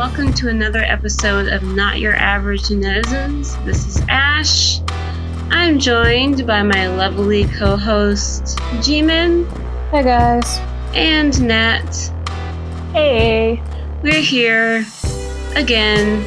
welcome 0.00 0.32
to 0.32 0.48
another 0.48 0.78
episode 0.78 1.46
of 1.48 1.62
Not 1.62 1.98
Your 1.98 2.14
Average 2.14 2.68
Netizens. 2.68 3.62
This 3.66 3.86
is 3.86 4.02
Ash. 4.08 4.80
I'm 5.50 5.78
joined 5.78 6.46
by 6.46 6.62
my 6.62 6.86
lovely 6.86 7.44
co 7.44 7.76
host, 7.76 8.56
Jimin. 8.80 9.46
Hey 9.90 10.02
guys. 10.02 10.56
And 10.94 11.38
Nat. 11.46 11.92
Hey. 12.94 13.62
We're 14.02 14.22
here 14.22 14.86
again 15.54 16.24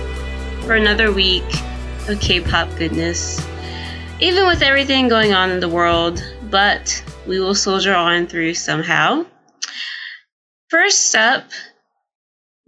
for 0.62 0.76
another 0.76 1.12
week 1.12 1.44
of 2.08 2.20
K 2.20 2.42
pop 2.42 2.70
goodness. 2.78 3.44
Even 4.20 4.46
with 4.46 4.62
everything 4.62 5.08
going 5.08 5.34
on 5.34 5.50
in 5.50 5.60
the 5.60 5.68
world, 5.68 6.24
but 6.52 7.04
we 7.26 7.40
will 7.40 7.56
soldier 7.56 7.96
on 7.96 8.28
through 8.28 8.54
somehow. 8.54 9.26
First 10.70 11.16
up, 11.16 11.46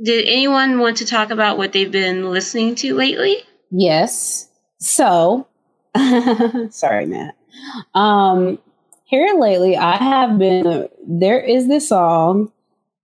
did 0.02 0.28
anyone 0.28 0.80
want 0.80 0.98
to 0.98 1.06
talk 1.06 1.30
about 1.30 1.58
what 1.58 1.72
they've 1.72 1.92
been 1.92 2.32
listening 2.32 2.76
to 2.76 2.96
lately? 2.96 3.38
Yes. 3.72 4.50
So, 4.80 5.48
sorry, 6.70 7.06
Matt. 7.06 7.36
Um, 7.94 8.60
here 9.06 9.36
lately, 9.38 9.78
I 9.78 9.96
have 9.98 10.38
been. 10.38 10.90
There 11.08 11.40
is 11.40 11.68
this 11.68 11.90
song 11.90 12.52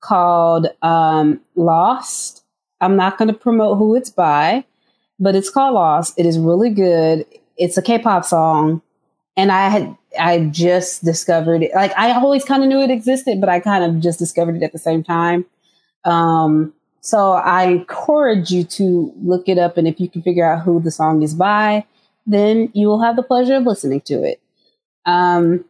called 0.01 0.67
um, 0.81 1.39
"Lost." 1.55 2.43
I'm 2.81 2.95
not 2.95 3.17
going 3.17 3.27
to 3.27 3.33
promote 3.33 3.77
who 3.77 3.95
it's 3.95 4.09
by, 4.09 4.65
but 5.19 5.35
it's 5.35 5.49
called 5.49 5.75
"Lost." 5.75 6.13
It 6.17 6.25
is 6.25 6.37
really 6.37 6.69
good. 6.69 7.25
It's 7.57 7.77
a 7.77 7.81
K-pop 7.81 8.25
song, 8.25 8.81
and 9.37 9.51
I 9.51 9.69
had 9.69 9.95
I 10.19 10.45
just 10.45 11.05
discovered 11.05 11.63
it. 11.63 11.71
Like 11.73 11.97
I 11.97 12.11
always 12.11 12.43
kind 12.43 12.63
of 12.63 12.69
knew 12.69 12.81
it 12.81 12.91
existed, 12.91 13.39
but 13.39 13.49
I 13.49 13.59
kind 13.59 13.83
of 13.83 14.01
just 14.01 14.19
discovered 14.19 14.57
it 14.57 14.63
at 14.63 14.73
the 14.73 14.79
same 14.79 15.03
time. 15.03 15.45
Um, 16.03 16.73
so 17.01 17.33
I 17.33 17.63
encourage 17.63 18.51
you 18.51 18.63
to 18.63 19.11
look 19.21 19.49
it 19.49 19.57
up. 19.57 19.77
And 19.77 19.87
if 19.87 19.99
you 19.99 20.07
can 20.07 20.21
figure 20.21 20.49
out 20.49 20.63
who 20.63 20.79
the 20.79 20.91
song 20.91 21.23
is 21.23 21.33
by, 21.33 21.85
then 22.27 22.69
you 22.73 22.87
will 22.87 23.01
have 23.01 23.15
the 23.15 23.23
pleasure 23.23 23.55
of 23.55 23.63
listening 23.63 24.01
to 24.01 24.23
it. 24.23 24.39
Um, 25.05 25.65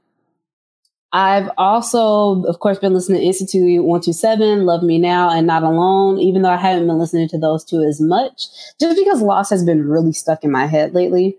I've 1.14 1.50
also, 1.58 2.44
of 2.44 2.60
course, 2.60 2.80
been 2.80 2.94
listening 2.94 3.22
to 3.22 3.28
NCT 3.28 3.82
127, 3.82 4.66
Love 4.66 4.84
Me 4.84 4.98
Now, 4.98 5.30
and 5.30 5.48
Not 5.48 5.64
Alone, 5.64 6.20
even 6.20 6.42
though 6.42 6.50
I 6.50 6.58
haven't 6.58 6.88
been 6.88 7.00
listening 7.00 7.28
to 7.30 7.38
those 7.38 7.66
two 7.66 7.82
as 7.82 8.00
much, 8.00 8.48
just 8.80 8.98
because 8.98 9.22
Lost 9.22 9.50
has 9.50 9.66
been 9.66 9.90
really 9.90 10.14
stuck 10.14 10.44
in 10.44 10.52
my 10.52 10.68
head 10.68 10.94
lately. 10.94 11.38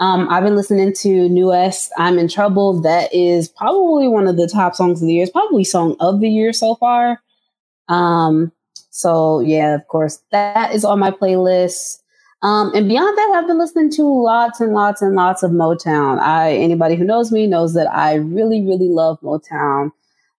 Um, 0.00 0.28
I've 0.30 0.44
been 0.44 0.56
listening 0.56 0.92
to 0.92 1.08
NU'EST, 1.28 1.90
I'm 1.96 2.18
in 2.18 2.28
Trouble. 2.28 2.80
That 2.82 3.12
is 3.12 3.48
probably 3.48 4.08
one 4.08 4.28
of 4.28 4.36
the 4.36 4.46
top 4.46 4.74
songs 4.74 5.00
of 5.00 5.08
the 5.08 5.14
year. 5.14 5.22
It's 5.22 5.32
probably 5.32 5.64
song 5.64 5.96
of 6.00 6.20
the 6.20 6.28
year 6.28 6.52
so 6.52 6.74
far. 6.74 7.20
Um, 7.88 8.52
so 8.98 9.38
yeah, 9.38 9.76
of 9.76 9.86
course, 9.86 10.20
that 10.32 10.74
is 10.74 10.84
on 10.84 10.98
my 10.98 11.12
playlist. 11.12 12.00
Um, 12.42 12.72
and 12.74 12.88
beyond 12.88 13.16
that, 13.16 13.32
I've 13.36 13.46
been 13.46 13.58
listening 13.58 13.92
to 13.92 14.02
lots 14.02 14.60
and 14.60 14.74
lots 14.74 15.02
and 15.02 15.14
lots 15.14 15.44
of 15.44 15.52
Motown. 15.52 16.18
I 16.18 16.54
anybody 16.54 16.96
who 16.96 17.04
knows 17.04 17.30
me 17.30 17.46
knows 17.46 17.74
that 17.74 17.86
I 17.92 18.14
really, 18.14 18.60
really 18.60 18.88
love 18.88 19.20
Motown. 19.20 19.92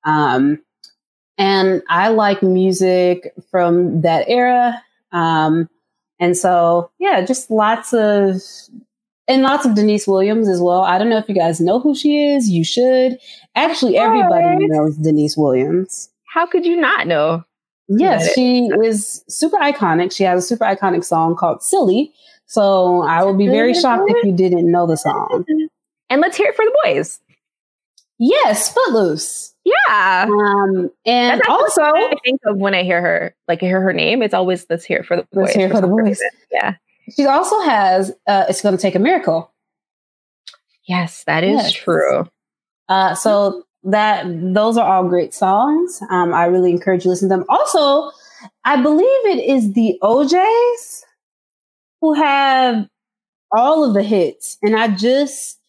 Um, 0.04 0.62
and 1.38 1.82
I 1.88 2.10
like 2.10 2.44
music 2.44 3.34
from 3.50 4.02
that 4.02 4.28
era. 4.28 4.84
Um, 5.14 5.70
and 6.20 6.36
so 6.36 6.92
yeah, 7.00 7.22
just 7.24 7.50
lots 7.50 7.94
of 7.94 8.42
and 9.30 9.42
lots 9.42 9.66
of 9.66 9.74
Deniece 9.74 10.06
Williams 10.06 10.50
as 10.50 10.60
well. 10.60 10.82
I 10.82 10.98
don't 10.98 11.08
know 11.08 11.18
if 11.18 11.30
you 11.30 11.36
guys 11.36 11.62
know 11.62 11.80
who 11.80 11.96
she 11.96 12.34
is. 12.34 12.50
You 12.50 12.66
should. 12.66 13.20
Actually, 13.56 13.96
everybody 13.96 14.68
knows 14.68 14.98
Deniece 14.98 15.38
Williams. 15.38 16.10
How 16.34 16.46
could 16.46 16.66
you 16.66 16.76
not 16.76 17.08
know? 17.08 17.46
Yes, 17.90 18.34
she 18.34 18.70
is 18.84 19.24
super 19.28 19.58
iconic. 19.58 20.12
She 20.12 20.24
has 20.24 20.44
a 20.44 20.48
super 20.48 20.64
iconic 20.64 21.04
song 21.04 21.36
called 21.36 21.64
Silly. 21.64 22.14
So 22.46 23.02
I 23.02 23.24
would 23.24 23.38
be 23.38 23.48
very 23.48 23.74
shocked 23.74 24.06
if 24.08 24.24
you 24.24 24.32
didn't 24.32 24.72
know 24.72 24.88
the 24.88 24.96
song. 24.98 25.44
And 26.10 26.22
let's 26.22 26.38
hear 26.38 26.50
it 26.50 26.56
for 26.56 26.66
the 26.66 26.78
boys. 26.84 27.20
Yes, 28.20 28.74
Footloose. 28.74 29.54
Yeah. 29.64 30.26
Um, 30.28 30.90
and 31.06 31.42
also, 31.48 31.82
I 31.82 32.16
think 32.24 32.42
of 32.46 32.58
when 32.58 32.74
I 32.74 32.84
hear 32.84 33.02
her, 33.02 33.36
like 33.48 33.64
I 33.64 33.68
hear 33.68 33.82
her 33.82 33.94
name, 33.94 34.22
it's 34.22 34.34
always 34.34 34.66
let's 34.70 34.84
hear 34.84 35.00
it 35.00 35.06
for 35.06 35.18
the 35.18 35.24
boys. 35.32 35.46
Let's 35.46 35.56
hear 35.56 35.68
it 35.68 35.72
for 35.72 35.82
the 35.82 35.88
boys. 35.88 36.04
Reason. 36.04 36.30
Yeah. 36.52 36.76
She 37.16 37.26
also 37.26 37.60
has 37.62 38.12
uh, 38.28 38.46
It's 38.50 38.62
Gonna 38.62 38.78
Take 38.78 38.96
a 38.96 39.00
Miracle. 39.00 39.52
Yes, 40.88 41.24
that 41.26 41.44
is 41.44 41.62
yes. 41.62 41.72
true. 41.72 42.28
Uh, 42.88 43.14
so 43.16 43.64
that 43.84 44.26
those 44.54 44.78
are 44.78 44.88
all 44.88 45.08
great 45.08 45.34
songs. 45.34 46.02
Um, 46.10 46.34
I 46.34 46.46
really 46.46 46.72
encourage 46.72 47.02
you 47.02 47.04
to 47.04 47.10
listen 47.10 47.30
to 47.30 47.36
them. 47.36 47.46
Also, 47.50 48.12
I 48.66 48.82
believe 48.82 49.26
it 49.26 49.44
is 49.44 49.74
the 49.74 49.98
O'Jays 50.02 51.06
who 52.02 52.14
have 52.14 52.88
all 53.52 53.84
of 53.84 53.94
the 53.94 54.04
hits, 54.04 54.58
and 54.62 54.76
I 54.76 54.90
just 54.90 55.60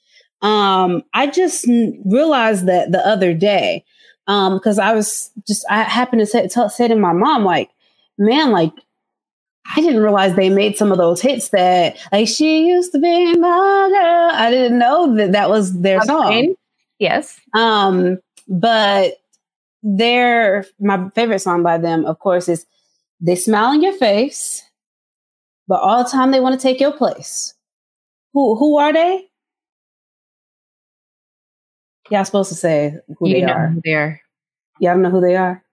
um, 0.42 1.02
I 1.14 1.26
just 1.26 1.66
realized 2.04 2.66
that 2.66 2.92
the 2.92 3.06
other 3.06 3.34
day 3.34 3.84
because 4.26 4.78
um, 4.78 4.86
I 4.86 4.94
was 4.94 5.30
just 5.46 5.64
I 5.68 5.82
happened 5.82 6.20
to 6.20 6.26
say, 6.26 6.46
t- 6.46 6.68
say 6.68 6.88
to 6.88 6.94
my 6.94 7.12
mom 7.12 7.44
like, 7.44 7.70
man, 8.16 8.52
like 8.52 8.72
I 9.76 9.80
didn't 9.80 10.02
realize 10.02 10.34
they 10.34 10.50
made 10.50 10.76
some 10.76 10.92
of 10.92 10.98
those 10.98 11.20
hits 11.20 11.48
that 11.50 11.96
like 12.12 12.28
she 12.28 12.66
used 12.66 12.92
to 12.92 12.98
be 12.98 13.36
my 13.36 13.90
girl. 13.92 14.30
I 14.32 14.50
didn't 14.50 14.78
know 14.78 15.16
that 15.16 15.32
that 15.32 15.50
was 15.50 15.80
their 15.80 15.98
okay. 15.98 16.06
song. 16.06 16.54
Yes. 17.00 17.40
Um, 17.54 18.18
but 18.46 19.14
their 19.82 20.64
my 20.78 21.08
favorite 21.14 21.40
song 21.40 21.62
by 21.62 21.78
them, 21.78 22.04
of 22.04 22.18
course, 22.18 22.48
is 22.48 22.66
"They 23.20 23.34
Smile 23.34 23.72
in 23.72 23.82
Your 23.82 23.94
Face," 23.94 24.62
but 25.66 25.80
all 25.80 26.04
the 26.04 26.10
time 26.10 26.30
they 26.30 26.40
want 26.40 26.54
to 26.54 26.62
take 26.62 26.78
your 26.78 26.92
place. 26.92 27.54
Who 28.34 28.54
who 28.56 28.78
are 28.78 28.92
they? 28.92 29.26
Y'all 32.10 32.24
supposed 32.24 32.50
to 32.50 32.54
say 32.54 32.96
who 33.18 33.28
you 33.28 33.34
they 33.34 33.40
know 33.42 33.52
are. 33.52 33.68
Who 33.68 33.80
they 33.82 33.94
are. 33.94 34.20
Y'all 34.78 34.94
don't 34.94 35.02
know 35.02 35.10
who 35.10 35.20
they 35.20 35.36
are. 35.36 35.64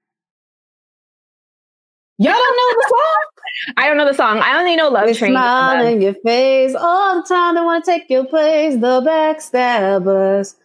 Y'all 2.19 2.33
don't 2.33 2.57
know 2.57 2.81
the 2.81 2.87
song. 2.89 3.73
I 3.77 3.87
don't 3.87 3.97
know 3.97 4.07
the 4.07 4.13
song. 4.13 4.39
I 4.39 4.57
only 4.59 4.75
know 4.75 4.89
Love 4.89 5.07
they 5.07 5.13
Train. 5.13 5.33
Smile 5.33 5.85
in 5.85 6.01
your 6.01 6.13
face 6.13 6.73
all 6.73 7.21
the 7.21 7.27
time. 7.27 7.55
They 7.55 7.61
want 7.61 7.83
to 7.83 7.91
take 7.91 8.09
your 8.09 8.25
place. 8.25 8.75
The 8.75 9.01
backstabbers. 9.01 10.55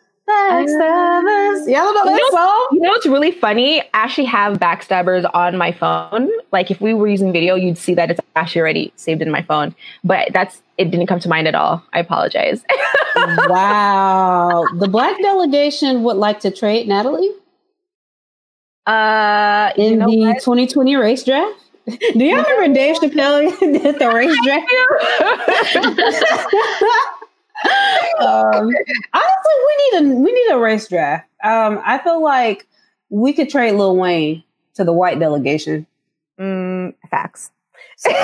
Backstabbers. 0.51 1.67
Y'all 1.67 1.95
know 1.95 2.05
that 2.05 2.17
you 2.19 2.33
know, 2.33 2.39
song? 2.39 2.69
You 2.73 2.81
know 2.81 2.91
what's 2.91 3.07
really 3.07 3.31
funny? 3.31 3.81
I 3.81 3.89
actually 3.93 4.25
have 4.27 4.59
Backstabbers 4.59 5.29
on 5.35 5.57
my 5.57 5.73
phone. 5.73 6.31
Like 6.53 6.71
if 6.71 6.81
we 6.81 6.95
were 6.95 7.09
using 7.09 7.33
video, 7.33 7.55
you'd 7.55 7.79
see 7.79 7.95
that 7.95 8.11
it's 8.11 8.21
actually 8.37 8.61
already 8.61 8.93
saved 8.97 9.23
in 9.23 9.31
my 9.31 9.43
phone. 9.43 9.75
But 10.05 10.33
that's 10.33 10.63
it 10.79 10.91
didn't 10.91 11.07
come 11.07 11.21
to 11.21 11.29
mind 11.29 11.49
at 11.49 11.55
all. 11.55 11.83
I 11.93 12.01
apologize. 12.01 12.63
wow. 13.17 14.65
The 14.79 14.89
black 14.89 15.21
delegation 15.23 16.03
would 16.03 16.17
like 16.17 16.41
to 16.41 16.51
trade 16.51 16.89
Natalie? 16.89 17.31
Uh 18.87 19.71
in 19.77 20.01
the 20.01 20.07
what? 20.07 20.41
2020 20.41 20.97
race 20.97 21.23
draft? 21.23 21.59
Do 21.87 22.25
y'all 22.25 22.43
remember 22.45 22.75
Dave 22.75 22.97
Chappelle 22.97 23.59
did 23.61 23.99
the 23.99 24.09
race 24.11 24.37
draft? 24.45 24.73
Um, 28.21 28.71
honestly, 29.15 29.55
we 29.67 30.01
need 30.01 30.01
a 30.01 30.15
we 30.17 30.33
need 30.33 30.53
a 30.53 30.59
race 30.59 30.89
draft. 30.89 31.29
Um, 31.43 31.81
I 31.85 31.99
feel 31.99 32.23
like 32.23 32.67
we 33.09 33.33
could 33.33 33.51
trade 33.51 33.73
Lil 33.73 33.97
Wayne 33.97 34.45
to 34.75 34.85
the 34.85 34.93
white 34.93 35.19
delegation. 35.19 35.87
Mm, 36.39 36.95
facts. 37.11 37.51
all 38.07 38.15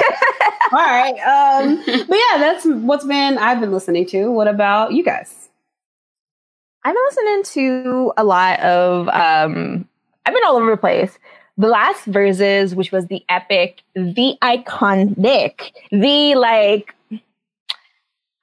right. 0.73 1.19
Um, 1.19 1.83
but 1.87 2.17
yeah, 2.17 2.39
that's 2.39 2.65
what's 2.65 3.05
been 3.05 3.39
I've 3.39 3.61
been 3.61 3.73
listening 3.73 4.07
to. 4.07 4.31
What 4.31 4.49
about 4.49 4.93
you 4.93 5.03
guys? 5.03 5.49
I've 6.85 6.95
been 6.95 7.05
listening 7.11 7.43
to 7.45 8.13
a 8.17 8.25
lot 8.25 8.61
of 8.61 9.09
um 9.09 9.89
I've 10.27 10.35
been 10.35 10.45
all 10.47 10.57
over 10.57 10.71
the 10.71 10.77
place. 10.77 11.19
The 11.57 11.67
last 11.67 12.07
Verzuz, 12.07 12.75
which 12.75 12.93
was 12.93 13.07
the 13.07 13.25
epic, 13.29 13.83
the 13.95 14.37
iconic, 14.43 15.73
the 15.91 16.37
like 16.37 16.95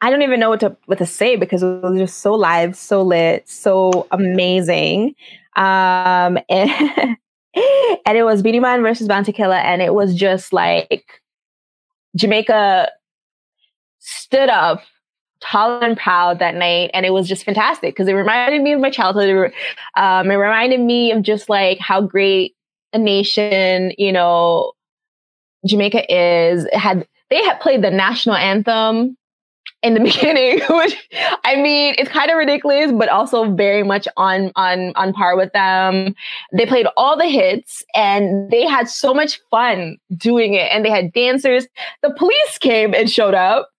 I 0.02 0.10
don't 0.10 0.22
even 0.22 0.40
know 0.40 0.50
what 0.50 0.60
to 0.60 0.76
what 0.86 0.98
to 1.00 1.06
say 1.06 1.36
because 1.36 1.64
it 1.64 1.82
was 1.82 1.98
just 1.98 2.20
so 2.20 2.34
live, 2.34 2.76
so 2.76 3.02
lit, 3.02 3.48
so 3.48 4.08
amazing. 4.12 5.16
Um 5.56 6.38
and, 6.50 7.18
and 8.06 8.18
it 8.18 8.24
was 8.24 8.42
Beenie 8.42 8.60
Man 8.60 8.82
versus 8.82 9.08
Bounty 9.08 9.32
Killer, 9.32 9.56
and 9.56 9.82
it 9.82 9.94
was 9.94 10.16
just 10.16 10.52
like 10.54 11.22
Jamaica 12.16 12.92
stood 14.00 14.50
up 14.50 14.84
tall 15.42 15.82
and 15.82 15.98
proud 15.98 16.40
that 16.40 16.56
night 16.56 16.90
and 16.94 17.06
it 17.06 17.12
was 17.12 17.28
just 17.28 17.44
fantastic 17.44 17.94
because 17.94 18.08
it 18.08 18.14
reminded 18.14 18.62
me 18.62 18.72
of 18.72 18.80
my 18.80 18.90
childhood 18.90 19.52
um, 19.96 20.32
it 20.32 20.36
reminded 20.36 20.80
me 20.80 21.12
of 21.12 21.22
just 21.22 21.50
like 21.50 21.78
how 21.80 22.02
great 22.02 22.56
a 22.94 22.98
nation 22.98 23.92
you 23.98 24.12
know 24.12 24.72
jamaica 25.68 26.02
is 26.12 26.66
it 26.66 26.76
had 26.76 27.06
they 27.30 27.44
had 27.44 27.60
played 27.60 27.84
the 27.84 27.92
national 27.92 28.36
anthem 28.36 29.18
in 29.86 29.94
the 29.94 30.00
beginning, 30.12 30.60
which 30.70 31.10
I 31.46 31.56
mean, 31.56 31.96
it's 31.98 32.10
kind 32.10 32.30
of 32.32 32.38
ridiculous, 32.38 32.92
but 32.92 33.08
also 33.08 33.54
very 33.54 33.84
much 33.84 34.08
on 34.18 34.52
on 34.56 34.92
on 34.96 35.14
par 35.14 35.38
with 35.38 35.54
them. 35.54 36.16
They 36.52 36.66
played 36.66 36.88
all 36.98 37.16
the 37.18 37.28
hits 37.28 37.84
and 37.94 38.50
they 38.52 38.66
had 38.66 38.90
so 38.90 39.14
much 39.14 39.40
fun 39.52 39.98
doing 40.18 40.56
it. 40.56 40.72
And 40.72 40.84
they 40.84 40.90
had 40.90 41.14
dancers. 41.14 41.68
The 42.02 42.14
police 42.18 42.58
came 42.58 42.94
and 42.94 43.10
showed 43.10 43.36
up 43.36 43.70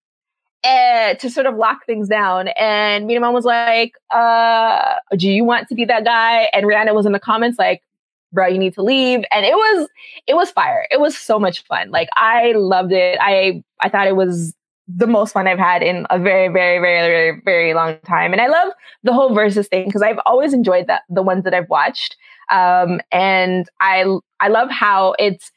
uh, 0.64 1.14
to 1.14 1.28
sort 1.28 1.46
of 1.46 1.56
lock 1.56 1.84
things 1.86 2.08
down. 2.08 2.48
And 2.58 3.06
Mina 3.06 3.20
Mom 3.20 3.34
was 3.34 3.44
like, 3.44 3.92
uh, 4.14 4.94
do 5.16 5.30
you 5.30 5.44
want 5.44 5.68
to 5.68 5.74
be 5.74 5.84
that 5.84 6.04
guy? 6.04 6.48
And 6.52 6.66
Rihanna 6.66 6.94
was 6.94 7.06
in 7.06 7.12
the 7.12 7.20
comments 7.20 7.58
like, 7.58 7.82
bro, 8.32 8.46
you 8.46 8.58
need 8.58 8.74
to 8.74 8.82
leave. 8.82 9.24
And 9.30 9.46
it 9.46 9.54
was, 9.54 9.88
it 10.26 10.34
was 10.34 10.50
fire. 10.50 10.86
It 10.90 11.00
was 11.00 11.16
so 11.16 11.38
much 11.38 11.64
fun. 11.64 11.90
Like 11.90 12.08
I 12.16 12.52
loved 12.52 12.92
it. 12.92 13.18
I, 13.20 13.62
I 13.80 13.88
thought 13.88 14.08
it 14.08 14.16
was 14.16 14.55
the 14.88 15.06
most 15.06 15.32
fun 15.32 15.48
I've 15.48 15.58
had 15.58 15.82
in 15.82 16.06
a 16.10 16.18
very, 16.18 16.48
very, 16.48 16.78
very, 16.78 17.08
very, 17.08 17.42
very 17.44 17.74
long 17.74 17.98
time. 18.06 18.32
And 18.32 18.40
I 18.40 18.46
love 18.46 18.72
the 19.02 19.12
whole 19.12 19.34
versus 19.34 19.66
thing 19.68 19.86
because 19.86 20.02
I've 20.02 20.20
always 20.26 20.52
enjoyed 20.52 20.86
that 20.86 21.02
the 21.08 21.22
ones 21.22 21.44
that 21.44 21.54
I've 21.54 21.68
watched. 21.68 22.16
Um, 22.52 23.00
and 23.10 23.68
I, 23.80 24.04
I 24.38 24.48
love 24.48 24.70
how 24.70 25.14
it's 25.18 25.50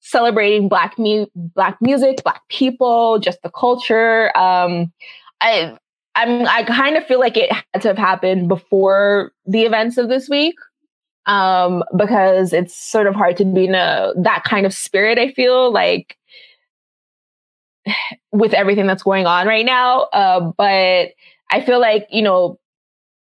celebrating 0.00 0.68
black 0.68 0.98
mu- 0.98 1.26
black 1.34 1.78
music, 1.80 2.22
black 2.22 2.46
people, 2.48 3.18
just 3.18 3.42
the 3.42 3.50
culture. 3.50 4.36
Um, 4.36 4.92
I, 5.40 5.76
I'm, 6.14 6.46
I 6.46 6.62
kind 6.64 6.96
of 6.96 7.06
feel 7.06 7.20
like 7.20 7.36
it 7.36 7.50
had 7.50 7.82
to 7.82 7.88
have 7.88 7.98
happened 7.98 8.48
before 8.48 9.32
the 9.46 9.62
events 9.62 9.96
of 9.96 10.08
this 10.08 10.28
week. 10.28 10.56
Um, 11.24 11.82
because 11.96 12.52
it's 12.52 12.76
sort 12.76 13.08
of 13.08 13.16
hard 13.16 13.36
to 13.38 13.44
be 13.44 13.64
in 13.64 13.74
a, 13.74 14.12
that 14.16 14.44
kind 14.44 14.64
of 14.64 14.72
spirit. 14.72 15.18
I 15.18 15.32
feel 15.32 15.72
like, 15.72 16.16
with 18.32 18.52
everything 18.54 18.86
that's 18.86 19.02
going 19.02 19.26
on 19.26 19.46
right 19.46 19.66
now. 19.66 20.02
Uh, 20.12 20.52
but 20.56 21.10
I 21.50 21.60
feel 21.64 21.80
like, 21.80 22.06
you 22.10 22.22
know, 22.22 22.58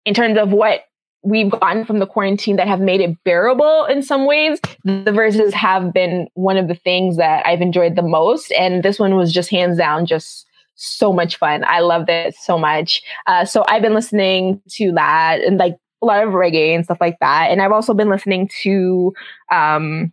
in 0.05 0.15
terms 0.15 0.39
of 0.39 0.51
what 0.51 0.83
we've 1.23 1.51
gotten 1.51 1.85
from 1.85 1.99
the 1.99 2.07
quarantine 2.07 2.57
that 2.57 2.69
have 2.69 2.81
made 2.81 3.01
it 3.01 3.17
bearable 3.25 3.85
in 3.87 4.03
some 4.03 4.27
ways, 4.27 4.61
the 4.85 5.11
Verzuz 5.11 5.53
have 5.53 5.93
been 5.93 6.29
one 6.35 6.57
of 6.57 6.69
the 6.69 6.75
things 6.75 7.17
that 7.17 7.45
I've 7.45 7.61
enjoyed 7.61 7.97
the 7.97 8.03
most. 8.03 8.53
And 8.53 8.83
this 8.83 8.99
one 8.99 9.17
was 9.17 9.33
just 9.33 9.51
hands 9.51 9.79
down 9.79 10.07
just 10.07 10.47
so 10.77 11.13
much 11.13 11.37
fun. 11.37 11.65
I 11.67 11.81
loved 11.81 12.09
it 12.09 12.35
so 12.37 12.57
much. 12.57 13.03
Uh, 13.27 13.45
so 13.45 13.65
I've 13.69 13.83
been 13.83 13.95
listening 13.95 14.63
to 14.71 14.93
that 14.93 15.41
and 15.41 15.59
like 15.59 15.77
a 16.03 16.07
lot 16.07 16.23
of 16.23 16.33
reggae 16.33 16.75
and 16.75 16.85
stuff 16.85 16.99
like 17.01 17.19
that. 17.21 17.51
And 17.51 17.61
I've 17.61 17.73
also 17.73 17.95
been 17.95 18.09
listening 18.09 18.49
to 18.63 19.13
um, 19.51 20.13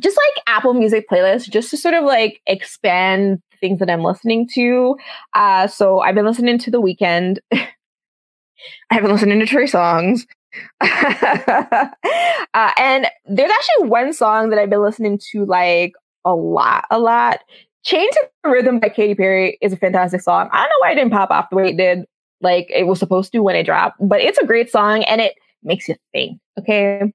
just 0.00 0.16
like 0.16 0.44
Apple 0.46 0.74
Music 0.74 1.08
playlists 1.10 1.50
just 1.50 1.70
to 1.70 1.76
sort 1.76 1.94
of 1.94 2.04
like 2.04 2.40
expand 2.46 3.42
things 3.60 3.78
that 3.80 3.90
I'm 3.90 4.02
listening 4.02 4.48
to. 4.54 4.96
Uh, 5.34 5.66
so 5.66 6.00
I've 6.00 6.14
been 6.14 6.26
listening 6.26 6.58
to 6.58 6.70
The 6.70 6.80
Weeknd. 6.80 7.38
I 7.52 8.94
haven't 8.94 9.12
listened 9.12 9.40
to 9.40 9.46
Trey 9.46 9.64
Songz. 9.64 10.26
uh, 10.80 12.70
and 12.78 13.06
there's 13.26 13.50
actually 13.50 13.88
one 13.88 14.12
song 14.12 14.50
that 14.50 14.58
I've 14.58 14.70
been 14.70 14.82
listening 14.82 15.20
to 15.32 15.44
like 15.44 15.92
a 16.24 16.34
lot, 16.34 16.84
a 16.90 16.98
lot. 16.98 17.40
Change 17.84 18.12
the 18.42 18.50
Rhythm 18.50 18.80
by 18.80 18.88
Katy 18.88 19.14
Perry 19.14 19.58
is 19.60 19.72
a 19.72 19.76
fantastic 19.76 20.20
song. 20.20 20.48
I 20.52 20.58
don't 20.58 20.68
know 20.68 20.80
why 20.80 20.92
it 20.92 20.94
didn't 20.96 21.12
pop 21.12 21.30
off 21.30 21.50
the 21.50 21.56
way 21.56 21.70
it 21.70 21.76
did, 21.76 22.04
like 22.40 22.66
it 22.70 22.86
was 22.86 22.98
supposed 22.98 23.32
to 23.32 23.40
when 23.40 23.56
it 23.56 23.64
dropped, 23.64 23.98
but 24.00 24.20
it's 24.20 24.38
a 24.38 24.46
great 24.46 24.70
song 24.70 25.04
and 25.04 25.20
it 25.20 25.34
makes 25.62 25.88
you 25.88 25.96
think. 26.12 26.40
Okay. 26.58 27.12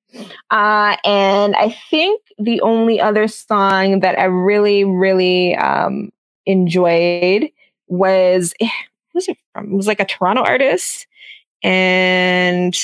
Uh, 0.51 0.95
and 1.03 1.55
I 1.55 1.77
think 1.89 2.21
the 2.37 2.61
only 2.61 2.99
other 2.99 3.27
song 3.27 3.99
that 3.99 4.17
I 4.17 4.25
really, 4.25 4.83
really 4.83 5.55
um, 5.55 6.11
enjoyed 6.45 7.49
was, 7.87 8.53
eh, 8.59 8.69
who's 9.11 9.27
it 9.27 9.37
from? 9.53 9.71
It 9.71 9.75
was 9.75 9.87
like 9.87 9.99
a 9.99 10.05
Toronto 10.05 10.43
artist. 10.43 11.07
And, 11.63 12.75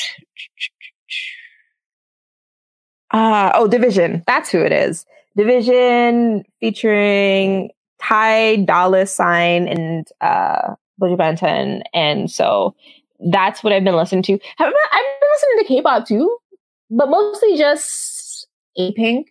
uh, 3.12 3.52
oh, 3.56 3.68
dvsn. 3.70 4.24
That's 4.26 4.50
who 4.50 4.60
it 4.60 4.72
is. 4.72 5.06
dvsn 5.38 6.44
featuring 6.60 7.72
Ty 8.02 8.58
Dolla 8.58 9.06
Sign 9.06 9.68
and 9.68 10.08
uh, 10.22 10.76
Buju 11.02 11.18
Banton. 11.18 11.82
And 11.94 12.32
so 12.32 12.76
that's 13.20 13.64
what 13.64 13.74
I've 13.74 13.84
been 13.84 13.96
listening 13.96 14.24
to. 14.24 14.34
I've 14.34 14.40
been, 14.58 14.74
I've 14.92 15.06
been 15.20 15.30
listening 15.34 15.58
to 15.60 15.66
K-pop 15.68 16.08
too, 16.08 16.38
but 16.90 17.10
mostly 17.10 17.58
just 17.58 18.48
Apink. 18.78 19.26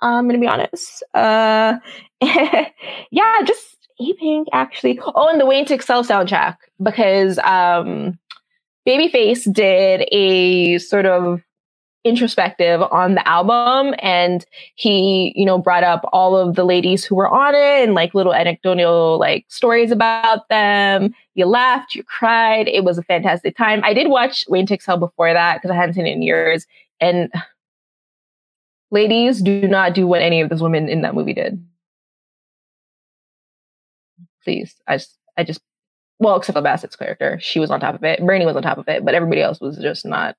I'm 0.00 0.26
gonna 0.26 0.38
be 0.38 0.46
honest. 0.46 1.02
Uh, 1.14 1.76
yeah, 2.20 3.42
just 3.44 3.88
Apink 4.00 4.46
actually. 4.52 5.00
Oh, 5.02 5.28
and 5.28 5.40
the 5.40 5.46
Waiting 5.46 5.66
to 5.66 5.74
Exhale 5.74 6.04
soundtrack 6.04 6.56
because 6.82 7.38
um, 7.40 8.18
Babyface 8.86 9.52
did 9.52 10.08
a 10.12 10.78
sort 10.78 11.06
of 11.06 11.42
introspective 12.04 12.80
on 12.80 13.14
the 13.14 13.28
album 13.28 13.94
and 13.98 14.46
he 14.76 15.32
you 15.34 15.44
know 15.44 15.58
brought 15.58 15.82
up 15.82 16.08
all 16.12 16.36
of 16.36 16.54
the 16.54 16.64
ladies 16.64 17.04
who 17.04 17.16
were 17.16 17.28
on 17.28 17.54
it 17.54 17.84
and 17.84 17.94
like 17.94 18.14
little 18.14 18.32
anecdotal 18.32 19.18
like 19.18 19.44
stories 19.48 19.90
about 19.90 20.48
them 20.48 21.12
you 21.34 21.44
laughed 21.44 21.96
you 21.96 22.04
cried 22.04 22.68
it 22.68 22.84
was 22.84 22.98
a 22.98 23.02
fantastic 23.02 23.56
time 23.56 23.80
i 23.82 23.92
did 23.92 24.08
watch 24.08 24.44
waiting 24.48 24.66
to 24.66 24.74
exhale 24.74 24.96
before 24.96 25.32
that 25.32 25.56
because 25.56 25.72
i 25.72 25.74
hadn't 25.74 25.94
seen 25.94 26.06
it 26.06 26.12
in 26.12 26.22
years 26.22 26.66
and 27.00 27.32
ladies 28.90 29.42
do 29.42 29.66
not 29.68 29.94
do 29.94 30.06
what 30.06 30.22
any 30.22 30.40
of 30.40 30.48
those 30.48 30.62
women 30.62 30.88
in 30.88 31.02
that 31.02 31.14
movie 31.14 31.34
did 31.34 31.64
please 34.44 34.74
i 34.86 34.96
just 34.96 35.16
i 35.36 35.44
just 35.44 35.60
well 36.18 36.36
except 36.36 36.56
for 36.56 36.62
bassett's 36.62 36.96
character 36.96 37.38
she 37.40 37.60
was 37.60 37.70
on 37.70 37.80
top 37.80 37.94
of 37.94 38.04
it 38.04 38.24
Bernie 38.24 38.46
was 38.46 38.56
on 38.56 38.62
top 38.62 38.78
of 38.78 38.88
it 38.88 39.04
but 39.04 39.14
everybody 39.14 39.42
else 39.42 39.60
was 39.60 39.76
just 39.78 40.04
not 40.04 40.36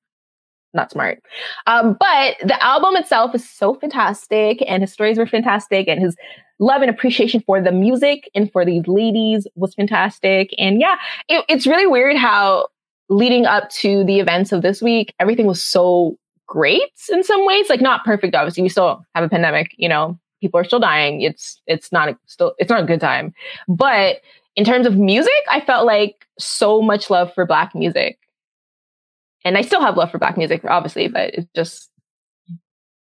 not 0.74 0.92
smart. 0.92 1.20
Um, 1.68 1.98
but 2.00 2.36
the 2.46 2.64
album 2.64 2.96
itself 2.96 3.34
is 3.34 3.48
so 3.48 3.74
fantastic, 3.76 4.64
and 4.68 4.84
his 4.84 4.94
stories 4.94 5.18
were 5.18 5.26
fantastic, 5.26 5.88
and 5.88 6.02
his 6.02 6.16
love 6.60 6.82
and 6.82 6.90
appreciation 6.90 7.42
for 7.42 7.62
the 7.62 7.72
music 7.72 8.30
and 8.36 8.52
for 8.52 8.66
these 8.66 8.88
ladies 8.88 9.48
was 9.56 9.74
fantastic. 9.74 10.54
And 10.58 10.80
yeah, 10.80 10.98
it, 11.28 11.46
it's 11.48 11.66
really 11.66 11.88
weird 11.88 12.18
how 12.18 12.68
leading 13.10 13.46
up 13.46 13.70
to 13.70 14.04
the 14.04 14.20
events 14.20 14.52
of 14.52 14.62
this 14.62 14.82
week, 14.82 15.14
everything 15.20 15.48
was 15.48 15.62
so 15.62 16.18
great 16.50 16.92
in 17.10 17.24
some 17.24 17.46
ways. 17.46 17.70
Like 17.70 17.82
not 17.82 18.04
perfect, 18.04 18.36
obviously. 18.36 18.64
We 18.64 18.70
still 18.70 19.06
have 19.16 19.24
a 19.24 19.30
pandemic. 19.30 19.74
You 19.78 19.90
know, 19.90 20.20
people 20.42 20.60
are 20.60 20.66
still 20.66 20.80
dying. 20.80 21.22
It's 21.22 21.62
it's 21.68 21.92
not 21.92 22.10
a, 22.10 22.18
still 22.26 22.56
it's 22.58 22.70
not 22.70 22.84
a 22.84 22.88
good 22.88 23.02
time. 23.02 23.34
But 23.68 24.18
in 24.56 24.66
terms 24.66 24.86
of 24.86 24.98
music, 24.98 25.32
I 25.50 25.62
felt 25.62 25.86
like 25.86 26.26
so 26.38 26.82
much 26.82 27.10
love 27.10 27.34
for 27.34 27.46
Black 27.46 27.74
music 27.74 28.20
and 29.46 29.58
I 29.58 29.62
still 29.62 29.82
have 29.82 29.98
love 29.98 30.12
for 30.12 30.18
black 30.18 30.38
music, 30.38 30.64
obviously, 30.66 31.08
but 31.08 31.34
it's 31.34 31.48
just 31.56 31.90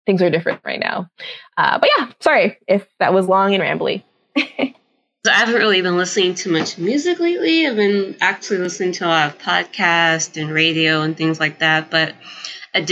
things 0.05 0.21
are 0.21 0.29
different 0.29 0.61
right 0.63 0.79
now. 0.79 1.09
Uh, 1.57 1.79
but 1.79 1.89
yeah, 1.97 2.11
sorry 2.19 2.57
if 2.67 2.87
that 2.99 3.13
was 3.13 3.27
long 3.27 3.53
and 3.53 3.63
rambly. 3.63 4.03
so 4.37 5.31
I 5.31 5.33
haven't 5.33 5.55
really 5.55 5.81
been 5.81 5.97
listening 5.97 6.35
to 6.35 6.51
much 6.51 6.77
music 6.77 7.19
lately. 7.19 7.65
I've 7.65 7.75
been 7.75 8.15
actually 8.21 8.59
listening 8.59 8.91
to 8.93 9.05
a 9.05 9.07
lot 9.07 9.29
of 9.29 9.37
podcasts 9.39 10.41
and 10.41 10.51
radio 10.51 11.01
and 11.01 11.15
things 11.15 11.39
like 11.39 11.59
that. 11.59 11.89
But 11.89 12.13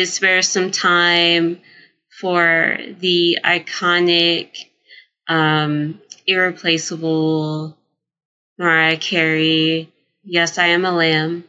Spare 0.06 0.42
some 0.42 0.72
time 0.72 1.60
for 2.20 2.78
the 3.00 3.40
iconic, 3.44 4.66
um, 5.28 6.02
irreplaceable 6.26 7.78
Mariah 8.58 8.98
Carey. 8.98 9.92
Yes, 10.24 10.58
I 10.58 10.68
am 10.68 10.86
a 10.86 10.92
lamb 10.92 11.44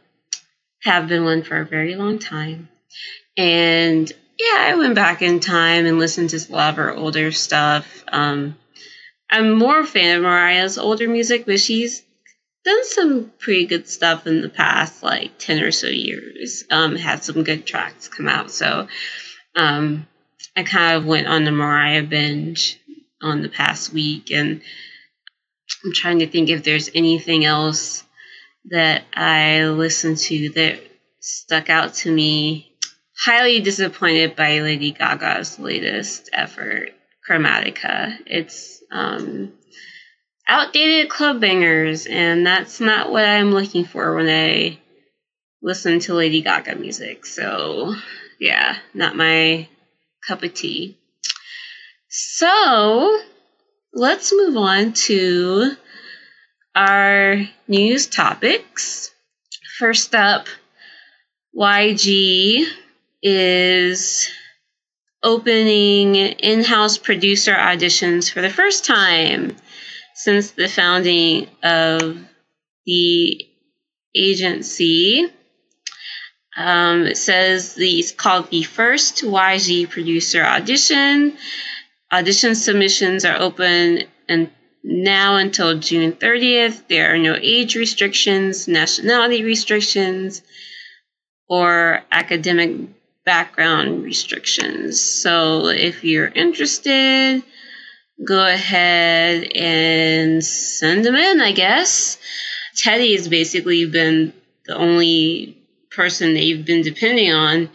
have 0.87 1.09
been 1.09 1.25
one 1.25 1.43
for 1.43 1.61
a 1.61 1.67
very 1.67 1.97
long 1.97 2.19
time. 2.19 2.69
And 3.37 4.11
yeah, 4.39 4.57
I 4.59 4.77
went 4.77 4.95
back 4.95 5.21
in 5.21 5.41
time 5.41 5.85
and 5.85 5.99
listened 5.99 6.31
to 6.31 6.37
a 6.37 6.53
lot 6.53 6.71
of 6.71 6.77
her 6.77 6.95
older 6.95 7.33
stuff. 7.33 8.05
Um, 8.09 8.57
I'm 9.31 9.59
more 9.59 9.81
a 9.81 9.87
fan 9.87 10.17
of 10.17 10.23
Mariah's 10.23 10.79
older 10.79 11.09
music, 11.09 11.45
but 11.45 11.61
she's 11.61 12.03
done 12.67 12.85
some 12.85 13.33
pretty 13.39 13.65
good 13.65 13.89
stuff 13.89 14.27
in 14.27 14.43
the 14.43 14.49
past, 14.49 15.03
like 15.03 15.39
10 15.39 15.63
or 15.63 15.71
so 15.71 15.87
years. 15.87 16.65
Um, 16.69 16.97
had 16.97 17.23
some 17.23 17.45
good 17.45 17.65
tracks 17.65 18.09
come 18.09 18.29
out. 18.29 18.51
So 18.51 18.89
um, 19.55 20.07
I 20.57 20.65
kind 20.65 20.97
of 20.97 21.07
went 21.07 21.29
on 21.29 21.45
the 21.45 21.53
Mariah 21.53 22.03
binge 22.03 22.79
on 23.23 23.43
the 23.43 23.49
past 23.49 23.93
week, 23.93 24.33
and 24.33 24.61
I'm 25.85 25.93
trying 25.95 26.19
to 26.19 26.27
think 26.27 26.51
if 26.51 26.65
there's 26.65 26.91
anything 26.93 27.45
else 27.45 28.03
that 28.67 29.05
I 29.15 29.67
listened 29.67 30.19
to 30.19 30.51
that 30.51 30.81
stuck 31.21 31.71
out 31.71 31.95
to 31.95 32.13
me. 32.13 32.73
Highly 33.19 33.61
disappointed 33.61 34.37
by 34.37 34.61
Lady 34.61 34.93
Gaga's 34.93 35.59
latest 35.59 36.29
effort, 36.33 36.91
Chromatica. 37.27 38.19
It's 38.27 38.83
um, 38.91 39.55
outdated 40.49 41.11
club 41.11 41.41
bangers, 41.41 42.07
and 42.07 42.47
that's 42.47 42.81
not 42.81 43.11
what 43.11 43.25
I'm 43.25 43.53
looking 43.53 43.85
for 43.85 44.15
when 44.15 44.29
I 44.29 44.79
listen 45.63 45.99
to 46.01 46.15
Lady 46.15 46.43
Gaga 46.43 46.77
music. 46.77 47.27
So, 47.27 47.95
yeah, 48.39 48.77
not 48.95 49.17
my 49.17 49.69
cup 50.27 50.43
of 50.43 50.55
tea. 50.55 50.97
So, 52.09 53.21
let's 53.93 54.33
move 54.33 54.57
on 54.57 54.93
to 54.93 55.73
our 56.75 57.49
news 57.67 58.07
topics. 58.07 59.11
First 59.79 60.15
up, 60.15 60.47
YG 61.57 62.67
is 63.23 64.31
opening 65.23 66.15
in 66.15 66.63
house 66.63 66.99
producer 66.99 67.55
auditions 67.55 68.31
for 68.31 68.43
the 68.43 68.51
first 68.51 68.85
time 68.85 69.57
since 70.17 70.53
the 70.53 70.67
founding 70.67 71.47
of 71.63 72.17
the 72.87 73.47
agency. 74.15 75.31
Um, 76.57 77.03
it 77.07 77.19
says 77.19 77.75
the, 77.75 77.99
it's 77.99 78.13
called 78.13 78.51
the 78.51 78.63
first 78.63 79.23
YG 79.23 79.91
producer 79.91 80.43
audition. 80.43 81.37
Audition 82.11 82.55
submissions 82.55 83.27
are 83.27 83.37
open 83.37 84.05
and 84.27 84.51
now 84.83 85.37
until 85.37 85.79
June 85.79 86.13
30th. 86.13 86.89
There 86.89 87.13
are 87.13 87.19
no 87.19 87.37
age 87.39 87.77
restrictions, 87.77 88.67
nationality 88.67 89.45
restrictions, 89.45 90.41
or 91.47 92.01
academic 92.11 92.75
background 93.27 94.03
restrictions. 94.03 94.99
So 94.99 95.67
if 95.67 96.05
you're 96.05 96.29
interested, 96.29 97.43
go 98.25 98.47
ahead 98.47 99.45
and 99.55 100.45
send 100.45 101.05
them 101.05 101.17
in, 101.17 101.41
I 101.41 101.53
guess. 101.53 102.19
Teddy 102.77 103.15
has 103.17 103.29
basically 103.29 103.87
been 103.87 104.33
the 104.67 104.77
only 104.77 105.59
person 105.91 106.35
that 106.35 106.45
you've 106.45 106.67
been 106.67 106.83
depending 106.83 107.33
on, 107.33 107.71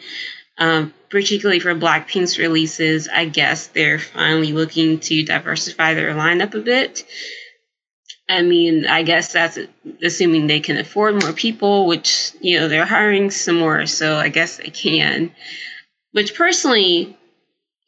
um, 0.57 0.93
particularly 1.09 1.59
for 1.59 1.73
Blackpink's 1.75 2.37
releases. 2.37 3.07
I 3.07 3.25
guess 3.25 3.67
they're 3.67 3.99
finally 3.99 4.53
looking 4.53 4.99
to 5.01 5.25
diversify 5.25 5.93
their 5.93 6.13
lineup 6.13 6.53
a 6.53 6.59
bit. 6.59 7.05
I 8.29 8.43
mean, 8.43 8.85
I 8.85 9.03
guess 9.03 9.33
that's 9.33 9.59
assuming 10.01 10.47
they 10.47 10.61
can 10.61 10.77
afford 10.77 11.21
more 11.21 11.33
people, 11.33 11.85
which, 11.85 12.31
you 12.39 12.59
know, 12.59 12.67
they're 12.69 12.85
hiring 12.85 13.29
some 13.29 13.57
more, 13.57 13.85
so 13.87 14.15
I 14.15 14.29
guess 14.29 14.57
they 14.57 14.69
can. 14.69 15.33
Which 16.13 16.35
personally 16.35 17.17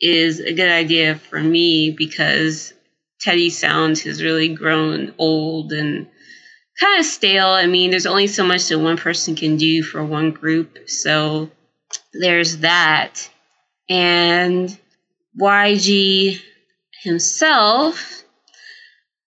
is 0.04 0.40
a 0.40 0.54
good 0.54 0.70
idea 0.70 1.16
for 1.16 1.40
me 1.40 1.92
because 1.92 2.74
Teddy 3.22 3.50
sound 3.50 3.98
has 4.00 4.22
really 4.22 4.50
grown 4.50 5.14
old 5.18 5.72
and 5.72 6.08
kind 6.80 7.00
of 7.00 7.06
stale. 7.06 7.48
I 7.48 7.68
mean, 7.68 7.92
there's 7.92 8.06
only 8.06 8.28
so 8.28 8.46
much 8.46 8.68
that 8.68 8.80
one 8.80 8.98
person 8.98 9.36
can 9.36 9.58
do 9.58 9.82
for 9.82 10.04
one 10.04 10.32
group, 10.32 10.78
so 10.90 11.50
there's 12.14 12.58
that. 12.58 13.30
And 13.90 14.78
YG 15.40 16.42
himself 17.02 18.24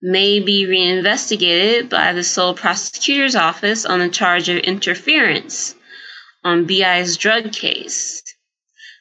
may 0.03 0.41
be 0.41 0.67
reinvestigated 0.67 1.89
by 1.89 2.13
the 2.13 2.23
Seoul 2.23 2.55
prosecutor's 2.55 3.35
office 3.35 3.85
on 3.85 3.99
the 3.99 4.09
charge 4.09 4.49
of 4.49 4.59
interference 4.59 5.75
on 6.45 6.67
BI's 6.67 7.17
drug 7.17 7.53
case. 7.53 8.23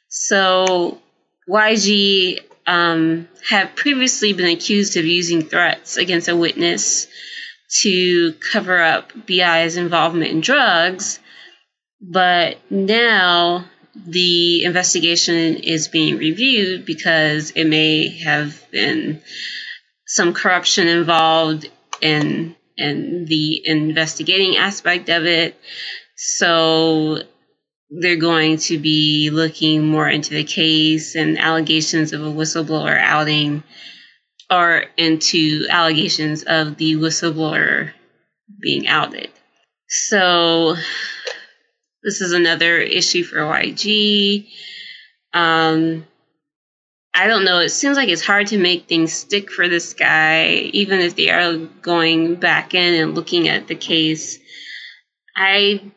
So 0.08 1.00
YG 1.48 2.40
um, 2.66 3.28
had 3.48 3.76
previously 3.76 4.32
been 4.32 4.48
accused 4.48 4.96
of 4.96 5.04
using 5.04 5.42
threats 5.42 5.96
against 5.96 6.28
a 6.28 6.36
witness 6.36 7.06
to 7.82 8.32
cover 8.52 8.80
up 8.80 9.12
BI's 9.26 9.76
involvement 9.76 10.30
in 10.30 10.40
drugs, 10.40 11.18
but 12.00 12.58
now 12.70 13.64
the 13.94 14.64
investigation 14.64 15.56
is 15.56 15.88
being 15.88 16.18
reviewed 16.18 16.84
because 16.84 17.50
it 17.52 17.64
may 17.64 18.08
have 18.08 18.70
been 18.70 19.22
some 20.06 20.34
corruption 20.34 20.88
involved 20.88 21.68
in 22.00 22.54
in 22.76 23.24
the 23.24 23.66
investigating 23.66 24.56
aspect 24.58 25.08
of 25.08 25.24
it. 25.24 25.58
So 26.14 27.22
they're 27.90 28.16
going 28.16 28.56
to 28.56 28.78
be 28.78 29.30
looking 29.30 29.86
more 29.86 30.08
into 30.08 30.34
the 30.34 30.44
case 30.44 31.14
and 31.14 31.38
allegations 31.38 32.12
of 32.12 32.22
a 32.22 32.32
whistleblower 32.32 32.98
outing 33.00 33.62
or 34.50 34.84
into 34.96 35.66
allegations 35.70 36.42
of 36.44 36.76
the 36.76 36.94
whistleblower 36.94 37.92
being 38.60 38.86
outed. 38.88 39.30
So 39.88 40.74
this 42.02 42.20
is 42.20 42.32
another 42.32 42.78
issue 42.78 43.24
for 43.24 43.38
YG. 43.38 44.48
Um, 45.32 46.06
I 47.14 47.26
don't 47.28 47.44
know. 47.44 47.60
It 47.60 47.70
seems 47.70 47.96
like 47.96 48.08
it's 48.08 48.24
hard 48.24 48.48
to 48.48 48.58
make 48.58 48.86
things 48.86 49.12
stick 49.12 49.50
for 49.50 49.68
this 49.68 49.94
guy, 49.94 50.48
even 50.72 51.00
if 51.00 51.16
they 51.16 51.30
are 51.30 51.56
going 51.56 52.34
back 52.34 52.74
in 52.74 52.94
and 52.94 53.14
looking 53.14 53.48
at 53.48 53.68
the 53.68 53.74
case. 53.74 54.38
I, 55.34 55.92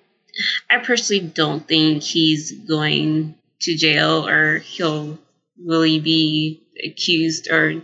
I 0.69 0.79
personally 0.79 1.27
don't 1.27 1.67
think 1.67 2.03
he's 2.03 2.51
going 2.51 3.35
to 3.61 3.75
jail 3.75 4.27
or 4.27 4.59
he'll 4.59 5.17
really 5.63 5.99
be 5.99 6.61
accused 6.83 7.49
or, 7.51 7.81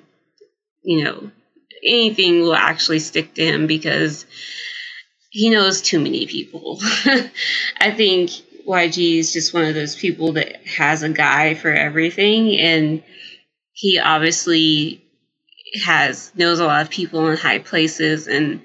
you 0.83 1.03
know, 1.03 1.31
anything 1.83 2.41
will 2.41 2.55
actually 2.55 2.99
stick 2.99 3.33
to 3.35 3.45
him 3.45 3.67
because 3.67 4.25
he 5.29 5.49
knows 5.49 5.81
too 5.81 5.99
many 5.99 6.25
people. 6.25 6.79
I 7.79 7.91
think 7.91 8.31
YG 8.65 9.19
is 9.19 9.33
just 9.33 9.53
one 9.53 9.65
of 9.65 9.75
those 9.75 9.95
people 9.95 10.33
that 10.33 10.65
has 10.65 11.03
a 11.03 11.09
guy 11.09 11.53
for 11.53 11.71
everything 11.71 12.57
and 12.57 13.03
he 13.73 13.99
obviously 13.99 15.03
has 15.83 16.31
knows 16.35 16.59
a 16.59 16.65
lot 16.65 16.81
of 16.81 16.89
people 16.89 17.27
in 17.27 17.37
high 17.37 17.59
places 17.59 18.27
and 18.27 18.61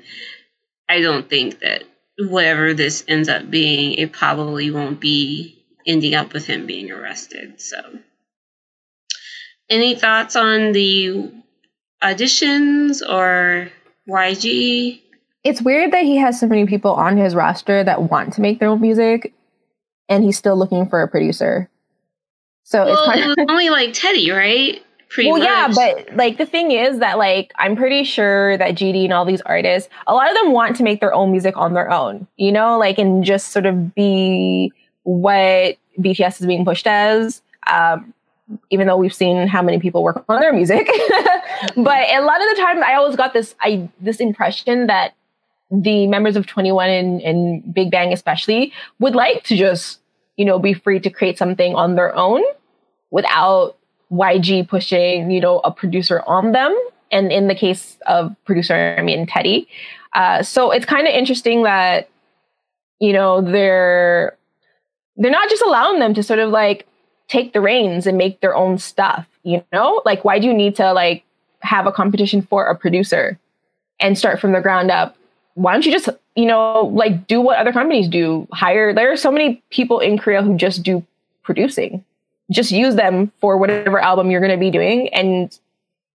I 0.88 1.00
don't 1.00 1.28
think 1.28 1.60
that 1.60 1.84
whatever 2.28 2.74
this 2.74 3.04
ends 3.08 3.28
up 3.28 3.50
being, 3.50 3.94
it 3.94 4.12
probably 4.12 4.70
won't 4.70 5.00
be 5.00 5.64
ending 5.86 6.14
up 6.14 6.32
with 6.32 6.46
him 6.46 6.66
being 6.66 6.90
arrested. 6.90 7.60
So 7.60 7.98
any 9.68 9.94
thoughts 9.94 10.36
on 10.36 10.72
the 10.72 11.32
auditions 12.02 13.00
or 13.08 13.70
YG? 14.08 15.00
It's 15.42 15.62
weird 15.62 15.92
that 15.92 16.04
he 16.04 16.16
has 16.18 16.38
so 16.38 16.46
many 16.46 16.66
people 16.66 16.92
on 16.92 17.16
his 17.16 17.34
roster 17.34 17.82
that 17.82 18.10
want 18.10 18.34
to 18.34 18.40
make 18.40 18.58
their 18.58 18.68
own 18.68 18.80
music 18.80 19.32
and 20.08 20.24
he's 20.24 20.36
still 20.36 20.56
looking 20.56 20.88
for 20.88 21.02
a 21.02 21.08
producer. 21.08 21.70
So 22.64 22.84
well, 22.84 22.92
it's 22.92 23.02
kind 23.04 23.20
it 23.20 23.28
was 23.28 23.46
only 23.48 23.70
like 23.70 23.92
Teddy, 23.94 24.30
right? 24.30 24.82
Pretty 25.10 25.28
well, 25.28 25.40
much. 25.40 25.48
yeah, 25.48 25.68
but 25.74 26.16
like 26.16 26.38
the 26.38 26.46
thing 26.46 26.70
is 26.70 27.00
that 27.00 27.18
like 27.18 27.52
I'm 27.56 27.74
pretty 27.74 28.04
sure 28.04 28.56
that 28.58 28.76
GD 28.76 29.04
and 29.04 29.12
all 29.12 29.24
these 29.24 29.40
artists, 29.40 29.90
a 30.06 30.14
lot 30.14 30.30
of 30.30 30.36
them 30.36 30.52
want 30.52 30.76
to 30.76 30.84
make 30.84 31.00
their 31.00 31.12
own 31.12 31.32
music 31.32 31.56
on 31.56 31.74
their 31.74 31.90
own, 31.90 32.28
you 32.36 32.52
know, 32.52 32.78
like 32.78 32.96
and 32.96 33.24
just 33.24 33.48
sort 33.48 33.66
of 33.66 33.92
be 33.92 34.72
what 35.02 35.76
BTS 35.98 36.40
is 36.40 36.46
being 36.46 36.64
pushed 36.64 36.86
as. 36.86 37.42
Um, 37.66 38.14
even 38.70 38.86
though 38.86 38.96
we've 38.96 39.14
seen 39.14 39.48
how 39.48 39.62
many 39.62 39.80
people 39.80 40.04
work 40.04 40.24
on 40.28 40.40
their 40.40 40.52
music, 40.52 40.86
but 41.76 42.08
a 42.08 42.20
lot 42.20 42.40
of 42.40 42.56
the 42.56 42.62
time 42.62 42.82
I 42.84 42.94
always 42.94 43.16
got 43.16 43.32
this 43.32 43.56
I 43.60 43.88
this 44.00 44.20
impression 44.20 44.86
that 44.86 45.14
the 45.72 46.06
members 46.06 46.36
of 46.36 46.46
2NE1 46.46 46.86
and, 46.86 47.20
and 47.22 47.74
Big 47.74 47.90
Bang 47.90 48.12
especially 48.12 48.72
would 49.00 49.16
like 49.16 49.42
to 49.44 49.56
just 49.56 49.98
you 50.36 50.44
know 50.44 50.60
be 50.60 50.72
free 50.72 51.00
to 51.00 51.10
create 51.10 51.36
something 51.36 51.74
on 51.74 51.96
their 51.96 52.14
own 52.14 52.44
without 53.10 53.76
YG 54.10 54.68
pushing, 54.68 55.30
you 55.30 55.40
know, 55.40 55.60
a 55.60 55.70
producer 55.70 56.22
on 56.26 56.52
them. 56.52 56.76
And 57.12 57.32
in 57.32 57.48
the 57.48 57.54
case 57.54 57.96
of 58.06 58.34
producer, 58.44 58.94
I 58.98 59.02
mean 59.02 59.26
Teddy. 59.26 59.68
Uh, 60.12 60.42
so 60.42 60.70
it's 60.70 60.86
kind 60.86 61.06
of 61.06 61.14
interesting 61.14 61.62
that, 61.62 62.08
you 62.98 63.12
know, 63.12 63.40
they're 63.40 64.36
they're 65.16 65.30
not 65.30 65.50
just 65.50 65.62
allowing 65.62 66.00
them 66.00 66.14
to 66.14 66.22
sort 66.22 66.38
of 66.38 66.50
like 66.50 66.86
take 67.28 67.52
the 67.52 67.60
reins 67.60 68.06
and 68.06 68.18
make 68.18 68.40
their 68.40 68.54
own 68.56 68.78
stuff, 68.78 69.26
you 69.42 69.62
know? 69.72 70.02
Like 70.04 70.24
why 70.24 70.38
do 70.38 70.46
you 70.46 70.54
need 70.54 70.74
to 70.76 70.92
like 70.92 71.24
have 71.60 71.86
a 71.86 71.92
competition 71.92 72.42
for 72.42 72.66
a 72.66 72.76
producer 72.76 73.38
and 74.00 74.18
start 74.18 74.40
from 74.40 74.52
the 74.52 74.60
ground 74.60 74.90
up? 74.90 75.16
Why 75.54 75.72
don't 75.72 75.84
you 75.84 75.92
just, 75.92 76.08
you 76.34 76.46
know, 76.46 76.90
like 76.94 77.26
do 77.26 77.40
what 77.40 77.58
other 77.58 77.72
companies 77.72 78.08
do? 78.08 78.48
Hire 78.52 78.92
there 78.94 79.12
are 79.12 79.16
so 79.16 79.30
many 79.30 79.62
people 79.70 80.00
in 80.00 80.18
Korea 80.18 80.42
who 80.42 80.56
just 80.56 80.82
do 80.82 81.04
producing 81.42 82.04
just 82.50 82.70
use 82.70 82.96
them 82.96 83.30
for 83.40 83.56
whatever 83.56 83.98
album 83.98 84.30
you're 84.30 84.40
going 84.40 84.52
to 84.52 84.58
be 84.58 84.70
doing 84.70 85.08
and 85.14 85.58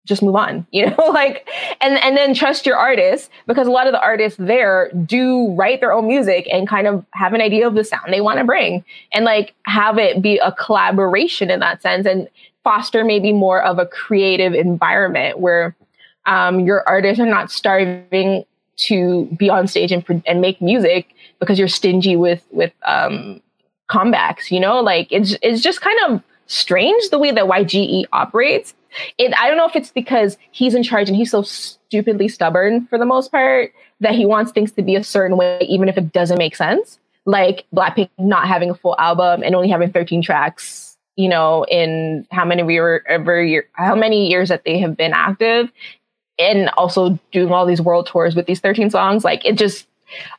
just 0.05 0.23
move 0.23 0.37
on 0.37 0.67
you 0.73 0.87
know 0.87 1.07
like 1.12 1.49
and 1.81 1.97
and 1.99 2.17
then 2.17 2.35
trust 2.35 2.67
your 2.67 2.76
artists 2.76 3.31
because 3.47 3.67
a 3.67 3.71
lot 3.71 3.87
of 3.87 3.93
the 3.93 4.00
artists 4.00 4.38
there 4.38 4.91
do 5.07 5.53
write 5.55 5.81
their 5.81 5.93
own 5.93 6.07
music 6.07 6.47
and 6.53 6.69
kind 6.69 6.87
of 6.87 7.05
have 7.12 7.33
an 7.33 7.41
idea 7.41 7.67
of 7.67 7.75
the 7.75 7.85
sound 7.85 8.12
they 8.12 8.21
want 8.21 8.38
to 8.38 8.45
bring 8.45 8.85
and 9.12 9.25
like 9.25 9.55
have 9.64 9.99
it 9.99 10.21
be 10.21 10.38
a 10.38 10.53
collaboration 10.53 11.50
in 11.50 11.61
that 11.61 11.81
sense 11.81 12.07
and 12.07 12.29
foster 12.62 13.05
maybe 13.05 13.33
more 13.33 13.62
of 13.62 13.79
a 13.79 13.87
creative 13.87 14.55
environment 14.55 15.38
where 15.38 15.76
um, 16.26 16.61
your 16.61 16.83
artists 16.88 17.21
are 17.21 17.26
not 17.26 17.50
starving 17.50 18.45
to 18.76 19.26
be 19.37 19.50
on 19.50 19.67
stage 19.67 19.93
and, 19.93 20.23
and 20.26 20.41
make 20.41 20.61
music 20.61 21.14
because 21.38 21.59
you're 21.59 21.69
stingy 21.69 22.17
with 22.17 22.45
with 22.50 22.73
um, 22.87 23.41
comebacks, 23.95 24.51
you 24.51 24.61
know? 24.61 24.81
Like 24.81 25.09
it's 25.11 25.37
it's 25.43 25.63
just 25.63 25.81
kind 25.81 25.99
of 26.07 26.23
strange 26.47 27.09
the 27.11 27.19
way 27.19 27.31
that 27.31 27.45
YGE 27.45 28.05
operates 28.13 28.75
it, 29.19 29.35
I 29.39 29.49
don't 29.49 29.57
know 29.57 29.67
if 29.67 29.77
it's 29.77 29.91
because 29.91 30.37
he's 30.51 30.75
in 30.75 30.83
charge 30.83 31.09
and 31.09 31.17
he's 31.17 31.31
so 31.31 31.43
stupidly 31.43 32.29
stubborn 32.29 32.87
for 32.87 32.99
the 32.99 33.07
most 33.07 33.31
part 33.31 33.73
that 34.01 34.15
he 34.15 34.27
wants 34.27 34.53
things 34.53 34.73
to 34.73 34.83
be 34.83 34.97
a 34.97 35.05
certain 35.05 35.37
way, 35.37 35.59
even 35.69 35.89
if 35.89 35.97
it 35.97 36.13
doesn't 36.13 36.39
make 36.39 36.57
sense. 36.57 36.99
Like 37.27 37.65
Blackpink 37.75 38.11
not 38.19 38.47
having 38.47 38.71
a 38.71 38.75
full 38.75 38.97
album 38.99 39.43
and 39.43 39.55
only 39.55 39.69
having 39.69 39.91
13 39.91 40.23
tracks, 40.23 40.97
you 41.17 41.29
know, 41.29 41.65
in 41.65 42.27
how 42.31 42.45
many 42.45 42.63
year, 42.73 43.03
ever 43.09 43.43
year, 43.43 43.67
how 43.73 43.95
many 43.95 44.29
years 44.29 44.49
that 44.51 44.65
they 44.65 44.79
have 44.79 44.97
been 44.97 45.13
active, 45.13 45.71
and 46.39 46.69
also 46.71 47.19
doing 47.33 47.53
all 47.53 47.65
these 47.65 47.81
world 47.81 48.07
tours 48.07 48.35
with 48.35 48.47
these 48.47 48.61
13 48.61 48.91
songs. 48.91 49.25
Like 49.25 49.45
it 49.45 49.57
just 49.57 49.87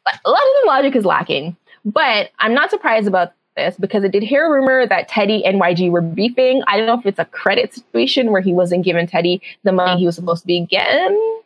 a 0.05 0.29
lot 0.29 0.41
of 0.41 0.61
the 0.61 0.67
logic 0.67 0.95
is 0.95 1.05
lacking. 1.05 1.55
But 1.85 2.31
I'm 2.39 2.53
not 2.53 2.69
surprised 2.69 3.07
about 3.07 3.33
this 3.55 3.75
because 3.77 4.03
I 4.03 4.07
did 4.07 4.23
hear 4.23 4.45
a 4.45 4.51
rumor 4.51 4.87
that 4.87 5.07
Teddy 5.07 5.45
and 5.45 5.61
YG 5.61 5.89
were 5.89 6.01
beefing. 6.01 6.61
I 6.67 6.77
don't 6.77 6.87
know 6.87 6.99
if 6.99 7.05
it's 7.05 7.19
a 7.19 7.25
credit 7.25 7.73
situation 7.73 8.31
where 8.31 8.41
he 8.41 8.53
wasn't 8.53 8.85
giving 8.85 9.07
Teddy 9.07 9.41
the 9.63 9.71
money 9.71 9.99
he 9.99 10.05
was 10.05 10.15
supposed 10.15 10.43
to 10.43 10.47
be 10.47 10.61
getting, 10.61 11.41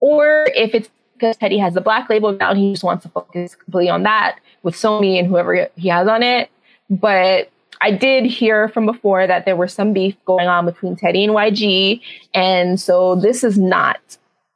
or 0.00 0.46
if 0.54 0.74
it's 0.74 0.88
because 1.14 1.36
Teddy 1.36 1.58
has 1.58 1.74
the 1.74 1.80
black 1.80 2.10
label 2.10 2.32
now 2.32 2.50
and 2.50 2.58
he 2.58 2.72
just 2.72 2.84
wants 2.84 3.02
to 3.04 3.08
focus 3.08 3.54
completely 3.54 3.88
on 3.88 4.02
that 4.02 4.38
with 4.62 4.74
Sony 4.74 5.18
and 5.18 5.26
whoever 5.26 5.68
he 5.76 5.88
has 5.88 6.08
on 6.08 6.22
it. 6.22 6.50
But 6.90 7.50
I 7.80 7.90
did 7.90 8.24
hear 8.26 8.68
from 8.68 8.86
before 8.86 9.26
that 9.26 9.44
there 9.44 9.56
was 9.56 9.72
some 9.72 9.92
beef 9.92 10.16
going 10.24 10.46
on 10.46 10.66
between 10.66 10.96
Teddy 10.96 11.24
and 11.24 11.32
YG. 11.32 12.00
And 12.34 12.80
so 12.80 13.16
this 13.16 13.44
is 13.44 13.58
not 13.58 14.00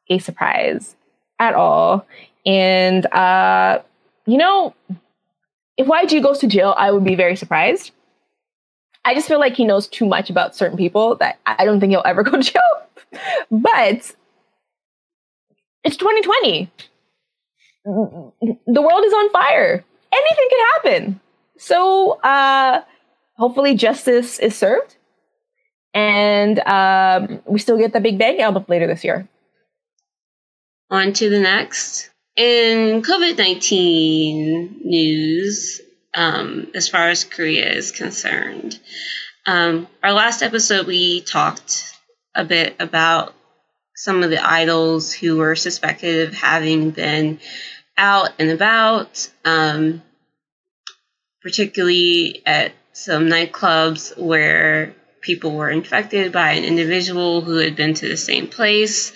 a 0.09 0.19
surprise 0.19 0.97
at 1.39 1.55
all. 1.55 2.07
And, 2.47 3.07
uh, 3.13 3.81
you 4.27 4.39
know, 4.39 4.75
if 5.77 5.87
YG 5.87 6.23
goes 6.23 6.39
to 6.39 6.47
jail, 6.47 6.75
I 6.77 6.91
would 6.91 7.05
be 7.05 7.15
very 7.15 7.37
surprised. 7.37 7.93
I 9.05 9.15
just 9.15 9.29
feel 9.29 9.41
like 9.41 9.55
he 9.55 9.65
knows 9.65 9.89
too 9.89 10.07
much 10.07 10.29
about 10.31 10.55
certain 10.55 10.77
people 10.77 11.17
that 11.17 11.39
I 11.47 11.65
don't 11.65 11.81
think 11.81 11.91
he'll 11.91 12.03
ever 12.05 12.23
go 12.31 12.33
to 12.33 12.43
jail. 12.43 12.63
but 13.51 14.15
it's 15.85 15.97
2020. 15.97 16.71
The 17.85 18.83
world 18.83 19.05
is 19.05 19.13
on 19.13 19.31
fire. 19.31 19.85
Anything 20.13 20.49
could 20.51 20.61
happen. 20.75 21.21
So 21.57 22.21
uh, 22.21 22.83
hopefully 23.37 23.75
justice 23.75 24.39
is 24.39 24.57
served. 24.57 24.97
And 25.93 26.61
um, 26.61 27.41
we 27.47 27.59
still 27.59 27.79
get 27.79 27.93
the 27.93 28.01
Big 28.01 28.19
Bang 28.19 28.41
album 28.41 28.65
later 28.69 28.87
this 28.87 29.03
year. 29.03 29.29
On 30.91 31.13
to 31.15 31.31
the 31.31 31.41
next. 31.41 32.10
In 32.37 33.03
COVID 33.03 33.37
19 33.39 34.81
news, 34.85 35.81
um, 36.15 36.71
as 36.75 36.89
far 36.89 37.09
as 37.09 37.25
Korea 37.25 37.69
is 37.71 37.91
concerned, 37.91 38.79
um, 39.47 39.89
our 40.03 40.13
last 40.13 40.43
episode 40.43 40.87
we 40.87 41.23
talked 41.23 41.93
a 42.35 42.45
bit 42.45 42.77
about 42.79 43.35
some 43.97 44.23
of 44.23 44.31
the 44.31 44.43
idols 44.43 45.13
who 45.13 45.37
were 45.37 45.57
suspected 45.57 46.29
of 46.29 46.35
having 46.35 46.91
been 46.91 47.41
out 47.99 48.31
and 48.39 48.51
about, 48.51 49.29
um, 49.45 50.03
particularly 51.43 52.43
at 52.47 52.73
some 52.93 53.27
nightclubs 53.27 54.17
where 54.17 54.95
people 55.21 55.53
were 55.53 55.71
infected 55.71 56.33
by 56.33 56.53
an 56.53 56.65
individual 56.65 57.41
who 57.41 57.57
had 57.57 57.77
been 57.77 57.95
to 57.95 58.09
the 58.09 58.17
same 58.17 58.47
place. 58.47 59.13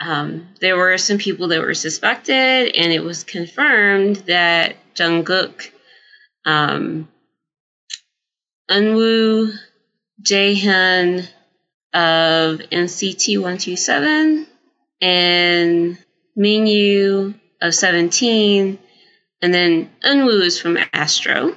Um, 0.00 0.48
there 0.60 0.76
were 0.76 0.98
some 0.98 1.18
people 1.18 1.48
that 1.48 1.60
were 1.60 1.74
suspected, 1.74 2.74
and 2.74 2.92
it 2.92 3.02
was 3.02 3.24
confirmed 3.24 4.16
that 4.26 4.76
Jungkook, 4.94 5.70
um, 6.44 7.08
Eunwoo, 8.70 9.52
Jaehyun 10.22 11.26
of 11.92 12.58
NCT 12.58 13.36
127, 13.36 14.46
and 15.00 15.98
Mingyu 16.36 17.34
of 17.60 17.74
17, 17.74 18.78
and 19.42 19.54
then 19.54 19.90
Eunwoo 20.04 20.42
is 20.42 20.58
from 20.58 20.78
Astro. 20.92 21.56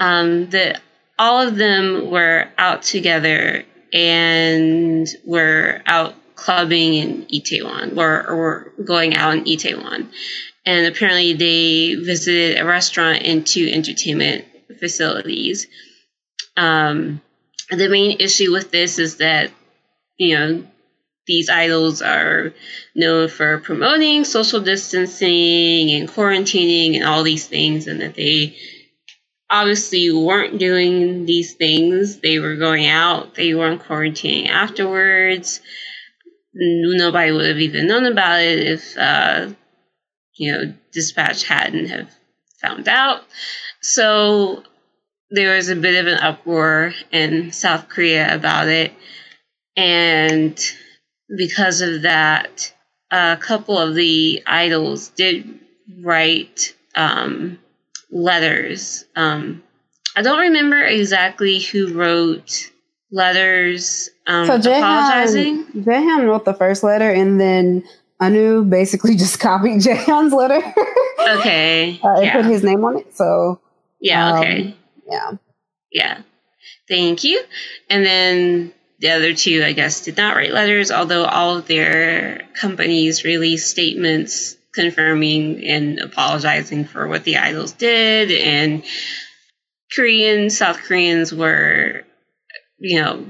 Um, 0.00 0.50
that 0.50 0.80
all 1.18 1.46
of 1.46 1.56
them 1.56 2.10
were 2.10 2.48
out 2.58 2.82
together 2.82 3.64
and 3.92 5.06
were 5.24 5.82
out 5.86 6.14
clubbing 6.42 6.94
in 6.94 7.26
Itaewon 7.26 7.96
or, 7.96 8.28
or 8.28 8.72
going 8.84 9.14
out 9.14 9.34
in 9.34 9.44
Itaewon. 9.44 10.08
And 10.66 10.86
apparently 10.86 11.34
they 11.34 11.94
visited 11.94 12.58
a 12.58 12.64
restaurant 12.64 13.22
and 13.22 13.46
two 13.46 13.70
entertainment 13.72 14.44
facilities. 14.80 15.68
Um, 16.56 17.22
the 17.70 17.88
main 17.88 18.20
issue 18.20 18.50
with 18.50 18.72
this 18.72 18.98
is 18.98 19.18
that, 19.18 19.52
you 20.16 20.36
know, 20.36 20.66
these 21.28 21.48
idols 21.48 22.02
are 22.02 22.52
known 22.96 23.28
for 23.28 23.58
promoting 23.58 24.24
social 24.24 24.60
distancing 24.60 25.92
and 25.92 26.08
quarantining 26.08 26.96
and 26.96 27.04
all 27.04 27.22
these 27.22 27.46
things, 27.46 27.86
and 27.86 28.00
that 28.00 28.16
they 28.16 28.56
obviously 29.48 30.10
weren't 30.10 30.58
doing 30.58 31.24
these 31.24 31.54
things. 31.54 32.18
They 32.18 32.40
were 32.40 32.56
going 32.56 32.86
out, 32.86 33.36
they 33.36 33.54
weren't 33.54 33.82
quarantining 33.82 34.48
afterwards 34.48 35.60
nobody 36.54 37.32
would 37.32 37.46
have 37.46 37.58
even 37.58 37.86
known 37.86 38.06
about 38.06 38.40
it 38.40 38.58
if 38.60 38.96
uh, 38.96 39.48
you 40.34 40.52
know 40.52 40.74
dispatch 40.92 41.44
hadn't 41.44 41.86
have 41.86 42.10
found 42.60 42.88
out. 42.88 43.22
So 43.80 44.62
there 45.30 45.56
was 45.56 45.70
a 45.70 45.76
bit 45.76 45.98
of 45.98 46.06
an 46.06 46.18
uproar 46.18 46.92
in 47.10 47.52
south 47.52 47.88
korea 47.88 48.34
about 48.34 48.68
it. 48.68 48.92
And 49.76 50.58
because 51.36 51.80
of 51.80 52.02
that 52.02 52.72
a 53.10 53.38
couple 53.40 53.78
of 53.78 53.94
the 53.94 54.42
idols 54.46 55.08
did 55.08 55.58
write 56.00 56.74
um, 56.94 57.58
letters. 58.10 59.04
Um, 59.16 59.62
i 60.14 60.22
don't 60.22 60.40
remember 60.40 60.82
exactly 60.82 61.58
who 61.58 61.94
wrote 61.94 62.70
letters 63.10 64.10
um, 64.26 64.46
so 64.46 64.58
Jaehyun, 64.58 64.78
apologizing. 64.78 65.64
Jaehyun 65.82 66.26
wrote 66.26 66.44
the 66.44 66.54
first 66.54 66.82
letter, 66.82 67.10
and 67.10 67.40
then 67.40 67.84
Eunwoo 68.20 68.68
basically 68.68 69.16
just 69.16 69.40
copied 69.40 69.80
Jaehyun's 69.80 70.32
letter. 70.32 70.62
okay, 71.38 72.00
uh, 72.04 72.08
and 72.08 72.24
yeah. 72.24 72.36
put 72.36 72.44
his 72.44 72.62
name 72.62 72.84
on 72.84 72.98
it. 72.98 73.16
So 73.16 73.60
yeah, 74.00 74.38
okay, 74.38 74.66
um, 74.66 74.74
yeah, 75.08 75.30
yeah. 75.90 76.22
Thank 76.88 77.24
you. 77.24 77.42
And 77.88 78.04
then 78.04 78.72
the 78.98 79.10
other 79.10 79.34
two, 79.34 79.62
I 79.64 79.72
guess, 79.72 80.04
did 80.04 80.16
not 80.16 80.36
write 80.36 80.52
letters, 80.52 80.90
although 80.90 81.24
all 81.24 81.56
of 81.56 81.66
their 81.66 82.46
companies 82.54 83.24
released 83.24 83.70
statements 83.70 84.56
confirming 84.74 85.64
and 85.66 85.98
apologizing 85.98 86.84
for 86.84 87.08
what 87.08 87.24
the 87.24 87.38
idols 87.38 87.72
did. 87.72 88.30
And 88.30 88.84
Koreans, 89.94 90.56
South 90.56 90.78
Koreans 90.78 91.32
were 91.32 92.04
you 92.82 93.00
know, 93.00 93.24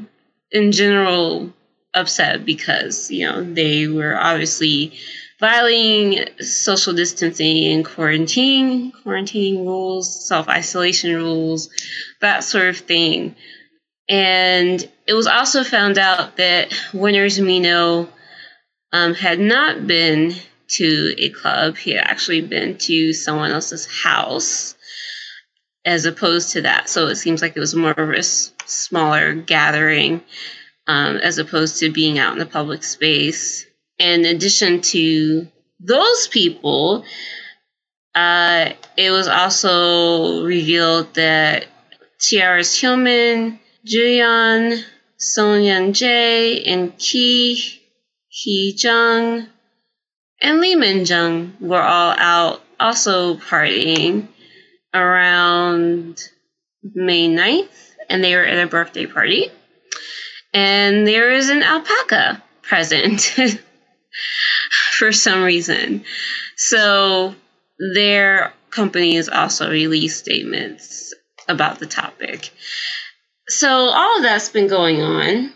in 0.52 0.72
general 0.72 1.52
upset 1.94 2.44
because, 2.44 3.10
you 3.10 3.26
know, 3.26 3.42
they 3.42 3.86
were 3.88 4.16
obviously 4.16 4.92
violating 5.40 6.24
social 6.38 6.92
distancing 6.92 7.72
and 7.72 7.84
quarantine, 7.84 8.92
quarantine 9.02 9.66
rules, 9.66 10.26
self 10.26 10.48
isolation 10.48 11.16
rules, 11.16 11.68
that 12.20 12.44
sort 12.44 12.68
of 12.68 12.76
thing. 12.76 13.34
And 14.08 14.88
it 15.06 15.14
was 15.14 15.26
also 15.26 15.64
found 15.64 15.98
out 15.98 16.36
that 16.36 16.72
Winners 16.92 17.40
Mino 17.40 18.08
um, 18.92 19.14
had 19.14 19.40
not 19.40 19.86
been 19.86 20.34
to 20.68 21.14
a 21.18 21.30
club. 21.30 21.76
He 21.76 21.92
had 21.92 22.04
actually 22.04 22.40
been 22.40 22.78
to 22.78 23.12
someone 23.12 23.50
else's 23.50 23.86
house 23.86 24.74
as 25.84 26.04
opposed 26.04 26.52
to 26.52 26.62
that. 26.62 26.88
So 26.88 27.08
it 27.08 27.16
seems 27.16 27.42
like 27.42 27.56
it 27.56 27.60
was 27.60 27.74
more 27.74 27.90
of 27.90 27.98
a 27.98 28.06
smaller 28.66 29.34
gathering 29.34 30.22
um, 30.86 31.16
as 31.16 31.38
opposed 31.38 31.78
to 31.78 31.92
being 31.92 32.18
out 32.18 32.32
in 32.32 32.38
the 32.38 32.46
public 32.46 32.84
space. 32.84 33.66
In 33.98 34.24
addition 34.24 34.80
to 34.82 35.48
those 35.80 36.28
people, 36.28 37.04
uh, 38.14 38.70
it 38.96 39.10
was 39.10 39.28
also 39.28 40.44
revealed 40.44 41.14
that 41.14 41.66
T-ara's 42.20 42.70
Hyomin, 42.70 43.58
Juyeon, 43.86 44.82
Son 45.16 45.60
Yeon-jae, 45.60 46.62
and 46.66 46.96
Ki 46.98 47.80
Hee 48.28 48.76
Jung, 48.76 49.46
and 50.40 50.60
Lee 50.60 50.74
Min 50.74 51.04
Jung 51.04 51.56
were 51.60 51.82
all 51.82 52.14
out 52.18 52.62
also 52.80 53.36
partying 53.36 54.28
around 54.92 56.28
May 56.82 57.28
9th, 57.28 57.91
and 58.08 58.22
they 58.22 58.34
were 58.34 58.44
at 58.44 58.64
a 58.64 58.68
birthday 58.68 59.06
party. 59.06 59.50
And 60.54 61.06
there 61.06 61.32
is 61.32 61.48
an 61.48 61.62
alpaca 61.62 62.42
present 62.62 63.20
for 64.98 65.12
some 65.12 65.42
reason. 65.42 66.04
So 66.56 67.34
their 67.94 68.52
companies 68.70 69.28
also 69.28 69.70
released 69.70 70.18
statements 70.18 71.14
about 71.48 71.78
the 71.78 71.86
topic. 71.86 72.50
So 73.48 73.68
all 73.68 74.16
of 74.18 74.22
that's 74.22 74.48
been 74.48 74.68
going 74.68 75.02
on. 75.02 75.52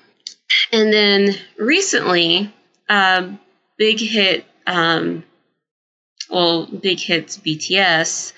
And 0.72 0.92
then 0.92 1.35
recently, 1.59 2.52
big 3.78 4.00
hit, 4.00 4.44
um, 4.66 5.24
well, 6.30 6.66
big 6.66 6.98
hits 6.98 7.38
BTS, 7.38 8.32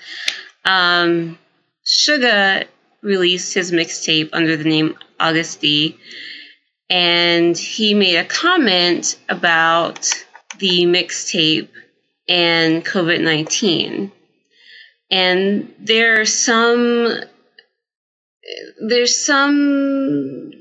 um, 0.65 1.37
Suga 1.85 2.67
released 3.01 3.53
his 3.53 3.71
mixtape 3.71 4.29
under 4.33 4.57
the 4.57 4.63
name 4.63 4.95
Agust 5.19 5.59
D, 5.59 5.97
and 6.89 7.57
he 7.57 7.93
made 7.93 8.17
a 8.17 8.25
comment 8.25 9.17
about 9.29 10.25
the 10.57 10.85
mixtape 10.85 11.69
and 12.27 12.85
COVID 12.85 13.21
19. 13.21 14.11
And 15.11 15.73
there's 15.79 16.33
some 16.33 17.23
there's 18.87 19.15
some 19.15 20.51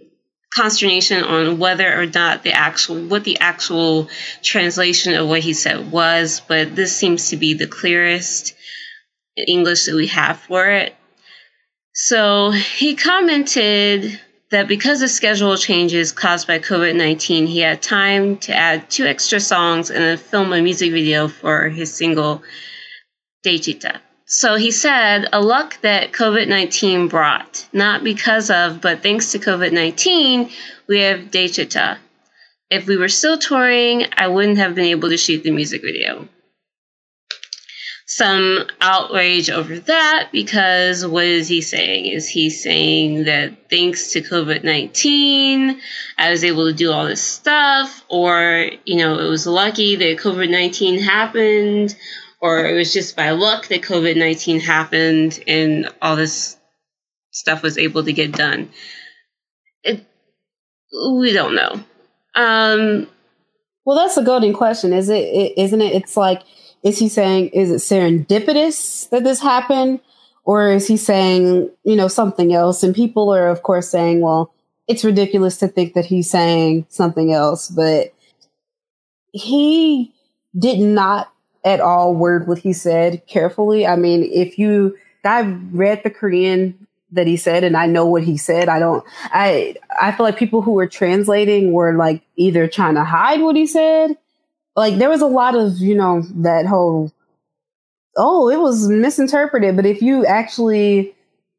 consternation 0.55 1.22
on 1.22 1.59
whether 1.59 2.01
or 2.01 2.07
not 2.07 2.42
the 2.42 2.53
actual 2.53 3.01
what 3.07 3.24
the 3.24 3.38
actual 3.38 4.09
translation 4.42 5.14
of 5.14 5.29
what 5.29 5.40
he 5.40 5.53
said 5.53 5.90
was, 5.92 6.40
but 6.40 6.74
this 6.74 6.96
seems 6.96 7.31
to 7.31 7.37
be 7.37 7.55
the 7.55 7.66
clearest 7.66 8.55
English 9.37 9.85
that 9.85 9.94
we 9.94 10.09
have 10.09 10.38
for 10.40 10.68
it. 10.68 10.94
So 12.00 12.52
he 12.52 12.94
commented 12.94 14.20
that 14.52 14.68
because 14.68 15.02
of 15.02 15.11
schedule 15.11 15.56
changes 15.56 16.12
caused 16.12 16.46
by 16.46 16.61
COVID 16.61 16.94
19, 16.94 17.48
he 17.48 17.58
had 17.58 17.82
time 17.82 18.37
to 18.37 18.54
add 18.54 18.88
two 18.88 19.04
extra 19.04 19.40
songs 19.40 19.90
and 19.90 20.18
film 20.20 20.52
a 20.52 20.62
music 20.62 20.92
video 20.92 21.26
for 21.26 21.68
his 21.68 21.92
single 21.92 22.44
Daechwita. 23.44 23.98
So 24.26 24.54
he 24.54 24.70
said, 24.70 25.26
a 25.32 25.40
luck 25.40 25.80
that 25.80 26.12
COVID 26.12 26.46
19 26.46 27.08
brought, 27.08 27.66
not 27.72 28.04
because 28.04 28.48
of, 28.48 28.80
but 28.80 29.02
thanks 29.02 29.32
to 29.32 29.40
COVID 29.40 29.72
19, 29.72 30.50
we 30.87 31.00
have 31.00 31.32
Daechwita. 31.32 31.98
If 32.70 32.87
we 32.87 32.96
were 32.96 33.08
still 33.08 33.38
touring, 33.38 34.06
I 34.16 34.28
wouldn't 34.28 34.58
have 34.58 34.76
been 34.76 34.84
able 34.84 35.08
to 35.08 35.16
shoot 35.16 35.42
the 35.42 35.50
music 35.50 35.82
video. 35.82 36.28
Some 38.11 38.66
outrage 38.81 39.51
over 39.51 39.79
that 39.81 40.31
because 40.33 41.07
what 41.07 41.27
is 41.27 41.47
he 41.47 41.61
saying? 41.61 42.07
Is 42.07 42.27
he 42.27 42.49
saying 42.49 43.25
that 43.25 43.68
thanks 43.68 44.12
to 44.12 44.23
COVID 44.23 44.64
19, 44.64 45.79
I 46.16 46.31
was 46.31 46.42
able 46.42 46.66
to 46.66 46.73
do 46.73 46.90
all 46.90 47.07
this 47.07 47.23
stuff? 47.23 48.05
Or, 48.09 48.71
you 48.87 48.97
know, 48.97 49.18
it 49.18 49.29
was 49.29 49.47
lucky 49.47 49.97
that 49.97 50.18
COVID 50.18 50.51
19 50.51 51.01
happened? 51.01 51.94
or 52.40 52.66
it 52.66 52.75
was 52.75 52.92
just 52.92 53.16
by 53.16 53.31
luck 53.31 53.68
that 53.68 53.83
COVID 53.83 54.16
19 54.16 54.61
happened 54.61 55.42
and 55.47 55.88
all 56.01 56.16
this 56.16 56.57
stuff 57.31 57.62
was 57.62 57.79
able 57.79 58.05
to 58.05 58.12
get 58.12 58.33
done. 58.33 58.71
It, 59.83 60.07
we 61.21 61.33
don't 61.33 61.55
know. 61.55 61.81
Um, 62.35 63.09
well, 63.85 63.97
that's 63.97 64.16
a 64.16 64.23
golden 64.23 64.53
question, 64.53 64.92
is 64.92 65.09
it? 65.09 65.55
Isn't 65.57 65.81
it? 65.81 65.94
It's 65.94 66.16
like, 66.16 66.42
is 66.82 66.98
he 66.98 67.08
saying, 67.08 67.48
is 67.48 67.70
it 67.70 67.76
serendipitous 67.76 69.08
that 69.10 69.24
this 69.24 69.40
happened? 69.40 70.00
Or 70.44 70.70
is 70.70 70.88
he 70.88 70.96
saying, 70.96 71.70
you 71.84 71.96
know, 71.96 72.08
something 72.08 72.54
else? 72.54 72.82
And 72.82 72.94
people 72.94 73.34
are, 73.34 73.48
of 73.48 73.62
course, 73.62 73.90
saying, 73.90 74.20
well, 74.20 74.52
it's 74.86 75.04
ridiculous 75.04 75.58
to 75.58 75.68
think 75.68 75.92
that 75.94 76.06
he's 76.06 76.30
saying 76.30 76.86
something 76.88 77.32
else, 77.32 77.68
but 77.68 78.14
he 79.32 80.14
did 80.58 80.78
not 80.78 81.30
at 81.64 81.80
all 81.80 82.14
word 82.14 82.48
what 82.48 82.58
he 82.58 82.72
said 82.72 83.26
carefully. 83.26 83.86
I 83.86 83.96
mean, 83.96 84.22
if 84.24 84.58
you, 84.58 84.96
I've 85.24 85.74
read 85.74 86.02
the 86.02 86.10
Korean 86.10 86.86
that 87.12 87.26
he 87.26 87.36
said 87.36 87.64
and 87.64 87.76
I 87.76 87.86
know 87.86 88.06
what 88.06 88.22
he 88.22 88.38
said. 88.38 88.68
I 88.68 88.78
don't, 88.78 89.04
I, 89.24 89.76
I 90.00 90.12
feel 90.12 90.24
like 90.24 90.38
people 90.38 90.62
who 90.62 90.72
were 90.72 90.86
translating 90.86 91.72
were 91.72 91.94
like 91.94 92.22
either 92.36 92.66
trying 92.68 92.94
to 92.94 93.04
hide 93.04 93.40
what 93.42 93.56
he 93.56 93.66
said. 93.66 94.16
Like 94.78 94.98
there 94.98 95.08
was 95.08 95.20
a 95.20 95.26
lot 95.26 95.56
of, 95.56 95.78
you 95.78 95.96
know, 95.96 96.22
that 96.36 96.64
whole, 96.64 97.12
oh, 98.16 98.48
it 98.48 98.60
was 98.60 98.88
misinterpreted. 98.88 99.74
But 99.74 99.86
if 99.86 100.00
you 100.00 100.24
actually 100.24 101.12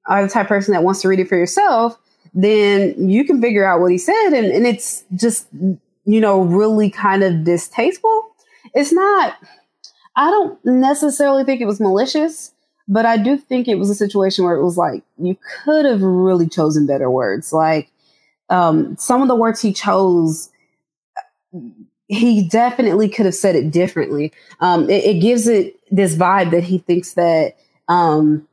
are 0.05 0.23
the 0.23 0.29
type 0.29 0.45
of 0.45 0.47
person 0.47 0.73
that 0.73 0.84
wants 0.84 1.01
to 1.01 1.10
read 1.10 1.19
it 1.19 1.27
for 1.27 1.36
yourself, 1.36 1.99
then 2.34 3.10
you 3.10 3.25
can 3.25 3.41
figure 3.41 3.65
out 3.65 3.82
what 3.82 3.91
he 3.91 3.97
said. 3.97 4.29
And, 4.29 4.45
and 4.45 4.65
it's 4.65 5.03
just, 5.15 5.47
you 5.51 6.21
know, 6.21 6.43
really 6.43 6.89
kind 6.89 7.21
of 7.21 7.43
distasteful. 7.43 8.27
It's 8.73 8.93
not, 8.93 9.36
I 10.15 10.29
don't 10.32 10.58
necessarily 10.63 11.43
think 11.43 11.60
it 11.60 11.67
was 11.67 11.82
malicious, 11.82 12.53
but 12.88 13.05
I 13.05 13.17
do 13.17 13.38
think 13.38 13.67
it 13.67 13.75
was 13.75 13.89
a 13.89 13.95
situation 13.95 14.45
where 14.45 14.55
it 14.55 14.63
was 14.63 14.77
like 14.77 15.03
you 15.17 15.38
could 15.65 15.84
have 15.84 16.01
really 16.01 16.47
chosen 16.47 16.88
better 16.88 17.12
words. 17.12 17.51
Like 17.51 17.91
um, 18.49 18.95
some 18.97 19.21
of 19.21 19.27
the 19.27 19.36
words 19.36 19.62
he 19.62 19.73
chose, 19.73 20.49
he 22.10 22.43
definitely 22.43 23.08
could 23.08 23.26
have 23.26 23.36
said 23.36 23.56
it 23.56 23.72
differently. 23.72 24.34
Um, 24.60 24.89
it, 24.89 25.06
it, 25.06 25.22
gives 25.22 25.48
it 25.48 25.80
this 25.91 26.15
vibe 26.15 26.50
that 26.52 26.63
he 26.63 26.80
thinks 26.80 27.13
that 27.13 27.56
um, 27.88 28.48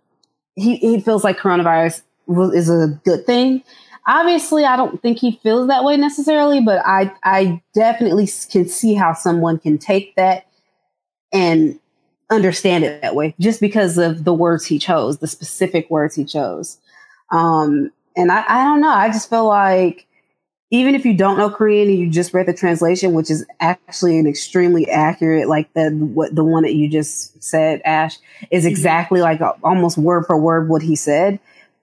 he, 0.55 0.77
he 0.77 1.01
feels 1.01 1.25
like 1.25 1.39
coronavirus 1.39 2.03
is 2.55 2.69
a 2.69 2.89
good 3.05 3.25
thing. 3.25 3.65
Obviously, 4.07 4.65
I 4.65 4.77
don't 4.77 5.01
think 5.03 5.19
he 5.19 5.41
feels 5.43 5.69
that 5.69 5.85
way 5.85 5.97
necessarily, 5.97 6.61
but 6.61 6.81
I 6.87 7.13
I 7.25 7.61
definitely 7.75 8.29
can 8.51 8.69
see 8.69 8.95
how 8.95 9.15
someone 9.15 9.59
can 9.59 9.79
take 9.79 10.15
that 10.15 10.47
and 11.33 11.81
understand 12.31 12.85
it 12.85 13.01
that 13.03 13.17
way 13.17 13.35
just 13.41 13.61
because 13.61 13.99
of 13.99 14.25
the 14.25 14.35
words 14.35 14.65
he 14.65 14.79
chose, 14.79 15.19
the 15.19 15.27
specific 15.27 15.91
words 15.91 16.15
he 16.15 16.25
chose. 16.25 16.79
Um, 17.33 17.91
and 18.17 18.31
I, 18.31 18.45
I 18.47 18.65
don't 18.65 18.81
know. 18.81 18.91
I 18.91 19.09
just 19.09 19.29
feel 19.29 19.47
like 19.47 20.06
even 20.71 20.95
if 20.95 21.05
you 21.05 21.17
don't 21.17 21.39
know 21.39 21.49
Korean 21.49 21.89
and 21.89 21.99
you 21.99 22.11
just 22.11 22.35
read 22.35 22.47
the 22.47 22.53
translation, 22.53 23.13
which 23.13 23.31
is 23.31 23.47
actually 23.61 24.19
an 24.19 24.27
extremely 24.27 24.89
accurate, 24.91 25.49
like 25.49 25.73
the 25.75 25.91
what 25.91 26.35
the 26.35 26.43
one 26.43 26.65
that 26.65 26.75
you 26.75 26.89
just 26.89 27.43
said, 27.43 27.81
Ash, 27.85 28.19
is 28.51 28.65
mm-hmm. 28.65 28.71
exactly 28.71 29.21
like 29.21 29.41
a, 29.41 29.55
almost 29.63 29.97
word 29.97 30.27
for 30.27 30.37
word 30.37 30.69
what 30.69 30.83
he 30.83 30.97
said. 30.97 31.39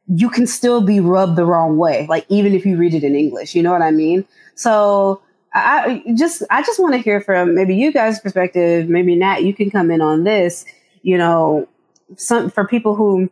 You 0.08 0.30
can 0.30 0.46
still 0.46 0.82
be 0.82 1.00
rubbed 1.00 1.38
the 1.38 1.46
wrong 1.46 1.78
way, 1.78 2.08
like 2.10 2.26
even 2.28 2.54
if 2.54 2.66
you 2.66 2.76
read 2.76 2.94
it 2.94 3.06
in 3.06 3.16
English. 3.16 3.56
You 3.56 3.64
know 3.64 3.72
what 3.72 3.82
I 3.82 3.92
mean? 3.92 4.26
So 4.56 5.22
I 5.54 6.04
just 6.18 6.44
I 6.50 6.62
just 6.62 6.80
want 6.80 6.94
to 6.94 7.00
hear 7.00 7.22
from 7.22 7.56
maybe 7.56 7.76
you 7.76 7.92
guys' 7.92 8.20
perspective. 8.20 8.90
Maybe 8.90 9.16
Nat, 9.16 9.44
you 9.44 9.54
can 9.54 9.72
come 9.72 9.92
in 9.92 10.02
on 10.02 10.26
this. 10.26 10.66
You 11.04 11.18
know, 11.18 11.70
some 12.18 12.50
for 12.50 12.68
people 12.68 12.96
who 12.96 13.30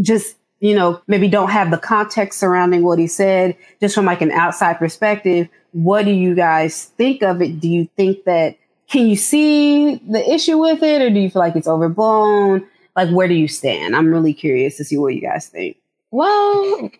just 0.00 0.36
you 0.60 0.74
know 0.74 1.00
maybe 1.06 1.28
don't 1.28 1.50
have 1.50 1.70
the 1.70 1.78
context 1.78 2.38
surrounding 2.38 2.82
what 2.82 2.98
he 2.98 3.06
said, 3.06 3.56
just 3.80 3.94
from 3.94 4.04
like 4.04 4.20
an 4.20 4.32
outside 4.32 4.74
perspective. 4.74 5.48
What 5.72 6.04
do 6.04 6.10
you 6.10 6.34
guys 6.34 6.84
think 6.84 7.22
of 7.22 7.42
it? 7.42 7.60
Do 7.60 7.68
you 7.68 7.88
think 7.96 8.24
that 8.24 8.56
can 8.88 9.06
you 9.06 9.16
see 9.16 9.96
the 9.96 10.28
issue 10.28 10.58
with 10.58 10.82
it, 10.82 11.02
or 11.02 11.10
do 11.10 11.20
you 11.20 11.30
feel 11.30 11.40
like 11.40 11.56
it's 11.56 11.68
overblown? 11.68 12.66
Like, 12.96 13.10
where 13.10 13.28
do 13.28 13.34
you 13.34 13.46
stand? 13.46 13.94
I'm 13.94 14.12
really 14.12 14.34
curious 14.34 14.76
to 14.78 14.84
see 14.84 14.96
what 14.96 15.14
you 15.14 15.20
guys 15.20 15.46
think. 15.48 15.76
Well, 16.10 16.90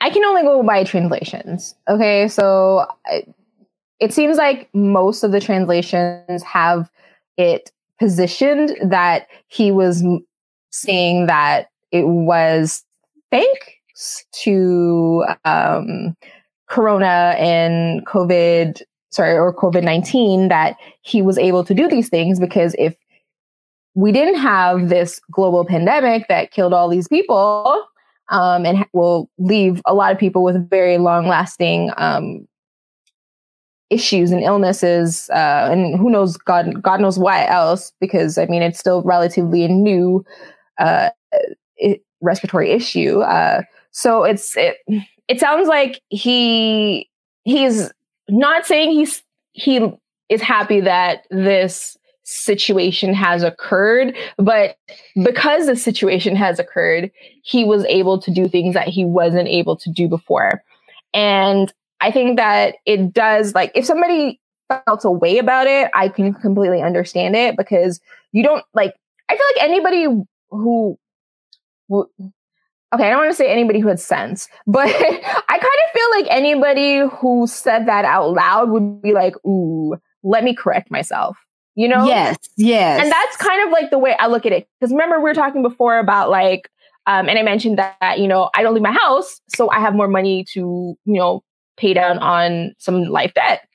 I 0.00 0.10
can 0.10 0.24
only 0.24 0.42
go 0.42 0.62
by 0.62 0.84
translations. 0.84 1.74
Okay, 1.88 2.28
so 2.28 2.86
I, 3.06 3.24
it 4.00 4.12
seems 4.12 4.36
like 4.36 4.68
most 4.74 5.24
of 5.24 5.32
the 5.32 5.40
translations 5.40 6.42
have 6.42 6.90
it 7.36 7.72
positioned 7.98 8.76
that 8.82 9.28
he 9.48 9.72
was 9.72 10.04
saying 10.70 11.26
that 11.26 11.68
it 11.92 12.08
was 12.08 12.82
thanks 13.30 14.24
to 14.42 15.24
um, 15.44 16.16
Corona 16.68 17.36
and 17.38 18.04
COVID, 18.06 18.82
sorry, 19.10 19.34
or 19.36 19.54
COVID 19.54 19.84
19 19.84 20.48
that 20.48 20.76
he 21.02 21.22
was 21.22 21.38
able 21.38 21.64
to 21.64 21.74
do 21.74 21.88
these 21.88 22.08
things 22.08 22.40
because 22.40 22.74
if 22.78 22.96
we 23.94 24.10
didn't 24.10 24.40
have 24.40 24.88
this 24.88 25.20
global 25.30 25.64
pandemic 25.66 26.26
that 26.28 26.50
killed 26.50 26.72
all 26.72 26.88
these 26.88 27.08
people, 27.08 27.84
um, 28.30 28.64
and 28.64 28.86
will 28.94 29.28
leave 29.38 29.82
a 29.84 29.94
lot 29.94 30.12
of 30.12 30.18
people 30.18 30.42
with 30.42 30.70
very 30.70 30.96
long 30.96 31.28
lasting 31.28 31.90
um, 31.98 32.48
issues 33.90 34.30
and 34.30 34.42
illnesses, 34.42 35.28
uh, 35.30 35.68
and 35.70 35.98
who 35.98 36.08
knows, 36.08 36.38
God, 36.38 36.82
God 36.82 37.00
knows 37.00 37.18
why 37.18 37.46
else, 37.46 37.92
because 38.00 38.38
I 38.38 38.46
mean, 38.46 38.62
it's 38.62 38.78
still 38.78 39.02
relatively 39.02 39.64
a 39.64 39.68
new 39.68 40.24
uh, 40.78 41.10
respiratory 42.20 42.70
issue. 42.70 43.20
Uh, 43.20 43.62
so 43.90 44.24
it's 44.24 44.56
it, 44.56 44.76
it 45.28 45.40
sounds 45.40 45.68
like 45.68 46.00
he 46.08 47.08
he's 47.44 47.90
not 48.28 48.66
saying 48.66 48.92
he's 48.92 49.22
he 49.52 49.80
is 50.28 50.40
happy 50.40 50.80
that 50.80 51.26
this 51.30 51.96
situation 52.24 53.12
has 53.12 53.42
occurred. 53.42 54.16
But 54.38 54.76
because 55.22 55.66
the 55.66 55.76
situation 55.76 56.36
has 56.36 56.58
occurred, 56.58 57.10
he 57.42 57.64
was 57.64 57.84
able 57.84 58.20
to 58.20 58.30
do 58.30 58.48
things 58.48 58.74
that 58.74 58.88
he 58.88 59.04
wasn't 59.04 59.48
able 59.48 59.76
to 59.76 59.90
do 59.90 60.08
before. 60.08 60.62
And 61.12 61.72
I 62.00 62.10
think 62.10 62.36
that 62.38 62.76
it 62.86 63.12
does, 63.12 63.54
like, 63.54 63.70
if 63.74 63.84
somebody 63.84 64.40
felt 64.68 65.04
a 65.04 65.10
way 65.10 65.38
about 65.38 65.66
it, 65.66 65.90
I 65.94 66.08
can 66.08 66.32
completely 66.34 66.82
understand 66.82 67.36
it 67.36 67.56
because 67.56 68.00
you 68.32 68.42
don't, 68.42 68.64
like, 68.72 68.94
I 69.28 69.36
feel 69.36 69.46
like 69.54 69.64
anybody 69.64 70.04
who, 70.04 70.26
who 70.50 70.98
okay, 72.94 73.06
I 73.06 73.10
don't 73.10 73.18
want 73.18 73.30
to 73.30 73.36
say 73.36 73.50
anybody 73.50 73.80
who 73.80 73.88
had 73.88 74.00
sense, 74.00 74.48
but 74.66 74.86
I 74.88 74.90
kind 74.90 75.62
of 75.62 75.92
feel 75.92 76.10
like 76.12 76.26
anybody 76.30 77.00
who 77.20 77.46
said 77.46 77.86
that 77.86 78.04
out 78.04 78.32
loud 78.32 78.70
would 78.70 79.02
be 79.02 79.12
like, 79.12 79.34
ooh, 79.46 79.96
let 80.22 80.44
me 80.44 80.54
correct 80.54 80.90
myself. 80.90 81.38
You 81.74 81.88
know? 81.88 82.06
Yes, 82.06 82.36
yes. 82.56 83.02
And 83.02 83.10
that's 83.10 83.36
kind 83.36 83.66
of 83.66 83.72
like 83.72 83.90
the 83.90 83.98
way 83.98 84.14
I 84.18 84.26
look 84.26 84.44
at 84.44 84.52
it. 84.52 84.68
Because 84.78 84.92
remember, 84.92 85.18
we 85.18 85.24
were 85.24 85.34
talking 85.34 85.62
before 85.62 85.98
about 85.98 86.28
like, 86.28 86.68
um, 87.06 87.28
and 87.28 87.38
I 87.38 87.42
mentioned 87.42 87.78
that, 87.78 88.18
you 88.18 88.28
know, 88.28 88.50
I 88.54 88.62
don't 88.62 88.74
leave 88.74 88.82
my 88.82 88.92
house, 88.92 89.40
so 89.48 89.70
I 89.70 89.80
have 89.80 89.94
more 89.94 90.06
money 90.06 90.44
to, 90.52 90.60
you 90.60 90.98
know, 91.04 91.42
pay 91.76 91.94
down 91.94 92.18
on 92.18 92.74
some 92.78 93.04
life 93.04 93.32
debt. 93.34 93.66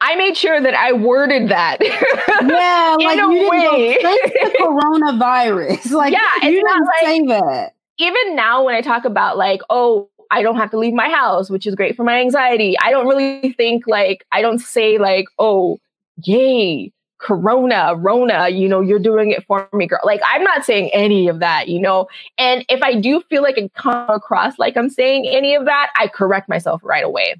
I 0.00 0.16
made 0.16 0.36
sure 0.36 0.60
that 0.60 0.74
I 0.74 0.92
worded 0.92 1.48
that. 1.50 1.78
yeah, 1.80 2.96
like 3.00 3.18
you 3.18 3.30
didn't 3.32 3.50
way. 3.50 3.98
go 4.02 4.16
the 4.16 4.56
coronavirus. 4.60 5.90
Like, 6.00 6.12
yeah, 6.12 6.48
you 6.48 6.64
didn't 6.64 6.86
like, 6.86 7.04
say 7.04 7.26
that. 7.26 7.74
Even 7.98 8.34
now, 8.34 8.64
when 8.64 8.74
I 8.74 8.80
talk 8.80 9.04
about 9.04 9.36
like, 9.36 9.60
oh, 9.68 10.08
I 10.30 10.42
don't 10.42 10.56
have 10.56 10.70
to 10.70 10.78
leave 10.78 10.94
my 10.94 11.10
house, 11.10 11.50
which 11.50 11.66
is 11.66 11.74
great 11.74 11.96
for 11.96 12.04
my 12.04 12.20
anxiety. 12.20 12.76
I 12.82 12.90
don't 12.90 13.06
really 13.06 13.52
think 13.52 13.86
like 13.86 14.24
I 14.32 14.40
don't 14.40 14.60
say 14.60 14.96
like, 14.96 15.26
oh, 15.38 15.78
yay, 16.24 16.92
Corona, 17.20 17.94
Rona, 17.96 18.48
you 18.48 18.68
know, 18.68 18.80
you're 18.80 18.98
doing 18.98 19.30
it 19.30 19.44
for 19.44 19.68
me, 19.74 19.86
girl. 19.86 20.00
Like, 20.04 20.20
I'm 20.26 20.42
not 20.42 20.64
saying 20.64 20.90
any 20.94 21.28
of 21.28 21.40
that, 21.40 21.68
you 21.68 21.78
know? 21.78 22.08
And 22.38 22.64
if 22.68 22.82
I 22.82 22.94
do 22.94 23.20
feel 23.28 23.42
like 23.42 23.58
it 23.58 23.74
come 23.74 24.08
across 24.08 24.58
like 24.58 24.76
I'm 24.76 24.88
saying 24.88 25.26
any 25.26 25.54
of 25.54 25.66
that, 25.66 25.92
I 25.98 26.08
correct 26.08 26.48
myself 26.48 26.80
right 26.82 27.04
away. 27.04 27.34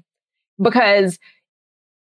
Because, 0.61 1.17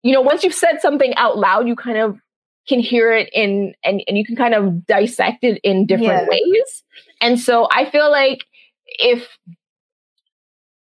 you 0.04 0.14
know, 0.14 0.22
once 0.22 0.44
you've 0.44 0.54
said 0.54 0.80
something 0.82 1.14
out 1.16 1.38
loud, 1.38 1.68
you 1.68 1.76
kind 1.76 1.98
of 1.98 2.20
can 2.68 2.80
hear 2.80 3.12
it 3.12 3.30
in 3.34 3.74
and, 3.84 4.04
and 4.08 4.18
you 4.18 4.26
can 4.26 4.36
kind 4.36 4.54
of 4.54 4.86
dissect 4.86 5.44
it 5.44 5.60
in 5.64 5.86
different 5.86 6.12
yeah. 6.12 6.28
ways. 6.30 6.84
And 7.20 7.40
so 7.40 7.68
I 7.72 7.90
feel 7.90 8.10
like 8.10 8.46
if 8.86 9.38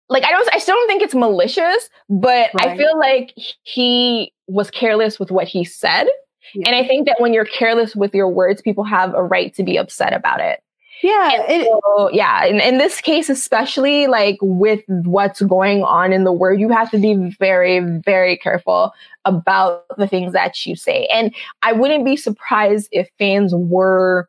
like 0.08 0.24
I 0.24 0.30
don't 0.30 0.48
I 0.54 0.58
still 0.58 0.74
don't 0.74 0.88
think 0.88 1.02
it's 1.02 1.14
malicious, 1.14 1.88
but 2.08 2.50
right. 2.54 2.68
I 2.68 2.76
feel 2.76 2.98
like 2.98 3.32
he 3.62 4.32
was 4.46 4.70
careless 4.70 5.18
with 5.18 5.30
what 5.30 5.48
he 5.48 5.64
said. 5.64 6.06
Yeah. 6.54 6.68
And 6.68 6.76
I 6.76 6.86
think 6.86 7.06
that 7.06 7.20
when 7.20 7.32
you're 7.32 7.44
careless 7.44 7.94
with 7.94 8.14
your 8.14 8.28
words, 8.28 8.60
people 8.60 8.84
have 8.84 9.14
a 9.14 9.22
right 9.22 9.54
to 9.54 9.62
be 9.62 9.76
upset 9.76 10.12
about 10.12 10.40
it. 10.40 10.60
Yeah. 11.02 11.42
It, 11.48 11.66
so, 11.66 12.10
yeah. 12.10 12.44
In, 12.44 12.60
in 12.60 12.78
this 12.78 13.00
case, 13.00 13.28
especially 13.28 14.06
like 14.06 14.38
with 14.40 14.82
what's 14.86 15.40
going 15.42 15.82
on 15.82 16.12
in 16.12 16.24
the 16.24 16.32
world, 16.32 16.60
you 16.60 16.68
have 16.68 16.90
to 16.90 16.98
be 16.98 17.34
very, 17.38 17.80
very 17.80 18.36
careful 18.36 18.92
about 19.24 19.84
the 19.96 20.06
things 20.06 20.32
that 20.32 20.66
you 20.66 20.76
say. 20.76 21.06
And 21.06 21.34
I 21.62 21.72
wouldn't 21.72 22.04
be 22.04 22.16
surprised 22.16 22.88
if 22.92 23.08
fans 23.18 23.54
were 23.54 24.28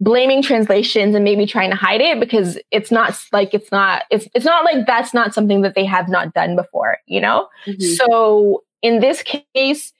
blaming 0.00 0.42
translations 0.42 1.14
and 1.14 1.22
maybe 1.22 1.46
trying 1.46 1.70
to 1.70 1.76
hide 1.76 2.00
it 2.00 2.18
because 2.18 2.58
it's 2.72 2.90
not 2.90 3.16
like 3.30 3.54
it's 3.54 3.70
not 3.70 4.02
it's 4.10 4.28
it's 4.34 4.44
not 4.44 4.64
like 4.64 4.84
that's 4.84 5.14
not 5.14 5.32
something 5.32 5.60
that 5.60 5.76
they 5.76 5.84
have 5.84 6.08
not 6.08 6.34
done 6.34 6.56
before, 6.56 6.98
you 7.06 7.20
know? 7.20 7.48
Mm-hmm. 7.66 7.80
So 7.80 8.64
in 8.82 8.98
this 8.98 9.22
case, 9.22 9.92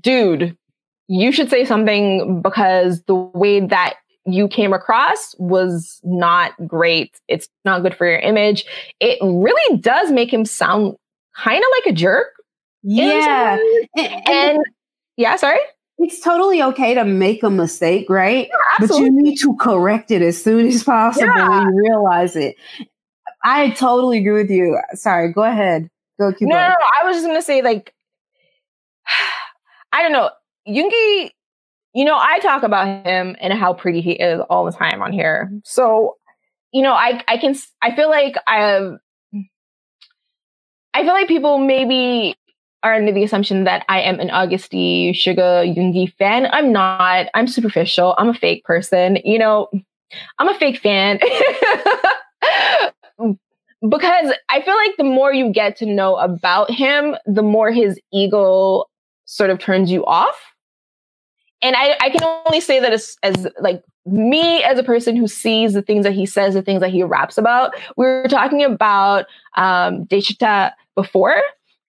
dude, 0.00 0.56
you 1.08 1.32
should 1.32 1.50
say 1.50 1.64
something 1.64 2.42
because 2.42 3.02
the 3.02 3.14
way 3.14 3.60
that 3.60 3.94
you 4.24 4.48
came 4.48 4.72
across 4.72 5.34
was 5.38 6.00
not 6.04 6.52
great. 6.66 7.20
It's 7.28 7.48
not 7.64 7.82
good 7.82 7.96
for 7.96 8.06
your 8.06 8.20
image. 8.20 8.64
It 9.00 9.18
really 9.22 9.78
does 9.78 10.12
make 10.12 10.32
him 10.32 10.44
sound 10.44 10.94
kind 11.36 11.58
of 11.58 11.66
like 11.78 11.92
a 11.92 11.96
jerk. 11.96 12.28
Yeah. 12.82 13.58
And, 13.96 14.28
and, 14.28 14.58
yeah, 15.16 15.36
sorry 15.36 15.58
it's 16.02 16.20
totally 16.20 16.60
okay 16.60 16.94
to 16.94 17.04
make 17.04 17.42
a 17.42 17.50
mistake, 17.50 18.10
right? 18.10 18.48
Yeah, 18.48 18.86
but 18.86 18.98
you 18.98 19.10
need 19.10 19.36
to 19.36 19.56
correct 19.56 20.10
it 20.10 20.20
as 20.20 20.42
soon 20.42 20.66
as 20.66 20.82
possible 20.82 21.26
yeah. 21.26 21.48
when 21.48 21.74
you 21.74 21.80
realize 21.80 22.34
it. 22.34 22.56
I 23.44 23.70
totally 23.70 24.18
agree 24.18 24.42
with 24.42 24.50
you. 24.50 24.80
Sorry, 24.94 25.32
go 25.32 25.42
ahead. 25.44 25.88
Go 26.18 26.32
keep 26.32 26.48
no, 26.48 26.54
going. 26.54 26.62
No, 26.62 26.68
no, 26.68 26.86
I 27.00 27.06
was 27.06 27.16
just 27.16 27.26
gonna 27.26 27.42
say, 27.42 27.62
like, 27.62 27.94
I 29.92 30.02
don't 30.02 30.12
know. 30.12 30.30
Yoongi, 30.68 31.30
you 31.94 32.04
know, 32.04 32.16
I 32.18 32.38
talk 32.40 32.62
about 32.62 33.06
him 33.06 33.36
and 33.40 33.52
how 33.52 33.74
pretty 33.74 34.00
he 34.00 34.12
is 34.12 34.40
all 34.48 34.64
the 34.64 34.72
time 34.72 35.02
on 35.02 35.12
here. 35.12 35.50
So, 35.64 36.16
you 36.72 36.82
know, 36.82 36.92
I 36.92 37.22
I 37.28 37.36
can 37.36 37.54
I 37.82 37.94
feel 37.94 38.08
like 38.08 38.36
I 38.46 38.56
have 38.58 38.98
I 40.94 41.04
feel 41.04 41.12
like 41.12 41.28
people 41.28 41.58
maybe 41.58 42.36
are 42.82 42.94
under 42.94 43.12
the 43.12 43.22
assumption 43.22 43.64
that 43.64 43.84
I 43.88 44.00
am 44.00 44.20
an 44.20 44.28
Agust 44.28 44.70
D 44.70 45.12
Suga 45.14 45.64
Yoongi 45.74 46.12
fan. 46.14 46.46
I'm 46.52 46.72
not. 46.72 47.28
I'm 47.34 47.46
superficial. 47.46 48.14
I'm 48.18 48.28
a 48.28 48.34
fake 48.34 48.64
person. 48.64 49.18
You 49.24 49.38
know, 49.38 49.68
I'm 50.38 50.48
a 50.48 50.58
fake 50.58 50.78
fan. 50.78 51.18
because 53.88 54.32
I 54.48 54.60
feel 54.62 54.76
like 54.76 54.96
the 54.96 55.04
more 55.04 55.32
you 55.32 55.52
get 55.52 55.76
to 55.76 55.86
know 55.86 56.16
about 56.16 56.70
him, 56.70 57.16
the 57.26 57.42
more 57.42 57.70
his 57.70 57.98
ego 58.12 58.84
sort 59.24 59.50
of 59.50 59.58
turns 59.58 59.90
you 59.90 60.04
off. 60.04 60.51
And 61.62 61.76
I, 61.76 61.96
I 62.00 62.10
can 62.10 62.24
only 62.24 62.60
say 62.60 62.80
that 62.80 62.92
as, 62.92 63.16
as 63.22 63.46
like 63.60 63.82
me 64.04 64.62
as 64.64 64.78
a 64.78 64.82
person 64.82 65.14
who 65.14 65.28
sees 65.28 65.74
the 65.74 65.82
things 65.82 66.04
that 66.04 66.12
he 66.12 66.26
says, 66.26 66.54
the 66.54 66.62
things 66.62 66.80
that 66.80 66.90
he 66.90 67.02
raps 67.02 67.38
about. 67.38 67.74
We 67.96 68.04
were 68.04 68.26
talking 68.28 68.64
about 68.64 69.26
um, 69.56 70.04
Daechwita 70.06 70.72
before 70.96 71.40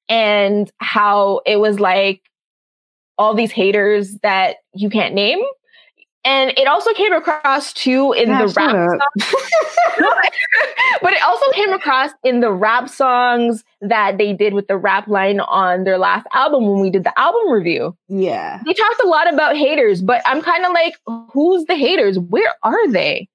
and 0.09 0.71
how 0.77 1.41
it 1.45 1.57
was 1.57 1.79
like 1.79 2.21
all 3.17 3.33
these 3.33 3.51
haters 3.51 4.17
that 4.19 4.57
you 4.73 4.89
can't 4.89 5.15
name. 5.15 5.39
And 6.25 6.57
it 6.57 6.67
also 6.67 6.93
came 6.93 7.11
across 7.11 7.73
too 7.73 8.13
in 8.13 8.29
the 8.29 8.47
rap 8.55 8.99
but 11.01 11.13
it 11.13 11.21
also 11.23 11.51
came 11.51 11.73
across 11.73 12.11
in 12.23 12.39
the 12.39 12.51
rap 12.51 12.87
songs 12.87 13.63
that 13.81 14.17
they 14.17 14.31
did 14.31 14.53
with 14.53 14.67
the 14.67 14.77
rap 14.77 15.07
line 15.07 15.41
on 15.41 15.83
their 15.83 15.97
last 15.97 16.25
album 16.33 16.65
when 16.67 16.81
we 16.81 16.89
did 16.89 17.03
the 17.03 17.17
album 17.19 17.51
review. 17.51 17.95
Yeah. 18.07 18.61
They 18.65 18.73
talked 18.73 19.01
a 19.03 19.07
lot 19.07 19.31
about 19.31 19.57
haters, 19.57 20.01
but 20.01 20.21
I'm 20.25 20.41
kind 20.41 20.65
of 20.65 20.71
like, 20.71 20.93
who's 21.33 21.65
the 21.65 21.75
haters? 21.75 22.17
Where 22.17 22.53
are 22.63 22.89
they? 22.89 23.27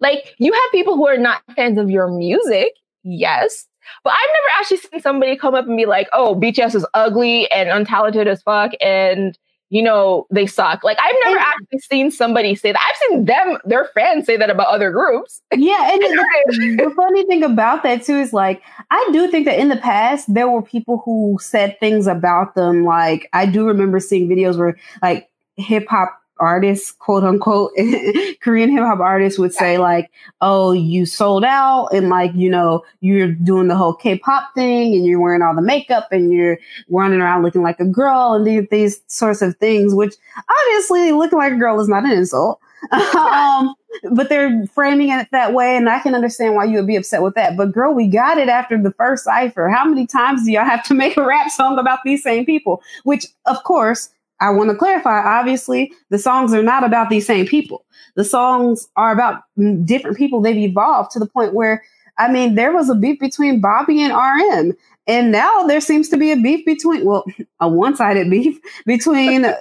Like, 0.00 0.34
you 0.38 0.52
have 0.52 0.72
people 0.72 0.96
who 0.96 1.06
are 1.06 1.18
not 1.18 1.42
fans 1.54 1.78
of 1.78 1.88
your 1.90 2.08
music, 2.08 2.72
yes, 3.04 3.68
but 4.04 4.12
I've 4.12 4.18
never 4.18 4.60
actually 4.60 4.76
seen 4.78 5.00
somebody 5.00 5.36
come 5.36 5.54
up 5.54 5.66
and 5.66 5.76
be 5.76 5.86
like, 5.86 6.08
oh, 6.12 6.34
BTS 6.34 6.74
is 6.74 6.86
ugly 6.94 7.50
and 7.52 7.68
untalented 7.68 8.26
as 8.26 8.42
fuck 8.42 8.72
and 8.80 9.38
you 9.72 9.82
know, 9.82 10.26
they 10.30 10.46
suck. 10.46 10.84
Like 10.84 10.98
I've 11.00 11.14
never 11.24 11.38
and, 11.38 11.46
actually 11.46 11.78
seen 11.78 12.10
somebody 12.10 12.54
say 12.54 12.72
that. 12.72 12.80
I've 12.86 13.08
seen 13.08 13.24
them, 13.24 13.56
their 13.64 13.86
fans 13.94 14.26
say 14.26 14.36
that 14.36 14.50
about 14.50 14.66
other 14.68 14.92
groups. 14.92 15.40
Yeah. 15.62 15.92
And 15.92 16.02
the, 16.02 16.84
the 16.84 16.94
funny 16.94 17.24
thing 17.24 17.42
about 17.44 17.82
that 17.84 18.02
too 18.02 18.18
is 18.18 18.32
like, 18.32 18.62
I 18.90 19.08
do 19.12 19.30
think 19.30 19.46
that 19.46 19.58
in 19.58 19.68
the 19.68 19.76
past 19.76 20.32
there 20.32 20.48
were 20.48 20.60
people 20.60 21.00
who 21.04 21.38
said 21.40 21.78
things 21.78 22.06
about 22.06 22.54
them. 22.54 22.84
Like 22.84 23.28
I 23.32 23.46
do 23.46 23.64
remember 23.66 24.00
seeing 24.00 24.28
videos 24.28 24.58
where 24.58 24.76
like 25.00 25.30
hip 25.56 25.86
hop 25.88 26.20
artists, 26.38 26.92
quote 26.92 27.24
unquote, 27.24 27.72
Korean 28.40 28.70
hip 28.70 28.80
hop 28.80 29.00
artists 29.00 29.38
would 29.38 29.52
say 29.52 29.78
like, 29.78 30.10
"Oh, 30.40 30.72
you 30.72 31.06
sold 31.06 31.44
out," 31.44 31.88
and 31.92 32.08
like, 32.08 32.32
you 32.34 32.50
know, 32.50 32.84
you're 33.00 33.32
doing 33.32 33.68
the 33.68 33.76
whole 33.76 33.94
K-pop 33.94 34.54
thing, 34.54 34.94
and 34.94 35.04
you're 35.04 35.20
wearing 35.20 35.42
all 35.42 35.54
the 35.54 35.62
makeup, 35.62 36.08
and 36.10 36.32
you're 36.32 36.58
running 36.88 37.20
around 37.20 37.42
looking 37.42 37.62
like 37.62 37.80
a 37.80 37.84
girl, 37.84 38.34
and 38.34 38.46
these, 38.46 38.66
these 38.70 39.02
sorts 39.06 39.42
of 39.42 39.56
things. 39.56 39.94
Which 39.94 40.14
obviously, 40.36 41.12
looking 41.12 41.38
like 41.38 41.52
a 41.52 41.56
girl 41.56 41.80
is 41.80 41.88
not 41.88 42.04
an 42.04 42.12
insult. 42.12 42.60
um, 43.16 43.74
but 44.10 44.28
they're 44.28 44.66
framing 44.66 45.10
it 45.10 45.28
that 45.30 45.52
way, 45.54 45.76
and 45.76 45.88
I 45.88 46.00
can 46.00 46.14
understand 46.14 46.54
why 46.56 46.64
you 46.64 46.76
would 46.76 46.86
be 46.86 46.96
upset 46.96 47.22
with 47.22 47.34
that. 47.34 47.56
But 47.56 47.72
girl, 47.72 47.94
we 47.94 48.08
got 48.08 48.38
it 48.38 48.48
after 48.48 48.80
the 48.80 48.92
first 48.92 49.24
cipher. 49.24 49.68
How 49.68 49.84
many 49.84 50.06
times 50.06 50.44
do 50.44 50.52
y'all 50.52 50.64
have 50.64 50.84
to 50.84 50.94
make 50.94 51.16
a 51.16 51.24
rap 51.24 51.50
song 51.50 51.78
about 51.78 52.00
these 52.04 52.22
same 52.22 52.44
people? 52.44 52.82
Which, 53.04 53.26
of 53.46 53.62
course, 53.64 54.10
I 54.42 54.50
want 54.50 54.70
to 54.70 54.76
clarify 54.76 55.38
obviously, 55.38 55.92
the 56.10 56.18
songs 56.18 56.52
are 56.52 56.62
not 56.62 56.82
about 56.82 57.10
these 57.10 57.26
same 57.26 57.46
people. 57.46 57.84
The 58.16 58.24
songs 58.24 58.88
are 58.96 59.12
about 59.12 59.42
different 59.84 60.16
people. 60.16 60.40
They've 60.40 60.56
evolved 60.56 61.12
to 61.12 61.20
the 61.20 61.26
point 61.26 61.54
where, 61.54 61.82
I 62.18 62.30
mean, 62.30 62.56
there 62.56 62.72
was 62.72 62.90
a 62.90 62.94
beef 62.96 63.20
between 63.20 63.60
Bobby 63.60 64.02
and 64.02 64.12
RM. 64.12 64.76
And 65.06 65.32
now 65.32 65.66
there 65.66 65.80
seems 65.80 66.08
to 66.10 66.16
be 66.16 66.32
a 66.32 66.36
beef 66.36 66.66
between, 66.66 67.04
well, 67.04 67.24
a 67.60 67.68
one 67.68 67.96
sided 67.96 68.30
beef 68.30 68.58
between 68.86 69.44
uh, 69.44 69.54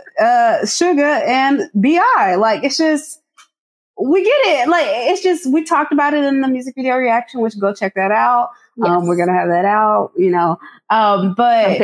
Suga 0.64 1.26
and 1.28 1.70
BI. 1.76 2.36
Like, 2.36 2.64
it's 2.64 2.78
just, 2.78 3.22
we 4.02 4.24
get 4.24 4.30
it. 4.30 4.68
Like, 4.68 4.88
it's 4.88 5.22
just, 5.22 5.52
we 5.52 5.64
talked 5.64 5.94
about 5.94 6.16
it 6.16 6.24
in 6.24 6.42
the 6.42 6.48
music 6.48 6.74
video 6.76 6.96
reaction, 6.96 7.42
which 7.42 7.60
go 7.60 7.74
check 7.74 7.94
that 7.96 8.12
out. 8.12 8.50
Yes. 8.78 8.90
Um, 8.90 9.08
we're 9.08 9.18
gonna 9.18 9.38
have 9.38 9.50
that 9.50 9.66
out, 9.66 10.12
you 10.18 10.32
know. 10.32 10.58
Um, 10.92 11.34
but 11.36 11.82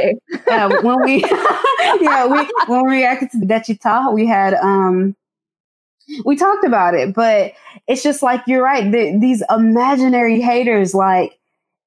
uh, 0.51 0.81
when 0.81 1.01
we, 1.01 1.23
yeah, 2.01 2.27
we 2.27 2.49
when 2.67 2.85
we 2.85 2.97
reacted 2.97 3.31
to 3.31 3.37
Daechwita, 3.37 4.13
we 4.13 4.27
had 4.27 4.53
um, 4.55 5.15
we 6.25 6.35
talked 6.35 6.65
about 6.65 6.93
it. 6.93 7.13
But 7.13 7.53
it's 7.87 8.03
just 8.03 8.21
like 8.21 8.41
you're 8.47 8.61
right. 8.61 8.91
The, 8.91 9.17
these 9.17 9.41
imaginary 9.49 10.41
haters, 10.41 10.93
like 10.93 11.39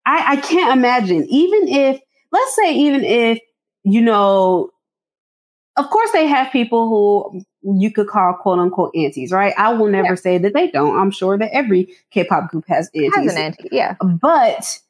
I, 0.06 0.32
I 0.32 0.36
can't 0.36 0.76
imagine. 0.76 1.26
Even 1.28 1.68
if, 1.68 2.00
let's 2.32 2.56
say, 2.56 2.74
even 2.74 3.04
if 3.04 3.38
you 3.84 4.00
know, 4.00 4.70
of 5.76 5.90
course, 5.90 6.10
they 6.12 6.26
have 6.26 6.50
people 6.50 6.88
who 6.88 7.42
you 7.78 7.92
could 7.92 8.08
call 8.08 8.32
quote 8.32 8.58
unquote 8.58 8.92
antis, 8.96 9.30
right? 9.30 9.52
I 9.58 9.74
will 9.74 9.88
never 9.88 10.08
yeah. 10.08 10.14
say 10.14 10.38
that 10.38 10.54
they 10.54 10.70
don't. 10.70 10.98
I'm 10.98 11.10
sure 11.10 11.36
that 11.36 11.50
every 11.52 11.94
K-pop 12.12 12.50
group 12.50 12.64
has 12.68 12.90
antis. 12.94 13.14
Has 13.14 13.32
an 13.34 13.38
anti, 13.38 13.68
yeah. 13.70 13.96
But 14.00 14.80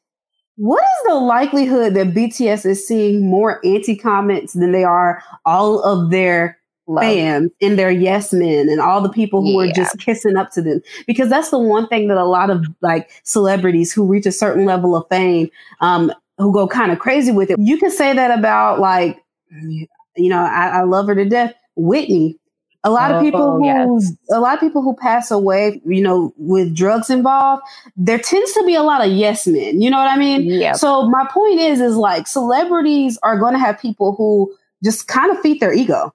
what 0.57 0.83
is 0.83 1.07
the 1.07 1.15
likelihood 1.15 1.93
that 1.93 2.13
BTS 2.13 2.65
is 2.65 2.87
seeing 2.87 3.29
more 3.29 3.59
anti 3.65 3.95
comments 3.95 4.53
than 4.53 4.71
they 4.71 4.83
are 4.83 5.23
all 5.45 5.81
of 5.83 6.11
their 6.11 6.57
Love. 6.87 7.03
fans 7.03 7.51
and 7.61 7.79
their 7.79 7.91
yes 7.91 8.33
men 8.33 8.67
and 8.69 8.81
all 8.81 9.01
the 9.01 9.09
people 9.09 9.41
who 9.41 9.63
yeah. 9.63 9.69
are 9.69 9.73
just 9.73 9.97
kissing 9.99 10.35
up 10.35 10.51
to 10.51 10.61
them? 10.61 10.81
Because 11.07 11.29
that's 11.29 11.49
the 11.49 11.59
one 11.59 11.87
thing 11.87 12.07
that 12.09 12.17
a 12.17 12.25
lot 12.25 12.49
of 12.49 12.65
like 12.81 13.09
celebrities 13.23 13.93
who 13.93 14.05
reach 14.05 14.25
a 14.25 14.31
certain 14.31 14.65
level 14.65 14.95
of 14.95 15.05
fame, 15.09 15.49
um, 15.79 16.11
who 16.37 16.51
go 16.51 16.67
kind 16.67 16.91
of 16.91 16.99
crazy 16.99 17.31
with 17.31 17.49
it. 17.49 17.59
You 17.59 17.77
can 17.77 17.91
say 17.91 18.13
that 18.13 18.37
about 18.37 18.79
like, 18.79 19.17
you 19.51 20.29
know, 20.29 20.43
I, 20.43 20.67
I 20.67 20.83
love 20.83 21.07
her 21.07 21.15
to 21.15 21.25
death, 21.25 21.53
Whitney 21.75 22.37
a 22.83 22.89
lot 22.89 23.11
of 23.11 23.21
people 23.21 23.41
oh, 23.41 23.57
who 23.57 23.65
yes. 23.65 24.11
a 24.31 24.39
lot 24.39 24.55
of 24.55 24.59
people 24.59 24.81
who 24.81 24.95
pass 24.95 25.29
away, 25.29 25.81
you 25.85 26.01
know, 26.01 26.33
with 26.37 26.75
drugs 26.75 27.09
involved, 27.09 27.63
there 27.95 28.17
tends 28.17 28.51
to 28.53 28.63
be 28.65 28.73
a 28.73 28.81
lot 28.81 29.05
of 29.05 29.11
yes 29.11 29.45
men. 29.45 29.81
You 29.81 29.89
know 29.89 29.97
what 29.97 30.07
I 30.07 30.17
mean? 30.17 30.43
Yeah. 30.43 30.73
So 30.73 31.07
my 31.07 31.27
point 31.31 31.59
is, 31.59 31.79
is 31.79 31.95
like 31.95 32.25
celebrities 32.25 33.19
are 33.21 33.37
going 33.37 33.53
to 33.53 33.59
have 33.59 33.79
people 33.79 34.15
who 34.15 34.53
just 34.83 35.07
kind 35.07 35.31
of 35.31 35.39
feed 35.41 35.59
their 35.59 35.73
ego, 35.73 36.13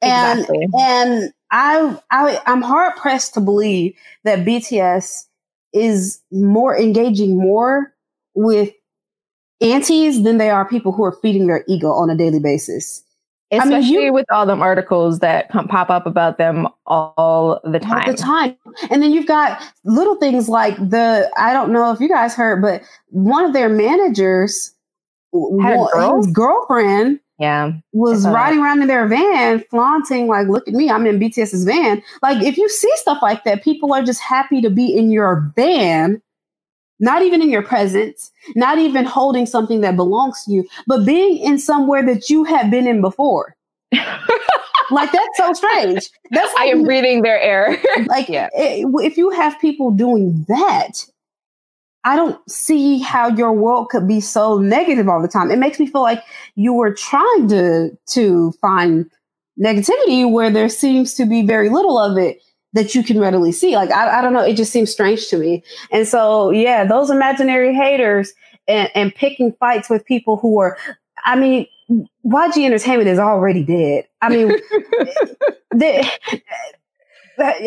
and 0.00 0.40
exactly. 0.40 0.68
and 0.78 1.32
I 1.50 1.98
I 2.12 2.40
I'm 2.46 2.62
hard 2.62 2.94
pressed 2.96 3.34
to 3.34 3.40
believe 3.40 3.94
that 4.22 4.40
BTS 4.40 5.24
is 5.72 6.20
more 6.30 6.78
engaging 6.78 7.36
more 7.36 7.92
with 8.34 8.72
antis 9.60 10.22
than 10.22 10.38
they 10.38 10.50
are 10.50 10.68
people 10.68 10.92
who 10.92 11.02
are 11.02 11.16
feeding 11.20 11.48
their 11.48 11.64
ego 11.66 11.88
on 11.88 12.08
a 12.08 12.16
daily 12.16 12.38
basis. 12.38 13.02
Especially 13.50 13.74
I 13.74 13.80
mean, 13.80 13.92
you, 14.06 14.12
with 14.12 14.26
all 14.30 14.46
them 14.46 14.62
articles 14.62 15.18
that 15.20 15.50
come, 15.50 15.68
pop 15.68 15.90
up 15.90 16.06
about 16.06 16.38
them 16.38 16.66
all 16.86 17.60
the 17.64 17.78
time. 17.78 18.06
All 18.06 18.12
the 18.12 18.16
time. 18.16 18.56
And 18.90 19.02
then 19.02 19.12
you've 19.12 19.26
got 19.26 19.62
little 19.84 20.16
things 20.16 20.48
like 20.48 20.76
the, 20.76 21.30
I 21.36 21.52
don't 21.52 21.72
know 21.72 21.92
if 21.92 22.00
you 22.00 22.08
guys 22.08 22.34
heard, 22.34 22.62
but 22.62 22.82
one 23.10 23.44
of 23.44 23.52
their 23.52 23.68
managers, 23.68 24.74
had 25.62 25.76
one, 25.76 26.16
his 26.16 26.26
girlfriend, 26.28 27.20
yeah, 27.38 27.72
was 27.92 28.26
riding 28.26 28.60
around 28.60 28.80
in 28.82 28.88
their 28.88 29.06
van, 29.08 29.62
flaunting, 29.70 30.28
like, 30.28 30.46
look 30.46 30.66
at 30.68 30.74
me, 30.74 30.88
I'm 30.88 31.06
in 31.06 31.18
BTS's 31.18 31.64
van. 31.64 32.02
Like, 32.22 32.42
if 32.42 32.56
you 32.56 32.68
see 32.68 32.90
stuff 32.96 33.18
like 33.20 33.44
that, 33.44 33.62
people 33.62 33.92
are 33.92 34.02
just 34.02 34.20
happy 34.20 34.60
to 34.62 34.70
be 34.70 34.96
in 34.96 35.10
your 35.10 35.52
van 35.56 36.22
not 37.00 37.22
even 37.22 37.42
in 37.42 37.50
your 37.50 37.62
presence, 37.62 38.30
not 38.54 38.78
even 38.78 39.04
holding 39.04 39.46
something 39.46 39.80
that 39.80 39.96
belongs 39.96 40.44
to 40.44 40.52
you, 40.52 40.68
but 40.86 41.04
being 41.04 41.38
in 41.38 41.58
somewhere 41.58 42.04
that 42.04 42.30
you 42.30 42.44
have 42.44 42.70
been 42.70 42.86
in 42.86 43.00
before. 43.00 43.56
like 44.90 45.12
that's 45.12 45.36
so 45.36 45.52
strange. 45.52 46.08
That's 46.30 46.54
I 46.58 46.66
am 46.66 46.84
breathing 46.84 47.22
their 47.22 47.40
air. 47.40 47.78
like 48.06 48.28
yeah. 48.28 48.48
if 48.54 49.16
you 49.16 49.30
have 49.30 49.58
people 49.60 49.90
doing 49.90 50.44
that, 50.48 51.04
I 52.04 52.16
don't 52.16 52.38
see 52.50 52.98
how 52.98 53.28
your 53.28 53.52
world 53.52 53.88
could 53.88 54.06
be 54.06 54.20
so 54.20 54.58
negative 54.58 55.08
all 55.08 55.22
the 55.22 55.28
time. 55.28 55.50
It 55.50 55.58
makes 55.58 55.80
me 55.80 55.86
feel 55.86 56.02
like 56.02 56.22
you 56.54 56.74
were 56.74 56.92
trying 56.92 57.48
to 57.48 57.90
to 58.10 58.52
find 58.60 59.10
negativity 59.58 60.30
where 60.30 60.50
there 60.50 60.68
seems 60.68 61.14
to 61.14 61.24
be 61.24 61.42
very 61.46 61.70
little 61.70 61.98
of 61.98 62.18
it 62.18 62.40
that 62.74 62.94
you 62.94 63.02
can 63.02 63.18
readily 63.18 63.52
see. 63.52 63.74
Like, 63.76 63.90
I, 63.90 64.18
I 64.18 64.22
don't 64.22 64.32
know. 64.32 64.42
It 64.42 64.54
just 64.54 64.72
seems 64.72 64.90
strange 64.90 65.28
to 65.28 65.38
me. 65.38 65.62
And 65.90 66.06
so, 66.06 66.50
yeah, 66.50 66.84
those 66.84 67.08
imaginary 67.08 67.74
haters 67.74 68.32
and, 68.68 68.90
and 68.94 69.14
picking 69.14 69.52
fights 69.58 69.88
with 69.88 70.04
people 70.04 70.36
who 70.36 70.58
are, 70.60 70.76
I 71.24 71.36
mean, 71.36 71.66
YG 72.26 72.64
Entertainment 72.64 73.08
is 73.08 73.18
already 73.18 73.62
dead. 73.62 74.06
I 74.20 74.28
mean, 74.28 74.52
they, 75.74 76.08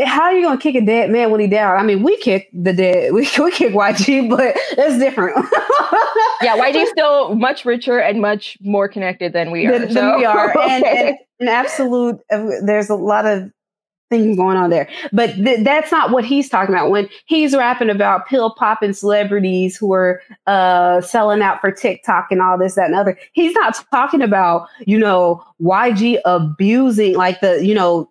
how 0.06 0.24
are 0.24 0.34
you 0.34 0.44
gonna 0.44 0.60
kick 0.60 0.76
a 0.76 0.86
dead 0.86 1.10
man 1.10 1.32
when 1.32 1.40
he 1.40 1.48
down? 1.48 1.78
I 1.78 1.84
mean, 1.84 2.04
we 2.04 2.18
kick 2.18 2.50
the 2.54 2.74
dead, 2.74 3.14
we, 3.14 3.22
we 3.22 3.52
kick 3.52 3.74
YG, 3.74 4.30
but 4.30 4.56
it's 4.56 4.98
different. 4.98 5.38
yeah, 6.42 6.58
YG 6.58 6.76
is 6.76 6.90
still 6.90 7.36
much 7.36 7.66
richer 7.66 8.00
and 8.00 8.22
much 8.22 8.58
more 8.62 8.88
connected 8.88 9.34
than 9.34 9.52
we 9.52 9.68
are. 9.68 9.80
Than, 9.80 9.90
so. 9.90 9.94
than 9.94 10.18
we 10.18 10.26
are, 10.26 10.58
and, 10.60 10.84
and, 10.84 11.18
and 11.40 11.50
absolute. 11.50 12.20
Uh, 12.32 12.50
there's 12.66 12.90
a 12.90 12.96
lot 12.96 13.26
of 13.26 13.52
things 14.10 14.38
going 14.38 14.58
on 14.58 14.70
there. 14.70 14.88
But 15.12 15.36
th- 15.36 15.64
that's 15.64 15.92
not 15.92 16.12
what 16.12 16.26
he's 16.26 16.50
talking 16.50 16.74
about 16.74 16.90
when 16.90 17.10
he's 17.26 17.56
rapping 17.56 17.90
about 17.90 18.28
pill 18.28 18.52
popping 18.52 18.94
celebrities 18.94 19.78
who 19.78 19.94
are 19.94 20.22
uh, 20.46 21.02
selling 21.02 21.42
out 21.42 21.62
for 21.62 21.72
TikTok 21.72 22.28
and 22.32 22.42
all 22.42 22.58
this, 22.58 22.76
that, 22.76 22.88
and 22.88 22.96
other. 22.96 23.18
He's 23.34 23.54
not 23.54 23.78
talking 23.92 24.22
about, 24.22 24.68
you 24.86 24.98
know, 24.98 25.44
YG 25.62 26.20
abusing 26.26 27.16
like 27.16 27.42
the, 27.42 27.66
you 27.66 27.74
know, 27.74 28.10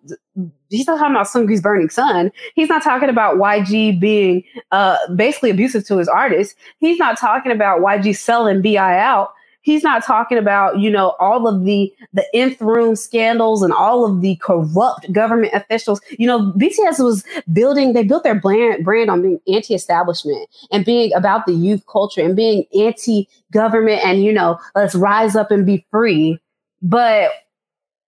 he's 0.69 0.87
not 0.87 0.97
talking 0.97 1.15
about 1.15 1.27
Seungri's 1.27 1.61
burning 1.61 1.89
sun. 1.89 2.31
He's 2.55 2.69
not 2.69 2.83
talking 2.83 3.09
about 3.09 3.37
YG 3.37 3.99
being 3.99 4.43
uh, 4.71 4.97
basically 5.15 5.49
abusive 5.49 5.85
to 5.87 5.97
his 5.97 6.07
artists. 6.07 6.55
He's 6.79 6.99
not 6.99 7.17
talking 7.17 7.51
about 7.51 7.81
YG 7.81 8.15
selling 8.15 8.61
BI 8.61 8.99
out 8.99 9.33
he's 9.67 9.83
not 9.83 10.01
talking 10.01 10.37
about 10.37 10.79
you 10.79 10.89
know 10.89 11.09
all 11.19 11.45
of 11.45 11.65
the 11.65 11.93
the 12.13 12.25
nth 12.33 12.59
room 12.61 12.95
scandals 12.95 13.61
and 13.61 13.73
all 13.73 14.05
of 14.05 14.21
the 14.21 14.37
corrupt 14.37 15.11
government 15.11 15.53
officials. 15.53 15.99
You 16.17 16.25
know 16.25 16.53
bts 16.53 17.03
was 17.03 17.25
building 17.51 17.91
they 17.91 18.03
built 18.03 18.23
their 18.23 18.39
brand 18.39 18.85
brand 18.85 19.11
on 19.11 19.21
being 19.21 19.41
anti-establishment 19.53 20.49
and 20.71 20.85
being 20.85 21.13
about 21.13 21.45
the 21.45 21.51
youth 21.51 21.83
culture 21.91 22.21
and 22.21 22.33
being 22.35 22.65
anti-government 22.79 24.01
and 24.05 24.23
you 24.23 24.31
know 24.31 24.57
let's 24.73 24.95
rise 24.95 25.35
up 25.35 25.51
and 25.51 25.65
be 25.65 25.85
free. 25.91 26.39
But 26.81 27.31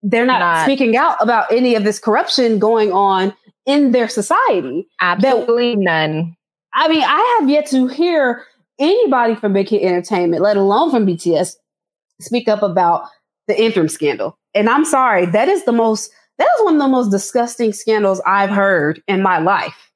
they're 0.02 0.26
not, 0.26 0.39
not 0.39 0.63
speaking 0.63 0.95
out 0.95 1.17
about 1.19 1.52
any 1.52 1.76
of 1.76 1.84
this 1.84 2.00
corruption 2.00 2.58
going 2.58 2.93
on 2.93 3.34
in 3.65 3.91
their 3.91 4.08
society. 4.08 4.88
Absolutely 5.02 5.76
that, 5.76 5.82
none. 5.82 6.38
I 6.74 6.88
mean 6.88 7.04
i 7.04 7.38
have 7.39 7.50
yet 7.50 7.65
to 7.72 7.88
hear 7.88 8.45
anybody 8.80 9.36
from 9.36 9.54
Big 9.54 9.70
Hit 9.70 9.84
Entertainment, 9.84 10.42
let 10.42 10.58
alone 10.58 10.92
from 10.92 11.06
BTS, 11.06 11.56
speak 12.20 12.48
up 12.48 12.62
about 12.62 13.04
the 13.48 13.58
nth 13.58 13.78
room 13.78 13.89
scandal. 13.89 14.38
And 14.54 14.70
I'm 14.70 14.86
sorry, 14.86 15.26
that 15.28 15.48
is 15.48 15.65
the 15.65 15.72
most 15.72 16.12
that 16.38 16.48
is 16.58 16.63
one 16.63 16.76
of 16.76 16.80
the 16.80 16.88
most 16.88 17.12
disgusting 17.12 17.74
scandals 17.74 18.22
I've 18.26 18.50
heard 18.50 19.04
in 19.08 19.22
my 19.22 19.39
life. 19.39 19.92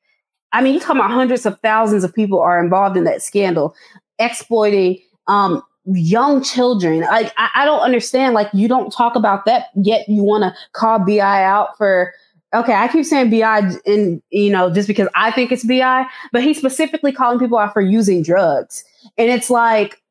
I 0.51 0.61
mean, 0.61 0.73
you 0.73 0.79
talking 0.79 0.97
about 0.97 1.09
hundreds 1.09 1.45
of 1.45 1.57
thousands 1.61 2.03
of 2.03 2.13
people 2.13 2.39
are 2.39 2.61
involved 2.61 2.97
in 2.97 3.05
that 3.05 3.21
scandal, 3.23 3.73
exploiting 4.19 4.99
um, 5.27 5.63
young 5.85 6.43
children. 6.43 7.01
Like, 7.01 7.33
I, 7.37 7.49
I 7.55 7.65
don't 7.65 7.79
understand. 7.79 8.35
Like, 8.35 8.49
you 8.53 8.67
don't 8.67 8.91
talk 8.91 9.15
about 9.15 9.45
that 9.45 9.67
yet. 9.75 10.07
You 10.09 10.21
want 10.23 10.43
to 10.43 10.53
call 10.73 10.99
BI 10.99 11.43
out 11.43 11.77
for 11.77 12.13
okay, 12.53 12.73
I 12.73 12.87
keep 12.87 13.05
saying 13.05 13.29
BI 13.29 13.71
and 13.85 14.21
you 14.29 14.51
know, 14.51 14.69
just 14.69 14.87
because 14.87 15.07
I 15.15 15.31
think 15.31 15.51
it's 15.51 15.63
BI, 15.63 16.05
but 16.31 16.43
he's 16.43 16.57
specifically 16.57 17.11
calling 17.11 17.39
people 17.39 17.57
out 17.57 17.73
for 17.73 17.81
using 17.81 18.23
drugs. 18.23 18.83
And 19.17 19.29
it's 19.29 19.49
like, 19.49 20.01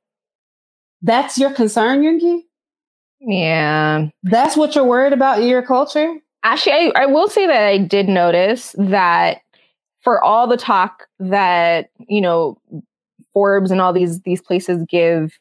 that's 1.02 1.38
your 1.38 1.52
concern, 1.52 2.02
Yoongi? 2.02 2.42
Yeah. 3.20 4.08
That's 4.24 4.56
what 4.56 4.74
you're 4.74 4.84
worried 4.84 5.12
about 5.12 5.40
in 5.40 5.48
your 5.48 5.62
culture? 5.62 6.14
Actually, 6.44 6.72
I, 6.72 7.02
I 7.02 7.06
will 7.06 7.28
say 7.28 7.46
that 7.46 7.62
I 7.62 7.78
did 7.78 8.08
notice 8.08 8.74
that 8.78 9.42
for 10.00 10.22
all 10.22 10.48
the 10.48 10.56
talk 10.56 11.06
that, 11.20 11.90
you 12.08 12.20
know, 12.20 12.58
Forbes 13.32 13.70
and 13.70 13.80
all 13.80 13.92
these 13.92 14.20
these 14.22 14.42
places 14.42 14.84
give 14.88 15.38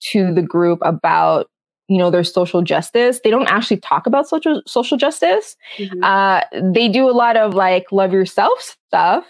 to 0.00 0.32
the 0.32 0.42
group 0.42 0.78
about 0.82 1.50
you 1.88 1.98
know 1.98 2.10
their 2.10 2.24
social 2.24 2.62
justice. 2.62 3.20
They 3.24 3.30
don't 3.30 3.48
actually 3.48 3.78
talk 3.78 4.06
about 4.06 4.28
social 4.28 4.62
social 4.66 4.96
justice. 4.96 5.56
Mm-hmm. 5.78 6.04
uh, 6.04 6.42
they 6.72 6.88
do 6.88 7.08
a 7.08 7.12
lot 7.12 7.36
of 7.36 7.54
like 7.54 7.90
love 7.90 8.12
yourself 8.12 8.76
stuff 8.88 9.24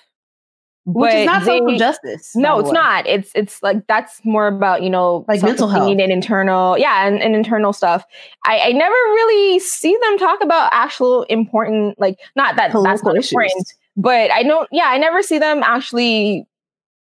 which 0.94 1.14
is 1.14 1.26
not 1.26 1.44
they, 1.44 1.58
social 1.58 1.76
justice 1.76 2.34
no 2.34 2.58
it's 2.58 2.72
not. 2.72 3.06
It's 3.06 3.30
it's 3.34 3.62
like 3.62 3.86
that's 3.88 4.24
more 4.24 4.46
about 4.46 4.82
you 4.82 4.88
know 4.88 5.26
like 5.28 5.42
mental 5.42 5.68
health. 5.68 5.90
and 5.90 6.00
internal 6.00 6.78
yeah 6.78 7.06
and, 7.06 7.20
and 7.20 7.34
internal 7.34 7.74
stuff. 7.74 8.04
I, 8.46 8.58
I 8.60 8.72
never 8.72 8.94
really 8.94 9.58
see 9.58 9.96
them 10.02 10.18
talk 10.18 10.42
about 10.42 10.70
actual 10.72 11.24
important 11.24 12.00
like 12.00 12.18
not 12.36 12.56
that 12.56 12.70
Political 12.70 12.82
that's 12.84 13.04
not 13.04 13.16
issues. 13.16 13.32
important 13.32 13.74
but 13.98 14.30
i 14.30 14.42
don't 14.42 14.68
yeah 14.72 14.86
i 14.86 14.96
never 14.96 15.22
see 15.22 15.38
them 15.38 15.62
actually 15.62 16.46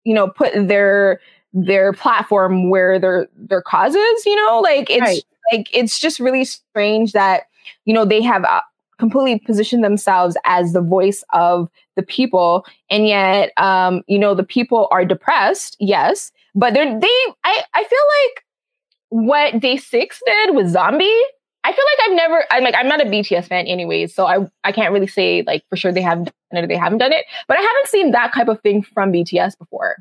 you 0.03 0.15
know 0.15 0.29
put 0.29 0.51
their 0.67 1.19
their 1.53 1.93
platform 1.93 2.69
where 2.69 2.99
their 2.99 3.27
their 3.35 3.61
causes 3.61 4.25
you 4.25 4.35
know? 4.35 4.59
Like 4.61 4.89
it's 4.89 5.01
right. 5.01 5.23
Like 5.51 5.69
it's 5.73 5.99
just 5.99 6.19
really 6.19 6.45
strange 6.45 7.11
that 7.13 7.43
you 7.85 7.93
know 7.93 8.05
they 8.05 8.21
have 8.21 8.43
uh, 8.43 8.61
completely 8.97 9.39
positioned 9.39 9.83
themselves 9.83 10.37
as 10.45 10.73
the 10.73 10.81
voice 10.81 11.23
of 11.33 11.69
the 11.95 12.03
people 12.03 12.65
and 12.89 13.07
yet 13.07 13.51
um 13.57 14.01
you 14.07 14.19
know 14.19 14.35
the 14.35 14.43
people 14.43 14.87
are 14.91 15.05
depressed 15.05 15.75
yes 15.79 16.31
but 16.55 16.73
they're 16.73 16.99
they 16.99 17.25
i 17.43 17.63
i 17.73 17.83
feel 17.83 17.99
like 18.25 18.43
what 19.11 19.53
DAY6 19.55 20.17
did 20.25 20.55
with 20.55 20.69
zombie 20.69 21.21
I 21.63 21.73
feel 21.73 21.85
like 21.85 22.09
I've 22.09 22.15
never, 22.15 22.45
I'm 22.51 22.63
like, 22.63 22.75
I'm 22.77 22.87
not 22.87 23.01
a 23.01 23.05
BTS 23.05 23.47
fan 23.47 23.67
anyways, 23.67 24.15
so 24.15 24.25
I, 24.25 24.47
I 24.63 24.71
can't 24.71 24.93
really 24.93 25.07
say 25.07 25.43
like 25.45 25.63
for 25.69 25.75
sure 25.75 25.91
they 25.91 26.01
haven't 26.01 26.25
done 26.25 26.33
it 26.53 26.63
or 26.63 26.67
they 26.67 26.77
haven't 26.77 26.99
done 26.99 27.11
it, 27.11 27.25
but 27.47 27.57
I 27.57 27.61
haven't 27.61 27.87
seen 27.87 28.11
that 28.11 28.33
type 28.33 28.47
of 28.47 28.61
thing 28.61 28.81
from 28.81 29.11
BTS 29.11 29.57
before. 29.57 29.97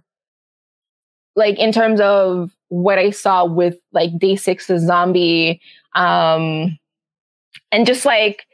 Like 1.35 1.59
in 1.59 1.73
terms 1.73 2.01
of 2.01 2.53
what 2.69 2.99
I 2.99 3.11
saw 3.11 3.45
with 3.45 3.77
like 3.93 4.11
DAY6 4.13 4.67
the 4.67 4.79
zombie, 4.79 5.61
um, 5.95 6.79
and 7.73 7.87
just 7.87 8.05
like 8.05 8.47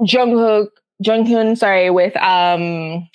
Jungkook, 0.00 0.68
Jonghyun, 1.04 1.56
sorry, 1.56 1.90
with 1.90 2.16
um 2.16 3.08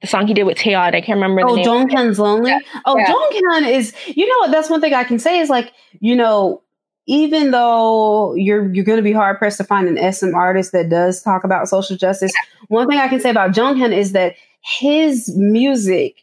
the 0.00 0.06
song 0.06 0.26
he 0.26 0.34
did 0.34 0.44
with 0.44 0.56
Taeyeon. 0.56 0.94
I 0.94 1.00
can't 1.00 1.20
remember. 1.20 1.42
Oh, 1.44 1.56
the 1.56 1.62
name. 1.62 1.88
Jonghyun's 1.88 2.18
lonely. 2.18 2.50
Yeah. 2.50 2.60
Oh, 2.86 2.96
Yeah. 2.96 3.12
Jonghyun 3.12 3.70
is. 3.70 3.94
You 4.06 4.26
know 4.26 4.38
what? 4.38 4.50
That's 4.50 4.70
one 4.70 4.80
thing 4.80 4.94
I 4.94 5.04
can 5.04 5.18
say 5.18 5.38
is 5.38 5.50
like 5.50 5.72
you 6.00 6.16
know. 6.16 6.62
Even 7.06 7.50
though 7.50 8.34
you're 8.34 8.72
you're 8.72 8.84
going 8.84 8.98
to 8.98 9.02
be 9.02 9.10
hard 9.10 9.38
pressed 9.38 9.56
to 9.56 9.64
find 9.64 9.88
an 9.88 10.12
SM 10.12 10.32
artist 10.32 10.70
that 10.70 10.90
does 10.90 11.20
talk 11.22 11.42
about 11.42 11.68
social 11.68 11.96
justice, 11.96 12.30
one 12.68 12.86
thing 12.88 12.98
I 12.98 13.08
can 13.08 13.18
say 13.18 13.30
about 13.30 13.50
Jonghyun 13.50 13.92
is 13.96 14.12
that 14.12 14.36
his 14.62 15.34
music 15.36 16.22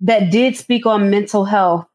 that 0.00 0.30
did 0.30 0.56
speak 0.56 0.86
on 0.86 1.10
mental 1.10 1.44
health 1.44 1.86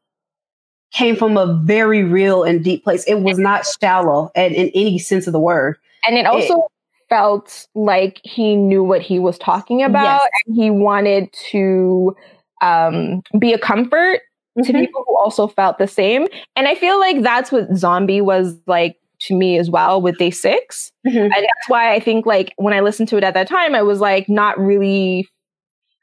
came 0.92 1.16
from 1.16 1.36
a 1.36 1.46
very 1.64 2.02
real 2.04 2.44
and 2.44 2.64
deep 2.64 2.82
place. 2.84 3.04
It 3.04 3.20
was 3.20 3.38
not 3.38 3.66
shallow 3.80 4.30
and 4.34 4.54
in 4.54 4.68
any 4.74 4.98
sense 4.98 5.26
of 5.26 5.32
the 5.32 5.40
word. 5.40 5.76
and 6.06 6.16
it 6.16 6.26
also 6.26 6.68
felt 7.08 7.66
like 7.74 8.20
he 8.22 8.54
knew 8.54 8.84
what 8.84 9.00
he 9.02 9.18
was 9.18 9.38
talking 9.38 9.82
about 9.82 10.20
Yes. 10.22 10.30
and 10.46 10.56
he 10.56 10.70
wanted 10.70 11.32
to 11.50 12.14
um, 12.60 13.22
be 13.38 13.52
a 13.54 13.58
comfort 13.58 14.20
to 14.64 14.72
Mhm. 14.72 14.80
people 14.80 15.04
who 15.06 15.16
also 15.16 15.46
felt 15.46 15.78
the 15.78 15.86
same 15.86 16.26
and 16.56 16.66
i 16.68 16.74
feel 16.74 16.98
like 16.98 17.22
that's 17.22 17.52
what 17.52 17.72
zombie 17.76 18.20
was 18.20 18.56
like 18.66 18.96
to 19.20 19.34
me 19.36 19.56
as 19.58 19.70
well 19.70 20.02
with 20.02 20.18
day 20.18 20.30
6 20.30 20.90
Mhm. 21.06 21.22
and 21.22 21.30
that's 21.32 21.68
why 21.68 21.94
i 21.94 22.00
think 22.00 22.26
like 22.26 22.52
when 22.56 22.74
i 22.74 22.80
listened 22.80 23.08
to 23.08 23.16
it 23.16 23.22
at 23.24 23.34
that 23.34 23.46
time 23.48 23.74
i 23.76 23.82
was 23.82 24.00
like 24.00 24.28
not 24.28 24.58
really 24.58 25.28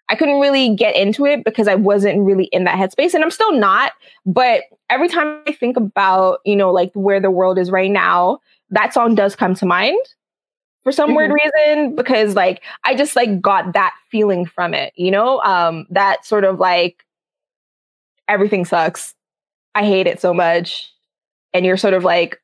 i 0.10 0.16
couldn't 0.16 0.40
really 0.40 0.76
get 0.76 0.96
into 0.96 1.26
it 1.26 1.44
because 1.44 1.68
i 1.68 1.76
wasn't 1.76 2.20
really 2.20 2.46
in 2.46 2.64
that 2.64 2.78
headspace 2.78 3.14
and 3.14 3.24
i'm 3.24 3.32
still 3.32 3.54
not 3.54 3.94
but 4.26 4.64
every 4.90 5.08
time 5.08 5.42
i 5.48 5.52
think 5.52 5.78
about 5.78 6.40
you 6.46 6.56
know 6.56 6.72
like 6.72 6.92
where 6.94 7.20
the 7.20 7.32
world 7.32 7.58
is 7.58 7.72
right 7.72 7.92
now 7.92 8.40
that 8.70 8.94
song 8.94 9.16
does 9.16 9.36
come 9.36 9.54
to 9.54 9.66
mind 9.66 10.00
for 10.84 10.92
some 10.92 11.16
weird 11.16 11.32
reason 11.32 11.96
because 11.96 12.36
like 12.36 12.62
i 12.84 12.94
just 12.96 13.16
like 13.16 13.42
got 13.42 13.74
that 13.74 13.94
feeling 14.12 14.46
from 14.46 14.74
it 14.74 14.94
you 14.96 15.10
know? 15.12 15.42
Um 15.42 15.86
that 15.90 16.26
sort 16.26 16.44
of 16.44 16.60
like 16.60 17.06
everything 18.28 18.66
sucks. 18.66 19.14
I 19.74 19.86
hate 19.86 20.08
it 20.08 20.22
so 20.22 20.34
much. 20.34 20.92
And 21.54 21.66
you're 21.66 21.78
sort 21.78 21.94
of 21.94 22.04
like 22.04 22.42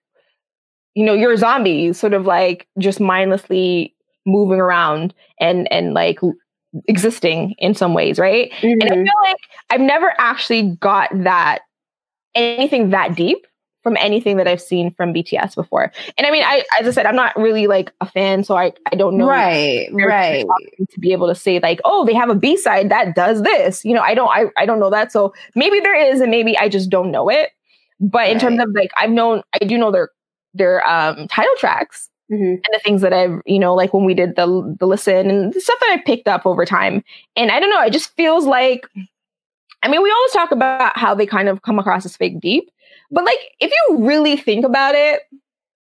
you 0.95 1.05
know 1.05 1.14
you're 1.14 1.34
a 1.34 1.38
zombie 1.38 1.93
sort 1.93 2.14
of 2.14 2.26
like 2.26 2.68
just 2.78 2.99
mindlessly 2.99 3.95
moving 4.26 4.59
around 4.59 5.14
and 5.39 5.72
and 5.72 5.93
like 5.93 6.20
existing 6.88 7.53
in 7.57 7.74
some 7.74 7.93
ways 7.93 8.17
right 8.19 8.51
and 8.80 8.84
I 8.84 8.95
Mhm. 8.95 9.03
feel 9.03 9.13
like 9.24 9.38
I've 9.69 9.82
never 9.82 10.13
actually 10.19 10.76
got 10.80 11.09
that 11.24 11.59
anything 12.36 12.89
that 12.91 13.15
deep 13.15 13.45
from 13.84 13.97
anything 13.97 14.38
that 14.38 14.47
I've 14.47 14.61
seen 14.61 14.91
from 14.91 15.11
BTS 15.11 15.55
before. 15.55 15.91
And 16.15 16.28
I 16.28 16.32
mean, 16.32 16.43
I 16.45 16.63
as 16.80 16.88
I 16.88 16.91
said, 16.91 17.07
I'm 17.07 17.15
not 17.15 17.36
really 17.36 17.65
like 17.65 17.91
a 17.99 18.05
fan, 18.05 18.43
so 18.43 18.55
I 18.55 18.74
I 18.91 18.95
don't 18.95 19.17
know 19.17 19.26
Right, 19.26 19.89
right. 19.91 20.45
to 20.91 20.99
be 20.99 21.11
able 21.13 21.28
to 21.28 21.34
say 21.36 21.59
like, 21.59 21.82
oh, 21.84 22.05
they 22.05 22.13
have 22.13 22.30
a 22.30 22.36
B 22.36 22.55
side 22.57 22.89
that 22.89 23.15
does 23.15 23.41
this. 23.41 23.84
You 23.84 23.95
know, 23.95 24.01
I 24.01 24.13
don't 24.13 24.30
I, 24.30 24.45
I 24.55 24.67
don't 24.67 24.80
know 24.80 24.91
that. 24.91 25.11
So 25.11 25.34
maybe 25.55 25.80
there 25.80 25.95
is, 25.99 26.22
and 26.22 26.30
maybe 26.30 26.55
I 26.59 26.69
just 26.69 26.91
don't 26.91 27.09
know 27.11 27.28
it. 27.28 27.49
But 27.99 28.30
in 28.30 28.38
terms 28.39 28.59
of 28.61 28.69
like, 28.76 28.91
I've 28.99 29.09
known 29.09 29.41
I 29.59 29.65
do 29.65 29.78
know 29.80 29.91
their 29.91 30.09
their 30.53 30.88
um 30.88 31.28
title 31.28 31.53
tracks 31.57 32.07
Mhm. 32.32 32.53
and 32.53 32.65
the 32.73 32.79
things 32.84 33.01
that 33.01 33.13
I've, 33.13 33.41
you 33.45 33.59
know, 33.59 33.75
like 33.75 33.93
when 33.93 34.05
we 34.05 34.13
did 34.13 34.36
the 34.36 34.75
the 34.79 34.88
listen 34.88 35.29
and 35.29 35.53
the 35.53 35.59
stuff 35.61 35.79
that 35.82 35.89
I've 35.91 36.05
picked 36.05 36.27
up 36.27 36.45
over 36.45 36.65
time. 36.65 37.03
And 37.36 37.51
I 37.51 37.59
don't 37.59 37.69
know, 37.69 37.82
it 37.84 37.91
just 37.93 38.15
feels 38.15 38.45
like 38.45 38.88
I 39.84 39.89
mean, 39.89 40.03
we 40.03 40.11
always 40.11 40.32
talk 40.34 40.51
about 40.51 40.97
how 40.97 41.15
they 41.15 41.25
kind 41.25 41.49
of 41.49 41.61
come 41.63 41.79
across 41.79 42.05
as 42.05 42.17
fake 42.17 42.39
deep, 42.41 42.69
but 43.11 43.25
like 43.25 43.39
if 43.59 43.71
you 43.71 43.97
really 44.05 44.38
think 44.38 44.65
about 44.65 44.95
it, 44.95 45.21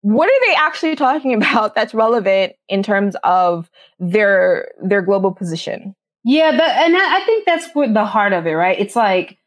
what 0.03 0.29
are 0.29 0.47
they 0.49 0.55
actually 0.57 0.97
talking 0.97 1.35
about 1.43 1.75
that's 1.75 1.95
relevant 1.95 2.55
in 2.69 2.83
terms 2.83 3.17
of 3.25 3.71
their 4.01 4.69
their 4.83 5.03
global 5.03 5.33
position? 5.33 5.95
Yeah, 6.25 6.53
that, 6.53 6.85
and 6.87 6.97
I 6.97 7.19
I 7.23 7.25
think 7.27 7.47
that's 7.47 7.69
what 7.75 7.95
the 7.95 8.05
heart 8.07 8.33
of 8.35 8.47
it, 8.47 8.53
right? 8.55 8.79
It's 8.81 8.97
like, 8.97 9.39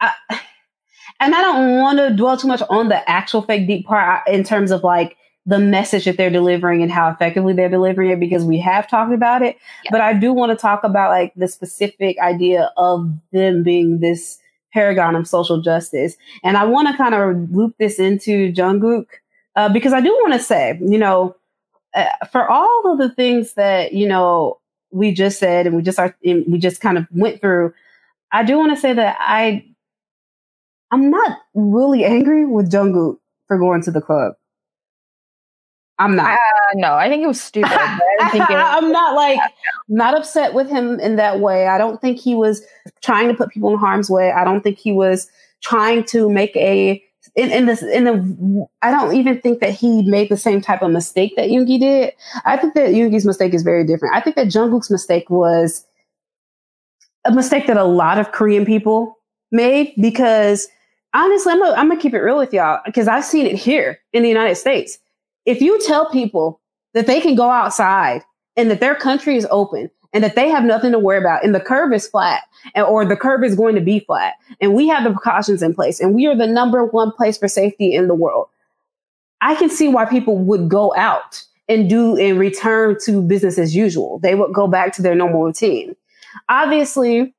I, 0.00 0.12
and 1.20 1.34
I 1.34 1.42
don't 1.42 1.78
want 1.80 1.98
to 1.98 2.14
dwell 2.16 2.36
too 2.36 2.48
much 2.48 2.62
on 2.70 2.88
the 2.88 3.08
actual 3.10 3.42
fake 3.42 3.66
deep 3.66 3.86
part 3.86 4.26
in 4.28 4.44
terms 4.44 4.70
of 4.70 4.84
like 4.84 5.16
the 5.46 5.58
message 5.58 6.04
that 6.04 6.16
they're 6.16 6.30
delivering 6.30 6.82
and 6.82 6.90
how 6.90 7.08
effectively 7.08 7.52
they're 7.52 7.68
delivering 7.68 8.10
it 8.10 8.20
because 8.20 8.44
we 8.44 8.58
have 8.58 8.88
talked 8.88 9.12
about 9.12 9.42
it. 9.42 9.56
Yeah. 9.84 9.90
But 9.92 10.00
I 10.00 10.12
do 10.12 10.32
want 10.32 10.50
to 10.50 10.56
talk 10.56 10.82
about 10.82 11.10
like 11.10 11.32
the 11.36 11.48
specific 11.48 12.18
idea 12.18 12.72
of 12.76 13.10
them 13.32 13.62
being 13.62 14.00
this 14.00 14.38
paragon 14.72 15.14
of 15.14 15.26
social 15.28 15.62
justice, 15.62 16.16
and 16.42 16.56
I 16.56 16.64
want 16.64 16.88
to 16.88 16.96
kind 16.96 17.14
of 17.14 17.50
loop 17.50 17.76
this 17.78 17.98
into 17.98 18.52
Jungkook 18.52 19.06
uh, 19.54 19.68
because 19.68 19.92
I 19.92 20.00
do 20.00 20.10
want 20.10 20.34
to 20.34 20.40
say, 20.40 20.78
you 20.82 20.98
know, 20.98 21.36
uh, 21.96 22.10
for 22.30 22.46
all 22.48 22.92
of 22.92 22.98
the 22.98 23.08
things 23.08 23.54
that 23.54 23.94
you 23.94 24.06
know 24.06 24.58
we 24.90 25.12
just 25.12 25.38
said 25.38 25.66
and 25.66 25.74
we 25.74 25.82
just 25.82 25.98
are 25.98 26.14
we 26.24 26.58
just 26.58 26.80
kind 26.80 26.98
of 26.98 27.06
went 27.10 27.40
through 27.40 27.72
i 28.32 28.44
do 28.44 28.58
want 28.58 28.74
to 28.74 28.80
say 28.80 28.92
that 28.92 29.16
i 29.18 29.64
i'm 30.90 31.10
not 31.10 31.38
really 31.54 32.04
angry 32.04 32.44
with 32.44 32.70
jungkook 32.70 33.16
for 33.48 33.58
going 33.58 33.82
to 33.82 33.90
the 33.90 34.00
club 34.00 34.34
i'm 35.98 36.14
not 36.16 36.32
Uh, 36.34 36.38
no, 36.74 36.94
I 36.94 37.08
think 37.08 37.22
it 37.22 37.26
was 37.26 37.40
stupid. 37.40 37.70
but 37.70 37.80
I 37.80 37.98
don't 38.18 38.30
think 38.32 38.50
it 38.50 38.56
i'm 38.56 38.90
not 38.92 39.14
like 39.14 39.38
not 39.88 40.16
upset 40.16 40.54
with 40.54 40.68
him 40.68 40.98
in 41.00 41.16
that 41.16 41.40
way 41.40 41.66
i 41.68 41.78
don't 41.78 42.00
think 42.00 42.18
he 42.18 42.34
was 42.34 42.62
trying 43.02 43.28
to 43.28 43.34
put 43.34 43.50
people 43.50 43.70
in 43.72 43.78
harm's 43.78 44.10
way 44.10 44.30
i 44.32 44.44
don't 44.44 44.62
think 44.62 44.78
he 44.78 44.92
was 44.92 45.28
trying 45.62 46.04
to 46.04 46.28
make 46.30 46.54
a 46.56 47.02
in, 47.34 47.50
in 47.50 47.66
this 47.66 47.82
in 47.82 48.04
the 48.04 48.66
I 48.82 48.90
don't 48.90 49.14
even 49.14 49.40
think 49.40 49.60
that 49.60 49.74
he 49.74 50.02
made 50.08 50.28
the 50.28 50.36
same 50.36 50.60
type 50.60 50.80
of 50.80 50.90
mistake 50.90 51.34
that 51.36 51.48
Yoongi 51.48 51.78
did. 51.80 52.12
I 52.44 52.56
think 52.56 52.74
that 52.74 52.90
Yoongi's 52.90 53.26
mistake 53.26 53.52
is 53.52 53.62
very 53.62 53.84
different. 53.84 54.14
I 54.14 54.20
think 54.20 54.36
that 54.36 54.46
Jungkook's 54.46 54.90
mistake 54.90 55.28
was 55.28 55.84
a 57.24 57.32
mistake 57.32 57.66
that 57.66 57.76
a 57.76 57.84
lot 57.84 58.18
of 58.18 58.30
Korean 58.32 58.64
people 58.64 59.18
made 59.50 59.92
because 60.00 60.68
honestly, 61.14 61.52
I'm 61.52 61.58
gonna, 61.60 61.74
I'm 61.74 61.88
gonna 61.88 62.00
keep 62.00 62.14
it 62.14 62.20
real 62.20 62.38
with 62.38 62.52
y'all 62.54 62.80
because 62.86 63.08
I've 63.08 63.24
seen 63.24 63.46
it 63.46 63.56
here 63.56 63.98
in 64.12 64.22
the 64.22 64.28
United 64.28 64.54
States. 64.54 64.98
If 65.46 65.62
you 65.62 65.80
tell 65.86 66.10
people 66.10 66.60
that 66.94 67.06
they 67.06 67.20
can 67.20 67.34
go 67.34 67.48
outside 67.48 68.22
and 68.56 68.70
that 68.70 68.80
their 68.80 68.94
country 68.94 69.36
is 69.36 69.46
open 69.50 69.90
and 70.12 70.24
that 70.24 70.34
they 70.34 70.48
have 70.48 70.64
nothing 70.64 70.92
to 70.92 70.98
worry 70.98 71.18
about 71.18 71.44
and 71.44 71.54
the 71.54 71.60
curve 71.60 71.92
is 71.92 72.08
flat 72.08 72.42
and, 72.74 72.84
or 72.84 73.04
the 73.04 73.16
curve 73.16 73.44
is 73.44 73.54
going 73.54 73.74
to 73.74 73.80
be 73.80 74.00
flat 74.00 74.34
and 74.60 74.74
we 74.74 74.88
have 74.88 75.04
the 75.04 75.10
precautions 75.10 75.62
in 75.62 75.74
place 75.74 76.00
and 76.00 76.14
we 76.14 76.26
are 76.26 76.36
the 76.36 76.46
number 76.46 76.84
one 76.84 77.12
place 77.12 77.38
for 77.38 77.48
safety 77.48 77.94
in 77.94 78.08
the 78.08 78.14
world. 78.14 78.48
I 79.40 79.54
can 79.54 79.70
see 79.70 79.88
why 79.88 80.06
people 80.06 80.36
would 80.38 80.68
go 80.68 80.94
out 80.96 81.44
and 81.68 81.88
do 81.88 82.16
and 82.16 82.38
return 82.38 82.96
to 83.04 83.22
business 83.22 83.58
as 83.58 83.74
usual. 83.74 84.18
They 84.20 84.34
would 84.34 84.52
go 84.52 84.66
back 84.66 84.92
to 84.94 85.02
their 85.02 85.14
normal 85.14 85.44
routine. 85.44 85.94
Obviously, 86.48 87.34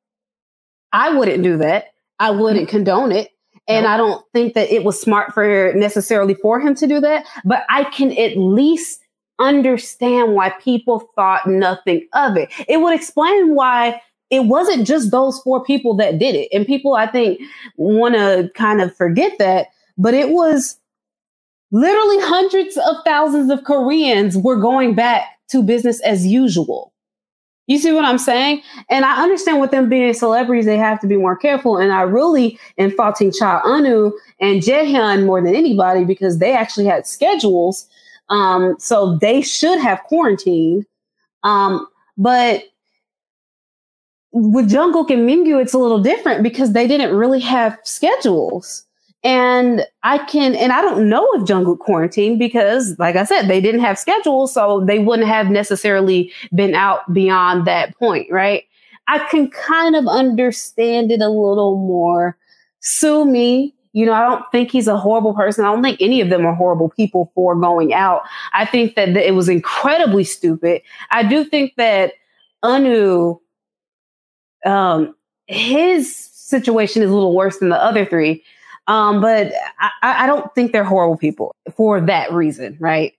I 0.91 1.15
wouldn't 1.15 1.43
do 1.43 1.57
that. 1.57 1.93
I 2.19 2.31
wouldn't 2.31 2.69
condone 2.69 3.11
it. 3.11 3.31
And 3.68 3.84
Nope. 3.84 3.91
I 3.91 3.97
don't 3.97 4.26
think 4.34 4.53
that 4.53 4.72
it 4.72 4.84
was 4.84 4.99
smart 4.99 5.34
for 5.34 5.74
necessarily 5.76 6.34
for 6.36 6.59
him 6.59 6.74
to 6.76 6.88
do 6.88 6.99
that. 7.01 7.26
But 7.43 7.63
I 7.70 7.84
can 7.86 8.18
at 8.18 8.38
least 8.38 9.01
understand 9.39 10.34
why 10.34 10.49
people 10.61 11.09
thought 11.15 11.47
nothing 11.47 12.07
of 12.13 12.38
it. 12.38 12.49
It 12.68 12.78
would 12.78 12.95
explain 12.95 13.55
why 13.55 14.01
it 14.30 14.45
wasn't 14.45 14.88
just 14.88 15.11
those 15.11 15.39
four 15.39 15.63
people 15.63 15.95
that 15.97 16.20
did 16.20 16.36
it. 16.36 16.49
And 16.51 16.65
people, 16.65 16.95
I 16.95 17.07
think, 17.07 17.39
want 17.76 18.15
to 18.15 18.49
kind 18.55 18.82
of 18.82 18.95
forget 18.95 19.34
that. 19.39 19.68
But 19.97 20.13
it 20.13 20.30
was 20.30 20.78
literally 21.72 22.18
hundreds 22.22 22.78
of 22.78 22.95
thousands 23.05 23.51
of 23.51 23.63
Koreans 23.63 24.38
were 24.38 24.59
going 24.59 24.95
back 24.95 25.24
to 25.49 25.63
business 25.63 26.01
as 26.01 26.26
usual. 26.26 26.93
You 27.68 27.78
see 27.78 27.91
what 27.91 28.05
I'm 28.05 28.18
saying? 28.18 28.61
And 28.89 29.03
I 29.03 29.22
understand 29.22 29.59
with 29.59 29.72
them 29.72 29.89
being 29.89 30.13
celebrities, 30.13 30.65
they 30.65 30.78
have 30.78 31.01
to 31.01 31.07
be 31.07 31.18
more 31.18 31.36
careful. 31.36 31.78
And 31.78 31.91
I 31.91 32.01
really 32.01 32.57
am 32.78 32.91
faulting 32.91 33.32
Cha 33.32 33.61
Eunwoo 33.61 34.13
and 34.39 34.61
Jaehyun 34.61 35.26
more 35.26 35.41
than 35.41 35.53
anybody 35.53 36.05
because 36.05 36.39
they 36.39 36.53
actually 36.53 36.86
had 36.86 37.05
schedules. 37.05 37.88
Um, 38.30 38.76
so 38.80 39.18
they 39.18 39.41
should 39.41 39.80
have 39.80 40.01
quarantined. 40.03 40.86
Um, 41.43 41.88
but 42.18 42.63
with 44.32 44.70
Jungkook 44.70 45.09
and 45.11 45.28
Mingyu, 45.28 45.61
it's 45.61 45.74
a 45.74 45.78
little 45.78 46.01
different 46.01 46.43
because 46.43 46.72
they 46.72 46.88
didn't 46.88 47.15
really 47.15 47.39
have 47.39 47.78
schedules. 47.84 48.86
And 49.24 49.86
I 50.03 50.20
can, 50.20 50.55
and 50.55 50.72
I 50.72 50.82
don't 50.82 51.09
know 51.09 51.28
if 51.34 51.43
Jungkook 51.43 51.80
quarantined 51.80 52.39
because, 52.39 52.95
like 52.99 53.15
I 53.15 53.24
said, 53.24 53.47
they 53.47 53.59
didn't 53.59 53.82
have 53.82 53.97
schedules, 53.97 54.53
so 54.53 54.86
they 54.86 54.99
wouldn't 54.99 55.28
have 55.28 55.49
necessarily 55.49 56.32
been 56.53 56.76
out 56.76 57.11
beyond 57.13 57.65
that 57.65 57.97
point, 57.97 58.32
right? 58.32 58.63
I 59.07 59.20
can 59.30 59.49
kind 59.49 59.95
of 59.95 60.07
understand 60.07 61.11
it 61.11 61.22
a 61.22 61.30
little 61.30 61.78
more. 61.78 62.38
Sue 62.82 63.26
me. 63.26 63.74
You 63.93 64.05
know, 64.05 64.13
I 64.13 64.22
don't 64.22 64.43
think 64.51 64.70
he's 64.70 64.88
a 64.88 64.97
horrible 64.97 65.34
person. 65.34 65.65
I 65.65 65.72
don't 65.72 65.82
think 65.82 65.99
any 65.99 66.22
of 66.22 66.30
them 66.30 66.45
are 66.45 66.53
horrible 66.53 66.89
people 66.89 67.32
for 67.34 67.55
going 67.55 67.93
out. 67.93 68.22
I 68.53 68.65
think 68.65 68.95
that 68.95 69.07
th- 69.07 69.26
it 69.26 69.34
was 69.34 69.49
incredibly 69.49 70.24
stupid. 70.24 70.84
I 71.09 71.24
do 71.24 71.43
think 71.43 71.74
that 71.78 72.13
Eunwoo, 72.63 73.39
um, 74.65 75.15
his 75.47 76.15
situation 76.15 77.01
is 77.01 77.09
a 77.09 77.13
little 77.13 77.36
worse 77.36 77.57
than 77.57 77.70
the 77.70 77.84
other 77.84 78.05
three. 78.05 78.43
Um, 78.88 79.19
but 79.19 79.51
I, 79.79 80.23
I 80.23 80.27
don't 80.27 80.53
think 80.55 80.71
they're 80.71 80.83
horrible 80.83 81.17
people 81.17 81.53
for 81.75 81.99
that 82.01 82.31
reason, 82.31 82.77
right? 82.79 83.13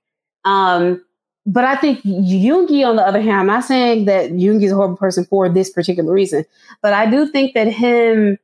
Um, 0.44 1.04
but 1.44 1.64
I 1.64 1.76
think 1.76 2.00
Yoongi, 2.02 2.86
on 2.86 2.96
the 2.96 3.06
other 3.06 3.20
hand, 3.20 3.40
I'm 3.40 3.46
not 3.46 3.64
saying 3.64 4.06
that 4.06 4.30
Yoongi 4.32 4.64
is 4.64 4.72
a 4.72 4.74
horrible 4.74 4.96
person 4.96 5.24
for 5.24 5.48
this 5.48 5.70
particular 5.70 6.12
reason, 6.12 6.44
but 6.82 6.92
I 6.92 7.10
do 7.10 7.26
think 7.26 7.54
that 7.54 7.68
him 7.68 8.38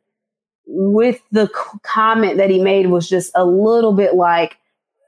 with 0.67 1.21
the 1.31 1.49
comment 1.83 2.39
that 2.39 2.51
he 2.51 2.63
made 2.63 2.87
was 2.87 3.09
just 3.09 3.31
a 3.35 3.45
little 3.45 3.93
bit 3.93 4.15
like, 4.15 4.57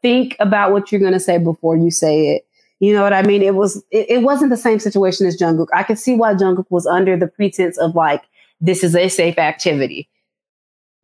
think 0.03 0.37
about 0.39 0.73
what 0.73 0.93
you're 0.93 1.01
going 1.01 1.14
to 1.14 1.21
say 1.21 1.39
before 1.39 1.77
you 1.77 1.91
say 1.91 2.29
it. 2.29 2.47
You 2.79 2.93
know 2.93 3.03
what 3.03 3.14
I 3.14 3.23
mean? 3.23 3.43
It 3.43 3.55
was, 3.55 3.83
it, 3.91 4.11
it 4.11 4.23
wasn't 4.23 4.51
the 4.51 4.57
same 4.59 4.79
situation 4.79 5.27
as 5.27 5.39
Jungkook. 5.39 5.69
I 5.73 5.83
could 5.83 5.99
see 5.99 6.14
why 6.14 6.35
Jungkook 6.35 6.67
was 6.69 6.87
under 6.87 7.17
the 7.17 7.27
pretense 7.27 7.79
of 7.79 7.95
like, 7.95 8.23
this 8.61 8.85
is 8.85 8.95
a 8.95 9.09
safe 9.09 9.39
activity. 9.39 10.09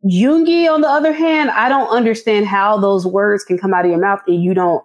Yoongi, 0.05 0.69
on 0.69 0.81
the 0.81 0.87
other 0.89 1.13
hand, 1.13 1.49
I 1.51 1.69
don't 1.69 1.87
understand 1.87 2.45
how 2.45 2.77
those 2.77 3.05
words 3.05 3.43
can 3.43 3.57
come 3.57 3.73
out 3.73 3.85
of 3.85 3.91
your 3.91 3.99
mouth 3.99 4.21
and 4.27 4.43
you 4.43 4.53
don't 4.53 4.83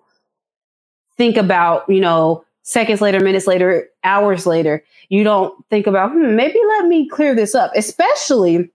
think 1.16 1.37
about, 1.37 1.89
you 1.89 2.01
know, 2.01 2.45
seconds 2.62 3.01
later, 3.01 3.21
minutes 3.21 3.47
later, 3.47 3.89
hours 4.05 4.47
later. 4.47 4.85
You 5.09 5.25
don't 5.25 5.55
think 5.71 5.87
about, 5.87 6.12
hmm, 6.12 6.37
maybe 6.37 6.59
let 6.69 6.87
me 6.87 7.09
clear 7.09 7.35
this 7.35 7.55
up, 7.55 7.73
especially 7.75 8.71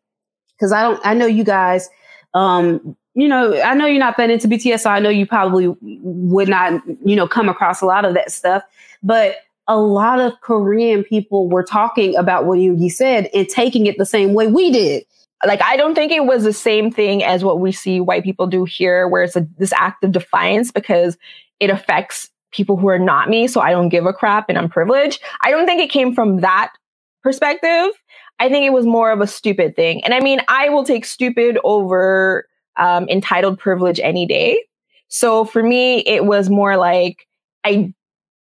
because 0.56 0.72
I 0.72 0.82
don't, 0.82 1.00
I 1.06 1.14
know 1.14 1.26
you 1.26 1.44
guys, 1.44 1.89
um, 2.34 2.96
you 3.14 3.28
know, 3.28 3.62
I 3.62 3.76
know 3.76 3.86
you're 3.86 4.00
not 4.00 4.18
that 4.18 4.30
into 4.32 4.48
BTS, 4.48 4.82
so 4.82 4.89
I 4.89 5.00
know 5.00 5.10
you 5.10 5.26
probably 5.28 5.68
would 5.82 6.50
not, 6.50 6.82
you 7.06 7.16
know, 7.16 7.28
come 7.28 7.48
across 7.48 7.82
a 7.82 7.86
lot 7.86 8.06
of 8.06 8.16
that 8.16 8.32
stuff. 8.32 8.64
But 9.04 9.38
a 9.68 9.78
lot 9.78 10.20
of 10.20 10.34
Korean 10.41 11.04
people 11.04 11.48
were 11.48 11.64
talking 11.64 12.16
about 12.16 12.46
what 12.46 12.56
you 12.56 12.89
said 12.89 13.30
and 13.34 13.48
taking 13.48 13.86
it 13.86 13.98
the 13.98 14.06
same 14.06 14.34
way 14.34 14.48
we 14.48 14.72
did. 14.72 15.04
Like, 15.46 15.62
I 15.62 15.76
don't 15.76 15.96
think 15.96 16.12
it 16.12 16.26
was 16.26 16.44
the 16.44 16.54
same 16.54 16.91
thing 16.91 17.24
as 17.24 17.44
what 17.44 17.60
we 17.60 17.72
see 17.72 18.00
white 18.00 18.24
people 18.24 18.48
do 18.48 18.64
here, 18.64 19.08
where 19.08 19.24
it's 19.24 19.36
a, 19.36 19.48
this 19.58 19.74
act 19.74 20.04
of 20.04 20.12
defiance 20.12 20.72
because 20.72 21.18
it 21.60 21.70
affects 21.70 22.30
people 22.52 22.78
who 22.78 22.88
are 22.88 23.00
not 23.00 23.30
me. 23.30 23.48
So 23.48 23.60
I 23.62 23.72
don't 23.72 23.89
give 23.89 24.06
a 24.06 24.14
crap 24.14 24.48
and 24.48 24.58
I'm 24.58 24.70
privileged. 24.70 25.22
I 25.41 25.52
don't 25.52 25.66
think 25.66 25.82
it 25.82 25.89
came 25.89 26.14
from 26.14 26.41
that 26.41 26.72
perspective. 27.24 27.89
I 28.39 28.50
think 28.50 28.66
it 28.66 28.74
was 28.74 28.86
more 28.86 29.12
of 29.12 29.22
a 29.22 29.28
stupid 29.28 29.76
thing. 29.76 30.04
And 30.04 30.14
I 30.14 30.20
mean, 30.20 30.41
I 30.48 30.70
will 30.70 30.84
take 30.84 31.06
stupid 31.06 31.58
over 31.64 32.48
um, 32.78 33.08
entitled 33.10 33.60
privilege 33.60 34.00
any 34.00 34.26
day. 34.26 34.64
So 35.08 35.46
for 35.46 35.62
me, 35.62 36.00
it 36.00 36.26
was 36.26 36.50
more 36.50 36.76
like, 36.78 37.28
I 37.64 37.94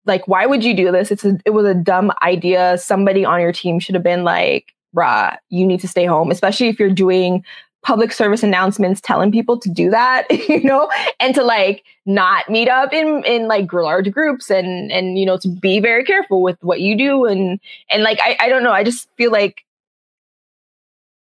like, 0.07 0.26
why 0.28 0.46
would 0.46 0.64
you 0.64 0.74
do 0.74 0.90
this? 0.92 1.11
It's 1.11 1.24
a, 1.24 1.38
it 1.44 1.51
was 1.51 1.66
a 1.66 1.74
dumb 1.74 2.12
idea. 2.22 2.78
Somebody 2.78 3.24
on 3.24 3.40
your 3.40 3.53
team 3.53 3.78
should 3.78 3.94
have 3.94 4.05
been 4.05 4.24
like, 4.24 4.72
bruh, 4.95 5.36
you 5.49 5.66
need 5.66 5.80
to 5.80 5.88
stay 5.88 6.05
home, 6.05 6.30
especially 6.30 6.68
if 6.68 6.78
you're 6.78 6.91
doing 6.91 7.45
public 7.82 8.12
service 8.12 8.43
announcements 8.43 9.01
telling 9.01 9.32
people 9.32 9.59
to 9.59 9.70
do 9.70 9.91
that, 9.91 10.26
you 10.49 10.62
know, 10.62 10.91
and 11.18 11.34
to 11.34 11.43
like 11.43 11.84
not 12.07 12.49
meet 12.51 12.68
up 12.68 12.93
in 12.93 13.22
in 13.24 13.49
like 13.49 13.72
large 13.72 14.11
groups 14.11 14.51
and 14.51 14.93
and 14.93 15.18
you 15.18 15.24
know 15.24 15.38
to 15.38 15.49
be 15.49 15.80
very 15.80 16.05
careful 16.05 16.43
with 16.43 16.59
what 16.62 16.80
you 16.80 16.97
do 16.97 17.24
and 17.24 17.61
and 17.91 18.03
like 18.03 18.18
I 18.22 18.36
I 18.41 18.49
don't 18.49 18.62
know, 18.62 18.72
I 18.72 18.84
just 18.84 19.09
feel 19.16 19.30
like 19.30 19.64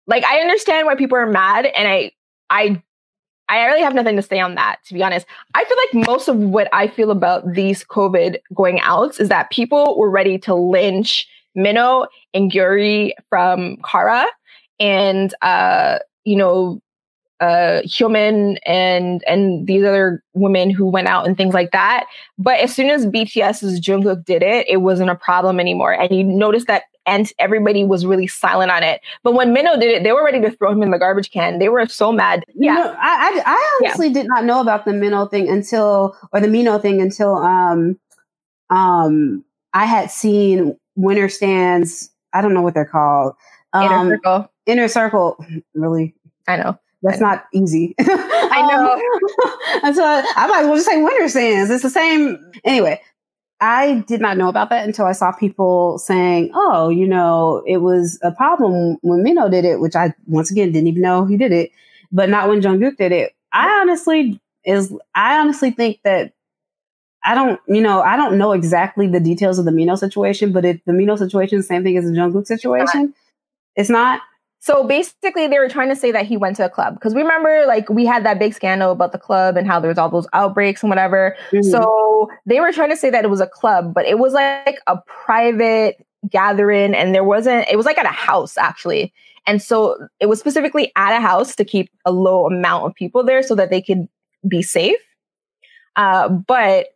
like 0.07 0.23
I 0.25 0.39
understand 0.39 0.85
why 0.87 0.95
people 0.95 1.17
are 1.17 1.27
mad 1.27 1.65
and 1.65 1.87
I 1.87 2.11
I 2.49 2.81
I 3.49 3.65
really 3.65 3.81
have 3.81 3.95
nothing 3.95 4.15
to 4.15 4.21
say 4.21 4.39
on 4.39 4.55
that, 4.55 4.77
to 4.85 4.93
be 4.93 5.01
honest. 5.01 5.25
I 5.55 5.65
feel 5.65 5.77
like 5.77 6.07
most 6.07 6.27
of 6.27 6.37
what 6.37 6.69
I 6.71 6.87
feel 6.87 7.09
about 7.09 7.53
these 7.53 7.83
COVID 7.83 8.37
going 8.53 8.79
outs 8.81 9.19
is 9.19 9.29
that 9.29 9.49
people 9.49 9.97
were 9.97 10.09
ready 10.09 10.37
to 10.39 10.53
lynch 10.53 11.27
Mino 11.55 12.07
and 12.33 12.51
Gyuri 12.51 13.11
from 13.29 13.77
Kara 13.83 14.25
and 14.79 15.33
uh 15.41 15.99
you 16.25 16.35
know, 16.35 16.79
uh, 17.39 17.81
Hyomin 17.85 18.57
and 18.65 19.23
and 19.25 19.65
these 19.65 19.83
other 19.83 20.21
women 20.33 20.69
who 20.69 20.85
went 20.85 21.07
out 21.07 21.25
and 21.25 21.37
things 21.37 21.53
like 21.53 21.71
that. 21.71 22.05
But 22.37 22.59
as 22.59 22.75
soon 22.75 22.89
as 22.89 23.05
BTS's 23.05 23.79
Jungkook 23.79 24.25
did 24.25 24.43
it, 24.43 24.67
it 24.69 24.77
wasn't 24.77 25.09
a 25.09 25.15
problem 25.15 25.59
anymore. 25.59 25.93
And 25.93 26.11
you 26.11 26.23
notice 26.23 26.65
that 26.65 26.83
and 27.05 27.31
everybody 27.39 27.83
was 27.83 28.05
really 28.05 28.27
silent 28.27 28.71
on 28.71 28.83
it. 28.83 29.01
But 29.23 29.33
when 29.33 29.53
Mino 29.53 29.79
did 29.79 29.89
it, 29.89 30.03
they 30.03 30.11
were 30.11 30.23
ready 30.23 30.41
to 30.41 30.51
throw 30.51 30.71
him 30.71 30.83
in 30.83 30.91
the 30.91 30.99
garbage 30.99 31.31
can. 31.31 31.57
They 31.57 31.69
were 31.69 31.87
so 31.87 32.11
mad. 32.11 32.43
Yeah, 32.53 32.77
you 32.77 32.83
know, 32.83 32.95
I, 32.99 33.41
I, 33.45 33.53
I 33.53 33.79
honestly 33.81 34.07
yeah. 34.07 34.13
did 34.13 34.27
not 34.27 34.45
know 34.45 34.61
about 34.61 34.85
the 34.85 34.93
Mino 34.93 35.25
thing 35.25 35.49
until 35.49 36.15
or 36.33 36.39
the 36.41 36.47
Mino 36.47 36.77
thing 36.77 37.01
until 37.01 37.37
um 37.37 37.97
um 38.69 39.43
I 39.73 39.85
had 39.85 40.11
seen 40.11 40.77
Winter 40.99 41.29
Stands. 41.29 42.11
I 42.33 42.41
don't 42.41 42.53
know 42.53 42.61
what 42.61 42.73
they're 42.73 42.85
called. 42.85 43.33
Um, 43.73 43.83
Inner 43.83 44.15
Circle. 44.15 44.51
Inner 44.65 44.87
Circle. 44.87 45.45
Really, 45.73 46.13
I 46.47 46.57
know. 46.57 46.79
That's 47.01 47.17
I 47.17 47.19
know. 47.19 47.27
not 47.27 47.45
easy. 47.53 47.95
I 47.99 48.67
know. 48.69 49.01
and 49.83 49.95
so 49.95 50.03
I 50.03 50.47
might 50.47 50.61
as 50.61 50.67
well 50.67 50.75
just 50.75 50.87
say 50.87 51.01
winter 51.01 51.29
stands. 51.29 51.71
It's 51.71 51.83
the 51.83 51.89
same. 51.89 52.51
Anyway, 52.65 53.01
I 53.61 54.03
did 54.07 54.19
not 54.19 54.37
know 54.37 54.49
about 54.49 54.69
that 54.69 54.85
until 54.85 55.05
I 55.05 55.13
saw 55.13 55.31
people 55.31 55.97
saying, 55.97 56.51
oh, 56.53 56.89
you 56.89 57.07
know, 57.07 57.63
it 57.65 57.77
was 57.77 58.19
a 58.21 58.31
problem 58.31 58.97
when 59.01 59.23
Mino 59.23 59.49
did 59.49 59.65
it, 59.65 59.79
which 59.79 59.95
I, 59.95 60.13
once 60.27 60.51
again, 60.51 60.71
didn't 60.71 60.87
even 60.87 61.01
know 61.01 61.25
he 61.25 61.37
did 61.37 61.51
it, 61.51 61.71
but 62.11 62.29
not 62.29 62.49
when 62.49 62.61
Jungkook 62.61 62.97
did 62.97 63.11
it. 63.11 63.33
I 63.53 63.69
honestly 63.81 64.39
is, 64.65 64.93
I 65.15 65.39
honestly 65.39 65.71
think 65.71 65.99
that 66.03 66.33
I 67.23 67.35
don't, 67.35 67.59
you 67.67 67.81
know, 67.81 68.01
I 68.01 68.15
don't 68.15 68.37
know 68.37 68.53
exactly 68.53 69.07
the 69.07 69.19
details 69.19 69.59
of 69.59 69.65
the 69.65 69.71
Mino 69.71 69.95
situation, 69.95 70.51
but 70.51 70.63
if 70.65 70.83
the 70.85 70.93
Mino 70.93 71.15
situation 71.15 71.59
is 71.59 71.65
the 71.65 71.73
same 71.73 71.83
thing 71.83 71.97
as 71.97 72.05
the 72.05 72.11
Jungkook 72.11 72.47
situation, 72.47 73.13
it's 73.75 73.89
not. 73.89 74.21
So 74.61 74.85
basically, 74.85 75.47
they 75.47 75.57
were 75.57 75.69
trying 75.69 75.89
to 75.89 75.95
say 75.95 76.11
that 76.11 76.25
he 76.25 76.35
went 76.35 76.57
to 76.57 76.65
a 76.65 76.69
club 76.69 76.95
because 76.95 77.15
we 77.15 77.21
remember, 77.21 77.65
like 77.65 77.89
we 77.89 78.05
had 78.05 78.25
that 78.25 78.39
big 78.39 78.53
scandal 78.53 78.91
about 78.91 79.13
the 79.13 79.17
club 79.17 79.55
and 79.55 79.65
how 79.65 79.79
there 79.79 79.87
was 79.87 79.97
all 79.97 80.09
those 80.09 80.27
outbreaks 80.33 80.83
and 80.83 80.89
whatever. 80.89 81.35
Mm-hmm. 81.51 81.69
So 81.69 82.29
they 82.45 82.59
were 82.59 82.73
trying 82.73 82.89
to 82.89 82.97
say 82.97 83.09
that 83.09 83.23
it 83.23 83.29
was 83.29 83.39
a 83.39 83.47
club, 83.47 83.93
but 83.93 84.05
it 84.05 84.19
was 84.19 84.33
like 84.33 84.79
a 84.87 84.97
private 85.07 86.05
gathering, 86.29 86.93
and 86.93 87.15
there 87.15 87.23
wasn't. 87.23 87.67
It 87.69 87.77
was 87.77 87.85
like 87.85 87.97
at 87.97 88.05
a 88.05 88.09
house 88.09 88.57
actually, 88.57 89.13
and 89.47 89.61
so 89.61 90.07
it 90.19 90.25
was 90.25 90.39
specifically 90.39 90.91
at 90.97 91.17
a 91.17 91.21
house 91.21 91.55
to 91.55 91.63
keep 91.63 91.89
a 92.03 92.11
low 92.11 92.45
amount 92.45 92.85
of 92.85 92.93
people 92.93 93.23
there 93.23 93.41
so 93.41 93.55
that 93.55 93.69
they 93.69 93.81
could 93.81 94.09
be 94.45 94.61
safe. 94.61 94.99
Uh, 95.95 96.27
but 96.27 96.87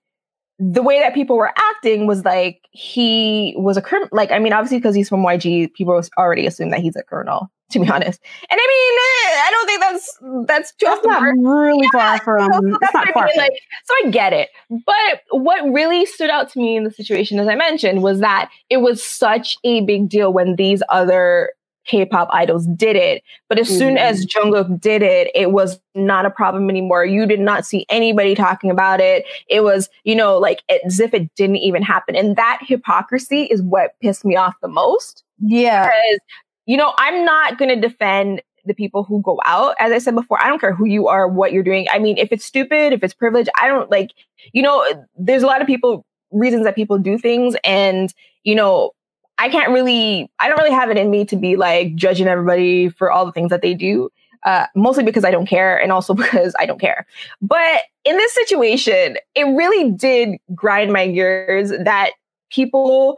the 0.60 0.84
way 0.84 1.00
that 1.00 1.14
people 1.14 1.38
were 1.38 1.52
acting 1.56 2.08
was 2.08 2.24
like 2.24 2.62
he 2.72 3.54
was 3.58 3.78
a 3.78 3.82
criminal. 3.82 4.10
Like, 4.12 4.32
I 4.32 4.40
mean, 4.40 4.54
obviously 4.54 4.78
because 4.78 4.96
he's 4.96 5.10
from 5.10 5.24
YG, 5.24 5.74
people 5.74 6.00
already 6.18 6.46
assume 6.46 6.70
that 6.70 6.80
he's 6.80 6.96
a 6.96 7.04
criminal. 7.04 7.50
To 7.72 7.80
be 7.80 7.90
honest, 7.92 8.22
and 8.52 8.60
I 8.62 8.68
mean, 8.68 8.94
eh, 9.00 9.42
I 9.42 9.52
don't 9.52 9.68
think 9.68 9.80
that's 9.82 10.20
that's 10.48 10.74
just 10.80 11.02
that's 11.02 11.22
not 11.22 11.24
really 11.24 11.90
yeah, 11.92 12.18
far 12.18 12.20
from. 12.20 12.54
So, 12.54 12.78
that's 12.80 12.94
not 12.94 13.08
far 13.14 13.30
like, 13.36 13.54
so 13.86 13.94
I 14.06 14.12
get 14.12 14.32
it, 14.32 14.50
but 14.70 15.22
what 15.32 15.64
really 15.74 16.06
stood 16.06 16.30
out 16.30 16.50
to 16.52 16.60
me 16.60 16.76
in 16.76 16.84
the 16.84 16.92
situation, 16.92 17.40
as 17.40 17.48
I 17.48 17.56
mentioned, 17.56 18.04
was 18.04 18.20
that 18.20 18.52
it 18.70 18.78
was 18.78 19.04
such 19.04 19.58
a 19.64 19.82
big 19.82 20.08
deal 20.08 20.32
when 20.32 20.56
these 20.56 20.84
other 20.90 21.54
K-pop 21.86 22.30
idols 22.32 22.68
did 22.68 22.96
it. 22.96 23.24
But 23.50 23.60
as 23.60 23.68
mm-hmm. 23.68 23.78
soon 23.78 23.98
as 23.98 24.26
mm-hmm. 24.26 24.50
Jungkook 24.54 24.80
did 24.80 25.02
it, 25.02 25.30
it 25.36 25.52
was 25.52 25.80
not 25.96 26.26
a 26.26 26.30
problem 26.30 26.70
anymore. 26.70 27.06
You 27.06 27.26
did 27.26 27.40
not 27.40 27.66
see 27.66 27.86
anybody 27.90 28.36
talking 28.36 28.72
about 28.72 29.00
it. 29.00 29.26
It 29.50 29.64
was, 29.64 29.90
you 30.04 30.16
know, 30.16 30.38
like 30.38 30.64
as 30.86 31.00
if 31.00 31.14
it 31.14 31.34
didn't 31.36 31.58
even 31.58 31.84
happen. 31.84 32.16
And 32.16 32.36
that 32.36 32.60
hypocrisy 32.62 33.44
is 33.44 33.62
what 33.62 34.00
pissed 34.02 34.24
me 34.24 34.36
off 34.36 34.56
the 34.62 34.68
most. 34.68 35.24
Yeah. 35.40 35.86
Because, 35.88 36.20
you 36.66 36.78
know, 36.78 36.94
I'm 36.98 37.26
not 37.26 37.58
going 37.58 37.70
to 37.70 37.88
defend 37.88 38.42
the 38.66 38.74
people 38.74 39.04
who 39.04 39.22
go 39.22 39.42
out. 39.44 39.76
As 39.78 39.92
I 39.92 39.98
said 39.98 40.16
before, 40.16 40.42
I 40.42 40.48
don't 40.48 40.60
care 40.60 40.74
who 40.74 40.86
you 40.86 41.10
are, 41.10 41.28
what 41.28 41.52
you're 41.52 41.64
doing. 41.64 41.86
I 41.92 42.00
mean, 42.00 42.18
if 42.18 42.32
it's 42.32 42.46
stupid, 42.46 42.94
if 42.94 43.04
it's 43.04 43.14
privilege, 43.14 43.48
I 43.60 43.68
don't 43.68 43.92
like, 43.92 44.12
you 44.54 44.62
know, 44.62 44.86
there's 45.18 45.44
a 45.44 45.48
lot 45.48 45.60
of 45.60 45.68
people, 45.68 46.06
reasons 46.32 46.64
that 46.64 46.74
people 46.74 46.98
do 46.98 47.18
things. 47.18 47.58
And, 47.66 48.14
you 48.44 48.56
know, 48.56 48.92
I 49.38 49.50
can't 49.50 49.72
really, 49.72 50.30
I 50.40 50.48
don't 50.48 50.58
really 50.58 50.76
have 50.76 50.90
it 50.90 50.98
in 50.98 51.10
me 51.10 51.26
to 51.26 51.36
be 51.36 51.56
like 51.56 51.96
judging 51.96 52.28
everybody 52.28 52.90
for 52.90 53.12
all 53.12 53.26
the 53.26 53.32
things 53.32 53.50
that 53.50 53.62
they 53.62 53.74
do. 53.74 54.10
Uh, 54.44 54.68
mostly 54.76 55.06
because 55.06 55.24
I 55.24 55.32
don't 55.32 55.46
care 55.46 55.82
and 55.82 55.92
also 55.92 56.14
because 56.14 56.54
I 56.60 56.66
don't 56.66 56.80
care. 56.80 57.06
But 57.42 57.82
in 58.04 58.18
this 58.18 58.34
situation, 58.34 59.18
it 59.36 59.44
really 59.44 59.92
did 59.92 60.38
grind 60.54 60.92
my 60.92 61.08
gears 61.08 61.70
that 61.70 62.12
people, 62.52 63.18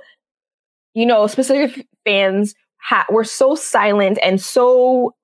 you 0.93 1.05
know, 1.05 1.25
specific 1.27 1.87
fans 2.05 2.53
ha- 2.77 3.07
were 3.09 3.23
so 3.23 3.55
silent 3.55 4.19
and 4.21 4.39
so 4.39 5.15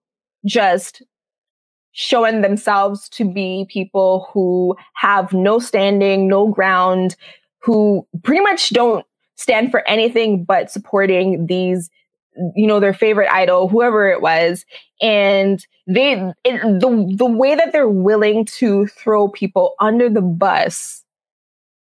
just 0.43 1.03
showing 1.91 2.41
themselves 2.41 3.07
to 3.09 3.25
be 3.25 3.67
people 3.69 4.27
who 4.33 4.75
have 4.93 5.33
no 5.33 5.59
standing, 5.59 6.27
no 6.27 6.47
ground, 6.47 7.15
who 7.59 8.05
pretty 8.23 8.41
much 8.41 8.69
don't 8.69 9.05
stand 9.41 9.71
for 9.71 9.87
anything 9.87 10.43
but 10.43 10.71
supporting 10.71 11.47
these 11.47 11.89
you 12.55 12.67
know 12.67 12.79
their 12.79 12.93
favorite 12.93 13.31
idol 13.31 13.67
whoever 13.67 14.09
it 14.09 14.21
was 14.21 14.65
and 15.01 15.65
they 15.87 16.13
it, 16.43 16.61
the 16.79 17.15
the 17.17 17.25
way 17.25 17.55
that 17.55 17.71
they're 17.71 17.89
willing 17.89 18.45
to 18.45 18.87
throw 18.87 19.27
people 19.27 19.73
under 19.79 20.09
the 20.09 20.21
bus 20.21 21.03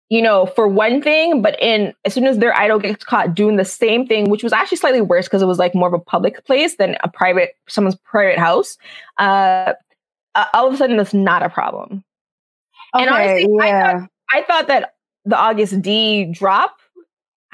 you 0.10 0.22
know 0.22 0.46
for 0.46 0.68
one 0.68 1.02
thing 1.02 1.42
but 1.42 1.58
in 1.62 1.94
as 2.04 2.14
soon 2.14 2.26
as 2.26 2.40
their 2.40 2.54
idol 2.56 2.80
gets 2.80 3.04
caught 3.04 3.34
doing 3.34 3.56
the 3.56 3.66
same 3.66 4.06
thing 4.06 4.30
which 4.30 4.44
was 4.44 4.54
actually 4.54 4.78
slightly 4.78 5.02
worse 5.02 5.26
because 5.26 5.42
it 5.42 5.48
was 5.48 5.60
like 5.60 5.74
more 5.74 5.88
of 5.88 5.94
a 5.94 6.00
public 6.00 6.44
place 6.46 6.76
than 6.76 6.98
a 7.04 7.08
private 7.08 7.52
someone's 7.68 7.96
private 7.96 8.38
house 8.38 8.78
uh 9.20 9.74
all 10.54 10.68
of 10.68 10.74
a 10.74 10.78
sudden 10.78 10.98
that's 10.98 11.14
not 11.14 11.44
a 11.44 11.50
problem 11.50 12.04
okay, 12.94 13.04
and 13.04 13.10
honestly 13.10 13.56
yeah. 13.58 13.88
I, 13.88 13.94
thought, 13.94 14.10
I 14.32 14.42
thought 14.44 14.68
that 14.68 14.96
the 15.26 15.36
Agust 15.36 15.82
D 15.82 16.26
drop 16.26 16.78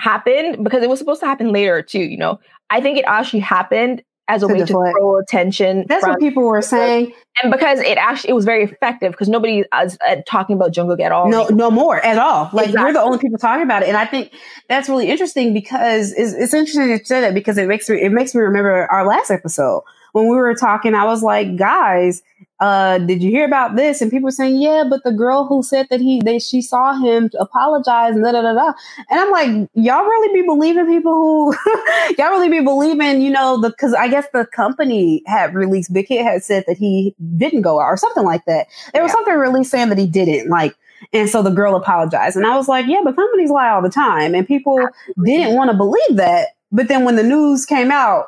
happened 0.01 0.63
because 0.63 0.81
it 0.81 0.89
was 0.89 0.97
supposed 0.97 1.19
to 1.19 1.27
happen 1.27 1.51
later 1.51 1.81
too. 1.81 1.99
You 1.99 2.17
know, 2.17 2.39
I 2.69 2.81
think 2.81 2.97
it 2.97 3.05
actually 3.07 3.41
happened 3.41 4.03
as 4.27 4.41
a 4.41 4.47
to 4.47 4.53
way 4.53 4.59
deflect. 4.59 4.95
to 4.95 4.99
throw 4.99 5.19
attention. 5.19 5.85
That's 5.87 6.05
what 6.05 6.19
people 6.19 6.43
were 6.43 6.61
saying, 6.61 7.13
and 7.41 7.51
because 7.51 7.79
it 7.79 7.97
actually 7.97 8.31
it 8.31 8.33
was 8.33 8.45
very 8.45 8.63
effective 8.63 9.11
because 9.11 9.29
nobody 9.29 9.63
is 9.83 9.97
uh, 10.07 10.17
talking 10.27 10.55
about 10.55 10.71
Jungkook 10.71 10.99
at 10.99 11.11
all. 11.11 11.29
No, 11.29 11.47
no 11.47 11.69
more 11.69 12.03
at 12.03 12.17
all. 12.17 12.49
Like 12.51 12.67
exactly. 12.67 12.85
we're 12.85 12.93
the 12.93 13.01
only 13.01 13.19
people 13.19 13.37
talking 13.37 13.63
about 13.63 13.83
it, 13.83 13.89
and 13.89 13.97
I 13.97 14.05
think 14.05 14.31
that's 14.67 14.89
really 14.89 15.09
interesting 15.09 15.53
because 15.53 16.13
it's, 16.13 16.33
it's 16.33 16.53
interesting 16.53 16.97
to 16.97 17.05
say 17.05 17.21
that 17.21 17.33
because 17.33 17.57
it 17.57 17.67
makes 17.67 17.87
me 17.87 18.01
it 18.01 18.11
makes 18.11 18.33
me 18.33 18.41
remember 18.41 18.87
our 18.91 19.05
last 19.05 19.29
episode 19.29 19.83
when 20.13 20.27
we 20.27 20.35
were 20.35 20.55
talking. 20.55 20.95
I 20.95 21.05
was 21.05 21.23
like, 21.23 21.55
guys, 21.55 22.21
uh, 22.59 22.99
did 22.99 23.23
you 23.23 23.31
hear 23.31 23.45
about 23.45 23.75
this? 23.75 24.01
And 24.01 24.11
people 24.11 24.27
were 24.27 24.31
saying, 24.31 24.61
yeah, 24.61 24.83
but 24.87 25.03
the 25.03 25.11
girl 25.11 25.45
who 25.45 25.63
said 25.63 25.87
that 25.89 25.99
he, 25.99 26.21
that 26.21 26.41
she 26.41 26.61
saw 26.61 26.93
him 26.93 27.29
apologize 27.39 28.15
and 28.15 28.23
da 28.23 28.31
da 28.31 28.41
da 28.41 28.53
da. 28.53 28.73
And 29.09 29.19
I'm 29.19 29.31
like, 29.31 29.69
y'all 29.73 30.03
really 30.03 30.41
be 30.41 30.45
believing 30.45 30.85
people 30.85 31.13
who, 31.13 31.55
y'all 32.17 32.29
really 32.29 32.49
be 32.49 32.61
believing, 32.61 33.21
you 33.21 33.31
know, 33.31 33.59
the, 33.59 33.71
cause 33.73 33.93
I 33.93 34.07
guess 34.07 34.27
the 34.31 34.45
company 34.45 35.23
had 35.25 35.55
released, 35.55 35.91
Big 35.91 36.07
Hit 36.07 36.23
had 36.23 36.43
said 36.43 36.65
that 36.67 36.77
he 36.77 37.15
didn't 37.37 37.61
go 37.61 37.79
out 37.79 37.87
or 37.87 37.97
something 37.97 38.23
like 38.23 38.45
that. 38.45 38.67
There 38.93 39.01
was 39.01 39.09
yeah. 39.09 39.15
something 39.15 39.35
released 39.35 39.71
saying 39.71 39.89
that 39.89 39.97
he 39.97 40.07
didn't 40.07 40.49
like, 40.49 40.75
and 41.13 41.29
so 41.29 41.41
the 41.41 41.49
girl 41.49 41.75
apologized. 41.75 42.37
And 42.37 42.45
I 42.45 42.55
was 42.55 42.67
like, 42.67 42.85
yeah, 42.87 43.01
but 43.03 43.15
companies 43.15 43.49
lie 43.49 43.69
all 43.69 43.81
the 43.81 43.89
time. 43.89 44.35
And 44.35 44.47
people 44.47 44.79
Absolutely. 44.79 45.25
didn't 45.25 45.55
want 45.55 45.71
to 45.71 45.77
believe 45.77 46.15
that. 46.17 46.49
But 46.71 46.87
then 46.87 47.03
when 47.03 47.15
the 47.15 47.23
news 47.23 47.65
came 47.65 47.91
out, 47.91 48.27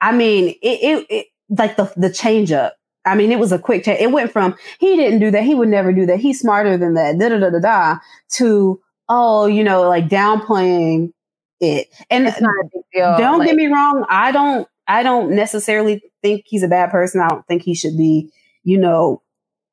I 0.00 0.12
mean, 0.12 0.48
it, 0.48 0.56
it, 0.62 1.06
it 1.08 1.26
like 1.48 1.76
the, 1.76 1.92
the 1.96 2.10
change 2.12 2.52
up 2.52 2.76
I 3.06 3.14
mean, 3.14 3.30
it 3.30 3.38
was 3.38 3.52
a 3.52 3.58
quick 3.58 3.84
change. 3.84 4.00
It 4.00 4.10
went 4.10 4.32
from 4.32 4.56
he 4.80 4.96
didn't 4.96 5.20
do 5.20 5.30
that, 5.30 5.44
he 5.44 5.54
would 5.54 5.68
never 5.68 5.92
do 5.92 6.04
that, 6.06 6.18
he's 6.18 6.40
smarter 6.40 6.76
than 6.76 6.94
that, 6.94 7.18
da 7.18 7.28
da 7.28 7.38
da 7.38 7.50
da 7.50 7.60
da, 7.60 7.98
to 8.32 8.80
oh, 9.08 9.46
you 9.46 9.62
know, 9.62 9.88
like 9.88 10.08
downplaying 10.08 11.12
it. 11.60 11.88
And 12.10 12.26
it's 12.26 12.40
not 12.40 12.50
a 12.50 12.64
big 12.64 12.82
deal. 12.92 13.16
Don't 13.16 13.38
like, 13.38 13.48
get 13.48 13.56
me 13.56 13.66
wrong, 13.66 14.04
I 14.08 14.32
don't 14.32 14.68
I 14.88 15.02
don't 15.02 15.30
necessarily 15.30 16.02
think 16.22 16.42
he's 16.46 16.64
a 16.64 16.68
bad 16.68 16.90
person. 16.90 17.20
I 17.20 17.28
don't 17.28 17.46
think 17.46 17.62
he 17.62 17.74
should 17.74 17.96
be, 17.96 18.30
you 18.64 18.78
know, 18.78 19.22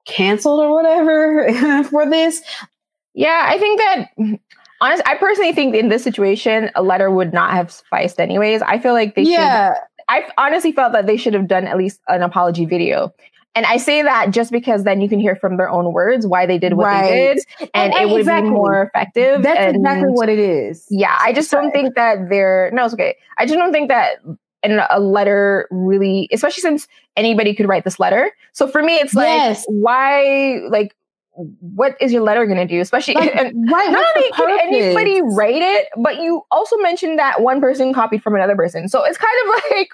canceled 0.05 0.59
or 0.59 0.74
whatever 0.74 1.84
for 1.89 2.09
this. 2.09 2.41
Yeah, 3.15 3.45
I 3.47 3.57
think 3.57 3.80
that 3.80 4.09
honest 4.80 5.03
I 5.05 5.15
personally 5.15 5.53
think 5.53 5.76
in 5.76 5.89
this 5.89 6.03
situation 6.03 6.69
a 6.76 6.84
letter 6.84 7.09
would 7.09 7.34
not 7.34 7.51
have 7.51 7.71
sufficed 7.71 8.19
anyways. 8.19 8.61
I 8.61 8.78
feel 8.78 8.93
like 8.93 9.15
they 9.15 9.24
yeah. 9.24 9.74
should 9.74 9.82
I 10.09 10.23
honestly 10.37 10.71
felt 10.71 10.93
that 10.93 11.07
they 11.07 11.17
should 11.17 11.33
have 11.33 11.47
done 11.47 11.67
at 11.67 11.77
least 11.77 11.99
an 12.07 12.21
apology 12.21 12.65
video. 12.65 13.13
And 13.55 13.67
I 13.67 13.77
say 13.77 14.01
that 14.01 14.31
just 14.31 14.51
because 14.51 14.83
then 14.83 14.99
you 14.99 15.07
can 15.07 15.19
hear 15.19 15.35
from 15.35 15.57
their 15.57 15.69
own 15.69 15.93
words 15.93 16.25
why 16.25 16.47
they 16.47 16.57
did 16.57 16.73
what 16.73 16.85
right. 16.85 17.03
they 17.03 17.33
did, 17.35 17.69
and, 17.75 17.93
and 17.93 18.03
it 18.09 18.11
would 18.11 18.21
exactly. 18.21 18.49
be 18.49 18.53
more 18.55 18.81
effective. 18.83 19.43
That's 19.43 19.59
and, 19.59 19.75
exactly 19.77 20.09
what 20.09 20.27
it 20.27 20.39
is. 20.39 20.87
Yeah, 20.89 21.15
I 21.21 21.33
just 21.33 21.51
don't 21.51 21.71
think 21.71 21.93
that 21.93 22.29
they're 22.29 22.71
no, 22.73 22.85
it's 22.85 22.95
okay. 22.95 23.15
I 23.37 23.45
just 23.45 23.57
don't 23.57 23.71
think 23.71 23.89
that 23.89 24.17
in 24.63 24.79
a 24.89 24.99
letter 24.99 25.67
really, 25.69 26.29
especially 26.31 26.61
since 26.61 26.87
anybody 27.15 27.53
could 27.53 27.67
write 27.67 27.83
this 27.83 27.99
letter. 27.99 28.31
So 28.53 28.67
for 28.67 28.81
me, 28.81 28.95
it's 28.95 29.13
like, 29.13 29.27
yes. 29.27 29.65
why, 29.67 30.61
like, 30.69 30.95
what 31.36 31.95
is 31.99 32.11
your 32.11 32.21
letter 32.21 32.45
going 32.45 32.57
to 32.57 32.67
do? 32.67 32.79
Especially, 32.79 33.15
like, 33.15 33.34
right, 33.36 33.51
not 33.53 34.05
only 34.15 34.31
can 34.36 34.59
anybody 34.61 35.21
write 35.21 35.61
it, 35.61 35.88
but 35.97 36.17
you 36.17 36.43
also 36.51 36.77
mentioned 36.77 37.17
that 37.19 37.41
one 37.41 37.59
person 37.59 37.93
copied 37.93 38.21
from 38.21 38.36
another 38.36 38.55
person. 38.55 38.88
So 38.88 39.03
it's 39.03 39.17
kind 39.17 39.34
of 39.43 39.61
like, 39.71 39.89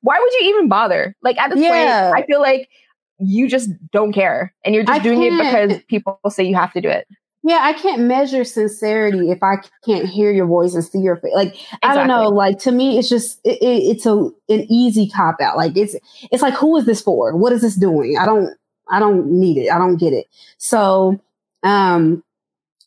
why 0.00 0.18
would 0.18 0.32
you 0.34 0.54
even 0.54 0.68
bother? 0.68 1.14
Like 1.22 1.38
at 1.38 1.50
this 1.50 1.60
yeah. 1.60 2.10
point, 2.10 2.24
I 2.24 2.26
feel 2.26 2.40
like 2.40 2.68
you 3.18 3.48
just 3.48 3.70
don't 3.92 4.12
care 4.12 4.52
and 4.64 4.74
you're 4.74 4.84
just 4.84 5.00
I 5.00 5.02
doing 5.02 5.22
it 5.22 5.30
because 5.30 5.82
people 5.88 6.18
say 6.28 6.44
you 6.44 6.56
have 6.56 6.72
to 6.72 6.80
do 6.80 6.88
it. 6.88 7.06
Yeah, 7.42 7.60
I 7.62 7.74
can't 7.74 8.02
measure 8.02 8.42
sincerity 8.42 9.30
if 9.30 9.40
I 9.40 9.58
can't 9.84 10.08
hear 10.08 10.32
your 10.32 10.46
voice 10.46 10.74
and 10.74 10.84
see 10.84 10.98
your 10.98 11.14
face. 11.14 11.32
Like 11.32 11.54
exactly. 11.54 11.78
I 11.84 11.94
don't 11.94 12.08
know. 12.08 12.28
Like 12.28 12.58
to 12.60 12.72
me, 12.72 12.98
it's 12.98 13.08
just 13.08 13.38
it, 13.44 13.62
it, 13.62 13.96
it's 13.96 14.04
a 14.04 14.14
an 14.48 14.66
easy 14.68 15.08
cop 15.08 15.36
out. 15.40 15.56
Like 15.56 15.76
it's 15.76 15.94
it's 16.32 16.42
like 16.42 16.54
who 16.54 16.76
is 16.76 16.86
this 16.86 17.00
for? 17.00 17.36
What 17.36 17.52
is 17.52 17.62
this 17.62 17.76
doing? 17.76 18.18
I 18.18 18.26
don't 18.26 18.52
I 18.90 18.98
don't 18.98 19.26
need 19.30 19.58
it. 19.58 19.70
I 19.70 19.78
don't 19.78 19.96
get 19.96 20.12
it. 20.12 20.26
So, 20.58 21.20
um, 21.62 22.22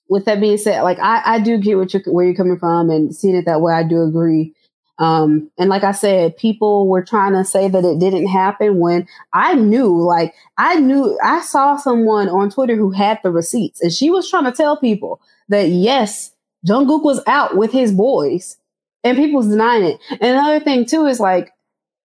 with 0.09 0.25
that 0.25 0.41
being 0.41 0.57
said, 0.57 0.81
like 0.81 0.99
I, 0.99 1.21
I 1.25 1.39
do 1.39 1.57
get 1.57 1.77
what 1.77 1.93
you're, 1.93 2.03
where 2.07 2.25
you're 2.25 2.35
coming 2.35 2.57
from 2.57 2.89
and 2.89 3.15
seeing 3.15 3.35
it 3.35 3.45
that 3.45 3.61
way. 3.61 3.73
I 3.73 3.83
do 3.83 4.01
agree. 4.01 4.53
Um, 4.97 5.49
and 5.57 5.69
like 5.69 5.83
I 5.83 5.93
said, 5.93 6.35
people 6.35 6.87
were 6.87 7.03
trying 7.03 7.33
to 7.33 7.45
say 7.45 7.69
that 7.69 7.85
it 7.85 7.99
didn't 7.99 8.27
happen 8.27 8.79
when 8.79 9.07
I 9.31 9.55
knew, 9.55 10.01
like 10.01 10.33
I 10.57 10.75
knew, 10.75 11.17
I 11.23 11.39
saw 11.39 11.77
someone 11.77 12.27
on 12.27 12.49
Twitter 12.49 12.75
who 12.75 12.91
had 12.91 13.19
the 13.23 13.31
receipts 13.31 13.81
and 13.81 13.93
she 13.93 14.09
was 14.09 14.29
trying 14.29 14.43
to 14.43 14.51
tell 14.51 14.75
people 14.77 15.21
that 15.47 15.69
yes, 15.69 16.31
Jungkook 16.67 17.03
was 17.03 17.21
out 17.27 17.55
with 17.55 17.71
his 17.71 17.93
boys 17.93 18.57
and 19.05 19.17
people's 19.17 19.47
denying 19.47 19.85
it. 19.85 19.99
And 20.11 20.37
another 20.37 20.59
thing 20.59 20.85
too 20.85 21.05
is 21.05 21.19
like, 21.19 21.51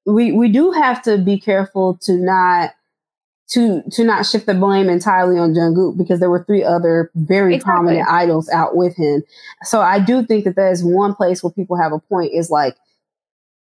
we, 0.06 0.30
we 0.30 0.48
do 0.48 0.70
have 0.70 1.02
to 1.02 1.18
be 1.18 1.40
careful 1.40 1.98
to 2.02 2.12
not, 2.12 2.70
to 3.50 3.82
to 3.92 4.04
not 4.04 4.24
shift 4.26 4.46
the 4.46 4.54
blame 4.54 4.88
entirely 4.88 5.38
on 5.38 5.54
Jungkook 5.54 5.98
because 5.98 6.20
there 6.20 6.30
were 6.30 6.44
three 6.44 6.64
other 6.64 7.10
very 7.14 7.56
exactly. 7.56 7.72
prominent 7.72 8.08
idols 8.08 8.48
out 8.48 8.76
with 8.76 8.96
him. 8.96 9.22
So 9.62 9.80
I 9.80 9.98
do 9.98 10.24
think 10.24 10.44
that 10.44 10.56
that 10.56 10.72
is 10.72 10.82
one 10.82 11.14
place 11.14 11.42
where 11.42 11.52
people 11.52 11.76
have 11.76 11.92
a 11.92 11.98
point 11.98 12.32
is 12.32 12.50
like 12.50 12.76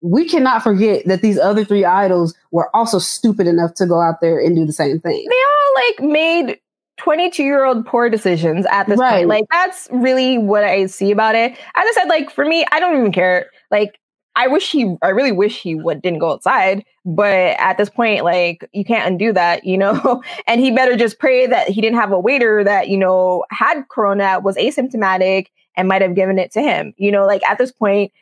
we 0.00 0.28
cannot 0.28 0.62
forget 0.62 1.04
that 1.06 1.22
these 1.22 1.38
other 1.38 1.64
three 1.64 1.84
idols 1.84 2.34
were 2.50 2.74
also 2.74 2.98
stupid 2.98 3.46
enough 3.46 3.74
to 3.74 3.86
go 3.86 4.00
out 4.00 4.20
there 4.20 4.38
and 4.38 4.54
do 4.54 4.64
the 4.64 4.72
same 4.72 5.00
thing. 5.00 5.26
They 5.28 5.36
all 5.36 5.86
like 5.86 6.12
made 6.12 6.60
22 6.98 7.42
year 7.42 7.64
old 7.64 7.86
poor 7.86 8.10
decisions 8.10 8.66
at 8.70 8.86
this 8.86 8.98
right. 8.98 9.18
point. 9.18 9.28
Like 9.28 9.44
that's 9.50 9.88
really 9.90 10.38
what 10.38 10.64
I 10.64 10.86
see 10.86 11.10
about 11.10 11.34
it. 11.34 11.52
As 11.52 11.58
I 11.74 11.92
said, 11.94 12.04
like 12.08 12.30
for 12.30 12.44
me, 12.44 12.64
I 12.72 12.80
don't 12.80 12.98
even 12.98 13.12
care. 13.12 13.50
Like 13.70 13.98
I 14.38 14.46
wish 14.46 14.70
he, 14.70 14.94
I 15.02 15.08
really 15.08 15.32
wish 15.32 15.60
he 15.60 15.74
would 15.74 16.00
didn't 16.00 16.20
go 16.20 16.30
outside. 16.30 16.84
But 17.04 17.34
at 17.58 17.76
this 17.76 17.90
point, 17.90 18.22
like 18.22 18.68
you 18.72 18.84
can't 18.84 19.10
undo 19.10 19.32
that, 19.32 19.64
you 19.64 19.76
know. 19.76 20.22
and 20.46 20.60
he 20.60 20.70
better 20.70 20.96
just 20.96 21.18
pray 21.18 21.48
that 21.48 21.68
he 21.68 21.80
didn't 21.80 21.98
have 21.98 22.12
a 22.12 22.18
waiter 22.20 22.62
that 22.62 22.88
you 22.88 22.96
know 22.96 23.44
had 23.50 23.82
corona, 23.88 24.38
was 24.38 24.56
asymptomatic, 24.56 25.48
and 25.76 25.88
might 25.88 26.02
have 26.02 26.14
given 26.14 26.38
it 26.38 26.52
to 26.52 26.62
him. 26.62 26.94
You 26.98 27.10
know, 27.10 27.26
like 27.26 27.42
at 27.50 27.58
this 27.58 27.72
point, 27.72 28.12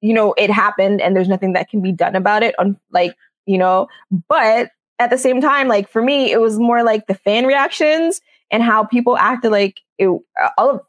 you 0.00 0.14
know, 0.14 0.34
it 0.38 0.50
happened, 0.50 1.02
and 1.02 1.14
there's 1.14 1.28
nothing 1.28 1.52
that 1.52 1.68
can 1.68 1.82
be 1.82 1.92
done 1.92 2.16
about 2.16 2.42
it. 2.42 2.54
On 2.58 2.80
like, 2.90 3.14
you 3.44 3.58
know, 3.58 3.88
but 4.30 4.70
at 4.98 5.10
the 5.10 5.18
same 5.18 5.42
time, 5.42 5.68
like 5.68 5.90
for 5.90 6.00
me, 6.00 6.32
it 6.32 6.40
was 6.40 6.58
more 6.58 6.82
like 6.82 7.08
the 7.08 7.14
fan 7.14 7.44
reactions 7.44 8.22
and 8.50 8.62
how 8.62 8.84
people 8.84 9.18
acted 9.18 9.50
like 9.52 9.80
it. 9.98 10.08
All 10.56 10.70
of 10.70 10.80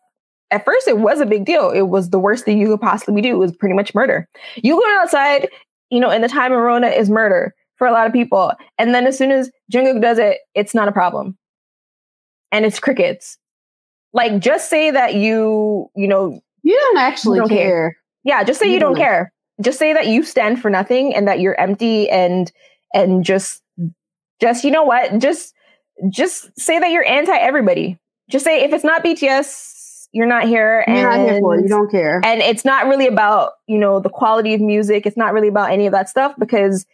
at 0.52 0.66
first 0.66 0.88
it 0.88 1.00
was 1.00 1.20
a 1.20 1.26
big 1.26 1.46
deal. 1.46 1.70
It 1.70 1.84
was 1.84 2.10
the 2.10 2.20
worst 2.20 2.46
thing 2.46 2.60
you 2.60 2.68
could 2.68 2.82
possibly 2.82 3.22
do. 3.22 3.30
It 3.30 3.40
was 3.40 3.56
pretty 3.56 3.76
much 3.76 3.94
murder. 3.94 4.28
You 4.56 4.76
going 4.76 4.96
outside, 4.98 5.50
you 5.90 6.00
know, 6.00 6.10
in 6.10 6.22
the 6.22 6.30
time 6.30 6.52
of 6.52 6.60
Rona 6.60 6.88
is 6.88 7.10
murder 7.10 7.54
for 7.76 7.88
a 7.88 7.92
lot 7.92 8.08
of 8.08 8.14
people. 8.14 8.54
And 8.78 8.94
then 8.94 9.06
as 9.08 9.18
soon 9.18 9.32
as 9.32 9.52
Jungkook 9.72 10.02
does 10.02 10.18
it, 10.18 10.38
it's 10.56 10.74
not 10.74 10.88
a 10.88 10.92
problem. 10.92 11.38
And 12.52 12.66
it's 12.66 12.80
crickets. 12.80 13.38
Like 14.14 14.40
just 14.40 14.70
say 14.70 14.90
that 14.90 15.16
you, 15.16 15.90
you 15.96 16.08
know, 16.08 16.40
you 16.64 16.76
don't 16.76 16.98
actually 16.98 17.38
you 17.38 17.42
don't 17.42 17.50
care. 17.50 17.58
care. 17.58 17.98
Yeah, 18.24 18.44
just 18.44 18.60
say 18.60 18.68
you, 18.68 18.74
you 18.74 18.80
don't 18.80 18.94
mm-hmm. 18.94 19.02
care. 19.02 19.34
Just 19.62 19.80
say 19.80 19.94
that 19.94 20.08
you 20.08 20.24
stand 20.24 20.62
for 20.62 20.70
nothing 20.70 21.14
and 21.14 21.28
that 21.28 21.40
you're 21.40 21.60
empty 21.60 22.10
and 22.10 22.52
and 22.94 23.24
just 23.24 23.62
just 24.40 24.64
you 24.64 24.72
know 24.72 24.84
what? 24.84 25.18
Just 25.20 25.54
just 26.10 26.50
say 26.60 26.80
that 26.80 26.92
you're 26.92 27.06
anti 27.06 27.36
everybody. 27.36 27.98
Just 28.30 28.46
say 28.46 28.64
if 28.64 28.74
it's 28.74 28.84
not 28.84 29.04
BTS, 29.04 29.77
you're 30.18 30.26
not 30.26 30.46
here 30.46 30.84
and 30.88 30.98
you're 30.98 31.10
not 31.10 31.20
here 31.20 31.40
for 31.40 31.56
it. 31.56 31.62
you 31.62 31.68
don't 31.68 31.92
care. 31.92 32.20
and 32.26 32.42
it's 32.42 32.66
not 32.66 32.88
really 32.88 33.08
about 33.08 33.54
you 33.68 33.78
know 33.78 34.00
the 34.00 34.10
quality 34.10 34.54
of 34.56 34.62
music. 34.62 35.06
It's 35.06 35.18
not 35.18 35.32
really 35.34 35.48
about 35.48 35.72
any 35.72 35.86
of 35.86 35.92
that 35.94 36.10
stuff 36.10 36.34
because 36.40 36.86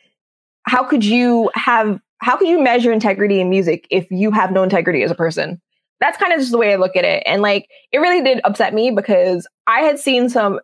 how 0.64 0.84
could 0.84 1.06
you 1.06 1.50
have 1.56 2.00
how 2.18 2.38
could 2.38 2.48
you 2.48 2.62
measure 2.62 2.92
integrity 2.92 3.40
in 3.40 3.50
music 3.50 3.88
if 3.90 4.10
you 4.12 4.32
have 4.32 4.52
no 4.52 4.62
integrity 4.64 5.04
as 5.04 5.12
a 5.12 5.16
person? 5.16 5.62
That's 6.02 6.18
kind 6.18 6.34
of 6.34 6.40
just 6.40 6.52
the 6.52 6.58
way 6.58 6.74
i 6.74 6.76
look 6.76 6.98
at 6.98 7.06
it. 7.06 7.24
And 7.26 7.42
like 7.42 7.70
it 7.94 8.00
really 8.00 8.22
did 8.22 8.42
upset 8.44 8.74
me 8.74 8.92
because 8.92 9.48
i 9.68 9.80
had 9.80 10.00
seen 10.00 10.30
some 10.30 10.60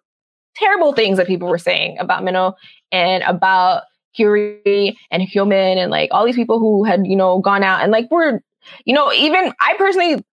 terrible 0.55 0.93
things 0.93 1.17
that 1.17 1.27
people 1.27 1.47
were 1.47 1.57
saying 1.57 1.97
about 1.99 2.23
Mino 2.23 2.55
and 2.91 3.23
about 3.23 3.83
Hyori 4.17 4.95
and 5.11 5.23
Hyomin 5.23 5.77
and 5.77 5.91
like 5.91 6.09
all 6.11 6.25
these 6.25 6.35
people 6.35 6.59
who 6.59 6.83
had, 6.83 7.05
you 7.05 7.15
know, 7.15 7.39
gone 7.39 7.63
out 7.63 7.81
and 7.81 7.91
like 7.91 8.09
were, 8.11 8.41
you 8.85 8.93
know, 8.93 9.11
even 9.13 9.53
I 9.61 9.75
personally 9.77 10.23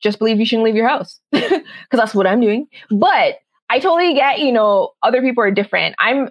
just 0.00 0.18
believe 0.18 0.38
you 0.38 0.46
shouldn't 0.46 0.64
leave 0.64 0.76
your 0.76 0.88
house 0.88 1.20
because 1.32 1.62
that's 1.92 2.14
what 2.14 2.26
I'm 2.26 2.40
doing. 2.40 2.66
But 2.90 3.38
I 3.70 3.78
totally 3.78 4.14
get, 4.14 4.40
you 4.40 4.52
know, 4.52 4.92
other 5.02 5.20
people 5.20 5.42
are 5.42 5.50
different. 5.50 5.94
I'm 5.98 6.30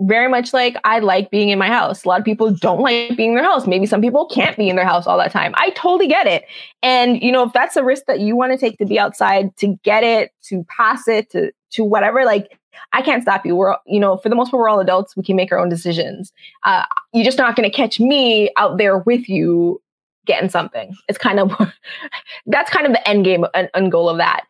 very 0.00 0.28
much 0.28 0.52
like 0.52 0.76
I 0.84 0.98
like 0.98 1.30
being 1.30 1.50
in 1.50 1.58
my 1.58 1.68
house. 1.68 2.04
A 2.04 2.08
lot 2.08 2.18
of 2.18 2.24
people 2.24 2.50
don't 2.50 2.80
like 2.80 3.16
being 3.16 3.30
in 3.30 3.36
their 3.36 3.44
house. 3.44 3.66
Maybe 3.66 3.86
some 3.86 4.00
people 4.00 4.26
can't 4.26 4.56
be 4.56 4.68
in 4.68 4.76
their 4.76 4.84
house 4.84 5.06
all 5.06 5.18
that 5.18 5.30
time. 5.30 5.54
I 5.56 5.70
totally 5.70 6.08
get 6.08 6.26
it. 6.26 6.44
And 6.82 7.22
you 7.22 7.30
know, 7.30 7.44
if 7.44 7.52
that's 7.52 7.76
a 7.76 7.84
risk 7.84 8.04
that 8.06 8.20
you 8.20 8.36
want 8.36 8.52
to 8.52 8.58
take 8.58 8.78
to 8.78 8.86
be 8.86 8.98
outside, 8.98 9.56
to 9.58 9.78
get 9.84 10.02
it, 10.02 10.32
to 10.44 10.64
pass 10.64 11.06
it, 11.06 11.30
to 11.30 11.52
to 11.70 11.84
whatever, 11.84 12.24
like 12.24 12.58
I 12.92 13.02
can't 13.02 13.22
stop 13.22 13.46
you. 13.46 13.54
We're 13.54 13.76
you 13.86 14.00
know, 14.00 14.16
for 14.16 14.28
the 14.28 14.34
most 14.34 14.50
part, 14.50 14.60
we're 14.60 14.68
all 14.68 14.80
adults. 14.80 15.16
We 15.16 15.22
can 15.22 15.36
make 15.36 15.52
our 15.52 15.58
own 15.58 15.68
decisions. 15.68 16.32
Uh, 16.64 16.84
you're 17.12 17.24
just 17.24 17.38
not 17.38 17.54
going 17.54 17.68
to 17.68 17.74
catch 17.74 18.00
me 18.00 18.50
out 18.56 18.78
there 18.78 18.98
with 18.98 19.28
you 19.28 19.80
getting 20.26 20.48
something. 20.48 20.94
It's 21.08 21.18
kind 21.18 21.40
of 21.40 21.52
that's 22.46 22.70
kind 22.70 22.86
of 22.86 22.92
the 22.92 23.08
end 23.08 23.24
game 23.24 23.44
and, 23.54 23.68
and 23.74 23.92
goal 23.92 24.08
of 24.08 24.18
that. 24.18 24.42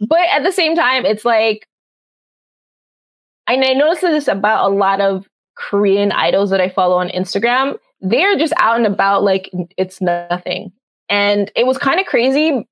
But 0.00 0.28
at 0.32 0.42
the 0.42 0.52
same 0.52 0.74
time, 0.74 1.04
it's 1.04 1.24
like, 1.24 1.68
and 3.46 3.64
I 3.64 3.74
noticed 3.74 4.02
this 4.02 4.28
about 4.28 4.70
a 4.70 4.74
lot 4.74 5.00
of 5.00 5.28
Korean 5.56 6.12
idols 6.12 6.50
that 6.50 6.60
I 6.60 6.68
follow 6.68 6.96
on 6.96 7.08
Instagram. 7.08 7.78
They're 8.00 8.38
just 8.38 8.54
out 8.56 8.76
and 8.76 8.86
about 8.86 9.22
like 9.22 9.50
it's 9.76 10.00
nothing. 10.00 10.72
And 11.08 11.50
it 11.56 11.66
was 11.66 11.76
kind 11.76 12.00
of 12.00 12.06
crazy 12.06 12.66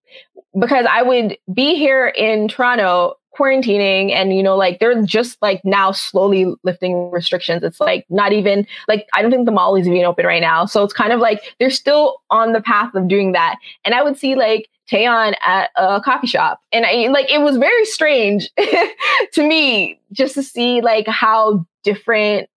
because 0.59 0.87
I 0.89 1.03
would 1.03 1.37
be 1.53 1.75
here 1.75 2.09
in 2.09 2.49
Toronto 2.49 3.18
quarantining 3.39 4.11
and 4.11 4.34
you 4.34 4.43
know 4.43 4.57
like 4.57 4.78
they're 4.80 5.03
just 5.03 5.41
like 5.41 5.64
now 5.64 5.93
slowly 5.93 6.47
lifting 6.64 7.11
restrictions 7.11 7.62
it's 7.62 7.80
like 7.80 8.05
not 8.11 8.32
even 8.32 8.66
like 8.89 9.07
i 9.14 9.22
don't 9.22 9.30
think 9.30 9.47
the 9.47 9.53
mall 9.53 9.76
is 9.76 9.86
even 9.86 10.05
open 10.05 10.26
right 10.26 10.43
now 10.43 10.66
so 10.66 10.82
it's 10.82 10.93
kind 10.93 11.12
of 11.12 11.20
like 11.20 11.55
they're 11.61 11.70
still 11.70 12.20
on 12.30 12.53
the 12.53 12.61
path 12.61 12.93
of 12.95 13.07
doing 13.07 13.32
that 13.32 13.57
and 13.84 13.95
i 13.95 14.03
would 14.03 14.16
see 14.16 14.34
like 14.34 14.68
Taeyeon 14.91 15.34
at 15.45 15.70
a 15.76 16.01
coffee 16.01 16.26
shop. 16.26 16.61
And 16.72 16.86
I 16.86 17.09
like 17.09 17.30
it 17.30 17.43
was 17.43 17.59
very 17.59 17.84
strange 17.84 18.49
to 19.34 19.47
me 19.47 20.01
just 20.12 20.34
to 20.34 20.43
see 20.43 20.80
like 20.80 21.07
how 21.07 21.66
different 21.84 22.49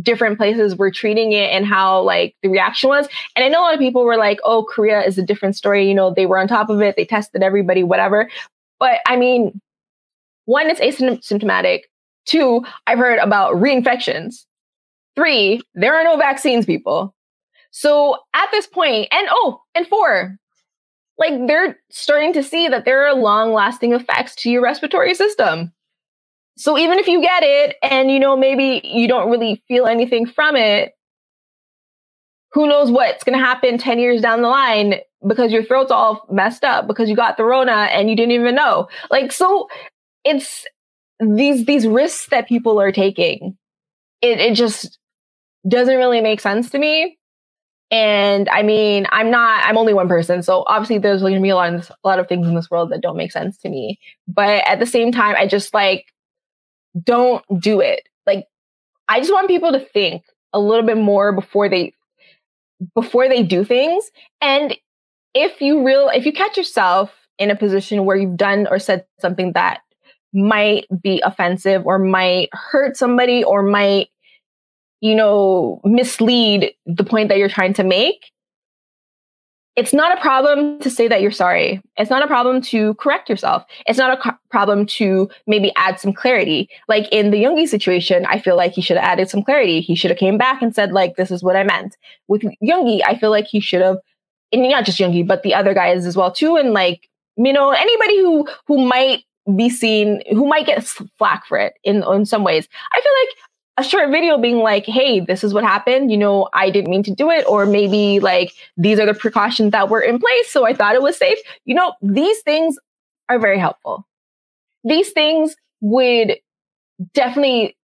different 0.00 0.38
places 0.38 0.76
were 0.76 0.90
treating 0.90 1.32
it 1.32 1.50
and 1.50 1.66
how 1.66 2.02
like 2.02 2.34
the 2.42 2.48
reaction 2.48 2.88
was. 2.88 3.08
And 3.36 3.44
I 3.44 3.48
know 3.48 3.60
a 3.60 3.64
lot 3.64 3.74
of 3.74 3.80
people 3.80 4.04
were 4.04 4.16
like, 4.16 4.38
oh, 4.44 4.64
Korea 4.64 5.02
is 5.02 5.18
a 5.18 5.22
different 5.22 5.56
story. 5.56 5.86
You 5.86 5.94
know, 5.94 6.12
they 6.14 6.26
were 6.26 6.38
on 6.38 6.48
top 6.48 6.70
of 6.70 6.80
it, 6.80 6.96
they 6.96 7.04
tested 7.04 7.42
everybody, 7.42 7.82
whatever. 7.82 8.30
But 8.78 9.00
I 9.06 9.16
mean, 9.16 9.60
one, 10.44 10.68
it's 10.68 10.80
asymptomatic. 10.80 11.80
Two, 12.24 12.64
I've 12.86 12.98
heard 12.98 13.18
about 13.18 13.54
reinfections. 13.54 14.44
Three, 15.14 15.60
there 15.74 15.94
are 15.94 16.04
no 16.04 16.16
vaccines, 16.16 16.66
people. 16.66 17.14
So 17.70 18.18
at 18.34 18.50
this 18.50 18.66
point, 18.66 19.08
and 19.10 19.28
oh, 19.30 19.60
and 19.74 19.86
four, 19.86 20.36
like 21.18 21.46
they're 21.46 21.78
starting 21.90 22.32
to 22.34 22.42
see 22.42 22.68
that 22.68 22.84
there 22.84 23.06
are 23.06 23.14
long 23.14 23.52
lasting 23.52 23.92
effects 23.92 24.34
to 24.36 24.50
your 24.50 24.62
respiratory 24.62 25.14
system. 25.14 25.72
So 26.56 26.76
even 26.76 26.98
if 26.98 27.06
you 27.06 27.20
get 27.20 27.42
it 27.42 27.76
and 27.82 28.10
you 28.10 28.20
know 28.20 28.36
maybe 28.36 28.82
you 28.84 29.08
don't 29.08 29.30
really 29.30 29.62
feel 29.68 29.86
anything 29.86 30.26
from 30.26 30.54
it, 30.54 30.92
who 32.52 32.66
knows 32.66 32.90
what's 32.90 33.24
going 33.24 33.38
to 33.38 33.44
happen 33.44 33.78
10 33.78 33.98
years 33.98 34.20
down 34.20 34.42
the 34.42 34.48
line 34.48 34.96
because 35.26 35.52
your 35.52 35.62
throat's 35.62 35.90
all 35.90 36.26
messed 36.30 36.64
up 36.64 36.86
because 36.86 37.08
you 37.08 37.16
got 37.16 37.36
the 37.36 37.44
rona 37.44 37.88
and 37.92 38.10
you 38.10 38.16
didn't 38.16 38.32
even 38.32 38.54
know. 38.54 38.88
Like 39.10 39.32
so 39.32 39.68
it's 40.24 40.66
these 41.20 41.64
these 41.66 41.86
risks 41.86 42.26
that 42.30 42.48
people 42.48 42.80
are 42.80 42.92
taking. 42.92 43.56
It 44.20 44.38
it 44.38 44.54
just 44.54 44.98
doesn't 45.68 45.96
really 45.96 46.20
make 46.20 46.40
sense 46.40 46.70
to 46.70 46.78
me. 46.78 47.18
And 47.92 48.48
I 48.48 48.62
mean, 48.62 49.06
I'm 49.12 49.30
not, 49.30 49.64
I'm 49.66 49.76
only 49.76 49.92
one 49.92 50.08
person. 50.08 50.42
So 50.42 50.64
obviously 50.66 50.96
there's 50.96 51.20
going 51.20 51.34
to 51.34 51.40
be 51.40 51.50
a 51.50 51.54
lot, 51.54 51.74
of, 51.74 51.90
a 52.02 52.08
lot 52.08 52.18
of 52.18 52.26
things 52.26 52.46
in 52.48 52.54
this 52.54 52.70
world 52.70 52.90
that 52.90 53.02
don't 53.02 53.18
make 53.18 53.30
sense 53.30 53.58
to 53.58 53.68
me. 53.68 54.00
But 54.26 54.66
at 54.66 54.80
the 54.80 54.86
same 54.86 55.12
time, 55.12 55.34
I 55.38 55.46
just 55.46 55.74
like, 55.74 56.06
don't 57.04 57.44
do 57.60 57.80
it. 57.80 58.08
Like, 58.26 58.46
I 59.08 59.20
just 59.20 59.30
want 59.30 59.46
people 59.46 59.72
to 59.72 59.78
think 59.78 60.22
a 60.54 60.58
little 60.58 60.86
bit 60.86 60.96
more 60.96 61.34
before 61.34 61.68
they, 61.68 61.92
before 62.94 63.28
they 63.28 63.42
do 63.42 63.62
things. 63.62 64.10
And 64.40 64.74
if 65.34 65.60
you 65.60 65.84
real, 65.84 66.08
if 66.08 66.24
you 66.24 66.32
catch 66.32 66.56
yourself 66.56 67.12
in 67.38 67.50
a 67.50 67.56
position 67.56 68.06
where 68.06 68.16
you've 68.16 68.38
done 68.38 68.66
or 68.70 68.78
said 68.78 69.04
something 69.20 69.52
that 69.52 69.80
might 70.32 70.86
be 71.02 71.20
offensive 71.24 71.86
or 71.86 71.98
might 71.98 72.48
hurt 72.52 72.96
somebody 72.96 73.44
or 73.44 73.62
might 73.62 74.08
you 75.02 75.16
know, 75.16 75.80
mislead 75.84 76.72
the 76.86 77.04
point 77.04 77.28
that 77.28 77.36
you're 77.36 77.48
trying 77.48 77.74
to 77.74 77.82
make, 77.82 78.30
it's 79.74 79.92
not 79.92 80.16
a 80.16 80.20
problem 80.20 80.78
to 80.78 80.88
say 80.88 81.08
that 81.08 81.20
you're 81.20 81.32
sorry. 81.32 81.82
It's 81.96 82.10
not 82.10 82.22
a 82.22 82.26
problem 82.26 82.60
to 82.62 82.94
correct 82.94 83.28
yourself. 83.28 83.64
It's 83.86 83.98
not 83.98 84.16
a 84.16 84.22
co- 84.22 84.38
problem 84.50 84.86
to 84.86 85.28
maybe 85.46 85.72
add 85.76 85.98
some 85.98 86.12
clarity. 86.12 86.68
Like 86.88 87.08
in 87.10 87.32
the 87.32 87.42
Yoongi 87.42 87.66
situation, 87.66 88.26
I 88.26 88.38
feel 88.38 88.56
like 88.56 88.72
he 88.72 88.80
should 88.80 88.96
have 88.96 89.04
added 89.04 89.28
some 89.28 89.42
clarity. 89.42 89.80
He 89.80 89.96
should 89.96 90.10
have 90.10 90.18
came 90.18 90.38
back 90.38 90.62
and 90.62 90.74
said 90.74 90.92
like, 90.92 91.16
this 91.16 91.32
is 91.32 91.42
what 91.42 91.56
I 91.56 91.64
meant. 91.64 91.96
With 92.28 92.42
Yoongi, 92.62 93.00
I 93.04 93.16
feel 93.16 93.30
like 93.30 93.46
he 93.46 93.58
should 93.58 93.82
have, 93.82 93.96
and 94.52 94.62
not 94.68 94.84
just 94.84 95.00
Yoongi, 95.00 95.26
but 95.26 95.42
the 95.42 95.54
other 95.54 95.74
guys 95.74 96.06
as 96.06 96.16
well 96.16 96.30
too. 96.30 96.56
And 96.56 96.74
like, 96.74 97.08
you 97.36 97.52
know, 97.52 97.70
anybody 97.70 98.18
who, 98.18 98.46
who 98.68 98.86
might 98.86 99.24
be 99.56 99.68
seen, 99.68 100.22
who 100.30 100.46
might 100.46 100.66
get 100.66 100.84
flack 101.18 101.46
for 101.46 101.58
it 101.58 101.74
in, 101.84 102.02
in 102.04 102.26
some 102.26 102.44
ways. 102.44 102.68
I 102.92 103.00
feel 103.00 103.12
like 103.20 103.36
a 103.78 103.82
short 103.88 104.10
video 104.10 104.38
being 104.38 104.58
like, 104.58 104.84
hey, 104.84 105.20
this 105.20 105.42
is 105.42 105.54
what 105.54 105.64
happened. 105.64 106.10
You 106.10 106.18
know, 106.18 106.48
I 106.52 106.70
didn't 106.70 106.90
mean 106.90 107.02
to 107.04 107.14
do 107.14 107.30
it. 107.30 107.44
Or 107.48 107.66
maybe 107.66 108.20
like, 108.20 108.52
these 108.76 109.00
are 109.00 109.06
the 109.06 109.14
precautions 109.14 109.72
that 109.72 109.88
were 109.88 110.00
in 110.00 110.18
place. 110.18 110.50
So 110.50 110.66
I 110.66 110.74
thought 110.74 110.94
it 110.94 111.02
was 111.02 111.16
safe. 111.16 111.38
You 111.64 111.74
know, 111.74 111.94
these 112.02 112.40
things 112.40 112.76
are 113.28 113.38
very 113.38 113.58
helpful. 113.58 114.06
These 114.84 115.10
things 115.10 115.56
would 115.80 116.36
definitely 117.14 117.76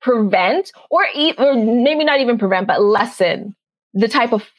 prevent 0.00 0.72
or, 0.90 1.06
e- 1.14 1.34
or 1.38 1.54
maybe 1.54 2.04
not 2.04 2.20
even 2.20 2.38
prevent, 2.38 2.66
but 2.66 2.82
lessen 2.82 3.54
the 3.92 4.08
type 4.08 4.32
of 4.32 4.50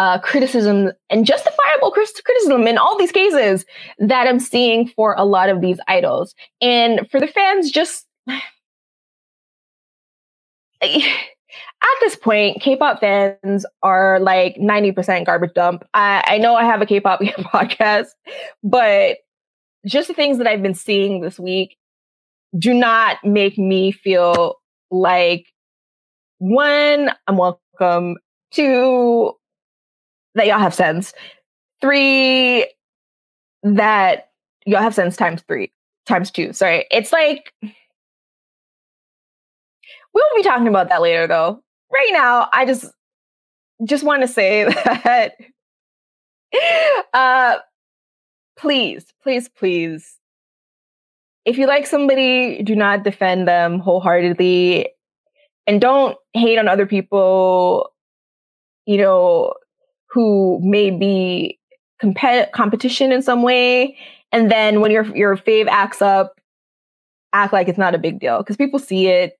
uh, 0.00 0.18
criticism 0.18 0.90
and 1.10 1.26
justifiable 1.26 1.90
criticism 1.90 2.66
in 2.66 2.78
all 2.78 2.96
these 2.96 3.12
cases 3.12 3.66
that 3.98 4.26
I'm 4.26 4.40
seeing 4.40 4.88
for 4.88 5.14
a 5.18 5.26
lot 5.26 5.50
of 5.50 5.60
these 5.60 5.78
idols. 5.88 6.34
And 6.62 7.06
for 7.10 7.20
the 7.20 7.26
fans, 7.26 7.70
just 7.70 8.06
at 8.28 8.40
this 12.00 12.16
point, 12.16 12.62
K-pop 12.62 13.00
fans 13.00 13.66
are 13.82 14.18
like 14.20 14.56
90% 14.56 15.26
garbage 15.26 15.52
dump. 15.54 15.84
I, 15.92 16.24
I 16.26 16.38
know 16.38 16.54
I 16.54 16.64
have 16.64 16.80
a 16.80 16.86
K-pop 16.86 17.20
podcast, 17.52 18.08
but 18.64 19.18
just 19.86 20.08
the 20.08 20.14
things 20.14 20.38
that 20.38 20.46
I've 20.46 20.62
been 20.62 20.72
seeing 20.72 21.20
this 21.20 21.38
week 21.38 21.76
do 22.58 22.72
not 22.72 23.18
make 23.22 23.58
me 23.58 23.92
feel 23.92 24.56
like 24.90 25.44
one, 26.38 27.10
I'm 27.26 27.36
welcome. 27.36 28.16
Two, 28.50 29.34
that 30.34 30.46
y'all 30.46 30.58
have 30.58 30.74
sense. 30.74 31.12
Three, 31.80 32.66
that 33.62 34.30
y'all 34.66 34.82
have 34.82 34.94
sense 34.94 35.16
times 35.16 35.42
three, 35.48 35.72
times 36.06 36.30
two. 36.30 36.52
Sorry. 36.52 36.86
It's 36.90 37.12
like 37.12 37.52
We'll 40.12 40.24
be 40.36 40.42
talking 40.42 40.68
about 40.68 40.88
that 40.88 41.02
later 41.02 41.26
though. 41.26 41.62
Right 41.92 42.10
now, 42.12 42.48
I 42.52 42.64
just 42.64 42.86
just 43.84 44.04
want 44.04 44.22
to 44.22 44.28
say 44.28 44.64
that 45.04 45.36
uh 47.14 47.58
please, 48.56 49.06
please, 49.22 49.48
please 49.48 50.16
if 51.46 51.56
you 51.56 51.66
like 51.66 51.86
somebody, 51.86 52.62
do 52.62 52.76
not 52.76 53.02
defend 53.02 53.48
them 53.48 53.78
wholeheartedly 53.78 54.88
and 55.66 55.80
don't 55.80 56.16
hate 56.34 56.58
on 56.58 56.68
other 56.68 56.86
people, 56.86 57.90
you 58.84 58.98
know, 58.98 59.54
who 60.10 60.58
may 60.62 60.90
be 60.90 61.58
comp- 62.00 62.52
competition 62.52 63.12
in 63.12 63.22
some 63.22 63.42
way. 63.42 63.96
And 64.32 64.50
then 64.50 64.80
when 64.80 64.90
your 64.90 65.04
your 65.16 65.36
fave 65.36 65.66
acts 65.68 66.02
up, 66.02 66.40
act 67.32 67.52
like 67.52 67.68
it's 67.68 67.78
not 67.78 67.94
a 67.94 67.98
big 67.98 68.20
deal 68.20 68.38
because 68.38 68.56
people 68.56 68.78
see 68.78 69.06
it 69.06 69.36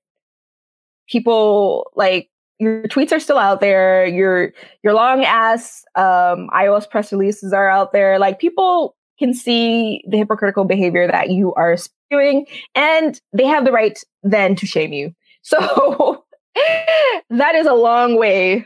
people 1.11 1.91
like 1.95 2.29
your 2.59 2.83
tweets 2.83 3.11
are 3.11 3.19
still 3.19 3.37
out 3.37 3.59
there. 3.59 4.05
Your 4.05 4.53
your 4.83 4.93
long 4.93 5.23
ass 5.23 5.83
um, 5.95 6.49
iOS 6.53 6.89
press 6.89 7.11
releases 7.11 7.53
are 7.53 7.69
out 7.69 7.91
there. 7.91 8.17
Like 8.17 8.39
people 8.39 8.95
can 9.19 9.33
see 9.33 10.03
the 10.09 10.17
hypocritical 10.17 10.65
behavior 10.65 11.07
that 11.07 11.29
you 11.29 11.53
are 11.55 11.75
spewing, 11.77 12.45
and 12.75 13.19
they 13.33 13.45
have 13.45 13.65
the 13.65 13.71
right 13.71 13.99
then 14.23 14.55
to 14.55 14.65
shame 14.65 14.93
you. 14.93 15.13
So 15.43 16.23
that 17.29 17.55
is 17.55 17.67
a 17.67 17.73
long 17.73 18.17
way 18.17 18.65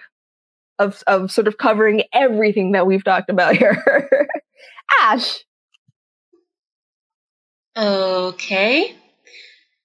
of 0.80 1.04
of 1.08 1.32
sort 1.32 1.48
of 1.48 1.58
covering 1.58 2.04
everything 2.14 2.74
that 2.74 2.88
we've 2.88 3.04
talked 3.04 3.30
about 3.30 3.56
here. 3.56 3.84
Ash. 5.02 5.44
Okay. 7.78 8.96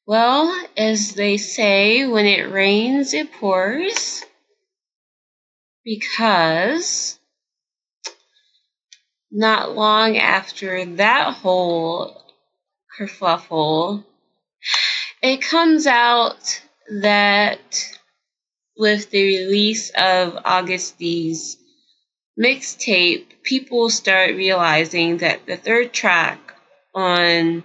Well, 0.07 0.67
as 0.77 1.15
they 1.15 1.37
say, 1.37 2.07
when 2.07 2.27
it 2.27 2.51
rains, 2.51 3.15
it 3.15 3.33
pours. 3.33 4.25
Because 5.85 7.19
not 9.31 9.75
long 9.75 10.17
after 10.17 10.85
that 10.97 11.35
whole 11.35 12.23
kerfluffle, 12.99 14.05
it 15.23 15.43
comes 15.43 15.87
out 15.87 16.61
that 17.03 17.99
with 18.77 19.11
the 19.11 19.39
release 19.39 19.91
of 19.91 20.39
Agust's 20.45 21.57
mixtape, 22.39 23.27
people 23.43 23.91
start 23.91 24.37
realizing 24.37 25.19
that 25.19 25.47
the 25.47 25.57
third 25.57 25.93
track 25.93 26.55
on 26.95 27.65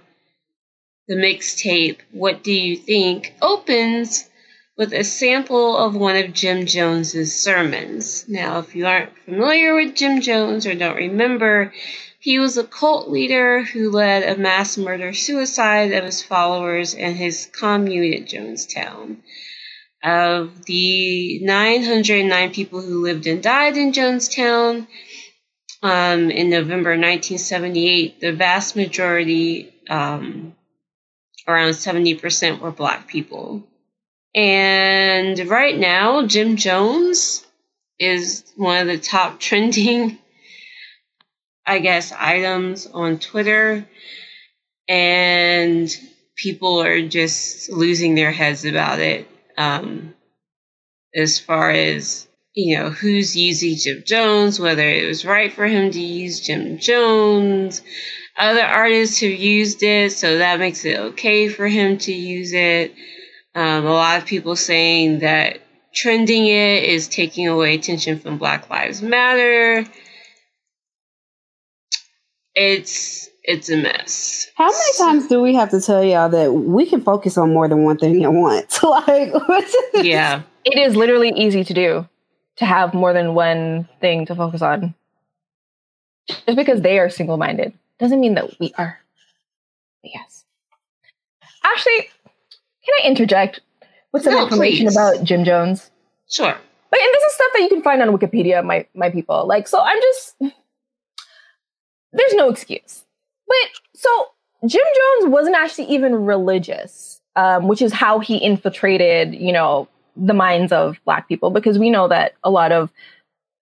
the 1.08 1.14
mixtape, 1.14 1.98
What 2.10 2.42
Do 2.42 2.52
You 2.52 2.76
Think, 2.76 3.34
opens 3.40 4.28
with 4.76 4.92
a 4.92 5.04
sample 5.04 5.76
of 5.76 5.94
one 5.94 6.16
of 6.16 6.34
Jim 6.34 6.66
Jones's 6.66 7.34
sermons. 7.34 8.28
Now, 8.28 8.58
if 8.58 8.74
you 8.74 8.86
aren't 8.86 9.16
familiar 9.24 9.74
with 9.74 9.94
Jim 9.94 10.20
Jones 10.20 10.66
or 10.66 10.74
don't 10.74 10.96
remember, 10.96 11.72
he 12.18 12.38
was 12.38 12.58
a 12.58 12.64
cult 12.64 13.08
leader 13.08 13.62
who 13.62 13.90
led 13.90 14.22
a 14.22 14.38
mass 14.38 14.76
murder 14.76 15.14
suicide 15.14 15.92
of 15.92 16.04
his 16.04 16.22
followers 16.22 16.94
and 16.94 17.16
his 17.16 17.48
commune 17.52 18.12
at 18.12 18.28
Jonestown. 18.28 19.18
Of 20.02 20.64
the 20.66 21.40
909 21.42 22.52
people 22.52 22.80
who 22.80 23.02
lived 23.02 23.26
and 23.26 23.42
died 23.42 23.76
in 23.76 23.92
Jonestown 23.92 24.86
um, 25.82 26.30
in 26.30 26.50
November 26.50 26.90
1978, 26.90 28.20
the 28.20 28.32
vast 28.32 28.76
majority, 28.76 29.72
um, 29.88 30.54
around 31.46 31.70
70%, 31.70 32.60
were 32.60 32.70
black 32.70 33.08
people. 33.08 33.66
And 34.34 35.38
right 35.48 35.76
now, 35.76 36.26
Jim 36.26 36.56
Jones 36.56 37.46
is 37.98 38.44
one 38.56 38.82
of 38.82 38.86
the 38.86 38.98
top 38.98 39.40
trending, 39.40 40.18
I 41.66 41.78
guess, 41.78 42.12
items 42.12 42.86
on 42.86 43.18
Twitter. 43.18 43.88
And 44.88 45.90
people 46.36 46.82
are 46.82 47.02
just 47.08 47.70
losing 47.70 48.14
their 48.14 48.30
heads 48.30 48.64
about 48.64 49.00
it. 49.00 49.28
Um, 49.56 50.14
as 51.14 51.38
far 51.38 51.70
as, 51.70 52.28
you 52.54 52.76
know, 52.76 52.90
who's 52.90 53.36
using 53.36 53.76
Jim 53.76 54.02
Jones, 54.04 54.60
whether 54.60 54.86
it 54.86 55.06
was 55.06 55.24
right 55.24 55.52
for 55.52 55.66
him 55.66 55.90
to 55.90 56.00
use 56.00 56.40
Jim 56.40 56.78
Jones. 56.78 57.82
Other 58.36 58.62
artists 58.62 59.20
have 59.20 59.30
used 59.30 59.82
it, 59.82 60.12
so 60.12 60.38
that 60.38 60.58
makes 60.58 60.84
it 60.84 60.98
okay 60.98 61.48
for 61.48 61.66
him 61.66 61.96
to 61.98 62.12
use 62.12 62.52
it 62.52 62.94
um, 63.56 63.86
a 63.86 63.90
lot 63.90 64.20
of 64.20 64.26
people 64.26 64.54
saying 64.54 65.20
that 65.20 65.60
trending 65.94 66.46
it 66.46 66.84
is 66.84 67.08
taking 67.08 67.48
away 67.48 67.74
attention 67.74 68.18
from 68.18 68.36
Black 68.36 68.68
Lives 68.68 69.00
Matter. 69.00 69.86
It's 72.54 73.30
it's 73.46 73.70
a 73.70 73.76
mess. 73.76 74.50
How 74.56 74.66
many 74.66 74.98
times 74.98 75.28
do 75.28 75.40
we 75.40 75.54
have 75.54 75.70
to 75.70 75.80
tell 75.80 76.02
y'all 76.02 76.28
that 76.28 76.52
we 76.52 76.84
can 76.84 77.00
focus 77.00 77.38
on 77.38 77.52
more 77.52 77.68
than 77.68 77.84
one 77.84 77.96
thing 77.96 78.24
at 78.24 78.32
once? 78.32 78.82
like, 78.82 79.32
yeah, 79.94 80.42
it 80.64 80.76
is 80.76 80.96
literally 80.96 81.30
easy 81.30 81.62
to 81.62 81.72
do 81.72 82.08
to 82.56 82.64
have 82.64 82.92
more 82.92 83.12
than 83.12 83.34
one 83.34 83.88
thing 84.00 84.26
to 84.26 84.34
focus 84.34 84.62
on. 84.62 84.94
Just 86.28 86.56
because 86.56 86.80
they 86.80 86.98
are 86.98 87.08
single 87.08 87.36
minded 87.36 87.72
doesn't 88.00 88.20
mean 88.20 88.34
that 88.34 88.58
we 88.58 88.74
are. 88.76 88.98
Yes. 90.02 90.44
Actually, 91.64 92.08
can 92.84 92.94
I 93.02 93.06
interject 93.06 93.60
with 94.12 94.24
some 94.24 94.34
no, 94.34 94.42
information 94.42 94.86
please. 94.86 94.96
about 94.96 95.22
Jim 95.22 95.44
Jones? 95.44 95.90
Sure. 96.28 96.46
Like, 96.46 97.00
and 97.00 97.14
this 97.14 97.22
is 97.24 97.34
stuff 97.34 97.50
that 97.54 97.62
you 97.62 97.68
can 97.68 97.82
find 97.82 98.02
on 98.02 98.08
Wikipedia, 98.08 98.64
my 98.64 98.86
my 98.94 99.10
people. 99.10 99.46
Like, 99.46 99.68
so 99.68 99.80
I'm 99.80 100.00
just 100.00 100.34
there's 100.40 102.34
no 102.34 102.48
excuse. 102.48 103.05
But 103.46 103.56
so 103.94 104.08
Jim 104.66 104.82
Jones 104.82 105.32
wasn't 105.32 105.56
actually 105.56 105.86
even 105.86 106.14
religious, 106.14 107.20
um, 107.36 107.68
which 107.68 107.82
is 107.82 107.92
how 107.92 108.18
he 108.18 108.36
infiltrated, 108.36 109.34
you 109.34 109.52
know, 109.52 109.88
the 110.16 110.34
minds 110.34 110.72
of 110.72 110.98
Black 111.04 111.28
people, 111.28 111.50
because 111.50 111.78
we 111.78 111.90
know 111.90 112.08
that 112.08 112.34
a 112.42 112.50
lot 112.50 112.72
of 112.72 112.90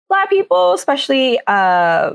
Black 0.09 0.31
people, 0.31 0.73
especially 0.73 1.39
uh, 1.47 2.15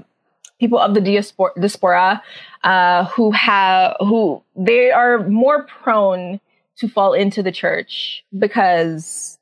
people 0.60 0.80
of 0.80 0.94
the 0.94 1.02
diaspora, 1.02 1.52
diaspora 1.56 2.22
uh, 2.64 3.06
who 3.06 3.32
have 3.32 3.96
who 4.00 4.42
they 4.56 4.92
are 4.92 5.28
more 5.28 5.64
prone 5.64 6.40
to 6.78 6.88
fall 6.88 7.14
into 7.14 7.44
the 7.44 7.52
church 7.52 8.24
because 8.38 9.38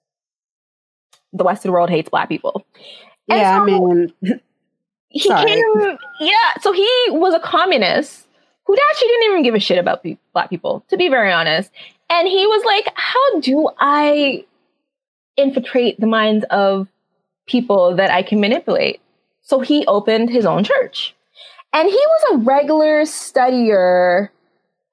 the 1.33 1.43
Western 1.43 1.71
world 1.71 1.89
hates 1.89 2.09
black 2.09 2.27
people. 2.27 2.65
And 3.29 3.39
yeah, 3.39 3.57
so 3.57 3.61
I 3.61 3.65
mean, 3.65 4.41
he 5.11 5.29
sorry. 5.29 5.45
came. 5.45 5.97
Yeah, 6.19 6.33
so 6.61 6.71
he 6.71 6.89
was 7.09 7.33
a 7.33 7.39
communist 7.39 8.27
who 8.65 8.77
actually 8.89 9.07
didn't 9.07 9.31
even 9.31 9.43
give 9.43 9.55
a 9.55 9.59
shit 9.59 9.77
about 9.77 10.03
pe- 10.03 10.17
black 10.33 10.49
people, 10.49 10.83
to 10.89 10.97
be 10.97 11.09
very 11.09 11.31
honest. 11.31 11.71
And 12.09 12.27
he 12.27 12.45
was 12.45 12.63
like, 12.65 12.93
"How 12.95 13.39
do 13.39 13.69
I 13.79 14.45
infiltrate 15.37 15.99
the 15.99 16.07
minds 16.07 16.45
of 16.49 16.87
people 17.47 17.95
that 17.95 18.11
I 18.11 18.23
can 18.23 18.39
manipulate?" 18.39 19.01
So 19.41 19.59
he 19.59 19.85
opened 19.87 20.29
his 20.29 20.45
own 20.45 20.63
church, 20.63 21.15
and 21.73 21.89
he 21.89 21.95
was 21.95 22.23
a 22.33 22.37
regular 22.37 23.01
studier 23.03 24.29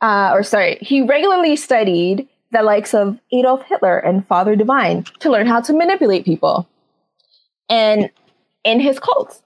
uh, 0.00 0.30
or 0.32 0.42
sorry, 0.42 0.78
he 0.80 1.02
regularly 1.02 1.56
studied 1.56 2.28
the 2.52 2.62
likes 2.62 2.94
of 2.94 3.18
Adolf 3.32 3.62
Hitler 3.64 3.98
and 3.98 4.26
Father 4.26 4.56
Divine 4.56 5.04
to 5.20 5.30
learn 5.30 5.46
how 5.46 5.60
to 5.60 5.72
manipulate 5.72 6.24
people 6.24 6.68
and 7.68 8.10
in 8.64 8.80
his 8.80 8.98
cult. 8.98 9.42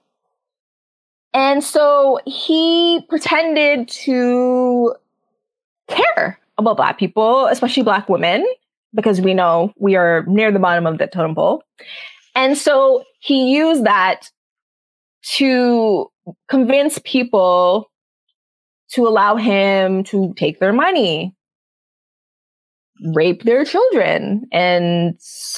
And 1.33 1.63
so 1.63 2.19
he 2.25 3.03
pretended 3.09 3.87
to 3.89 4.95
care 5.89 6.39
about 6.57 6.77
Black 6.77 6.99
people, 6.99 7.47
especially 7.47 7.83
Black 7.83 8.07
women, 8.07 8.45
because 8.93 9.19
we 9.19 9.33
know 9.33 9.73
we 9.77 9.95
are 9.95 10.23
near 10.27 10.51
the 10.51 10.59
bottom 10.59 10.85
of 10.85 10.99
the 10.99 11.07
totem 11.07 11.33
pole. 11.35 11.63
And 12.35 12.57
so 12.57 13.03
he 13.19 13.51
used 13.55 13.85
that 13.85 14.29
to 15.35 16.11
convince 16.49 16.99
people 17.03 17.89
to 18.91 19.07
allow 19.07 19.35
him 19.35 20.03
to 20.03 20.33
take 20.37 20.59
their 20.59 20.73
money, 20.73 21.35
rape 23.13 23.43
their 23.43 23.65
children, 23.65 24.45
and 24.51 25.17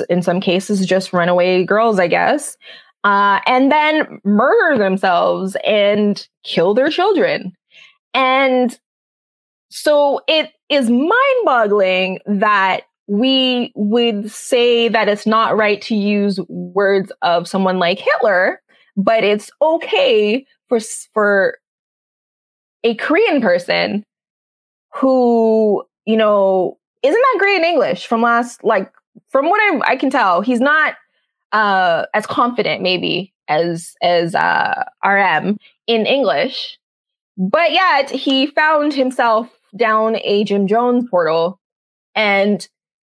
in 0.10 0.22
some 0.22 0.40
cases, 0.40 0.86
just 0.86 1.12
runaway 1.12 1.66
girls, 1.66 2.00
I 2.00 2.08
guess, 2.08 2.56
uh, 3.06 3.40
and 3.46 3.72
then 3.72 4.20
murder 4.26 4.78
themselves 4.80 5.56
and 5.64 6.28
kill 6.44 6.74
their 6.74 6.90
children. 6.90 7.54
And 8.16 8.78
so 9.70 10.22
it 10.28 10.52
is 10.70 10.90
mind 10.90 11.46
boggling 11.46 12.20
that 12.26 12.82
we 13.08 13.72
would 13.76 14.32
say 14.32 14.88
that 14.88 15.08
it's 15.08 15.28
not 15.28 15.56
right 15.56 15.80
to 15.84 15.96
use 15.96 16.40
words 16.50 17.12
of 17.22 17.48
someone 17.48 17.78
like 17.78 18.00
Hitler, 18.00 18.60
but 18.98 19.24
it's 19.24 19.52
okay 19.62 20.44
for, 20.68 20.80
for 21.14 21.60
a 22.84 22.96
Korean 22.96 23.40
person 23.40 24.04
who, 24.96 25.84
you 26.06 26.18
know, 26.18 26.80
isn't 27.04 27.22
that 27.22 27.36
great 27.38 27.58
in 27.58 27.66
English 27.66 28.08
from 28.08 28.24
last, 28.24 28.64
like, 28.64 28.92
from 29.30 29.48
what 29.50 29.60
I, 29.62 29.92
I 29.92 29.96
can 29.96 30.10
tell, 30.10 30.42
he's 30.42 30.60
not 30.60 30.96
uh, 31.52 32.06
as 32.14 32.26
confident 32.26 32.82
maybe 32.82 33.34
as 33.48 33.94
as 34.02 34.36
uh, 34.36 34.84
RM 35.04 35.58
in 35.88 36.06
English, 36.06 36.78
but 37.38 37.72
yet 37.72 38.10
he 38.10 38.48
found 38.48 38.94
himself 38.94 39.50
down 39.76 40.18
a 40.24 40.44
Jim 40.44 40.68
Jones 40.68 41.06
portal, 41.10 41.60
and 42.16 42.68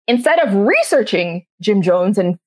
instead 0.06 0.38
of 0.38 0.54
researching 0.54 1.44
Jim 1.60 1.82
Jones 1.82 2.18
and 2.18 2.38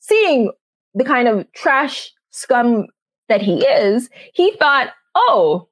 seeing 0.00 0.52
the 0.94 1.04
kind 1.04 1.28
of 1.28 1.50
trash 1.52 2.12
scum 2.30 2.86
that 3.28 3.42
he 3.42 3.64
is, 3.64 4.08
he 4.34 4.52
thought, 4.56 4.90
oh, 5.14 5.68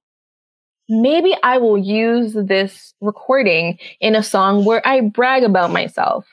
maybe 0.88 1.34
I 1.42 1.59
will 1.59 1.78
use 1.78 2.34
this 2.34 2.94
recording 3.01 3.78
in 4.01 4.14
a 4.14 4.22
song 4.22 4.64
where 4.64 4.86
I 4.86 5.01
brag 5.01 5.42
about 5.42 5.72
myself. 5.72 6.26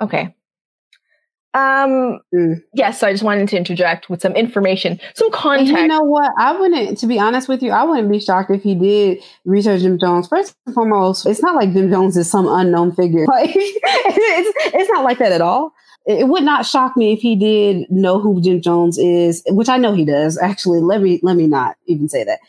Okay. 0.00 0.34
Um, 1.54 2.20
mm. 2.32 2.62
yes, 2.74 3.00
so 3.00 3.08
I 3.08 3.12
just 3.12 3.24
wanted 3.24 3.48
to 3.48 3.56
interject 3.56 4.10
with 4.10 4.20
some 4.20 4.32
information, 4.36 5.00
some 5.14 5.30
context. 5.32 5.72
And 5.72 5.80
you 5.80 5.88
know 5.88 6.02
what? 6.02 6.30
I 6.38 6.52
wouldn't, 6.52 6.98
to 6.98 7.06
be 7.06 7.18
honest 7.18 7.48
with 7.48 7.62
you, 7.62 7.72
I 7.72 7.84
wouldn't 7.84 8.10
be 8.10 8.20
shocked 8.20 8.50
if 8.50 8.62
he 8.62 8.74
did 8.74 9.22
research 9.44 9.80
Jim 9.80 9.98
Jones. 9.98 10.28
First 10.28 10.54
and 10.66 10.74
foremost, 10.74 11.26
it's 11.26 11.42
not 11.42 11.56
like 11.56 11.72
Jim 11.72 11.90
Jones 11.90 12.16
is 12.16 12.30
some 12.30 12.46
unknown 12.48 12.92
figure. 12.92 13.26
Like, 13.28 13.50
it's, 13.54 14.74
it's 14.74 14.90
not 14.90 15.04
like 15.04 15.18
that 15.18 15.32
at 15.32 15.40
all 15.40 15.72
it 16.08 16.26
would 16.26 16.42
not 16.42 16.64
shock 16.64 16.96
me 16.96 17.12
if 17.12 17.20
he 17.20 17.36
did 17.36 17.88
know 17.90 18.18
who 18.18 18.40
Jim 18.40 18.62
Jones 18.62 18.96
is, 18.96 19.44
which 19.48 19.68
I 19.68 19.76
know 19.76 19.92
he 19.92 20.06
does. 20.06 20.38
Actually, 20.38 20.80
let 20.80 21.02
me 21.02 21.20
let 21.22 21.36
me 21.36 21.46
not 21.46 21.76
even 21.86 22.08
say 22.08 22.24
that. 22.24 22.40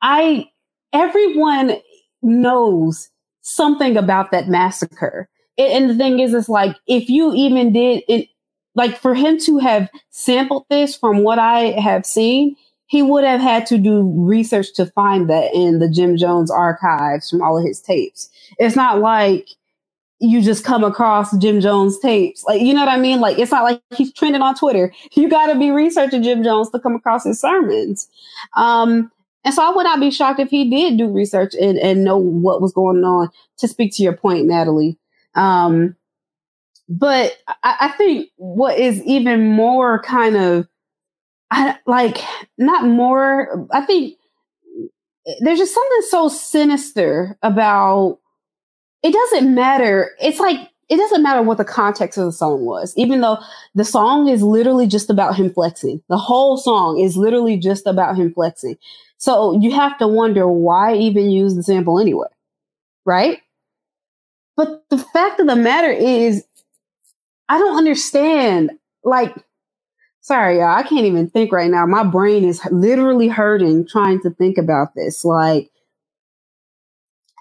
I 0.00 0.46
everyone 0.94 1.76
knows 2.22 3.10
something 3.42 3.98
about 3.98 4.30
that 4.30 4.48
massacre. 4.48 5.28
And 5.58 5.90
the 5.90 5.94
thing 5.96 6.20
is, 6.20 6.34
it's 6.34 6.48
like 6.48 6.76
if 6.86 7.08
you 7.08 7.34
even 7.34 7.72
did 7.72 8.02
it, 8.08 8.28
like 8.74 8.96
for 8.98 9.14
him 9.14 9.38
to 9.40 9.58
have 9.58 9.88
sampled 10.10 10.64
this 10.70 10.96
from 10.96 11.22
what 11.22 11.38
I 11.38 11.72
have 11.80 12.06
seen, 12.06 12.56
he 12.86 13.02
would 13.02 13.24
have 13.24 13.40
had 13.40 13.66
to 13.66 13.78
do 13.78 14.02
research 14.16 14.72
to 14.74 14.86
find 14.86 15.30
that 15.30 15.54
in 15.54 15.78
the 15.78 15.90
Jim 15.90 16.16
Jones 16.16 16.50
archives 16.50 17.30
from 17.30 17.42
all 17.42 17.58
of 17.58 17.64
his 17.64 17.80
tapes. 17.80 18.28
It's 18.58 18.76
not 18.76 19.00
like 19.00 19.48
you 20.20 20.42
just 20.42 20.64
come 20.64 20.84
across 20.84 21.36
Jim 21.38 21.60
Jones 21.60 21.98
tapes. 21.98 22.44
Like, 22.44 22.60
you 22.60 22.74
know 22.74 22.80
what 22.80 22.88
I 22.90 22.98
mean? 22.98 23.20
Like, 23.20 23.38
it's 23.38 23.52
not 23.52 23.64
like 23.64 23.80
he's 23.96 24.12
trending 24.12 24.42
on 24.42 24.54
Twitter. 24.54 24.92
You 25.16 25.28
got 25.30 25.52
to 25.52 25.58
be 25.58 25.70
researching 25.70 26.22
Jim 26.22 26.42
Jones 26.42 26.70
to 26.70 26.78
come 26.80 26.94
across 26.94 27.24
his 27.24 27.40
sermons. 27.40 28.08
Um, 28.56 29.10
And 29.44 29.54
so 29.54 29.62
I 29.62 29.74
would 29.74 29.84
not 29.84 30.00
be 30.00 30.10
shocked 30.10 30.40
if 30.40 30.50
he 30.50 30.68
did 30.68 30.98
do 30.98 31.08
research 31.08 31.54
and, 31.60 31.78
and 31.78 32.04
know 32.04 32.18
what 32.18 32.60
was 32.60 32.72
going 32.72 33.02
on 33.04 33.30
to 33.58 33.68
speak 33.68 33.94
to 33.96 34.02
your 34.02 34.16
point, 34.16 34.46
Natalie. 34.46 34.98
Um, 35.34 35.96
but 36.88 37.36
I, 37.62 37.76
I 37.80 37.88
think 37.96 38.28
what 38.36 38.78
is 38.78 39.02
even 39.04 39.48
more 39.48 40.02
kind 40.02 40.36
of 40.36 40.68
I, 41.50 41.76
like 41.86 42.18
not 42.58 42.86
more, 42.86 43.66
I 43.72 43.80
think 43.82 44.16
there's 45.40 45.58
just 45.58 45.74
something 45.74 46.02
so 46.08 46.28
sinister 46.28 47.36
about 47.42 48.18
it 49.02 49.12
doesn't 49.12 49.54
matter. 49.54 50.10
It's 50.20 50.38
like 50.38 50.70
it 50.88 50.96
doesn't 50.96 51.22
matter 51.22 51.42
what 51.42 51.58
the 51.58 51.64
context 51.64 52.18
of 52.18 52.24
the 52.24 52.32
song 52.32 52.64
was, 52.64 52.92
even 52.96 53.20
though 53.20 53.38
the 53.74 53.84
song 53.84 54.28
is 54.28 54.42
literally 54.42 54.86
just 54.86 55.08
about 55.08 55.36
him 55.36 55.52
flexing. 55.52 56.02
The 56.08 56.18
whole 56.18 56.56
song 56.56 56.98
is 56.98 57.16
literally 57.16 57.56
just 57.56 57.86
about 57.86 58.16
him 58.16 58.32
flexing. 58.32 58.76
So 59.16 59.58
you 59.60 59.70
have 59.72 59.98
to 59.98 60.08
wonder 60.08 60.48
why 60.48 60.96
even 60.96 61.30
use 61.30 61.54
the 61.54 61.62
sample 61.62 62.00
anyway, 62.00 62.26
right? 63.04 63.38
But 64.60 64.84
the 64.90 64.98
fact 64.98 65.40
of 65.40 65.46
the 65.46 65.56
matter 65.56 65.90
is, 65.90 66.44
I 67.48 67.56
don't 67.56 67.78
understand. 67.78 68.70
Like, 69.04 69.34
sorry, 70.20 70.58
y'all, 70.58 70.76
I 70.76 70.82
can't 70.82 71.06
even 71.06 71.30
think 71.30 71.50
right 71.50 71.70
now. 71.70 71.86
My 71.86 72.04
brain 72.04 72.44
is 72.44 72.60
literally 72.70 73.28
hurting 73.28 73.86
trying 73.88 74.20
to 74.20 74.28
think 74.28 74.58
about 74.58 74.94
this. 74.94 75.24
Like, 75.24 75.70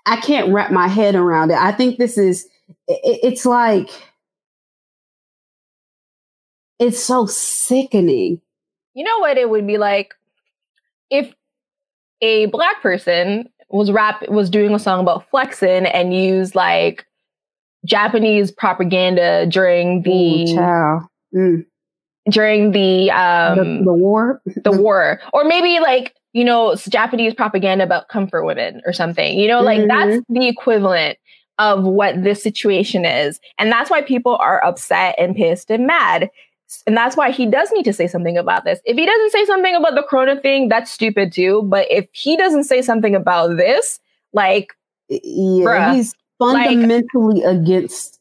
I 0.06 0.16
can't 0.22 0.54
wrap 0.54 0.72
my 0.72 0.88
head 0.88 1.16
around 1.16 1.52
it. 1.52 1.58
I 1.58 1.74
think 1.74 1.98
this 1.98 2.18
is, 2.18 2.48
it, 2.88 3.20
it's 3.22 3.46
like, 3.46 3.90
it's 6.80 7.04
so 7.04 7.26
sickening. 7.26 8.40
You 8.94 9.04
know 9.04 9.20
what 9.20 9.38
it 9.38 9.50
would 9.50 9.68
be 9.68 9.78
like 9.78 10.14
if 11.10 11.34
a 12.22 12.46
black 12.46 12.82
person 12.82 13.50
was 13.68 13.92
rap 13.92 14.26
was 14.30 14.50
doing 14.50 14.74
a 14.74 14.80
song 14.80 15.02
about 15.02 15.30
flexing 15.30 15.86
and 15.86 16.16
used 16.16 16.56
like 16.56 17.06
Japanese 17.86 18.52
propaganda 18.52 19.46
during 19.48 20.02
the 20.04 20.54
Ooh, 20.54 21.38
mm. 21.38 21.66
during 22.30 22.72
the 22.72 23.12
um 23.12 23.58
the, 23.58 23.84
the 23.86 23.94
war, 23.94 24.42
the 24.64 24.72
war, 24.72 25.22
or 25.34 25.44
maybe 25.44 25.80
like 25.80 26.14
you 26.34 26.44
know 26.44 26.76
Japanese 26.76 27.34
propaganda 27.34 27.84
about 27.84 28.10
comfort 28.10 28.44
women 28.46 28.82
or 28.86 28.94
something. 28.94 29.38
You 29.40 29.48
know, 29.48 29.62
like 29.62 29.80
mm-hmm. 29.80 29.88
that's 29.88 30.26
the 30.30 30.48
equivalent 30.48 31.18
of 31.58 31.84
what 31.84 32.24
this 32.24 32.42
situation 32.44 33.06
is, 33.06 33.40
and 33.58 33.72
that's 33.72 33.90
why 33.90 34.02
people 34.02 34.36
are 34.38 34.64
upset 34.64 35.16
and 35.18 35.36
pissed 35.36 35.70
and 35.70 35.88
mad. 35.88 36.30
And 36.86 36.96
that's 36.96 37.18
why 37.18 37.32
he 37.32 37.48
does 37.48 37.72
need 37.72 37.86
to 37.86 37.94
say 37.94 38.06
something 38.06 38.38
about 38.38 38.64
this. 38.64 38.80
If 38.86 38.96
he 38.96 39.04
doesn't 39.04 39.32
say 39.32 39.44
something 39.46 39.74
about 39.74 39.96
the 39.96 40.04
corona 40.04 40.40
thing, 40.40 40.70
that's 40.70 40.92
stupid 40.92 41.34
too. 41.34 41.64
But 41.64 41.88
if 41.90 42.08
he 42.12 42.38
doesn't 42.38 42.66
say 42.66 42.84
something 42.84 43.16
about 43.16 43.58
this, 43.58 44.00
like, 44.34 44.76
yeah, 45.08 45.66
bruh, 45.66 45.96
he's 45.96 46.14
fundamentally 46.40 47.42
like, 47.42 47.58
against. 47.58 48.20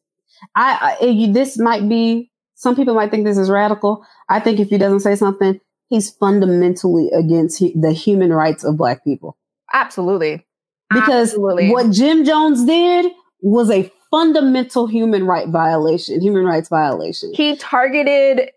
I, 0.54 0.96
I 1.00 1.32
this 1.32 1.58
might 1.58 1.88
be 1.88 2.30
some 2.54 2.76
people 2.76 2.94
might 2.94 3.10
think 3.10 3.24
this 3.24 3.38
is 3.38 3.50
radical. 3.50 4.04
I 4.28 4.40
think 4.40 4.60
if 4.60 4.68
he 4.68 4.78
doesn't 4.78 5.00
say 5.00 5.14
something, 5.14 5.60
he's 5.88 6.10
fundamentally 6.10 7.10
against 7.10 7.58
he, 7.58 7.72
the 7.74 7.92
human 7.92 8.32
rights 8.32 8.64
of 8.64 8.76
Black 8.76 9.04
people. 9.04 9.36
Absolutely, 9.72 10.46
because 10.92 11.30
Absolutely. 11.30 11.70
what 11.70 11.90
Jim 11.90 12.24
Jones 12.24 12.64
did 12.64 13.12
was 13.40 13.70
a 13.70 13.90
fundamental 14.10 14.86
human 14.86 15.26
right 15.26 15.48
violation, 15.48 16.20
human 16.20 16.44
rights 16.44 16.68
violation. 16.68 17.32
He 17.34 17.56
targeted 17.56 18.50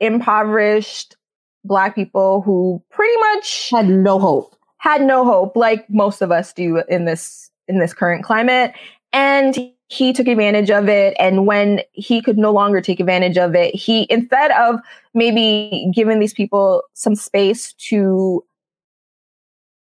impoverished 0.00 1.16
black 1.64 1.94
people 1.94 2.42
who 2.42 2.82
pretty 2.90 3.16
much 3.32 3.70
had 3.70 3.88
no 3.88 4.18
hope. 4.18 4.54
Had 4.78 5.02
no 5.02 5.24
hope, 5.24 5.56
like 5.56 5.88
most 5.90 6.22
of 6.22 6.30
us 6.30 6.52
do 6.52 6.82
in 6.88 7.04
this 7.04 7.50
in 7.66 7.80
this 7.80 7.92
current 7.92 8.24
climate. 8.24 8.72
And 9.12 9.56
he 9.88 10.12
took 10.12 10.28
advantage 10.28 10.70
of 10.70 10.88
it. 10.88 11.16
And 11.18 11.46
when 11.46 11.80
he 11.92 12.20
could 12.20 12.36
no 12.38 12.52
longer 12.52 12.80
take 12.80 13.00
advantage 13.00 13.38
of 13.38 13.54
it, 13.54 13.74
he 13.74 14.06
instead 14.10 14.50
of 14.52 14.80
maybe 15.14 15.90
giving 15.94 16.20
these 16.20 16.34
people 16.34 16.82
some 16.92 17.14
space 17.14 17.72
to 17.74 18.44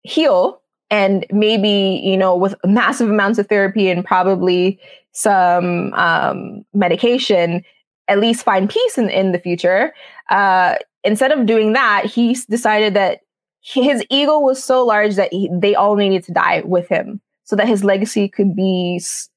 heal 0.04 0.62
and 0.92 1.26
maybe 1.32 2.02
you 2.04 2.18
know 2.18 2.36
with 2.36 2.56
massive 2.64 3.10
amounts 3.10 3.40
of 3.40 3.48
therapy 3.48 3.90
and 3.90 4.06
probably 4.06 4.80
some 5.12 5.94
um, 5.94 6.64
medication 6.74 7.64
at 8.08 8.20
least 8.20 8.44
find 8.44 8.70
peace 8.70 8.98
in, 8.98 9.10
in 9.10 9.32
the 9.32 9.40
future 9.40 9.94
uh, 10.30 10.76
instead 11.04 11.32
of 11.32 11.46
doing 11.46 11.74
that 11.74 12.06
he 12.06 12.38
decided 12.50 12.94
that 12.94 13.22
his 13.62 14.06
ego 14.12 14.38
was 14.38 14.64
so 14.64 14.86
large 14.86 15.16
that 15.16 15.34
he, 15.34 15.50
they 15.52 15.74
all 15.74 15.96
needed 15.96 16.24
to 16.24 16.32
die 16.32 16.62
with 16.66 16.88
him 16.88 17.20
so 17.46 17.56
that 17.56 17.68
his 17.68 17.84
legacy 17.84 18.28
could 18.28 18.56
be 18.56 18.98
s- 19.00 19.30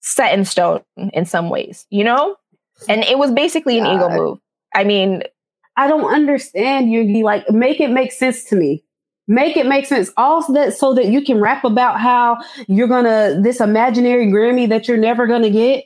set 0.00 0.32
in 0.36 0.44
stone 0.44 0.80
in 1.12 1.24
some 1.26 1.50
ways 1.50 1.86
you 1.90 2.02
know? 2.04 2.36
And 2.88 3.04
it 3.04 3.18
was 3.18 3.30
basically 3.32 3.78
an 3.78 3.84
God. 3.84 3.94
ego 3.96 4.08
move. 4.10 4.38
I 4.74 4.84
mean 4.84 5.22
i 5.76 5.86
don't 5.86 6.12
understand 6.12 6.90
you 6.90 7.22
like 7.24 7.48
make 7.50 7.80
it 7.80 7.90
make 7.90 8.10
sense 8.12 8.44
to 8.44 8.56
me. 8.56 8.82
Make 9.30 9.56
it 9.58 9.66
make 9.66 9.84
sense. 9.86 10.10
All 10.16 10.40
that 10.54 10.74
so 10.74 10.94
that 10.94 11.06
you 11.06 11.22
can 11.22 11.38
rap 11.38 11.62
about 11.64 12.00
how 12.00 12.38
you're 12.66 12.88
gonna 12.88 13.38
this 13.42 13.60
imaginary 13.60 14.26
grammy 14.28 14.68
that 14.70 14.88
you're 14.88 14.96
never 14.96 15.26
gonna 15.26 15.50
get. 15.50 15.84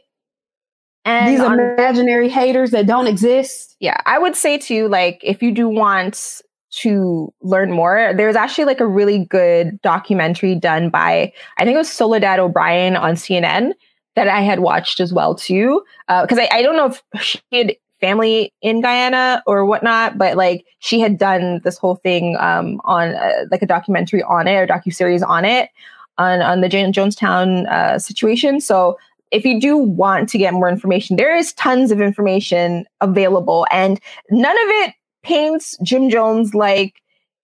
And 1.05 1.28
these 1.34 1.40
on, 1.40 1.59
imaginary 1.59 2.28
haters 2.28 2.70
that 2.70 2.86
don't 2.86 3.07
exist. 3.09 3.76
Yeah 3.80 4.01
i 4.07 4.18
would 4.18 4.36
say 4.36 4.59
to 4.59 4.74
you, 4.74 4.88
like 4.88 5.20
if 5.22 5.43
you 5.43 5.53
do 5.53 5.68
want 5.68 6.40
to 6.72 7.32
learn 7.42 7.70
more 7.70 8.12
there's 8.16 8.36
actually 8.36 8.64
like 8.64 8.80
a 8.80 8.86
really 8.86 9.24
good 9.26 9.80
documentary 9.82 10.54
done 10.54 10.90
by 10.90 11.32
i 11.58 11.64
think 11.64 11.74
it 11.74 11.78
was 11.78 11.90
soledad 11.90 12.40
o'brien 12.40 12.96
on 12.96 13.14
cnn 13.14 13.72
that 14.16 14.28
i 14.28 14.40
had 14.40 14.60
watched 14.60 15.00
as 15.00 15.12
well 15.12 15.34
too 15.34 15.82
because 16.08 16.38
uh, 16.38 16.42
I, 16.50 16.58
I 16.58 16.62
don't 16.62 16.76
know 16.76 16.86
if 16.86 17.02
she 17.22 17.40
had 17.52 17.76
family 18.02 18.52
in 18.60 18.82
Guyana 18.82 19.42
or 19.46 19.64
whatnot, 19.64 20.18
but 20.18 20.36
like 20.36 20.66
she 20.80 21.00
had 21.00 21.16
done 21.16 21.60
this 21.64 21.78
whole 21.78 21.94
thing 21.96 22.36
um, 22.38 22.80
on 22.84 23.14
uh, 23.14 23.44
like 23.50 23.62
a 23.62 23.66
documentary 23.66 24.22
on 24.24 24.46
it 24.46 24.56
or 24.56 24.66
docu 24.66 24.92
series 24.92 25.22
on 25.22 25.46
it 25.46 25.70
on 26.18 26.42
on 26.42 26.60
the 26.60 26.68
Jonestown 26.68 27.66
uh, 27.68 27.98
situation. 27.98 28.60
So 28.60 28.98
if 29.30 29.46
you 29.46 29.58
do 29.58 29.78
want 29.78 30.28
to 30.30 30.36
get 30.36 30.52
more 30.52 30.68
information, 30.68 31.16
there 31.16 31.34
is 31.34 31.54
tons 31.54 31.90
of 31.90 32.02
information 32.02 32.84
available, 33.00 33.66
and 33.70 33.98
none 34.30 34.56
of 34.56 34.68
it 34.68 34.94
paints 35.22 35.76
Jim 35.82 36.10
Jones 36.10 36.54
like 36.54 36.94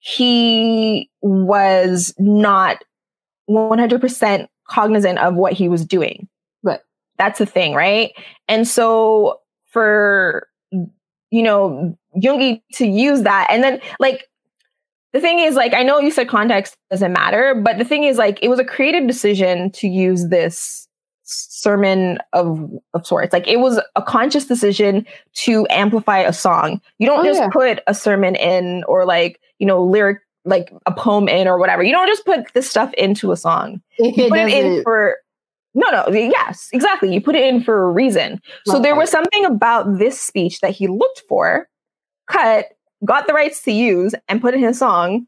he 0.00 1.10
was 1.20 2.14
not 2.18 2.84
100% 3.48 4.48
cognizant 4.68 5.18
of 5.18 5.34
what 5.34 5.52
he 5.52 5.68
was 5.68 5.84
doing. 5.84 6.28
But 6.62 6.84
that's 7.16 7.38
the 7.38 7.46
thing, 7.46 7.74
right? 7.74 8.12
And 8.46 8.66
so 8.66 9.40
for 9.66 10.48
you 11.30 11.42
know 11.42 11.96
Yoongi 12.16 12.62
to 12.74 12.86
use 12.86 13.22
that, 13.22 13.48
and 13.50 13.62
then 13.62 13.80
like 14.00 14.28
the 15.12 15.20
thing 15.20 15.38
is 15.38 15.54
like 15.54 15.74
I 15.74 15.82
know 15.82 15.98
you 15.98 16.10
said 16.10 16.28
context 16.28 16.76
doesn't 16.90 17.12
matter, 17.12 17.54
but 17.54 17.78
the 17.78 17.84
thing 17.84 18.04
is 18.04 18.18
like 18.18 18.38
it 18.42 18.48
was 18.48 18.58
a 18.58 18.64
creative 18.64 19.06
decision 19.06 19.70
to 19.72 19.88
use 19.88 20.28
this 20.28 20.87
sermon 21.28 22.18
of 22.32 22.70
of 22.94 23.06
sorts. 23.06 23.32
Like 23.32 23.46
it 23.46 23.58
was 23.58 23.80
a 23.96 24.02
conscious 24.02 24.46
decision 24.46 25.06
to 25.34 25.66
amplify 25.70 26.18
a 26.18 26.32
song. 26.32 26.80
You 26.98 27.06
don't 27.06 27.20
oh, 27.20 27.24
just 27.24 27.40
yeah. 27.40 27.48
put 27.50 27.80
a 27.86 27.94
sermon 27.94 28.34
in 28.36 28.84
or 28.88 29.04
like, 29.04 29.40
you 29.58 29.66
know, 29.66 29.82
lyric 29.82 30.18
like 30.44 30.72
a 30.86 30.92
poem 30.92 31.28
in 31.28 31.46
or 31.46 31.58
whatever. 31.58 31.82
You 31.82 31.92
don't 31.92 32.08
just 32.08 32.24
put 32.24 32.52
this 32.54 32.68
stuff 32.68 32.92
into 32.94 33.32
a 33.32 33.36
song. 33.36 33.82
you 33.98 34.28
put 34.28 34.38
it 34.38 34.48
in 34.48 34.82
for 34.82 35.16
no, 35.74 35.90
no, 35.90 36.08
yes, 36.12 36.68
exactly. 36.72 37.12
You 37.12 37.20
put 37.20 37.36
it 37.36 37.44
in 37.44 37.62
for 37.62 37.84
a 37.84 37.92
reason. 37.92 38.40
So 38.66 38.80
there 38.80 38.96
was 38.96 39.10
something 39.10 39.44
about 39.44 39.98
this 39.98 40.20
speech 40.20 40.60
that 40.60 40.72
he 40.72 40.88
looked 40.88 41.22
for, 41.28 41.68
cut, 42.28 42.66
got 43.04 43.26
the 43.26 43.34
rights 43.34 43.62
to 43.62 43.72
use, 43.72 44.14
and 44.28 44.40
put 44.40 44.54
in 44.54 44.60
his 44.60 44.78
song 44.78 45.26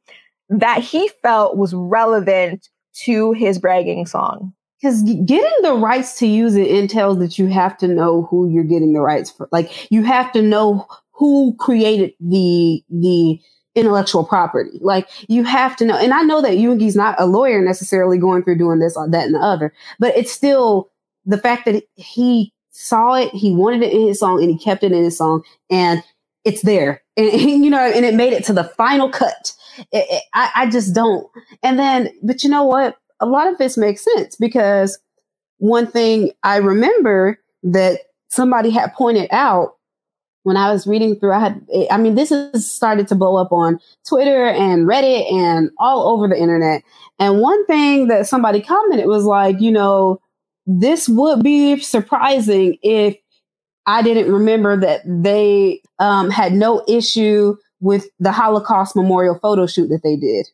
that 0.48 0.82
he 0.82 1.08
felt 1.22 1.56
was 1.56 1.72
relevant 1.72 2.68
to 3.04 3.32
his 3.32 3.58
bragging 3.58 4.06
song. 4.06 4.52
Because 4.80 5.02
getting 5.02 5.62
the 5.62 5.74
rights 5.74 6.18
to 6.18 6.26
use 6.26 6.56
it 6.56 6.68
entails 6.68 7.18
that 7.18 7.38
you 7.38 7.48
have 7.48 7.76
to 7.78 7.88
know 7.88 8.22
who 8.30 8.48
you're 8.48 8.64
getting 8.64 8.92
the 8.94 9.00
rights 9.00 9.30
for. 9.30 9.48
Like 9.52 9.90
you 9.90 10.04
have 10.04 10.32
to 10.32 10.42
know 10.42 10.86
who 11.12 11.54
created 11.58 12.12
the 12.20 12.82
the 12.88 13.38
intellectual 13.74 14.24
property. 14.24 14.78
Like 14.80 15.08
you 15.28 15.44
have 15.44 15.76
to 15.76 15.84
know, 15.84 15.96
and 15.96 16.12
I 16.12 16.22
know 16.22 16.42
that 16.42 16.52
Yoongi's 16.58 16.96
not 16.96 17.20
a 17.20 17.26
lawyer 17.26 17.62
necessarily 17.62 18.18
going 18.18 18.42
through 18.42 18.58
doing 18.58 18.78
this, 18.78 18.96
or 18.96 19.08
that, 19.10 19.26
and 19.26 19.34
the 19.34 19.40
other, 19.40 19.72
but 19.98 20.16
it's 20.16 20.32
still 20.32 20.90
the 21.26 21.38
fact 21.38 21.66
that 21.66 21.84
he 21.96 22.52
saw 22.70 23.14
it, 23.14 23.30
he 23.32 23.52
wanted 23.54 23.82
it 23.82 23.92
in 23.92 24.08
his 24.08 24.20
song, 24.20 24.42
and 24.42 24.50
he 24.50 24.58
kept 24.58 24.82
it 24.82 24.92
in 24.92 25.04
his 25.04 25.18
song, 25.18 25.42
and 25.70 26.02
it's 26.44 26.62
there, 26.62 27.02
and, 27.16 27.28
and 27.32 27.64
you 27.64 27.70
know, 27.70 27.80
and 27.80 28.04
it 28.04 28.14
made 28.14 28.32
it 28.32 28.44
to 28.44 28.52
the 28.52 28.64
final 28.64 29.10
cut. 29.10 29.52
It, 29.92 30.06
it, 30.10 30.22
I, 30.34 30.50
I 30.56 30.70
just 30.70 30.94
don't. 30.94 31.26
And 31.62 31.78
then, 31.78 32.10
but 32.22 32.42
you 32.42 32.50
know 32.50 32.64
what? 32.64 32.96
A 33.20 33.26
lot 33.26 33.48
of 33.48 33.58
this 33.58 33.76
makes 33.76 34.04
sense 34.04 34.36
because 34.36 34.98
one 35.58 35.86
thing 35.86 36.32
I 36.42 36.56
remember 36.56 37.38
that 37.62 38.00
somebody 38.28 38.70
had 38.70 38.94
pointed 38.94 39.28
out 39.30 39.76
when 40.42 40.56
I 40.56 40.72
was 40.72 40.86
reading 40.86 41.16
through, 41.16 41.32
I 41.32 41.38
had, 41.40 41.66
I 41.90 41.98
mean, 41.98 42.14
this 42.14 42.30
has 42.30 42.70
started 42.70 43.08
to 43.08 43.14
blow 43.14 43.36
up 43.36 43.52
on 43.52 43.78
Twitter 44.08 44.46
and 44.46 44.88
Reddit 44.88 45.30
and 45.30 45.70
all 45.78 46.08
over 46.08 46.28
the 46.28 46.40
internet. 46.40 46.82
And 47.18 47.40
one 47.40 47.66
thing 47.66 48.08
that 48.08 48.26
somebody 48.26 48.62
commented 48.62 49.06
was 49.06 49.24
like, 49.24 49.60
you 49.60 49.70
know, 49.70 50.20
this 50.66 51.08
would 51.08 51.42
be 51.42 51.78
surprising 51.80 52.78
if 52.82 53.16
I 53.86 54.02
didn't 54.02 54.32
remember 54.32 54.78
that 54.78 55.02
they 55.04 55.82
um, 55.98 56.30
had 56.30 56.52
no 56.52 56.84
issue 56.88 57.56
with 57.80 58.08
the 58.18 58.32
Holocaust 58.32 58.96
memorial 58.96 59.38
photo 59.38 59.66
shoot 59.66 59.88
that 59.88 60.02
they 60.02 60.16
did. 60.16 60.48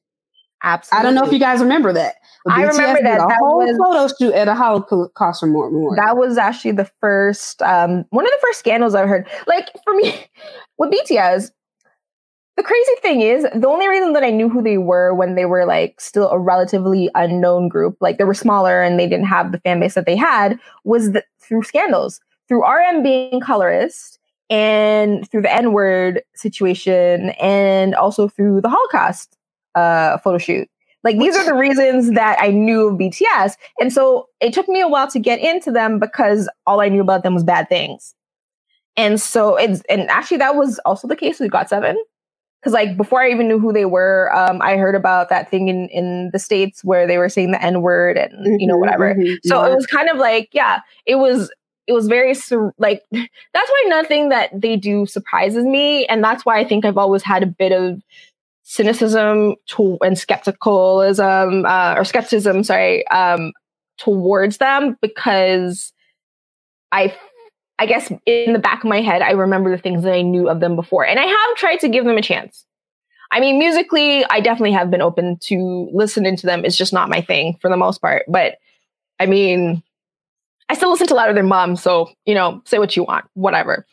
Absolutely. 0.62 1.00
I 1.00 1.02
don't 1.02 1.14
know 1.14 1.26
if 1.26 1.32
you 1.32 1.38
guys 1.38 1.60
remember 1.60 1.92
that. 1.92 2.16
I 2.48 2.62
remember 2.62 3.00
that. 3.02 3.20
A 3.20 3.26
that 3.26 3.38
whole 3.40 3.58
was, 3.58 3.76
photo 3.76 4.14
shoot 4.18 4.34
at 4.34 4.48
a 4.48 4.54
Holocaust 4.54 5.42
memorial. 5.42 5.94
That 5.96 6.16
was 6.16 6.38
actually 6.38 6.72
the 6.72 6.90
first, 7.00 7.60
um, 7.62 8.04
one 8.10 8.24
of 8.24 8.30
the 8.30 8.38
first 8.40 8.60
scandals 8.60 8.94
I've 8.94 9.08
heard. 9.08 9.28
Like 9.46 9.68
for 9.84 9.94
me, 9.94 10.26
with 10.78 10.90
BTS, 10.90 11.50
the 12.56 12.62
crazy 12.62 12.92
thing 13.02 13.20
is, 13.20 13.46
the 13.54 13.68
only 13.68 13.86
reason 13.86 14.14
that 14.14 14.24
I 14.24 14.30
knew 14.30 14.48
who 14.48 14.62
they 14.62 14.78
were 14.78 15.12
when 15.12 15.34
they 15.34 15.44
were 15.44 15.66
like 15.66 16.00
still 16.00 16.30
a 16.30 16.38
relatively 16.38 17.10
unknown 17.14 17.68
group, 17.68 17.96
like 18.00 18.16
they 18.16 18.24
were 18.24 18.34
smaller 18.34 18.82
and 18.82 18.98
they 18.98 19.06
didn't 19.06 19.26
have 19.26 19.52
the 19.52 19.60
fan 19.60 19.78
base 19.78 19.94
that 19.94 20.06
they 20.06 20.16
had, 20.16 20.58
was 20.84 21.12
the, 21.12 21.22
through 21.38 21.64
scandals, 21.64 22.20
through 22.48 22.64
RM 22.64 23.02
being 23.02 23.40
colorist 23.40 24.18
and 24.48 25.28
through 25.30 25.42
the 25.42 25.52
N 25.52 25.72
word 25.72 26.22
situation, 26.34 27.30
and 27.40 27.94
also 27.94 28.28
through 28.28 28.60
the 28.62 28.70
Holocaust 28.70 29.35
uh, 29.76 30.18
photo 30.18 30.38
shoot. 30.38 30.68
Like 31.04 31.18
these 31.18 31.36
are 31.36 31.44
the 31.44 31.54
reasons 31.54 32.10
that 32.14 32.36
I 32.40 32.48
knew 32.48 32.88
of 32.88 32.98
BTS. 32.98 33.54
And 33.78 33.92
so 33.92 34.28
it 34.40 34.52
took 34.52 34.68
me 34.68 34.80
a 34.80 34.88
while 34.88 35.08
to 35.08 35.20
get 35.20 35.38
into 35.38 35.70
them 35.70 36.00
because 36.00 36.48
all 36.66 36.80
I 36.80 36.88
knew 36.88 37.00
about 37.00 37.22
them 37.22 37.32
was 37.32 37.44
bad 37.44 37.68
things. 37.68 38.12
And 38.96 39.20
so 39.20 39.54
it's, 39.56 39.82
and 39.88 40.10
actually 40.10 40.38
that 40.38 40.56
was 40.56 40.80
also 40.84 41.06
the 41.06 41.14
case 41.14 41.38
with 41.38 41.52
GOT7. 41.52 41.94
Cause 42.64 42.72
like 42.72 42.96
before 42.96 43.22
I 43.22 43.30
even 43.30 43.46
knew 43.46 43.60
who 43.60 43.72
they 43.72 43.84
were, 43.84 44.34
um, 44.34 44.60
I 44.60 44.76
heard 44.76 44.96
about 44.96 45.28
that 45.28 45.48
thing 45.48 45.68
in, 45.68 45.88
in 45.90 46.30
the 46.32 46.40
States 46.40 46.82
where 46.82 47.06
they 47.06 47.18
were 47.18 47.28
saying 47.28 47.52
the 47.52 47.62
N 47.62 47.82
word 47.82 48.16
and, 48.16 48.32
mm-hmm, 48.32 48.56
you 48.58 48.66
know, 48.66 48.74
mm-hmm, 48.74 48.80
whatever. 48.80 49.14
Mm-hmm, 49.14 49.34
so 49.44 49.62
yeah. 49.62 49.70
it 49.70 49.76
was 49.76 49.86
kind 49.86 50.08
of 50.08 50.16
like, 50.16 50.48
yeah, 50.50 50.80
it 51.04 51.16
was, 51.16 51.52
it 51.86 51.92
was 51.92 52.08
very 52.08 52.34
sur- 52.34 52.74
like 52.78 53.04
that's 53.12 53.70
why 53.70 53.84
nothing 53.86 54.30
that 54.30 54.50
they 54.52 54.74
do 54.76 55.06
surprises 55.06 55.64
me 55.64 56.04
and 56.06 56.24
that's 56.24 56.44
why 56.44 56.58
i 56.58 56.64
think 56.64 56.84
i've 56.84 56.98
always 56.98 57.22
had 57.22 57.44
a 57.44 57.46
bit 57.46 57.70
of 57.70 58.02
cynicism 58.68 59.54
to, 59.66 59.96
and 60.02 60.16
skepticalism 60.16 61.64
uh, 61.64 61.94
or 61.96 62.04
skepticism, 62.04 62.64
sorry, 62.64 63.06
um, 63.08 63.52
towards 63.96 64.58
them 64.58 64.98
because 65.00 65.92
I, 66.90 67.14
I 67.78 67.86
guess 67.86 68.12
in 68.26 68.52
the 68.52 68.58
back 68.58 68.82
of 68.82 68.88
my 68.88 69.00
head, 69.00 69.22
I 69.22 69.30
remember 69.30 69.70
the 69.70 69.80
things 69.80 70.02
that 70.02 70.12
I 70.12 70.22
knew 70.22 70.48
of 70.48 70.58
them 70.58 70.74
before, 70.74 71.06
and 71.06 71.20
I 71.20 71.26
have 71.26 71.56
tried 71.56 71.76
to 71.80 71.88
give 71.88 72.04
them 72.04 72.18
a 72.18 72.22
chance. 72.22 72.66
I 73.30 73.38
mean, 73.38 73.56
musically, 73.58 74.24
I 74.30 74.40
definitely 74.40 74.72
have 74.72 74.90
been 74.90 75.02
open 75.02 75.38
to 75.42 75.88
listening 75.92 76.36
to 76.36 76.46
them. 76.46 76.64
It's 76.64 76.76
just 76.76 76.92
not 76.92 77.08
my 77.08 77.20
thing 77.20 77.56
for 77.60 77.70
the 77.70 77.76
most 77.76 78.00
part. 78.00 78.24
But 78.28 78.56
I 79.20 79.26
mean, 79.26 79.82
I 80.68 80.74
still 80.74 80.90
listen 80.90 81.06
to 81.08 81.14
louder 81.14 81.34
than 81.34 81.46
mom, 81.46 81.76
so 81.76 82.10
you 82.24 82.34
know, 82.34 82.62
say 82.64 82.80
what 82.80 82.96
you 82.96 83.04
want, 83.04 83.26
whatever. 83.34 83.86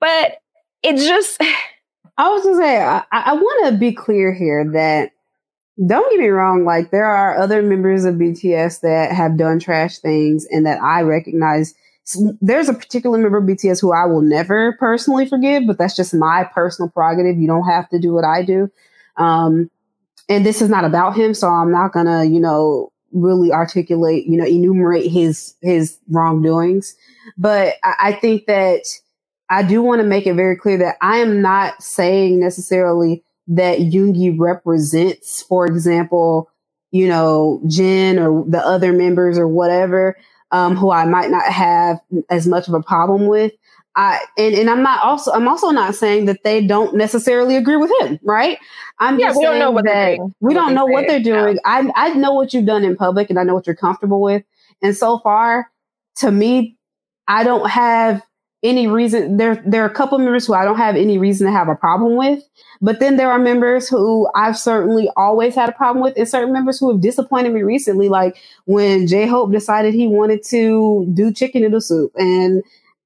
But 0.00 0.38
it's 0.82 1.06
just 1.06 1.42
I 2.18 2.28
was 2.30 2.44
gonna 2.44 2.56
say, 2.56 2.80
I, 2.80 3.02
I 3.12 3.32
want 3.34 3.66
to 3.66 3.78
be 3.78 3.92
clear 3.92 4.32
here 4.32 4.64
that 4.72 5.12
don't 5.86 6.10
get 6.10 6.20
me 6.20 6.28
wrong, 6.28 6.64
like 6.64 6.90
there 6.90 7.04
are 7.04 7.36
other 7.36 7.62
members 7.62 8.04
of 8.04 8.14
BTS 8.14 8.80
that 8.80 9.12
have 9.12 9.36
done 9.36 9.58
trash 9.58 9.98
things 9.98 10.46
and 10.50 10.64
that 10.64 10.80
I 10.80 11.02
recognize. 11.02 11.74
There's 12.40 12.68
a 12.68 12.74
particular 12.74 13.18
member 13.18 13.38
of 13.38 13.44
BTS 13.44 13.80
who 13.80 13.92
I 13.92 14.06
will 14.06 14.22
never 14.22 14.76
personally 14.78 15.26
forgive, 15.26 15.66
but 15.66 15.76
that's 15.76 15.96
just 15.96 16.14
my 16.14 16.44
personal 16.44 16.88
prerogative. 16.88 17.36
You 17.36 17.48
don't 17.48 17.68
have 17.68 17.88
to 17.90 17.98
do 17.98 18.14
what 18.14 18.24
I 18.24 18.42
do. 18.42 18.70
Um, 19.16 19.70
and 20.28 20.46
this 20.46 20.62
is 20.62 20.70
not 20.70 20.84
about 20.84 21.16
him, 21.16 21.34
so 21.34 21.48
I'm 21.48 21.70
not 21.70 21.92
gonna, 21.92 22.24
you 22.24 22.40
know, 22.40 22.92
really 23.12 23.52
articulate, 23.52 24.26
you 24.26 24.36
know, 24.36 24.46
enumerate 24.46 25.10
his 25.10 25.54
his 25.60 25.98
wrongdoings. 26.08 26.94
But 27.36 27.74
I, 27.84 27.94
I 27.98 28.12
think 28.12 28.46
that 28.46 28.82
I 29.48 29.62
do 29.62 29.82
want 29.82 30.00
to 30.00 30.06
make 30.06 30.26
it 30.26 30.34
very 30.34 30.56
clear 30.56 30.78
that 30.78 30.96
I 31.00 31.18
am 31.18 31.40
not 31.40 31.82
saying 31.82 32.40
necessarily 32.40 33.22
that 33.48 33.78
Yoongi 33.78 34.36
represents, 34.38 35.42
for 35.42 35.66
example, 35.66 36.50
you 36.90 37.08
know, 37.08 37.62
Jin 37.66 38.18
or 38.18 38.44
the 38.46 38.58
other 38.58 38.92
members 38.92 39.38
or 39.38 39.46
whatever, 39.46 40.16
um, 40.50 40.76
who 40.76 40.90
I 40.90 41.04
might 41.04 41.30
not 41.30 41.44
have 41.44 42.00
as 42.30 42.46
much 42.46 42.68
of 42.68 42.74
a 42.74 42.82
problem 42.82 43.26
with. 43.26 43.52
I 43.96 44.20
and, 44.36 44.54
and 44.54 44.68
I'm 44.68 44.82
not 44.82 45.02
also 45.02 45.32
I'm 45.32 45.48
also 45.48 45.70
not 45.70 45.94
saying 45.94 46.26
that 46.26 46.44
they 46.44 46.64
don't 46.64 46.96
necessarily 46.96 47.56
agree 47.56 47.76
with 47.76 47.90
him, 48.00 48.20
right? 48.22 48.58
I'm 48.98 49.18
yeah, 49.18 49.28
just 49.28 49.38
we 49.38 49.44
don't 49.44 49.58
know 49.58 49.70
what 49.70 49.84
they're 49.86 50.16
doing. 50.16 50.34
we 50.40 50.52
don't 50.54 50.74
know 50.74 50.84
what 50.84 51.06
they're 51.06 51.22
doing. 51.22 51.58
I 51.64 51.90
I 51.96 52.12
know 52.12 52.34
what 52.34 52.52
you've 52.52 52.66
done 52.66 52.84
in 52.84 52.94
public 52.94 53.30
and 53.30 53.38
I 53.38 53.42
know 53.42 53.54
what 53.54 53.66
you're 53.66 53.74
comfortable 53.76 54.20
with. 54.20 54.42
And 54.82 54.94
so 54.94 55.18
far, 55.20 55.70
to 56.16 56.30
me, 56.30 56.76
I 57.26 57.42
don't 57.42 57.70
have 57.70 58.22
any 58.68 58.86
reason 58.86 59.36
there 59.36 59.62
there 59.66 59.82
are 59.82 59.88
a 59.88 59.94
couple 59.94 60.18
members 60.18 60.46
who 60.46 60.54
I 60.54 60.64
don't 60.64 60.76
have 60.76 60.96
any 60.96 61.18
reason 61.18 61.46
to 61.46 61.52
have 61.52 61.68
a 61.68 61.74
problem 61.74 62.16
with. 62.16 62.42
But 62.82 63.00
then 63.00 63.16
there 63.16 63.30
are 63.30 63.38
members 63.38 63.88
who 63.88 64.28
I've 64.34 64.58
certainly 64.58 65.08
always 65.16 65.54
had 65.54 65.68
a 65.68 65.72
problem 65.72 66.02
with, 66.02 66.16
and 66.16 66.28
certain 66.28 66.52
members 66.52 66.78
who 66.78 66.92
have 66.92 67.00
disappointed 67.00 67.52
me 67.52 67.62
recently, 67.62 68.08
like 68.08 68.36
when 68.66 69.06
J 69.06 69.26
Hope 69.26 69.52
decided 69.52 69.94
he 69.94 70.06
wanted 70.06 70.42
to 70.48 71.10
do 71.14 71.32
chicken 71.32 71.62
noodle 71.62 71.80
soup. 71.80 72.12
And 72.16 72.62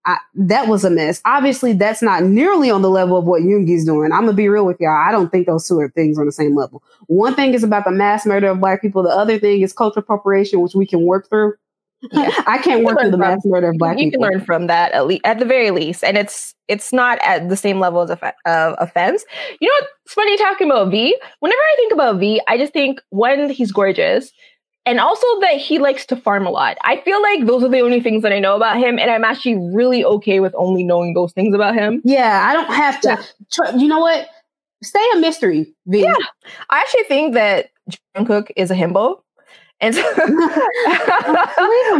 I, 0.06 0.16
that 0.34 0.66
was 0.66 0.84
a 0.84 0.90
mess. 0.90 1.20
Obviously, 1.24 1.72
that's 1.74 2.02
not 2.02 2.24
nearly 2.24 2.70
on 2.70 2.82
the 2.82 2.90
level 2.90 3.16
of 3.18 3.26
what 3.26 3.42
Yoongi's 3.42 3.84
doing. 3.84 4.12
I'm 4.12 4.22
gonna 4.22 4.32
be 4.32 4.48
real 4.48 4.64
with 4.64 4.78
y'all. 4.80 4.90
I 4.90 5.12
don't 5.12 5.30
think 5.30 5.46
those 5.46 5.68
two 5.68 5.78
are 5.78 5.90
things 5.90 6.18
on 6.18 6.26
the 6.26 6.32
same 6.32 6.56
level. 6.56 6.82
One 7.06 7.34
thing 7.34 7.54
is 7.54 7.62
about 7.62 7.84
the 7.84 7.90
mass 7.90 8.24
murder 8.24 8.48
of 8.48 8.61
black 8.61 8.80
people. 8.80 9.02
The 9.02 9.11
other 9.11 9.38
thing 9.38 9.61
is 9.61 9.72
cultural 9.72 10.02
appropriation, 10.02 10.61
which 10.61 10.74
we 10.74 10.86
can 10.86 11.02
work 11.02 11.28
through. 11.28 11.54
Yeah. 12.12 12.30
I 12.46 12.59
can't 12.59 12.84
work 12.84 12.98
through 12.98 13.11
the 13.11 13.18
mass 13.18 13.44
murder 13.44 13.70
of 13.70 13.78
black 13.78 13.98
you 13.98 14.11
people. 14.11 14.24
can 14.24 14.30
learn 14.32 14.44
from 14.44 14.66
that 14.68 14.92
at 14.92 15.07
least, 15.07 15.22
at 15.24 15.38
the 15.38 15.44
very 15.44 15.70
least, 15.70 16.03
and 16.03 16.16
it's 16.16 16.55
it's 16.66 16.92
not 16.92 17.18
at 17.22 17.48
the 17.48 17.57
same 17.57 17.78
level 17.78 18.01
as 18.01 18.11
of 18.11 18.22
uh, 18.22 18.32
offense. 18.78 19.24
You 19.61 19.68
know 19.68 19.74
what's 19.80 20.14
funny 20.14 20.36
talking 20.38 20.70
about 20.70 20.90
V? 20.90 21.16
Whenever 21.40 21.61
I 21.61 21.74
think 21.76 21.92
about 21.92 22.18
V, 22.18 22.40
I 22.48 22.57
just 22.57 22.72
think 22.72 23.01
one, 23.11 23.51
he's 23.51 23.70
gorgeous, 23.70 24.32
and 24.86 24.98
also 24.98 25.26
that 25.40 25.57
he 25.57 25.78
likes 25.78 26.07
to 26.07 26.16
farm 26.16 26.46
a 26.46 26.51
lot. 26.51 26.78
I 26.84 27.01
feel 27.03 27.20
like 27.20 27.46
those 27.46 27.62
are 27.62 27.68
the 27.68 27.80
only 27.80 28.01
things 28.01 28.22
that 28.22 28.32
I 28.32 28.38
know 28.38 28.57
about 28.57 28.78
him, 28.78 28.98
and 28.98 29.11
I'm 29.11 29.24
actually 29.24 29.57
really 29.74 30.05
okay 30.05 30.40
with 30.40 30.55
only 30.57 30.84
knowing 30.84 31.12
those 31.12 31.32
things 31.32 31.55
about 31.55 31.74
him. 31.74 32.01
Yeah, 32.05 32.46
I 32.48 32.55
don't 32.55 32.72
have 32.72 33.01
to. 33.03 33.09
Yeah. 33.09 33.22
Tr- 33.53 33.76
you 33.76 33.88
know 33.88 34.01
what? 34.01 34.26
Stay 34.82 35.05
a 35.14 35.18
mystery, 35.18 35.74
V. 35.86 36.01
Yeah, 36.01 36.14
I 36.70 36.80
actually 36.80 37.05
think 37.05 37.34
that 37.34 37.66
Jungkook 38.16 38.51
is 38.57 38.70
a 38.70 38.74
himbo. 38.74 39.20
And 39.80 39.94
so 39.94 40.02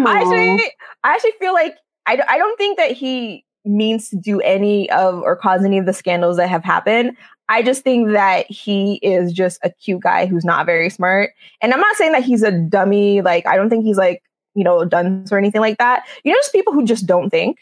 I 0.07 0.20
actually, 0.20 0.73
I 1.05 1.15
actually 1.15 1.32
feel 1.39 1.52
like 1.52 1.77
I, 2.07 2.20
I 2.28 2.39
don't 2.39 2.57
think 2.57 2.78
that 2.78 2.93
he 2.93 3.44
means 3.65 4.09
to 4.09 4.16
do 4.16 4.40
any 4.40 4.90
of 4.90 5.23
or 5.23 5.36
cause 5.36 5.65
any 5.65 5.78
of 5.78 5.86
the 5.86 5.93
scandals 5.93 6.36
that 6.36 6.48
have 6.48 6.65
happened. 6.65 7.16
I 7.48 7.62
just 7.62 7.82
think 7.82 8.11
that 8.11 8.51
he 8.51 9.01
is 9.02 9.32
just 9.32 9.59
a 9.65 9.70
cute 9.70 10.02
guy 10.02 10.27
who's 10.27 10.44
not 10.44 10.66
very 10.66 10.89
smart. 10.89 11.31
And 11.61 11.73
I'm 11.73 11.81
not 11.81 11.97
saying 11.97 12.12
that 12.12 12.23
he's 12.23 12.43
a 12.43 12.52
dummy. 12.52 13.23
Like, 13.23 13.47
I 13.47 13.57
don't 13.57 13.69
think 13.69 13.85
he's 13.85 13.98
like, 13.98 14.23
you 14.55 14.62
know, 14.62 14.85
dunce 14.85 15.32
or 15.32 15.39
anything 15.39 15.61
like 15.61 15.78
that. 15.78 16.05
You 16.24 16.32
know, 16.32 16.39
just 16.39 16.52
people 16.52 16.73
who 16.73 16.85
just 16.85 17.07
don't 17.07 17.28
think. 17.28 17.59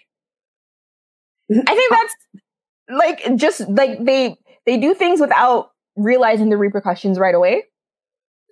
I 1.50 1.74
think 1.74 1.90
that's 1.90 2.14
like 2.90 3.36
just 3.36 3.68
like 3.68 4.04
they 4.04 4.36
they 4.66 4.76
do 4.76 4.94
things 4.94 5.20
without 5.20 5.70
realizing 5.96 6.50
the 6.50 6.56
repercussions 6.58 7.18
right 7.18 7.34
away. 7.34 7.64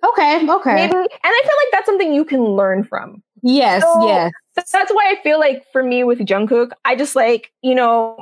Okay, 0.05 0.47
okay. 0.49 0.75
Maybe, 0.75 0.95
and 0.95 1.07
I 1.23 1.41
feel 1.43 1.55
like 1.57 1.71
that's 1.71 1.85
something 1.85 2.13
you 2.13 2.23
can 2.25 2.43
learn 2.43 2.83
from. 2.83 3.23
Yes, 3.43 3.83
So, 3.83 4.07
yes. 4.07 4.31
That's 4.55 4.91
why 4.91 5.15
I 5.15 5.21
feel 5.21 5.39
like 5.39 5.63
for 5.71 5.83
me 5.83 6.03
with 6.03 6.19
Jungkook, 6.19 6.71
I 6.85 6.95
just 6.95 7.15
like 7.15 7.51
you 7.61 7.75
know, 7.75 8.17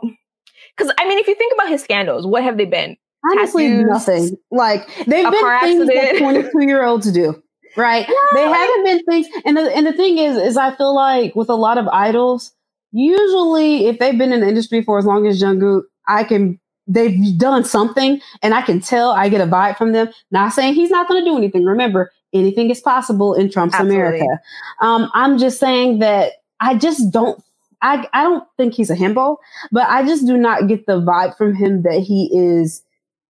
because 0.76 0.93
I 0.99 1.07
mean, 1.07 1.18
if 1.18 1.27
you 1.27 1.35
think 1.35 1.53
about 1.53 1.69
his 1.69 1.81
scandals, 1.81 2.27
what 2.27 2.43
have 2.43 2.57
they 2.57 2.65
been? 2.65 2.97
Honestly, 3.31 3.69
tattoos, 3.69 3.85
nothing. 3.88 4.38
Like 4.52 4.88
they've 5.06 5.30
been 5.31 5.60
things 5.61 5.88
that 5.88 6.18
twenty-two 6.18 6.65
year 6.65 6.84
olds 6.84 7.10
do, 7.11 7.41
right? 7.77 8.06
they 8.35 8.45
like- 8.47 8.60
haven't 8.60 8.84
been 8.84 9.03
things. 9.06 9.27
And 9.45 9.56
the 9.57 9.73
and 9.76 9.88
the 9.88 9.93
thing 9.93 10.18
is, 10.18 10.38
is 10.38 10.57
I 10.57 10.76
feel 10.76 10.93
like 10.93 11.35
with 11.35 11.49
a 11.49 11.56
lot 11.56 11.77
of 11.77 11.88
idols, 11.88 12.52
usually 12.91 13.88
if 13.88 13.99
they've 13.99 14.18
been 14.18 14.34
in 14.34 14.41
the 14.41 14.47
industry 14.47 14.81
for 14.84 14.97
as 14.99 15.06
long 15.06 15.26
as 15.27 15.41
Jungkook, 15.41 15.84
I 16.07 16.23
can. 16.26 16.60
They've 16.88 17.38
done 17.38 17.64
something, 17.64 18.22
and 18.44 18.53
I 18.53 18.62
can 18.62 18.80
tell. 18.80 19.12
I 19.12 19.30
get 19.30 19.41
a 19.41 19.48
vibe 19.48 19.78
from 19.78 19.91
them. 19.91 20.10
Not 20.32 20.53
saying 20.53 20.76
he's 20.76 20.91
not 20.91 21.07
going 21.07 21.24
to 21.24 21.30
do 21.30 21.38
anything. 21.38 21.66
Remember, 21.66 22.12
anything 22.34 22.70
is 22.70 22.80
possible 22.80 23.34
in 23.34 23.49
Trump's 23.49 23.74
Absolutely. 23.74 24.20
America. 24.20 24.41
Um, 24.82 25.10
I'm 25.14 25.38
just 25.38 25.60
saying 25.60 25.99
that 25.99 26.34
I 26.60 26.76
just 26.76 27.12
don't. 27.12 27.41
I 27.82 28.07
I 28.14 28.24
don't 28.24 28.48
think 28.57 28.74
he's 28.74 28.90
a 28.90 28.95
himbo, 28.95 29.38
but 29.72 29.88
I 29.90 30.06
just 30.06 30.26
do 30.26 30.38
not 30.38 30.68
get 30.68 30.86
the 30.86 31.02
vibe 31.02 31.36
from 31.38 31.56
him 31.56 31.84
that 31.84 31.99
he 31.99 32.30
is 32.34 32.84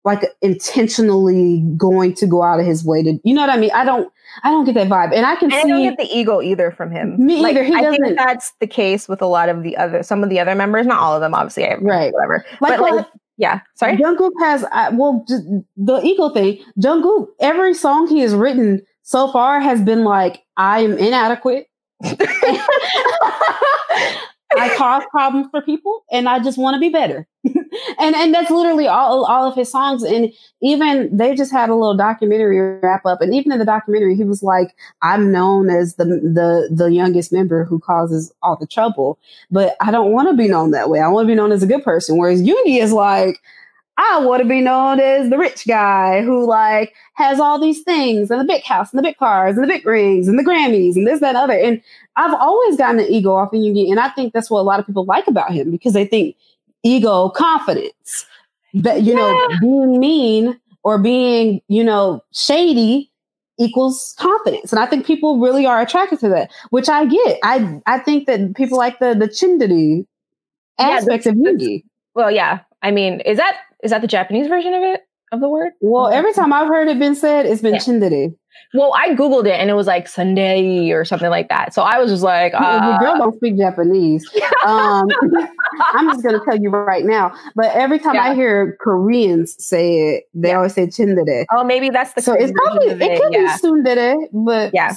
like 0.05 0.25
intentionally 0.41 1.61
going 1.77 2.15
to 2.15 2.27
go 2.27 2.43
out 2.43 2.61
of 2.61 2.67
his 2.67 2.85
way 2.85 3.03
to 3.03 3.19
you 3.25 3.35
know 3.35 3.41
what 3.41 3.51
I 3.51 3.57
mean? 3.57 3.71
I 3.75 3.85
don't 3.85 4.13
I 4.45 4.51
don't 4.51 4.65
get 4.65 4.75
that 4.75 4.89
vibe. 4.89 5.15
And 5.15 5.27
I 5.27 5.37
can 5.37 5.53
and 5.53 5.55
see 5.55 5.59
I 5.59 5.63
don't 5.69 5.83
get 5.83 5.99
the 5.99 6.17
ego 6.17 6.41
either 6.41 6.71
from 6.71 6.91
him. 6.91 7.25
Me 7.25 7.43
like, 7.43 7.57
either. 7.57 7.65
He 7.65 7.75
I 7.75 7.83
doesn't. 7.83 8.03
think 8.03 8.17
that's 8.17 8.53
the 8.61 8.67
case 8.67 9.09
with 9.09 9.23
a 9.23 9.27
lot 9.27 9.49
of 9.49 9.63
the 9.63 9.77
other 9.77 10.03
some 10.03 10.23
of 10.23 10.31
the 10.31 10.39
other 10.39 10.55
members, 10.55 10.87
not 10.87 10.99
all 10.99 11.15
of 11.15 11.21
them, 11.21 11.35
obviously. 11.35 11.65
Right. 11.81 12.13
Whatever. 12.13 12.45
Like, 12.61 12.79
but 12.79 12.81
like 12.81 13.07
yeah, 13.37 13.61
sorry. 13.75 13.97
Jungkook 13.97 14.33
has 14.41 14.65
uh, 14.65 14.91
well 14.95 15.25
the 15.77 16.01
ego 16.03 16.31
thing. 16.31 16.59
Jungkook 16.81 17.29
every 17.41 17.75
song 17.75 18.09
he 18.09 18.21
has 18.21 18.35
written 18.35 18.83
so 19.03 19.31
far 19.31 19.61
has 19.61 19.81
been 19.83 20.05
like 20.05 20.43
I 20.57 20.81
am 20.81 20.97
inadequate. 20.99 21.67
I 24.57 24.75
cause 24.77 25.03
problems 25.11 25.49
for 25.51 25.61
people 25.61 26.05
and 26.11 26.29
I 26.29 26.39
just 26.39 26.59
want 26.59 26.75
to 26.75 26.81
be 26.81 26.89
better. 26.89 27.27
and 27.99 28.15
and 28.15 28.35
that's 28.35 28.51
literally 28.51 28.87
all 28.87 29.25
all 29.25 29.49
of 29.49 29.55
his 29.55 29.71
songs. 29.71 30.03
And 30.03 30.33
even 30.63 31.15
they 31.17 31.35
just 31.35 31.53
had 31.53 31.69
a 31.69 31.75
little 31.75 31.97
documentary 31.97 32.61
wrap 32.81 33.05
up. 33.07 33.21
And 33.21 33.35
even 33.35 33.53
in 33.53 33.59
the 33.59 33.65
documentary, 33.65 34.17
he 34.17 34.25
was 34.25 34.43
like, 34.43 34.75
I'm 35.03 35.33
known 35.33 35.69
as 35.69 35.97
the 35.97 36.05
the 36.05 36.69
the 36.71 36.87
youngest 36.87 37.33
member 37.33 37.65
who 37.65 37.79
causes 37.79 38.33
all 38.43 38.57
the 38.57 38.67
trouble. 38.67 39.19
But 39.51 39.77
I 39.81 39.91
don't 39.91 40.13
want 40.13 40.29
to 40.29 40.35
be 40.35 40.49
known 40.49 40.71
that 40.73 40.91
way. 40.91 41.01
I 41.01 41.09
want 41.09 41.27
to 41.27 41.33
be 41.33 41.37
known 41.37 41.53
as 41.53 41.63
a 41.63 41.67
good 41.67 41.85
person. 41.85 42.19
Whereas 42.19 42.43
Yoongi 42.43 42.81
is 42.81 42.93
like, 42.93 43.41
I 43.99 44.19
want 44.19 44.43
to 44.43 44.49
be 44.49 44.61
known 44.61 45.01
as 45.01 45.31
the 45.31 45.39
rich 45.39 45.67
guy 45.67 46.23
who 46.23 46.47
like 46.47 46.95
has 47.15 47.41
all 47.41 47.59
these 47.59 47.83
things 47.83 48.31
and 48.31 48.41
the 48.41 48.45
big 48.45 48.63
house 48.63 48.93
and 48.93 48.99
the 48.99 49.03
big 49.03 49.17
cars 49.17 49.57
and 49.57 49.65
the 49.65 49.69
big 49.69 49.87
rings 49.87 50.29
and 50.29 50.39
the 50.39 50.45
Grammys 50.45 50.97
and 50.97 51.07
this, 51.07 51.21
that, 51.21 51.31
and 51.31 51.39
other. 51.39 51.55
And 51.55 51.81
I've 52.17 52.35
always 52.35 52.77
gotten 52.77 53.01
an 53.01 53.07
ego 53.07 53.33
off 53.33 53.55
of 53.55 53.61
Yoongi. 53.61 53.91
And 53.91 53.99
I 53.99 54.11
think 54.11 54.35
that's 54.35 54.51
what 54.51 54.61
a 54.61 54.63
lot 54.63 54.81
of 54.81 54.87
people 54.87 55.07
like 55.07 55.27
about 55.27 55.53
him 55.53 55.71
because 55.71 55.95
they 55.95 56.05
think 56.05 56.37
ego, 56.83 57.31
confidence, 57.31 58.27
but 58.75 59.03
you 59.03 59.13
yeah. 59.13 59.19
know, 59.19 59.49
being 59.61 59.99
mean 59.99 60.61
or 60.83 60.99
being, 60.99 61.63
you 61.69 61.83
know, 61.83 62.23
shady 62.33 63.11
equals 63.59 64.15
confidence. 64.19 64.73
And 64.73 64.79
I 64.79 64.87
think 64.87 65.07
people 65.07 65.41
really 65.41 65.65
are 65.65 65.81
attracted 65.81 66.21
to 66.21 66.29
that, 66.29 66.51
which 66.71 66.89
I 66.89 67.07
get. 67.07 67.39
I 67.43 67.81
I 67.87 67.99
think 67.99 68.27
that 68.27 68.55
people 68.55 68.77
like 68.77 68.99
the 68.99 69.15
the 69.15 69.29
chindity 69.29 70.07
aspects 70.79 71.27
yeah, 71.27 71.33
of 71.33 71.39
Yoongi. 71.39 71.85
Well, 72.15 72.31
yeah. 72.31 72.61
I 72.83 72.91
mean, 72.91 73.21
is 73.21 73.39
that 73.39 73.57
is 73.83 73.91
that 73.91 74.01
the 74.01 74.09
Japanese 74.09 74.49
version 74.49 74.75
of 74.75 74.83
it 74.83 75.03
of 75.33 75.41
the 75.41 75.49
word? 75.49 75.73
Well, 75.81 76.09
every 76.09 76.33
time 76.33 76.53
I've 76.53 76.69
heard 76.69 76.89
it 76.89 76.99
been 76.99 77.15
said, 77.15 77.47
it's 77.47 77.63
been 77.63 77.75
yeah. 77.75 77.81
chindere. 77.81 78.35
Well, 78.75 78.93
I 78.97 79.15
googled 79.15 79.47
it 79.47 79.53
and 79.61 79.71
it 79.71 79.75
was 79.75 79.87
like 79.87 80.09
Sunday 80.09 80.91
or 80.91 81.05
something 81.05 81.31
like 81.31 81.49
that. 81.49 81.75
So 81.75 81.83
I 81.83 81.99
was 81.99 82.11
just 82.11 82.23
like, 82.23 82.53
uh, 82.55 82.93
"The 82.93 82.99
girl 82.99 83.17
don't 83.19 83.37
speak 83.37 83.57
Japanese." 83.59 84.29
um, 84.67 85.09
I'm 85.95 86.09
just 86.11 86.25
gonna 86.25 86.41
tell 86.45 86.59
you 86.59 86.71
right 86.71 87.05
now. 87.05 87.35
But 87.55 87.67
every 87.67 87.99
time 87.99 88.15
yeah. 88.15 88.31
I 88.31 88.35
hear 88.35 88.77
Koreans 88.81 89.63
say 89.63 89.99
it, 89.99 90.25
they 90.35 90.51
yeah. 90.51 90.57
always 90.57 90.75
say 90.75 90.87
chindere. 90.87 91.45
Oh, 91.53 91.65
maybe 91.65 91.91
that's 91.91 92.15
the 92.15 92.23
so 92.23 92.33
it's 92.33 92.53
probably 92.53 92.89
it, 92.89 93.03
it 93.03 93.23
could 93.23 93.33
yeah. 93.33 93.57
be 93.63 93.69
sundere, 93.69 94.17
but 94.33 94.73
yeah. 94.75 94.95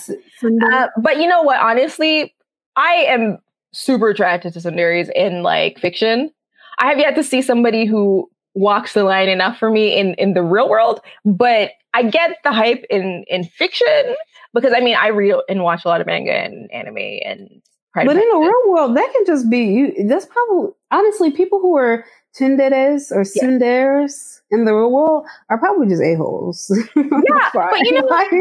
Uh, 0.74 0.88
but 1.02 1.18
you 1.18 1.28
know 1.28 1.42
what? 1.42 1.60
Honestly, 1.60 2.34
I 2.76 3.06
am 3.08 3.38
super 3.72 4.10
attracted 4.10 4.54
to 4.54 4.62
sundaries 4.62 5.10
in 5.16 5.44
like 5.44 5.80
fiction. 5.80 6.32
I 6.80 6.88
have 6.88 6.98
yet 6.98 7.16
to 7.16 7.24
see 7.24 7.42
somebody 7.42 7.86
who 7.86 8.30
walks 8.54 8.94
the 8.94 9.04
line 9.04 9.30
enough 9.30 9.58
for 9.58 9.70
me 9.70 9.98
in 9.98 10.14
in 10.16 10.34
the 10.34 10.44
real 10.44 10.70
world, 10.70 11.02
but 11.26 11.72
I 11.94 12.04
get 12.04 12.38
the 12.44 12.52
hype 12.52 12.86
in 12.90 13.26
in 13.28 13.44
fiction 13.46 14.16
because 14.54 14.74
I 14.76 14.80
mean 14.80 14.96
I 14.96 15.08
read 15.08 15.36
and 15.48 15.64
watch 15.64 15.86
a 15.86 15.88
lot 15.88 16.02
of 16.02 16.08
manga 16.08 16.34
and 16.34 16.72
anime 16.72 16.98
and 16.98 17.62
but 17.96 18.16
in 18.16 18.30
the 18.30 18.38
real 18.38 18.72
world 18.72 18.96
that 18.96 19.12
can 19.12 19.26
just 19.26 19.50
be 19.50 19.60
you 19.60 20.08
that's 20.08 20.28
probably 20.28 20.72
honestly 20.92 21.32
people 21.32 21.60
who 21.60 21.76
are 21.76 22.06
tinderes 22.38 23.12
or 23.12 23.22
sunderes 23.22 24.40
yeah. 24.52 24.58
in 24.58 24.66
the 24.66 24.74
real 24.74 24.92
world 24.92 25.26
are 25.50 25.58
probably 25.58 25.88
just 25.88 26.02
a-holes. 26.02 26.72
yeah. 26.96 27.50
but 27.54 27.80
you 27.80 27.94
know 27.94 28.06
like, 28.10 28.32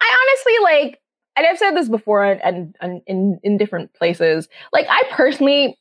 I 0.00 0.16
honestly 0.20 0.54
like 0.62 1.00
and 1.34 1.46
I've 1.46 1.58
said 1.58 1.72
this 1.72 1.88
before 1.88 2.24
and, 2.24 2.40
and, 2.42 2.76
and 2.80 3.02
in 3.06 3.40
in 3.42 3.58
different 3.58 3.92
places. 3.94 4.48
Like 4.72 4.86
I 4.88 5.02
personally 5.10 5.78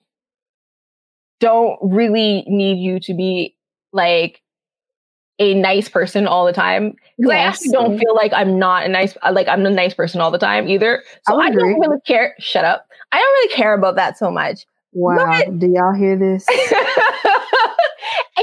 don't 1.41 1.77
really 1.81 2.45
need 2.47 2.77
you 2.77 2.99
to 3.01 3.13
be 3.13 3.55
like 3.91 4.41
a 5.39 5.55
nice 5.55 5.89
person 5.89 6.27
all 6.27 6.45
the 6.45 6.53
time 6.53 6.91
because 7.18 7.31
yes. 7.31 7.35
I 7.35 7.39
actually 7.39 7.72
don't 7.72 7.91
mm-hmm. 7.91 7.99
feel 7.99 8.15
like 8.15 8.31
I'm 8.31 8.59
not 8.59 8.85
a 8.85 8.88
nice 8.88 9.18
uh, 9.23 9.31
like 9.34 9.47
I'm 9.47 9.65
a 9.65 9.69
nice 9.72 9.93
person 9.93 10.22
all 10.22 10.31
the 10.31 10.38
time 10.38 10.69
either. 10.69 11.03
So 11.27 11.41
I, 11.41 11.47
I 11.47 11.49
don't 11.49 11.80
really 11.80 11.99
care. 12.05 12.35
Shut 12.39 12.63
up. 12.63 12.88
I 13.11 13.18
don't 13.18 13.34
really 13.34 13.55
care 13.55 13.73
about 13.73 13.95
that 13.95 14.18
so 14.18 14.31
much. 14.31 14.65
Wow. 14.93 15.15
But, 15.18 15.59
Do 15.59 15.68
y'all 15.68 15.93
hear 15.93 16.15
this? 16.15 16.47
and 16.49 16.57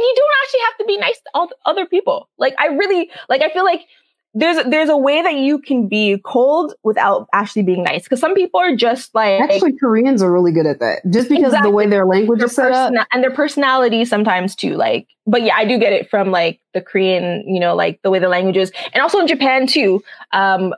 you 0.05 0.15
don't 0.17 0.35
actually 0.43 0.61
have 0.67 0.79
to 0.79 0.85
be 0.87 0.99
nice 0.99 1.17
to 1.19 1.31
all 1.35 1.49
other 1.67 1.87
people. 1.87 2.29
Like 2.37 2.55
I 2.59 2.67
really 2.67 3.11
like 3.29 3.43
I 3.43 3.51
feel 3.51 3.65
like 3.65 3.83
there's 4.35 4.63
there's 4.67 4.89
a 4.89 4.97
way 4.97 5.23
that 5.23 5.35
you 5.35 5.59
can 5.59 5.89
be 5.89 6.21
cold 6.25 6.75
without 6.83 7.27
actually 7.33 7.63
being 7.63 7.83
nice. 7.83 8.05
Because 8.05 8.21
some 8.21 8.35
people 8.35 8.61
are 8.61 8.77
just 8.77 9.15
like 9.15 9.41
actually 9.41 9.77
Koreans 9.79 10.23
are 10.23 10.33
really 10.33 10.53
good 10.53 10.67
at 10.67 10.81
that. 10.81 11.01
Just 11.11 11.29
because 11.29 11.47
exactly. 11.47 11.69
of 11.69 11.73
the 11.73 11.77
way 11.77 11.87
their 11.87 12.07
language 12.07 12.39
their 12.39 12.47
is 12.47 12.55
set 12.55 12.73
up. 12.73 12.93
and 13.13 13.23
their 13.23 13.31
personality 13.31 14.05
sometimes 14.05 14.55
too 14.55 14.75
like 14.75 15.09
but 15.27 15.43
yeah 15.43 15.57
I 15.57 15.65
do 15.65 15.79
get 15.79 15.93
it 15.93 16.11
from 16.11 16.31
like 16.31 16.61
the 16.75 16.83
Korean 16.83 17.43
you 17.47 17.59
know 17.59 17.75
like 17.75 18.01
the 18.03 18.11
way 18.11 18.19
the 18.19 18.29
language 18.29 18.57
is. 18.57 18.71
And 18.93 19.03
also 19.03 19.19
in 19.19 19.27
Japan 19.27 19.67
too 19.67 20.03
um 20.33 20.75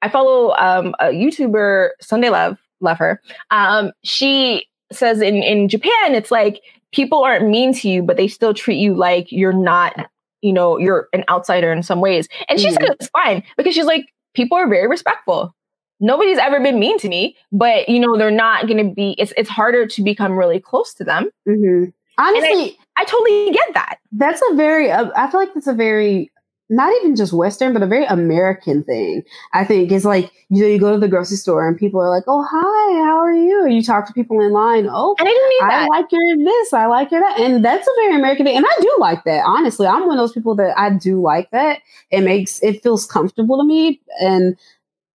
I 0.00 0.08
follow 0.08 0.54
um 0.56 0.94
a 0.98 1.06
YouTuber 1.06 1.90
Sunday 2.00 2.30
Love 2.30 2.58
love 2.80 2.98
her. 2.98 3.20
Um 3.50 3.92
she 4.02 4.66
says 4.92 5.20
in 5.20 5.36
in 5.36 5.68
Japan 5.68 6.14
it's 6.14 6.30
like 6.30 6.62
people 6.90 7.22
aren't 7.22 7.48
mean 7.48 7.74
to 7.74 7.88
you 7.88 8.02
but 8.02 8.16
they 8.16 8.28
still 8.28 8.54
treat 8.54 8.78
you 8.78 8.94
like 8.94 9.30
you're 9.30 9.52
not 9.52 10.08
you 10.44 10.52
know, 10.52 10.78
you're 10.78 11.08
an 11.14 11.24
outsider 11.28 11.72
in 11.72 11.82
some 11.82 12.00
ways. 12.00 12.28
And 12.48 12.60
she 12.60 12.68
mm. 12.68 12.72
said 12.72 12.82
it's 12.82 13.08
fine 13.08 13.42
because 13.56 13.74
she's 13.74 13.86
like, 13.86 14.12
people 14.34 14.58
are 14.58 14.68
very 14.68 14.86
respectful. 14.86 15.54
Nobody's 16.00 16.38
ever 16.38 16.60
been 16.60 16.78
mean 16.78 16.98
to 16.98 17.08
me, 17.08 17.36
but 17.50 17.88
you 17.88 17.98
know, 17.98 18.18
they're 18.18 18.30
not 18.30 18.66
going 18.66 18.86
to 18.86 18.94
be, 18.94 19.14
it's, 19.18 19.32
it's 19.38 19.48
harder 19.48 19.86
to 19.86 20.02
become 20.02 20.32
really 20.32 20.60
close 20.60 20.92
to 20.94 21.04
them. 21.04 21.30
Mm-hmm. 21.48 21.90
Honestly, 22.18 22.78
I, 22.96 23.02
I, 23.02 23.04
totally 23.04 23.52
get 23.52 23.74
that. 23.74 23.98
That's 24.12 24.42
a 24.50 24.54
very, 24.54 24.90
uh, 24.90 25.10
I 25.16 25.30
feel 25.30 25.40
like 25.40 25.54
that's 25.54 25.66
a 25.66 25.72
very 25.72 26.30
not 26.74 26.92
even 26.96 27.16
just 27.16 27.32
Western, 27.32 27.72
but 27.72 27.82
a 27.82 27.86
very 27.86 28.04
American 28.06 28.82
thing. 28.82 29.22
I 29.52 29.64
think 29.64 29.92
is 29.92 30.04
like 30.04 30.30
you 30.48 30.62
know 30.62 30.68
you 30.68 30.78
go 30.78 30.92
to 30.92 30.98
the 30.98 31.08
grocery 31.08 31.36
store 31.36 31.66
and 31.66 31.78
people 31.78 32.00
are 32.00 32.10
like, 32.10 32.24
"Oh 32.26 32.42
hi, 32.48 33.04
how 33.04 33.18
are 33.18 33.34
you?" 33.34 33.64
And 33.64 33.74
you 33.74 33.82
talk 33.82 34.06
to 34.06 34.12
people 34.12 34.40
in 34.40 34.52
line. 34.52 34.86
Oh, 34.90 35.14
I 35.18 35.24
didn't 35.24 35.48
need 35.48 35.62
I 35.62 35.68
that. 35.68 35.88
like 35.90 36.12
your 36.12 36.36
this, 36.36 36.72
I 36.72 36.86
like 36.86 37.10
your 37.10 37.20
that, 37.20 37.40
and 37.40 37.64
that's 37.64 37.86
a 37.86 38.00
very 38.02 38.16
American 38.16 38.46
thing. 38.46 38.56
And 38.56 38.66
I 38.66 38.80
do 38.80 38.96
like 38.98 39.24
that. 39.24 39.44
Honestly, 39.46 39.86
I'm 39.86 40.06
one 40.06 40.18
of 40.18 40.22
those 40.22 40.32
people 40.32 40.54
that 40.56 40.78
I 40.78 40.90
do 40.90 41.20
like 41.20 41.50
that. 41.50 41.80
It 42.10 42.22
makes 42.22 42.62
it 42.62 42.82
feels 42.82 43.06
comfortable 43.06 43.58
to 43.58 43.64
me, 43.64 44.00
and 44.20 44.56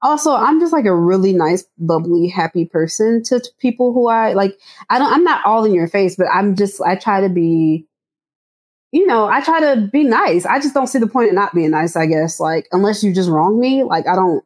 also 0.02 0.34
I'm 0.34 0.60
just 0.60 0.73
like 0.73 0.86
a 0.86 0.95
really 0.95 1.34
nice, 1.34 1.65
bubbly, 1.77 2.27
happy 2.27 2.65
person 2.65 3.22
to, 3.23 3.40
to 3.40 3.49
people 3.60 3.94
who 3.94 4.07
I 4.07 4.34
like. 4.34 4.57
I 4.90 4.98
don't. 4.98 5.11
I'm 5.11 5.23
not 5.23 5.45
all 5.45 5.65
in 5.65 5.73
your 5.73 5.88
face, 5.88 6.15
but 6.15 6.27
I'm 6.34 6.56
just. 6.56 6.81
I 6.81 6.95
try 6.95 7.22
to 7.22 7.30
be 7.30 7.86
you 8.91 9.06
know, 9.06 9.28
I 9.28 9.41
try 9.41 9.60
to 9.60 9.88
be 9.91 10.03
nice. 10.03 10.45
I 10.45 10.60
just 10.60 10.74
don't 10.74 10.88
see 10.88 10.99
the 10.99 11.07
point 11.07 11.30
of 11.30 11.36
not 11.36 11.53
being 11.53 11.72
nice, 11.72 11.95
I 11.95 12.06
guess. 12.06 12.40
Like, 12.40 12.68
unless 12.72 13.03
you 13.03 13.14
just 13.14 13.30
wrong 13.30 13.60
me, 13.60 13.84
like, 13.84 14.07
I 14.07 14.16
don't, 14.16 14.44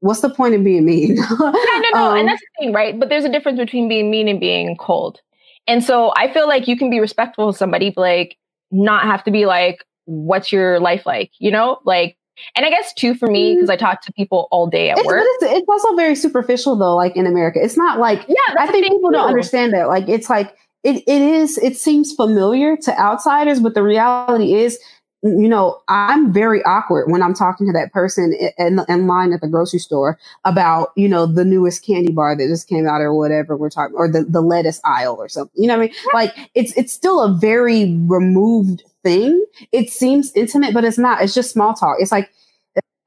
what's 0.00 0.20
the 0.20 0.30
point 0.30 0.54
of 0.54 0.62
being 0.62 0.84
mean? 0.84 1.14
no, 1.40 1.50
no, 1.50 1.90
no. 1.94 2.10
Um, 2.10 2.18
and 2.18 2.28
that's 2.28 2.40
the 2.40 2.64
thing, 2.64 2.72
right? 2.72 2.98
But 2.98 3.08
there's 3.08 3.24
a 3.24 3.32
difference 3.32 3.58
between 3.58 3.88
being 3.88 4.10
mean 4.10 4.28
and 4.28 4.38
being 4.38 4.76
cold. 4.76 5.20
And 5.66 5.82
so 5.82 6.12
I 6.16 6.32
feel 6.32 6.46
like 6.46 6.68
you 6.68 6.76
can 6.76 6.90
be 6.90 7.00
respectful 7.00 7.52
to 7.52 7.58
somebody, 7.58 7.90
but 7.90 8.02
like, 8.02 8.36
not 8.70 9.04
have 9.04 9.24
to 9.24 9.30
be 9.30 9.46
like, 9.46 9.84
what's 10.04 10.52
your 10.52 10.80
life 10.80 11.04
like? 11.04 11.30
You 11.38 11.50
know, 11.50 11.80
like, 11.84 12.16
and 12.56 12.64
I 12.64 12.70
guess 12.70 12.92
too 12.94 13.14
for 13.14 13.28
me 13.28 13.54
because 13.54 13.68
mm. 13.68 13.72
I 13.72 13.76
talk 13.76 14.02
to 14.02 14.12
people 14.12 14.48
all 14.50 14.66
day 14.66 14.90
at 14.90 14.98
it's, 14.98 15.06
work. 15.06 15.22
It's, 15.22 15.44
it's, 15.52 15.68
also 15.68 15.94
very 15.94 16.14
superficial 16.14 16.76
though. 16.76 16.96
Like 16.96 17.14
in 17.14 17.26
America, 17.26 17.60
it's 17.62 17.76
not 17.76 17.98
like 17.98 18.24
yeah. 18.26 18.54
I 18.58 18.66
think 18.68 18.86
people 18.86 19.10
too. 19.10 19.16
don't 19.16 19.28
understand 19.28 19.74
that. 19.74 19.88
Like 19.88 20.08
it's 20.08 20.30
like 20.30 20.56
it, 20.84 20.96
it 21.06 21.22
is 21.22 21.58
it 21.58 21.76
seems 21.76 22.12
familiar 22.12 22.76
to 22.76 22.98
outsiders 22.98 23.60
but 23.60 23.74
the 23.74 23.82
reality 23.82 24.54
is 24.54 24.78
you 25.22 25.48
know 25.48 25.80
i'm 25.88 26.32
very 26.32 26.62
awkward 26.64 27.10
when 27.10 27.22
i'm 27.22 27.34
talking 27.34 27.66
to 27.66 27.72
that 27.72 27.92
person 27.92 28.34
in, 28.58 28.80
in 28.88 29.06
line 29.06 29.32
at 29.32 29.40
the 29.40 29.48
grocery 29.48 29.78
store 29.78 30.18
about 30.44 30.90
you 30.96 31.08
know 31.08 31.26
the 31.26 31.44
newest 31.44 31.84
candy 31.86 32.12
bar 32.12 32.36
that 32.36 32.48
just 32.48 32.68
came 32.68 32.86
out 32.86 33.00
or 33.00 33.14
whatever 33.14 33.56
we're 33.56 33.70
talking 33.70 33.94
or 33.96 34.08
the, 34.08 34.24
the 34.24 34.40
lettuce 34.40 34.80
aisle 34.84 35.16
or 35.18 35.28
something 35.28 35.52
you 35.54 35.68
know 35.68 35.78
what 35.78 35.84
i 35.84 35.86
mean? 35.86 35.94
Like 36.12 36.50
it's 36.54 36.76
it's 36.76 36.92
still 36.92 37.22
a 37.22 37.32
very 37.32 37.96
removed 38.06 38.82
thing. 39.02 39.44
It 39.72 39.90
seems 39.90 40.32
intimate 40.34 40.74
but 40.74 40.84
it's 40.84 40.98
not 40.98 41.22
it's 41.22 41.34
just 41.34 41.52
small 41.52 41.74
talk. 41.74 41.96
It's 41.98 42.12
like 42.12 42.30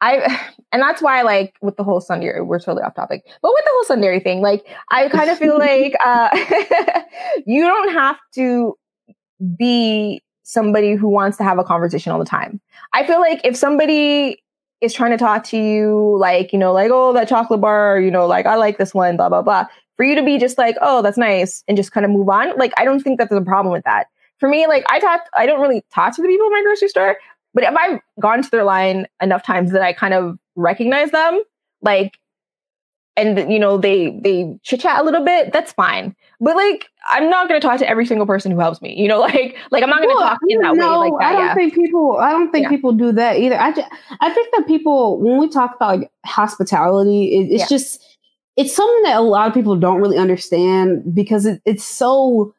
I 0.02 0.42
and 0.72 0.82
that's 0.82 1.02
why 1.02 1.22
like 1.22 1.56
with 1.62 1.78
the 1.78 1.84
whole 1.84 2.02
Sundari, 2.02 2.46
we're 2.46 2.60
totally 2.60 2.84
off 2.84 2.96
topic. 2.96 3.24
But 3.42 3.52
with 3.54 3.64
the 3.66 3.72
whole 3.74 3.98
Sundari 3.98 4.24
thing, 4.24 4.42
like 4.42 4.66
I 4.92 5.10
kind 5.10 5.30
of 5.30 5.38
feel 5.38 5.58
like 5.58 5.96
uh 6.06 6.30
you 7.46 7.64
don't 7.64 7.94
have 7.94 8.18
to 8.36 8.78
be 9.58 10.22
somebody 10.44 10.94
who 10.94 11.10
wants 11.10 11.38
to 11.38 11.44
have 11.44 11.58
a 11.58 11.64
conversation 11.64 12.12
all 12.12 12.20
the 12.20 12.26
time. 12.26 12.62
I 12.94 13.06
feel 13.06 13.20
like 13.20 13.42
if 13.44 13.56
somebody 13.58 14.42
is 14.82 14.94
trying 14.94 15.12
to 15.12 15.18
talk 15.18 15.44
to 15.46 15.58
you 15.58 16.18
like, 16.20 16.54
you 16.54 16.60
know, 16.60 16.72
like, 16.72 16.92
oh, 16.92 17.14
that 17.14 17.28
chocolate 17.28 17.62
bar, 17.62 18.00
you 18.00 18.12
know, 18.12 18.28
like 18.28 18.46
I 18.46 18.56
like 18.56 18.78
this 18.78 18.94
one, 18.94 19.18
blah, 19.18 19.30
blah, 19.30 19.42
blah. 19.42 19.66
For 19.98 20.06
you 20.06 20.14
to 20.16 20.24
be 20.24 20.38
just 20.38 20.58
like, 20.58 20.76
oh, 20.82 21.02
that's 21.02 21.18
nice, 21.18 21.64
and 21.68 21.78
just 21.78 21.92
kind 21.94 22.06
of 22.06 22.12
move 22.12 22.28
on. 22.30 22.56
Like, 22.58 22.74
I 22.78 22.84
don't 22.84 23.00
think 23.00 23.18
that 23.18 23.30
there's 23.30 23.42
a 23.42 23.46
problem 23.46 23.72
with 23.72 23.84
that. 23.86 24.08
for 24.40 24.50
me, 24.50 24.68
like 24.68 24.84
I 24.90 25.00
talk, 25.00 25.22
I 25.38 25.46
don't 25.46 25.62
really 25.62 25.84
talk 25.94 26.16
to 26.16 26.22
the 26.22 26.28
people 26.28 26.46
in 26.48 26.52
my 26.52 26.62
grocery 26.64 26.90
store, 26.90 27.18
but 27.56 27.64
if 27.64 27.74
I've 27.74 28.00
gone 28.20 28.44
to 28.44 28.52
their 28.52 28.66
line 28.66 29.08
enough 29.22 29.42
times 29.42 29.72
that 29.72 29.82
I 29.82 29.94
kind 29.94 30.14
of 30.14 30.38
recognize 30.56 31.10
them, 31.12 31.42
like, 31.82 32.20
and 33.18 33.52
you 33.52 33.58
know 33.58 33.78
they 33.78 34.20
they 34.22 34.60
chit 34.62 34.82
chat 34.82 35.00
a 35.00 35.04
little 35.04 35.24
bit, 35.24 35.54
that's 35.54 35.72
fine. 35.72 36.14
But 36.42 36.58
like, 36.58 36.90
I'm 37.10 37.30
not 37.30 37.48
going 37.48 37.60
to 37.60 37.66
talk 37.66 37.80
to 37.80 37.90
every 37.90 38.06
single 38.06 38.28
person 38.28 38.52
who 38.52 38.60
helps 38.60 38.82
me. 38.82 38.94
You 38.94 39.08
know, 39.08 39.20
like 39.22 39.56
like 39.72 39.84
I'm 39.84 39.90
not 39.90 40.00
going 40.00 40.10
to 40.10 40.16
well, 40.16 40.28
talk 40.28 40.40
in 40.50 40.60
that 40.60 40.76
no, 40.76 41.00
way. 41.00 41.10
Like 41.10 41.20
that, 41.22 41.28
I 41.28 41.32
don't 41.32 41.46
yeah. 41.46 41.56
think 41.56 41.74
people. 41.74 42.18
I 42.18 42.32
don't 42.32 42.52
think 42.52 42.64
yeah. 42.64 42.70
people 42.70 42.92
do 42.92 43.14
that 43.14 43.38
either. 43.38 43.58
I 43.58 43.72
just, 43.72 43.90
I 44.20 44.34
think 44.34 44.54
that 44.54 44.68
people 44.68 45.22
when 45.22 45.40
we 45.40 45.48
talk 45.48 45.78
about 45.78 46.00
like 46.00 46.12
hospitality, 46.26 47.38
it, 47.38 47.54
it's 47.54 47.62
yeah. 47.62 47.78
just 47.78 48.18
it's 48.58 48.76
something 48.76 49.04
that 49.04 49.16
a 49.16 49.22
lot 49.22 49.48
of 49.48 49.54
people 49.54 49.78
don't 49.78 50.02
really 50.02 50.18
understand 50.18 51.16
because 51.16 51.46
it, 51.46 51.62
it's 51.66 51.86
so 51.86 52.54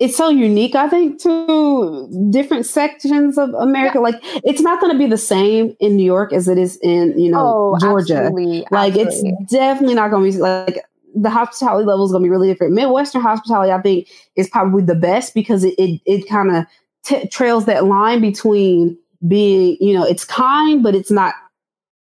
it's 0.00 0.16
so 0.16 0.28
unique, 0.28 0.74
I 0.74 0.88
think, 0.88 1.20
to 1.22 2.28
different 2.30 2.66
sections 2.66 3.38
of 3.38 3.54
America. 3.54 3.98
Yeah. 3.98 4.02
Like, 4.02 4.16
it's 4.44 4.60
not 4.60 4.80
going 4.80 4.92
to 4.92 4.98
be 4.98 5.06
the 5.06 5.18
same 5.18 5.76
in 5.78 5.96
New 5.96 6.04
York 6.04 6.32
as 6.32 6.48
it 6.48 6.58
is 6.58 6.78
in, 6.82 7.18
you 7.18 7.30
know, 7.30 7.74
oh, 7.74 7.78
Georgia. 7.78 8.16
Absolutely, 8.16 8.66
like, 8.70 8.96
absolutely. 8.96 9.36
it's 9.40 9.52
definitely 9.52 9.94
not 9.94 10.10
going 10.10 10.30
to 10.30 10.36
be 10.36 10.42
like 10.42 10.84
the 11.14 11.30
hospitality 11.30 11.86
level 11.86 12.04
is 12.04 12.10
going 12.10 12.22
to 12.22 12.26
be 12.26 12.30
really 12.30 12.48
different. 12.48 12.74
Midwestern 12.74 13.22
hospitality, 13.22 13.70
I 13.70 13.80
think, 13.80 14.08
is 14.36 14.48
probably 14.48 14.82
the 14.82 14.96
best 14.96 15.32
because 15.32 15.62
it 15.62 15.74
it, 15.78 16.00
it 16.06 16.28
kind 16.28 16.56
of 16.56 16.66
t- 17.04 17.28
trails 17.28 17.66
that 17.66 17.84
line 17.84 18.20
between 18.20 18.98
being, 19.28 19.76
you 19.80 19.94
know, 19.94 20.04
it's 20.04 20.24
kind, 20.24 20.82
but 20.82 20.94
it's 20.94 21.10
not 21.10 21.34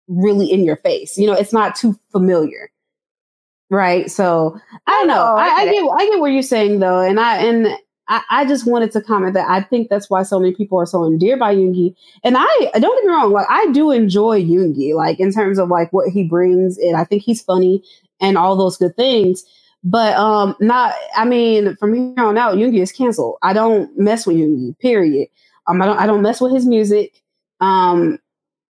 really 0.08 0.52
in 0.52 0.64
your 0.64 0.78
face. 0.78 1.18
You 1.18 1.28
know, 1.28 1.34
it's 1.34 1.54
not 1.54 1.76
too 1.76 1.98
familiar 2.12 2.72
right? 3.70 4.10
So 4.10 4.60
I 4.86 4.92
don't 4.92 5.08
know. 5.08 5.36
I, 5.36 5.48
I, 5.48 5.66
get 5.66 5.84
I 5.84 6.06
get 6.06 6.20
what 6.20 6.32
you're 6.32 6.42
saying 6.42 6.80
though, 6.80 7.00
and 7.00 7.20
I 7.20 7.38
and 7.38 7.68
I, 8.08 8.22
I, 8.30 8.46
just 8.46 8.66
wanted 8.66 8.92
to 8.94 9.02
comment 9.02 9.34
that 9.34 9.50
I 9.50 9.62
think 9.62 9.90
that's 9.90 10.10
why 10.10 10.24
so 10.24 10.40
many 10.40 10.56
people 10.56 10.80
are 10.80 10.86
so 10.86 11.06
endeared 11.06 11.40
by 11.40 11.54
Yoongi. 11.54 11.94
And 12.24 12.36
I 12.38 12.70
don't 12.74 12.96
get 12.98 13.06
me 13.06 13.12
wrong, 13.12 13.32
like 13.32 13.48
I 13.50 13.70
do 13.72 13.92
enjoy 13.92 14.42
Yoongi, 14.42 14.96
like 14.96 15.20
in 15.20 15.32
terms 15.34 15.60
of 15.60 15.70
like 15.70 15.92
what 15.92 16.10
he 16.10 16.24
brings, 16.24 16.78
and 16.78 16.96
I 16.96 17.04
think 17.04 17.24
he's 17.24 17.42
funny 17.42 17.84
and 18.22 18.38
all 18.38 18.56
those 18.56 18.78
good 18.78 18.96
things. 18.96 19.44
But 19.84 20.18
um, 20.18 20.56
not. 20.60 20.96
I 21.16 21.26
mean, 21.26 21.76
from 21.78 21.94
here 21.94 22.26
on 22.26 22.38
out, 22.38 22.56
Yoongi 22.56 22.82
is 22.82 22.92
canceled. 22.92 23.38
I 23.42 23.54
don't 23.54 23.96
mess 23.98 24.26
with 24.26 24.38
Yoongi. 24.38 24.78
Period. 24.80 25.28
Um, 25.68 25.82
I 25.82 25.86
don't. 25.86 25.98
I 25.98 26.08
don't 26.08 26.22
mess 26.22 26.42
with 26.42 26.54
his 26.54 26.66
music. 26.66 27.22
Um, 27.60 28.20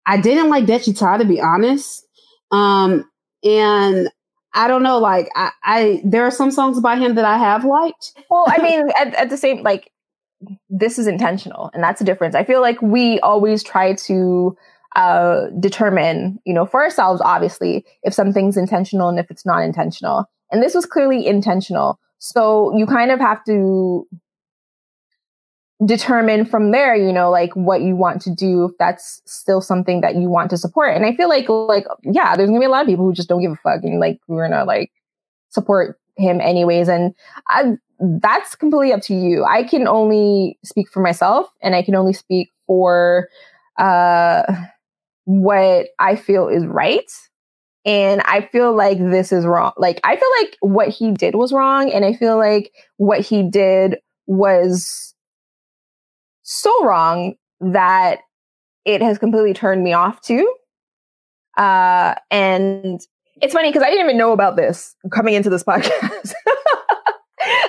I 0.06 0.19
didn't 0.19 0.49
like 0.49 0.65
Daechwita 0.65 1.19
to 1.19 1.26
be 1.26 1.40
honest. 1.40 2.06
Um, 2.52 3.10
and 3.44 4.10
I 4.57 4.67
don't 4.67 4.81
know. 4.81 4.97
Like 4.97 5.29
I, 5.35 5.51
I, 5.63 6.01
there 6.03 6.23
are 6.23 6.31
some 6.31 6.49
songs 6.49 6.81
by 6.81 6.97
him 6.97 7.15
that 7.15 7.25
I 7.25 7.38
have 7.38 7.63
liked. 7.63 8.13
Well, 8.29 8.45
I 8.47 8.57
mean, 8.61 8.89
at, 8.99 9.13
at 9.13 9.29
the 9.29 9.38
same 9.38 9.61
like 9.63 9.91
this 10.69 10.99
is 10.99 11.07
intentional, 11.07 11.69
and 11.73 11.84
that's 11.84 11.99
the 11.99 12.05
difference. 12.05 12.35
I 12.35 12.43
feel 12.43 12.59
like 12.59 12.81
we 12.81 13.19
always 13.19 13.63
try 13.63 13.93
to 13.93 14.57
uh, 14.95 15.47
determine, 15.59 16.39
you 16.43 16.53
know, 16.53 16.65
for 16.65 16.84
ourselves, 16.84 17.21
obviously, 17.23 17.85
if 18.01 18.13
something's 18.13 18.57
intentional 18.57 19.09
and 19.09 19.19
if 19.19 19.29
it's 19.29 19.45
not 19.45 19.63
intentional. 19.63 20.25
And 20.51 20.63
this 20.63 20.73
was 20.73 20.85
clearly 20.85 21.27
intentional. 21.27 21.99
So 22.17 22.75
you 22.75 22.88
kind 22.88 23.11
of 23.11 23.19
have 23.19 23.43
to 23.45 24.07
determine 25.86 26.45
from 26.45 26.72
there, 26.72 26.95
you 26.95 27.14
know, 27.14 27.30
like 27.30 27.56
what 27.56 27.82
you 27.82 27.95
want 27.95 28.22
to 28.24 28.34
do 28.34 28.66
if 28.66 28.72
that's 28.80 29.22
still 29.26 29.62
something 29.62 30.02
that 30.02 30.16
you 30.16 30.30
want 30.30 30.49
to 30.49 30.58
support. 30.58 30.95
And 30.95 31.06
I 31.06 31.16
feel 31.16 31.30
like 31.30 31.48
like 31.49 31.86
yeah, 32.04 32.36
there's 32.36 32.49
gonna 32.49 32.60
be 32.60 32.66
a 32.66 32.70
lot 32.70 32.82
of 32.82 32.88
people 32.88 33.06
who 33.06 33.14
just 33.14 33.30
don't 33.30 33.41
give 33.41 33.52
a 33.52 33.56
fuck 33.58 33.84
and 33.84 33.99
like 33.99 34.20
we're 34.28 34.48
gonna 34.49 34.66
like 34.66 34.91
support 35.49 35.99
him 36.18 36.41
anyways. 36.41 36.88
And 36.88 37.14
I, 37.48 37.74
that's 37.99 38.56
completely 38.56 38.91
up 38.91 39.02
to 39.04 39.14
you. 39.14 39.44
I 39.44 39.64
can 39.64 39.88
only 39.88 40.58
speak 40.64 40.90
for 40.90 41.02
myself 41.02 41.48
and 41.62 41.76
I 41.76 41.84
can 41.84 41.95
only 41.95 42.14
speak 42.14 42.52
for 42.66 43.30
uh 43.78 44.44
what 45.26 45.90
I 45.99 46.16
feel 46.16 46.48
is 46.48 46.66
right. 46.66 47.12
And 47.86 48.22
I 48.22 48.41
feel 48.52 48.76
like 48.76 48.98
this 48.98 49.32
is 49.32 49.45
wrong. 49.45 49.74
Like 49.78 49.99
I 50.04 50.16
feel 50.16 50.30
like 50.41 50.58
what 50.62 50.90
he 50.90 51.12
did 51.12 51.36
was 51.36 51.54
wrong 51.54 51.91
and 51.91 52.04
I 52.04 52.14
feel 52.14 52.38
like 52.38 52.74
what 52.98 53.22
he 53.22 53.44
did 53.44 53.98
was 54.26 55.06
so 56.48 56.72
wrong 56.86 57.36
that 57.60 58.19
it 58.86 59.02
has 59.02 59.18
completely 59.18 59.53
turned 59.53 59.84
me 59.84 59.91
off 59.91 60.22
too. 60.22 60.49
Uh, 61.57 62.15
and 62.32 63.02
it's 63.41 63.53
funny 63.53 63.69
because 63.69 63.84
I 63.84 63.90
didn't 63.90 64.06
even 64.06 64.18
know 64.18 64.32
about 64.32 64.56
this 64.56 64.95
coming 65.11 65.34
into 65.34 65.49
this 65.49 65.64
podcast. 65.65 66.34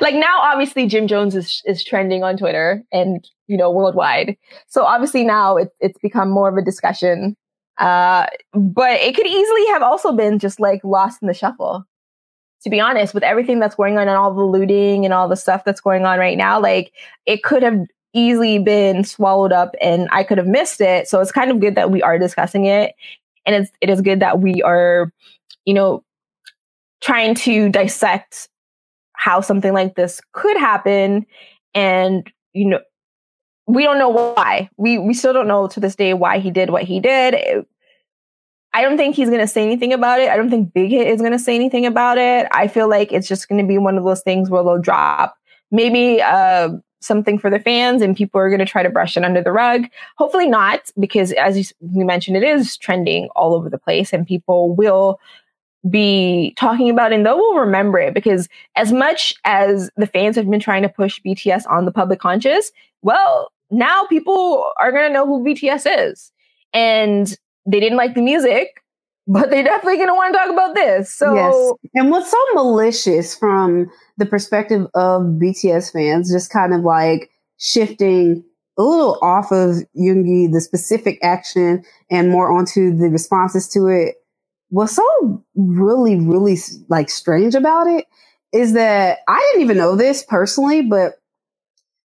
like 0.01 0.15
now, 0.15 0.41
obviously, 0.41 0.87
Jim 0.87 1.09
Jones 1.09 1.35
is 1.35 1.61
is 1.67 1.85
trending 1.85 2.23
on 2.23 2.37
Twitter 2.37 2.85
and 2.93 3.27
you 3.49 3.57
know 3.57 3.71
worldwide. 3.71 4.37
So 4.69 4.85
obviously 4.85 5.25
now 5.25 5.57
it, 5.57 5.71
it's 5.81 5.99
become 5.99 6.31
more 6.31 6.49
of 6.49 6.57
a 6.57 6.65
discussion. 6.65 7.37
Uh, 7.79 8.27
but 8.53 9.01
it 9.01 9.17
could 9.17 9.27
easily 9.27 9.67
have 9.69 9.83
also 9.83 10.13
been 10.13 10.39
just 10.39 10.61
like 10.61 10.81
lost 10.85 11.21
in 11.21 11.27
the 11.27 11.35
shuffle. 11.35 11.85
To 12.63 12.71
be 12.71 12.81
honest, 12.81 13.15
with 13.15 13.23
everything 13.23 13.59
that's 13.61 13.77
going 13.77 13.99
on 13.99 14.09
and 14.09 14.17
all 14.17 14.35
the 14.35 14.43
looting 14.43 15.05
and 15.05 15.15
all 15.15 15.29
the 15.29 15.37
stuff 15.37 15.65
that's 15.65 15.81
going 15.81 16.05
on 16.05 16.19
right 16.19 16.37
now, 16.37 16.61
like 16.61 16.93
it 17.25 17.43
could 17.43 17.63
have 17.63 17.81
easily 18.15 18.59
been 18.59 19.05
swallowed 19.05 19.53
up 19.53 19.75
and 19.81 20.09
I 20.13 20.25
could 20.25 20.39
have 20.39 20.47
missed 20.47 20.81
it. 20.81 21.09
So 21.09 21.21
it's 21.21 21.33
kind 21.33 21.51
of 21.51 21.61
good 21.61 21.75
that 21.75 21.91
we 21.91 22.03
are 22.03 22.19
discussing 22.19 22.67
it. 22.67 22.95
And 23.47 23.55
it's 23.55 23.71
it 23.81 23.91
is 23.91 24.01
good 24.01 24.21
that 24.21 24.41
we 24.41 24.63
are, 24.63 25.13
you 25.65 25.75
know, 25.75 26.05
trying 27.01 27.35
to 27.35 27.69
dissect 27.69 28.49
how 29.15 29.41
something 29.41 29.73
like 29.73 29.95
this 29.95 30.21
could 30.33 30.57
happen. 30.57 31.27
And, 31.75 32.31
you 32.53 32.67
know, 32.67 32.81
we 33.67 33.83
don't 33.83 33.99
know 33.99 34.09
why. 34.09 34.71
We 34.77 34.99
we 34.99 35.15
still 35.15 35.33
don't 35.33 35.49
know 35.49 35.69
to 35.69 35.81
this 35.81 35.97
day 35.97 36.15
why 36.15 36.39
he 36.39 36.51
did 36.51 36.71
what 36.71 36.85
he 36.85 37.01
did. 37.01 37.35
It, 37.35 37.67
I 38.75 38.83
don't 38.83 38.97
think 38.97 39.17
he's 39.17 39.29
going 39.29 39.41
to 39.41 39.49
say 39.49 39.63
anything 39.63 39.93
about 39.93 40.21
it. 40.21 40.29
I 40.29 40.37
don't 40.37 40.51
think 40.51 40.75
Big 40.75 40.91
Hit 40.91 41.09
is 41.09 41.21
going 41.21 41.33
to 41.33 41.39
say 41.39 41.55
anything 41.55 41.87
about 41.87 42.19
it. 42.19 42.47
I 42.53 42.69
feel 42.69 42.89
like 42.89 43.13
it's 43.13 43.27
just 43.27 43.49
going 43.49 43.61
to 43.61 43.67
be 43.67 43.79
one 43.79 43.97
of 43.97 44.05
those 44.05 44.23
things 44.23 44.51
where 44.51 44.63
they'll 44.63 44.79
drop 44.79 45.35
maybe 45.71 46.21
uh, 46.23 46.71
something 47.01 47.39
for 47.39 47.51
the 47.51 47.61
fans 47.61 48.03
and 48.03 48.17
people 48.17 48.41
are 48.41 48.49
going 48.49 48.59
to 48.59 48.67
try 48.67 48.83
to 48.83 48.91
brush 48.91 49.17
it 49.17 49.25
under 49.25 49.43
the 49.43 49.53
rug. 49.53 49.85
Hopefully 50.17 50.49
not, 50.49 50.91
because 50.99 51.33
as 51.33 51.73
we 51.81 52.05
mentioned, 52.05 52.37
it 52.37 52.43
is 52.43 52.77
trending 52.77 53.29
all 53.37 53.55
over 53.55 53.71
the 53.71 53.79
place 53.79 54.13
and 54.13 54.27
people 54.27 54.75
will 54.75 55.21
be 55.89 56.55
talking 56.57 56.91
about 56.91 57.13
it 57.13 57.17
and 57.17 57.27
they 57.27 57.31
will 57.31 57.55
remember 57.55 57.99
it 57.99 58.13
because 58.13 58.49
as 58.75 58.93
much 58.93 59.35
as 59.45 59.91
the 59.97 60.07
fans 60.07 60.37
have 60.37 60.51
been 60.51 60.61
trying 60.61 60.83
to 60.83 60.89
push 60.89 61.21
BTS 61.25 61.71
on 61.71 61.85
the 61.85 61.93
public 61.93 62.19
conscious, 62.19 62.73
well, 63.03 63.53
now 63.71 64.05
people 64.07 64.71
are 64.81 64.91
going 64.91 65.07
to 65.07 65.13
know 65.13 65.27
who 65.27 65.45
BTS 65.45 66.11
is. 66.11 66.33
And 66.73 67.37
they 67.65 67.81
didn't 67.81 67.99
like 67.99 68.15
the 68.15 68.23
music, 68.23 68.83
but 69.29 69.51
they're 69.51 69.63
definitely 69.63 69.97
going 69.97 70.09
to 70.09 70.15
want 70.15 70.33
to 70.33 70.39
talk 70.39 70.51
about 70.51 70.75
this. 70.75 71.15
So, 71.15 71.35
yes. 71.35 71.91
and 71.95 72.11
what's 72.11 72.31
so 72.31 72.45
malicious 72.55 73.37
from 73.37 73.91
the 74.17 74.27
perspective 74.27 74.87
of 74.95 75.23
BTS 75.23 75.93
fans, 75.93 76.33
just 76.33 76.51
kind 76.51 76.75
of 76.75 76.81
like 76.81 77.31
shifting 77.59 78.43
a 78.79 78.83
little 78.83 79.19
off 79.23 79.53
of 79.53 79.77
Yoongi, 79.97 80.51
the 80.51 80.61
specific 80.61 81.19
action, 81.23 81.85
and 82.11 82.31
more 82.31 82.51
onto 82.51 82.97
the 82.97 83.09
responses 83.09 83.69
to 83.69 83.87
it. 83.87 84.17
What's 84.71 84.97
so 84.97 85.45
really, 85.55 86.17
really 86.17 86.57
like 86.89 87.11
strange 87.11 87.55
about 87.55 87.87
it 87.87 88.07
is 88.53 88.73
that 88.73 89.19
I 89.29 89.39
didn't 89.53 89.63
even 89.63 89.77
know 89.77 89.95
this 89.95 90.23
personally, 90.23 90.83
but 90.83 91.15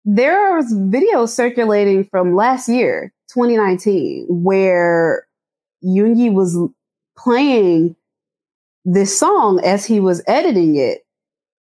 there 0.06 0.44
there's 0.54 0.74
videos 0.74 1.30
circulating 1.30 2.06
from 2.06 2.36
last 2.36 2.70
year, 2.70 3.14
2019, 3.34 4.28
where 4.30 5.28
Yoongi 5.84 6.34
was 6.34 6.58
playing 7.18 7.96
this 8.86 9.18
song 9.18 9.62
as 9.64 9.86
he 9.86 10.00
was 10.00 10.22
editing 10.28 10.76
it 10.76 11.06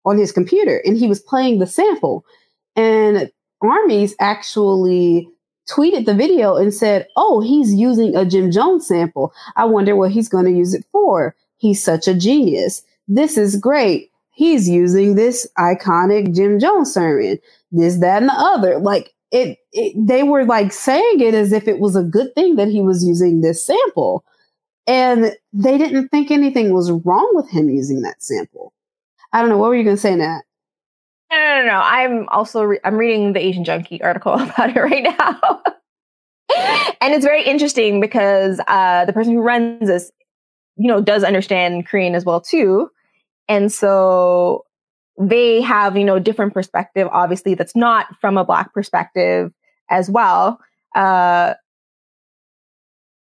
on 0.05 0.17
his 0.17 0.31
computer 0.31 0.81
and 0.85 0.97
he 0.97 1.07
was 1.07 1.19
playing 1.19 1.59
the 1.59 1.67
sample. 1.67 2.25
And 2.75 3.31
Armies 3.61 4.15
actually 4.19 5.29
tweeted 5.69 6.05
the 6.05 6.13
video 6.13 6.55
and 6.55 6.73
said, 6.73 7.07
Oh, 7.15 7.41
he's 7.41 7.73
using 7.73 8.15
a 8.15 8.25
Jim 8.25 8.51
Jones 8.51 8.87
sample. 8.87 9.33
I 9.55 9.65
wonder 9.65 9.95
what 9.95 10.11
he's 10.11 10.29
going 10.29 10.45
to 10.45 10.51
use 10.51 10.73
it 10.73 10.85
for. 10.91 11.35
He's 11.57 11.83
such 11.83 12.07
a 12.07 12.13
genius. 12.13 12.83
This 13.07 13.37
is 13.37 13.55
great. 13.55 14.11
He's 14.31 14.67
using 14.67 15.15
this 15.15 15.47
iconic 15.57 16.35
Jim 16.35 16.59
Jones 16.59 16.93
sermon, 16.93 17.39
this, 17.71 17.99
that, 17.99 18.21
and 18.21 18.29
the 18.29 18.33
other. 18.33 18.79
Like 18.79 19.13
it, 19.31 19.57
it 19.71 19.95
they 19.97 20.23
were 20.23 20.45
like 20.45 20.73
saying 20.73 21.21
it 21.21 21.33
as 21.33 21.53
if 21.53 21.67
it 21.67 21.79
was 21.79 21.95
a 21.95 22.03
good 22.03 22.33
thing 22.35 22.57
that 22.57 22.67
he 22.67 22.81
was 22.81 23.03
using 23.03 23.41
this 23.41 23.65
sample. 23.65 24.25
And 24.87 25.35
they 25.51 25.77
didn't 25.77 26.09
think 26.09 26.29
anything 26.29 26.71
was 26.71 26.91
wrong 26.91 27.29
with 27.33 27.49
him 27.49 27.69
using 27.69 28.01
that 28.01 28.21
sample. 28.21 28.73
I 29.33 29.41
don't 29.41 29.49
know. 29.49 29.57
What 29.57 29.69
were 29.69 29.75
you 29.75 29.83
going 29.83 29.95
to 29.95 30.01
say, 30.01 30.15
Nat? 30.15 30.41
No, 31.31 31.37
no, 31.37 31.61
no, 31.61 31.67
no. 31.67 31.81
I'm 31.83 32.29
also 32.29 32.63
re- 32.63 32.79
I'm 32.83 32.95
reading 32.95 33.33
the 33.33 33.39
Asian 33.39 33.63
Junkie 33.63 34.01
article 34.01 34.33
about 34.39 34.75
it 34.75 34.79
right 34.79 35.03
now, 35.03 35.61
and 37.01 37.13
it's 37.13 37.25
very 37.25 37.43
interesting 37.43 37.99
because 37.99 38.61
uh, 38.67 39.05
the 39.05 39.13
person 39.13 39.33
who 39.33 39.41
runs 39.41 39.87
this, 39.87 40.11
you 40.77 40.87
know, 40.87 41.01
does 41.01 41.23
understand 41.23 41.87
Korean 41.87 42.15
as 42.15 42.25
well 42.25 42.39
too, 42.39 42.89
and 43.49 43.71
so 43.71 44.65
they 45.19 45.61
have, 45.61 45.97
you 45.97 46.03
know, 46.03 46.19
different 46.19 46.53
perspective, 46.53 47.07
obviously, 47.11 47.55
that's 47.55 47.75
not 47.75 48.07
from 48.19 48.37
a 48.37 48.45
black 48.45 48.73
perspective 48.73 49.51
as 49.89 50.09
well. 50.09 50.59
Uh, 50.93 51.53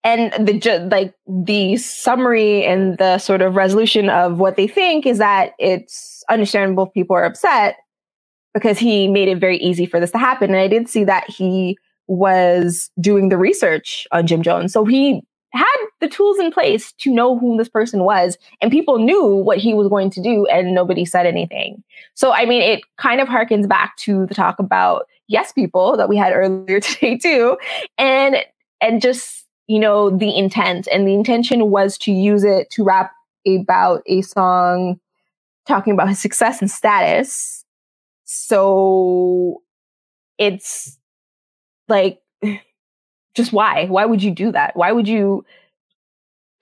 and 0.05 0.47
the 0.47 0.89
like 0.90 1.14
the 1.26 1.76
summary 1.78 2.64
and 2.64 2.98
the 2.98 3.18
sort 3.18 3.40
of 3.40 3.56
resolution 3.56 4.10
of 4.10 4.39
what 4.39 4.56
they 4.56 4.68
think 4.68 5.06
is 5.06 5.18
that 5.18 5.52
it's 5.59 6.22
understandable 6.28 6.86
if 6.86 6.93
people 6.93 7.16
are 7.16 7.24
upset 7.24 7.78
because 8.52 8.78
he 8.78 9.09
made 9.09 9.28
it 9.28 9.39
very 9.39 9.56
easy 9.59 9.86
for 9.86 9.98
this 9.98 10.12
to 10.12 10.18
happen. 10.18 10.51
And 10.51 10.60
I 10.60 10.68
did 10.68 10.89
see 10.89 11.05
that 11.05 11.28
he 11.28 11.78
was 12.06 12.90
doing 13.01 13.31
the 13.31 13.39
research 13.39 14.06
on 14.12 14.26
Jim 14.26 14.43
Jones. 14.43 14.72
So 14.72 14.85
he 14.85 15.22
had 15.55 15.86
the 16.01 16.09
tools 16.09 16.39
in 16.39 16.52
place 16.52 16.93
to 16.98 17.10
know 17.10 17.39
who 17.39 17.56
this 17.56 17.68
person 17.68 18.05
was 18.05 18.36
and 18.60 18.70
people 18.70 18.98
knew 18.98 19.24
what 19.24 19.59
he 19.59 19.72
was 19.72 19.89
going 19.89 20.10
to 20.10 20.20
do 20.20 20.47
and 20.47 20.74
nobody 20.74 21.05
said 21.05 21.26
anything. 21.26 21.82
So 22.14 22.32
I 22.32 22.44
mean 22.44 22.60
it 22.60 22.82
kind 22.98 23.20
of 23.20 23.28
harkens 23.28 23.68
back 23.68 23.97
to 23.98 24.26
the 24.26 24.35
talk 24.35 24.59
about 24.59 25.06
yes 25.28 25.52
people 25.52 25.97
that 25.97 26.09
we 26.09 26.16
had 26.16 26.32
earlier 26.32 26.81
today 26.81 27.16
too 27.16 27.56
and 27.97 28.36
and 28.81 29.01
just 29.01 29.43
you 29.66 29.78
know 29.78 30.10
the 30.10 30.36
intent 30.36 30.88
and 30.92 31.06
the 31.06 31.14
intention 31.14 31.70
was 31.70 31.96
to 31.98 32.12
use 32.12 32.44
it 32.44 32.70
to 32.70 32.84
rap 32.84 33.12
about 33.46 34.02
a 34.06 34.22
song 34.22 34.98
talking 35.66 35.92
about 35.92 36.08
his 36.08 36.18
success 36.18 36.60
and 36.60 36.70
status. 36.70 37.64
So 38.24 39.62
it's 40.38 40.98
like 41.88 42.20
just 43.34 43.52
why? 43.52 43.86
Why 43.86 44.04
would 44.04 44.22
you 44.22 44.30
do 44.30 44.52
that? 44.52 44.76
Why 44.76 44.92
would 44.92 45.08
you? 45.08 45.44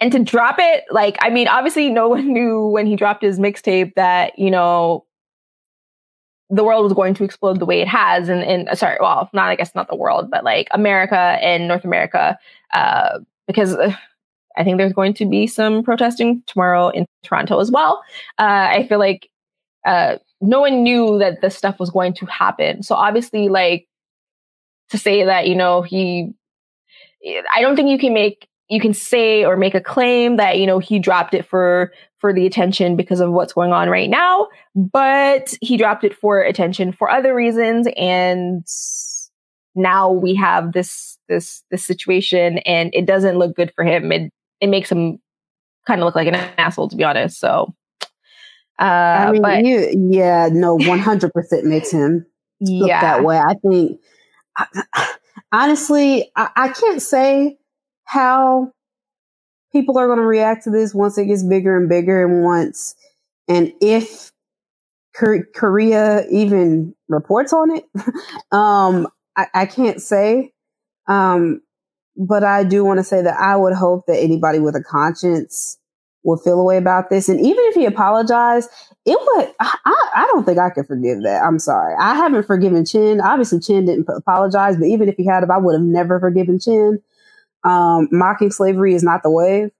And 0.00 0.10
to 0.12 0.18
drop 0.18 0.56
it, 0.58 0.82
like, 0.90 1.16
I 1.20 1.30
mean, 1.30 1.46
obviously, 1.46 1.88
no 1.88 2.08
one 2.10 2.32
knew 2.32 2.66
when 2.66 2.86
he 2.86 2.96
dropped 2.96 3.22
his 3.22 3.38
mixtape 3.38 3.94
that, 3.94 4.38
you 4.38 4.50
know, 4.50 5.04
the 6.52 6.62
world 6.62 6.84
was 6.84 6.92
going 6.92 7.14
to 7.14 7.24
explode 7.24 7.58
the 7.58 7.64
way 7.64 7.80
it 7.80 7.88
has. 7.88 8.28
And, 8.28 8.42
and 8.42 8.68
uh, 8.68 8.74
sorry, 8.74 8.98
well, 9.00 9.30
not, 9.32 9.48
I 9.48 9.56
guess, 9.56 9.74
not 9.74 9.88
the 9.88 9.96
world, 9.96 10.30
but 10.30 10.44
like 10.44 10.68
America 10.70 11.16
and 11.16 11.66
North 11.66 11.84
America, 11.84 12.38
uh, 12.74 13.20
because 13.46 13.74
uh, 13.74 13.94
I 14.56 14.62
think 14.62 14.76
there's 14.76 14.92
going 14.92 15.14
to 15.14 15.24
be 15.24 15.46
some 15.46 15.82
protesting 15.82 16.42
tomorrow 16.46 16.90
in 16.90 17.06
Toronto 17.22 17.58
as 17.58 17.70
well. 17.70 18.04
Uh, 18.38 18.68
I 18.70 18.86
feel 18.86 18.98
like 18.98 19.30
uh, 19.86 20.18
no 20.42 20.60
one 20.60 20.82
knew 20.82 21.18
that 21.18 21.40
this 21.40 21.56
stuff 21.56 21.80
was 21.80 21.88
going 21.90 22.12
to 22.14 22.26
happen. 22.26 22.82
So 22.82 22.94
obviously, 22.96 23.48
like, 23.48 23.88
to 24.90 24.98
say 24.98 25.24
that, 25.24 25.48
you 25.48 25.56
know, 25.56 25.80
he 25.80 26.34
I 27.54 27.60
don't 27.60 27.76
think 27.76 27.88
you 27.88 27.98
can 27.98 28.12
make 28.12 28.48
you 28.68 28.80
can 28.80 28.94
say 28.94 29.44
or 29.44 29.56
make 29.56 29.74
a 29.74 29.80
claim 29.80 30.36
that 30.36 30.58
you 30.58 30.66
know 30.66 30.78
he 30.78 30.98
dropped 30.98 31.34
it 31.34 31.46
for 31.46 31.92
for 32.22 32.32
the 32.32 32.46
attention 32.46 32.96
because 32.96 33.20
of 33.20 33.30
what's 33.30 33.52
going 33.52 33.72
on 33.72 33.90
right 33.90 34.08
now 34.08 34.48
but 34.74 35.54
he 35.60 35.76
dropped 35.76 36.04
it 36.04 36.16
for 36.16 36.40
attention 36.40 36.92
for 36.92 37.10
other 37.10 37.34
reasons 37.34 37.86
and 37.96 38.64
now 39.74 40.10
we 40.10 40.34
have 40.34 40.72
this 40.72 41.18
this 41.28 41.62
this 41.70 41.84
situation 41.84 42.58
and 42.58 42.90
it 42.94 43.04
doesn't 43.04 43.38
look 43.38 43.54
good 43.54 43.70
for 43.74 43.84
him 43.84 44.10
it 44.10 44.32
it 44.60 44.68
makes 44.68 44.90
him 44.90 45.18
kind 45.86 46.00
of 46.00 46.06
look 46.06 46.16
like 46.16 46.28
an 46.28 46.36
asshole 46.56 46.88
to 46.88 46.96
be 46.96 47.04
honest 47.04 47.38
so 47.38 47.74
uh 48.78 48.84
I 48.84 49.32
mean, 49.32 49.42
but, 49.42 49.64
you, 49.64 50.08
yeah 50.10 50.48
no 50.50 50.78
100% 50.78 51.64
makes 51.64 51.90
him 51.90 52.24
look 52.60 52.88
yeah. 52.88 53.00
that 53.00 53.24
way 53.24 53.38
i 53.38 53.54
think 53.68 54.00
honestly, 55.52 56.30
I, 56.34 56.50
I 56.56 56.68
can't 56.68 57.02
say 57.02 57.58
how 58.04 58.72
people 59.72 59.98
are 59.98 60.06
going 60.06 60.18
to 60.18 60.24
react 60.24 60.64
to 60.64 60.70
this 60.70 60.94
once 60.94 61.18
it 61.18 61.26
gets 61.26 61.42
bigger 61.42 61.76
and 61.76 61.88
bigger 61.88 62.24
and 62.24 62.44
once 62.44 62.94
and 63.48 63.72
if 63.80 64.32
Korea 65.14 66.24
even 66.30 66.94
reports 67.08 67.52
on 67.52 67.70
it. 67.70 67.84
um, 68.52 69.06
I, 69.36 69.46
I, 69.54 69.66
can't 69.66 70.00
say. 70.00 70.52
Um, 71.06 71.60
but 72.16 72.44
I 72.44 72.64
do 72.64 72.84
want 72.84 72.98
to 72.98 73.04
say 73.04 73.22
that 73.22 73.38
I 73.38 73.56
would 73.56 73.74
hope 73.74 74.06
that 74.06 74.18
anybody 74.18 74.58
with 74.58 74.74
a 74.74 74.82
conscience 74.82 75.78
would 76.24 76.40
feel 76.40 76.60
away 76.60 76.76
about 76.76 77.10
this. 77.10 77.28
And 77.28 77.40
even 77.40 77.64
if 77.66 77.74
he 77.74 77.84
apologized, 77.84 78.70
it 79.04 79.18
would, 79.20 79.52
I, 79.60 79.76
I 80.14 80.28
don't 80.32 80.44
think 80.44 80.58
I 80.58 80.70
could 80.70 80.86
forgive 80.86 81.22
that. 81.22 81.42
I'm 81.42 81.58
sorry. 81.58 81.94
I 81.98 82.14
haven't 82.14 82.46
forgiven 82.46 82.84
Chin. 82.84 83.20
Obviously, 83.20 83.60
Chin 83.60 83.86
didn't 83.86 84.08
apologize, 84.08 84.76
but 84.76 84.86
even 84.86 85.08
if 85.08 85.16
he 85.16 85.26
had, 85.26 85.48
I 85.50 85.58
would 85.58 85.74
have 85.74 85.82
never 85.82 86.20
forgiven 86.20 86.58
Chin. 86.60 87.02
Um, 87.64 88.08
mocking 88.10 88.50
slavery 88.50 88.94
is 88.94 89.02
not 89.02 89.22
the 89.22 89.30
wave. 89.30 89.70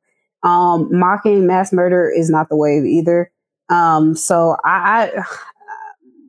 Um, 0.43 0.89
mocking 0.91 1.47
mass 1.47 1.73
murder 1.73 2.11
is 2.11 2.31
not 2.31 2.49
the 2.49 2.57
wave 2.57 2.85
either. 2.85 3.31
Um, 3.69 4.15
so 4.15 4.57
I, 4.65 5.13
I 5.15 5.25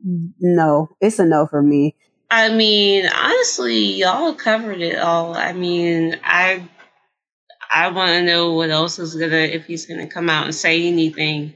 no, 0.40 0.90
it's 1.00 1.18
a 1.18 1.24
no 1.24 1.46
for 1.46 1.62
me. 1.62 1.96
I 2.30 2.48
mean, 2.48 3.06
honestly, 3.06 3.78
y'all 3.78 4.34
covered 4.34 4.80
it 4.80 4.98
all. 4.98 5.36
I 5.36 5.52
mean, 5.52 6.18
I 6.24 6.68
I 7.72 7.88
want 7.88 8.10
to 8.10 8.22
know 8.22 8.54
what 8.54 8.70
else 8.70 8.98
is 8.98 9.14
gonna 9.14 9.36
if 9.36 9.66
he's 9.66 9.86
gonna 9.86 10.06
come 10.06 10.30
out 10.30 10.44
and 10.44 10.54
say 10.54 10.86
anything 10.86 11.54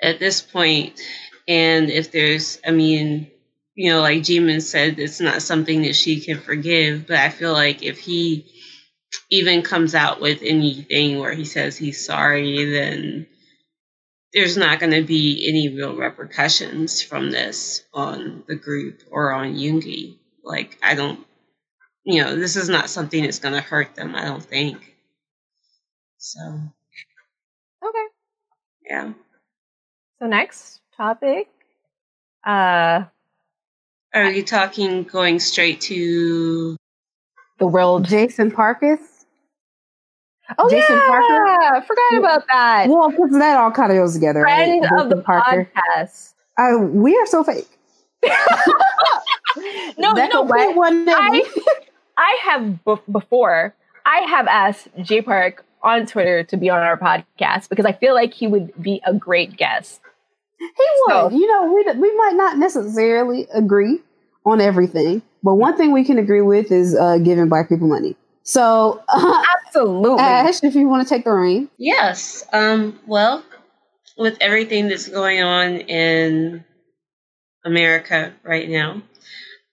at 0.00 0.18
this 0.18 0.42
point. 0.42 1.00
and 1.48 1.90
if 1.90 2.12
there's, 2.12 2.60
I 2.66 2.70
mean, 2.70 3.30
you 3.74 3.90
know, 3.90 4.00
like 4.00 4.22
Jimin 4.22 4.62
said, 4.62 4.98
it's 4.98 5.20
not 5.20 5.42
something 5.42 5.82
that 5.82 5.96
she 5.96 6.20
can 6.20 6.38
forgive. 6.38 7.06
But 7.06 7.16
I 7.16 7.30
feel 7.30 7.52
like 7.52 7.82
if 7.82 7.98
he 7.98 8.51
even 9.30 9.62
comes 9.62 9.94
out 9.94 10.20
with 10.20 10.40
anything 10.42 11.18
where 11.18 11.32
he 11.32 11.44
says 11.44 11.76
he's 11.76 12.04
sorry, 12.04 12.64
then 12.70 13.26
there's 14.32 14.56
not 14.56 14.80
going 14.80 14.92
to 14.92 15.02
be 15.02 15.46
any 15.48 15.68
real 15.74 15.94
repercussions 15.96 17.02
from 17.02 17.30
this 17.30 17.84
on 17.92 18.44
the 18.46 18.54
group 18.54 19.02
or 19.10 19.32
on 19.32 19.54
Yoongi. 19.54 20.16
Like, 20.42 20.78
I 20.82 20.94
don't, 20.94 21.24
you 22.04 22.22
know, 22.22 22.34
this 22.36 22.56
is 22.56 22.68
not 22.68 22.90
something 22.90 23.22
that's 23.22 23.38
going 23.38 23.54
to 23.54 23.60
hurt 23.60 23.94
them, 23.94 24.14
I 24.14 24.24
don't 24.24 24.42
think. 24.42 24.96
So, 26.18 26.40
okay. 27.84 28.06
Yeah. 28.88 29.12
So, 30.18 30.26
next 30.26 30.80
topic. 30.96 31.48
Uh, 32.44 33.04
Are 34.14 34.30
you 34.30 34.42
talking 34.42 35.04
going 35.04 35.40
straight 35.40 35.80
to 35.82 36.76
the 37.62 37.68
world? 37.68 38.04
Jason 38.04 38.50
Parkus? 38.50 38.98
Oh, 40.58 40.68
Jason 40.68 40.96
yeah. 40.96 41.06
Parker? 41.06 41.86
Forgot 41.86 42.18
about 42.18 42.46
that. 42.48 42.88
Well, 42.88 43.10
because 43.10 43.30
that 43.32 43.56
all 43.56 43.70
kind 43.70 43.92
of 43.92 43.98
goes 43.98 44.14
together. 44.14 44.42
Friend 44.42 44.84
right? 44.90 45.00
of 45.00 45.08
the 45.08 45.22
Parker. 45.22 45.70
podcast. 45.74 46.34
Uh, 46.58 46.78
we 46.78 47.16
are 47.16 47.26
so 47.26 47.44
fake. 47.44 47.68
no, 49.96 50.12
know 50.12 50.42
what? 50.42 50.76
One 50.76 51.08
I, 51.08 51.44
I 52.18 52.38
have 52.42 52.84
b- 52.84 52.96
before. 53.10 53.74
I 54.04 54.18
have 54.28 54.46
asked 54.48 54.88
Jay 55.00 55.22
Park 55.22 55.64
on 55.82 56.06
Twitter 56.06 56.42
to 56.44 56.56
be 56.56 56.68
on 56.68 56.80
our 56.80 56.98
podcast 56.98 57.68
because 57.68 57.86
I 57.86 57.92
feel 57.92 58.14
like 58.14 58.34
he 58.34 58.46
would 58.48 58.72
be 58.82 59.00
a 59.06 59.14
great 59.14 59.56
guest. 59.56 60.00
He 60.58 60.66
would. 61.06 61.12
So, 61.12 61.30
you 61.30 61.46
know, 61.46 61.72
we 61.72 62.00
we 62.00 62.16
might 62.16 62.34
not 62.34 62.58
necessarily 62.58 63.46
agree 63.54 64.00
on 64.44 64.60
everything, 64.60 65.22
but 65.42 65.54
one 65.54 65.76
thing 65.76 65.92
we 65.92 66.04
can 66.04 66.18
agree 66.18 66.40
with 66.40 66.70
is 66.72 66.94
uh, 66.94 67.18
giving 67.18 67.48
black 67.48 67.68
people 67.68 67.88
money. 67.88 68.16
So, 68.42 69.02
uh, 69.08 69.42
absolutely, 69.66 70.22
Ash, 70.22 70.62
if 70.62 70.74
you 70.74 70.88
want 70.88 71.06
to 71.06 71.14
take 71.14 71.24
the 71.24 71.32
reign. 71.32 71.68
Yes. 71.78 72.44
Um. 72.52 72.98
Well, 73.06 73.44
with 74.16 74.36
everything 74.40 74.88
that's 74.88 75.08
going 75.08 75.42
on 75.42 75.76
in 75.76 76.64
America 77.64 78.32
right 78.42 78.68
now, 78.68 79.02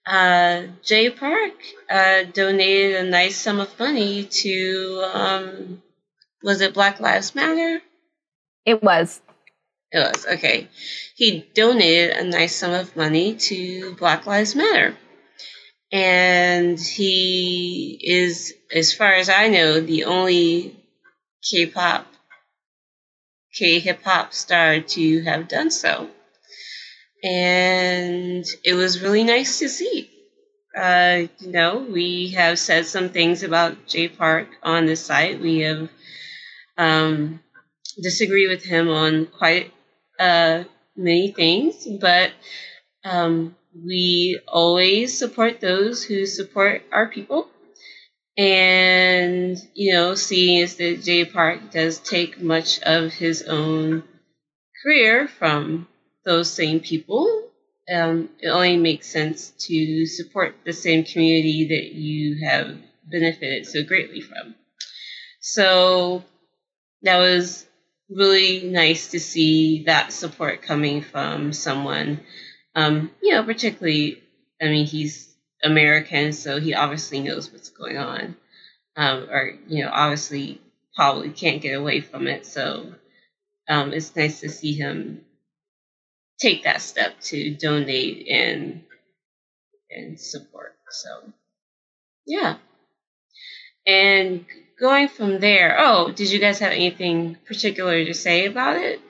uh, 0.06 0.62
Jay 0.82 1.10
Park 1.10 1.52
uh, 1.90 2.24
donated 2.32 2.96
a 2.96 3.08
nice 3.08 3.36
sum 3.36 3.60
of 3.60 3.76
money 3.78 4.24
to 4.24 5.10
um, 5.12 5.82
was 6.42 6.60
it 6.60 6.74
Black 6.74 7.00
Lives 7.00 7.34
Matter? 7.34 7.82
It 8.64 8.82
was. 8.82 9.20
It 9.92 9.98
was, 9.98 10.26
okay. 10.26 10.68
He 11.16 11.44
donated 11.54 12.16
a 12.16 12.24
nice 12.24 12.54
sum 12.54 12.72
of 12.72 12.94
money 12.96 13.34
to 13.34 13.94
Black 13.96 14.24
Lives 14.26 14.54
Matter. 14.54 14.96
And 15.92 16.78
he 16.78 17.98
is, 18.00 18.54
as 18.72 18.92
far 18.92 19.14
as 19.14 19.28
I 19.28 19.48
know, 19.48 19.80
the 19.80 20.04
only 20.04 20.76
K 21.42 21.66
pop, 21.66 22.06
K 23.52 23.80
hip 23.80 24.02
hop 24.04 24.32
star 24.32 24.80
to 24.80 25.22
have 25.22 25.48
done 25.48 25.72
so. 25.72 26.08
And 27.24 28.46
it 28.64 28.74
was 28.74 29.02
really 29.02 29.24
nice 29.24 29.58
to 29.58 29.68
see. 29.68 30.08
Uh, 30.76 31.26
you 31.40 31.50
know, 31.50 31.78
we 31.78 32.28
have 32.30 32.60
said 32.60 32.86
some 32.86 33.08
things 33.08 33.42
about 33.42 33.88
Jay 33.88 34.08
Park 34.08 34.48
on 34.62 34.86
the 34.86 34.94
site. 34.94 35.40
We 35.40 35.60
have 35.60 35.88
um, 36.78 37.40
with 38.48 38.62
him 38.62 38.88
on 38.88 39.26
quite 39.26 39.72
uh, 40.20 40.64
many 40.96 41.32
things, 41.32 41.86
but 42.00 42.30
um, 43.04 43.56
we 43.74 44.38
always 44.46 45.18
support 45.18 45.60
those 45.60 46.04
who 46.04 46.26
support 46.26 46.82
our 46.92 47.08
people. 47.08 47.48
And, 48.36 49.58
you 49.74 49.92
know, 49.92 50.14
seeing 50.14 50.62
as 50.62 50.76
that 50.76 51.02
Jay 51.02 51.24
Park 51.24 51.72
does 51.72 51.98
take 51.98 52.40
much 52.40 52.80
of 52.80 53.12
his 53.12 53.42
own 53.42 54.04
career 54.82 55.28
from 55.28 55.88
those 56.24 56.50
same 56.52 56.80
people. 56.80 57.50
Um, 57.92 58.30
it 58.38 58.48
only 58.48 58.76
makes 58.76 59.08
sense 59.08 59.50
to 59.66 60.06
support 60.06 60.54
the 60.64 60.72
same 60.72 61.04
community 61.04 61.66
that 61.68 61.92
you 61.92 62.46
have 62.46 62.78
benefited 63.10 63.66
so 63.66 63.82
greatly 63.82 64.20
from. 64.20 64.54
So 65.40 66.22
that 67.02 67.18
was 67.18 67.66
really 68.10 68.68
nice 68.68 69.12
to 69.12 69.20
see 69.20 69.84
that 69.84 70.12
support 70.12 70.62
coming 70.62 71.02
from 71.02 71.52
someone, 71.52 72.20
um, 72.74 73.10
you 73.22 73.32
know, 73.32 73.44
particularly, 73.44 74.22
I 74.60 74.66
mean, 74.66 74.86
he's 74.86 75.34
American, 75.62 76.32
so 76.32 76.60
he 76.60 76.74
obviously 76.74 77.20
knows 77.20 77.52
what's 77.52 77.70
going 77.70 77.98
on, 77.98 78.36
um, 78.96 79.28
or, 79.30 79.52
you 79.68 79.84
know, 79.84 79.90
obviously 79.92 80.60
probably 80.94 81.30
can't 81.30 81.62
get 81.62 81.74
away 81.74 82.00
from 82.00 82.26
it. 82.26 82.44
So 82.46 82.94
um, 83.68 83.92
it's 83.92 84.14
nice 84.16 84.40
to 84.40 84.48
see 84.48 84.74
him 84.74 85.24
take 86.40 86.64
that 86.64 86.82
step 86.82 87.20
to 87.20 87.54
donate 87.54 88.26
and 88.28 88.82
and 89.90 90.18
support. 90.18 90.76
So 90.90 91.32
yeah. 92.26 92.56
And 93.86 94.44
going 94.80 95.08
from 95.08 95.40
there, 95.40 95.76
oh, 95.78 96.10
did 96.10 96.32
you 96.32 96.40
guys 96.40 96.58
have 96.58 96.72
anything 96.72 97.36
particular 97.46 98.04
to 98.04 98.14
say 98.14 98.46
about 98.46 98.76
it? 98.76 99.00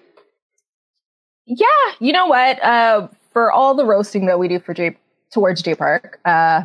Yeah, 1.47 1.66
you 2.01 2.12
know 2.12 2.26
what? 2.26 2.62
Uh, 2.62 3.09
for 3.32 3.52
all 3.52 3.74
the 3.74 3.84
roasting 3.84 4.26
that 4.26 4.38
we 4.38 4.48
do 4.48 4.59
for 4.59 4.74
Jay 4.74 4.97
towards 5.32 5.62
Jay 5.62 5.74
Park, 5.74 6.18
uh, 6.24 6.64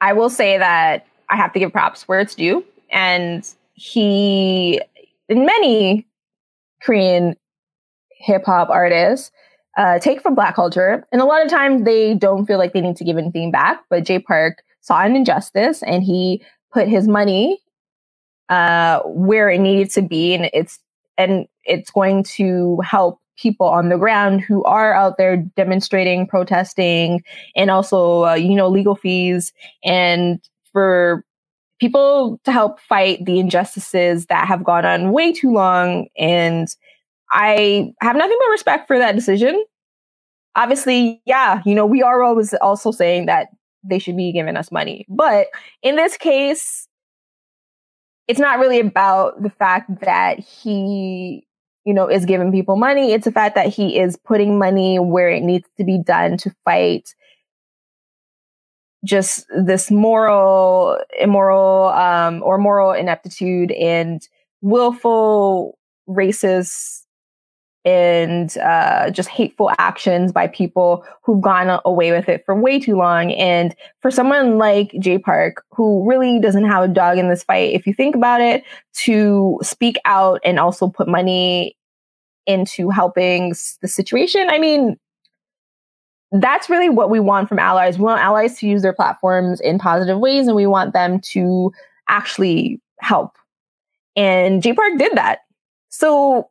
I 0.00 0.12
will 0.14 0.30
say 0.30 0.58
that 0.58 1.06
I 1.28 1.36
have 1.36 1.52
to 1.52 1.58
give 1.58 1.72
props 1.72 2.08
where 2.08 2.20
it's 2.20 2.34
due, 2.34 2.64
and 2.90 3.46
he, 3.74 4.80
in 5.28 5.44
many 5.44 6.06
Korean 6.82 7.36
hip 8.18 8.44
hop 8.46 8.70
artists, 8.70 9.30
uh, 9.76 9.98
take 9.98 10.22
from 10.22 10.34
Black 10.34 10.54
culture, 10.54 11.06
and 11.12 11.20
a 11.20 11.24
lot 11.24 11.44
of 11.44 11.50
times 11.50 11.84
they 11.84 12.14
don't 12.14 12.46
feel 12.46 12.58
like 12.58 12.72
they 12.72 12.80
need 12.80 12.96
to 12.96 13.04
give 13.04 13.18
anything 13.18 13.50
back. 13.50 13.82
But 13.90 14.04
Jay 14.04 14.18
Park 14.18 14.62
saw 14.80 15.02
an 15.02 15.14
injustice, 15.14 15.82
and 15.82 16.02
he 16.02 16.42
put 16.72 16.88
his 16.88 17.06
money 17.06 17.60
uh, 18.48 19.00
where 19.04 19.48
it 19.48 19.58
needed 19.58 19.90
to 19.90 20.02
be, 20.02 20.34
and 20.34 20.50
it's 20.52 20.78
and 21.16 21.46
it's 21.64 21.90
going 21.90 22.24
to 22.24 22.78
help 22.84 23.20
people 23.36 23.66
on 23.66 23.88
the 23.88 23.98
ground 23.98 24.40
who 24.40 24.62
are 24.64 24.94
out 24.94 25.16
there 25.18 25.36
demonstrating, 25.36 26.26
protesting, 26.26 27.22
and 27.56 27.70
also 27.70 28.24
uh, 28.24 28.34
you 28.34 28.54
know 28.54 28.68
legal 28.68 28.96
fees, 28.96 29.52
and 29.84 30.40
for 30.72 31.24
people 31.80 32.40
to 32.44 32.52
help 32.52 32.80
fight 32.80 33.24
the 33.24 33.38
injustices 33.38 34.26
that 34.26 34.46
have 34.46 34.64
gone 34.64 34.84
on 34.84 35.12
way 35.12 35.32
too 35.32 35.52
long. 35.52 36.06
And 36.16 36.68
I 37.32 37.92
have 38.00 38.16
nothing 38.16 38.36
but 38.40 38.50
respect 38.50 38.86
for 38.86 38.98
that 38.98 39.14
decision. 39.14 39.62
Obviously, 40.56 41.20
yeah, 41.26 41.60
you 41.66 41.74
know, 41.74 41.84
we 41.84 42.02
are 42.02 42.22
always 42.22 42.54
also 42.54 42.92
saying 42.92 43.26
that 43.26 43.48
they 43.82 43.98
should 43.98 44.16
be 44.16 44.32
giving 44.32 44.56
us 44.56 44.70
money. 44.70 45.04
But 45.08 45.48
in 45.82 45.96
this 45.96 46.16
case, 46.16 46.88
it's 48.26 48.40
not 48.40 48.58
really 48.58 48.80
about 48.80 49.42
the 49.42 49.50
fact 49.50 50.00
that 50.00 50.38
he, 50.38 51.46
you 51.84 51.94
know, 51.94 52.08
is 52.08 52.24
giving 52.24 52.52
people 52.52 52.76
money. 52.76 53.12
It's 53.12 53.24
the 53.24 53.32
fact 53.32 53.54
that 53.54 53.68
he 53.68 53.98
is 53.98 54.16
putting 54.16 54.58
money 54.58 54.98
where 54.98 55.28
it 55.28 55.42
needs 55.42 55.68
to 55.78 55.84
be 55.84 55.98
done 55.98 56.36
to 56.38 56.54
fight 56.64 57.14
just 59.04 59.46
this 59.54 59.90
moral, 59.90 60.98
immoral, 61.20 61.88
um, 61.88 62.42
or 62.42 62.56
moral 62.56 62.92
ineptitude 62.92 63.70
and 63.72 64.26
willful 64.62 65.78
racist 66.08 67.03
and 67.84 68.56
uh, 68.58 69.10
just 69.10 69.28
hateful 69.28 69.70
actions 69.78 70.32
by 70.32 70.46
people 70.46 71.04
who've 71.22 71.40
gone 71.40 71.80
away 71.84 72.12
with 72.12 72.28
it 72.28 72.42
for 72.46 72.58
way 72.58 72.80
too 72.80 72.96
long. 72.96 73.32
And 73.32 73.74
for 74.00 74.10
someone 74.10 74.56
like 74.56 74.94
Jay 74.98 75.18
Park, 75.18 75.64
who 75.70 76.08
really 76.08 76.40
doesn't 76.40 76.64
have 76.64 76.84
a 76.84 76.88
dog 76.88 77.18
in 77.18 77.28
this 77.28 77.44
fight, 77.44 77.74
if 77.74 77.86
you 77.86 77.92
think 77.92 78.14
about 78.14 78.40
it, 78.40 78.64
to 78.94 79.58
speak 79.62 79.96
out 80.06 80.40
and 80.44 80.58
also 80.58 80.88
put 80.88 81.08
money 81.08 81.76
into 82.46 82.88
helping 82.88 83.54
the 83.82 83.88
situation, 83.88 84.48
I 84.48 84.58
mean, 84.58 84.98
that's 86.32 86.70
really 86.70 86.88
what 86.88 87.10
we 87.10 87.20
want 87.20 87.48
from 87.48 87.58
allies. 87.58 87.98
We 87.98 88.04
want 88.04 88.20
allies 88.20 88.58
to 88.58 88.66
use 88.66 88.82
their 88.82 88.92
platforms 88.94 89.60
in 89.60 89.78
positive 89.78 90.18
ways 90.18 90.46
and 90.46 90.56
we 90.56 90.66
want 90.66 90.92
them 90.94 91.20
to 91.32 91.70
actually 92.08 92.80
help. 93.00 93.36
And 94.16 94.62
Jay 94.62 94.72
Park 94.72 94.98
did 94.98 95.12
that. 95.16 95.40
So, 95.90 96.48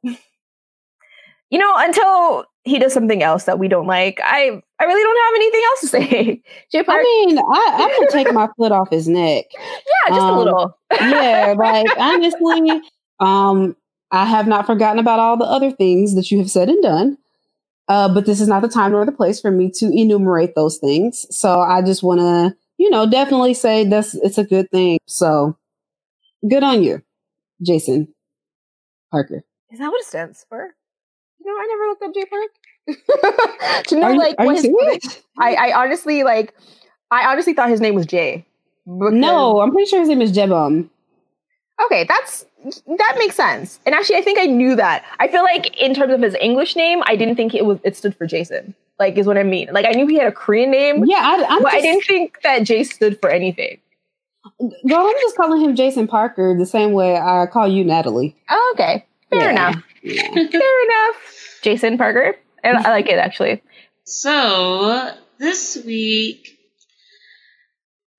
you 1.54 1.60
know, 1.60 1.72
until 1.78 2.46
he 2.64 2.80
does 2.80 2.94
something 2.94 3.22
else 3.22 3.44
that 3.44 3.60
we 3.60 3.68
don't 3.68 3.86
like, 3.86 4.20
I 4.24 4.60
I 4.80 4.84
really 4.86 5.04
don't 5.04 5.18
have 5.26 5.36
anything 5.36 5.62
else 5.66 5.82
to 5.82 5.88
say. 5.88 6.42
Jay 6.72 6.84
Park, 6.84 7.00
I 7.00 7.04
mean, 7.04 7.38
I, 7.38 7.70
I'm 7.74 7.90
gonna 7.90 8.12
take 8.12 8.34
my 8.34 8.50
foot 8.58 8.72
off 8.72 8.90
his 8.90 9.08
neck. 9.08 9.46
Yeah, 9.54 10.16
just 10.16 10.22
um, 10.22 10.34
a 10.34 10.40
little. 10.40 10.78
yeah, 10.92 11.54
like 11.60 11.86
honestly, 11.96 12.82
um, 13.20 13.76
I 14.10 14.26
have 14.26 14.48
not 14.48 14.66
forgotten 14.66 14.98
about 14.98 15.20
all 15.20 15.38
the 15.38 15.46
other 15.46 15.70
things 15.72 16.16
that 16.16 16.32
you 16.32 16.40
have 16.40 16.50
said 16.50 16.70
and 16.70 16.82
done. 16.82 17.18
Uh, 17.88 18.12
but 18.12 18.26
this 18.26 18.42
is 18.42 18.48
not 18.48 18.64
the 18.64 18.68
time 18.68 18.94
nor 18.94 19.06
the 19.06 19.12
place 19.12 19.40
for 19.40 19.52
me 19.52 19.70
to 19.76 19.92
enumerate 19.96 20.56
those 20.56 20.80
things. 20.80 21.28
So 21.30 21.60
I 21.60 21.84
just 21.84 22.02
want 22.02 22.20
to, 22.20 22.56
you 22.80 22.90
know, 22.90 23.08
definitely 23.08 23.54
say 23.54 23.88
that's 23.88 24.16
it's 24.16 24.40
a 24.40 24.44
good 24.44 24.72
thing. 24.72 24.98
So 25.06 25.56
good 26.50 26.64
on 26.64 26.82
you, 26.82 27.04
Jason 27.62 28.08
Parker. 29.12 29.44
Is 29.70 29.78
that 29.78 29.90
what 29.92 30.02
it 30.02 30.08
stands 30.08 30.48
for? 30.50 30.74
You 31.44 31.52
know, 31.52 31.60
I 31.60 31.68
never 31.68 31.88
looked 31.88 32.04
up 32.04 32.14
J 32.14 32.26
Park. 32.26 32.52
to 33.88 33.96
know 33.96 34.08
are 34.08 34.16
like 34.18 34.38
what 34.40 34.58
his, 34.58 35.24
I, 35.38 35.54
I 35.56 35.84
honestly 35.84 36.24
like 36.24 36.54
I 37.12 37.32
honestly 37.32 37.54
thought 37.54 37.70
his 37.70 37.80
name 37.80 37.96
was 37.96 38.06
Jay. 38.06 38.46
No, 38.86 39.62
I'm 39.62 39.72
pretty 39.72 39.90
sure 39.90 40.00
his 40.00 40.10
name 40.10 40.22
is 40.22 40.32
Jebum. 40.34 40.90
Okay, 41.86 42.04
that's 42.04 42.46
that 42.98 43.16
makes 43.18 43.36
sense. 43.36 43.80
And 43.86 43.96
actually, 43.96 44.18
I 44.18 44.22
think 44.22 44.40
I 44.40 44.46
knew 44.46 44.76
that. 44.76 45.06
I 45.20 45.28
feel 45.28 45.44
like 45.44 45.80
in 45.82 45.94
terms 45.94 46.14
of 46.14 46.22
his 46.22 46.36
English 46.42 46.76
name, 46.76 47.02
I 47.06 47.16
didn't 47.16 47.36
think 47.36 47.54
it 47.54 47.66
was 47.66 47.80
it 47.84 47.96
stood 47.96 48.16
for 48.16 48.26
Jason. 48.26 48.76
Like, 49.00 49.18
is 49.18 49.26
what 49.26 49.38
I 49.38 49.44
mean. 49.44 49.70
Like, 49.72 49.86
I 49.86 49.92
knew 49.92 50.08
he 50.08 50.18
had 50.18 50.28
a 50.28 50.32
Korean 50.32 50.70
name. 50.72 51.04
Yeah, 51.06 51.18
I, 51.18 51.60
but 51.60 51.72
just, 51.72 51.76
I 51.76 51.82
didn't 51.82 52.04
think 52.06 52.42
that 52.44 52.60
Jay 52.60 52.84
stood 52.84 53.20
for 53.20 53.30
anything. 53.30 53.80
Girl, 54.60 55.08
I'm 55.08 55.16
just 55.22 55.36
calling 55.36 55.62
him 55.62 55.76
Jason 55.76 56.08
Parker 56.08 56.56
the 56.58 56.66
same 56.66 56.92
way 56.92 57.18
I 57.18 57.48
call 57.48 57.68
you 57.68 57.84
Natalie. 57.84 58.36
Oh, 58.50 58.72
okay, 58.76 59.06
fair 59.30 59.40
yeah. 59.40 59.50
enough. 59.50 59.84
Yeah. 60.04 60.32
fair 60.32 60.84
enough. 60.84 61.33
Jason 61.64 61.98
Parker. 61.98 62.36
I, 62.64 62.70
I 62.72 62.90
like 62.90 63.08
it 63.08 63.18
actually. 63.18 63.64
So 64.06 65.12
this 65.40 65.82
week, 65.86 66.60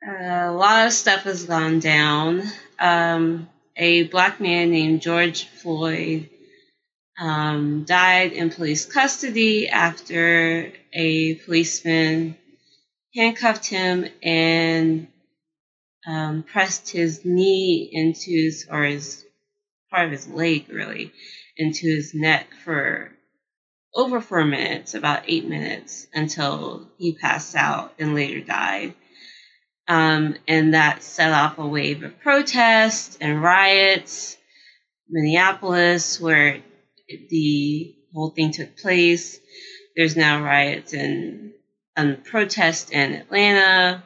a 0.06 0.50
lot 0.50 0.86
of 0.86 0.92
stuff 0.92 1.22
has 1.22 1.44
gone 1.44 1.78
down. 1.78 2.42
Um, 2.78 3.48
a 3.76 4.04
black 4.04 4.40
man 4.40 4.70
named 4.70 5.02
George 5.02 5.46
Floyd 5.46 6.28
um, 7.18 7.84
died 7.84 8.32
in 8.32 8.50
police 8.50 8.86
custody 8.86 9.68
after 9.68 10.72
a 10.92 11.34
policeman 11.36 12.36
handcuffed 13.14 13.66
him 13.66 14.06
and 14.22 15.06
um, 16.06 16.42
pressed 16.42 16.90
his 16.90 17.24
knee 17.24 17.88
into 17.92 18.30
his, 18.30 18.66
or 18.70 18.84
his 18.84 19.24
part 19.90 20.06
of 20.06 20.12
his 20.12 20.28
leg 20.28 20.66
really, 20.68 21.12
into 21.56 21.86
his 21.86 22.12
neck 22.14 22.48
for 22.64 23.13
over 23.94 24.20
four 24.20 24.44
minutes, 24.44 24.94
about 24.94 25.24
eight 25.28 25.48
minutes, 25.48 26.06
until 26.12 26.88
he 26.98 27.14
passed 27.14 27.54
out 27.54 27.94
and 27.98 28.14
later 28.14 28.40
died. 28.40 28.94
Um, 29.86 30.36
and 30.48 30.74
that 30.74 31.02
set 31.02 31.32
off 31.32 31.58
a 31.58 31.66
wave 31.66 32.02
of 32.02 32.18
protests 32.20 33.18
and 33.20 33.42
riots. 33.42 34.36
Minneapolis, 35.08 36.20
where 36.20 36.62
the 37.28 37.94
whole 38.14 38.30
thing 38.30 38.52
took 38.52 38.76
place, 38.78 39.38
there's 39.96 40.16
now 40.16 40.42
riots 40.42 40.92
and 40.92 41.52
um, 41.96 42.16
protests 42.24 42.90
in 42.90 43.12
Atlanta, 43.12 44.02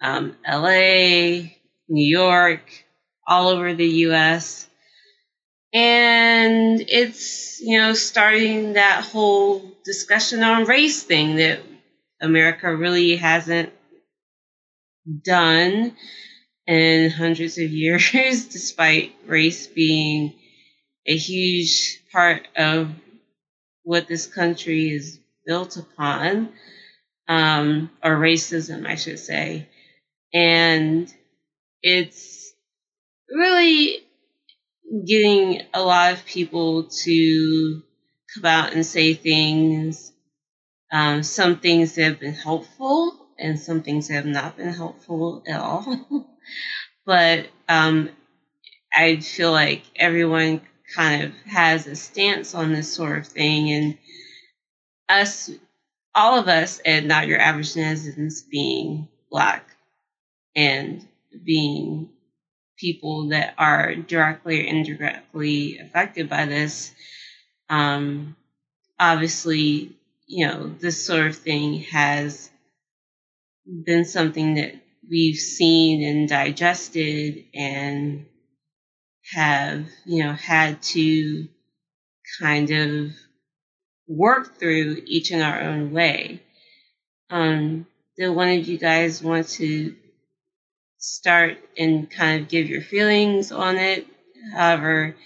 um, 0.00 0.36
LA, 0.46 1.48
New 1.88 2.04
York, 2.04 2.62
all 3.26 3.48
over 3.48 3.74
the 3.74 3.88
US. 4.06 4.68
And 5.72 6.84
it's, 6.88 7.60
you 7.60 7.78
know, 7.78 7.94
starting 7.94 8.74
that 8.74 9.04
whole 9.04 9.72
discussion 9.84 10.42
on 10.42 10.64
race 10.64 11.02
thing 11.02 11.36
that 11.36 11.60
America 12.20 12.74
really 12.74 13.16
hasn't 13.16 13.72
done 15.24 15.96
in 16.66 17.10
hundreds 17.10 17.58
of 17.58 17.70
years, 17.70 18.46
despite 18.52 19.14
race 19.26 19.66
being 19.66 20.34
a 21.06 21.16
huge 21.16 22.02
part 22.12 22.46
of 22.56 22.90
what 23.82 24.06
this 24.06 24.26
country 24.26 24.90
is 24.90 25.18
built 25.46 25.76
upon, 25.76 26.52
um, 27.28 27.90
or 28.04 28.16
racism, 28.16 28.86
I 28.86 28.94
should 28.94 29.18
say. 29.18 29.68
And 30.32 31.12
it's 31.82 32.52
really 33.28 34.04
getting 35.06 35.62
a 35.72 35.82
lot 35.82 36.12
of 36.12 36.24
people 36.26 36.84
to 36.84 37.82
come 38.34 38.44
out 38.44 38.72
and 38.72 38.84
say 38.84 39.14
things. 39.14 40.12
Um, 40.92 41.22
some 41.22 41.58
things 41.58 41.94
that 41.94 42.04
have 42.04 42.20
been 42.20 42.34
helpful, 42.34 43.26
and 43.38 43.58
some 43.58 43.82
things 43.82 44.08
that 44.08 44.14
have 44.14 44.26
not 44.26 44.56
been 44.58 44.72
helpful 44.72 45.42
at 45.46 45.58
all. 45.58 46.28
but 47.06 47.48
um, 47.68 48.10
I 48.94 49.16
feel 49.20 49.52
like 49.52 49.82
everyone 49.96 50.60
kind 50.94 51.24
of 51.24 51.32
has 51.46 51.86
a 51.86 51.96
stance 51.96 52.54
on 52.54 52.72
this 52.72 52.92
sort 52.92 53.18
of 53.18 53.26
thing, 53.26 53.72
and 53.72 53.98
us, 55.08 55.50
all 56.14 56.38
of 56.38 56.48
us, 56.48 56.80
and 56.84 57.08
not 57.08 57.26
your 57.26 57.40
average 57.40 57.72
netizens 57.74 58.46
being 58.50 59.08
black 59.30 59.64
and 60.54 61.06
being 61.44 62.10
people 62.82 63.28
that 63.28 63.54
are 63.58 63.94
directly 63.94 64.60
or 64.60 64.64
indirectly 64.64 65.78
affected 65.78 66.28
by 66.28 66.46
this. 66.46 66.92
Um, 67.70 68.34
obviously, 68.98 69.96
you 70.26 70.48
know, 70.48 70.74
this 70.80 71.06
sort 71.06 71.28
of 71.28 71.36
thing 71.36 71.82
has 71.92 72.50
been 73.86 74.04
something 74.04 74.54
that 74.54 74.74
we've 75.08 75.36
seen 75.36 76.02
and 76.02 76.28
digested 76.28 77.44
and 77.54 78.26
have, 79.32 79.86
you 80.04 80.24
know, 80.24 80.32
had 80.32 80.82
to 80.82 81.46
kind 82.40 82.70
of 82.70 83.12
work 84.08 84.58
through 84.58 85.02
each 85.06 85.30
in 85.30 85.40
our 85.40 85.60
own 85.60 85.92
way. 85.92 86.42
Um, 87.30 87.86
do 88.18 88.32
one 88.32 88.48
of 88.48 88.66
you 88.66 88.76
guys 88.76 89.22
want 89.22 89.48
to 89.50 89.94
start 91.02 91.58
and 91.76 92.08
kind 92.10 92.40
of 92.40 92.48
give 92.48 92.68
your 92.68 92.80
feelings 92.80 93.52
on 93.52 93.76
it. 93.76 94.06
However, 94.54 95.16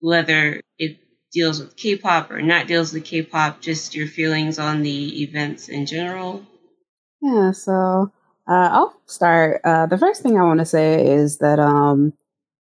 whether 0.00 0.60
it 0.78 0.98
deals 1.32 1.60
with 1.60 1.74
K-pop 1.76 2.30
or 2.30 2.42
not 2.42 2.66
deals 2.66 2.92
with 2.92 3.04
K-pop, 3.04 3.60
just 3.60 3.94
your 3.94 4.06
feelings 4.06 4.58
on 4.58 4.82
the 4.82 5.22
events 5.22 5.68
in 5.68 5.86
general. 5.86 6.44
Yeah, 7.22 7.52
so 7.52 8.12
uh, 8.46 8.68
I'll 8.72 9.00
start. 9.06 9.62
Uh, 9.64 9.86
the 9.86 9.98
first 9.98 10.22
thing 10.22 10.38
I 10.38 10.44
want 10.44 10.60
to 10.60 10.66
say 10.66 11.06
is 11.06 11.38
that 11.38 11.58
um, 11.58 12.12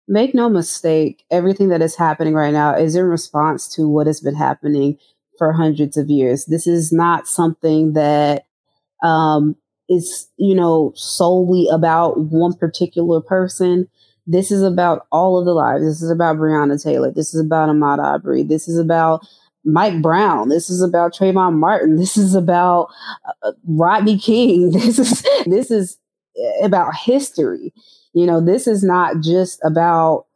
make 0.06 0.34
no 0.34 0.50
mistake, 0.50 1.24
everything 1.30 1.70
that 1.70 1.80
is 1.80 1.96
happening 1.96 2.34
right 2.34 2.52
now 2.52 2.76
is 2.76 2.94
in 2.94 3.06
response 3.06 3.66
to 3.76 3.88
what 3.88 4.06
has 4.06 4.20
been 4.20 4.36
happening 4.36 4.98
for 5.38 5.52
hundreds 5.52 5.96
of 5.96 6.10
years. 6.10 6.44
This 6.44 6.66
is 6.66 6.92
not 6.92 7.26
something 7.26 7.94
that 7.94 8.44
um, 9.02 9.56
is, 9.88 10.28
you 10.36 10.54
know, 10.54 10.92
solely 10.94 11.68
about 11.72 12.18
one 12.18 12.54
particular 12.54 13.20
person. 13.20 13.88
This 14.26 14.50
is 14.50 14.62
about 14.62 15.06
all 15.12 15.38
of 15.38 15.44
the 15.44 15.52
lives. 15.52 15.84
This 15.84 16.02
is 16.02 16.10
about 16.10 16.36
Breonna 16.36 16.82
Taylor. 16.82 17.10
This 17.10 17.34
is 17.34 17.44
about 17.44 17.68
Ahmaud 17.68 17.98
Arbery. 17.98 18.42
This 18.42 18.68
is 18.68 18.78
about 18.78 19.26
Mike 19.64 20.00
Brown. 20.02 20.48
This 20.48 20.70
is 20.70 20.82
about 20.82 21.14
Trayvon 21.14 21.54
Martin. 21.54 21.96
This 22.04 22.16
is 22.16 22.34
about 22.34 22.88
uh, 23.42 23.52
Rodney 23.66 24.18
King. 24.18 24.72
This 24.72 24.98
is 24.98 25.22
this 25.46 25.70
is 25.70 25.98
about 26.62 26.94
history. 26.94 27.72
You 28.12 28.26
know, 28.26 28.40
this 28.40 28.66
is 28.66 28.82
not 28.82 29.20
just 29.20 29.60
about 29.64 30.26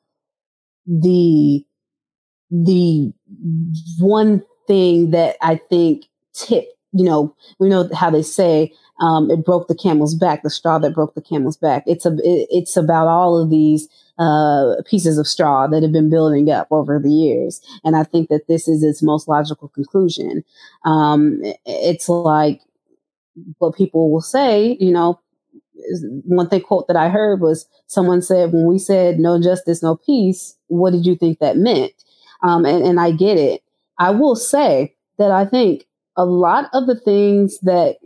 the 0.86 1.64
the 2.50 3.12
one 3.98 4.42
thing 4.66 5.10
that 5.10 5.36
I 5.40 5.60
think 5.68 6.06
tip. 6.34 6.66
You 6.92 7.04
know, 7.04 7.36
we 7.58 7.68
know 7.68 7.88
how 7.94 8.10
they 8.10 8.22
say 8.22 8.72
um, 9.00 9.30
it 9.30 9.44
broke 9.44 9.68
the 9.68 9.74
camel's 9.74 10.14
back, 10.14 10.42
the 10.42 10.50
straw 10.50 10.78
that 10.78 10.94
broke 10.94 11.14
the 11.14 11.22
camel's 11.22 11.56
back. 11.56 11.84
It's 11.86 12.04
a, 12.04 12.14
it, 12.14 12.48
it's 12.50 12.76
about 12.76 13.06
all 13.06 13.40
of 13.40 13.50
these 13.50 13.88
uh, 14.18 14.76
pieces 14.86 15.18
of 15.18 15.26
straw 15.26 15.66
that 15.68 15.82
have 15.82 15.92
been 15.92 16.10
building 16.10 16.50
up 16.50 16.66
over 16.70 16.98
the 16.98 17.10
years, 17.10 17.60
and 17.84 17.96
I 17.96 18.02
think 18.04 18.28
that 18.28 18.48
this 18.48 18.66
is 18.66 18.82
its 18.82 19.02
most 19.02 19.28
logical 19.28 19.68
conclusion. 19.68 20.44
Um, 20.84 21.40
it's 21.64 22.08
like 22.08 22.60
what 23.58 23.76
people 23.76 24.10
will 24.10 24.22
say, 24.22 24.76
you 24.80 24.92
know. 24.92 25.20
One 26.24 26.48
thing 26.48 26.60
quote 26.60 26.88
that 26.88 26.96
I 26.96 27.08
heard 27.08 27.40
was 27.40 27.66
someone 27.86 28.20
said, 28.20 28.52
"When 28.52 28.66
we 28.66 28.80
said 28.80 29.20
no 29.20 29.40
justice, 29.40 29.80
no 29.80 29.94
peace, 29.94 30.56
what 30.66 30.90
did 30.90 31.06
you 31.06 31.14
think 31.14 31.38
that 31.38 31.56
meant?" 31.56 31.92
Um, 32.42 32.64
and, 32.64 32.84
and 32.84 33.00
I 33.00 33.12
get 33.12 33.38
it. 33.38 33.62
I 33.98 34.10
will 34.10 34.34
say 34.34 34.94
that 35.18 35.30
I 35.30 35.44
think 35.44 35.86
a 36.16 36.24
lot 36.24 36.68
of 36.72 36.86
the 36.86 36.98
things 36.98 37.60
that 37.60 37.98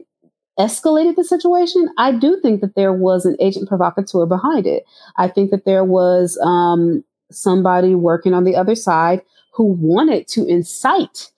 escalated 0.58 1.16
the 1.16 1.24
situation, 1.24 1.88
I 1.98 2.12
do 2.12 2.38
think 2.40 2.60
that 2.60 2.74
there 2.74 2.92
was 2.92 3.24
an 3.24 3.36
agent 3.40 3.68
provocateur 3.68 4.26
behind 4.26 4.66
it. 4.66 4.84
I 5.16 5.28
think 5.28 5.50
that 5.50 5.64
there 5.64 5.84
was 5.84 6.38
um, 6.44 7.04
somebody 7.30 7.94
working 7.94 8.34
on 8.34 8.44
the 8.44 8.56
other 8.56 8.74
side 8.74 9.22
who 9.52 9.64
wanted 9.64 10.28
to 10.28 10.46
incite 10.46 11.30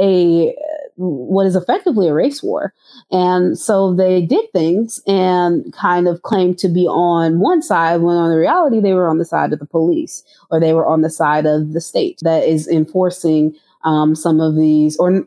a 0.00 0.54
what 0.96 1.46
is 1.46 1.56
effectively 1.56 2.08
a 2.08 2.14
race 2.14 2.42
war. 2.42 2.74
And 3.10 3.58
so 3.58 3.94
they 3.94 4.22
did 4.22 4.44
things 4.52 5.02
and 5.06 5.72
kind 5.72 6.06
of 6.06 6.22
claimed 6.22 6.58
to 6.58 6.68
be 6.68 6.86
on 6.86 7.40
one 7.40 7.62
side 7.62 8.02
when 8.02 8.16
on 8.16 8.30
the 8.30 8.36
reality 8.36 8.78
they 8.80 8.92
were 8.92 9.08
on 9.08 9.18
the 9.18 9.24
side 9.24 9.52
of 9.52 9.58
the 9.58 9.66
police 9.66 10.22
or 10.50 10.60
they 10.60 10.74
were 10.74 10.86
on 10.86 11.00
the 11.00 11.10
side 11.10 11.46
of 11.46 11.72
the 11.72 11.80
state 11.80 12.18
that 12.22 12.44
is 12.44 12.68
enforcing 12.68 13.54
um, 13.84 14.14
some 14.14 14.40
of 14.40 14.54
these, 14.54 14.96
or 14.98 15.26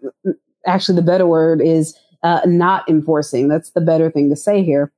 actually 0.66 0.96
the 0.96 1.02
better 1.02 1.28
word 1.28 1.62
is 1.62 1.98
uh, 2.26 2.42
not 2.46 2.90
enforcing. 2.90 3.48
That's 3.48 3.70
the 3.70 3.82
better 3.82 4.10
thing 4.10 4.30
to 4.32 4.36
say 4.36 4.64
here. 4.64 4.92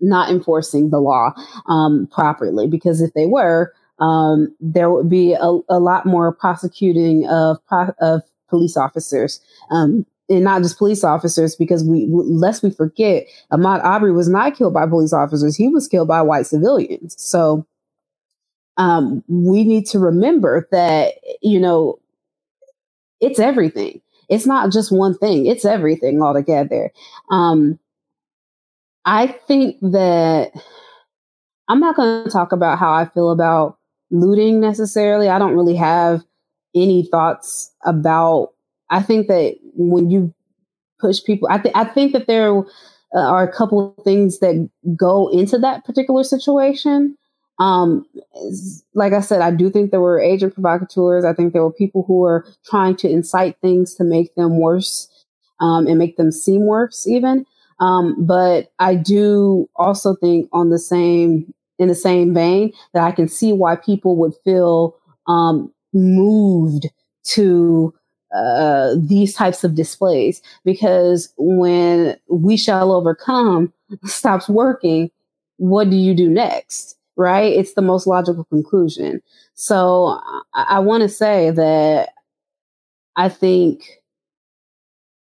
Not 0.00 0.30
enforcing 0.30 0.90
the 0.90 1.00
law 1.00 1.32
um, 1.66 2.06
properly, 2.12 2.68
because 2.68 3.00
if 3.00 3.14
they 3.14 3.26
were, 3.26 3.72
um, 3.98 4.54
there 4.60 4.90
would 4.90 5.08
be 5.08 5.32
a, 5.32 5.58
a, 5.70 5.80
lot 5.80 6.04
more 6.04 6.32
prosecuting 6.32 7.26
of 7.26 7.58
of 8.00 8.22
police 8.48 8.76
officers. 8.76 9.40
Um, 9.70 10.04
and 10.28 10.44
not 10.44 10.62
just 10.62 10.78
police 10.78 11.02
officers, 11.02 11.56
because 11.56 11.84
we, 11.84 12.06
lest 12.10 12.62
we 12.62 12.70
forget, 12.70 13.26
Ahmaud 13.52 13.82
Arbery 13.82 14.12
was 14.12 14.28
not 14.28 14.56
killed 14.56 14.74
by 14.74 14.86
police 14.86 15.12
officers; 15.12 15.56
he 15.56 15.68
was 15.68 15.88
killed 15.88 16.08
by 16.08 16.20
white 16.20 16.46
civilians. 16.46 17.16
So, 17.18 17.66
um, 18.76 19.24
we 19.26 19.64
need 19.64 19.86
to 19.86 19.98
remember 19.98 20.68
that 20.70 21.14
you 21.40 21.58
know 21.58 21.98
it's 23.20 23.38
everything 23.38 24.01
it's 24.32 24.46
not 24.46 24.72
just 24.72 24.90
one 24.90 25.14
thing, 25.18 25.44
it's 25.44 25.66
everything 25.66 26.22
altogether. 26.22 26.90
Um, 27.30 27.78
I 29.04 29.26
think 29.26 29.76
that 29.82 30.52
I'm 31.68 31.80
not 31.80 31.96
going 31.96 32.24
to 32.24 32.30
talk 32.30 32.50
about 32.50 32.78
how 32.78 32.94
I 32.94 33.04
feel 33.04 33.30
about 33.30 33.76
looting 34.10 34.58
necessarily. 34.58 35.28
I 35.28 35.38
don't 35.38 35.54
really 35.54 35.76
have 35.76 36.22
any 36.74 37.06
thoughts 37.10 37.70
about. 37.84 38.54
I 38.88 39.02
think 39.02 39.28
that 39.28 39.56
when 39.74 40.10
you 40.10 40.32
push 40.98 41.22
people, 41.22 41.48
I, 41.50 41.58
th- 41.58 41.74
I 41.74 41.84
think 41.84 42.14
that 42.14 42.26
there 42.26 42.56
uh, 42.56 42.62
are 43.14 43.42
a 43.42 43.52
couple 43.52 43.94
of 43.98 44.04
things 44.04 44.38
that 44.38 44.66
go 44.96 45.28
into 45.28 45.58
that 45.58 45.84
particular 45.84 46.24
situation. 46.24 47.18
Um, 47.62 48.04
like 48.94 49.12
I 49.12 49.20
said, 49.20 49.40
I 49.40 49.52
do 49.52 49.70
think 49.70 49.90
there 49.90 50.00
were 50.00 50.20
agent 50.20 50.54
provocateurs. 50.54 51.24
I 51.24 51.32
think 51.32 51.52
there 51.52 51.62
were 51.62 51.72
people 51.72 52.02
who 52.02 52.18
were 52.18 52.44
trying 52.64 52.96
to 52.96 53.08
incite 53.08 53.56
things 53.60 53.94
to 53.94 54.04
make 54.04 54.34
them 54.34 54.58
worse 54.58 55.08
um, 55.60 55.86
and 55.86 55.96
make 55.96 56.16
them 56.16 56.32
seem 56.32 56.66
worse, 56.66 57.06
even. 57.06 57.46
Um, 57.78 58.16
but 58.26 58.72
I 58.80 58.96
do 58.96 59.68
also 59.76 60.16
think, 60.16 60.48
on 60.52 60.70
the 60.70 60.78
same 60.78 61.54
in 61.78 61.88
the 61.88 61.94
same 61.94 62.34
vein, 62.34 62.72
that 62.94 63.04
I 63.04 63.12
can 63.12 63.28
see 63.28 63.52
why 63.52 63.76
people 63.76 64.16
would 64.16 64.34
feel 64.44 64.96
um, 65.28 65.72
moved 65.92 66.86
to 67.24 67.94
uh, 68.34 68.94
these 68.96 69.34
types 69.34 69.62
of 69.62 69.74
displays 69.76 70.42
because 70.64 71.32
when 71.36 72.16
we 72.28 72.56
shall 72.56 72.92
overcome 72.92 73.72
stops 74.04 74.48
working, 74.48 75.10
what 75.58 75.90
do 75.90 75.96
you 75.96 76.14
do 76.14 76.28
next? 76.28 76.96
Right? 77.16 77.52
It's 77.52 77.74
the 77.74 77.82
most 77.82 78.06
logical 78.06 78.44
conclusion. 78.44 79.20
So 79.54 80.20
I, 80.54 80.76
I 80.76 80.78
want 80.80 81.02
to 81.02 81.08
say 81.08 81.50
that 81.50 82.10
I 83.16 83.28
think 83.28 83.84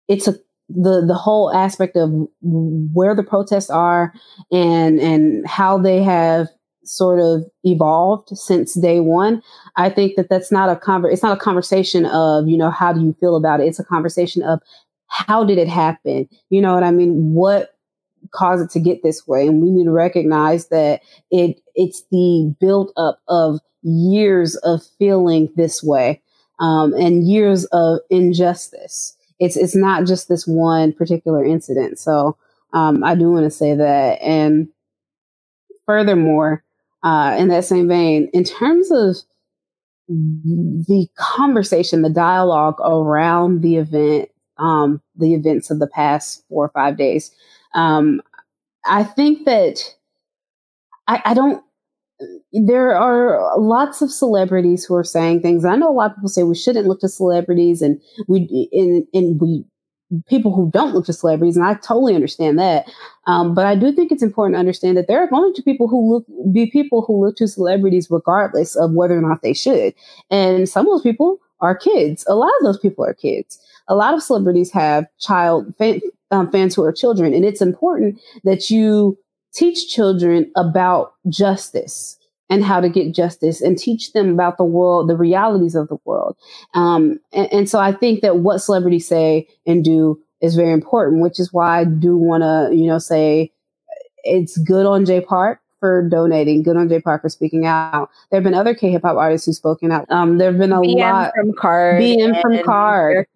it's 0.08 0.28
a 0.28 0.34
the 0.68 1.04
the 1.06 1.14
whole 1.14 1.52
aspect 1.52 1.96
of 1.96 2.10
where 2.40 3.14
the 3.14 3.22
protests 3.22 3.70
are 3.70 4.12
and 4.50 4.98
and 4.98 5.46
how 5.46 5.78
they 5.78 6.02
have 6.02 6.48
sort 6.84 7.18
of 7.18 7.44
evolved 7.64 8.28
since 8.30 8.74
day 8.74 9.00
one 9.00 9.42
i 9.76 9.88
think 9.88 10.16
that 10.16 10.28
that's 10.28 10.50
not 10.50 10.70
a 10.70 10.76
conver- 10.76 11.12
it's 11.12 11.22
not 11.22 11.36
a 11.36 11.40
conversation 11.40 12.06
of 12.06 12.48
you 12.48 12.56
know 12.56 12.70
how 12.70 12.92
do 12.92 13.00
you 13.00 13.14
feel 13.20 13.36
about 13.36 13.60
it 13.60 13.66
it's 13.66 13.78
a 13.78 13.84
conversation 13.84 14.42
of 14.42 14.60
how 15.08 15.44
did 15.44 15.58
it 15.58 15.68
happen 15.68 16.28
you 16.50 16.60
know 16.60 16.74
what 16.74 16.82
i 16.82 16.90
mean 16.90 17.32
what 17.32 17.73
cause 18.32 18.60
it 18.60 18.70
to 18.70 18.80
get 18.80 19.02
this 19.02 19.26
way. 19.26 19.46
And 19.46 19.62
we 19.62 19.70
need 19.70 19.84
to 19.84 19.90
recognize 19.90 20.68
that 20.68 21.02
it 21.30 21.60
it's 21.74 22.04
the 22.10 22.54
build 22.60 22.92
up 22.96 23.20
of 23.28 23.60
years 23.82 24.56
of 24.56 24.82
feeling 24.98 25.50
this 25.56 25.82
way 25.82 26.22
um, 26.58 26.94
and 26.94 27.28
years 27.28 27.64
of 27.66 28.00
injustice. 28.10 29.16
It's 29.38 29.56
it's 29.56 29.76
not 29.76 30.06
just 30.06 30.28
this 30.28 30.46
one 30.46 30.92
particular 30.92 31.44
incident. 31.44 31.98
So 31.98 32.36
um, 32.72 33.04
I 33.04 33.14
do 33.14 33.30
want 33.30 33.44
to 33.44 33.50
say 33.50 33.74
that. 33.74 34.22
And 34.22 34.68
furthermore, 35.86 36.64
uh, 37.02 37.36
in 37.38 37.48
that 37.48 37.64
same 37.64 37.88
vein, 37.88 38.30
in 38.32 38.44
terms 38.44 38.90
of 38.90 39.16
the 40.08 41.06
conversation, 41.16 42.02
the 42.02 42.10
dialogue 42.10 42.76
around 42.80 43.62
the 43.62 43.76
event, 43.76 44.28
um, 44.58 45.00
the 45.16 45.34
events 45.34 45.70
of 45.70 45.78
the 45.78 45.86
past 45.86 46.44
four 46.48 46.66
or 46.66 46.70
five 46.70 46.96
days. 46.96 47.30
Um, 47.74 48.20
I 48.86 49.04
think 49.04 49.44
that 49.46 49.94
I, 51.06 51.22
I 51.24 51.34
don't 51.34 51.62
there 52.52 52.96
are 52.96 53.58
lots 53.58 54.00
of 54.00 54.10
celebrities 54.10 54.84
who 54.84 54.94
are 54.94 55.04
saying 55.04 55.42
things. 55.42 55.64
I 55.64 55.76
know 55.76 55.90
a 55.90 55.92
lot 55.92 56.12
of 56.12 56.16
people 56.16 56.28
say 56.28 56.44
we 56.44 56.54
shouldn't 56.54 56.86
look 56.86 57.00
to 57.00 57.08
celebrities 57.08 57.82
and 57.82 58.00
we 58.28 58.68
and, 58.72 59.06
and 59.12 59.40
we 59.40 59.64
people 60.28 60.54
who 60.54 60.70
don't 60.70 60.94
look 60.94 61.06
to 61.06 61.12
celebrities, 61.12 61.56
and 61.56 61.66
I 61.66 61.74
totally 61.74 62.14
understand 62.14 62.58
that. 62.58 62.88
Um, 63.26 63.54
but 63.54 63.66
I 63.66 63.74
do 63.74 63.90
think 63.90 64.12
it's 64.12 64.22
important 64.22 64.54
to 64.54 64.60
understand 64.60 64.96
that 64.96 65.08
there 65.08 65.18
are 65.20 65.28
going 65.28 65.52
to 65.54 65.62
people 65.62 65.88
who 65.88 66.14
look 66.14 66.26
be 66.52 66.70
people 66.70 67.02
who 67.02 67.24
look 67.24 67.36
to 67.36 67.48
celebrities 67.48 68.08
regardless 68.10 68.76
of 68.76 68.92
whether 68.92 69.18
or 69.18 69.22
not 69.22 69.42
they 69.42 69.54
should. 69.54 69.94
And 70.30 70.68
some 70.68 70.86
of 70.86 70.92
those 70.92 71.02
people 71.02 71.38
are 71.60 71.74
kids. 71.74 72.24
A 72.28 72.34
lot 72.34 72.52
of 72.60 72.64
those 72.64 72.78
people 72.78 73.04
are 73.04 73.14
kids. 73.14 73.58
A 73.88 73.94
lot 73.94 74.14
of 74.14 74.22
celebrities 74.22 74.70
have 74.72 75.06
child 75.18 75.74
fan, 75.76 76.00
um, 76.30 76.50
fans 76.50 76.74
who 76.74 76.82
are 76.82 76.92
children, 76.92 77.32
and 77.34 77.44
it's 77.44 77.62
important 77.62 78.20
that 78.44 78.70
you 78.70 79.18
teach 79.54 79.88
children 79.88 80.50
about 80.56 81.14
justice 81.28 82.18
and 82.50 82.64
how 82.64 82.80
to 82.80 82.88
get 82.88 83.14
justice 83.14 83.60
and 83.60 83.78
teach 83.78 84.12
them 84.12 84.30
about 84.30 84.58
the 84.58 84.64
world, 84.64 85.08
the 85.08 85.16
realities 85.16 85.74
of 85.74 85.88
the 85.88 85.96
world. 86.04 86.36
Um, 86.74 87.18
and, 87.32 87.52
and, 87.52 87.70
so 87.70 87.78
I 87.78 87.92
think 87.92 88.20
that 88.20 88.38
what 88.38 88.58
celebrities 88.58 89.08
say 89.08 89.48
and 89.66 89.82
do 89.82 90.20
is 90.40 90.54
very 90.54 90.72
important, 90.72 91.22
which 91.22 91.40
is 91.40 91.52
why 91.52 91.80
I 91.80 91.84
do 91.84 92.16
want 92.16 92.42
to, 92.42 92.76
you 92.76 92.86
know, 92.86 92.98
say 92.98 93.50
it's 94.24 94.58
good 94.58 94.84
on 94.84 95.06
Jay 95.06 95.20
Park 95.20 95.60
for 95.80 96.06
donating, 96.08 96.62
good 96.62 96.76
on 96.76 96.88
Jay 96.88 97.00
Park 97.00 97.22
for 97.22 97.28
speaking 97.28 97.66
out. 97.66 98.10
There 98.30 98.38
have 98.38 98.44
been 98.44 98.54
other 98.54 98.74
K 98.74 98.90
hip 98.90 99.02
hop 99.02 99.16
artists 99.16 99.46
who've 99.46 99.54
spoken 99.54 99.90
out. 99.90 100.06
Um, 100.10 100.38
there 100.38 100.50
have 100.50 100.58
been 100.58 100.72
a 100.72 100.80
BM 100.80 100.98
lot 100.98 101.32
from 101.34 101.52
KARD, 101.52 102.00
BM 102.00 102.40
from 102.42 102.58
KARD, 102.58 103.26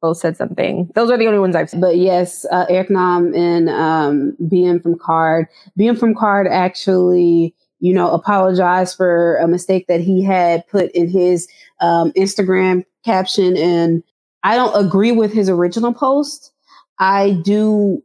both 0.00 0.18
said 0.18 0.36
something. 0.36 0.90
Those 0.94 1.10
are 1.10 1.18
the 1.18 1.26
only 1.26 1.40
ones 1.40 1.56
I've 1.56 1.70
seen. 1.70 1.80
But 1.80 1.96
yes, 1.96 2.46
uh, 2.50 2.66
Eric 2.68 2.90
Nam 2.90 3.34
and 3.34 3.68
um, 3.68 4.36
BM 4.42 4.82
from 4.82 4.96
KARD. 4.96 5.46
BM 5.78 5.98
from 5.98 6.14
KARD 6.14 6.46
actually 6.48 7.54
you 7.80 7.94
know, 7.94 8.10
apologize 8.10 8.94
for 8.94 9.36
a 9.36 9.48
mistake 9.48 9.86
that 9.86 10.00
he 10.00 10.22
had 10.22 10.66
put 10.68 10.90
in 10.92 11.08
his 11.08 11.48
um, 11.80 12.12
Instagram 12.12 12.84
caption. 13.04 13.56
And 13.56 14.02
I 14.42 14.56
don't 14.56 14.84
agree 14.84 15.12
with 15.12 15.32
his 15.32 15.48
original 15.48 15.94
post. 15.94 16.52
I 16.98 17.40
do 17.44 18.02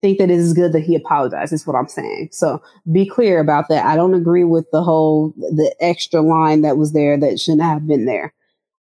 think 0.00 0.18
that 0.18 0.30
it 0.30 0.38
is 0.38 0.52
good 0.52 0.72
that 0.72 0.84
he 0.84 0.94
apologized, 0.94 1.52
is 1.52 1.66
what 1.66 1.74
I'm 1.74 1.88
saying. 1.88 2.28
So 2.30 2.62
be 2.92 3.04
clear 3.04 3.40
about 3.40 3.68
that. 3.68 3.84
I 3.84 3.96
don't 3.96 4.14
agree 4.14 4.44
with 4.44 4.70
the 4.70 4.82
whole, 4.82 5.34
the 5.36 5.74
extra 5.80 6.20
line 6.20 6.62
that 6.62 6.76
was 6.76 6.92
there 6.92 7.18
that 7.18 7.40
shouldn't 7.40 7.62
have 7.62 7.86
been 7.86 8.04
there. 8.04 8.32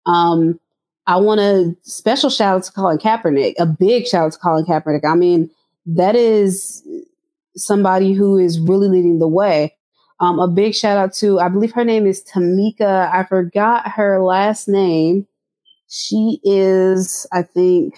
Um, 0.07 0.59
I 1.05 1.17
want 1.17 1.41
a 1.41 1.75
special 1.81 2.30
shout 2.30 2.57
out 2.57 2.63
to 2.63 2.71
Colin 2.71 2.97
Kaepernick, 2.97 3.55
a 3.59 3.65
big 3.65 4.07
shout 4.07 4.25
out 4.25 4.31
to 4.34 4.39
Colin 4.39 4.65
Kaepernick. 4.65 5.03
I 5.03 5.15
mean, 5.15 5.49
that 5.85 6.15
is 6.15 6.81
somebody 7.55 8.13
who 8.13 8.38
is 8.38 8.59
really 8.59 8.88
leading 8.88 9.19
the 9.19 9.27
way. 9.27 9.75
Um, 10.19 10.39
a 10.39 10.47
big 10.47 10.73
shout 10.73 10.97
out 10.97 11.13
to, 11.15 11.39
I 11.39 11.49
believe 11.49 11.73
her 11.73 11.84
name 11.84 12.07
is 12.07 12.23
Tamika. 12.23 13.13
I 13.13 13.25
forgot 13.25 13.91
her 13.91 14.21
last 14.23 14.69
name. 14.69 15.27
She 15.89 16.39
is, 16.43 17.27
I 17.34 17.41
think, 17.41 17.95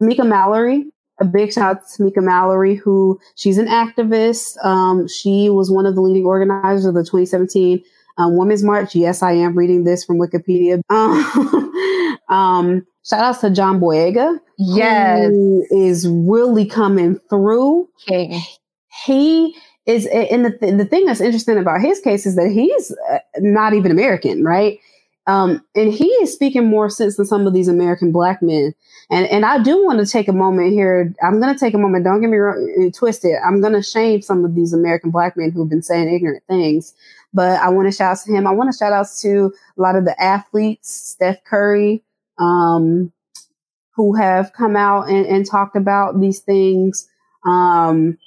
Tamika 0.00 0.26
Mallory. 0.26 0.86
A 1.18 1.24
big 1.24 1.52
shout 1.52 1.76
out 1.76 1.82
to 1.96 2.02
Tamika 2.02 2.22
Mallory, 2.22 2.76
who 2.76 3.18
she's 3.34 3.58
an 3.58 3.66
activist. 3.66 4.64
Um, 4.64 5.08
she 5.08 5.50
was 5.50 5.70
one 5.70 5.86
of 5.86 5.96
the 5.96 6.02
leading 6.02 6.26
organizers 6.26 6.84
of 6.84 6.94
the 6.94 7.02
2017 7.02 7.82
um, 8.18 8.36
Women's 8.36 8.62
March. 8.62 8.94
Yes, 8.94 9.22
I 9.22 9.32
am 9.32 9.56
reading 9.56 9.84
this 9.84 10.04
from 10.04 10.18
Wikipedia. 10.18 10.80
um, 12.28 12.86
shout 13.04 13.24
out 13.24 13.40
to 13.40 13.50
John 13.50 13.80
Boyega. 13.80 14.38
Yes. 14.58 15.28
Who 15.28 15.66
is 15.70 16.08
really 16.08 16.66
coming 16.66 17.18
through. 17.28 17.88
King. 18.06 18.40
He 19.04 19.54
is 19.86 20.06
and 20.06 20.44
the, 20.44 20.50
th- 20.50 20.76
the 20.76 20.84
thing 20.84 21.06
that's 21.06 21.20
interesting 21.20 21.58
about 21.58 21.80
his 21.80 22.00
case 22.00 22.26
is 22.26 22.34
that 22.36 22.50
he's 22.50 22.94
uh, 23.10 23.18
not 23.38 23.72
even 23.74 23.90
American, 23.90 24.42
right? 24.42 24.80
Um, 25.28 25.64
and 25.74 25.92
he 25.92 26.06
is 26.06 26.32
speaking 26.32 26.66
more 26.66 26.88
sense 26.88 27.16
than 27.16 27.26
some 27.26 27.46
of 27.46 27.52
these 27.52 27.68
American 27.68 28.12
black 28.12 28.42
men. 28.42 28.74
And 29.10 29.26
and 29.26 29.44
I 29.44 29.62
do 29.62 29.84
want 29.84 30.00
to 30.00 30.06
take 30.06 30.28
a 30.28 30.32
moment 30.32 30.72
here. 30.72 31.14
I'm 31.22 31.40
going 31.40 31.52
to 31.52 31.58
take 31.58 31.74
a 31.74 31.78
moment. 31.78 32.04
Don't 32.04 32.20
get 32.20 32.30
me 32.30 32.38
wrong, 32.38 32.90
twisted. 32.92 33.36
I'm 33.44 33.60
going 33.60 33.72
to 33.72 33.82
shame 33.82 34.22
some 34.22 34.44
of 34.44 34.54
these 34.54 34.72
American 34.72 35.10
black 35.10 35.36
men 35.36 35.50
who've 35.50 35.68
been 35.68 35.82
saying 35.82 36.12
ignorant 36.12 36.42
things. 36.48 36.94
But 37.32 37.60
I 37.60 37.68
want 37.68 37.88
to 37.88 37.92
shout 37.92 38.12
out 38.12 38.24
to 38.24 38.32
him. 38.32 38.46
I 38.46 38.52
want 38.52 38.72
to 38.72 38.76
shout 38.76 38.92
out 38.92 39.06
to 39.20 39.52
a 39.78 39.80
lot 39.80 39.96
of 39.96 40.04
the 40.04 40.20
athletes, 40.22 40.90
Steph 40.90 41.44
Curry, 41.44 42.02
um, 42.38 43.12
who 43.94 44.14
have 44.14 44.52
come 44.52 44.76
out 44.76 45.08
and, 45.08 45.26
and 45.26 45.46
talked 45.48 45.76
about 45.76 46.20
these 46.20 46.40
things. 46.40 47.08
Um, 47.46 48.18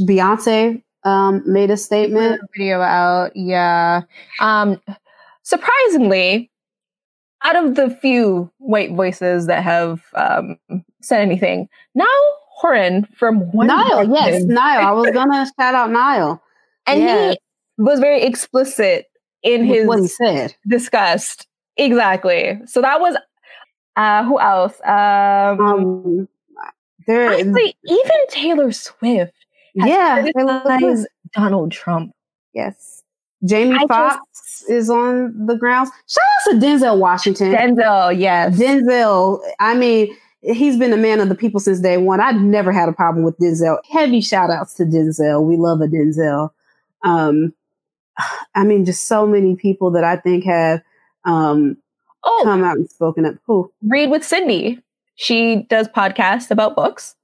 Beyonce 0.00 0.82
um, 1.04 1.42
made 1.46 1.70
a 1.70 1.76
statement. 1.76 2.40
Video 2.56 2.80
out, 2.80 3.30
yeah. 3.34 4.02
Um, 4.40 4.80
surprisingly, 5.42 6.50
out 7.44 7.56
of 7.56 7.76
the 7.76 7.90
few 7.90 8.50
white 8.58 8.92
voices 8.92 9.46
that 9.46 9.62
have 9.62 10.02
um, 10.14 10.58
said 11.00 11.20
anything, 11.20 11.68
now 11.94 12.04
Horan 12.56 13.06
from 13.16 13.52
One 13.52 13.68
Niall, 13.68 14.12
yes, 14.12 14.42
Niall. 14.44 14.86
I 14.86 14.90
was 14.90 15.10
gonna 15.12 15.46
shout 15.58 15.74
out 15.74 15.90
Niall, 15.90 16.42
and 16.86 17.00
yes. 17.00 17.36
Was 17.78 18.00
very 18.00 18.22
explicit 18.22 19.06
in 19.42 19.68
With 19.68 19.78
his 19.78 19.86
what 19.86 20.00
he 20.00 20.08
said. 20.08 20.54
Disgust, 20.66 21.46
exactly. 21.76 22.60
So 22.66 22.80
that 22.80 23.00
was 23.00 23.16
uh, 23.96 24.24
who 24.24 24.38
else? 24.40 24.80
Um, 24.84 25.60
um 25.60 26.28
there, 27.06 27.32
actually, 27.32 27.76
even 27.84 28.26
Taylor 28.30 28.72
Swift 28.72 29.32
yeah, 29.84 30.22
criticized 30.22 31.08
Donald 31.34 31.72
Trump. 31.72 32.12
Yes. 32.54 33.02
Jamie 33.44 33.78
Foxx 33.86 34.64
is 34.68 34.88
on 34.88 35.46
the 35.46 35.56
grounds. 35.56 35.90
Shout 36.08 36.24
out 36.24 36.60
to 36.60 36.66
Denzel 36.66 36.98
Washington. 36.98 37.52
Denzel, 37.52 38.18
yes. 38.18 38.58
Denzel, 38.58 39.40
I 39.60 39.74
mean, 39.74 40.16
he's 40.40 40.78
been 40.78 40.92
a 40.92 40.96
man 40.96 41.20
of 41.20 41.28
the 41.28 41.34
people 41.34 41.60
since 41.60 41.80
day 41.80 41.98
one. 41.98 42.20
I've 42.20 42.40
never 42.40 42.72
had 42.72 42.88
a 42.88 42.92
problem 42.92 43.24
with 43.24 43.38
Denzel. 43.38 43.78
Heavy 43.90 44.20
shout 44.20 44.50
outs 44.50 44.74
to 44.74 44.84
Denzel. 44.84 45.44
We 45.44 45.56
love 45.56 45.80
a 45.80 45.86
Denzel. 45.86 46.50
Um, 47.04 47.52
I 48.54 48.64
mean, 48.64 48.84
just 48.84 49.04
so 49.04 49.26
many 49.26 49.56
people 49.56 49.90
that 49.92 50.04
I 50.04 50.16
think 50.16 50.44
have 50.44 50.82
um, 51.24 51.76
oh, 52.24 52.40
come 52.44 52.64
out 52.64 52.76
and 52.76 52.88
spoken 52.88 53.26
up. 53.26 53.34
Who? 53.46 53.72
Read 53.82 54.10
with 54.10 54.24
Cindy. 54.24 54.82
She 55.16 55.66
does 55.70 55.88
podcasts 55.88 56.50
about 56.50 56.76
books 56.76 57.16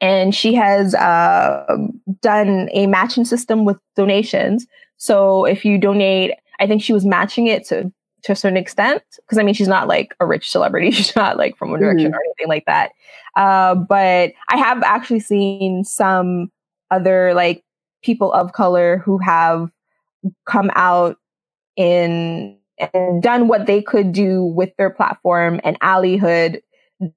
and 0.00 0.34
she 0.34 0.54
has 0.54 0.94
uh, 0.94 1.76
done 2.20 2.68
a 2.72 2.86
matching 2.86 3.24
system 3.24 3.64
with 3.64 3.78
donations. 3.96 4.66
So 4.96 5.44
if 5.44 5.64
you 5.64 5.78
donate, 5.78 6.32
I 6.58 6.66
think 6.66 6.82
she 6.82 6.92
was 6.92 7.04
matching 7.04 7.46
it 7.46 7.66
to 7.66 7.92
to 8.22 8.32
a 8.32 8.36
certain 8.36 8.58
extent 8.58 9.02
because 9.16 9.38
I 9.38 9.42
mean 9.42 9.54
she's 9.54 9.68
not 9.68 9.88
like 9.88 10.14
a 10.20 10.26
rich 10.26 10.50
celebrity, 10.50 10.90
she's 10.92 11.16
not 11.16 11.36
like 11.36 11.56
from 11.56 11.70
One 11.70 11.80
Direction 11.80 12.10
mm-hmm. 12.10 12.14
or 12.14 12.22
anything 12.24 12.48
like 12.48 12.64
that. 12.66 12.92
Uh, 13.36 13.74
but 13.74 14.32
I 14.50 14.56
have 14.56 14.82
actually 14.82 15.20
seen 15.20 15.84
some 15.84 16.50
other 16.90 17.34
like 17.34 17.64
people 18.02 18.32
of 18.32 18.52
color 18.52 18.98
who 18.98 19.18
have 19.18 19.70
come 20.46 20.70
out 20.74 21.16
in 21.76 22.58
and 22.94 23.22
done 23.22 23.48
what 23.48 23.66
they 23.66 23.82
could 23.82 24.12
do 24.12 24.42
with 24.42 24.74
their 24.76 24.90
platform 24.90 25.60
and 25.64 25.78
allyhood 25.80 26.60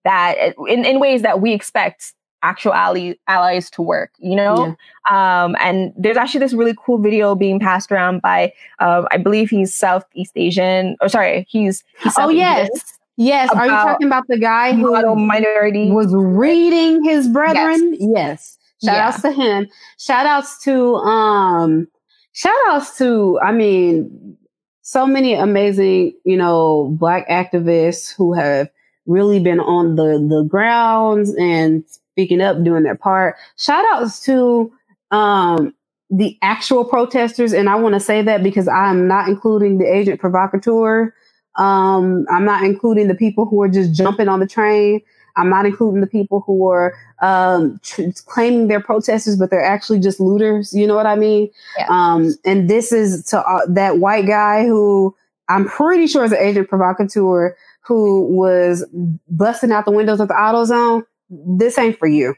that 0.03 0.35
in, 0.67 0.85
in 0.85 0.99
ways 0.99 1.21
that 1.21 1.41
we 1.41 1.53
expect 1.53 2.13
actual 2.41 2.73
ally, 2.73 3.13
allies 3.27 3.69
to 3.69 3.81
work, 3.81 4.11
you 4.19 4.35
know? 4.35 4.75
Yeah. 5.09 5.43
Um, 5.43 5.55
and 5.59 5.93
there's 5.97 6.17
actually 6.17 6.41
this 6.41 6.53
really 6.53 6.75
cool 6.77 6.97
video 6.97 7.35
being 7.35 7.59
passed 7.59 7.91
around 7.91 8.21
by, 8.21 8.51
uh, 8.79 9.03
I 9.11 9.17
believe 9.17 9.49
he's 9.49 9.73
Southeast 9.73 10.33
Asian, 10.35 10.97
or 11.01 11.07
sorry, 11.07 11.45
he's, 11.49 11.83
he's 12.01 12.13
Oh, 12.17 12.29
yes. 12.29 12.67
Asian. 12.67 12.81
Yes. 13.15 13.49
Are 13.51 13.65
you 13.65 13.71
talking 13.71 14.07
about 14.07 14.23
the 14.27 14.39
guy 14.39 14.73
who 14.73 15.15
minority 15.15 15.91
was 15.91 16.13
reading 16.13 17.03
his 17.03 17.27
brethren? 17.27 17.93
Yes. 17.93 18.09
yes. 18.13 18.57
Shout 18.83 18.95
yeah. 18.95 19.07
outs 19.07 19.21
to 19.21 19.31
him. 19.31 19.67
Shout 19.97 20.25
outs 20.25 20.61
to, 20.63 20.95
um, 20.95 21.87
shout 22.33 22.53
outs 22.67 22.97
to, 22.97 23.39
I 23.41 23.51
mean, 23.51 24.37
so 24.81 25.07
many 25.07 25.33
amazing, 25.33 26.13
you 26.25 26.35
know, 26.35 26.95
black 26.99 27.27
activists 27.29 28.13
who 28.13 28.33
have 28.33 28.69
really 29.05 29.39
been 29.39 29.59
on 29.59 29.95
the, 29.95 30.25
the 30.29 30.45
grounds 30.47 31.33
and 31.35 31.83
speaking 31.87 32.41
up, 32.41 32.61
doing 32.63 32.83
their 32.83 32.95
part. 32.95 33.35
Shout 33.57 33.85
outs 33.93 34.23
to 34.25 34.71
um, 35.11 35.73
the 36.09 36.37
actual 36.41 36.83
protesters. 36.85 37.53
And 37.53 37.69
I 37.69 37.75
want 37.75 37.93
to 37.93 37.99
say 37.99 38.21
that 38.21 38.43
because 38.43 38.67
I'm 38.67 39.07
not 39.07 39.29
including 39.29 39.77
the 39.77 39.85
agent 39.85 40.19
provocateur. 40.19 41.13
Um, 41.57 42.25
I'm 42.29 42.45
not 42.45 42.63
including 42.63 43.07
the 43.07 43.15
people 43.15 43.45
who 43.45 43.61
are 43.61 43.69
just 43.69 43.93
jumping 43.93 44.27
on 44.27 44.39
the 44.39 44.47
train. 44.47 45.01
I'm 45.35 45.49
not 45.49 45.65
including 45.65 46.01
the 46.01 46.07
people 46.07 46.43
who 46.45 46.69
are 46.69 46.93
um, 47.21 47.79
tr- 47.83 48.03
claiming 48.25 48.67
they're 48.67 48.79
protesters, 48.79 49.35
but 49.35 49.49
they're 49.49 49.63
actually 49.63 49.99
just 49.99 50.19
looters. 50.19 50.73
You 50.73 50.85
know 50.85 50.95
what 50.95 51.05
I 51.05 51.15
mean? 51.15 51.49
Yeah. 51.77 51.87
Um, 51.89 52.35
and 52.45 52.69
this 52.69 52.91
is 52.91 53.25
to 53.27 53.39
uh, 53.39 53.65
that 53.69 53.97
white 53.97 54.27
guy 54.27 54.65
who 54.65 55.15
I'm 55.49 55.65
pretty 55.65 56.07
sure 56.07 56.23
is 56.23 56.31
an 56.31 56.39
agent 56.39 56.69
provocateur 56.69 57.55
who 57.81 58.27
was 58.27 58.85
busting 59.27 59.71
out 59.71 59.85
the 59.85 59.91
windows 59.91 60.19
of 60.19 60.27
the 60.27 60.33
AutoZone. 60.33 61.03
This 61.29 61.77
ain't 61.77 61.97
for 61.97 62.07
you. 62.07 62.35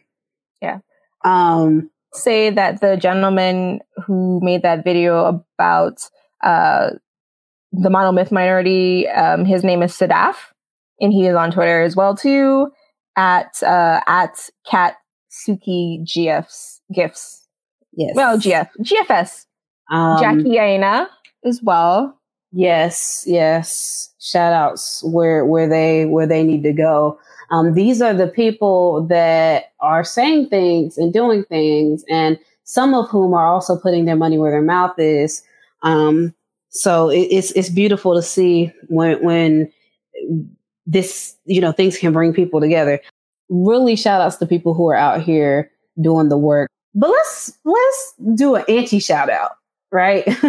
Yeah. 0.61 0.79
Um, 1.23 1.89
say 2.13 2.49
that 2.49 2.79
the 2.79 2.95
gentleman 2.95 3.81
who 4.05 4.39
made 4.41 4.61
that 4.61 4.83
video 4.83 5.43
about 5.57 6.09
uh, 6.41 6.91
the 7.73 7.89
monomyth 7.89 8.31
minority, 8.31 9.07
um, 9.09 9.43
his 9.43 9.63
name 9.63 9.83
is 9.83 9.91
Sadaf, 9.91 10.35
and 11.01 11.11
he 11.11 11.25
is 11.27 11.35
on 11.35 11.51
Twitter 11.51 11.81
as 11.81 11.95
well 11.95 12.15
too 12.15 12.71
at 13.15 13.61
uh, 13.63 14.01
at 14.07 14.49
Cat 14.69 14.97
Suki 15.31 16.03
GFs 16.03 16.79
gifs. 16.93 17.47
yes. 17.93 18.15
Well, 18.15 18.37
GF 18.37 18.69
GFS 18.81 19.45
um, 19.91 20.19
Jackie 20.19 20.57
Aina 20.57 21.09
as 21.43 21.61
well. 21.61 22.19
Yes, 22.51 23.25
yes. 23.27 24.13
Shout 24.19 24.53
outs 24.53 25.03
where 25.03 25.45
where 25.45 25.67
they 25.67 26.05
where 26.05 26.27
they 26.27 26.43
need 26.43 26.63
to 26.63 26.73
go. 26.73 27.19
Um, 27.51 27.73
these 27.73 28.01
are 28.01 28.13
the 28.13 28.27
people 28.27 29.05
that 29.07 29.73
are 29.79 30.03
saying 30.03 30.49
things 30.49 30.97
and 30.97 31.13
doing 31.13 31.43
things, 31.43 32.03
and 32.09 32.39
some 32.63 32.93
of 32.93 33.09
whom 33.09 33.33
are 33.33 33.47
also 33.47 33.77
putting 33.77 34.05
their 34.05 34.15
money 34.15 34.37
where 34.37 34.51
their 34.51 34.61
mouth 34.61 34.97
is. 34.97 35.43
Um, 35.83 36.33
so 36.69 37.09
it, 37.09 37.27
it's 37.29 37.51
it's 37.51 37.69
beautiful 37.69 38.15
to 38.15 38.21
see 38.21 38.73
when 38.87 39.23
when 39.23 39.71
this 40.85 41.35
you 41.45 41.61
know 41.61 41.71
things 41.71 41.97
can 41.97 42.13
bring 42.13 42.33
people 42.33 42.59
together. 42.59 42.99
Really, 43.49 43.95
shout 43.95 44.21
outs 44.21 44.37
to 44.37 44.45
people 44.45 44.73
who 44.73 44.87
are 44.87 44.95
out 44.95 45.21
here 45.21 45.71
doing 46.01 46.29
the 46.29 46.37
work. 46.37 46.69
But 46.93 47.09
let's 47.09 47.53
let's 47.65 48.13
do 48.35 48.55
an 48.55 48.65
anti 48.67 48.99
shout 48.99 49.29
out, 49.29 49.51
right? 49.91 50.27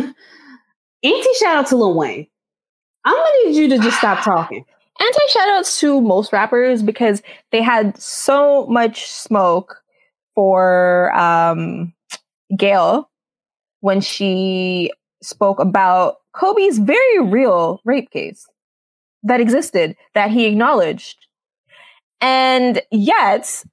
anti 1.03 1.33
shout 1.39 1.57
out 1.57 1.67
to 1.69 1.77
Lil 1.77 1.95
Wayne. 1.95 2.27
I'm 3.05 3.15
gonna 3.15 3.29
need 3.45 3.57
you 3.57 3.69
to 3.69 3.79
just 3.79 3.99
stop 3.99 4.25
talking. 4.25 4.65
Anti 4.99 5.21
shoutouts 5.29 5.79
to 5.81 6.01
most 6.01 6.33
rappers 6.33 6.83
because 6.83 7.23
they 7.53 7.61
had 7.61 8.01
so 8.01 8.67
much 8.67 9.07
smoke 9.07 9.83
for 10.35 11.15
um, 11.15 11.93
Gayle 12.57 13.11
when 13.81 14.01
she 14.01 14.91
spoke 15.23 15.61
about 15.61 16.17
Kobe's 16.33 16.79
very 16.79 17.21
real 17.21 17.81
rape 17.85 18.11
case 18.11 18.47
that 19.23 19.41
existed 19.41 19.97
that 20.15 20.31
he 20.31 20.47
acknowledged. 20.47 21.17
And 22.21 22.81
yet, 22.91 23.65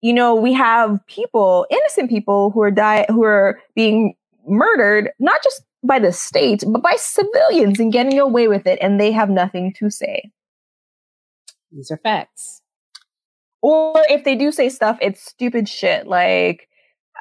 you 0.00 0.12
know, 0.12 0.34
we 0.34 0.52
have 0.52 1.04
people, 1.06 1.66
innocent 1.70 2.10
people 2.10 2.50
who 2.50 2.62
are 2.62 2.70
die 2.70 3.06
who 3.08 3.24
are 3.24 3.60
being 3.74 4.14
murdered, 4.46 5.10
not 5.18 5.42
just 5.42 5.62
by 5.82 5.98
the 5.98 6.12
state, 6.12 6.64
but 6.66 6.82
by 6.82 6.96
civilians 6.96 7.78
and 7.78 7.92
getting 7.92 8.18
away 8.18 8.48
with 8.48 8.66
it, 8.66 8.78
and 8.80 9.00
they 9.00 9.12
have 9.12 9.30
nothing 9.30 9.72
to 9.78 9.90
say. 9.90 10.30
These 11.70 11.90
are 11.90 11.98
facts. 11.98 12.62
Or 13.60 14.02
if 14.08 14.24
they 14.24 14.34
do 14.34 14.52
say 14.52 14.68
stuff, 14.68 14.98
it's 15.00 15.22
stupid 15.22 15.68
shit. 15.68 16.06
Like, 16.06 16.68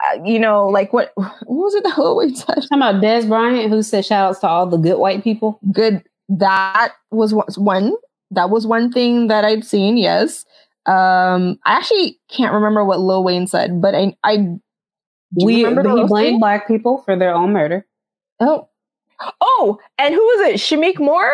uh, 0.05 0.23
you 0.23 0.39
know, 0.39 0.67
like 0.67 0.93
what, 0.93 1.11
what 1.15 1.45
was 1.45 1.75
it 1.75 1.83
the 1.83 1.89
whole 1.89 2.17
way? 2.17 2.31
Talking 2.31 2.63
about 2.73 2.95
Dez 2.95 3.27
Bryant, 3.27 3.71
who 3.71 3.81
said 3.81 4.05
shout 4.05 4.29
outs 4.29 4.39
to 4.39 4.47
all 4.47 4.67
the 4.67 4.77
good 4.77 4.97
white 4.97 5.23
people. 5.23 5.59
Good. 5.71 6.03
That 6.29 6.93
was 7.11 7.33
one-. 7.57 7.95
That 8.31 8.49
was 8.49 8.67
one 8.67 8.91
thing 8.91 9.27
that 9.27 9.45
I'd 9.45 9.63
seen. 9.63 9.97
Yes. 9.97 10.45
Um, 10.85 11.59
I 11.65 11.77
actually 11.77 12.19
can't 12.29 12.53
remember 12.53 12.83
what 12.85 12.99
Lil 12.99 13.23
Wayne 13.23 13.47
said, 13.47 13.81
but 13.81 13.93
I, 13.93 14.15
I 14.23 14.37
do 14.37 14.59
We 15.45 15.65
remember 15.65 15.97
he 15.97 16.05
blamed 16.05 16.39
black 16.39 16.67
people 16.67 16.99
for 16.99 17.17
their 17.17 17.33
own 17.33 17.51
murder. 17.51 17.85
Oh, 18.39 18.69
oh, 19.41 19.79
and 19.97 20.13
who 20.13 20.21
was 20.21 20.49
it? 20.49 20.55
Shameik 20.55 20.99
Moore. 20.99 21.31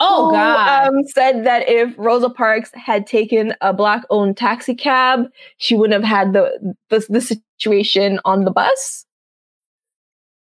Oh 0.00 0.26
who, 0.26 0.32
God! 0.32 0.88
Um, 0.88 1.04
said 1.04 1.44
that 1.44 1.68
if 1.68 1.94
Rosa 1.98 2.30
Parks 2.30 2.70
had 2.74 3.06
taken 3.06 3.54
a 3.60 3.72
black-owned 3.72 4.36
taxi 4.36 4.74
cab, 4.74 5.26
she 5.58 5.76
wouldn't 5.76 6.02
have 6.02 6.08
had 6.08 6.32
the 6.32 6.74
the, 6.88 7.06
the 7.08 7.20
situation 7.20 8.18
on 8.24 8.44
the 8.44 8.50
bus. 8.50 9.04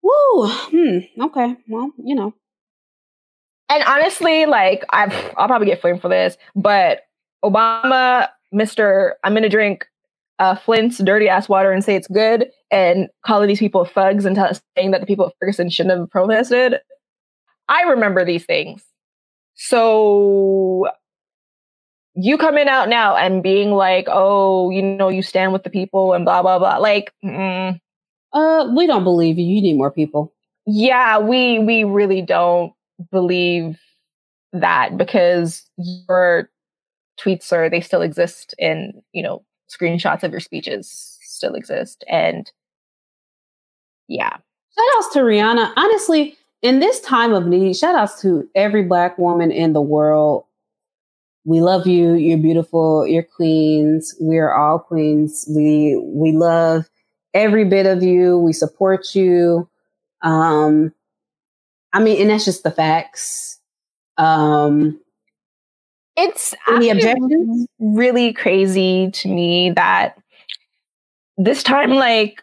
Woo. 0.03 0.49
Hmm. 0.49 0.99
Okay. 1.21 1.57
Well, 1.69 1.91
you 2.03 2.15
know. 2.15 2.33
And 3.71 3.83
honestly, 3.85 4.45
like 4.47 4.85
I've, 4.91 5.15
I'll 5.39 5.47
probably 5.47 5.69
get 5.69 5.81
flamed 5.81 6.03
for 6.03 6.09
this, 6.09 6.37
but 6.55 7.03
Obama, 7.45 8.29
Mister, 8.53 9.17
I'm 9.25 9.33
gonna 9.33 9.49
drink 9.49 9.87
uh, 10.41 10.57
Flint's 10.57 10.99
dirty 10.99 11.29
ass 11.29 11.49
water 11.49 11.71
and 11.71 11.85
say 11.85 11.95
it's 11.95 12.09
good, 12.09 12.51
and 12.71 13.09
calling 13.25 13.49
these 13.49 13.61
people 13.61 13.85
thugs 13.85 14.25
and 14.25 14.35
tell, 14.37 14.51
saying 14.77 14.91
that 14.91 15.01
the 15.01 15.07
people 15.07 15.27
of 15.27 15.33
Ferguson 15.41 15.71
shouldn't 15.71 15.99
have 15.99 16.11
protested. 16.11 16.77
I 17.69 17.83
remember 17.83 18.25
these 18.25 18.45
things. 18.45 18.83
So 19.55 20.89
you 22.15 22.37
coming 22.39 22.67
out 22.69 22.89
now 22.89 23.15
and 23.17 23.43
being 23.43 23.71
like, 23.71 24.07
oh, 24.11 24.71
you 24.71 24.83
know, 24.83 25.09
you 25.09 25.23
stand 25.23 25.53
with 25.53 25.63
the 25.63 25.71
people 25.71 26.13
and 26.13 26.25
blah 26.25 26.43
blah 26.43 26.59
blah. 26.59 26.79
Like, 26.79 27.13
mm, 27.25 27.79
Uh, 28.33 28.69
we 28.77 28.87
don't 28.87 29.05
believe 29.05 29.39
you. 29.39 29.45
You 29.45 29.63
need 29.63 29.77
more 29.77 29.93
people. 29.93 30.33
yeah, 30.67 31.19
we 31.19 31.59
we 31.61 31.85
really 31.85 32.23
don't 32.23 32.73
believe 33.11 33.79
that 34.53 34.97
because 34.97 35.69
your 35.77 36.51
tweets 37.19 37.53
are 37.53 37.69
they 37.69 37.81
still 37.81 38.03
exist 38.03 38.55
and 38.59 38.95
you 39.13 39.23
know 39.23 39.45
screenshots 39.71 40.23
of 40.23 40.33
your 40.33 40.41
speeches 40.41 41.19
still 41.23 41.55
exist 41.55 42.05
and 42.09 42.51
yeah 44.09 44.37
Shout 44.81 44.87
outs 44.97 45.13
to 45.15 45.21
Rihanna. 45.21 45.73
Honestly, 45.77 46.37
in 46.63 46.79
this 46.79 47.01
time 47.01 47.33
of 47.33 47.47
need, 47.47 47.77
shout 47.77 47.97
outs 47.97 48.21
to 48.23 48.49
every 48.55 48.83
black 48.83 49.19
woman 49.19 49.51
in 49.51 49.73
the 49.73 49.81
world. 49.81 50.45
We 51.45 51.61
love 51.61 51.87
you. 51.87 52.15
You're 52.15 52.39
beautiful. 52.39 53.07
You're 53.07 53.25
queens. 53.25 54.15
We 54.21 54.39
are 54.39 54.55
all 54.55 54.79
queens. 54.79 55.47
We 55.49 56.01
we 56.05 56.33
love 56.33 56.89
every 57.35 57.65
bit 57.65 57.87
of 57.87 58.03
you. 58.03 58.39
We 58.39 58.53
support 58.53 59.15
you. 59.15 59.69
Um, 60.23 60.93
I 61.93 62.01
mean, 62.01 62.21
and 62.21 62.31
that's 62.31 62.45
just 62.45 62.63
the 62.63 62.71
facts. 62.71 63.59
Um, 64.17 65.01
it's 66.17 66.55
Any 66.69 66.91
objections? 66.91 67.67
really 67.79 68.33
crazy 68.33 69.11
to 69.13 69.29
me 69.29 69.71
that 69.71 70.17
this 71.39 71.63
time 71.63 71.91
like 71.93 72.43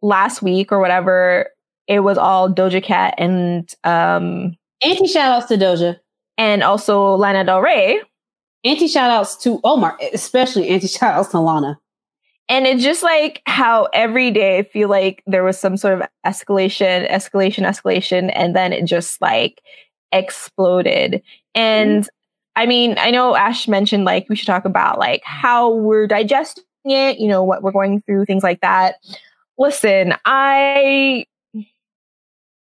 last 0.00 0.42
week 0.42 0.72
or 0.72 0.80
whatever 0.80 1.48
it 1.86 2.00
was 2.00 2.16
all 2.16 2.48
doja 2.52 2.82
cat 2.82 3.14
and 3.18 3.68
um 3.84 4.56
anti 4.82 5.06
shout 5.06 5.30
outs 5.32 5.46
to 5.46 5.56
Doja. 5.56 5.98
and 6.38 6.62
also 6.62 7.14
lana 7.14 7.44
del 7.44 7.60
rey 7.60 8.00
Anti 8.64 8.86
shout 8.86 9.10
outs 9.10 9.36
to 9.38 9.60
Omar, 9.64 9.98
especially 10.12 10.68
anti 10.68 10.86
shout 10.86 11.14
outs 11.14 11.30
to 11.30 11.40
Lana. 11.40 11.80
And 12.48 12.66
it's 12.66 12.82
just 12.82 13.02
like 13.02 13.40
how 13.46 13.88
every 13.94 14.30
day 14.30 14.58
I 14.58 14.62
feel 14.62 14.88
like 14.88 15.22
there 15.26 15.44
was 15.44 15.58
some 15.58 15.76
sort 15.76 15.94
of 15.94 16.08
escalation, 16.26 17.08
escalation, 17.10 17.66
escalation, 17.66 18.30
and 18.34 18.54
then 18.54 18.72
it 18.72 18.84
just 18.84 19.20
like 19.22 19.62
exploded. 20.12 21.22
And 21.54 22.08
I 22.56 22.66
mean, 22.66 22.96
I 22.98 23.10
know 23.10 23.34
Ash 23.34 23.66
mentioned 23.68 24.04
like 24.04 24.26
we 24.28 24.36
should 24.36 24.46
talk 24.46 24.64
about 24.64 24.98
like 24.98 25.22
how 25.24 25.72
we're 25.72 26.06
digesting 26.06 26.64
it, 26.84 27.18
you 27.18 27.28
know, 27.28 27.42
what 27.42 27.62
we're 27.62 27.72
going 27.72 28.02
through, 28.02 28.26
things 28.26 28.42
like 28.42 28.60
that. 28.60 28.96
Listen, 29.58 30.14
I 30.24 31.24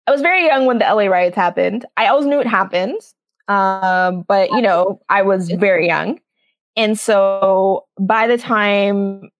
I 0.06 0.10
was 0.10 0.20
very 0.20 0.46
young 0.46 0.66
when 0.66 0.78
the 0.78 0.84
LA 0.84 1.06
riots 1.06 1.36
happened. 1.36 1.86
I 1.96 2.06
always 2.06 2.26
knew 2.26 2.40
it 2.40 2.46
happened. 2.46 3.00
Um, 3.48 4.24
but 4.28 4.50
you 4.50 4.62
know, 4.62 5.00
I 5.08 5.22
was 5.22 5.50
very 5.50 5.86
young. 5.86 6.20
And 6.76 6.98
so 6.98 7.86
by 7.98 8.26
the 8.26 8.38
time 8.38 9.30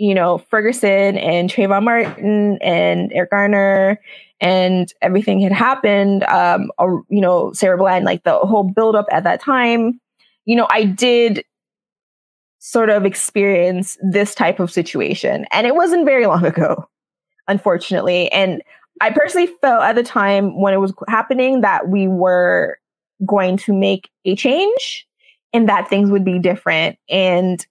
you 0.00 0.14
know, 0.14 0.38
Ferguson 0.38 1.18
and 1.18 1.50
Trayvon 1.50 1.84
Martin 1.84 2.58
and 2.62 3.12
Eric 3.12 3.30
Garner 3.30 4.00
and 4.40 4.90
everything 5.02 5.40
had 5.40 5.52
happened, 5.52 6.24
um, 6.24 6.72
or, 6.78 7.04
you 7.10 7.20
know, 7.20 7.52
Sandra 7.52 7.76
Bland, 7.76 8.06
like 8.06 8.24
the 8.24 8.38
whole 8.38 8.64
buildup 8.64 9.04
at 9.12 9.24
that 9.24 9.42
time, 9.42 10.00
you 10.46 10.56
know, 10.56 10.66
I 10.70 10.84
did 10.84 11.44
sort 12.60 12.88
of 12.88 13.04
experience 13.04 13.98
this 14.00 14.34
type 14.34 14.58
of 14.58 14.72
situation. 14.72 15.44
And 15.52 15.66
it 15.66 15.74
wasn't 15.74 16.06
very 16.06 16.26
long 16.26 16.46
ago, 16.46 16.88
unfortunately. 17.46 18.32
And 18.32 18.62
I 19.02 19.10
personally 19.10 19.50
felt 19.60 19.82
at 19.82 19.96
the 19.96 20.02
time 20.02 20.58
when 20.58 20.72
it 20.72 20.78
was 20.78 20.94
happening 21.08 21.60
that 21.60 21.88
we 21.88 22.08
were 22.08 22.78
going 23.26 23.58
to 23.58 23.74
make 23.74 24.08
a 24.24 24.34
change 24.34 25.06
and 25.52 25.68
that 25.68 25.90
things 25.90 26.10
would 26.10 26.24
be 26.24 26.38
different. 26.38 26.98
And 27.10 27.66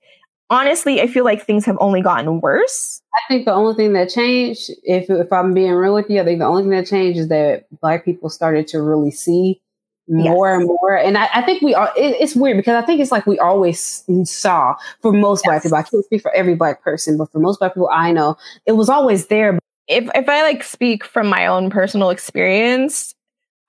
honestly, 0.49 1.01
I 1.01 1.07
feel 1.07 1.25
like 1.25 1.45
things 1.45 1.65
have 1.65 1.77
only 1.79 2.01
gotten 2.01 2.41
worse. 2.41 3.01
I 3.13 3.21
think 3.27 3.45
the 3.45 3.53
only 3.53 3.75
thing 3.75 3.93
that 3.93 4.09
changed, 4.09 4.71
if 4.83 5.09
if 5.09 5.31
I'm 5.31 5.53
being 5.53 5.71
real 5.71 5.93
with 5.93 6.09
you, 6.09 6.21
I 6.21 6.25
think 6.25 6.39
the 6.39 6.45
only 6.45 6.63
thing 6.63 6.71
that 6.71 6.87
changed 6.87 7.19
is 7.19 7.27
that 7.29 7.65
black 7.81 8.05
people 8.05 8.29
started 8.29 8.67
to 8.69 8.81
really 8.81 9.11
see 9.11 9.61
more 10.09 10.49
yes. 10.49 10.59
and 10.59 10.67
more. 10.67 10.97
And 10.97 11.17
I, 11.17 11.29
I 11.35 11.41
think 11.43 11.61
we 11.61 11.75
are, 11.75 11.91
it, 11.95 12.15
it's 12.19 12.35
weird 12.35 12.57
because 12.57 12.81
I 12.81 12.85
think 12.85 12.99
it's 12.99 13.11
like 13.11 13.27
we 13.27 13.37
always 13.39 14.03
saw 14.23 14.75
for 15.01 15.13
most 15.13 15.43
yes. 15.45 15.49
black 15.49 15.63
people. 15.63 15.77
I 15.77 15.83
can't 15.83 16.05
speak 16.05 16.21
for 16.21 16.33
every 16.33 16.55
black 16.55 16.81
person, 16.81 17.17
but 17.17 17.31
for 17.31 17.39
most 17.39 17.59
black 17.59 17.73
people 17.73 17.89
I 17.91 18.11
know, 18.11 18.35
it 18.65 18.73
was 18.73 18.89
always 18.89 19.27
there. 19.27 19.59
If, 19.87 20.09
if 20.15 20.29
I 20.29 20.41
like 20.41 20.63
speak 20.63 21.03
from 21.03 21.27
my 21.27 21.45
own 21.47 21.69
personal 21.69 22.09
experience, 22.09 23.13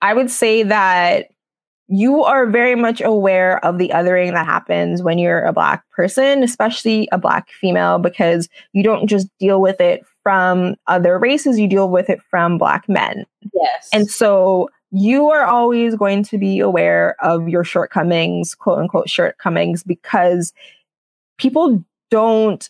I 0.01 0.13
would 0.13 0.31
say 0.31 0.63
that 0.63 1.30
you 1.91 2.23
are 2.23 2.45
very 2.47 2.75
much 2.75 3.01
aware 3.01 3.63
of 3.65 3.77
the 3.77 3.91
othering 3.93 4.31
that 4.31 4.45
happens 4.45 5.03
when 5.03 5.19
you're 5.19 5.43
a 5.43 5.51
black 5.51 5.83
person, 5.91 6.41
especially 6.41 7.09
a 7.11 7.17
black 7.17 7.49
female, 7.49 7.99
because 7.99 8.47
you 8.71 8.81
don't 8.81 9.07
just 9.07 9.27
deal 9.39 9.59
with 9.59 9.81
it 9.81 10.01
from 10.23 10.75
other 10.87 11.19
races, 11.19 11.59
you 11.59 11.67
deal 11.67 11.89
with 11.89 12.09
it 12.09 12.21
from 12.29 12.57
black 12.57 12.87
men. 12.87 13.25
Yes. 13.53 13.89
And 13.91 14.09
so 14.09 14.69
you 14.91 15.27
are 15.31 15.43
always 15.43 15.95
going 15.95 16.23
to 16.23 16.37
be 16.37 16.59
aware 16.59 17.17
of 17.21 17.49
your 17.49 17.65
shortcomings, 17.65 18.55
quote 18.55 18.79
unquote 18.79 19.09
shortcomings, 19.09 19.83
because 19.83 20.53
people 21.37 21.83
don't, 22.09 22.69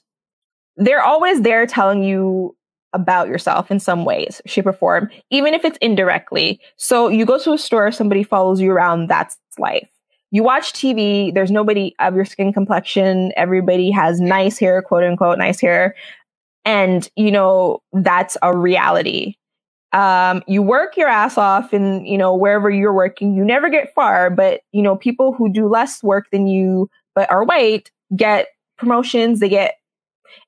they're 0.77 1.03
always 1.03 1.41
there 1.41 1.67
telling 1.67 2.03
you 2.03 2.55
about 2.93 3.27
yourself 3.27 3.71
in 3.71 3.79
some 3.79 4.05
ways, 4.05 4.41
shape, 4.45 4.65
or 4.65 4.73
form, 4.73 5.09
even 5.29 5.53
if 5.53 5.63
it's 5.63 5.77
indirectly. 5.81 6.59
So 6.77 7.07
you 7.07 7.25
go 7.25 7.37
to 7.39 7.53
a 7.53 7.57
store, 7.57 7.91
somebody 7.91 8.23
follows 8.23 8.59
you 8.59 8.71
around, 8.71 9.07
that's 9.07 9.37
life. 9.57 9.89
You 10.31 10.43
watch 10.43 10.73
TV, 10.73 11.33
there's 11.33 11.51
nobody 11.51 11.93
of 11.99 12.15
your 12.15 12.25
skin 12.25 12.53
complexion, 12.53 13.33
everybody 13.35 13.91
has 13.91 14.21
nice 14.21 14.57
hair, 14.57 14.81
quote 14.81 15.03
unquote, 15.03 15.37
nice 15.37 15.59
hair. 15.59 15.95
And, 16.63 17.09
you 17.15 17.31
know, 17.31 17.81
that's 17.91 18.37
a 18.41 18.55
reality. 18.55 19.35
Um, 19.93 20.41
you 20.47 20.61
work 20.61 20.95
your 20.95 21.09
ass 21.09 21.37
off 21.37 21.73
and, 21.73 22.07
you 22.07 22.17
know, 22.17 22.33
wherever 22.33 22.69
you're 22.69 22.93
working, 22.93 23.35
you 23.35 23.43
never 23.43 23.69
get 23.69 23.93
far, 23.93 24.29
but, 24.29 24.61
you 24.71 24.81
know, 24.81 24.95
people 24.95 25.33
who 25.33 25.51
do 25.51 25.67
less 25.67 26.01
work 26.01 26.27
than 26.31 26.47
you, 26.47 26.89
but 27.13 27.29
are 27.29 27.43
white 27.43 27.91
get 28.15 28.47
promotions, 28.77 29.39
they 29.39 29.49
get 29.49 29.75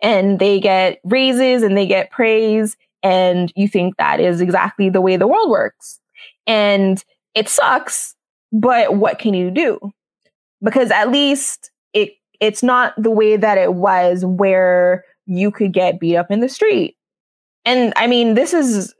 and 0.01 0.39
they 0.39 0.59
get 0.59 0.99
raises 1.03 1.63
and 1.63 1.77
they 1.77 1.85
get 1.85 2.11
praise. 2.11 2.77
And 3.01 3.51
you 3.55 3.67
think 3.67 3.97
that 3.97 4.19
is 4.19 4.41
exactly 4.41 4.89
the 4.89 5.01
way 5.01 5.17
the 5.17 5.27
world 5.27 5.49
works. 5.49 5.99
And 6.47 7.03
it 7.35 7.49
sucks, 7.49 8.15
but 8.51 8.95
what 8.95 9.19
can 9.19 9.33
you 9.33 9.51
do? 9.51 9.79
Because 10.61 10.91
at 10.91 11.09
least 11.09 11.71
it 11.93 12.13
it's 12.39 12.63
not 12.63 12.93
the 12.97 13.11
way 13.11 13.37
that 13.37 13.57
it 13.57 13.73
was 13.73 14.25
where 14.25 15.03
you 15.25 15.51
could 15.51 15.73
get 15.73 15.99
beat 15.99 16.17
up 16.17 16.29
in 16.29 16.39
the 16.39 16.49
street. 16.49 16.95
And 17.65 17.93
I 17.95 18.07
mean, 18.07 18.33
this 18.33 18.53
is 18.53 18.93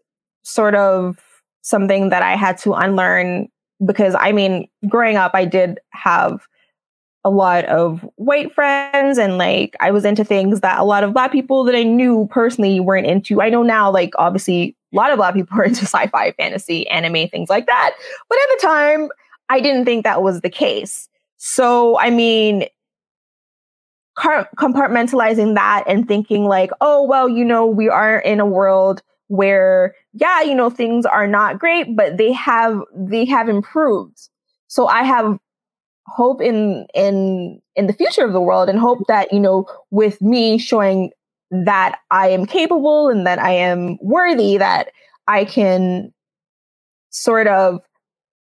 sort 0.43 0.75
of 0.75 1.17
something 1.61 2.09
that 2.09 2.23
I 2.23 2.35
had 2.35 2.57
to 2.59 2.73
unlearn 2.73 3.47
because 3.85 4.15
I 4.17 4.31
mean, 4.31 4.67
growing 4.87 5.17
up, 5.17 5.31
I 5.33 5.45
did 5.45 5.79
have 5.91 6.45
a 7.23 7.29
lot 7.29 7.65
of 7.65 8.01
white 8.15 8.53
friends 8.53 9.17
and 9.17 9.37
like 9.37 9.75
I 9.79 9.91
was 9.91 10.03
into 10.03 10.23
things 10.23 10.59
that 10.59 10.79
a 10.79 10.83
lot 10.83 11.03
of 11.03 11.13
black 11.13 11.31
people 11.31 11.63
that 11.63 11.75
I 11.75 11.83
knew 11.83 12.27
personally 12.29 12.79
weren't 12.79 13.07
into. 13.07 13.41
I 13.41 13.49
know 13.49 13.63
now, 13.63 13.89
like 13.89 14.11
obviously 14.17 14.75
a 14.91 14.95
lot 14.95 15.11
of 15.11 15.17
black 15.17 15.33
people 15.33 15.57
are 15.59 15.63
into 15.63 15.85
sci-fi, 15.85 16.31
fantasy, 16.33 16.87
anime, 16.89 17.29
things 17.29 17.49
like 17.49 17.65
that. 17.67 17.95
But 18.29 18.37
at 18.37 18.47
the 18.49 18.67
time, 18.67 19.09
I 19.49 19.59
didn't 19.59 19.85
think 19.85 20.03
that 20.03 20.21
was 20.21 20.41
the 20.41 20.49
case. 20.49 21.09
So, 21.37 21.99
I 21.99 22.09
mean, 22.09 22.65
compartmentalizing 24.17 25.55
that 25.55 25.83
and 25.87 26.07
thinking 26.07 26.45
like, 26.45 26.71
oh, 26.81 27.03
well, 27.03 27.27
you 27.27 27.43
know, 27.43 27.65
we 27.65 27.89
are 27.89 28.19
in 28.19 28.39
a 28.39 28.45
world 28.45 29.01
where, 29.27 29.95
yeah, 30.13 30.41
you 30.41 30.53
know, 30.53 30.69
things 30.69 31.05
are 31.05 31.27
not 31.27 31.59
great, 31.59 31.95
but 31.95 32.17
they 32.17 32.31
have, 32.31 32.79
they 32.95 33.25
have 33.25 33.49
improved. 33.49 34.29
So 34.67 34.87
I 34.87 35.03
have 35.03 35.37
hope 36.07 36.41
in 36.41 36.85
in 36.93 37.61
in 37.75 37.87
the 37.87 37.93
future 37.93 38.25
of 38.25 38.33
the 38.33 38.41
world 38.41 38.69
and 38.69 38.79
hope 38.79 38.99
that 39.07 39.31
you 39.31 39.39
know 39.39 39.65
with 39.91 40.21
me 40.21 40.57
showing 40.57 41.11
that 41.51 41.99
I 42.11 42.29
am 42.29 42.45
capable 42.45 43.09
and 43.09 43.25
that 43.27 43.39
I 43.39 43.51
am 43.51 43.97
worthy 44.01 44.57
that 44.57 44.89
I 45.27 45.45
can 45.45 46.13
sort 47.09 47.47
of 47.47 47.81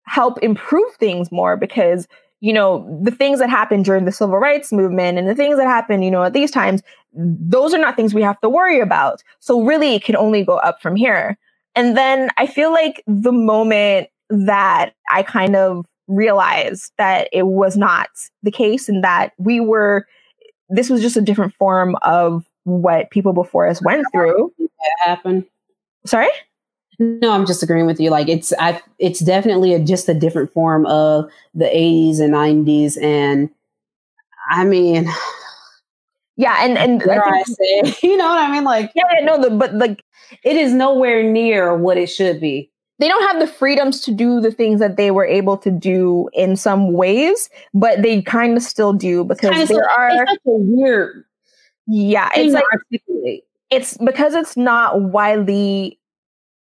help 0.06 0.38
improve 0.42 0.92
things 0.94 1.32
more 1.32 1.56
because 1.56 2.06
you 2.40 2.52
know 2.52 2.86
the 3.02 3.10
things 3.10 3.38
that 3.38 3.48
happened 3.48 3.84
during 3.84 4.04
the 4.04 4.12
civil 4.12 4.38
rights 4.38 4.72
movement 4.72 5.18
and 5.18 5.28
the 5.28 5.34
things 5.34 5.56
that 5.56 5.66
happened 5.66 6.04
you 6.04 6.10
know 6.10 6.24
at 6.24 6.32
these 6.32 6.50
times 6.50 6.82
those 7.12 7.72
are 7.72 7.78
not 7.78 7.96
things 7.96 8.12
we 8.12 8.22
have 8.22 8.40
to 8.42 8.48
worry 8.48 8.78
about. 8.78 9.22
So 9.40 9.62
really 9.62 9.94
it 9.94 10.04
can 10.04 10.16
only 10.16 10.44
go 10.44 10.58
up 10.58 10.82
from 10.82 10.96
here. 10.96 11.38
And 11.74 11.96
then 11.96 12.30
i 12.38 12.46
feel 12.46 12.72
like 12.72 13.02
the 13.06 13.32
moment 13.32 14.08
that 14.30 14.94
i 15.10 15.22
kind 15.22 15.54
of 15.54 15.86
realize 16.08 16.90
that 16.98 17.28
it 17.32 17.46
was 17.46 17.76
not 17.76 18.08
the 18.42 18.50
case 18.50 18.88
and 18.88 19.02
that 19.04 19.32
we 19.38 19.60
were, 19.60 20.06
this 20.68 20.90
was 20.90 21.00
just 21.00 21.16
a 21.16 21.20
different 21.20 21.54
form 21.54 21.96
of 22.02 22.44
what 22.64 23.10
people 23.10 23.32
before 23.32 23.66
us 23.66 23.82
went 23.82 24.06
through. 24.12 24.52
That 24.58 25.08
happened. 25.08 25.44
Sorry? 26.04 26.28
No, 26.98 27.32
I'm 27.32 27.46
just 27.46 27.62
agreeing 27.62 27.86
with 27.86 28.00
you. 28.00 28.10
Like 28.10 28.28
it's, 28.28 28.52
I, 28.58 28.80
it's 28.98 29.20
definitely 29.20 29.74
a, 29.74 29.78
just 29.78 30.08
a 30.08 30.14
different 30.14 30.52
form 30.52 30.86
of 30.86 31.30
the 31.54 31.66
80s 31.66 32.20
and 32.20 32.32
90s, 32.32 33.00
and 33.02 33.50
I 34.50 34.64
mean, 34.64 35.08
yeah, 36.36 36.56
and 36.60 36.78
and 36.78 37.02
I, 37.10 37.18
I 37.18 37.42
say, 37.42 37.96
you 38.08 38.16
know 38.16 38.26
what 38.26 38.38
I 38.38 38.50
mean? 38.50 38.64
Like, 38.64 38.92
yeah, 38.94 39.04
no, 39.22 39.40
the, 39.40 39.50
but 39.50 39.74
like, 39.74 40.02
it 40.42 40.56
is 40.56 40.72
nowhere 40.72 41.22
near 41.22 41.76
what 41.76 41.98
it 41.98 42.06
should 42.06 42.40
be 42.40 42.70
they 42.98 43.08
don't 43.08 43.28
have 43.28 43.40
the 43.40 43.46
freedoms 43.46 44.00
to 44.02 44.12
do 44.12 44.40
the 44.40 44.50
things 44.50 44.80
that 44.80 44.96
they 44.96 45.10
were 45.10 45.26
able 45.26 45.58
to 45.58 45.70
do 45.70 46.28
in 46.32 46.56
some 46.56 46.92
ways, 46.92 47.50
but 47.74 48.02
they 48.02 48.22
kind 48.22 48.56
of 48.56 48.62
still 48.62 48.92
do 48.92 49.24
because 49.24 49.50
there 49.50 49.66
so, 49.66 49.80
are 49.96 50.10
it's 50.10 50.32
a 50.46 50.50
weird. 50.50 51.24
Yeah, 51.86 52.30
it's 52.34 52.54
like 52.54 52.64
articulate. 52.72 53.44
it's 53.70 53.96
because 53.98 54.34
it's 54.34 54.56
not 54.56 55.00
widely 55.00 55.98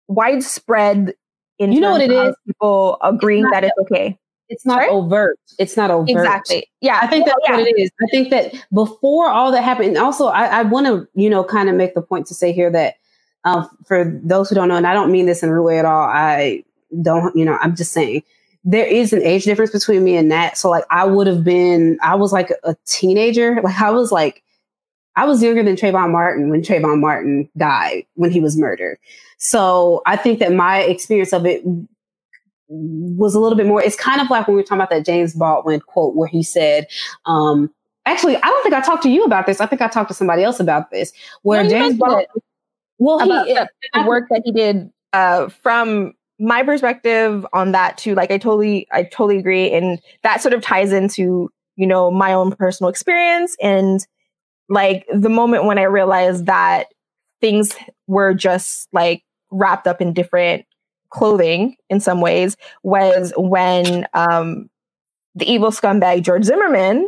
widespread. 0.08 1.16
In 1.58 1.72
you 1.72 1.80
know 1.80 1.91
what 1.91 2.02
it 2.02 2.12
is? 2.12 2.36
People 2.46 2.98
agreeing 3.02 3.46
it's 3.46 3.52
that 3.52 3.64
it's 3.64 3.78
okay. 3.82 4.18
It's 4.50 4.66
not 4.66 4.82
Sorry? 4.82 4.90
overt. 4.90 5.40
It's 5.60 5.78
not 5.78 5.91
overt. 5.91 6.10
Exactly. 6.10 6.68
Yeah. 6.82 7.00
I 7.02 7.08
think 7.08 7.26
that's 7.28 7.38
yeah. 7.48 7.58
what 7.58 7.68
it 7.68 7.80
is. 7.80 7.91
I 8.02 8.08
think 8.10 8.32
that 8.32 8.54
before 8.74 9.28
all 9.28 9.52
that 9.52 9.64
happened, 9.64 9.98
also 9.98 10.28
I, 10.28 10.46
I 10.46 10.62
want 10.64 10.88
to, 10.88 11.08
you 11.14 11.30
know, 11.30 11.44
kind 11.44 11.70
of 11.70 11.76
make 11.76 11.94
the 11.94 12.02
point 12.02 12.26
to 12.28 12.34
say 12.34 12.52
here 12.52 12.72
that 12.72 12.96
um, 13.45 13.70
for 13.86 14.20
those 14.24 14.49
who 14.49 14.56
don't 14.56 14.68
know, 14.68 14.76
and 14.76 14.88
I 14.88 14.94
don't 14.94 15.11
mean 15.11 15.26
this 15.26 15.44
in 15.44 15.49
a 15.49 15.53
rude 15.53 15.64
way 15.64 15.80
at 15.80 15.86
all. 15.86 16.03
I 16.03 16.64
don't, 17.02 17.36
you 17.36 17.45
know, 17.45 17.57
I'm 17.61 17.76
just 17.76 17.91
saying 17.91 18.24
there 18.64 18.86
is 18.86 19.14
an 19.14 19.22
age 19.24 19.45
difference 19.45 19.72
between 19.72 20.03
me 20.03 20.18
and 20.18 20.30
Nat. 20.30 20.57
So 20.57 20.70
like 20.70 20.84
I 20.91 21.06
would 21.06 21.28
have 21.28 21.44
been, 21.44 21.98
I 22.02 22.16
was 22.16 22.34
like 22.34 22.52
a 22.64 22.76
teenager. 22.86 23.61
Like 23.64 23.82
I 23.82 23.91
was 23.91 24.11
like, 24.11 24.44
I 25.16 25.26
was 25.26 25.41
younger 25.44 25.64
than 25.64 25.76
Trayvon 25.76 26.11
Martin 26.11 26.49
when 26.49 26.61
Trayvon 26.61 26.99
Martin 26.99 27.49
died, 27.57 28.06
when 28.16 28.32
he 28.32 28.40
was 28.40 28.57
murdered. 28.57 28.98
So 29.38 30.02
I 30.06 30.16
think 30.16 30.40
that 30.40 30.53
my 30.53 30.80
experience 30.82 31.34
of 31.34 31.45
it 31.45 31.61
was 32.70 33.36
a 33.36 33.40
little 33.40 33.57
bit 33.57 33.66
more, 33.66 33.82
it's 33.82 33.95
kind 33.95 34.22
of 34.22 34.30
like 34.30 34.48
when 34.48 34.56
we 34.56 34.61
were 34.61 34.66
talking 34.66 34.78
about 34.78 34.90
that 34.91 35.06
James 35.06 35.34
Baldwin 35.34 35.80
quote 35.82 36.16
where 36.16 36.28
he 36.28 36.44
said, 36.44 36.88
um, 37.26 37.70
actually, 38.06 38.38
I 38.38 38.41
don't 38.41 38.64
think 38.64 38.76
I 38.76 38.82
talked 38.82 39.03
to 39.03 39.10
you 39.10 39.24
about 39.24 39.45
this. 39.45 39.60
I 39.60 39.66
think 39.66 39.82
I 39.82 39.88
talked 39.88 40.10
to 40.10 40.14
somebody 40.14 40.44
else 40.44 40.60
about 40.60 40.91
this, 40.91 41.11
where 41.41 41.64
no, 41.64 41.70
James 41.70 41.98
Baldwin, 41.98 42.26
well, 42.99 43.19
he, 43.19 43.53
the, 43.53 43.69
the 43.93 44.03
work 44.03 44.26
that 44.30 44.43
he 44.45 44.51
did 44.51 44.91
uh, 45.13 45.49
from 45.49 46.13
my 46.39 46.63
perspective 46.63 47.45
on 47.53 47.71
that 47.71 47.97
too. 47.97 48.13
Like 48.13 48.31
I 48.31 48.38
totally, 48.38 48.88
I 48.91 49.03
totally 49.03 49.38
agree, 49.38 49.71
and 49.71 49.99
that 50.23 50.41
sort 50.41 50.53
of 50.53 50.61
ties 50.61 50.91
into 50.91 51.49
you 51.76 51.88
know 51.88 52.11
my 52.11 52.34
own 52.34 52.51
personal 52.55 52.89
experience 52.89 53.55
and 53.61 54.05
like 54.67 55.05
the 55.11 55.30
moment 55.30 55.65
when 55.65 55.80
I 55.80 55.84
realized 55.84 56.45
that 56.45 56.88
things 57.41 57.76
were 58.07 58.34
just 58.34 58.88
like 58.93 59.23
wrapped 59.51 59.88
up 59.88 60.01
in 60.01 60.13
different 60.13 60.65
clothing 61.09 61.76
in 61.89 61.99
some 61.99 62.21
ways 62.21 62.55
was 62.84 63.34
when 63.35 64.05
um, 64.13 64.69
the 65.35 65.51
evil 65.51 65.71
scumbag 65.71 66.21
George 66.21 66.43
Zimmerman 66.43 67.07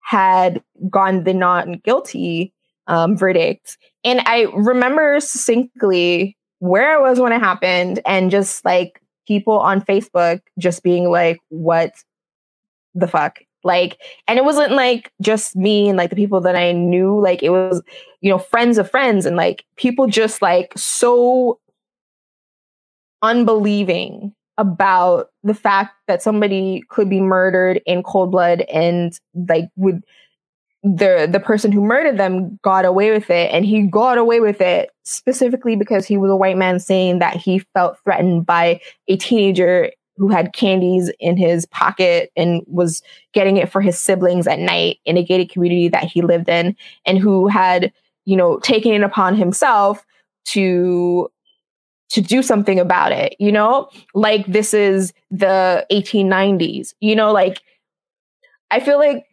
had 0.00 0.62
gone 0.90 1.22
the 1.22 1.32
not 1.32 1.82
guilty 1.82 2.52
um, 2.86 3.16
verdict. 3.16 3.78
And 4.04 4.20
I 4.26 4.46
remember 4.54 5.20
succinctly 5.20 6.36
where 6.58 6.96
I 6.96 7.00
was 7.00 7.18
when 7.18 7.32
it 7.32 7.40
happened 7.40 8.00
and 8.06 8.30
just 8.30 8.64
like 8.64 9.00
people 9.26 9.58
on 9.58 9.80
Facebook 9.80 10.40
just 10.58 10.82
being 10.82 11.10
like, 11.10 11.38
what 11.48 11.92
the 12.94 13.08
fuck? 13.08 13.40
Like, 13.64 13.98
and 14.26 14.38
it 14.38 14.44
wasn't 14.44 14.72
like 14.72 15.12
just 15.20 15.54
me 15.54 15.88
and 15.88 15.96
like 15.96 16.10
the 16.10 16.16
people 16.16 16.40
that 16.40 16.56
I 16.56 16.72
knew, 16.72 17.20
like 17.20 17.42
it 17.42 17.50
was, 17.50 17.80
you 18.20 18.30
know, 18.30 18.38
friends 18.38 18.76
of 18.78 18.90
friends 18.90 19.24
and 19.24 19.36
like 19.36 19.64
people 19.76 20.06
just 20.08 20.42
like 20.42 20.72
so 20.76 21.60
unbelieving 23.22 24.34
about 24.58 25.30
the 25.44 25.54
fact 25.54 25.94
that 26.08 26.22
somebody 26.22 26.82
could 26.88 27.08
be 27.08 27.20
murdered 27.20 27.80
in 27.86 28.02
cold 28.02 28.30
blood 28.30 28.62
and 28.72 29.18
like 29.48 29.68
would 29.76 30.04
the 30.82 31.28
the 31.30 31.38
person 31.38 31.70
who 31.70 31.80
murdered 31.80 32.18
them 32.18 32.58
got 32.62 32.84
away 32.84 33.12
with 33.12 33.30
it 33.30 33.50
and 33.52 33.64
he 33.64 33.82
got 33.82 34.18
away 34.18 34.40
with 34.40 34.60
it 34.60 34.90
specifically 35.04 35.76
because 35.76 36.06
he 36.06 36.16
was 36.16 36.30
a 36.30 36.36
white 36.36 36.56
man 36.56 36.80
saying 36.80 37.20
that 37.20 37.36
he 37.36 37.60
felt 37.72 37.98
threatened 38.02 38.44
by 38.44 38.80
a 39.06 39.16
teenager 39.16 39.92
who 40.16 40.28
had 40.28 40.52
candies 40.52 41.10
in 41.20 41.36
his 41.36 41.66
pocket 41.66 42.32
and 42.36 42.62
was 42.66 43.00
getting 43.32 43.56
it 43.56 43.70
for 43.70 43.80
his 43.80 43.98
siblings 43.98 44.46
at 44.46 44.58
night 44.58 44.98
in 45.04 45.16
a 45.16 45.22
gated 45.22 45.50
community 45.50 45.88
that 45.88 46.04
he 46.04 46.20
lived 46.20 46.48
in 46.48 46.76
and 47.06 47.18
who 47.18 47.46
had 47.46 47.92
you 48.24 48.36
know 48.36 48.58
taken 48.58 48.92
it 48.92 49.02
upon 49.02 49.36
himself 49.36 50.04
to 50.44 51.30
to 52.08 52.20
do 52.20 52.42
something 52.42 52.80
about 52.80 53.12
it 53.12 53.36
you 53.38 53.52
know? 53.52 53.88
Like 54.14 54.46
this 54.46 54.74
is 54.74 55.12
the 55.30 55.86
1890s 55.92 56.94
you 56.98 57.14
know? 57.14 57.32
Like 57.32 57.62
i 58.72 58.80
feel 58.80 58.98
like 58.98 59.24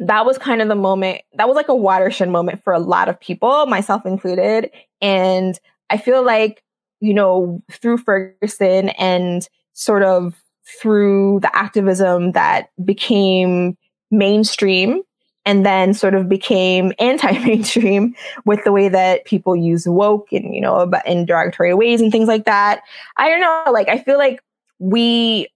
that 0.00 0.26
was 0.26 0.38
kind 0.38 0.60
of 0.60 0.68
the 0.68 0.74
moment 0.74 1.22
that 1.34 1.46
was 1.46 1.56
like 1.56 1.68
a 1.68 1.74
watershed 1.74 2.28
moment 2.28 2.62
for 2.64 2.72
a 2.72 2.78
lot 2.78 3.08
of 3.08 3.18
people 3.20 3.66
myself 3.66 4.04
included. 4.06 4.70
And 5.00 5.58
i 5.90 5.96
feel 5.96 6.24
like 6.24 6.62
you 7.00 7.14
know 7.14 7.62
through 7.70 7.98
ferguson 7.98 8.88
and 8.90 9.48
sort 9.74 10.02
of 10.02 10.42
through 10.80 11.40
the 11.40 11.56
activism 11.56 12.32
that 12.32 12.70
became 12.84 13.76
mainstream 14.10 15.02
and 15.46 15.66
then 15.66 15.92
sort 15.92 16.14
of 16.14 16.28
became 16.28 16.92
anti-mainstream 16.98 18.14
with 18.46 18.64
the 18.64 18.72
way 18.72 18.88
that 18.88 19.24
people 19.24 19.54
use 19.54 19.86
woke 19.86 20.32
and 20.32 20.54
you 20.54 20.60
know 20.60 20.90
in 21.06 21.26
derogatory 21.26 21.74
ways 21.74 22.00
and 22.00 22.10
things 22.10 22.28
like 22.28 22.44
that 22.44 22.80
i 23.16 23.28
don't 23.28 23.40
know 23.40 23.64
like 23.72 23.88
i 23.88 23.98
feel 23.98 24.18
like 24.18 24.40
we 24.78 25.46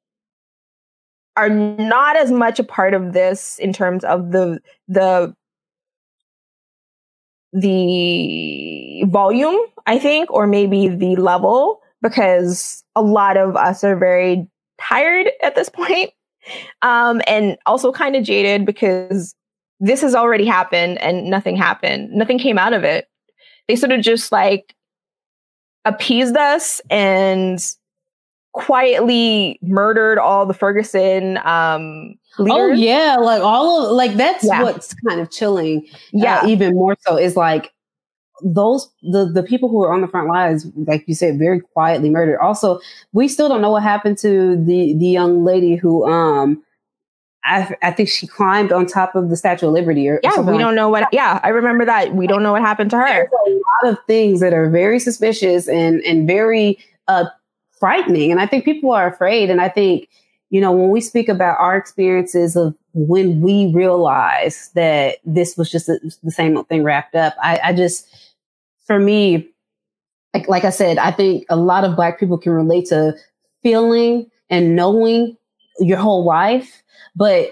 are 1.39 1.49
not 1.49 2.17
as 2.17 2.33
much 2.33 2.59
a 2.59 2.65
part 2.65 2.95
of 2.95 3.13
this 3.13 3.59
in 3.59 3.73
terms 3.73 4.05
of 4.05 4.33
the 4.33 4.61
the 4.89 5.35
the 7.53 9.05
volume 9.07 9.59
i 9.87 9.99
think 9.99 10.31
or 10.31 10.47
maybe 10.47 10.89
the 10.89 11.17
level 11.17 11.81
because 12.03 12.85
a 12.95 13.03
lot 13.03 13.37
of 13.37 13.57
us 13.57 13.83
are 13.83 13.97
very 13.97 14.47
tired 14.79 15.29
at 15.43 15.55
this 15.55 15.69
point 15.69 16.11
um, 16.83 17.21
and 17.27 17.57
also 17.67 17.93
kind 17.93 18.17
of 18.17 18.25
jaded 18.25 18.67
because 18.67 19.35
this 19.81 20.01
has 20.01 20.15
already 20.15 20.45
happened 20.45 20.99
and 20.99 21.31
nothing 21.31 21.57
happened. 21.57 22.11
Nothing 22.11 22.39
came 22.39 22.59
out 22.59 22.73
of 22.73 22.85
it. 22.85 23.09
They 23.69 23.77
sort 23.77 23.93
of 23.93 24.01
just 24.01 24.33
like 24.33 24.75
appeased 25.85 26.37
us 26.37 26.81
and 26.91 27.65
quietly 28.59 29.59
murdered 29.63 30.19
all 30.19 30.45
the 30.45 30.55
Ferguson 30.55 31.39
um 31.39 32.15
oh, 32.39 32.43
leaders. 32.43 32.79
Oh 32.79 32.83
yeah, 32.83 33.17
like 33.17 33.43
all 33.43 33.87
of 33.87 33.93
like 33.93 34.15
that's 34.15 34.45
yeah. 34.45 34.63
what's 34.63 34.95
kind 35.07 35.21
of 35.21 35.31
chilling. 35.31 35.87
Uh, 35.89 35.99
yeah, 36.13 36.41
uh, 36.41 36.47
even 36.49 36.75
more 36.75 36.97
so 37.01 37.17
is 37.17 37.37
like 37.37 37.73
those 38.43 38.89
the 39.03 39.27
the 39.27 39.43
people 39.43 39.69
who 39.69 39.83
are 39.83 39.93
on 39.93 40.01
the 40.01 40.09
front 40.09 40.29
lines, 40.29 40.67
like 40.75 41.05
you 41.07 41.15
said, 41.15 41.39
very 41.39 41.61
quietly 41.61 42.11
murdered. 42.11 42.39
Also, 42.41 42.81
we 43.13 43.29
still 43.29 43.49
don't 43.49 43.63
know 43.63 43.71
what 43.71 43.83
happened 43.83 44.19
to 44.19 44.57
the 44.57 44.95
the 44.99 45.07
young 45.07 45.45
lady 45.45 45.77
who 45.77 46.09
um 46.11 46.63
I, 47.45 47.75
I 47.83 47.91
think 47.93 48.11
she 48.11 48.27
climbed 48.27 48.73
on 48.73 48.85
top 48.85 49.15
of 49.15 49.31
the 49.31 49.37
Statue 49.37 49.69
of 49.69 49.73
Liberty. 49.73 50.07
Or, 50.09 50.21
yeah, 50.23 50.33
or 50.37 50.43
we 50.43 50.53
like 50.53 50.61
don't 50.61 50.75
know 50.75 50.89
what. 50.91 51.09
Yeah, 51.13 51.41
I 51.43 51.49
remember 51.49 51.85
that. 51.87 52.15
We 52.15 52.27
don't 52.27 52.43
know 52.43 52.53
what 52.53 52.61
happened 52.61 52.91
to 52.91 52.99
her. 52.99 53.07
There's 53.07 53.29
a 53.47 53.87
lot 53.87 53.93
of 53.93 53.99
things 54.07 54.41
that 54.41 54.53
are 54.53 54.69
very 54.69 54.99
suspicious 54.99 55.67
and 55.69 56.03
and 56.03 56.27
very 56.27 56.79
uh, 57.07 57.25
frightening, 57.79 58.31
and 58.31 58.41
I 58.41 58.47
think 58.47 58.65
people 58.65 58.93
are 58.93 59.07
afraid. 59.07 59.51
And 59.51 59.61
I 59.61 59.69
think 59.69 60.09
you 60.51 60.61
know 60.61 60.73
when 60.73 60.91
we 60.91 61.01
speak 61.01 61.29
about 61.29 61.59
our 61.59 61.77
experiences 61.77 62.57
of 62.57 62.75
when 62.95 63.41
we 63.41 63.73
realize 63.75 64.71
that 64.75 65.19
this 65.25 65.57
was 65.57 65.71
just 65.71 65.89
a, 65.89 65.99
the 66.23 66.31
same 66.31 66.63
thing 66.65 66.83
wrapped 66.83 67.15
up, 67.15 67.35
I, 67.43 67.61
I 67.65 67.73
just 67.73 68.07
for 68.87 68.99
me, 68.99 69.49
like, 70.35 70.49
like 70.49 70.65
I 70.65 70.71
said, 70.71 70.99
I 70.99 71.11
think 71.11 71.45
a 71.51 71.57
lot 71.57 71.85
of 71.85 71.97
Black 71.97 72.19
people 72.19 72.39
can 72.39 72.53
relate 72.53 72.87
to 72.87 73.15
feeling 73.63 74.31
and 74.49 74.75
knowing 74.75 75.37
your 75.81 75.99
whole 75.99 76.25
life 76.25 76.83
but 77.19 77.51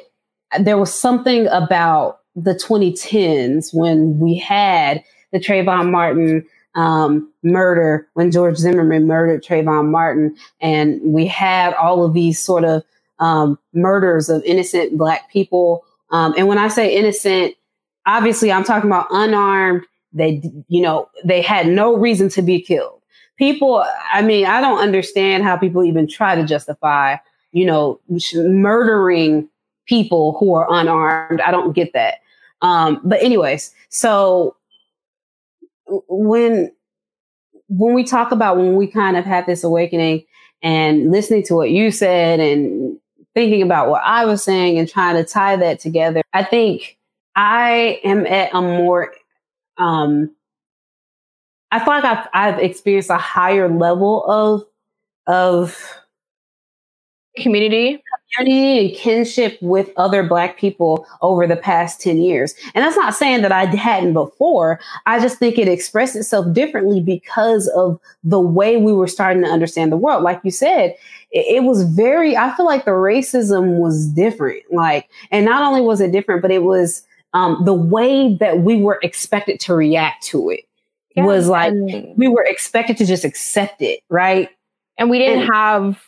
there 0.61 0.79
was 0.79 0.95
something 0.95 1.49
about 1.49 2.21
the 2.37 2.55
2010s 2.55 3.75
when 3.75 4.19
we 4.19 4.39
had 4.39 5.03
the 5.33 5.41
Trayvon 5.41 5.91
Martin 5.91 6.47
um, 6.77 7.33
murder, 7.43 8.07
when 8.15 8.31
George 8.31 8.57
Zimmerman 8.57 9.07
murdered 9.07 9.43
Trayvon 9.43 9.91
Martin, 9.91 10.37
and 10.61 11.01
we 11.03 11.27
had 11.27 11.75
all 11.75 12.05
of 12.05 12.13
these 12.13 12.39
sort 12.39 12.65
of 12.65 12.85
um, 13.19 13.59
murders 13.73 14.29
of 14.29 14.43
innocent 14.45 14.97
Black 14.97 15.31
people. 15.31 15.85
Um, 16.11 16.35
and 16.37 16.47
when 16.47 16.59
I 16.59 16.69
say 16.69 16.95
innocent, 16.95 17.55
obviously 18.05 18.53
I'm 18.53 18.63
talking 18.63 18.91
about 18.91 19.09
unarmed. 19.11 19.85
They, 20.13 20.43
you 20.69 20.81
know, 20.83 21.09
they 21.25 21.43
had 21.43 21.67
no 21.67 21.97
reason 21.97 22.29
to 22.31 22.43
be 22.43 22.61
killed. 22.61 23.01
People, 23.39 23.85
I 24.13 24.23
mean, 24.23 24.47
I 24.47 24.61
don't 24.61 24.79
understand 24.79 25.45
how 25.45 25.57
people 25.57 25.85
even 25.85 26.07
try 26.07 26.35
to 26.35 26.45
justify, 26.45 27.17
you 27.53 27.67
know, 27.67 28.01
murdering 28.35 29.49
people 29.87 30.37
who 30.39 30.55
are 30.55 30.67
unarmed. 30.71 31.41
I 31.41 31.51
don't 31.51 31.73
get 31.73 31.93
that. 31.93 32.17
Um, 32.63 33.01
but 33.05 33.23
anyways, 33.23 33.75
so 33.89 34.57
when 36.09 36.73
when 37.69 37.95
we 37.95 38.05
talk 38.05 38.33
about 38.33 38.57
when 38.57 38.77
we 38.77 38.87
kind 38.87 39.17
of 39.17 39.25
had 39.25 39.47
this 39.47 39.65
awakening 39.65 40.25
and 40.63 41.11
listening 41.11 41.43
to 41.45 41.55
what 41.55 41.71
you 41.71 41.91
said 41.91 42.41
and 42.41 42.99
thinking 43.35 43.63
about 43.63 43.89
what 43.89 44.03
I 44.05 44.25
was 44.25 44.43
saying 44.43 44.79
and 44.79 44.89
trying 44.89 45.17
to 45.17 45.25
tie 45.25 45.57
that 45.57 45.81
together, 45.81 46.23
I 46.33 46.45
think 46.45 46.97
I 47.35 48.01
am 48.05 48.27
at 48.27 48.55
a 48.55 48.63
more 48.63 49.13
um 49.79 50.31
I 51.71 51.81
feel 51.81 51.89
like 51.89 52.05
I've, 52.05 52.29
I've 52.33 52.59
experienced 52.61 53.11
a 53.11 53.17
higher 53.17 53.69
level 53.69 54.25
of 54.25 54.65
of 55.27 55.77
community 57.37 58.03
community 58.35 58.89
and 58.89 58.97
kinship 58.97 59.59
with 59.61 59.91
other 59.97 60.23
black 60.23 60.59
people 60.59 61.07
over 61.23 61.47
the 61.47 61.57
past 61.57 62.01
10 62.01 62.19
years. 62.19 62.55
And 62.75 62.85
that's 62.85 62.97
not 62.97 63.15
saying 63.15 63.43
that 63.43 63.53
i 63.53 63.65
hadn't 63.67 64.13
before. 64.13 64.81
I 65.07 65.21
just 65.21 65.39
think 65.39 65.59
it 65.59 65.69
expressed 65.69 66.17
itself 66.17 66.53
differently 66.53 67.01
because 67.01 67.69
of 67.69 68.01
the 68.25 68.41
way 68.41 68.77
we 68.77 68.93
were 68.93 69.07
starting 69.07 69.43
to 69.43 69.49
understand 69.49 69.93
the 69.93 69.97
world. 69.97 70.23
Like 70.23 70.41
you 70.45 70.51
said 70.51 70.95
it, 71.31 71.57
it 71.57 71.63
was 71.65 71.83
very 71.83 72.37
i 72.37 72.55
feel 72.57 72.67
like 72.67 72.85
the 72.85 72.93
racism 72.93 73.79
was 73.79 74.07
different. 74.09 74.63
Like 74.71 75.09
and 75.31 75.45
not 75.45 75.63
only 75.63 75.81
was 75.81 76.01
it 76.01 76.13
different 76.13 76.43
but 76.43 76.51
it 76.51 76.63
was 76.63 77.03
um, 77.33 77.63
the 77.65 77.75
way 77.75 78.35
that 78.37 78.61
we 78.61 78.81
were 78.81 78.99
expected 79.03 79.61
to 79.61 79.75
react 79.75 80.25
to 80.25 80.49
it 80.49 80.61
yeah, 81.15 81.25
was 81.25 81.49
like 81.49 81.75
we 82.17 82.29
were 82.29 82.45
expected 82.45 82.97
to 82.99 83.07
just 83.07 83.25
accept 83.25 83.83
it 83.83 84.01
right? 84.09 84.51
And 84.99 85.11
we 85.11 85.19
didn't 85.19 85.43
and, 85.43 85.53
have 85.53 86.03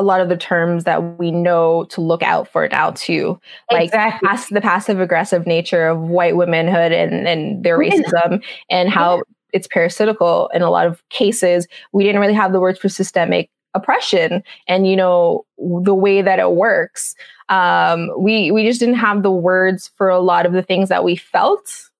a 0.00 0.02
lot 0.02 0.22
of 0.22 0.30
the 0.30 0.36
terms 0.36 0.84
that 0.84 1.18
we 1.18 1.30
know 1.30 1.84
to 1.90 2.00
look 2.00 2.22
out 2.22 2.48
for 2.48 2.66
now 2.68 2.90
too 2.92 3.38
like 3.70 3.84
exactly. 3.84 4.26
pass, 4.26 4.48
the 4.48 4.60
passive 4.62 4.98
aggressive 4.98 5.46
nature 5.46 5.86
of 5.86 6.00
white 6.00 6.36
womanhood 6.36 6.90
and, 6.90 7.28
and 7.28 7.62
their 7.62 7.78
racism 7.78 8.42
and 8.70 8.88
how 8.88 9.22
it's 9.52 9.66
parasitical 9.66 10.50
in 10.54 10.62
a 10.62 10.70
lot 10.70 10.86
of 10.86 11.06
cases. 11.10 11.68
We 11.92 12.02
didn't 12.02 12.20
really 12.22 12.34
have 12.34 12.52
the 12.52 12.60
words 12.60 12.78
for 12.78 12.88
systemic 12.88 13.50
oppression 13.74 14.42
and 14.66 14.88
you 14.88 14.96
know 14.96 15.44
the 15.58 15.94
way 15.94 16.22
that 16.22 16.38
it 16.38 16.52
works. 16.52 17.14
Um, 17.50 18.10
we 18.18 18.50
we 18.50 18.64
just 18.64 18.80
didn't 18.80 18.94
have 18.94 19.22
the 19.22 19.30
words 19.30 19.90
for 19.96 20.08
a 20.08 20.18
lot 20.18 20.46
of 20.46 20.52
the 20.52 20.62
things 20.62 20.88
that 20.88 21.04
we 21.04 21.14
felt. 21.14 21.90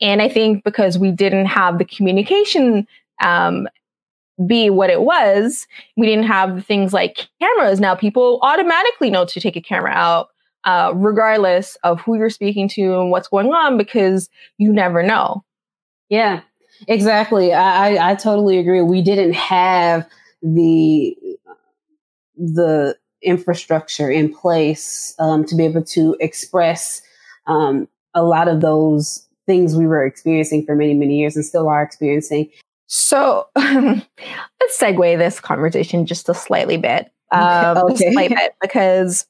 And 0.00 0.22
i 0.22 0.28
think 0.28 0.64
because 0.64 0.98
we 0.98 1.10
didn't 1.10 1.46
have 1.46 1.78
the 1.78 1.84
communication 1.84 2.86
um, 3.24 3.68
be 4.46 4.70
what 4.70 4.90
it 4.90 5.02
was, 5.02 5.66
we 5.96 6.06
didn't 6.06 6.26
have 6.26 6.64
things 6.64 6.92
like 6.92 7.28
cameras. 7.40 7.80
Now 7.80 7.94
people 7.94 8.38
automatically 8.42 9.10
know 9.10 9.24
to 9.26 9.40
take 9.40 9.56
a 9.56 9.60
camera 9.60 9.92
out, 9.92 10.28
uh, 10.64 10.92
regardless 10.94 11.76
of 11.82 12.00
who 12.00 12.16
you're 12.16 12.30
speaking 12.30 12.68
to 12.70 13.00
and 13.00 13.10
what's 13.10 13.28
going 13.28 13.48
on, 13.48 13.76
because 13.76 14.28
you 14.58 14.72
never 14.72 15.02
know. 15.02 15.44
Yeah, 16.08 16.40
exactly. 16.88 17.52
I, 17.52 17.94
I, 17.96 18.10
I 18.10 18.14
totally 18.14 18.58
agree. 18.58 18.80
We 18.82 19.02
didn't 19.02 19.34
have 19.34 20.08
the 20.42 21.16
the 22.36 22.96
infrastructure 23.22 24.10
in 24.10 24.34
place 24.34 25.14
um, 25.18 25.44
to 25.44 25.54
be 25.54 25.64
able 25.64 25.84
to 25.84 26.16
express 26.18 27.02
um, 27.46 27.86
a 28.14 28.22
lot 28.22 28.48
of 28.48 28.60
those 28.60 29.28
things 29.46 29.76
we 29.76 29.86
were 29.86 30.04
experiencing 30.04 30.64
for 30.64 30.74
many, 30.74 30.94
many 30.94 31.18
years 31.18 31.36
and 31.36 31.44
still 31.44 31.68
are 31.68 31.82
experiencing. 31.82 32.50
So 32.94 33.48
let's 33.56 34.78
segue 34.78 35.16
this 35.16 35.40
conversation 35.40 36.04
just 36.04 36.28
a 36.28 36.34
slightly 36.34 36.76
bit, 36.76 37.10
um, 37.32 37.78
okay. 37.78 38.08
a 38.08 38.12
slight 38.12 38.28
bit, 38.28 38.54
because 38.60 39.26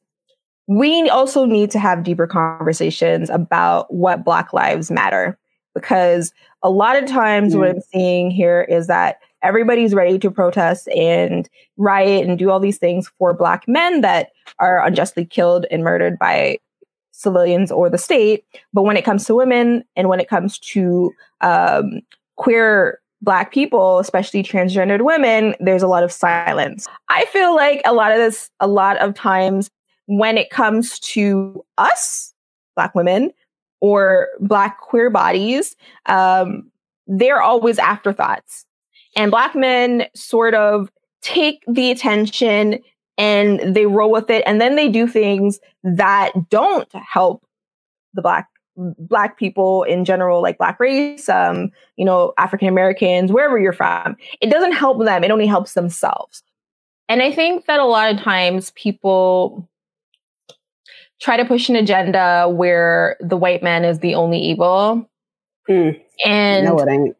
we 0.66 1.09
also 1.09 1.44
need 1.44 1.70
to 1.70 1.78
have 1.78 2.02
deeper 2.02 2.26
conversations 2.26 3.30
about 3.30 3.94
what 3.94 4.24
Black 4.24 4.52
Lives 4.52 4.90
Matter. 4.90 5.39
Because 5.76 6.32
a 6.64 6.70
lot 6.70 7.01
of 7.01 7.09
times, 7.09 7.55
mm. 7.55 7.60
what 7.60 7.68
I'm 7.68 7.80
seeing 7.80 8.32
here 8.32 8.62
is 8.62 8.89
that 8.89 9.20
everybody's 9.43 9.94
ready 9.94 10.18
to 10.18 10.28
protest 10.28 10.89
and 10.89 11.48
riot 11.76 12.26
and 12.26 12.36
do 12.36 12.51
all 12.51 12.59
these 12.59 12.78
things 12.78 13.12
for 13.16 13.32
Black 13.32 13.68
men 13.68 14.01
that 14.01 14.32
are 14.59 14.84
unjustly 14.84 15.24
killed 15.24 15.66
and 15.70 15.84
murdered 15.84 16.18
by 16.18 16.59
civilians 17.12 17.70
or 17.70 17.89
the 17.89 17.97
state. 17.97 18.44
But 18.72 18.82
when 18.82 18.97
it 18.97 19.05
comes 19.05 19.24
to 19.26 19.36
women 19.36 19.84
and 19.94 20.09
when 20.09 20.18
it 20.18 20.28
comes 20.28 20.59
to 20.59 21.12
um, 21.43 22.01
queer 22.34 22.98
black 23.23 23.53
people, 23.53 24.01
especially 24.01 24.43
transgendered 24.43 25.03
women, 25.03 25.55
there's 25.61 25.82
a 25.82 25.89
lot 25.89 26.03
of 26.03 26.12
silence. 26.12 26.86
I 27.09 27.24
feel 27.27 27.55
like 27.55 27.81
a 27.85 27.94
lot 27.94 28.11
of 28.11 28.19
this, 28.19 28.51
a 28.61 28.66
lot 28.66 28.99
of 28.99 29.15
times 29.15 29.70
when 30.07 30.36
it 30.36 30.51
comes 30.51 30.99
to 30.99 31.65
us, 31.78 32.35
black 32.74 32.94
women, 32.94 33.31
or 33.81 34.28
black 34.40 34.81
queer 34.81 35.09
bodies, 35.09 35.77
um, 36.07 36.70
they're 37.07 37.43
always 37.43 37.78
afterthoughts. 37.78 38.66
And 39.16 39.31
black 39.31 39.55
men 39.55 40.07
sort 40.15 40.55
of 40.55 40.90
take 41.20 41.62
the 41.69 41.90
attention 41.90 42.81
and 43.19 43.74
they 43.74 43.86
roll 43.86 44.11
with 44.11 44.31
it 44.31 44.43
and 44.47 44.61
then 44.61 44.74
they 44.74 44.89
do 44.89 45.07
things 45.07 45.61
that 45.85 46.32
don't 46.49 46.89
help 46.94 47.44
the 48.15 48.23
black 48.23 48.49
black 48.77 49.39
people 49.39 49.82
in 49.82 50.05
general 50.05 50.40
like 50.40 50.57
black 50.57 50.81
race 50.81 51.28
um 51.28 51.70
you 51.97 52.05
know 52.05 52.32
african 52.39 52.69
americans 52.69 53.31
wherever 53.31 53.59
you're 53.59 53.73
from 53.73 54.16
it 54.40 54.51
doesn't 54.51 54.73
help 54.73 55.05
them 55.05 55.23
it 55.23 55.31
only 55.31 55.47
helps 55.47 55.74
themselves 55.74 56.43
and 57.09 57.23
i 57.23 57.31
think 57.31 57.66
that 57.66 57.81
a 57.81 57.85
lot 57.85 58.11
of 58.12 58.19
times 58.19 58.70
people 58.70 59.69
try 61.20 61.36
to 61.36 61.44
push 61.44 61.69
an 61.69 61.77
agenda 61.77 62.49
where 62.49 63.16
the 63.20 63.36
white 63.36 63.62
man 63.62 63.85
is 63.85 63.99
the 63.99 64.15
only 64.15 64.39
evil 64.39 65.09
Mm. 65.69 66.01
and 66.24 66.65
no, 66.66 66.77
it 66.78 66.89
ain't. 66.89 67.16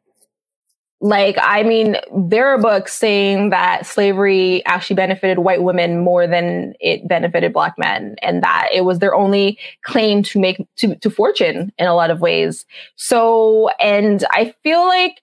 Like 1.03 1.37
i 1.43 1.65
mean 1.65 1.97
there 2.17 2.47
are 2.47 2.59
books 2.59 2.95
saying 2.95 3.51
that 3.51 3.85
slavery 3.85 4.65
actually 4.67 4.95
benefited 4.95 5.41
white 5.41 5.63
women 5.63 5.99
more 5.99 6.29
than 6.29 6.75
it 6.81 7.07
benefited 7.09 7.53
black 7.53 7.75
men 7.77 8.15
and 8.23 8.43
that 8.43 8.69
it 8.73 8.83
was 8.83 9.01
their 9.01 9.15
only 9.15 9.59
claim 9.83 10.23
to 10.23 10.39
make 10.41 10.65
to, 10.77 10.95
to 10.97 11.11
fortune 11.11 11.73
in 11.77 11.87
a 11.87 11.95
lot 11.95 12.11
of 12.11 12.21
ways. 12.21 12.65
So 12.95 13.69
and 13.81 14.25
i 14.31 14.55
feel 14.63 14.87
like 14.87 15.21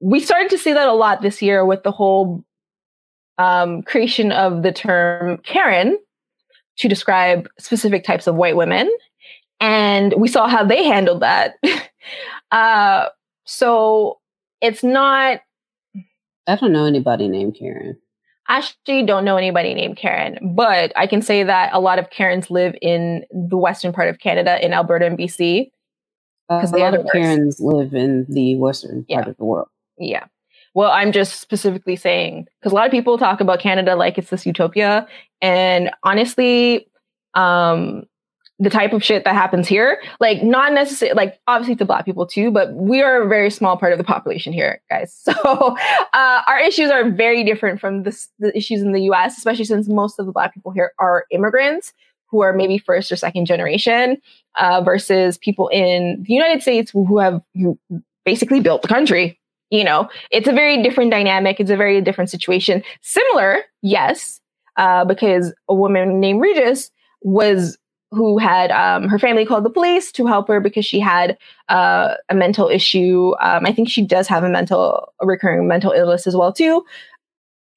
we 0.00 0.18
started 0.18 0.50
to 0.50 0.58
see 0.58 0.72
that 0.72 0.88
a 0.88 0.92
lot 0.92 1.20
this 1.20 1.42
year 1.42 1.64
with 1.64 1.82
the 1.82 1.92
whole 1.92 2.44
um, 3.36 3.82
creation 3.82 4.32
of 4.32 4.62
the 4.62 4.72
term 4.72 5.38
karen 5.38 5.98
to 6.78 6.88
describe 6.88 7.48
specific 7.58 8.02
types 8.02 8.26
of 8.26 8.34
white 8.34 8.56
women 8.56 8.90
and 9.60 10.14
we 10.16 10.28
saw 10.28 10.48
how 10.48 10.64
they 10.64 10.84
handled 10.84 11.20
that. 11.20 11.56
Uh, 12.52 13.08
so 13.46 14.20
it's 14.64 14.82
not 14.82 15.40
I 16.46 16.56
don't 16.56 16.72
know 16.72 16.84
anybody 16.84 17.28
named 17.28 17.56
Karen. 17.58 17.98
I 18.48 18.58
actually 18.58 19.04
don't 19.04 19.24
know 19.24 19.36
anybody 19.38 19.72
named 19.72 19.96
Karen, 19.96 20.54
but 20.54 20.92
I 20.96 21.06
can 21.06 21.22
say 21.22 21.42
that 21.44 21.70
a 21.72 21.80
lot 21.80 21.98
of 21.98 22.10
Karens 22.10 22.50
live 22.50 22.74
in 22.82 23.24
the 23.30 23.56
western 23.56 23.92
part 23.92 24.08
of 24.08 24.18
Canada, 24.18 24.62
in 24.64 24.74
Alberta 24.74 25.06
and 25.06 25.16
BC. 25.18 25.70
Because 26.48 26.70
they 26.72 26.80
a 26.82 26.84
lot 26.84 26.92
the 26.92 27.00
of. 27.00 27.10
Karens 27.10 27.58
live 27.58 27.94
in 27.94 28.26
the 28.28 28.56
western 28.56 29.06
Yeah. 29.08 29.16
part 29.18 29.28
of 29.28 29.36
the 29.38 29.44
world. 29.44 29.68
Yeah. 29.98 30.24
Well, 30.74 30.90
I'm 30.90 31.10
just 31.12 31.40
specifically 31.40 31.96
saying 31.96 32.46
because 32.60 32.72
a 32.72 32.74
lot 32.74 32.84
of 32.84 32.90
people 32.90 33.16
talk 33.16 33.40
about 33.40 33.60
Canada 33.60 33.96
like 33.96 34.18
it's 34.18 34.28
this 34.28 34.44
utopia, 34.44 35.06
and 35.40 35.90
honestly, 36.02 36.86
um, 37.34 38.04
the 38.60 38.70
type 38.70 38.92
of 38.92 39.02
shit 39.02 39.24
that 39.24 39.34
happens 39.34 39.66
here, 39.66 40.00
like 40.20 40.42
not 40.42 40.72
necessarily, 40.72 41.16
like 41.16 41.40
obviously 41.48 41.74
to 41.76 41.84
Black 41.84 42.04
people 42.04 42.24
too, 42.26 42.52
but 42.52 42.72
we 42.72 43.02
are 43.02 43.22
a 43.22 43.28
very 43.28 43.50
small 43.50 43.76
part 43.76 43.92
of 43.92 43.98
the 43.98 44.04
population 44.04 44.52
here, 44.52 44.80
guys. 44.90 45.22
So 45.34 45.76
uh, 46.12 46.42
our 46.46 46.60
issues 46.60 46.90
are 46.90 47.10
very 47.10 47.42
different 47.42 47.80
from 47.80 48.04
this, 48.04 48.28
the 48.38 48.56
issues 48.56 48.82
in 48.82 48.92
the 48.92 49.02
U.S., 49.02 49.36
especially 49.36 49.64
since 49.64 49.88
most 49.88 50.18
of 50.18 50.26
the 50.26 50.32
Black 50.32 50.54
people 50.54 50.70
here 50.70 50.92
are 50.98 51.24
immigrants 51.30 51.92
who 52.28 52.40
are 52.42 52.52
maybe 52.52 52.78
first 52.78 53.10
or 53.10 53.16
second 53.16 53.46
generation, 53.46 54.18
uh, 54.56 54.80
versus 54.82 55.36
people 55.38 55.68
in 55.68 56.22
the 56.26 56.32
United 56.32 56.62
States 56.62 56.92
who, 56.92 57.18
have 57.18 57.40
who 57.54 57.78
basically 58.24 58.60
built 58.60 58.82
the 58.82 58.88
country 58.88 59.38
you 59.70 59.82
know 59.82 60.08
it's 60.30 60.46
a 60.46 60.52
very 60.52 60.82
different 60.82 61.10
dynamic 61.10 61.58
it's 61.58 61.70
a 61.70 61.76
very 61.76 62.00
different 62.00 62.30
situation 62.30 62.82
similar 63.00 63.58
yes 63.82 64.40
uh, 64.76 65.04
because 65.04 65.54
a 65.68 65.74
woman 65.74 66.20
named 66.20 66.40
regis 66.40 66.90
was 67.22 67.78
who 68.14 68.38
had 68.38 68.70
um, 68.70 69.08
her 69.08 69.18
family 69.18 69.44
called 69.44 69.64
the 69.64 69.70
police 69.70 70.12
to 70.12 70.26
help 70.26 70.48
her 70.48 70.60
because 70.60 70.86
she 70.86 71.00
had 71.00 71.36
uh, 71.68 72.14
a 72.28 72.34
mental 72.34 72.68
issue. 72.68 73.32
Um, 73.40 73.66
i 73.66 73.72
think 73.72 73.88
she 73.88 74.04
does 74.04 74.28
have 74.28 74.44
a 74.44 74.48
mental 74.48 75.12
a 75.20 75.26
recurring 75.26 75.66
mental 75.68 75.92
illness 75.92 76.26
as 76.26 76.36
well 76.36 76.52
too. 76.52 76.84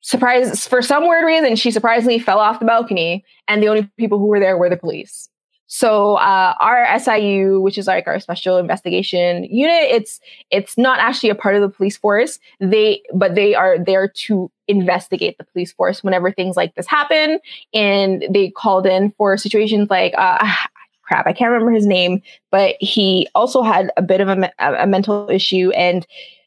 Surprise 0.02 0.68
for 0.68 0.82
some 0.82 1.08
weird 1.08 1.26
reason 1.26 1.56
she 1.56 1.72
surprisingly 1.72 2.20
fell 2.20 2.40
off 2.40 2.60
the 2.60 2.66
balcony 2.66 3.26
and 3.48 3.62
the 3.62 3.68
only 3.68 3.90
people 3.98 4.20
who 4.20 4.28
were 4.28 4.40
there 4.40 4.58
were 4.58 4.70
the 4.70 4.78
police 4.78 5.28
so 5.68 6.16
uh, 6.16 6.54
our 6.62 6.98
SIU, 6.98 7.60
which 7.60 7.78
is 7.78 7.88
like 7.88 8.08
our 8.08 8.20
special 8.20 8.58
investigation 8.58 9.44
unit, 9.44 9.84
it's 9.92 10.20
it's 10.50 10.78
not 10.78 11.00
actually 11.00 11.30
a 11.30 11.36
part 11.36 11.56
of 11.56 11.62
the 11.62 11.70
police 11.70 11.98
force. 11.98 12.40
They 12.60 13.04
but 13.14 13.36
they 13.36 13.54
are 13.54 13.78
there 13.78 14.08
to 14.08 14.50
investigate 14.70 15.38
the 15.38 15.44
police 15.44 15.74
force 15.74 16.04
whenever 16.04 16.32
things 16.32 16.56
like 16.56 16.76
this 16.76 16.88
happen. 16.88 17.40
And 17.74 18.26
they 18.30 18.50
called 18.50 18.86
in 18.86 19.12
for 19.18 19.38
situations 19.38 19.90
like 19.90 20.14
uh, 20.18 20.38
crap, 21.02 21.28
I 21.28 21.34
can't 21.34 21.52
remember 21.52 21.72
his 21.72 21.86
name, 21.86 22.22
but 22.50 22.76
he 22.80 23.28
also 23.36 23.62
had 23.62 23.92
a 23.98 24.02
bit 24.02 24.22
of 24.22 24.30
a, 24.30 24.52
a 24.60 24.88
mental 24.88 25.30
issue 25.30 25.72
and 25.72 26.06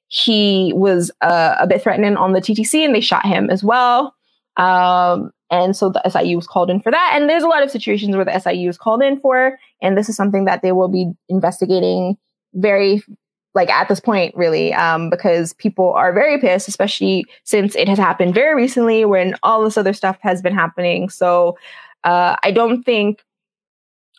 he 0.08 0.72
was 0.74 1.10
uh, 1.20 1.54
a 1.58 1.66
bit 1.66 1.82
threatening 1.82 2.16
on 2.16 2.32
the 2.32 2.40
TTC 2.40 2.84
and 2.84 2.94
they 2.94 3.00
shot 3.00 3.24
him 3.24 3.48
as 3.48 3.62
well. 3.62 4.14
Um, 4.56 5.32
and 5.50 5.76
so 5.76 5.90
the 5.90 6.08
SIU 6.08 6.36
was 6.36 6.46
called 6.46 6.70
in 6.70 6.80
for 6.80 6.92
that. 6.92 7.12
And 7.14 7.28
there's 7.28 7.42
a 7.42 7.48
lot 7.48 7.62
of 7.62 7.70
situations 7.70 8.14
where 8.14 8.24
the 8.24 8.38
SIU 8.38 8.68
is 8.68 8.78
called 8.78 9.02
in 9.02 9.18
for, 9.18 9.58
and 9.82 9.98
this 9.98 10.08
is 10.08 10.16
something 10.16 10.44
that 10.44 10.62
they 10.62 10.72
will 10.72 10.88
be 10.88 11.10
investigating 11.28 12.16
very 12.54 13.02
like 13.54 13.68
at 13.68 13.88
this 13.88 14.00
point 14.00 14.34
really 14.36 14.72
um, 14.74 15.10
because 15.10 15.52
people 15.54 15.92
are 15.92 16.12
very 16.12 16.38
pissed 16.38 16.68
especially 16.68 17.24
since 17.44 17.74
it 17.74 17.88
has 17.88 17.98
happened 17.98 18.34
very 18.34 18.54
recently 18.54 19.04
when 19.04 19.34
all 19.42 19.64
this 19.64 19.76
other 19.76 19.92
stuff 19.92 20.16
has 20.20 20.40
been 20.42 20.54
happening 20.54 21.08
so 21.08 21.56
uh, 22.04 22.36
i 22.42 22.50
don't 22.50 22.82
think 22.84 23.24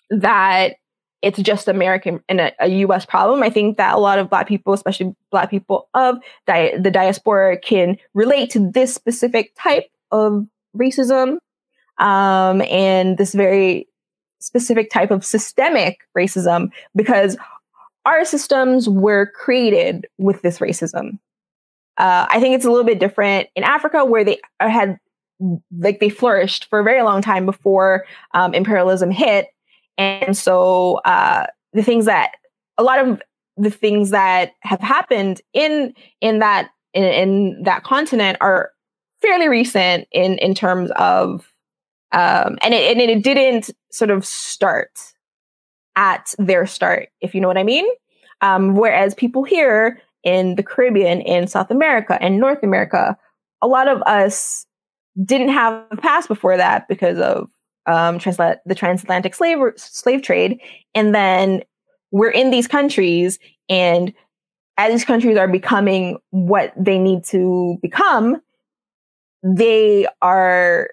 that 0.09 0.75
it's 1.21 1.39
just 1.39 1.67
american 1.67 2.21
and 2.27 2.41
a, 2.41 2.51
a 2.61 2.67
us 2.85 3.05
problem 3.05 3.43
i 3.43 3.49
think 3.49 3.77
that 3.77 3.95
a 3.95 3.99
lot 3.99 4.19
of 4.19 4.29
black 4.29 4.47
people 4.47 4.73
especially 4.73 5.13
black 5.29 5.49
people 5.49 5.87
of 5.93 6.17
di- 6.45 6.75
the 6.77 6.91
diaspora 6.91 7.57
can 7.57 7.97
relate 8.13 8.49
to 8.49 8.71
this 8.71 8.93
specific 8.93 9.53
type 9.57 9.89
of 10.11 10.45
racism 10.77 11.38
um, 11.98 12.61
and 12.64 13.18
this 13.18 13.34
very 13.34 13.88
specific 14.39 14.89
type 14.89 15.11
of 15.11 15.23
systemic 15.23 15.99
racism 16.18 16.72
because 16.95 17.38
our 18.06 18.26
systems 18.26 18.89
were 18.89 19.27
created 19.27 20.07
with 20.18 20.41
this 20.41 20.60
racism. 20.60 21.19
Uh, 21.98 22.26
I 22.30 22.39
think 22.39 22.56
it's 22.56 22.65
a 22.65 22.69
little 22.69 22.85
bit 22.85 22.99
different 22.99 23.49
in 23.56 23.64
Africa 23.64 24.03
where 24.03 24.23
they 24.23 24.39
had 24.60 24.98
like 25.80 25.99
they 25.99 26.10
flourished 26.10 26.65
for 26.69 26.80
a 26.80 26.84
very 26.84 27.02
long 27.02 27.22
time 27.22 27.45
before 27.45 28.06
um, 28.34 28.53
imperialism 28.53 29.11
hit, 29.11 29.48
and 29.98 30.35
so 30.38 30.95
uh, 31.06 31.48
the 31.73 31.84
things 31.84 32.06
that 32.06 32.31
a 32.77 32.84
lot 32.84 32.99
of 32.99 33.22
the 33.57 33.72
things 33.72 34.11
that 34.11 34.53
have 34.61 34.80
happened 34.80 35.41
in 35.53 35.93
in 36.22 36.39
that 36.39 36.69
in, 36.93 37.03
in 37.03 37.64
that 37.64 37.84
continent 37.84 38.38
are 38.41 38.72
fairly 39.22 39.48
recent 39.48 40.07
in 40.11 40.38
in 40.39 40.53
terms 40.53 40.91
of 40.95 41.52
um, 42.11 42.57
and 42.61 42.73
it, 42.73 42.98
and 42.98 43.02
it 43.02 43.23
didn't 43.23 43.69
sort 43.91 44.11
of 44.11 44.26
start 44.26 44.99
at 45.95 46.35
their 46.38 46.65
start, 46.65 47.10
if 47.22 47.34
you 47.34 47.41
know 47.41 47.48
what 47.48 47.57
I 47.57 47.64
mean. 47.64 47.85
Um, 48.41 48.76
whereas 48.76 49.14
people 49.14 49.43
here 49.43 50.02
in 50.23 50.56
the 50.56 50.64
Caribbean, 50.64 51.22
in 51.22 51.48
South 51.48 51.72
America, 51.72 52.18
and 52.22 52.39
North 52.39 52.64
America, 52.64 53.18
a 53.61 53.68
lot 53.68 53.88
of 53.88 54.02
us 54.03 54.65
didn't 55.23 55.49
have 55.49 55.85
a 55.91 55.98
past 55.98 56.27
before 56.27 56.57
that 56.57 56.88
because 56.88 57.19
of 57.19 57.49
um, 57.85 58.19
transla- 58.19 58.60
the 58.65 58.76
transatlantic 58.76 59.34
slave 59.34 59.60
slave 59.77 60.22
trade, 60.22 60.60
and 60.93 61.15
then 61.15 61.64
we're 62.11 62.30
in 62.30 62.52
these 62.52 62.68
countries, 62.68 63.39
and 63.69 64.14
as 64.77 64.91
these 64.91 65.06
countries 65.06 65.38
are 65.38 65.48
becoming 65.48 66.18
what 66.31 66.73
they 66.77 66.98
need 66.98 67.23
to 67.26 67.77
become, 67.81 68.41
they 69.43 70.07
are 70.22 70.89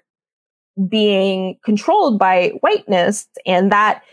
being 0.87 1.57
controlled 1.63 2.17
by 2.19 2.49
whiteness, 2.61 3.27
and 3.45 3.71
that 3.71 4.03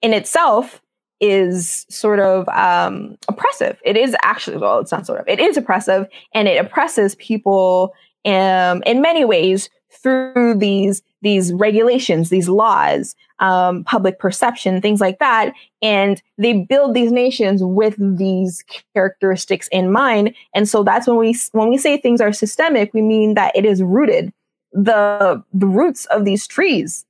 in 0.00 0.12
itself 0.12 0.80
is 1.20 1.86
sort 1.88 2.18
of 2.18 2.48
um, 2.48 3.16
oppressive. 3.28 3.78
It 3.84 3.96
is 3.96 4.16
actually, 4.22 4.56
well, 4.56 4.80
it's 4.80 4.92
not 4.92 5.06
sort 5.06 5.20
of, 5.20 5.28
it 5.28 5.38
is 5.38 5.56
oppressive, 5.56 6.06
and 6.34 6.48
it 6.48 6.64
oppresses 6.64 7.14
people 7.16 7.92
um, 8.24 8.82
in 8.86 9.00
many 9.00 9.24
ways 9.24 9.68
through 9.92 10.56
these 10.56 11.02
these 11.22 11.52
regulations, 11.52 12.30
these 12.30 12.48
laws, 12.48 13.14
um, 13.38 13.84
public 13.84 14.18
perception, 14.18 14.80
things 14.80 15.00
like 15.00 15.18
that. 15.20 15.52
And 15.80 16.20
they 16.36 16.64
build 16.64 16.94
these 16.94 17.12
nations 17.12 17.62
with 17.62 17.94
these 18.18 18.64
characteristics 18.94 19.68
in 19.70 19.92
mind. 19.92 20.34
And 20.54 20.68
so 20.68 20.82
that's 20.82 21.06
when 21.06 21.16
we 21.16 21.36
when 21.52 21.68
we 21.68 21.78
say 21.78 21.96
things 21.96 22.20
are 22.20 22.32
systemic, 22.32 22.92
we 22.92 23.02
mean 23.02 23.34
that 23.34 23.54
it 23.56 23.64
is 23.64 23.82
rooted. 23.82 24.32
The 24.72 25.42
the 25.52 25.66
roots 25.66 26.06
of 26.06 26.24
these 26.24 26.46
trees 26.46 27.04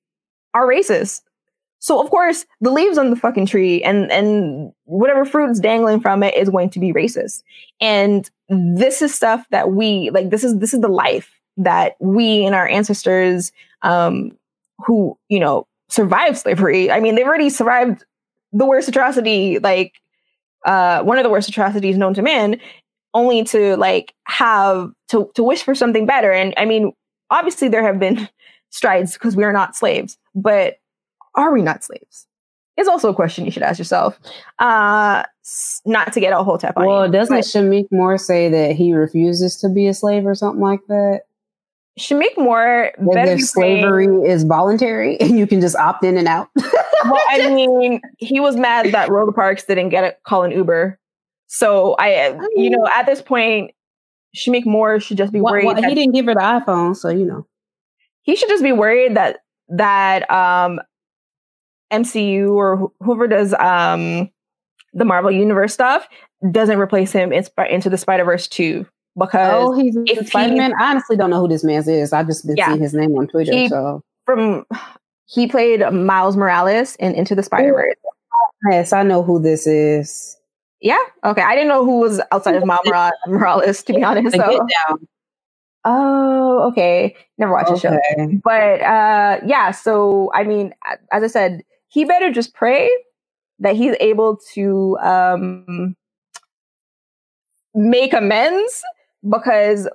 are 0.55 0.67
racist. 0.67 1.23
So 1.79 2.01
of 2.01 2.11
course, 2.11 2.47
the 2.61 2.71
leaves 2.71 2.99
on 2.99 3.11
the 3.11 3.17
fucking 3.17 3.47
tree 3.47 3.83
and 3.83 4.11
and 4.13 4.73
whatever 4.85 5.25
fruits 5.25 5.59
dangling 5.59 6.01
from 6.01 6.23
it 6.23 6.37
is 6.37 6.51
going 6.51 6.71
to 6.71 6.79
be 6.79 6.93
racist. 6.93 7.43
And 7.81 8.29
this 8.49 9.03
is 9.03 9.15
stuff 9.15 9.47
that 9.51 9.73
we 9.73 10.11
like. 10.11 10.31
This 10.31 10.45
is 10.45 10.59
this 10.59 10.75
is 10.75 10.81
the 10.81 10.89
life 10.89 11.39
that 11.57 11.97
we 12.01 12.45
and 12.45 12.55
our 12.55 12.67
ancestors, 12.69 13.53
um, 13.83 14.37
who 14.85 15.19
you 15.29 15.41
know 15.41 15.67
survived 15.89 16.39
slavery. 16.39 16.91
I 16.91 17.01
mean, 17.01 17.15
they've 17.15 17.27
already 17.27 17.51
survived 17.51 18.05
the 18.53 18.67
worst 18.67 18.89
atrocity, 18.89 19.59
like 19.59 19.95
uh, 20.65 21.03
one 21.03 21.19
of 21.19 21.25
the 21.25 21.31
worst 21.31 21.49
atrocities 21.49 21.97
known 21.97 22.15
to 22.15 22.23
man, 22.23 22.61
only 23.15 23.45
to 23.45 23.77
like 23.77 24.15
have 24.25 24.91
to 25.09 25.31
to 25.35 25.43
wish 25.43 25.63
for 25.63 25.75
something 25.75 26.07
better. 26.07 26.33
And 26.33 26.55
I 26.57 26.65
mean, 26.65 26.93
obviously 27.31 27.69
there 27.69 27.83
have 27.83 27.99
been 27.99 28.29
strides 28.71 29.15
because 29.15 29.37
we 29.37 29.45
are 29.45 29.53
not 29.53 29.77
slaves, 29.77 30.19
but 30.35 30.77
are 31.35 31.53
we 31.53 31.63
not 31.63 31.85
slaves? 31.85 32.27
Is 32.79 32.89
also 32.89 33.11
a 33.11 33.15
question 33.15 33.45
you 33.45 33.51
should 33.51 33.63
ask 33.63 33.79
yourself. 33.79 34.19
Uh, 34.59 35.25
not 35.85 36.13
to 36.15 36.21
get 36.21 36.33
a 36.33 36.43
whole 36.43 36.57
tap 36.57 36.77
on 36.79 36.87
Well, 36.87 37.07
you, 37.07 37.13
doesn't 37.13 37.37
but 37.37 37.45
Shameik 37.45 37.89
Moore 37.91 38.17
say 38.17 38.49
that 38.49 38.77
he 38.77 38.95
refuses 38.95 39.57
to 39.57 39.69
be 39.69 39.89
a 39.89 39.95
slave 39.95 40.27
or 40.27 40.35
something 40.35 40.63
like 40.63 40.81
that? 40.89 41.23
Shameik 41.99 42.37
Moore 42.39 42.93
That 42.99 43.15
better 43.15 43.33
if 43.33 43.43
slavery 43.43 44.07
is 44.27 44.45
voluntary 44.45 45.17
and 45.21 45.39
you 45.39 45.47
can 45.47 45.61
just 45.61 45.77
opt 45.77 46.05
in 46.05 46.17
and 46.17 46.27
out. 46.27 46.49
well, 46.57 47.21
I 47.29 47.53
mean, 47.55 48.01
he 48.19 48.41
was 48.41 48.57
mad 48.57 48.93
that 48.93 49.11
Rosa 49.11 49.33
Parks 49.33 49.65
didn't 49.65 49.91
get 49.91 50.05
a 50.05 50.17
call 50.27 50.43
an 50.45 50.53
Uber. 50.53 50.99
So 51.49 51.95
I, 51.99 52.39
you 52.57 52.71
know, 52.71 52.89
at 52.95 53.05
this 53.05 53.21
point, 53.21 53.73
Shameik 54.35 54.65
Moore 54.65 55.01
should 55.01 55.19
just 55.19 55.33
be 55.33 55.41
worried. 55.43 55.67
well, 55.67 55.83
he 55.83 55.95
didn't 55.95 56.15
give 56.15 56.25
her 56.25 56.35
the 56.35 56.41
iPhone, 56.41 56.97
so 56.97 57.11
you 57.11 57.27
know. 57.27 57.47
he 58.23 58.37
should 58.37 58.49
just 58.49 58.63
be 58.63 58.73
worried 58.73 59.17
that 59.17 59.41
that 59.69 60.31
um 60.31 60.81
MCU 61.93 62.53
or 62.55 62.77
wh- 62.79 63.05
whoever 63.05 63.27
does 63.27 63.53
um 63.55 64.31
the 64.95 65.05
Marvel 65.05 65.31
Universe 65.31 65.75
stuff 65.75 66.09
doesn't 66.51 66.79
replace 66.79 67.13
him 67.13 67.33
in 67.33 67.45
Sp- 67.45 67.69
into 67.71 67.91
the 67.91 67.99
Spider 67.99 68.25
Verse 68.25 68.49
two 68.49 68.87
because 69.19 69.53
Oh, 69.69 69.73
he's 69.79 69.97
if 70.07 70.19
he- 70.21 70.27
Spider 70.27 70.57
Man. 70.57 70.73
I 70.81 70.91
honestly 70.91 71.17
don't 71.17 71.31
know 71.31 71.41
who 71.41 71.49
this 71.49 71.65
man 71.65 71.87
is. 71.89 72.13
I've 72.13 72.27
just 72.27 72.47
been 72.47 72.57
Yeah. 72.57 72.69
seeing 72.69 72.81
his 72.81 72.95
name 72.95 73.17
on 73.17 73.27
Twitter. 73.29 73.53
He- 73.53 73.69
so 73.69 74.03
from 74.27 74.65
he 75.27 75.47
played 75.47 75.81
Miles 75.93 76.37
Morales 76.37 76.97
in 76.97 77.15
Into 77.15 77.35
the 77.35 77.43
Spider 77.43 77.73
Verse. 77.75 77.95
yes, 78.71 78.93
I 78.93 79.03
know 79.03 79.23
who 79.23 79.39
this 79.39 79.67
is. 79.67 80.37
Yeah, 80.81 80.99
okay. 81.25 81.43
I 81.43 81.55
didn't 81.55 81.69
know 81.69 81.85
who 81.85 82.01
was 82.01 82.21
outside 82.33 82.57
of 82.57 82.65
Miles 82.67 82.81
Mora- 82.87 83.13
Morales 83.29 83.83
to 83.85 83.93
be 83.93 84.03
honest. 84.05 84.35
So. 84.37 84.43
Down. 84.89 85.07
Oh, 85.85 86.69
okay. 86.69 87.17
Never 87.39 87.53
watched 87.53 87.71
the 87.71 87.79
show. 87.79 87.99
But 88.45 88.81
uh 88.83 89.41
yeah 89.45 89.73
so 89.73 90.31
i 90.33 90.45
mean 90.45 90.73
as 91.13 91.25
i 91.25 91.27
said 91.27 91.63
he 91.89 92.05
better 92.05 92.31
just 92.31 92.55
pray 92.55 92.89
that 93.59 93.75
he's 93.75 93.97
able 93.99 94.39
to 94.55 94.97
um 95.03 95.97
make 97.75 98.13
amends 98.13 98.83
because 99.29 99.89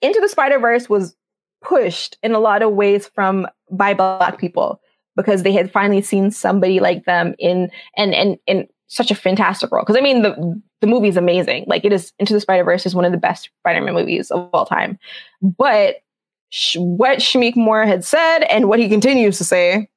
into 0.00 0.20
the 0.20 0.28
spider 0.28 0.58
verse 0.58 0.88
was 0.88 1.16
pushed 1.62 2.16
in 2.22 2.32
a 2.32 2.40
lot 2.40 2.62
of 2.62 2.72
ways 2.72 3.08
from 3.14 3.46
by 3.70 3.94
black 3.94 4.38
people 4.38 4.80
because 5.16 5.42
they 5.42 5.52
had 5.52 5.70
finally 5.70 6.02
seen 6.02 6.30
somebody 6.30 6.80
like 6.80 7.04
them 7.04 7.34
in 7.38 7.70
and 7.96 8.14
and 8.14 8.38
in 8.46 8.66
such 8.88 9.10
a 9.10 9.14
fantastic 9.14 9.70
role 9.70 9.82
because 9.82 9.96
i 9.96 10.00
mean 10.00 10.22
the 10.22 10.60
the 10.82 10.86
movie 10.88 11.08
is 11.08 11.16
amazing. 11.16 11.64
Like 11.66 11.84
it 11.86 11.92
is 11.92 12.12
into 12.18 12.34
the 12.34 12.40
spider 12.40 12.64
verse 12.64 12.84
is 12.84 12.94
one 12.94 13.06
of 13.06 13.12
the 13.12 13.18
best 13.18 13.48
spider-man 13.60 13.94
movies 13.94 14.30
of 14.30 14.50
all 14.52 14.66
time. 14.66 14.98
But 15.40 16.02
sh- 16.50 16.76
what 16.76 17.20
Shameik 17.20 17.56
Moore 17.56 17.86
had 17.86 18.04
said 18.04 18.40
and 18.40 18.68
what 18.68 18.80
he 18.80 18.88
continues 18.88 19.38
to 19.38 19.44
say 19.44 19.88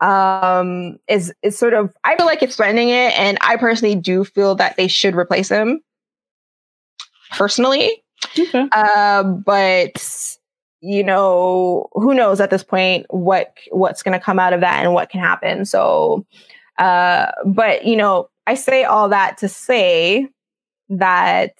um, 0.00 0.98
is 1.08 1.32
is 1.42 1.58
sort 1.58 1.74
of 1.74 1.92
I 2.04 2.16
feel 2.16 2.26
like 2.26 2.42
it's 2.42 2.56
threatening 2.56 2.90
it, 2.90 3.18
and 3.18 3.38
I 3.40 3.56
personally 3.56 3.94
do 3.94 4.24
feel 4.24 4.54
that 4.56 4.76
they 4.76 4.88
should 4.88 5.16
replace 5.16 5.48
him. 5.48 5.80
Personally, 7.32 8.02
Okay. 8.38 8.66
uh, 8.72 9.22
but 9.24 10.36
you 10.80 11.02
know 11.04 11.88
who 11.92 12.14
knows 12.14 12.40
at 12.40 12.50
this 12.50 12.64
point 12.64 13.06
what 13.10 13.54
what's 13.70 14.02
going 14.02 14.18
to 14.18 14.24
come 14.24 14.38
out 14.38 14.52
of 14.52 14.60
that 14.60 14.84
and 14.84 14.94
what 14.94 15.10
can 15.10 15.20
happen. 15.20 15.64
So, 15.64 16.24
uh, 16.78 17.26
but 17.46 17.84
you 17.84 17.96
know 17.96 18.28
I 18.46 18.54
say 18.54 18.84
all 18.84 19.08
that 19.08 19.38
to 19.38 19.48
say 19.48 20.28
that 20.88 21.52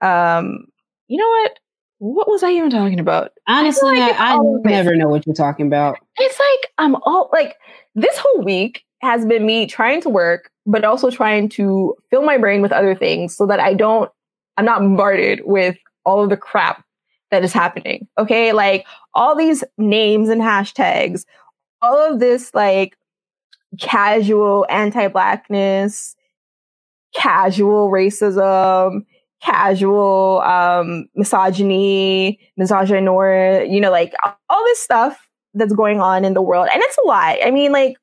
um, 0.00 0.66
you 1.08 1.16
know 1.18 1.28
what 1.28 1.58
what 2.00 2.28
was 2.28 2.42
I 2.42 2.50
even 2.52 2.70
talking 2.70 3.00
about? 3.00 3.32
Honestly, 3.48 3.98
like 3.98 4.02
I, 4.02 4.10
it's 4.10 4.20
I 4.20 4.34
it. 4.34 4.64
never 4.64 4.94
know 4.96 5.08
what 5.08 5.26
you're 5.26 5.34
talking 5.34 5.66
about. 5.66 5.98
it's 6.18 6.38
like 6.38 6.70
I'm 6.78 6.94
all 7.02 7.28
like 7.32 7.56
this 7.94 8.16
whole 8.18 8.42
week 8.44 8.84
has 9.00 9.24
been 9.26 9.46
me 9.46 9.66
trying 9.66 10.00
to 10.02 10.08
work, 10.08 10.50
but 10.66 10.84
also 10.84 11.10
trying 11.10 11.48
to 11.50 11.94
fill 12.10 12.22
my 12.22 12.36
brain 12.38 12.62
with 12.62 12.72
other 12.72 12.94
things 12.94 13.34
so 13.36 13.46
that 13.46 13.60
I 13.60 13.72
don't, 13.74 14.10
I'm 14.58 14.64
not 14.64 14.80
bombarded 14.80 15.42
with 15.44 15.76
all 16.04 16.22
of 16.22 16.30
the 16.30 16.36
crap 16.36 16.84
that 17.30 17.44
is 17.44 17.52
happening. 17.52 18.08
Okay. 18.18 18.52
Like 18.52 18.86
all 19.14 19.36
these 19.36 19.62
names 19.78 20.28
and 20.28 20.42
hashtags, 20.42 21.24
all 21.80 21.96
of 21.96 22.18
this 22.18 22.52
like 22.54 22.96
casual 23.78 24.66
anti 24.68 25.08
blackness, 25.08 26.16
casual 27.14 27.90
racism, 27.90 29.04
casual 29.40 30.40
um 30.40 31.08
misogyny 31.14 32.40
misogynoir 32.58 33.70
you 33.70 33.80
know 33.80 33.90
like 33.90 34.12
all 34.50 34.64
this 34.64 34.80
stuff 34.80 35.28
that's 35.54 35.72
going 35.72 36.00
on 36.00 36.24
in 36.24 36.34
the 36.34 36.42
world 36.42 36.68
and 36.72 36.82
it's 36.82 36.98
a 36.98 37.06
lot 37.06 37.36
i 37.44 37.50
mean 37.50 37.70
like 37.70 37.96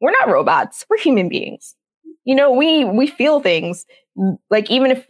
we're 0.00 0.10
not 0.10 0.28
robots 0.28 0.84
we're 0.90 0.98
human 0.98 1.28
beings 1.28 1.76
you 2.24 2.34
know 2.34 2.50
we 2.50 2.84
we 2.84 3.06
feel 3.06 3.38
things 3.38 3.86
like 4.50 4.68
even 4.72 4.90
if 4.90 5.06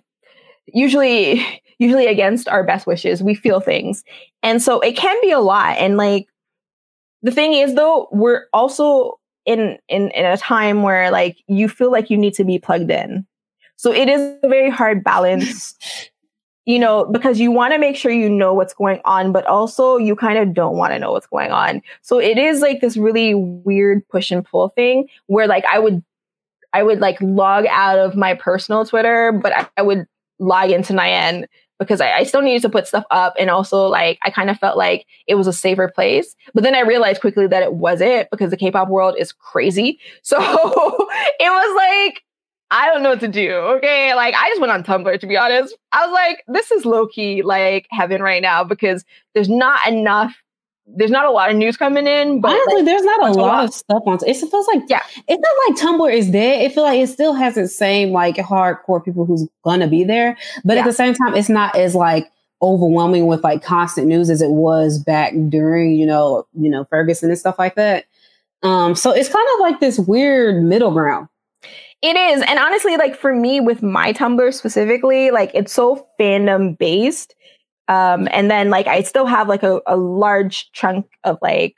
usually 0.73 1.63
usually 1.79 2.07
against 2.07 2.49
our 2.49 2.65
best 2.65 2.87
wishes 2.87 3.23
we 3.23 3.35
feel 3.35 3.61
things. 3.61 4.03
And 4.43 4.61
so 4.61 4.81
it 4.81 4.97
can 4.97 5.17
be 5.21 5.31
a 5.31 5.39
lot. 5.39 5.77
And 5.79 5.97
like 5.97 6.29
the 7.23 7.31
thing 7.31 7.55
is 7.55 7.75
though 7.75 8.09
we're 8.11 8.47
also 8.53 9.19
in 9.47 9.79
in 9.89 10.11
in 10.11 10.27
a 10.27 10.37
time 10.37 10.83
where 10.83 11.11
like 11.11 11.39
you 11.47 11.69
feel 11.69 11.93
like 11.93 12.11
you 12.11 12.17
need 12.17 12.35
to 12.35 12.45
be 12.45 12.59
plugged 12.59 12.91
in. 12.91 13.27
So 13.77 13.93
it 13.93 14.09
is 14.09 14.21
a 14.43 14.49
very 14.49 14.71
hard 14.71 15.05
balance 15.05 15.77
you 16.67 16.79
know 16.79 17.07
because 17.07 17.41
you 17.41 17.51
want 17.51 17.73
to 17.73 17.79
make 17.79 17.97
sure 17.97 18.11
you 18.11 18.29
know 18.29 18.53
what's 18.53 18.75
going 18.75 19.01
on 19.05 19.33
but 19.33 19.47
also 19.47 19.97
you 19.97 20.15
kind 20.15 20.37
of 20.37 20.53
don't 20.53 20.77
want 20.77 20.93
to 20.93 20.99
know 20.99 21.13
what's 21.13 21.27
going 21.27 21.51
on. 21.51 21.81
So 22.03 22.19
it 22.19 22.39
is 22.39 22.61
like 22.61 22.81
this 22.81 22.97
really 22.97 23.35
weird 23.35 24.07
push 24.09 24.31
and 24.31 24.45
pull 24.45 24.69
thing 24.71 25.09
where 25.27 25.47
like 25.47 25.65
i 25.67 25.79
would 25.79 26.03
i 26.73 26.83
would 26.83 27.01
like 27.01 27.17
log 27.21 27.67
out 27.67 27.99
of 27.99 28.17
my 28.17 28.35
personal 28.35 28.85
twitter 28.85 29.33
but 29.33 29.57
i, 29.57 29.67
I 29.77 29.83
would 29.83 30.07
log 30.39 30.71
into 30.71 30.93
Nyan 30.93 31.47
because 31.79 32.01
I, 32.01 32.13
I 32.13 32.23
still 32.25 32.43
needed 32.43 32.63
to 32.63 32.69
put 32.69 32.87
stuff 32.87 33.05
up 33.11 33.35
and 33.39 33.51
also 33.51 33.87
like 33.87 34.19
I 34.23 34.31
kind 34.31 34.51
of 34.51 34.59
felt 34.59 34.77
like 34.77 35.07
it 35.27 35.37
was 35.37 35.47
a 35.47 35.53
safer 35.53 35.89
place. 35.89 36.35
But 36.55 36.65
then 36.65 36.75
I 36.75 36.81
realized 36.81 37.21
quickly 37.21 37.47
that 37.47 37.63
it 37.63 37.75
wasn't 37.75 38.31
because 38.31 38.51
the 38.51 38.57
K-pop 38.57 38.89
world 38.89 39.15
is 39.19 39.33
crazy. 39.33 40.01
So 40.23 40.37
it 40.39 41.49
was 41.49 41.77
like 41.77 42.23
I 42.71 42.87
don't 42.87 43.03
know 43.03 43.11
what 43.11 43.21
to 43.21 43.29
do. 43.29 43.51
Okay. 43.51 44.15
Like 44.15 44.35
I 44.35 44.49
just 44.51 44.61
went 44.61 44.73
on 44.73 44.85
Tumblr 44.85 45.19
to 45.21 45.27
be 45.27 45.37
honest. 45.37 45.75
I 45.93 46.07
was 46.07 46.13
like, 46.13 46.45
this 46.49 46.71
is 46.71 46.85
low 46.85 47.07
key 47.07 47.43
like 47.43 47.87
heaven 47.91 48.23
right 48.23 48.43
now 48.43 48.63
because 48.65 49.05
there's 49.35 49.49
not 49.49 49.87
enough, 49.87 50.35
there's 50.97 51.11
not 51.11 51.27
a 51.27 51.31
lot 51.31 51.51
of 51.51 51.57
news 51.57 51.77
coming 51.77 52.07
in. 52.07 52.41
But 52.41 52.53
Honestly, 52.53 52.75
like, 52.77 52.85
there's 52.87 53.03
not 53.03 53.21
a 53.21 53.33
lot 53.33 53.37
lot. 53.37 53.65
of 53.67 53.75
stuff 53.75 54.03
on. 54.07 54.19
It 54.27 54.35
feels 54.37 54.67
like 54.67 54.83
Yeah. 54.89 55.03
it's 55.29 55.41
not 55.43 55.69
like 55.69 55.79
Tumblr 56.01 56.13
is 56.13 56.31
dead. 56.31 56.63
It 56.63 56.73
feels 56.73 56.85
like 56.85 56.99
it 57.01 57.09
still 57.09 57.35
has 57.35 57.57
its 57.57 57.77
same 57.77 58.11
like 58.13 58.37
hardcore 58.37 59.05
people 59.05 59.25
who's 59.25 59.47
gonna 59.65 59.87
be 59.89 60.05
there, 60.05 60.37
but 60.65 60.75
Yeah. 60.75 60.81
at 60.81 60.87
the 60.87 60.93
same 60.93 61.15
time, 61.15 61.35
it's 61.35 61.49
not 61.49 61.77
as 61.77 61.95
like 61.95 62.31
overwhelming 62.63 63.27
with 63.27 63.45
like 63.45 63.63
constant 63.63 64.09
news 64.09 64.31
as 64.31 64.43
it 64.43 64.51
was 64.51 64.99
back 64.99 65.33
during 65.49 65.93
you 65.93 66.05
know 66.07 66.45
you 66.55 66.69
know 66.71 66.85
Ferguson 66.91 67.31
and 67.31 67.39
stuff 67.39 67.59
like 67.59 67.75
that. 67.77 68.05
Um, 68.65 68.95
so 68.97 69.13
it's 69.13 69.29
kind 69.29 69.47
of 69.55 69.61
like 69.61 69.79
this 69.81 69.99
weird 69.99 70.65
middle 70.65 70.91
ground. 70.91 71.29
It 72.01 72.17
is. 72.17 72.43
And 72.47 72.59
honestly, 72.59 72.97
like 72.97 73.17
for 73.17 73.35
me 73.35 73.61
with 73.61 73.83
my 73.83 74.13
Tumblr 74.13 74.55
specifically, 74.55 75.31
like 75.31 75.51
it's 75.55 75.73
so 75.73 76.07
fandom 76.19 76.79
based. 76.79 77.35
Um, 77.89 78.29
and 78.33 78.51
then 78.51 78.71
like 78.71 78.87
I 78.87 79.03
still 79.03 79.27
have 79.27 79.49
like 79.49 79.63
a, 79.63 79.81
a 79.87 79.97
large 79.97 80.71
chunk 80.73 81.07
of 81.25 81.39
like 81.43 81.75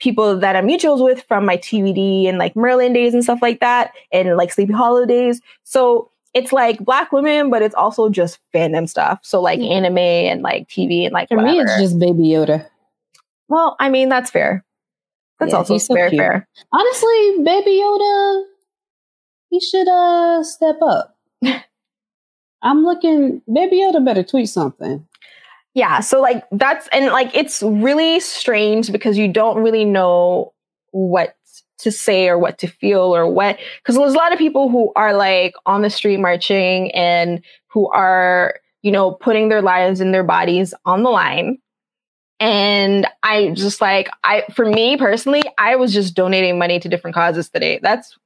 people 0.00 0.38
that 0.38 0.54
I'm 0.56 0.66
mutuals 0.68 1.02
with 1.02 1.22
from 1.26 1.46
my 1.46 1.56
TVD 1.56 2.28
and 2.28 2.36
like 2.38 2.54
Merlin 2.56 2.92
days 2.92 3.14
and 3.14 3.24
stuff 3.24 3.40
like 3.40 3.60
that, 3.60 3.92
and 4.12 4.36
like 4.36 4.52
Sleepy 4.52 4.72
Hollow 4.74 5.06
days. 5.06 5.40
So 5.62 6.10
it's 6.34 6.52
like 6.52 6.78
black 6.84 7.12
women, 7.12 7.48
but 7.48 7.62
it's 7.62 7.74
also 7.76 8.08
just 8.10 8.38
fandom 8.54 8.88
stuff. 8.88 9.20
So 9.22 9.40
like 9.40 9.60
anime 9.60 9.98
and 9.98 10.42
like 10.42 10.68
TV 10.68 11.04
and 11.04 11.12
like 11.12 11.28
For 11.28 11.40
me, 11.40 11.60
it's 11.60 11.78
just 11.78 11.98
Baby 11.98 12.24
Yoda. 12.24 12.66
well, 13.48 13.76
I 13.80 13.88
mean 13.88 14.08
that's 14.08 14.30
fair. 14.30 14.64
That's 15.40 15.52
Yeah, 15.52 15.58
also 15.58 15.78
so 15.78 15.94
very 15.94 16.10
cute. 16.10 16.20
fair. 16.20 16.46
Honestly, 16.72 17.36
Baby 17.44 17.80
Yoda, 17.82 18.44
he 19.50 19.60
should 19.60 19.88
uh 19.88 20.42
step 20.42 20.76
up. 20.82 21.16
I'm 22.62 22.82
looking. 22.84 23.42
Baby 23.52 23.76
Yoda 23.82 24.04
better 24.04 24.22
tweet 24.22 24.48
something. 24.48 25.06
Yeah 25.74 26.00
so 26.00 26.20
like 26.20 26.44
that's 26.52 26.88
and 26.92 27.06
like 27.06 27.34
it's 27.34 27.62
really 27.62 28.20
strange 28.20 28.90
because 28.90 29.18
you 29.18 29.28
don't 29.28 29.62
really 29.62 29.84
know 29.84 30.52
what 30.92 31.36
to 31.78 31.90
say 31.90 32.28
or 32.28 32.38
what 32.38 32.58
to 32.58 32.66
feel 32.66 33.14
or 33.14 33.30
what 33.30 33.58
because 33.82 33.96
there's 33.96 34.14
a 34.14 34.16
lot 34.16 34.32
of 34.32 34.38
people 34.38 34.70
who 34.70 34.92
are 34.96 35.14
like 35.14 35.54
on 35.66 35.82
the 35.82 35.90
street 35.90 36.18
marching 36.18 36.90
and 36.92 37.42
who 37.68 37.90
are 37.90 38.54
you 38.82 38.92
know 38.92 39.12
putting 39.12 39.48
their 39.48 39.62
lives 39.62 40.00
and 40.00 40.14
their 40.14 40.24
bodies 40.24 40.72
on 40.84 41.02
the 41.02 41.10
line. 41.10 41.58
And 42.40 43.06
i 43.22 43.50
just 43.50 43.80
like 43.80 44.08
i 44.24 44.44
for 44.54 44.64
me 44.64 44.96
personally 44.96 45.42
i 45.58 45.76
was 45.76 45.92
just 45.92 46.14
donating 46.14 46.58
money 46.58 46.80
to 46.80 46.88
different 46.88 47.14
causes 47.14 47.48
today. 47.48 47.80
That's 47.82 48.16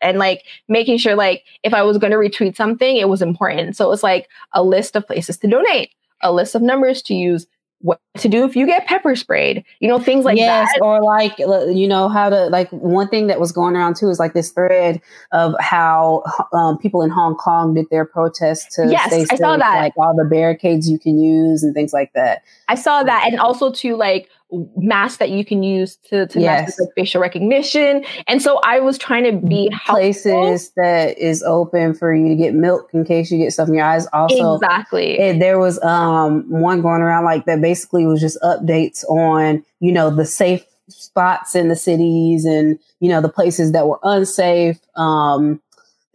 and 0.00 0.18
like 0.18 0.44
making 0.68 0.98
sure 0.98 1.14
like 1.14 1.44
if 1.62 1.72
i 1.72 1.82
was 1.82 1.98
going 1.98 2.10
to 2.10 2.16
retweet 2.16 2.56
something 2.56 2.96
it 2.96 3.08
was 3.08 3.22
important. 3.22 3.76
So 3.76 3.86
it 3.86 3.88
was 3.88 4.02
like 4.02 4.28
a 4.52 4.62
list 4.62 4.96
of 4.96 5.06
places 5.06 5.38
to 5.38 5.48
donate 5.48 5.92
a 6.22 6.32
list 6.32 6.54
of 6.54 6.62
numbers 6.62 7.02
to 7.02 7.14
use 7.14 7.46
what 7.80 8.00
to 8.16 8.28
do 8.28 8.44
if 8.44 8.56
you 8.56 8.66
get 8.66 8.86
pepper 8.86 9.14
sprayed, 9.14 9.64
you 9.78 9.86
know, 9.86 10.00
things 10.00 10.24
like 10.24 10.36
yes, 10.36 10.68
that. 10.74 10.82
Or 10.82 11.00
like, 11.00 11.38
you 11.38 11.86
know, 11.86 12.08
how 12.08 12.28
to, 12.28 12.46
like, 12.46 12.68
one 12.70 13.06
thing 13.06 13.28
that 13.28 13.38
was 13.38 13.52
going 13.52 13.76
around 13.76 13.94
too 13.94 14.08
is 14.08 14.18
like 14.18 14.32
this 14.32 14.50
thread 14.50 15.00
of 15.30 15.54
how 15.60 16.24
um, 16.52 16.76
people 16.78 17.02
in 17.02 17.10
Hong 17.10 17.36
Kong 17.36 17.74
did 17.74 17.86
their 17.88 18.04
protests 18.04 18.74
to 18.74 18.90
yes, 18.90 19.12
I 19.30 19.36
saw 19.36 19.56
that. 19.56 19.78
Like 19.78 19.92
all 19.96 20.16
the 20.16 20.24
barricades 20.24 20.90
you 20.90 20.98
can 20.98 21.20
use 21.20 21.62
and 21.62 21.72
things 21.72 21.92
like 21.92 22.12
that. 22.14 22.42
I 22.66 22.74
saw 22.74 23.04
that. 23.04 23.28
And 23.28 23.38
also 23.38 23.70
to 23.70 23.94
like, 23.94 24.28
masks 24.76 25.18
that 25.18 25.30
you 25.30 25.44
can 25.44 25.62
use 25.62 25.96
to, 25.96 26.26
to 26.26 26.40
yes. 26.40 26.78
like 26.80 26.88
facial 26.96 27.20
recognition. 27.20 28.04
And 28.26 28.40
so 28.40 28.60
I 28.64 28.80
was 28.80 28.96
trying 28.96 29.24
to 29.24 29.46
be 29.46 29.70
places 29.86 30.70
that 30.76 31.18
is 31.18 31.42
open 31.42 31.94
for 31.94 32.14
you 32.14 32.28
to 32.28 32.34
get 32.34 32.54
milk 32.54 32.88
in 32.94 33.04
case 33.04 33.30
you 33.30 33.38
get 33.38 33.52
stuff 33.52 33.68
in 33.68 33.74
your 33.74 33.84
eyes. 33.84 34.06
Also, 34.12 34.54
exactly. 34.54 35.18
It, 35.18 35.38
there 35.38 35.58
was 35.58 35.82
um 35.82 36.48
one 36.48 36.80
going 36.80 37.02
around 37.02 37.24
like 37.24 37.44
that 37.44 37.60
basically 37.60 38.06
was 38.06 38.20
just 38.20 38.38
updates 38.42 39.04
on, 39.04 39.64
you 39.80 39.92
know, 39.92 40.14
the 40.14 40.24
safe 40.24 40.64
spots 40.88 41.54
in 41.54 41.68
the 41.68 41.76
cities 41.76 42.46
and, 42.46 42.78
you 43.00 43.08
know, 43.10 43.20
the 43.20 43.28
places 43.28 43.72
that 43.72 43.86
were 43.86 44.00
unsafe. 44.02 44.78
Um, 44.96 45.60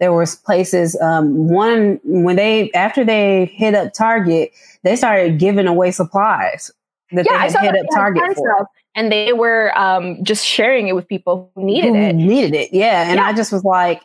there 0.00 0.12
was 0.12 0.34
places 0.34 1.00
um, 1.00 1.48
one 1.48 2.00
when 2.02 2.34
they 2.36 2.70
after 2.72 3.04
they 3.04 3.46
hit 3.46 3.74
up 3.74 3.92
target 3.94 4.50
they 4.82 4.96
started 4.96 5.38
giving 5.38 5.66
away 5.66 5.92
supplies 5.92 6.72
that 7.14 7.26
yeah, 7.26 7.46
they 7.46 7.52
had 7.52 7.74
hit 7.74 7.84
up 7.84 7.86
Target 7.94 8.36
for. 8.36 8.66
And 8.96 9.10
they 9.10 9.32
were 9.32 9.76
um, 9.76 10.22
just 10.22 10.46
sharing 10.46 10.86
it 10.86 10.94
with 10.94 11.08
people 11.08 11.50
who 11.54 11.64
needed 11.64 11.94
who 11.94 12.00
it. 12.00 12.12
Needed 12.14 12.54
it, 12.54 12.72
yeah. 12.72 13.08
And 13.08 13.16
yeah. 13.16 13.26
I 13.26 13.32
just 13.32 13.52
was 13.52 13.64
like, 13.64 14.02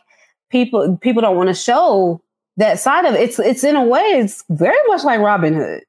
people 0.50 0.98
people 0.98 1.22
don't 1.22 1.36
want 1.36 1.48
to 1.48 1.54
show 1.54 2.20
that 2.56 2.80
side 2.80 3.04
of 3.04 3.14
it. 3.14 3.20
It's 3.20 3.38
it's 3.38 3.64
in 3.64 3.76
a 3.76 3.84
way, 3.84 4.00
it's 4.00 4.44
very 4.50 4.76
much 4.88 5.04
like 5.04 5.20
Robin 5.20 5.54
Hood. 5.54 5.82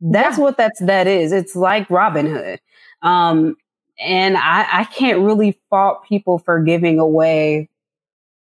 That's 0.00 0.36
yeah. 0.36 0.44
what 0.44 0.56
that's 0.56 0.80
that 0.80 1.06
is. 1.06 1.32
It's 1.32 1.54
like 1.54 1.88
Robin 1.90 2.26
Hood. 2.26 2.60
Um, 3.02 3.56
and 4.00 4.36
I, 4.36 4.66
I 4.80 4.84
can't 4.84 5.20
really 5.20 5.58
fault 5.70 6.04
people 6.08 6.38
for 6.38 6.60
giving 6.62 6.98
away 6.98 7.68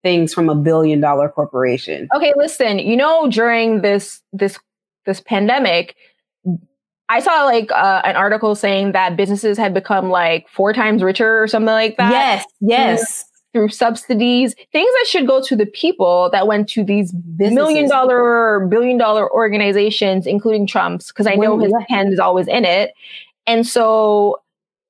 things 0.02 0.32
from 0.32 0.48
a 0.48 0.54
billion 0.54 1.00
dollar 1.00 1.28
corporation. 1.28 2.08
Okay, 2.14 2.32
listen, 2.36 2.78
you 2.78 2.96
know, 2.96 3.28
during 3.28 3.82
this 3.82 4.22
this 4.32 4.58
this 5.06 5.20
pandemic, 5.20 5.96
I 7.10 7.18
saw 7.18 7.44
like 7.44 7.72
uh, 7.72 8.02
an 8.04 8.14
article 8.14 8.54
saying 8.54 8.92
that 8.92 9.16
businesses 9.16 9.58
had 9.58 9.74
become 9.74 10.10
like 10.10 10.48
four 10.48 10.72
times 10.72 11.02
richer 11.02 11.42
or 11.42 11.48
something 11.48 11.66
like 11.66 11.96
that. 11.96 12.12
Yes, 12.12 12.44
yes. 12.60 13.24
Through, 13.52 13.62
through 13.62 13.68
subsidies, 13.70 14.54
things 14.70 14.92
that 15.00 15.06
should 15.08 15.26
go 15.26 15.42
to 15.42 15.56
the 15.56 15.66
people 15.66 16.30
that 16.30 16.46
went 16.46 16.68
to 16.68 16.84
these 16.84 17.10
businesses. 17.10 17.56
million 17.56 17.88
dollar 17.88 18.16
or 18.16 18.68
billion 18.68 18.96
dollar 18.96 19.28
organizations, 19.28 20.24
including 20.24 20.68
Trump's, 20.68 21.08
because 21.08 21.26
I 21.26 21.34
know 21.34 21.58
his 21.58 21.74
hand 21.88 22.12
is 22.12 22.20
always 22.20 22.46
in 22.46 22.64
it. 22.64 22.94
And 23.44 23.66
so 23.66 24.40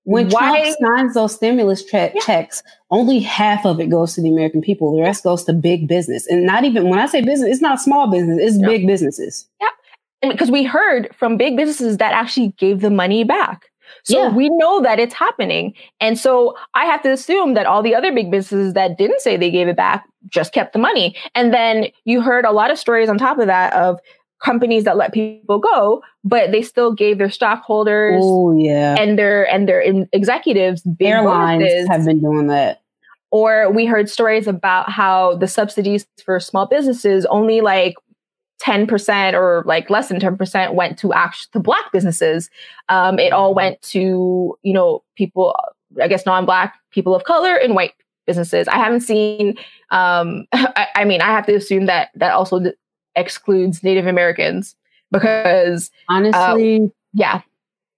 when 0.05 0.29
why, 0.29 0.61
Trump 0.61 0.77
signs 0.79 1.15
those 1.15 1.35
stimulus 1.35 1.83
che- 1.83 2.13
yeah. 2.15 2.21
checks, 2.21 2.63
only 2.91 3.21
half 3.21 3.65
of 3.65 3.81
it 3.81 3.89
goes 3.89 4.15
to 4.17 4.21
the 4.21 4.29
American 4.29 4.61
people. 4.61 4.95
The 4.95 5.01
rest 5.01 5.25
goes 5.25 5.45
to 5.45 5.55
big 5.55 5.89
business. 5.89 6.27
And 6.27 6.45
not 6.45 6.65
even 6.65 6.91
when 6.91 6.99
I 6.99 7.07
say 7.07 7.23
business, 7.23 7.51
it's 7.51 7.63
not 7.63 7.81
small 7.81 8.11
business, 8.11 8.41
it's 8.43 8.59
no. 8.59 8.69
big 8.69 8.87
businesses. 8.87 9.49
Yeah 9.59 9.69
because 10.23 10.51
we 10.51 10.65
heard 10.65 11.15
from 11.17 11.37
big 11.37 11.57
businesses 11.57 11.99
that 11.99 12.13
actually 12.13 12.49
gave 12.59 12.81
the 12.81 12.91
money 12.91 13.25
back. 13.25 13.71
So 14.05 14.23
yeah. 14.23 14.35
we 14.35 14.49
know 14.51 14.81
that 14.83 14.99
it's 14.99 15.15
happening. 15.15 15.75
And 16.01 16.19
so 16.19 16.57
I 16.75 16.85
have 16.87 17.03
to 17.03 17.11
assume 17.11 17.55
that 17.55 17.67
all 17.67 17.83
the 17.83 17.95
other 17.95 18.13
big 18.13 18.31
businesses 18.31 18.75
that 18.75 18.97
didn't 18.97 19.21
say 19.21 19.37
they 19.37 19.51
gave 19.51 19.69
it 19.69 19.77
back 19.77 20.07
just 20.29 20.53
kept 20.53 20.73
the 20.73 20.79
money. 20.79 21.17
And 21.35 21.53
then 21.53 21.89
you 22.05 22.21
heard 22.21 22.45
a 22.45 22.53
lot 22.53 22.71
of 22.71 22.79
stories 22.79 23.09
on 23.09 23.19
top 23.19 23.39
of 23.39 23.47
that 23.47 23.73
of 23.75 23.99
companies 24.43 24.85
that 24.85 24.97
let 24.97 25.13
people 25.13 25.59
go, 25.59 26.03
but 26.25 26.51
they 26.51 26.63
still 26.63 26.93
gave 26.93 27.19
their 27.19 27.31
stockholders 27.31 28.21
oh, 28.23 28.57
yeah. 28.57 28.97
and 28.99 29.19
their 29.19 29.45
and 29.53 29.69
their 29.69 29.83
executives 30.13 30.83
airlines 31.01 31.63
bonuses. 31.63 31.89
have 31.89 32.05
been 32.05 32.21
doing 32.21 32.47
that. 32.47 32.83
Or 33.31 33.71
we 33.71 33.87
heard 33.87 34.09
stories 34.09 34.49
about 34.49 34.91
how 34.91 35.37
the 35.37 35.47
subsidies 35.47 36.07
for 36.25 36.41
small 36.41 36.67
businesses 36.67 37.27
only 37.27 37.61
like 37.61 37.95
10% 38.61 39.35
or 39.35 39.63
like 39.67 39.89
less 39.91 40.09
than 40.09 40.21
10% 40.21 40.75
went 40.75 40.99
to 40.99 41.13
actual 41.13 41.49
to 41.53 41.61
black 41.61 41.91
businesses. 41.93 42.51
Um, 42.89 43.19
it 43.19 43.33
all 43.33 43.55
went 43.55 43.81
to, 43.83 44.57
you 44.63 44.73
know, 44.73 45.03
people, 45.17 45.57
I 46.01 46.09
guess 46.09 46.27
non-black 46.27 46.75
people 46.91 47.15
of 47.15 47.25
color 47.25 47.57
and 47.57 47.75
white 47.75 47.95
businesses. 48.27 48.69
I 48.69 48.77
haven't 48.77 49.01
seen, 49.01 49.57
um, 49.91 50.47
I, 50.53 50.89
I, 50.95 51.05
mean, 51.05 51.23
I 51.23 51.27
have 51.27 51.47
to 51.47 51.55
assume 51.55 51.87
that 51.87 52.11
that 52.15 52.33
also 52.33 52.61
d- 52.61 52.73
excludes 53.17 53.83
Native 53.83 54.07
Americans 54.07 54.77
because 55.11 55.91
honestly, 56.09 56.85
uh, 56.85 56.89
yeah. 57.13 57.41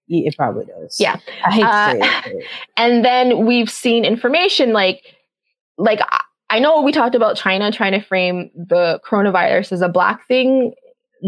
It 0.09 0.35
probably 0.35 0.65
does. 0.65 0.99
Yeah. 0.99 1.17
I 1.45 1.51
hate 1.51 1.63
uh, 1.63 1.93
it. 2.25 2.45
And 2.77 3.03
then 3.03 3.45
we've 3.45 3.69
seen 3.69 4.05
information 4.05 4.73
like, 4.73 5.15
like 5.77 5.99
I 6.53 6.59
know 6.59 6.83
we 6.83 6.91
talked 6.91 7.15
about 7.15 7.35
China 7.35 7.71
trying 7.71 7.93
to 7.93 7.99
frame 7.99 8.51
the 8.53 9.01
coronavirus 9.03 9.71
as 9.71 9.81
a 9.81 9.89
black 9.89 10.27
thing 10.27 10.75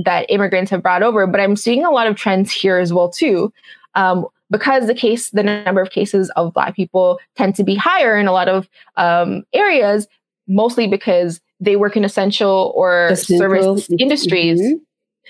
that 0.03 0.27
immigrants 0.29 0.69
have 0.69 0.83
brought 0.83 1.01
over, 1.01 1.25
but 1.25 1.39
I'm 1.39 1.55
seeing 1.55 1.83
a 1.83 1.89
lot 1.89 2.05
of 2.05 2.15
trends 2.15 2.51
here 2.51 2.77
as 2.77 2.93
well 2.93 3.09
too. 3.09 3.51
Um, 3.95 4.27
because 4.51 4.85
the 4.85 4.93
case, 4.93 5.31
the 5.31 5.41
number 5.41 5.81
of 5.81 5.89
cases 5.89 6.29
of 6.35 6.53
black 6.53 6.75
people 6.75 7.17
tend 7.35 7.55
to 7.55 7.63
be 7.63 7.73
higher 7.73 8.19
in 8.19 8.27
a 8.27 8.31
lot 8.31 8.47
of 8.47 8.69
um, 8.97 9.43
areas, 9.51 10.07
mostly 10.47 10.87
because 10.87 11.41
they 11.59 11.75
work 11.75 11.97
in 11.97 12.05
essential 12.05 12.71
or 12.75 13.15
service 13.15 13.89
industries. 13.97 14.61
Mm-hmm. 14.61 14.75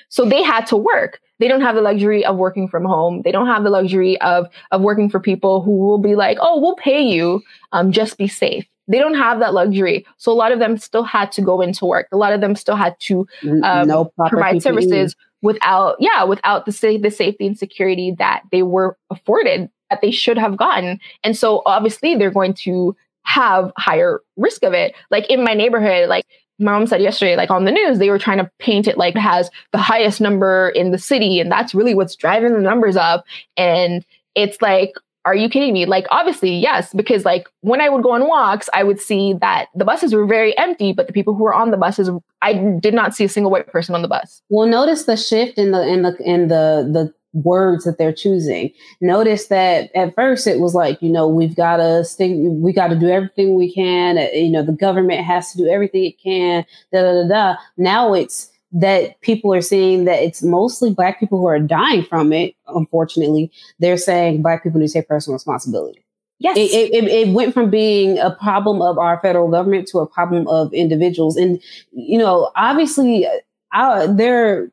So 0.10 0.26
they 0.26 0.44
had 0.44 0.66
to 0.68 0.76
work. 0.76 1.22
They 1.40 1.48
don't 1.48 1.62
have 1.62 1.76
the 1.76 1.82
luxury 1.82 2.26
of 2.26 2.36
working 2.36 2.68
from 2.68 2.84
home. 2.84 3.22
They 3.22 3.32
don't 3.32 3.48
have 3.48 3.64
the 3.64 3.70
luxury 3.70 4.20
of 4.20 4.48
of 4.72 4.82
working 4.82 5.10
for 5.10 5.22
people 5.22 5.62
who 5.62 5.78
will 5.78 6.00
be 6.00 6.16
like, 6.16 6.38
"Oh, 6.42 6.60
we'll 6.60 6.76
pay 6.76 7.02
you. 7.02 7.42
Um, 7.72 7.94
just 7.94 8.18
be 8.18 8.28
safe." 8.28 8.66
They 8.88 9.00
don't 9.00 9.16
have 9.16 9.40
that 9.40 9.54
luxury. 9.54 10.06
So 10.18 10.32
a 10.32 10.36
lot 10.36 10.52
of 10.52 10.60
them 10.60 10.78
still 10.78 11.04
had 11.04 11.32
to 11.34 11.42
go 11.42 11.62
into 11.62 11.86
work. 11.86 12.08
A 12.12 12.18
lot 12.18 12.34
of 12.34 12.42
them 12.42 12.56
still 12.56 12.76
had 12.76 13.00
to 13.02 13.28
um, 13.64 13.88
no 13.88 14.12
provide 14.28 14.58
PPE. 14.58 14.62
services 14.62 15.16
without, 15.42 15.96
yeah, 16.00 16.24
without 16.24 16.66
the 16.66 16.72
sa- 16.72 16.98
the 17.00 17.12
safety 17.12 17.48
and 17.48 17.58
security 17.58 18.16
that 18.18 18.44
they 18.52 18.64
were 18.64 18.98
afforded 19.10 19.70
that 19.90 20.02
they 20.02 20.12
should 20.12 20.38
have 20.38 20.58
gotten. 20.58 21.00
And 21.24 21.38
so 21.38 21.62
obviously 21.66 22.16
they're 22.16 22.32
going 22.32 22.54
to 22.56 22.96
have 23.24 23.72
higher 23.78 24.22
risk 24.38 24.64
of 24.64 24.74
it. 24.74 24.96
Like 25.12 25.30
in 25.30 25.44
my 25.44 25.54
neighborhood, 25.54 26.10
like 26.10 26.26
my 26.60 26.72
mom 26.72 26.88
said 26.88 27.02
yesterday, 27.02 27.36
like 27.36 27.52
on 27.52 27.66
the 27.66 27.72
news, 27.72 28.00
they 28.00 28.10
were 28.10 28.20
trying 28.20 28.38
to 28.38 28.50
paint 28.60 28.88
it 28.88 28.98
like 28.98 29.16
it 29.16 29.20
has 29.20 29.50
the 29.72 29.78
highest 29.78 30.22
number 30.22 30.70
in 30.70 30.92
the 30.92 30.98
city, 30.98 31.40
and 31.40 31.52
that's 31.52 31.76
really 31.76 31.94
what's 31.94 32.16
driving 32.16 32.54
the 32.54 32.60
numbers 32.60 32.96
up. 32.96 33.26
And 33.58 34.06
it's 34.36 34.62
like 34.62 34.94
are 35.26 35.36
you 35.36 35.50
kidding 35.50 35.74
me? 35.74 35.86
Like, 35.86 36.06
obviously, 36.12 36.56
yes, 36.56 36.94
because 36.94 37.26
like 37.26 37.50
when 37.62 37.82
I 37.82 37.90
would 37.90 38.04
go 38.04 38.12
on 38.12 38.28
walks, 38.28 38.70
I 38.74 38.84
would 38.84 39.00
see 39.00 39.34
that 39.42 39.68
the 39.76 39.84
buses 39.84 40.14
were 40.14 40.26
very 40.26 40.58
empty, 40.58 40.94
but 40.94 41.08
the 41.08 41.14
people 41.14 41.34
who 41.34 41.44
were 41.44 41.54
on 41.54 41.72
the 41.72 41.78
buses, 41.78 42.10
I 42.42 42.54
did 42.80 42.94
not 42.94 43.16
see 43.16 43.26
a 43.26 43.30
single 43.30 43.52
white 43.52 43.68
person 43.68 43.96
on 43.96 44.04
the 44.04 44.08
bus. 44.08 44.42
Well, 44.50 44.68
notice 44.68 45.06
the 45.06 45.18
shift 45.18 45.58
in 45.58 45.72
the 45.72 45.82
in 45.88 46.04
the 46.04 46.16
in 46.24 46.48
the 46.48 46.88
the 46.92 47.14
words 47.36 47.84
that 47.84 47.98
they're 47.98 48.14
choosing. 48.14 48.72
Notice 49.02 49.48
that 49.48 49.94
at 49.94 50.16
first 50.16 50.48
it 50.48 50.60
was 50.60 50.74
like, 50.74 51.02
you 51.02 51.10
know, 51.10 51.28
we've 51.28 51.56
got 51.56 51.78
to 51.78 52.04
stay, 52.06 52.34
we 52.34 52.72
got 52.72 52.88
to 52.88 52.96
do 52.96 53.10
everything 53.10 53.56
we 53.56 53.74
can. 53.74 54.18
You 54.34 54.50
know, 54.50 54.64
the 54.64 54.72
government 54.72 55.26
has 55.26 55.52
to 55.52 55.58
do 55.58 55.68
everything 55.68 56.06
it 56.06 56.22
can. 56.22 56.66
Da 56.94 57.02
da 57.02 57.24
da 57.24 57.28
da. 57.28 57.56
Now 57.78 58.14
it's 58.14 58.50
that 58.76 59.20
people 59.22 59.54
are 59.54 59.62
seeing 59.62 60.04
that 60.04 60.22
it's 60.22 60.44
mostly 60.44 60.94
black 60.94 61.18
people 61.18 61.40
who 61.40 61.48
are 61.48 61.60
dying 61.60 62.04
from 62.04 62.34
it. 62.34 62.56
Unfortunately, 62.68 63.50
they're 63.80 63.98
saying 63.98 64.42
black 64.42 64.64
people 64.64 64.82
need 64.82 64.88
to 64.88 64.94
take 64.94 65.08
personal 65.08 65.36
responsibility. 65.36 66.06
Yes. 66.40 66.58
It, 66.58 66.94
it, 66.94 67.04
it, 67.06 67.34
went 67.34 67.54
from 67.54 67.70
being 67.70 68.20
a 68.20 68.32
problem 68.32 68.82
of 68.82 68.98
our 68.98 69.22
federal 69.22 69.50
government 69.50 69.88
to 69.88 70.00
a 70.00 70.06
problem 70.06 70.46
of 70.50 70.74
individuals. 70.74 71.38
And, 71.38 71.62
you 71.94 72.18
know, 72.18 72.52
obviously, 72.58 73.26
uh, 73.26 73.32
I, 73.72 74.08
there, 74.08 74.70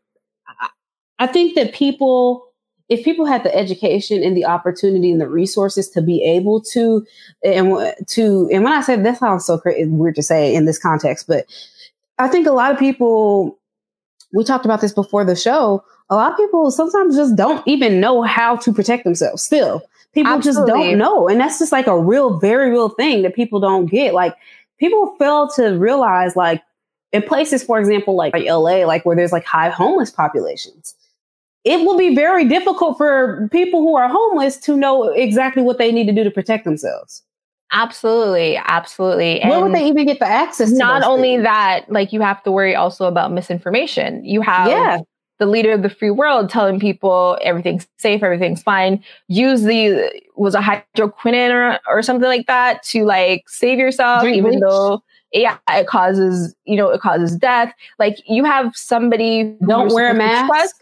I 1.20 1.28
think 1.28 1.54
that 1.54 1.72
people, 1.72 2.44
if 2.88 3.04
people 3.04 3.24
had 3.24 3.44
the 3.44 3.54
education 3.54 4.24
and 4.24 4.36
the 4.36 4.44
opportunity 4.44 5.12
and 5.12 5.20
the 5.20 5.28
resources 5.28 5.88
to 5.90 6.02
be 6.02 6.24
able 6.24 6.60
to, 6.72 7.06
and 7.44 7.94
to, 8.08 8.50
and 8.52 8.64
when 8.64 8.72
I 8.72 8.80
say 8.80 8.96
that 8.96 9.18
sounds 9.18 9.46
so 9.46 9.58
crazy, 9.58 9.88
weird 9.88 10.16
to 10.16 10.22
say 10.24 10.52
in 10.52 10.64
this 10.64 10.80
context, 10.80 11.28
but 11.28 11.46
I 12.18 12.26
think 12.26 12.48
a 12.48 12.52
lot 12.52 12.72
of 12.72 12.78
people 12.78 13.56
we 14.32 14.44
talked 14.44 14.64
about 14.64 14.80
this 14.80 14.92
before 14.92 15.24
the 15.24 15.36
show. 15.36 15.84
A 16.10 16.16
lot 16.16 16.32
of 16.32 16.36
people 16.36 16.70
sometimes 16.70 17.16
just 17.16 17.36
don't 17.36 17.66
even 17.66 18.00
know 18.00 18.22
how 18.22 18.56
to 18.56 18.72
protect 18.72 19.04
themselves 19.04 19.42
still 19.42 19.82
people 20.12 20.32
Absolutely. 20.32 20.62
just 20.62 20.66
don't 20.74 20.98
know. 20.98 21.28
And 21.28 21.40
that's 21.40 21.59
just 21.59 21.72
like 21.72 21.86
a 21.86 21.98
real, 21.98 22.38
very 22.38 22.70
real 22.70 22.90
thing 22.90 23.22
that 23.22 23.34
people 23.34 23.60
don't 23.60 23.86
get. 23.86 24.14
Like 24.14 24.34
people 24.78 25.14
fail 25.18 25.48
to 25.56 25.78
realize 25.78 26.36
like 26.36 26.62
in 27.12 27.22
places, 27.22 27.62
for 27.62 27.78
example, 27.78 28.14
like, 28.14 28.32
like 28.32 28.46
LA, 28.46 28.84
like 28.86 29.04
where 29.04 29.16
there's 29.16 29.32
like 29.32 29.44
high 29.44 29.70
homeless 29.70 30.10
populations, 30.10 30.94
it 31.64 31.80
will 31.80 31.96
be 31.96 32.14
very 32.14 32.46
difficult 32.46 32.98
for 32.98 33.48
people 33.52 33.80
who 33.80 33.96
are 33.96 34.09
homeless 34.09 34.56
to 34.59 34.76
know 34.76 35.09
exactly 35.10 35.62
what 35.62 35.78
they 35.78 35.92
need 35.92 36.06
to 36.06 36.12
do 36.12 36.24
to 36.24 36.30
protect 36.30 36.64
themselves. 36.64 37.22
Absolutely, 37.72 38.58
absolutely. 38.58 39.40
And 39.40 39.50
Where 39.50 39.60
would 39.60 39.74
they 39.74 39.88
even 39.88 40.06
get 40.06 40.18
the 40.18 40.26
access? 40.26 40.70
not 40.70 41.02
only 41.02 41.34
things? 41.34 41.44
that, 41.44 41.90
like 41.90 42.12
you 42.12 42.20
have 42.20 42.42
to 42.42 42.52
worry 42.52 42.74
also 42.74 43.06
about 43.06 43.32
misinformation. 43.32 44.22
You 44.24 44.42
have 44.42 44.68
yeah. 44.68 44.98
the 45.38 45.46
leader 45.46 45.72
of 45.72 45.82
the 45.82 45.88
free 45.88 46.10
world 46.10 46.50
telling 46.50 46.78
people 46.78 47.38
everything's 47.40 47.88
safe, 47.96 48.22
everything's 48.22 48.62
fine. 48.62 49.02
Use 49.28 49.62
the 49.62 50.22
was 50.36 50.54
a 50.54 50.60
hydroquinone 50.60 51.50
or, 51.50 51.80
or 51.88 52.02
something 52.02 52.28
like 52.28 52.46
that 52.46 52.82
to 52.84 53.04
like 53.04 53.48
save 53.48 53.78
yourself, 53.78 54.22
Drink 54.22 54.36
even 54.36 54.60
though 54.60 55.02
yeah, 55.32 55.56
it 55.70 55.86
causes 55.86 56.54
you 56.66 56.76
know 56.76 56.90
it 56.90 57.00
causes 57.00 57.34
death. 57.36 57.72
Like 57.98 58.18
you 58.28 58.44
have 58.44 58.76
somebody 58.76 59.56
don't 59.66 59.94
wear 59.94 60.10
a 60.10 60.14
mask 60.14 60.76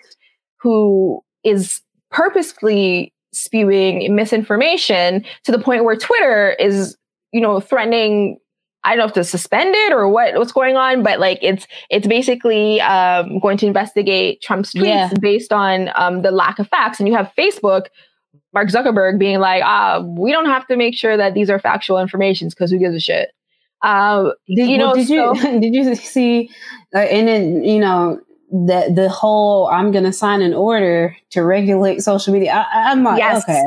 who 0.56 1.22
is 1.44 1.82
purposefully 2.10 3.12
spewing 3.32 4.14
misinformation 4.14 5.24
to 5.44 5.52
the 5.52 5.58
point 5.58 5.84
where 5.84 5.96
Twitter 5.96 6.50
is, 6.58 6.96
you 7.32 7.40
know, 7.40 7.60
threatening 7.60 8.38
I 8.82 8.90
don't 8.90 8.98
know 8.98 9.04
if 9.06 9.12
to 9.12 9.24
suspend 9.24 9.74
it 9.74 9.92
or 9.92 10.08
what 10.08 10.34
what's 10.36 10.52
going 10.52 10.76
on, 10.76 11.02
but 11.02 11.20
like 11.20 11.38
it's 11.42 11.66
it's 11.90 12.06
basically 12.06 12.80
um, 12.80 13.38
going 13.38 13.58
to 13.58 13.66
investigate 13.66 14.40
Trump's 14.40 14.72
tweets 14.72 14.84
yeah. 14.84 15.10
based 15.20 15.52
on 15.52 15.90
um, 15.94 16.22
the 16.22 16.30
lack 16.30 16.58
of 16.58 16.66
facts. 16.68 16.98
And 16.98 17.06
you 17.06 17.14
have 17.14 17.30
Facebook, 17.36 17.86
Mark 18.54 18.68
Zuckerberg 18.68 19.18
being 19.18 19.38
like, 19.38 19.62
ah, 19.64 20.00
we 20.00 20.32
don't 20.32 20.46
have 20.46 20.66
to 20.68 20.76
make 20.76 20.96
sure 20.96 21.16
that 21.16 21.34
these 21.34 21.50
are 21.50 21.58
factual 21.58 21.98
informations 21.98 22.54
because 22.54 22.70
who 22.70 22.78
gives 22.78 22.96
a 22.96 23.00
shit. 23.00 23.32
Uh, 23.82 24.30
did, 24.46 24.68
you 24.68 24.78
know, 24.78 24.94
did 24.94 25.08
so, 25.08 25.34
you 25.34 25.60
did 25.60 25.74
you 25.74 25.94
see? 25.94 26.50
Uh, 26.94 27.00
and 27.00 27.28
then 27.28 27.64
you 27.64 27.80
know 27.80 28.18
the 28.50 28.92
the 28.94 29.08
whole 29.08 29.68
I'm 29.68 29.92
going 29.92 30.04
to 30.04 30.12
sign 30.12 30.42
an 30.42 30.54
order 30.54 31.16
to 31.30 31.42
regulate 31.42 32.02
social 32.02 32.32
media. 32.32 32.66
I, 32.72 32.92
am 32.92 33.04
like, 33.04 33.18
yes. 33.18 33.44
okay. 33.44 33.64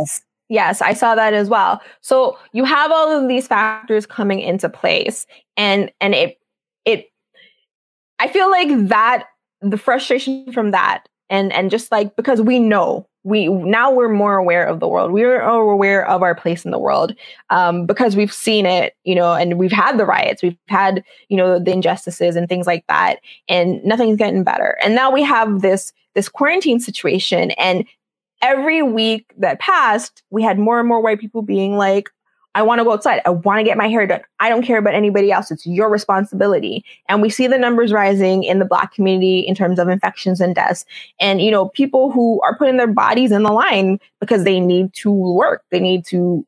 Yes, 0.50 0.82
I 0.82 0.94
saw 0.94 1.16
that 1.16 1.34
as 1.34 1.50
well. 1.50 1.82
So 2.02 2.38
you 2.52 2.66
have 2.66 2.92
all 2.92 3.10
of 3.10 3.28
these 3.28 3.48
factors 3.48 4.06
coming 4.06 4.40
into 4.40 4.70
place, 4.70 5.26
and 5.58 5.92
and 6.02 6.14
it 6.14 6.38
it 6.86 7.12
I 8.20 8.28
feel 8.28 8.52
like 8.52 8.88
that 8.90 9.26
the 9.62 9.78
frustration 9.78 10.52
from 10.52 10.72
that, 10.72 11.08
and 11.30 11.52
and 11.54 11.72
just 11.72 11.92
like 11.92 12.16
because 12.16 12.42
we 12.42 12.60
know 12.60 13.08
we 13.24 13.48
now 13.48 13.92
we're 13.92 14.10
more 14.10 14.36
aware 14.36 14.66
of 14.66 14.80
the 14.80 14.88
world. 14.88 15.12
We 15.12 15.24
are 15.24 15.42
aware 15.42 16.06
of 16.08 16.22
our 16.22 16.36
place 16.36 16.66
in 16.66 16.72
the 16.72 16.80
world 16.80 17.16
um, 17.50 17.86
because 17.86 18.16
we've 18.16 18.34
seen 18.34 18.66
it, 18.66 18.96
you 19.04 19.16
know, 19.16 19.34
and 19.34 19.58
we've 19.58 19.72
had 19.72 19.98
the 19.98 20.06
riots, 20.06 20.44
we've 20.44 20.58
had, 20.68 21.04
you 21.30 21.38
know, 21.38 21.58
the 21.58 21.72
injustices 21.72 22.36
and 22.36 22.50
things 22.50 22.68
like 22.68 22.86
that, 22.88 23.20
and 23.48 23.84
nothing's 23.84 24.18
getting 24.18 24.44
better. 24.44 24.78
And 24.84 24.94
now 24.94 25.12
we 25.12 25.24
have 25.24 25.62
this 25.62 25.94
this 26.16 26.30
quarantine 26.30 26.80
situation, 26.80 27.52
and 27.52 27.86
every 28.42 28.84
week 28.84 29.34
that 29.38 29.60
passed, 29.60 30.22
we 30.30 30.44
had 30.44 30.60
more 30.60 30.80
and 30.80 30.88
more 30.88 31.02
white 31.02 31.20
people 31.20 31.42
being 31.42 31.78
like, 31.78 32.10
I 32.56 32.62
want 32.62 32.80
to 32.80 32.86
go 32.86 32.94
outside. 32.94 33.22
I 33.26 33.32
want 33.32 33.60
to 33.60 33.64
get 33.64 33.78
my 33.78 33.88
hair 33.88 34.06
done. 34.06 34.22
I 34.40 34.50
don't 34.50 34.64
care 34.64 34.78
about 34.78 34.94
anybody 34.94 35.32
else. 35.32 35.50
It's 35.50 35.66
your 35.66 35.90
responsibility. 35.90 36.86
And 37.10 37.22
we 37.22 37.30
see 37.30 37.48
the 37.48 37.58
numbers 37.58 37.92
rising 37.92 38.44
in 38.44 38.60
the 38.60 38.66
black 38.66 38.94
community 38.94 39.40
in 39.40 39.56
terms 39.56 39.80
of 39.80 39.88
infections 39.90 40.40
and 40.40 40.54
deaths. 40.54 40.86
And, 41.20 41.42
you 41.42 41.50
know, 41.50 41.70
people 41.70 42.12
who 42.12 42.42
are 42.42 42.58
putting 42.58 42.78
their 42.78 42.88
bodies 42.88 43.32
in 43.32 43.44
the 43.44 43.52
line 43.52 44.00
because 44.20 44.44
they 44.44 44.60
need 44.60 44.94
to 44.96 45.12
work. 45.12 45.64
They 45.72 45.80
need 45.80 46.06
to 46.08 46.46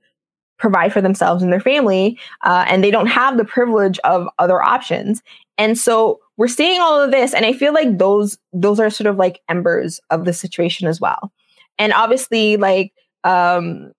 provide 0.57 0.93
for 0.93 1.01
themselves 1.01 1.43
and 1.43 1.51
their 1.51 1.59
family. 1.59 2.19
Uh, 2.43 2.65
and 2.67 2.83
they 2.83 2.91
don't 2.91 3.07
have 3.07 3.37
the 3.37 3.45
privilege 3.45 3.99
of 3.99 4.27
other 4.39 4.61
options. 4.61 5.23
And 5.57 5.77
so 5.77 6.19
we're 6.37 6.47
seeing 6.47 6.79
all 6.81 7.01
of 7.01 7.11
this. 7.11 7.33
And 7.33 7.45
I 7.45 7.53
feel 7.53 7.73
like 7.73 7.97
those, 7.97 8.37
those 8.53 8.79
are 8.79 8.89
sort 8.89 9.07
of 9.07 9.17
like 9.17 9.41
embers 9.49 9.99
of 10.11 10.25
the 10.25 10.33
situation 10.33 10.87
as 10.87 11.01
well. 11.01 11.31
And 11.77 11.93
obviously, 11.93 12.57
like, 12.57 12.93
um, 13.23 13.91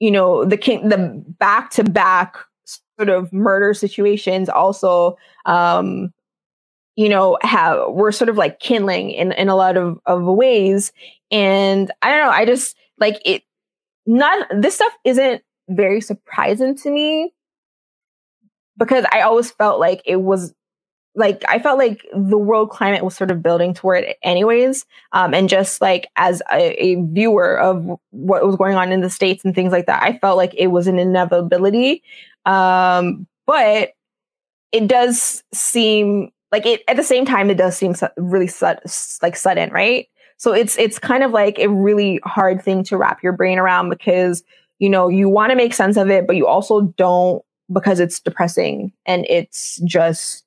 you 0.00 0.10
know, 0.10 0.44
the 0.44 0.56
king, 0.56 0.88
the 0.88 1.22
back 1.38 1.70
to 1.70 1.84
back 1.84 2.36
sort 2.98 3.08
of 3.08 3.32
murder 3.32 3.74
situations 3.74 4.48
also, 4.48 5.16
um, 5.46 6.12
you 6.96 7.08
know, 7.08 7.38
have 7.42 7.90
we're 7.90 8.12
sort 8.12 8.28
of 8.28 8.36
like 8.36 8.60
kindling 8.60 9.10
in, 9.10 9.32
in 9.32 9.48
a 9.48 9.56
lot 9.56 9.76
of, 9.76 9.98
of 10.06 10.22
ways. 10.24 10.92
And 11.30 11.90
I 12.02 12.10
don't 12.10 12.24
know, 12.26 12.32
I 12.32 12.44
just 12.44 12.76
like 12.98 13.20
it, 13.24 13.42
not, 14.06 14.46
this 14.56 14.74
stuff 14.74 14.92
isn't 15.04 15.42
very 15.68 16.00
surprising 16.00 16.76
to 16.78 16.90
me 16.90 17.32
because 18.76 19.04
I 19.12 19.20
always 19.20 19.50
felt 19.50 19.80
like 19.80 20.02
it 20.04 20.22
was 20.22 20.54
like 21.18 21.42
I 21.48 21.58
felt 21.58 21.78
like 21.78 22.06
the 22.14 22.38
world 22.38 22.70
climate 22.70 23.04
was 23.04 23.16
sort 23.16 23.30
of 23.30 23.42
building 23.42 23.74
toward 23.74 24.04
it 24.04 24.18
anyways. 24.22 24.86
Um, 25.12 25.34
and 25.34 25.48
just 25.48 25.80
like 25.80 26.06
as 26.16 26.40
a, 26.52 26.82
a, 26.82 26.94
viewer 27.06 27.58
of 27.58 27.84
what 28.10 28.46
was 28.46 28.56
going 28.56 28.76
on 28.76 28.92
in 28.92 29.00
the 29.00 29.10
states 29.10 29.44
and 29.44 29.54
things 29.54 29.72
like 29.72 29.86
that, 29.86 30.02
I 30.02 30.16
felt 30.18 30.36
like 30.36 30.54
it 30.54 30.68
was 30.68 30.86
an 30.86 30.98
inevitability. 30.98 32.02
Um, 32.46 33.26
but 33.46 33.90
it 34.70 34.86
does 34.86 35.42
seem 35.52 36.30
like 36.52 36.64
it 36.64 36.82
at 36.88 36.96
the 36.96 37.02
same 37.02 37.26
time, 37.26 37.50
it 37.50 37.58
does 37.58 37.76
seem 37.76 37.94
su- 37.94 38.08
really 38.16 38.46
su- 38.46 38.76
like 39.20 39.36
sudden, 39.36 39.70
right? 39.70 40.06
So 40.36 40.52
it's 40.52 40.78
it's 40.78 41.00
kind 41.00 41.24
of 41.24 41.32
like 41.32 41.58
a 41.58 41.68
really 41.68 42.20
hard 42.24 42.62
thing 42.62 42.84
to 42.84 42.96
wrap 42.96 43.24
your 43.24 43.32
brain 43.32 43.58
around 43.58 43.90
because 43.90 44.44
you 44.78 44.88
know 44.88 45.08
you 45.08 45.28
want 45.28 45.50
to 45.50 45.56
make 45.56 45.74
sense 45.74 45.96
of 45.96 46.10
it, 46.10 46.28
but 46.28 46.36
you 46.36 46.46
also 46.46 46.82
don't 46.96 47.42
because 47.72 48.00
it's 48.00 48.20
depressing 48.20 48.92
and 49.04 49.26
it's 49.28 49.78
just 49.84 50.44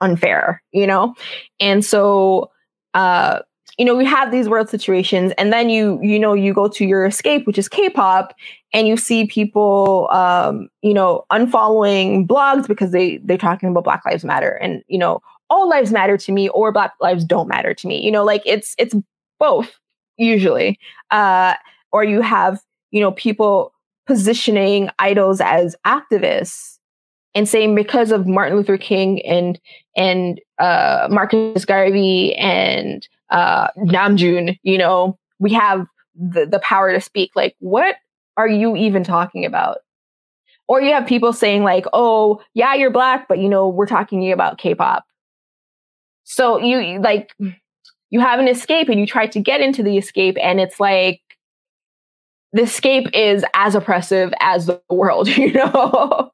unfair, 0.00 0.62
you 0.72 0.86
know? 0.86 1.14
And 1.60 1.84
so, 1.84 2.50
uh, 2.94 3.40
you 3.78 3.84
know, 3.84 3.94
we 3.94 4.04
have 4.06 4.30
these 4.30 4.48
world 4.48 4.68
situations 4.68 5.32
and 5.36 5.52
then 5.52 5.68
you, 5.68 5.98
you 6.02 6.18
know, 6.18 6.32
you 6.32 6.54
go 6.54 6.68
to 6.68 6.84
your 6.84 7.04
escape, 7.04 7.46
which 7.46 7.58
is 7.58 7.68
K-pop 7.68 8.34
and 8.72 8.88
you 8.88 8.96
see 8.96 9.26
people, 9.26 10.08
um, 10.12 10.68
you 10.82 10.94
know, 10.94 11.24
unfollowing 11.30 12.26
blogs 12.26 12.66
because 12.66 12.92
they, 12.92 13.18
they're 13.18 13.36
talking 13.36 13.68
about 13.68 13.84
Black 13.84 14.02
Lives 14.06 14.24
Matter 14.24 14.50
and, 14.50 14.82
you 14.88 14.98
know, 14.98 15.20
all 15.50 15.68
lives 15.68 15.92
matter 15.92 16.16
to 16.16 16.32
me 16.32 16.48
or 16.48 16.72
Black 16.72 16.92
lives 17.00 17.24
don't 17.24 17.48
matter 17.48 17.74
to 17.74 17.86
me. 17.86 18.02
You 18.02 18.10
know, 18.10 18.24
like 18.24 18.42
it's, 18.44 18.74
it's 18.78 18.94
both 19.38 19.78
usually. 20.16 20.78
Uh, 21.10 21.54
or 21.92 22.02
you 22.02 22.20
have, 22.20 22.60
you 22.90 23.00
know, 23.00 23.12
people 23.12 23.72
positioning 24.06 24.88
idols 24.98 25.40
as 25.40 25.76
activists 25.86 26.75
and 27.36 27.46
saying 27.46 27.74
because 27.74 28.10
of 28.12 28.26
Martin 28.26 28.56
Luther 28.56 28.78
King 28.78 29.24
and 29.26 29.60
and 29.94 30.40
uh, 30.58 31.06
Marcus 31.10 31.66
Garvey 31.66 32.34
and 32.34 33.06
uh, 33.28 33.68
Namjoon, 33.76 34.58
you 34.62 34.78
know, 34.78 35.18
we 35.38 35.52
have 35.52 35.86
the 36.14 36.46
the 36.46 36.58
power 36.60 36.92
to 36.92 37.00
speak. 37.00 37.30
Like, 37.36 37.54
what 37.58 37.96
are 38.38 38.48
you 38.48 38.74
even 38.74 39.04
talking 39.04 39.44
about? 39.44 39.78
Or 40.66 40.80
you 40.80 40.92
have 40.94 41.06
people 41.06 41.34
saying 41.34 41.62
like, 41.62 41.84
"Oh, 41.92 42.40
yeah, 42.54 42.74
you're 42.74 42.90
black, 42.90 43.28
but 43.28 43.38
you 43.38 43.50
know, 43.50 43.68
we're 43.68 43.86
talking 43.86 44.32
about 44.32 44.56
K-pop." 44.56 45.04
So 46.24 46.58
you 46.58 47.00
like 47.00 47.34
you 48.08 48.20
have 48.20 48.40
an 48.40 48.48
escape 48.48 48.88
and 48.88 48.98
you 48.98 49.06
try 49.06 49.26
to 49.26 49.40
get 49.40 49.60
into 49.60 49.82
the 49.82 49.98
escape, 49.98 50.38
and 50.42 50.58
it's 50.58 50.80
like 50.80 51.20
the 52.54 52.62
escape 52.62 53.08
is 53.12 53.44
as 53.52 53.74
oppressive 53.74 54.32
as 54.40 54.64
the 54.64 54.80
world, 54.88 55.28
you 55.36 55.52
know 55.52 56.32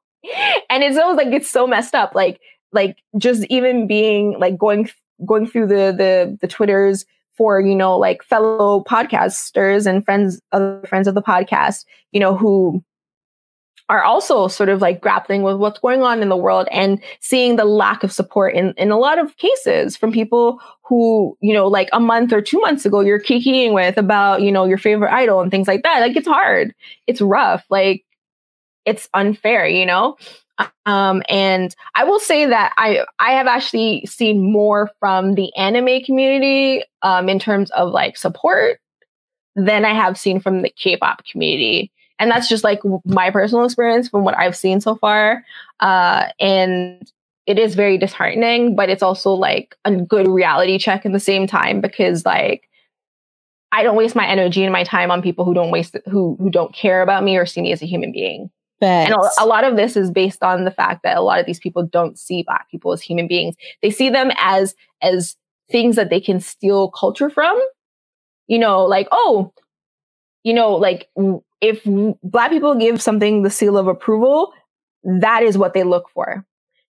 and 0.69 0.83
it's 0.83 0.97
always 0.97 1.17
like 1.17 1.33
it's 1.33 1.49
so 1.49 1.67
messed 1.67 1.95
up. 1.95 2.15
Like 2.15 2.39
like 2.71 2.97
just 3.17 3.43
even 3.45 3.87
being 3.87 4.37
like 4.39 4.57
going 4.57 4.89
going 5.25 5.47
through 5.47 5.67
the 5.67 5.93
the 5.95 6.37
the 6.41 6.47
twitters 6.47 7.05
for 7.35 7.61
you 7.61 7.75
know 7.75 7.97
like 7.97 8.23
fellow 8.23 8.83
podcasters 8.83 9.87
and 9.87 10.03
friends 10.03 10.41
other 10.51 10.83
friends 10.87 11.07
of 11.07 11.15
the 11.15 11.21
podcast 11.21 11.85
you 12.11 12.19
know 12.19 12.35
who 12.35 12.83
are 13.89 14.03
also 14.03 14.47
sort 14.47 14.69
of 14.69 14.81
like 14.81 15.01
grappling 15.01 15.43
with 15.43 15.57
what's 15.57 15.79
going 15.79 16.01
on 16.01 16.21
in 16.21 16.29
the 16.29 16.37
world 16.37 16.67
and 16.71 17.01
seeing 17.19 17.57
the 17.57 17.65
lack 17.65 18.03
of 18.03 18.11
support 18.11 18.55
in, 18.55 18.73
in 18.77 18.91
a 18.91 18.97
lot 18.97 19.19
of 19.19 19.35
cases 19.37 19.97
from 19.97 20.11
people 20.11 20.59
who, 20.83 21.37
you 21.41 21.53
know, 21.53 21.67
like 21.67 21.89
a 21.91 21.99
month 21.99 22.31
or 22.31 22.41
two 22.41 22.59
months 22.61 22.85
ago, 22.85 23.01
you're 23.01 23.19
kikiing 23.19 23.73
with 23.73 23.97
about, 23.97 24.41
you 24.41 24.51
know, 24.51 24.63
your 24.63 24.77
favorite 24.77 25.11
idol 25.11 25.41
and 25.41 25.51
things 25.51 25.67
like 25.67 25.83
that. 25.83 25.99
Like 25.99 26.15
it's 26.15 26.27
hard. 26.27 26.73
It's 27.07 27.21
rough. 27.21 27.65
Like 27.69 28.05
it's 28.85 29.09
unfair, 29.13 29.67
you 29.67 29.85
know? 29.85 30.17
Um, 30.85 31.23
and 31.29 31.75
I 31.95 32.03
will 32.03 32.19
say 32.19 32.45
that 32.45 32.73
I 32.77 33.05
I 33.19 33.31
have 33.31 33.47
actually 33.47 34.05
seen 34.05 34.51
more 34.51 34.89
from 34.99 35.33
the 35.33 35.53
anime 35.55 36.03
community 36.03 36.83
um, 37.01 37.27
in 37.27 37.39
terms 37.39 37.71
of 37.71 37.91
like 37.91 38.17
support 38.17 38.79
than 39.55 39.85
I 39.85 39.93
have 39.93 40.17
seen 40.17 40.39
from 40.39 40.61
the 40.61 40.69
K-pop 40.69 41.25
community, 41.25 41.91
and 42.19 42.29
that's 42.29 42.47
just 42.47 42.63
like 42.63 42.79
my 43.03 43.31
personal 43.31 43.65
experience 43.65 44.09
from 44.09 44.23
what 44.23 44.37
I've 44.37 44.55
seen 44.55 44.79
so 44.79 44.95
far. 44.95 45.43
Uh, 45.79 46.27
and 46.39 47.11
it 47.47 47.57
is 47.57 47.75
very 47.75 47.97
disheartening, 47.97 48.75
but 48.75 48.89
it's 48.89 49.03
also 49.03 49.31
like 49.31 49.75
a 49.85 49.95
good 49.95 50.27
reality 50.27 50.77
check 50.77 51.03
in 51.03 51.13
the 51.13 51.19
same 51.19 51.47
time 51.47 51.81
because 51.81 52.25
like 52.25 52.69
I 53.71 53.81
don't 53.81 53.95
waste 53.95 54.15
my 54.15 54.27
energy 54.27 54.63
and 54.63 54.71
my 54.71 54.83
time 54.83 55.09
on 55.09 55.23
people 55.23 55.45
who 55.45 55.55
don't 55.55 55.71
waste 55.71 55.97
who 56.05 56.37
who 56.39 56.51
don't 56.51 56.75
care 56.75 57.01
about 57.01 57.23
me 57.23 57.37
or 57.37 57.47
see 57.47 57.61
me 57.61 57.71
as 57.71 57.81
a 57.81 57.87
human 57.87 58.11
being. 58.11 58.51
And 58.83 59.13
a, 59.13 59.43
a 59.43 59.45
lot 59.45 59.63
of 59.63 59.75
this 59.75 59.95
is 59.95 60.11
based 60.11 60.43
on 60.43 60.65
the 60.65 60.71
fact 60.71 61.03
that 61.03 61.17
a 61.17 61.21
lot 61.21 61.39
of 61.39 61.45
these 61.45 61.59
people 61.59 61.85
don't 61.85 62.17
see 62.17 62.43
black 62.43 62.69
people 62.69 62.91
as 62.91 63.01
human 63.01 63.27
beings. 63.27 63.55
They 63.81 63.91
see 63.91 64.09
them 64.09 64.31
as 64.37 64.75
as 65.01 65.35
things 65.71 65.95
that 65.95 66.09
they 66.09 66.19
can 66.19 66.39
steal 66.39 66.89
culture 66.91 67.29
from. 67.29 67.59
You 68.47 68.59
know, 68.59 68.83
like 68.83 69.07
oh, 69.11 69.53
you 70.43 70.53
know, 70.53 70.73
like 70.75 71.09
if 71.61 71.81
black 72.23 72.51
people 72.51 72.75
give 72.75 73.01
something 73.01 73.43
the 73.43 73.49
seal 73.49 73.77
of 73.77 73.87
approval, 73.87 74.53
that 75.03 75.43
is 75.43 75.57
what 75.57 75.73
they 75.73 75.83
look 75.83 76.09
for. 76.13 76.45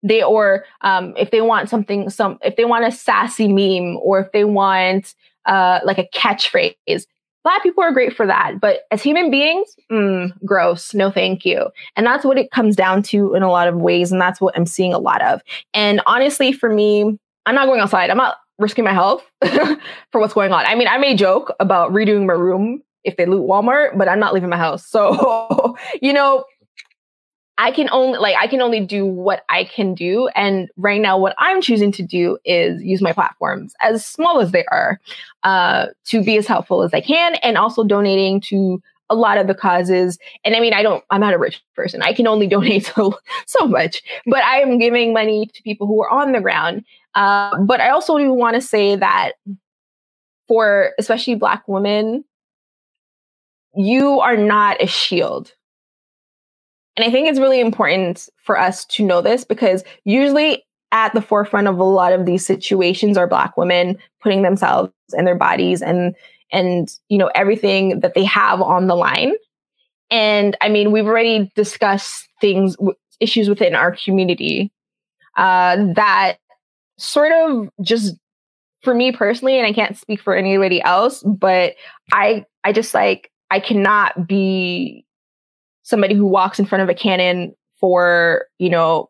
They 0.04 0.24
or 0.24 0.66
um, 0.82 1.14
if 1.18 1.32
they 1.32 1.42
want 1.42 1.70
something, 1.70 2.10
some 2.10 2.40
if 2.44 2.56
they 2.56 2.66
want 2.66 2.86
a 2.86 2.92
sassy 2.92 3.48
meme 3.48 3.98
or 3.98 4.20
if 4.20 4.32
they 4.32 4.46
want 4.46 5.14
uh, 5.46 5.80
like 5.84 5.98
a 5.98 6.08
catchphrase, 6.14 7.06
black 7.44 7.64
people 7.64 7.84
are 7.84 7.92
great 7.92 8.16
for 8.16 8.26
that. 8.26 8.60
But 8.60 8.82
as 8.92 9.02
human 9.02 9.32
beings, 9.32 9.76
mm, 9.92 10.32
gross. 10.46 10.94
No, 10.94 11.12
thank 11.12 11.46
you. 11.46 11.68
And 11.96 12.06
that's 12.06 12.26
what 12.26 12.38
it 12.38 12.52
comes 12.52 12.76
down 12.76 13.04
to 13.04 13.34
in 13.34 13.44
a 13.44 13.50
lot 13.52 13.68
of 13.68 13.76
ways, 13.76 14.12
and 14.12 14.22
that's 14.22 14.42
what 14.42 14.56
I'm 14.58 14.66
seeing 14.66 14.94
a 14.94 15.00
lot 15.00 15.22
of. 15.22 15.42
And 15.74 16.02
honestly, 16.06 16.52
for 16.52 16.70
me, 16.70 17.18
I'm 17.46 17.56
not 17.56 17.66
going 17.66 17.82
outside. 17.82 18.10
I'm 18.10 18.18
not 18.18 18.38
risking 18.60 18.84
my 18.84 18.94
health 18.94 19.24
for 20.12 20.22
what's 20.22 20.34
going 20.34 20.52
on. 20.52 20.66
I 20.66 20.76
mean, 20.76 20.88
I 20.88 20.98
may 20.98 21.16
joke 21.16 21.54
about 21.60 21.92
redoing 21.92 22.26
my 22.26 22.34
room 22.34 22.82
if 23.04 23.18
they 23.18 23.26
loot 23.26 23.48
Walmart, 23.48 23.98
but 23.98 24.08
I'm 24.08 24.20
not 24.20 24.34
leaving 24.34 24.50
my 24.50 24.58
house. 24.58 24.86
So, 24.86 25.76
you 26.02 26.14
know, 26.14 26.46
I 27.62 27.70
can 27.70 27.90
only 27.92 28.18
like 28.18 28.36
I 28.40 28.48
can 28.48 28.60
only 28.60 28.80
do 28.80 29.06
what 29.06 29.46
I 29.48 29.66
can 29.66 29.94
do. 29.94 30.30
And 30.30 30.68
right 30.78 31.00
now 31.00 31.16
what 31.16 31.36
I'm 31.38 31.62
choosing 31.62 31.92
to 31.92 32.02
do 32.02 32.40
is 32.44 32.82
use 32.82 33.04
my 33.04 33.14
platforms 33.14 33.76
as 33.82 34.04
small 34.04 34.42
as 34.42 34.52
they 34.52 34.66
are 34.72 35.00
uh, 35.44 35.88
to 36.06 36.24
be 36.24 36.38
as 36.38 36.48
helpful 36.48 36.82
as 36.82 36.92
I 36.92 37.02
can 37.02 37.36
and 37.36 37.60
also 37.60 37.84
donating 37.84 38.42
to 38.42 38.82
a 39.12 39.16
lot 39.16 39.38
of 39.38 39.46
the 39.46 39.54
causes. 39.54 40.18
And 40.44 40.56
I 40.56 40.60
mean 40.60 40.74
I 40.74 40.82
don't 40.82 41.04
I'm 41.12 41.22
not 41.22 41.36
a 41.36 41.38
rich 41.38 41.62
person. 41.76 42.02
I 42.02 42.14
can 42.14 42.26
only 42.26 42.48
donate 42.56 42.88
so 42.88 43.14
so 43.46 43.68
much. 43.68 44.02
But 44.26 44.44
I 44.44 44.62
am 44.62 44.80
giving 44.80 45.14
money 45.14 45.46
to 45.46 45.62
people 45.62 45.86
who 45.86 46.02
are 46.02 46.10
on 46.10 46.32
the 46.32 46.42
ground. 46.42 46.84
Uh, 47.14 47.60
but 47.60 47.80
I 47.80 47.90
also 47.90 48.18
do 48.18 48.34
want 48.34 48.56
to 48.56 48.62
say 48.62 48.96
that 48.96 49.34
for 50.48 50.94
especially 50.98 51.36
black 51.36 51.68
women 51.68 52.26
you 53.76 54.20
are 54.20 54.36
not 54.36 54.82
a 54.82 54.88
shield 54.88 55.54
and 56.98 57.06
I 57.06 57.12
think 57.12 57.28
it's 57.30 57.40
really 57.40 57.62
important 57.62 58.30
for 58.38 58.58
us 58.58 58.86
to 58.86 59.06
know 59.06 59.22
this 59.22 59.44
because 59.44 59.84
usually 60.04 60.64
at 60.92 61.14
the 61.14 61.22
forefront 61.22 61.68
of 61.68 61.78
a 61.78 61.84
lot 61.84 62.12
of 62.12 62.26
these 62.26 62.46
situations 62.46 63.18
are 63.18 63.28
black 63.28 63.56
women 63.56 63.98
putting 64.22 64.42
themselves 64.42 64.92
and 65.14 65.26
their 65.26 65.38
bodies 65.38 65.82
and 65.82 66.16
and 66.52 66.90
you 67.08 67.18
know 67.18 67.32
everything 67.34 68.02
that 68.02 68.14
they 68.14 68.26
have 68.26 68.62
on 68.62 68.88
the 68.88 68.96
line. 68.96 69.34
And 70.10 70.58
I 70.60 70.68
mean, 70.68 70.92
we've 70.92 71.08
already 71.08 71.50
discussed 71.56 72.28
things 72.42 72.76
issues 73.22 73.48
within 73.48 73.76
our 73.76 73.96
community 73.96 74.72
uh, 75.38 75.78
that 75.96 76.38
sort 76.98 77.32
of 77.32 77.70
just 77.82 78.16
for 78.82 78.94
me 78.94 79.12
personally, 79.12 79.58
and 79.58 79.66
I 79.66 79.72
can't 79.72 79.98
speak 79.98 80.22
for 80.22 80.36
anybody 80.36 80.82
else, 80.82 81.24
but 81.24 81.76
I 82.12 82.46
I 82.66 82.74
just 82.74 82.94
like 82.94 83.32
I 83.50 83.62
cannot 83.62 84.28
be 84.28 85.06
somebody 85.84 86.16
who 86.16 86.26
walks 86.26 86.60
in 86.60 86.66
front 86.66 86.84
of 86.84 86.90
a 86.90 86.94
cannon 86.94 87.56
for, 87.80 88.46
you 88.60 88.70
know, 88.70 89.10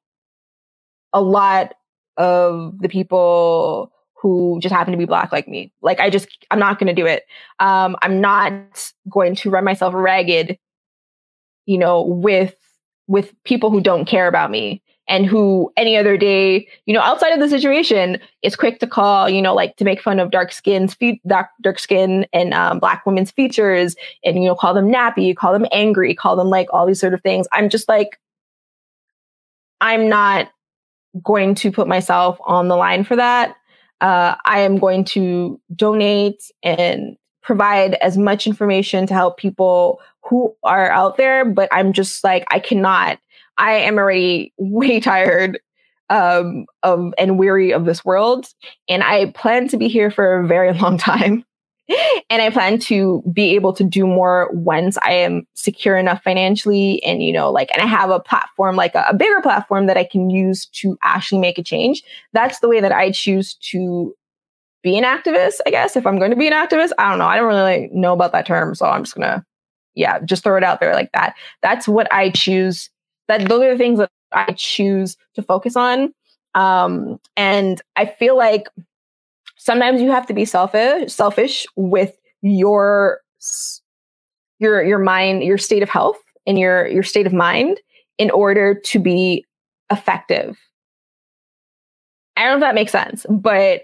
a 1.13 1.21
lot 1.21 1.73
of 2.17 2.77
the 2.79 2.89
people 2.89 3.91
who 4.15 4.59
just 4.61 4.73
happen 4.73 4.91
to 4.91 4.97
be 4.97 5.05
black 5.05 5.31
like 5.31 5.47
me. 5.47 5.73
Like 5.81 5.99
I 5.99 6.09
just 6.09 6.27
I'm 6.51 6.59
not 6.59 6.79
going 6.79 6.93
to 6.93 7.01
do 7.01 7.05
it. 7.05 7.23
Um 7.59 7.95
I'm 8.01 8.21
not 8.21 8.93
going 9.09 9.35
to 9.35 9.49
run 9.49 9.63
myself 9.63 9.93
ragged 9.93 10.57
you 11.65 11.77
know 11.77 12.01
with 12.01 12.55
with 13.07 13.33
people 13.43 13.71
who 13.71 13.81
don't 13.81 14.05
care 14.05 14.27
about 14.27 14.51
me 14.51 14.81
and 15.11 15.25
who 15.25 15.73
any 15.75 15.97
other 15.97 16.15
day, 16.15 16.65
you 16.85 16.93
know, 16.93 17.01
outside 17.01 17.33
of 17.33 17.41
the 17.41 17.49
situation 17.49 18.17
is 18.43 18.55
quick 18.55 18.79
to 18.79 18.87
call, 18.87 19.29
you 19.29 19.41
know, 19.41 19.53
like 19.53 19.75
to 19.75 19.83
make 19.83 20.01
fun 20.01 20.21
of 20.21 20.31
dark 20.31 20.53
skin's 20.53 20.93
fe- 20.93 21.19
dark, 21.27 21.49
dark 21.61 21.79
skin 21.79 22.25
and 22.31 22.53
um, 22.53 22.79
black 22.79 23.05
women's 23.05 23.29
features 23.29 23.93
and, 24.23 24.41
you 24.41 24.47
know, 24.47 24.55
call 24.55 24.73
them 24.73 24.89
nappy, 24.89 25.35
call 25.35 25.51
them 25.51 25.65
angry, 25.73 26.15
call 26.15 26.37
them 26.37 26.47
like 26.47 26.69
all 26.71 26.87
these 26.87 27.01
sort 27.01 27.13
of 27.13 27.21
things. 27.21 27.45
I'm 27.51 27.67
just 27.67 27.89
like, 27.89 28.21
I'm 29.81 30.07
not 30.07 30.49
going 31.21 31.55
to 31.55 31.73
put 31.73 31.89
myself 31.89 32.39
on 32.45 32.69
the 32.69 32.77
line 32.77 33.03
for 33.03 33.17
that. 33.17 33.57
Uh, 33.99 34.35
I 34.45 34.61
am 34.61 34.77
going 34.77 35.03
to 35.05 35.59
donate 35.75 36.41
and 36.63 37.17
provide 37.43 37.95
as 37.95 38.17
much 38.17 38.47
information 38.47 39.07
to 39.07 39.13
help 39.13 39.37
people 39.37 39.99
who 40.21 40.55
are 40.63 40.89
out 40.89 41.17
there, 41.17 41.43
but 41.43 41.67
I'm 41.73 41.91
just 41.91 42.23
like, 42.23 42.45
I 42.49 42.59
cannot 42.59 43.19
I 43.57 43.73
am 43.73 43.97
already 43.97 44.53
way 44.57 44.99
tired 44.99 45.59
um, 46.09 46.65
of 46.83 47.13
and 47.17 47.39
weary 47.39 47.71
of 47.71 47.85
this 47.85 48.03
world, 48.03 48.47
and 48.89 49.03
I 49.03 49.31
plan 49.31 49.67
to 49.69 49.77
be 49.77 49.87
here 49.87 50.11
for 50.11 50.39
a 50.39 50.47
very 50.47 50.73
long 50.79 50.97
time. 50.97 51.45
and 52.29 52.41
I 52.41 52.49
plan 52.49 52.79
to 52.79 53.23
be 53.33 53.55
able 53.55 53.73
to 53.73 53.83
do 53.83 54.05
more 54.07 54.49
once 54.53 54.97
I 55.03 55.11
am 55.13 55.45
secure 55.55 55.97
enough 55.97 56.23
financially, 56.23 57.01
and 57.03 57.23
you 57.23 57.33
know, 57.33 57.51
like, 57.51 57.69
and 57.73 57.81
I 57.81 57.85
have 57.85 58.09
a 58.09 58.19
platform, 58.19 58.75
like 58.75 58.95
a, 58.95 59.05
a 59.09 59.15
bigger 59.15 59.41
platform 59.41 59.87
that 59.87 59.97
I 59.97 60.03
can 60.03 60.29
use 60.29 60.67
to 60.67 60.97
actually 61.01 61.39
make 61.39 61.57
a 61.57 61.63
change. 61.63 62.03
That's 62.33 62.59
the 62.59 62.69
way 62.69 62.81
that 62.81 62.91
I 62.91 63.11
choose 63.11 63.55
to 63.71 64.15
be 64.83 64.97
an 64.97 65.03
activist, 65.03 65.59
I 65.65 65.69
guess. 65.69 65.95
If 65.95 66.07
I'm 66.07 66.17
going 66.17 66.31
to 66.31 66.37
be 66.37 66.47
an 66.47 66.53
activist, 66.53 66.91
I 66.97 67.09
don't 67.09 67.19
know. 67.19 67.25
I 67.25 67.37
don't 67.37 67.47
really 67.47 67.89
know 67.93 68.13
about 68.13 68.31
that 68.33 68.45
term, 68.45 68.75
so 68.75 68.85
I'm 68.85 69.03
just 69.03 69.15
gonna, 69.15 69.45
yeah, 69.95 70.19
just 70.19 70.43
throw 70.43 70.57
it 70.57 70.63
out 70.63 70.79
there 70.79 70.93
like 70.93 71.11
that. 71.13 71.35
That's 71.61 71.87
what 71.87 72.11
I 72.13 72.29
choose 72.29 72.89
that 73.31 73.47
those 73.47 73.63
are 73.63 73.71
the 73.71 73.77
things 73.77 73.99
that 73.99 74.09
I 74.33 74.51
choose 74.53 75.17
to 75.35 75.41
focus 75.41 75.75
on. 75.75 76.13
Um, 76.53 77.19
and 77.37 77.81
I 77.95 78.05
feel 78.05 78.37
like 78.37 78.67
sometimes 79.57 80.01
you 80.01 80.11
have 80.11 80.27
to 80.27 80.33
be 80.33 80.45
selfish, 80.45 81.13
selfish 81.13 81.65
with 81.75 82.17
your 82.41 83.21
your 84.59 84.83
your 84.83 84.99
mind, 84.99 85.43
your 85.43 85.57
state 85.57 85.81
of 85.81 85.89
health, 85.89 86.17
and 86.45 86.59
your 86.59 86.87
your 86.87 87.03
state 87.03 87.25
of 87.25 87.33
mind 87.33 87.79
in 88.17 88.29
order 88.31 88.75
to 88.75 88.99
be 88.99 89.45
effective. 89.91 90.57
I 92.35 92.43
don't 92.43 92.59
know 92.59 92.65
if 92.65 92.69
that 92.69 92.75
makes 92.75 92.91
sense, 92.91 93.25
but 93.29 93.83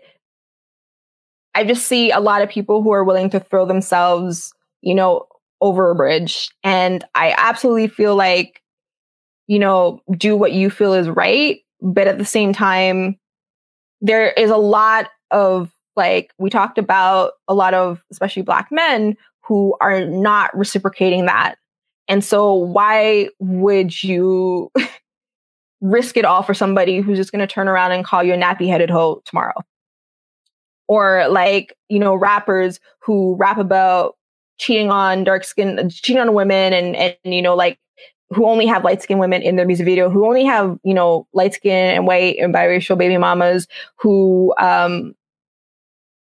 I 1.56 1.64
just 1.64 1.88
see 1.88 2.12
a 2.12 2.20
lot 2.20 2.42
of 2.42 2.50
people 2.50 2.84
who 2.84 2.92
are 2.92 3.04
willing 3.04 3.30
to 3.32 3.40
throw 3.40 3.66
themselves, 3.66 4.54
you 4.82 4.94
know, 4.94 5.26
over 5.62 5.90
a 5.90 5.96
bridge. 5.96 6.50
And 6.64 7.04
I 7.16 7.34
absolutely 7.38 7.88
feel 7.88 8.16
like 8.16 8.62
you 9.48 9.60
know, 9.60 10.02
do 10.18 10.36
what 10.36 10.52
you 10.52 10.70
feel 10.70 10.94
is 10.94 11.10
right. 11.10 11.62
But 11.82 12.08
at 12.08 12.18
the 12.18 12.26
same 12.26 12.54
time, 12.54 13.18
there 14.02 14.32
is 14.32 14.52
a 14.52 14.58
lot 14.58 15.10
of 15.32 15.72
like, 15.96 16.32
we 16.38 16.50
talked 16.50 16.78
about 16.78 17.34
a 17.48 17.56
lot 17.56 17.74
of, 17.74 18.04
especially 18.12 18.44
Black 18.44 18.68
men 18.72 19.18
who 19.44 19.76
are 19.82 20.06
not 20.06 20.56
reciprocating 20.56 21.26
that. 21.26 21.56
And 22.08 22.24
so, 22.24 22.54
why 22.54 23.30
would 23.40 24.04
you 24.04 24.72
risk 25.82 26.16
it 26.18 26.26
all 26.26 26.44
for 26.44 26.54
somebody 26.54 27.00
who's 27.00 27.18
just 27.18 27.32
going 27.32 27.46
to 27.46 27.52
turn 27.52 27.68
around 27.68 27.92
and 27.92 28.06
call 28.06 28.24
you 28.24 28.34
a 28.34 28.38
nappy 28.38 28.68
headed 28.68 28.90
hoe 28.90 29.22
tomorrow? 29.26 29.56
Or 30.88 31.28
like, 31.30 31.76
you 31.90 32.00
know, 32.00 32.16
rappers 32.16 32.80
who 33.00 33.36
rap 33.36 33.58
about 33.58 34.16
cheating 34.58 34.90
on 34.90 35.24
dark 35.24 35.44
skin, 35.44 35.90
cheating 35.90 36.22
on 36.22 36.34
women 36.34 36.74
and, 36.74 36.96
and, 36.96 37.16
you 37.24 37.42
know, 37.42 37.56
like 37.56 37.78
who 38.30 38.46
only 38.48 38.66
have 38.66 38.84
light 38.84 39.02
skinned 39.02 39.20
women 39.20 39.42
in 39.42 39.56
their 39.56 39.66
music 39.66 39.86
video, 39.86 40.10
who 40.10 40.26
only 40.26 40.44
have, 40.44 40.78
you 40.84 40.94
know, 40.94 41.28
light 41.34 41.54
skin 41.54 41.96
and 41.96 42.06
white 42.08 42.38
and 42.40 42.54
biracial 42.54 42.98
baby 42.98 43.18
mamas 43.18 43.68
who 43.96 44.54
um, 44.60 45.14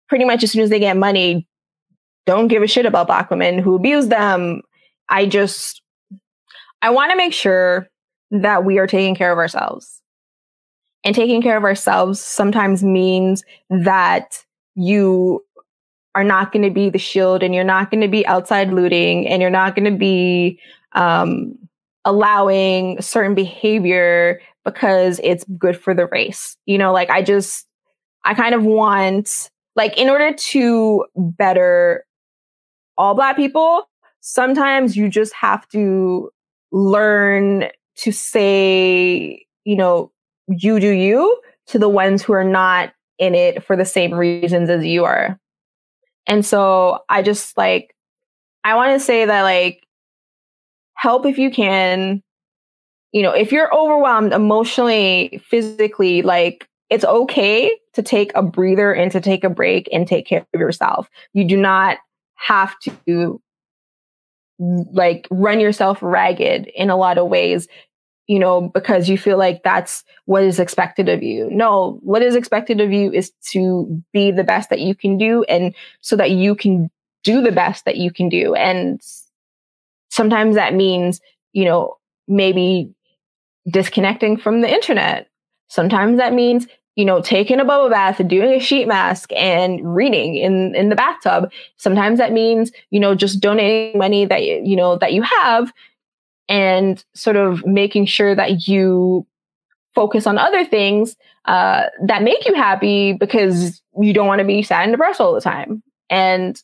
pretty 0.08 0.24
much 0.24 0.42
as 0.42 0.52
soon 0.52 0.62
as 0.62 0.70
they 0.70 0.80
get 0.80 0.96
money, 0.96 1.46
don't 2.26 2.48
give 2.48 2.62
a 2.62 2.66
shit 2.66 2.86
about 2.86 3.06
black 3.06 3.30
women 3.30 3.58
who 3.58 3.74
abuse 3.74 4.08
them. 4.08 4.62
I 5.08 5.26
just, 5.26 5.82
I 6.80 6.90
want 6.90 7.10
to 7.12 7.16
make 7.16 7.32
sure 7.32 7.88
that 8.30 8.64
we 8.64 8.78
are 8.78 8.86
taking 8.86 9.14
care 9.14 9.32
of 9.32 9.38
ourselves. 9.38 10.00
And 11.04 11.14
taking 11.14 11.42
care 11.42 11.56
of 11.56 11.64
ourselves 11.64 12.20
sometimes 12.20 12.84
means 12.84 13.44
that 13.70 14.44
you 14.74 15.44
are 16.14 16.24
not 16.24 16.52
going 16.52 16.62
to 16.62 16.70
be 16.70 16.90
the 16.90 16.98
shield 16.98 17.42
and 17.42 17.54
you're 17.54 17.64
not 17.64 17.90
going 17.90 18.02
to 18.02 18.08
be 18.08 18.26
outside 18.26 18.72
looting 18.72 19.26
and 19.26 19.40
you're 19.40 19.50
not 19.50 19.74
going 19.74 19.90
to 19.90 19.98
be 19.98 20.60
um, 20.92 21.56
allowing 22.04 23.00
certain 23.00 23.34
behavior 23.34 24.40
because 24.64 25.20
it's 25.22 25.44
good 25.58 25.76
for 25.78 25.94
the 25.94 26.06
race. 26.06 26.56
You 26.66 26.78
know, 26.78 26.92
like 26.92 27.10
I 27.10 27.22
just, 27.22 27.66
I 28.24 28.34
kind 28.34 28.54
of 28.54 28.64
want, 28.64 29.50
like, 29.74 29.96
in 29.98 30.08
order 30.08 30.32
to 30.32 31.04
better 31.16 32.04
all 32.96 33.14
Black 33.14 33.36
people, 33.36 33.88
sometimes 34.20 34.96
you 34.96 35.08
just 35.08 35.32
have 35.34 35.66
to 35.68 36.30
learn 36.70 37.68
to 37.96 38.12
say, 38.12 39.44
you 39.64 39.76
know, 39.76 40.10
you 40.48 40.78
do 40.80 40.90
you 40.90 41.40
to 41.66 41.78
the 41.78 41.88
ones 41.88 42.22
who 42.22 42.32
are 42.32 42.44
not 42.44 42.92
in 43.18 43.34
it 43.34 43.64
for 43.64 43.76
the 43.76 43.84
same 43.84 44.12
reasons 44.14 44.68
as 44.68 44.84
you 44.84 45.04
are. 45.04 45.38
And 46.26 46.44
so 46.44 47.00
I 47.08 47.22
just 47.22 47.56
like, 47.56 47.94
I 48.64 48.74
want 48.74 48.92
to 48.98 49.04
say 49.04 49.24
that 49.24 49.42
like, 49.42 49.84
help 50.94 51.26
if 51.26 51.38
you 51.38 51.50
can. 51.50 52.22
You 53.12 53.22
know, 53.22 53.32
if 53.32 53.52
you're 53.52 53.74
overwhelmed 53.74 54.32
emotionally, 54.32 55.42
physically, 55.44 56.22
like 56.22 56.66
it's 56.88 57.04
okay 57.04 57.78
to 57.94 58.02
take 58.02 58.32
a 58.34 58.42
breather 58.42 58.92
and 58.92 59.12
to 59.12 59.20
take 59.20 59.44
a 59.44 59.50
break 59.50 59.88
and 59.92 60.06
take 60.06 60.26
care 60.26 60.46
of 60.54 60.60
yourself. 60.60 61.10
You 61.34 61.44
do 61.44 61.56
not 61.56 61.98
have 62.34 62.74
to 63.06 63.40
like 64.58 65.26
run 65.30 65.60
yourself 65.60 65.98
ragged 66.02 66.66
in 66.68 66.88
a 66.88 66.96
lot 66.96 67.18
of 67.18 67.28
ways 67.28 67.68
you 68.28 68.38
know, 68.38 68.70
because 68.72 69.08
you 69.08 69.18
feel 69.18 69.36
like 69.36 69.62
that's 69.62 70.04
what 70.26 70.42
is 70.42 70.58
expected 70.58 71.08
of 71.08 71.22
you. 71.22 71.50
No, 71.50 71.98
what 72.02 72.22
is 72.22 72.36
expected 72.36 72.80
of 72.80 72.92
you 72.92 73.12
is 73.12 73.32
to 73.50 74.02
be 74.12 74.30
the 74.30 74.44
best 74.44 74.70
that 74.70 74.80
you 74.80 74.94
can 74.94 75.18
do 75.18 75.42
and 75.44 75.74
so 76.00 76.16
that 76.16 76.30
you 76.30 76.54
can 76.54 76.90
do 77.24 77.42
the 77.42 77.52
best 77.52 77.84
that 77.84 77.96
you 77.96 78.10
can 78.10 78.28
do. 78.28 78.54
And 78.54 79.02
sometimes 80.12 80.54
that 80.56 80.74
means, 80.74 81.20
you 81.52 81.64
know, 81.64 81.96
maybe 82.28 82.92
disconnecting 83.70 84.36
from 84.36 84.60
the 84.60 84.70
internet. 84.70 85.28
Sometimes 85.68 86.18
that 86.18 86.34
means, 86.34 86.66
you 86.96 87.04
know, 87.06 87.22
taking 87.22 87.58
a 87.58 87.64
bubble 87.64 87.88
bath 87.88 88.20
and 88.20 88.28
doing 88.28 88.52
a 88.52 88.60
sheet 88.60 88.86
mask 88.86 89.32
and 89.32 89.94
reading 89.96 90.36
in, 90.36 90.74
in 90.74 90.90
the 90.90 90.94
bathtub. 90.94 91.50
Sometimes 91.78 92.18
that 92.18 92.30
means, 92.30 92.72
you 92.90 93.00
know, 93.00 93.14
just 93.14 93.40
donating 93.40 93.98
money 93.98 94.26
that, 94.26 94.42
you 94.42 94.76
know, 94.76 94.98
that 94.98 95.14
you 95.14 95.22
have 95.22 95.72
and 96.46 97.02
sort 97.14 97.36
of 97.36 97.64
making 97.64 98.04
sure 98.04 98.34
that 98.34 98.68
you 98.68 99.26
focus 99.94 100.26
on 100.26 100.36
other 100.36 100.62
things 100.62 101.16
uh, 101.46 101.84
that 102.06 102.22
make 102.22 102.46
you 102.46 102.52
happy 102.54 103.14
because 103.14 103.80
you 103.98 104.12
don't 104.12 104.26
want 104.26 104.40
to 104.40 104.44
be 104.44 104.62
sad 104.62 104.82
and 104.82 104.92
depressed 104.92 105.22
all 105.22 105.32
the 105.32 105.40
time. 105.40 105.82
And, 106.10 106.62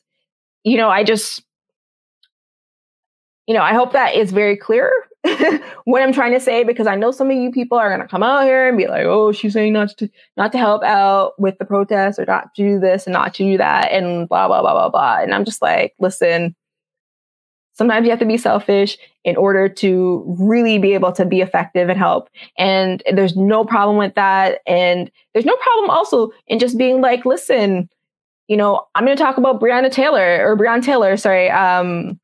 you 0.65 0.77
know, 0.77 0.91
I 0.91 1.03
just, 1.03 1.43
you 3.49 3.55
know, 3.55 3.63
I 3.63 3.73
hope 3.73 3.93
that 3.93 4.15
is 4.15 4.31
very 4.31 4.57
clear 4.57 4.93
what 5.85 6.03
I'm 6.03 6.13
trying 6.13 6.33
to 6.35 6.41
say 6.41 6.65
because 6.65 6.87
I 6.87 6.95
know 6.95 7.11
some 7.11 7.31
of 7.31 7.37
you 7.37 7.51
people 7.51 7.79
are 7.79 7.97
to 7.97 8.07
come 8.07 8.23
out 8.23 8.45
here 8.45 8.69
and 8.69 8.77
be 8.77 8.87
like, 8.87 9.07
"Oh, 9.07 9.33
she's 9.33 9.55
saying 9.55 9.73
not 9.73 9.97
to 9.99 10.09
not 10.37 10.53
to 10.53 10.59
help 10.59 10.85
out 10.85 11.33
with 11.41 11.59
the 11.59 11.65
protests 11.65 12.19
or 12.19 12.27
not 12.27 12.55
to 12.55 12.63
do 12.63 12.79
this 12.79 13.07
and 13.07 13.15
not 13.15 13.35
to 13.35 13.45
do 13.45 13.57
that 13.59 13.91
and 13.91 14.29
blah 14.29 14.47
blah 14.47 14.61
blah 14.61 14.75
blah 14.75 14.91
blah." 14.91 15.23
And 15.23 15.35
I'm 15.35 15.47
just 15.47 15.63
like, 15.63 15.95
"Listen, 15.99 16.55
sometimes 17.73 18.05
you 18.05 18.11
have 18.11 18.19
to 18.19 18.27
be 18.27 18.37
selfish 18.37 18.99
in 19.25 19.37
order 19.37 19.69
to 19.69 20.37
really 20.39 20.79
be 20.79 20.93
able 20.93 21.13
to 21.13 21.25
be 21.25 21.41
effective 21.41 21.89
and 21.89 21.99
help. 21.99 22.29
And 22.59 23.03
there's 23.13 23.37
no 23.37 23.65
problem 23.65 23.97
with 23.97 24.15
that. 24.17 24.61
And 24.67 25.11
there's 25.33 25.47
no 25.47 25.57
problem 25.57 25.89
also 25.89 26.33
in 26.49 26.59
just 26.59 26.77
being 26.77 27.01
like, 27.01 27.25
listen, 27.25 27.89
you 28.49 28.57
know, 28.57 28.87
I'm 28.95 29.05
going 29.05 29.17
to 29.17 29.23
talk 29.23 29.39
about 29.39 29.61
Breonna 29.61 29.91
Taylor 29.91 30.45
or 30.47 30.57
Breonna 30.57 30.83
Taylor, 30.83 31.17
sorry. 31.17 31.51
Um, 31.51 32.19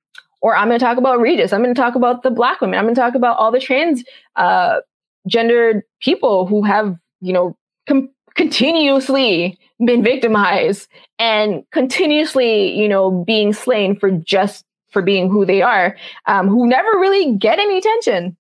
or 0.45 0.55
I'm 0.55 0.69
going 0.69 0.79
to 0.79 0.85
talk 0.85 0.99
about 0.99 1.23
Regis. 1.23 1.55
I'm 1.55 1.63
going 1.63 1.75
to 1.75 1.81
talk 1.81 1.95
about 1.95 2.23
the 2.23 2.31
black 2.31 2.61
women. 2.61 2.79
I'm 2.79 2.85
going 2.85 2.95
to 2.95 3.01
talk 3.01 3.15
about 3.15 3.39
all 3.39 3.51
the 3.51 3.59
trans, 3.59 4.05
uh, 4.37 4.81
gendered 5.27 5.83
people 6.01 6.47
who 6.47 6.63
have, 6.63 6.99
you 7.23 7.33
know, 7.33 7.57
com- 7.89 8.11
continuously 8.35 9.59
been 9.87 10.03
victimized 10.05 10.87
and 11.19 11.65
continuously, 11.73 12.79
you 12.79 12.87
know, 12.87 13.25
being 13.27 13.55
slain 13.55 13.99
for 13.99 14.11
just 14.11 14.67
for 14.91 15.01
being 15.01 15.31
who 15.31 15.47
they 15.47 15.63
are, 15.63 15.97
um, 16.27 16.49
who 16.49 16.67
never 16.69 16.91
really 16.91 17.35
get 17.37 17.59
any 17.59 17.79
attention. 17.79 18.37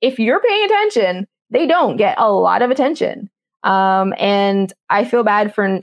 If 0.00 0.18
you're 0.18 0.40
paying 0.40 0.64
attention, 0.64 1.28
they 1.50 1.68
don't 1.68 1.96
get 1.96 2.18
a 2.18 2.32
lot 2.32 2.62
of 2.62 2.72
attention. 2.72 3.30
Um, 3.62 4.12
and 4.18 4.72
I 4.90 5.04
feel 5.04 5.22
bad 5.22 5.54
for 5.54 5.78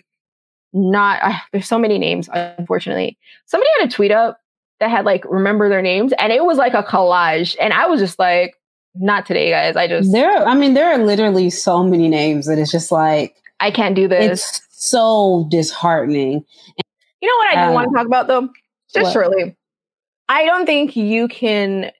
not, 0.73 1.19
uh, 1.21 1.39
there's 1.53 1.67
so 1.69 1.79
many 1.79 1.97
names, 1.97 2.27
unfortunately. 2.33 3.17
Somebody 3.45 3.69
had 3.79 3.87
a 3.87 3.91
tweet 3.91 4.11
up 4.11 4.37
that 4.81 4.89
had 4.89 5.05
like, 5.05 5.23
remember 5.29 5.69
their 5.69 5.81
names, 5.81 6.11
and 6.19 6.33
it 6.33 6.43
was 6.43 6.57
like 6.57 6.73
a 6.73 6.83
collage. 6.83 7.55
And 7.61 7.71
I 7.71 7.85
was 7.85 8.01
just 8.01 8.19
like, 8.19 8.55
not 8.95 9.25
today, 9.25 9.51
guys. 9.51 9.77
I 9.77 9.87
just. 9.87 10.11
There, 10.11 10.45
I 10.45 10.55
mean, 10.55 10.73
there 10.73 10.91
are 10.91 10.97
literally 10.97 11.49
so 11.49 11.83
many 11.83 12.09
names 12.09 12.47
that 12.47 12.57
it's 12.57 12.71
just 12.71 12.91
like, 12.91 13.35
I 13.59 13.71
can't 13.71 13.95
do 13.95 14.07
this. 14.07 14.31
It's 14.31 14.61
so 14.71 15.47
disheartening. 15.49 16.43
You 17.21 17.29
know 17.29 17.35
what 17.37 17.57
I 17.57 17.61
do 17.61 17.67
um, 17.69 17.73
want 17.75 17.89
to 17.89 17.95
talk 17.95 18.07
about 18.07 18.27
though? 18.27 18.49
Just 18.93 19.05
what? 19.05 19.13
shortly. 19.13 19.55
I 20.27 20.45
don't 20.45 20.65
think 20.65 20.95
you 20.95 21.27
can 21.27 21.91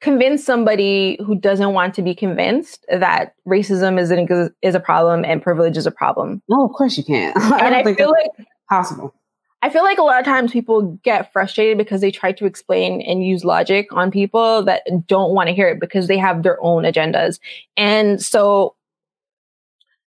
convince 0.00 0.44
somebody 0.44 1.18
who 1.24 1.38
doesn't 1.38 1.72
want 1.72 1.94
to 1.94 2.02
be 2.02 2.14
convinced 2.14 2.84
that 2.90 3.34
racism 3.46 4.00
is 4.00 4.10
an, 4.10 4.50
is 4.62 4.74
a 4.74 4.80
problem 4.80 5.24
and 5.24 5.42
privilege 5.42 5.76
is 5.76 5.86
a 5.86 5.90
problem. 5.90 6.42
No, 6.48 6.64
of 6.64 6.72
course 6.72 6.98
you 6.98 7.04
can't. 7.04 7.36
I 7.38 7.66
and 7.66 7.74
I 7.76 7.94
feel 7.94 8.10
like 8.10 8.46
possible. 8.68 9.14
I 9.62 9.68
feel 9.68 9.82
like 9.82 9.98
a 9.98 10.02
lot 10.02 10.18
of 10.18 10.24
times 10.24 10.52
people 10.52 10.98
get 11.02 11.32
frustrated 11.32 11.76
because 11.76 12.00
they 12.00 12.10
try 12.10 12.32
to 12.32 12.46
explain 12.46 13.02
and 13.02 13.26
use 13.26 13.44
logic 13.44 13.92
on 13.92 14.10
people 14.10 14.62
that 14.64 14.82
don't 15.06 15.34
want 15.34 15.48
to 15.48 15.54
hear 15.54 15.68
it 15.68 15.80
because 15.80 16.08
they 16.08 16.16
have 16.16 16.42
their 16.42 16.62
own 16.62 16.84
agendas. 16.84 17.38
And 17.76 18.22
so 18.22 18.74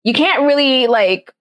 you 0.03 0.15
can't 0.15 0.43
really 0.45 0.87
like 0.87 1.33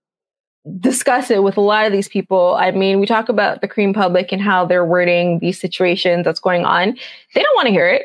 discuss 0.80 1.32
it 1.32 1.44
with 1.44 1.58
a 1.58 1.62
lot 1.62 1.86
of 1.86 1.92
these 1.92 2.10
people. 2.10 2.56
I 2.56 2.72
mean, 2.72 3.00
we 3.00 3.06
talk 3.06 3.30
about 3.30 3.62
the 3.62 3.68
Korean 3.68 3.94
public 3.94 4.32
and 4.32 4.42
how 4.42 4.66
they're 4.66 4.86
wording 4.86 5.40
these 5.40 5.60
situations 5.60 6.26
that's 6.26 6.40
going 6.40 6.66
on. 6.66 6.98
They 7.34 7.42
don't 7.42 7.56
want 7.56 7.68
to 7.68 7.72
hear 7.74 7.88
it. 7.88 8.04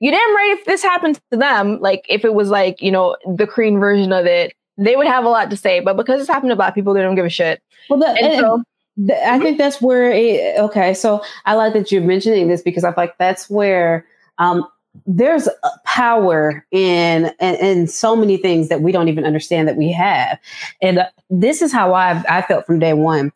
You 0.00 0.10
damn 0.10 0.36
right 0.36 0.56
if 0.58 0.64
this 0.64 0.82
happened 0.82 1.20
to 1.30 1.38
them, 1.38 1.80
like 1.80 2.04
if 2.08 2.24
it 2.24 2.34
was 2.34 2.50
like, 2.50 2.82
you 2.82 2.90
know, 2.90 3.16
the 3.36 3.46
Korean 3.46 3.78
version 3.78 4.12
of 4.12 4.26
it, 4.26 4.54
they 4.76 4.96
would 4.96 5.06
have 5.06 5.24
a 5.24 5.28
lot 5.28 5.50
to 5.50 5.56
say. 5.56 5.80
But 5.80 5.96
because 5.96 6.20
it's 6.20 6.28
happened 6.28 6.50
to 6.50 6.56
black 6.56 6.74
people, 6.74 6.94
they 6.94 7.02
don't 7.02 7.14
give 7.14 7.24
a 7.24 7.30
shit. 7.30 7.62
Well, 7.88 8.00
the, 8.00 8.08
and, 8.08 8.26
and 8.26 8.40
so, 8.40 8.62
I 9.26 9.38
think 9.40 9.58
that's 9.58 9.82
where 9.82 10.12
it, 10.12 10.58
okay. 10.58 10.94
So 10.94 11.22
I 11.46 11.54
like 11.54 11.72
that 11.72 11.90
you're 11.90 12.02
mentioning 12.02 12.48
this 12.48 12.62
because 12.62 12.84
I 12.84 12.90
feel 12.90 13.04
like 13.04 13.18
that's 13.18 13.50
where 13.50 14.06
um, 14.38 14.64
there's 15.06 15.48
power 15.84 16.64
in, 16.70 17.32
in, 17.40 17.54
in 17.56 17.86
so 17.88 18.14
many 18.14 18.36
things 18.36 18.68
that 18.68 18.80
we 18.80 18.92
don't 18.92 19.08
even 19.08 19.24
understand 19.24 19.66
that 19.68 19.76
we 19.76 19.90
have 19.92 20.38
and 20.80 20.98
uh, 20.98 21.06
this 21.30 21.62
is 21.62 21.72
how 21.72 21.92
i 21.92 22.22
i 22.28 22.42
felt 22.42 22.64
from 22.64 22.78
day 22.78 22.92
one 22.92 23.32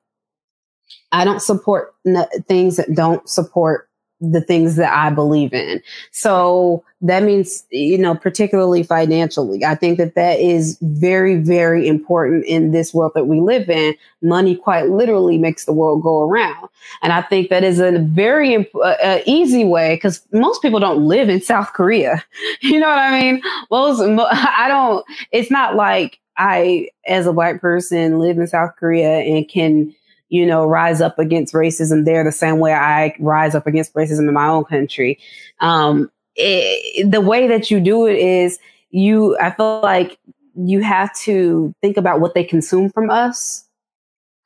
i 1.13 1.25
don't 1.25 1.43
support 1.43 1.95
n- 2.07 2.29
things 2.47 2.77
that 2.77 2.95
don't 2.95 3.29
support 3.29 3.88
the 4.21 4.41
things 4.41 4.77
that 4.77 4.93
I 4.93 5.11
believe 5.11 5.53
in. 5.53 5.81
So 6.11 6.85
that 7.01 7.23
means, 7.23 7.65
you 7.71 7.97
know, 7.97 8.17
particularly 8.17 8.83
financially, 8.83 9.65
I 9.65 9.77
think 9.77 9.99
that 9.99 10.17
that 10.17 10.41
is 10.41 10.77
very, 10.83 11.37
very 11.37 11.87
important 11.87 12.45
in 12.47 12.73
this 12.73 12.93
world 12.93 13.13
that 13.15 13.27
we 13.27 13.41
live 13.41 13.71
in. 13.71 13.95
Money 14.21 14.57
quite 14.57 14.91
literally 14.91 15.39
makes 15.39 15.65
the 15.65 15.73
world 15.73 16.03
go 16.03 16.23
around. 16.23 16.69
And 17.03 17.13
I 17.13 17.23
think 17.23 17.51
that 17.51 17.63
is 17.63 17.79
a 17.79 17.99
very 17.99 18.55
imp- 18.55 18.75
uh, 18.75 18.97
uh, 19.03 19.21
easy 19.27 19.65
way 19.65 19.95
because 19.95 20.27
most 20.33 20.63
people 20.63 20.81
don't 20.81 21.07
live 21.07 21.29
in 21.29 21.41
South 21.41 21.73
Korea. 21.73 22.25
You 22.61 22.81
know 22.81 22.89
what 22.89 22.99
I 22.99 23.21
mean? 23.21 23.43
Most, 23.71 24.01
I 24.33 24.67
don't, 24.69 25.05
it's 25.33 25.51
not 25.51 25.77
like 25.77 26.19
I, 26.37 26.89
as 27.07 27.27
a 27.27 27.33
white 27.33 27.61
person, 27.61 28.19
live 28.19 28.39
in 28.39 28.47
South 28.47 28.73
Korea 28.77 29.21
and 29.21 29.49
can, 29.49 29.95
you 30.29 30.45
know, 30.45 30.67
rise 30.67 31.01
up 31.01 31.19
against 31.19 31.55
racism 31.55 32.05
there 32.05 32.23
the 32.25 32.33
same 32.33 32.59
way 32.59 32.73
I 32.73 33.15
rise 33.19 33.55
up 33.55 33.67
against 33.67 33.95
racism 33.95 34.29
in 34.29 34.35
my 34.35 34.49
own 34.49 34.65
country. 34.65 35.19
Um, 35.61 36.11
it, 36.37 37.11
the 37.11 37.21
way 37.21 37.49
that 37.49 37.71
you 37.71 37.81
do 37.81 38.07
it 38.07 38.17
is 38.17 38.59
you, 38.91 39.37
I 39.39 39.51
feel 39.51 39.81
like 39.83 40.19
you 40.55 40.81
have 40.83 41.15
to 41.21 41.75
think 41.81 41.97
about 41.97 42.21
what 42.21 42.35
they 42.35 42.45
consume 42.45 42.91
from 42.91 43.11
us. 43.11 43.65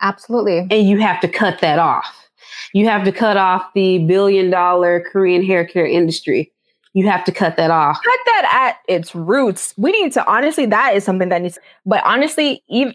Absolutely. 0.00 0.66
And 0.70 0.88
you 0.88 0.98
have 0.98 1.20
to 1.20 1.28
cut 1.28 1.60
that 1.60 1.78
off. 1.78 2.28
You 2.72 2.86
have 2.88 3.04
to 3.04 3.12
cut 3.12 3.36
off 3.36 3.64
the 3.74 3.98
billion 3.98 4.50
dollar 4.50 5.00
Korean 5.00 5.44
hair 5.44 5.64
care 5.64 5.86
industry. 5.86 6.52
You 6.94 7.08
have 7.08 7.24
to 7.24 7.32
cut 7.32 7.56
that 7.56 7.70
off. 7.70 7.98
Cut 8.04 8.18
that 8.26 8.76
at 8.76 8.94
its 8.94 9.14
roots. 9.14 9.72
We 9.76 9.92
need 9.92 10.12
to 10.12 10.26
honestly, 10.26 10.66
that 10.66 10.94
is 10.94 11.04
something 11.04 11.28
that 11.30 11.40
needs, 11.40 11.58
but 11.86 12.02
honestly, 12.04 12.62
even 12.68 12.94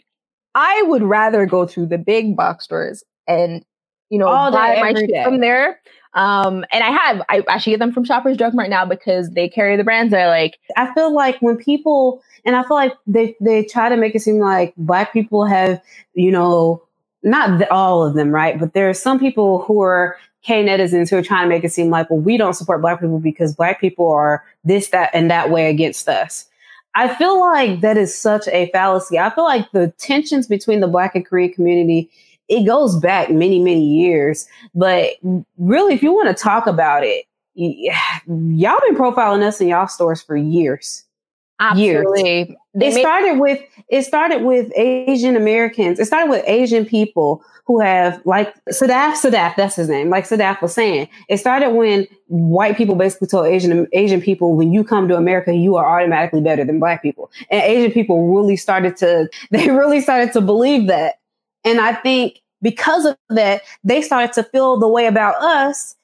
I 0.58 0.82
would 0.88 1.04
rather 1.04 1.46
go 1.46 1.68
to 1.68 1.86
the 1.86 2.00
big 2.00 2.36
box 2.36 2.64
stores 2.64 3.04
and 3.28 3.64
you 4.10 4.18
know 4.18 4.28
All 4.28 4.52
buy 4.52 4.80
my 4.82 4.92
shit 4.96 5.24
from 5.24 5.40
there. 5.40 5.80
Um, 6.16 6.66
and 6.72 6.84
I 6.84 6.90
have 6.90 7.22
I 7.30 7.44
actually 7.48 7.74
get 7.74 7.80
them 7.80 7.94
from 7.94 8.06
Shoppers 8.06 8.38
Drug 8.38 8.56
right 8.56 8.70
now 8.70 8.84
because 8.84 9.30
they 9.30 9.48
carry 9.48 9.78
the 9.78 9.84
brands 9.84 10.10
that 10.12 10.22
I 10.22 10.30
like. 10.30 10.58
I 10.76 10.92
feel 10.96 11.14
like 11.14 11.40
when 11.44 11.58
people 11.58 12.24
and 12.44 12.56
I 12.56 12.64
feel 12.64 12.76
like 12.76 12.94
they 13.06 13.36
they 13.40 13.66
try 13.66 13.88
to 13.88 13.98
make 13.98 14.16
it 14.16 14.22
seem 14.22 14.40
like 14.40 14.74
black 14.78 15.14
people 15.14 15.46
have 15.46 15.80
you 16.16 16.32
know 16.32 16.82
not 17.22 17.60
the, 17.60 17.72
all 17.72 18.04
of 18.04 18.16
them 18.16 18.32
right, 18.32 18.60
but 18.60 18.74
there 18.74 18.90
are 18.90 18.96
some 18.96 19.20
people 19.20 19.62
who 19.62 19.84
are 19.84 20.18
K 20.42 20.66
netizens 20.66 21.12
who 21.12 21.18
are 21.18 21.24
trying 21.24 21.44
to 21.44 21.50
make 21.50 21.64
it 21.64 21.72
seem 21.72 21.92
like 21.92 22.10
well 22.10 22.20
we 22.20 22.36
don't 22.36 22.56
support 22.56 22.82
black 22.82 23.00
people 23.00 23.20
because 23.20 23.54
black 23.54 23.80
people 23.80 24.10
are 24.10 24.44
this 24.64 24.88
that 24.88 25.12
and 25.14 25.30
that 25.30 25.52
way 25.52 25.70
against 25.70 26.10
us. 26.10 26.48
I 26.96 27.14
feel 27.14 27.40
like 27.40 27.82
that 27.82 27.98
is 27.98 28.18
such 28.18 28.48
a 28.48 28.72
fallacy. 28.72 29.20
I 29.20 29.30
feel 29.30 29.44
like 29.44 29.72
the 29.72 29.94
tensions 30.00 30.48
between 30.48 30.80
the 30.80 30.88
Black 30.88 31.16
and 31.16 31.26
Korean 31.26 31.54
community 31.54 32.10
it 32.50 32.66
goes 32.66 32.96
back 32.96 33.30
many 33.30 33.60
many 33.60 33.84
years. 33.84 34.48
But 34.74 35.12
really, 35.58 35.94
if 35.94 36.04
you 36.04 36.14
want 36.14 36.36
to 36.36 36.44
talk 36.44 36.68
about 36.68 37.04
it, 37.04 37.26
y'all 37.56 38.80
been 38.88 38.96
profiling 38.96 39.44
us 39.44 39.60
in 39.62 39.68
y'all 39.68 39.88
stores 39.88 40.22
for 40.22 40.38
years. 40.38 41.04
Absolutely. 41.60 42.56
It 42.76 42.94
started 42.94 43.40
with 43.40 43.62
it 43.90 44.04
started 44.04 44.44
with 44.44 44.72
Asian 44.76 45.36
Americans. 45.36 46.00
It 46.00 46.06
started 46.06 46.30
with 46.30 46.44
Asian 46.46 46.86
people 46.86 47.44
who 47.66 47.80
have 47.82 48.22
like 48.26 48.54
Sadaf 48.70 49.14
Sadaf, 49.14 49.56
that's 49.56 49.76
his 49.76 49.90
name. 49.90 50.10
Like 50.10 50.26
Sadaf 50.26 50.62
was 50.62 50.74
saying, 50.74 51.10
it 51.28 51.38
started 51.38 51.72
when 51.72 52.08
white 52.28 52.78
people 52.78 52.96
basically 52.96 53.28
told 53.28 53.48
Asian 53.48 53.88
Asian 53.92 54.22
people, 54.22 54.56
when 54.56 54.72
you 54.72 54.84
come 54.84 55.08
to 55.08 55.18
America, 55.18 55.54
you 55.54 55.76
are 55.76 56.00
automatically 56.00 56.42
better 56.42 56.64
than 56.64 56.80
black 56.80 57.02
people. 57.02 57.30
And 57.50 57.62
Asian 57.62 57.92
people 57.92 58.34
really 58.34 58.56
started 58.56 58.96
to 58.98 59.30
they 59.52 59.70
really 59.70 60.02
started 60.02 60.32
to 60.34 60.42
believe 60.42 60.88
that. 60.88 61.16
And 61.66 61.82
I 61.82 61.94
think 61.94 62.40
because 62.62 63.06
of 63.06 63.18
that, 63.30 63.64
they 63.84 64.02
started 64.02 64.34
to 64.34 64.44
feel 64.44 64.80
the 64.80 64.88
way 64.88 65.06
about 65.06 65.36
us 65.42 65.97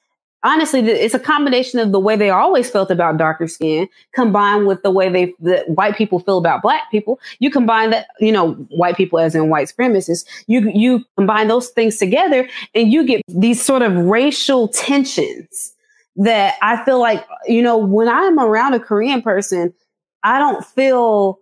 honestly, 0.44 0.80
it's 0.80 1.14
a 1.14 1.18
combination 1.18 1.80
of 1.80 1.90
the 1.90 1.98
way 1.98 2.14
they 2.14 2.30
always 2.30 2.70
felt 2.70 2.90
about 2.90 3.16
darker 3.16 3.48
skin 3.48 3.88
combined 4.12 4.66
with 4.66 4.82
the 4.82 4.90
way 4.90 5.08
they 5.08 5.34
the 5.40 5.64
white 5.66 5.96
people 5.96 6.20
feel 6.20 6.38
about 6.38 6.62
black 6.62 6.90
people. 6.90 7.18
You 7.40 7.50
combine 7.50 7.90
that, 7.90 8.06
you 8.20 8.30
know, 8.30 8.52
white 8.68 8.96
people 8.96 9.18
as 9.18 9.34
in 9.34 9.48
white 9.48 9.72
supremacists. 9.74 10.24
You 10.46 10.70
you 10.72 11.04
combine 11.16 11.48
those 11.48 11.70
things 11.70 11.96
together, 11.96 12.48
and 12.74 12.92
you 12.92 13.04
get 13.04 13.22
these 13.26 13.64
sort 13.64 13.82
of 13.82 13.96
racial 13.96 14.68
tensions 14.68 15.72
that 16.16 16.54
I 16.62 16.84
feel 16.84 17.00
like, 17.00 17.26
you 17.46 17.62
know, 17.62 17.76
when 17.76 18.08
I'm 18.08 18.38
around 18.38 18.74
a 18.74 18.80
Korean 18.80 19.20
person, 19.20 19.74
I 20.22 20.38
don't 20.38 20.64
feel 20.64 21.40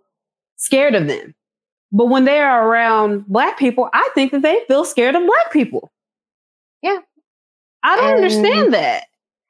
scared 0.55 0.95
of 0.95 1.07
them. 1.07 1.35
But 1.91 2.05
when 2.05 2.25
they 2.25 2.39
are 2.39 2.67
around 2.67 3.27
black 3.27 3.59
people, 3.59 3.87
I 3.93 4.09
think 4.15 4.31
that 4.31 4.41
they 4.41 4.63
feel 4.67 4.83
scared 4.83 5.15
of 5.15 5.27
black 5.27 5.51
people. 5.51 5.91
Yeah, 6.81 6.99
I 7.83 7.95
don't 7.95 8.05
and 8.05 8.15
understand 8.15 8.73
that. 8.73 9.05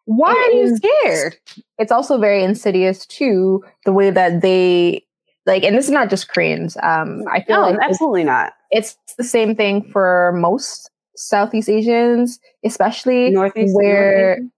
Why 0.06 0.34
are 0.34 0.52
you 0.52 0.76
scared? 0.76 1.38
It's 1.78 1.92
also 1.92 2.18
very 2.18 2.44
insidious 2.44 3.06
too, 3.06 3.64
the 3.86 3.94
way 3.94 4.12
that 4.12 4.42
they 4.42 5.06
like, 5.46 5.64
and 5.64 5.76
this 5.76 5.86
is 5.86 5.92
not 5.92 6.10
just 6.10 6.30
Koreans. 6.30 6.78
Um, 6.84 7.24
I 7.32 7.42
feel 7.42 7.62
no, 7.62 7.70
like 7.70 7.80
absolutely 7.82 8.24
not. 8.24 8.54
It's 8.72 8.98
the 9.18 9.24
same 9.24 9.56
thing 9.56 9.84
for 9.92 10.34
most 10.36 10.90
Southeast 11.16 11.70
Asians, 11.70 12.40
especially 12.64 13.30
Northeast 13.30 13.76
where 13.76 14.40
North 14.40 14.52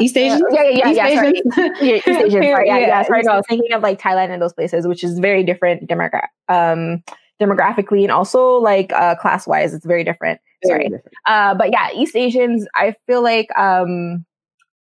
East 0.00 0.16
Asian? 0.16 0.42
Uh, 0.42 0.48
yeah, 0.50 0.62
yeah, 0.62 0.88
yeah, 0.90 1.08
yeah. 1.08 1.14
Sorry. 1.14 1.42
yeah, 1.80 1.94
East 1.96 2.08
Asian. 2.08 2.30
Sorry, 2.30 2.66
yeah, 2.66 2.78
yeah. 2.78 2.86
yeah 2.86 3.02
sorry, 3.02 3.22
no, 3.22 3.32
I 3.32 3.36
was 3.36 3.46
thinking 3.48 3.72
of 3.72 3.82
like 3.82 4.00
Thailand 4.00 4.30
and 4.30 4.42
those 4.42 4.52
places, 4.52 4.86
which 4.86 5.04
is 5.04 5.18
very 5.18 5.42
different 5.42 5.88
demogra- 5.88 6.28
um, 6.48 7.02
demographically 7.40 8.02
and 8.02 8.10
also 8.10 8.56
like 8.56 8.92
uh, 8.92 9.14
class 9.16 9.46
wise. 9.46 9.74
It's 9.74 9.86
very 9.86 10.04
different. 10.04 10.40
Sorry. 10.64 10.90
Uh, 11.26 11.54
but 11.54 11.70
yeah, 11.70 11.90
East 11.94 12.16
Asians, 12.16 12.66
I 12.74 12.94
feel 13.06 13.22
like 13.22 13.48
um, 13.58 14.24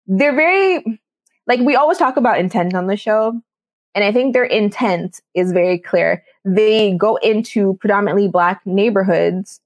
they're 0.07 0.35
very, 0.35 1.01
like, 1.47 1.61
we 1.61 1.77
always 1.77 1.99
talk 1.99 2.17
about 2.17 2.39
intent 2.39 2.75
on 2.75 2.87
the 2.87 2.97
show. 2.97 3.41
And 3.95 4.05
I 4.05 4.13
think 4.13 4.35
their 4.35 4.45
intent 4.45 5.21
is 5.35 5.53
very 5.53 5.79
clear. 5.79 6.23
They 6.45 6.95
go 6.97 7.17
into 7.17 7.75
predominantly 7.81 8.29
Black 8.29 8.61
neighborhoods 8.67 9.61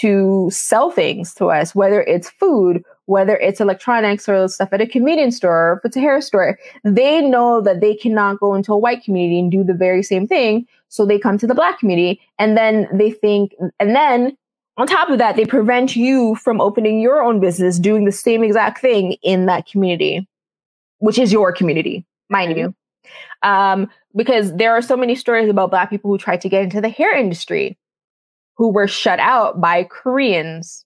to 0.00 0.48
sell 0.50 0.90
things 0.90 1.34
to 1.34 1.46
us, 1.46 1.74
whether 1.74 2.02
it's 2.02 2.30
food, 2.30 2.82
whether 3.06 3.36
it's 3.36 3.60
electronics 3.60 4.28
or 4.28 4.46
stuff 4.48 4.68
at 4.72 4.80
a 4.80 4.86
convenience 4.86 5.36
store 5.36 5.70
or 5.70 5.72
if 5.78 5.84
it's 5.86 5.96
a 5.96 6.00
hair 6.00 6.20
store. 6.20 6.58
They 6.84 7.20
know 7.22 7.60
that 7.62 7.80
they 7.80 7.94
cannot 7.94 8.40
go 8.40 8.54
into 8.54 8.72
a 8.72 8.78
white 8.78 9.04
community 9.04 9.38
and 9.38 9.50
do 9.50 9.64
the 9.64 9.74
very 9.74 10.02
same 10.02 10.26
thing. 10.26 10.66
So 10.88 11.06
they 11.06 11.18
come 11.18 11.38
to 11.38 11.46
the 11.46 11.54
Black 11.54 11.78
community 11.78 12.20
and 12.38 12.56
then 12.56 12.88
they 12.92 13.10
think, 13.10 13.54
and 13.80 13.96
then 13.96 14.36
on 14.76 14.86
top 14.86 15.10
of 15.10 15.18
that, 15.18 15.36
they 15.36 15.44
prevent 15.44 15.96
you 15.96 16.34
from 16.36 16.60
opening 16.60 17.00
your 17.00 17.22
own 17.22 17.40
business, 17.40 17.78
doing 17.78 18.04
the 18.04 18.12
same 18.12 18.42
exact 18.42 18.80
thing 18.80 19.16
in 19.22 19.46
that 19.46 19.66
community, 19.66 20.26
which 20.98 21.18
is 21.18 21.32
your 21.32 21.52
community, 21.52 22.06
mind 22.30 22.52
mm-hmm. 22.54 22.60
you. 22.60 22.74
Um, 23.42 23.90
because 24.14 24.56
there 24.56 24.72
are 24.72 24.82
so 24.82 24.96
many 24.96 25.14
stories 25.14 25.48
about 25.48 25.70
Black 25.70 25.90
people 25.90 26.10
who 26.10 26.16
tried 26.16 26.40
to 26.40 26.48
get 26.48 26.62
into 26.62 26.80
the 26.80 26.88
hair 26.88 27.14
industry 27.14 27.76
who 28.56 28.70
were 28.70 28.88
shut 28.88 29.18
out 29.18 29.60
by 29.60 29.84
Koreans. 29.84 30.84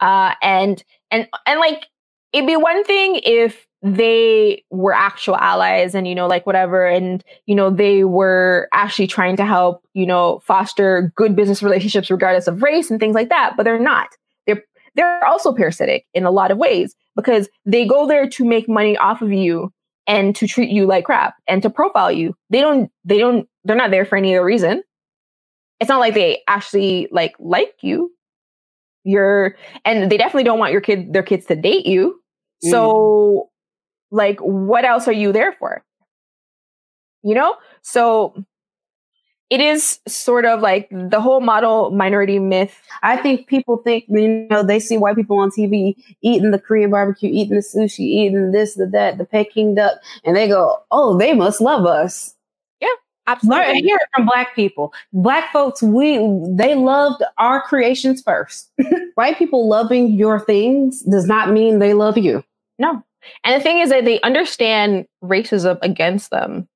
Uh, 0.00 0.34
and, 0.42 0.82
and, 1.10 1.28
and 1.46 1.60
like, 1.60 1.86
it'd 2.32 2.46
be 2.46 2.56
one 2.56 2.82
thing 2.84 3.20
if 3.22 3.67
they 3.82 4.64
were 4.70 4.92
actual 4.92 5.36
allies 5.36 5.94
and 5.94 6.08
you 6.08 6.14
know 6.14 6.26
like 6.26 6.46
whatever 6.46 6.84
and 6.84 7.22
you 7.46 7.54
know 7.54 7.70
they 7.70 8.02
were 8.02 8.68
actually 8.72 9.06
trying 9.06 9.36
to 9.36 9.44
help 9.44 9.84
you 9.94 10.04
know 10.04 10.40
foster 10.40 11.12
good 11.14 11.36
business 11.36 11.62
relationships 11.62 12.10
regardless 12.10 12.48
of 12.48 12.62
race 12.62 12.90
and 12.90 12.98
things 12.98 13.14
like 13.14 13.28
that 13.28 13.54
but 13.56 13.62
they're 13.62 13.78
not. 13.78 14.08
They're 14.46 14.64
they're 14.94 15.24
also 15.26 15.52
parasitic 15.52 16.06
in 16.12 16.24
a 16.24 16.30
lot 16.30 16.50
of 16.50 16.58
ways 16.58 16.94
because 17.14 17.48
they 17.64 17.86
go 17.86 18.06
there 18.06 18.28
to 18.28 18.44
make 18.44 18.68
money 18.68 18.96
off 18.96 19.22
of 19.22 19.32
you 19.32 19.72
and 20.08 20.34
to 20.36 20.48
treat 20.48 20.70
you 20.70 20.86
like 20.86 21.04
crap 21.04 21.34
and 21.46 21.62
to 21.62 21.70
profile 21.70 22.10
you. 22.10 22.34
They 22.50 22.60
don't 22.60 22.90
they 23.04 23.18
don't 23.18 23.48
they're 23.64 23.76
not 23.76 23.90
there 23.90 24.04
for 24.04 24.16
any 24.16 24.34
other 24.34 24.44
reason. 24.44 24.82
It's 25.78 25.88
not 25.88 26.00
like 26.00 26.14
they 26.14 26.42
actually 26.48 27.08
like 27.12 27.34
like 27.38 27.74
you. 27.82 28.10
You're 29.04 29.56
and 29.84 30.10
they 30.10 30.16
definitely 30.16 30.44
don't 30.44 30.58
want 30.58 30.72
your 30.72 30.80
kid 30.80 31.12
their 31.12 31.22
kids 31.22 31.46
to 31.46 31.54
date 31.54 31.86
you. 31.86 32.20
Mm. 32.64 32.70
so 32.70 33.50
like 34.10 34.38
what 34.40 34.84
else 34.84 35.08
are 35.08 35.12
you 35.12 35.32
there 35.32 35.52
for 35.52 35.82
you 37.22 37.34
know 37.34 37.56
so 37.82 38.34
it 39.50 39.60
is 39.60 40.00
sort 40.06 40.44
of 40.44 40.60
like 40.60 40.88
the 40.90 41.20
whole 41.20 41.40
model 41.40 41.90
minority 41.90 42.38
myth. 42.38 42.82
I 43.02 43.16
think 43.16 43.46
people 43.46 43.78
think, 43.78 44.04
you 44.08 44.46
know, 44.50 44.62
they 44.62 44.78
see 44.78 44.98
white 44.98 45.16
people 45.16 45.38
on 45.38 45.50
TV 45.50 45.94
eating 46.20 46.50
the 46.50 46.58
Korean 46.58 46.90
barbecue, 46.90 47.30
eating 47.32 47.56
the 47.56 47.62
sushi, 47.62 48.00
eating 48.00 48.52
this, 48.52 48.74
the 48.74 48.86
that, 48.86 49.16
the 49.16 49.24
Peking 49.24 49.74
duck, 49.74 49.94
and 50.24 50.36
they 50.36 50.48
go, 50.48 50.76
oh, 50.90 51.16
they 51.16 51.32
must 51.32 51.62
love 51.62 51.86
us. 51.86 52.34
Yeah, 52.82 52.88
absolutely. 53.26 53.66
Learn, 53.66 53.76
hear 53.76 53.96
it 53.96 54.08
from 54.14 54.26
black 54.26 54.54
people. 54.54 54.92
Black 55.14 55.50
folks, 55.50 55.82
we 55.82 56.18
they 56.50 56.74
loved 56.74 57.22
our 57.38 57.62
creations 57.62 58.20
first. 58.20 58.70
white 59.14 59.38
people 59.38 59.66
loving 59.66 60.12
your 60.12 60.40
things 60.40 61.02
does 61.02 61.26
not 61.26 61.50
mean 61.50 61.78
they 61.78 61.94
love 61.94 62.18
you. 62.18 62.44
No, 62.78 63.02
and 63.44 63.58
the 63.58 63.62
thing 63.62 63.78
is 63.78 63.90
that 63.90 64.04
they 64.04 64.20
understand 64.20 65.06
racism 65.22 65.78
against 65.82 66.30
them. 66.30 66.68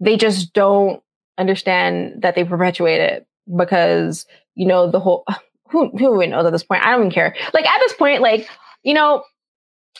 They 0.00 0.16
just 0.16 0.52
don't 0.52 1.02
understand 1.38 2.22
that 2.22 2.34
they 2.34 2.44
perpetuate 2.44 3.00
it 3.00 3.26
because, 3.56 4.26
you 4.54 4.66
know, 4.66 4.90
the 4.90 5.00
whole 5.00 5.24
who 5.70 5.90
who 5.96 6.16
even 6.16 6.30
knows 6.30 6.46
at 6.46 6.52
this 6.52 6.62
point? 6.62 6.84
I 6.84 6.90
don't 6.90 7.00
even 7.00 7.12
care. 7.12 7.34
Like 7.52 7.66
at 7.66 7.78
this 7.80 7.94
point, 7.94 8.22
like, 8.22 8.48
you 8.82 8.94
know, 8.94 9.24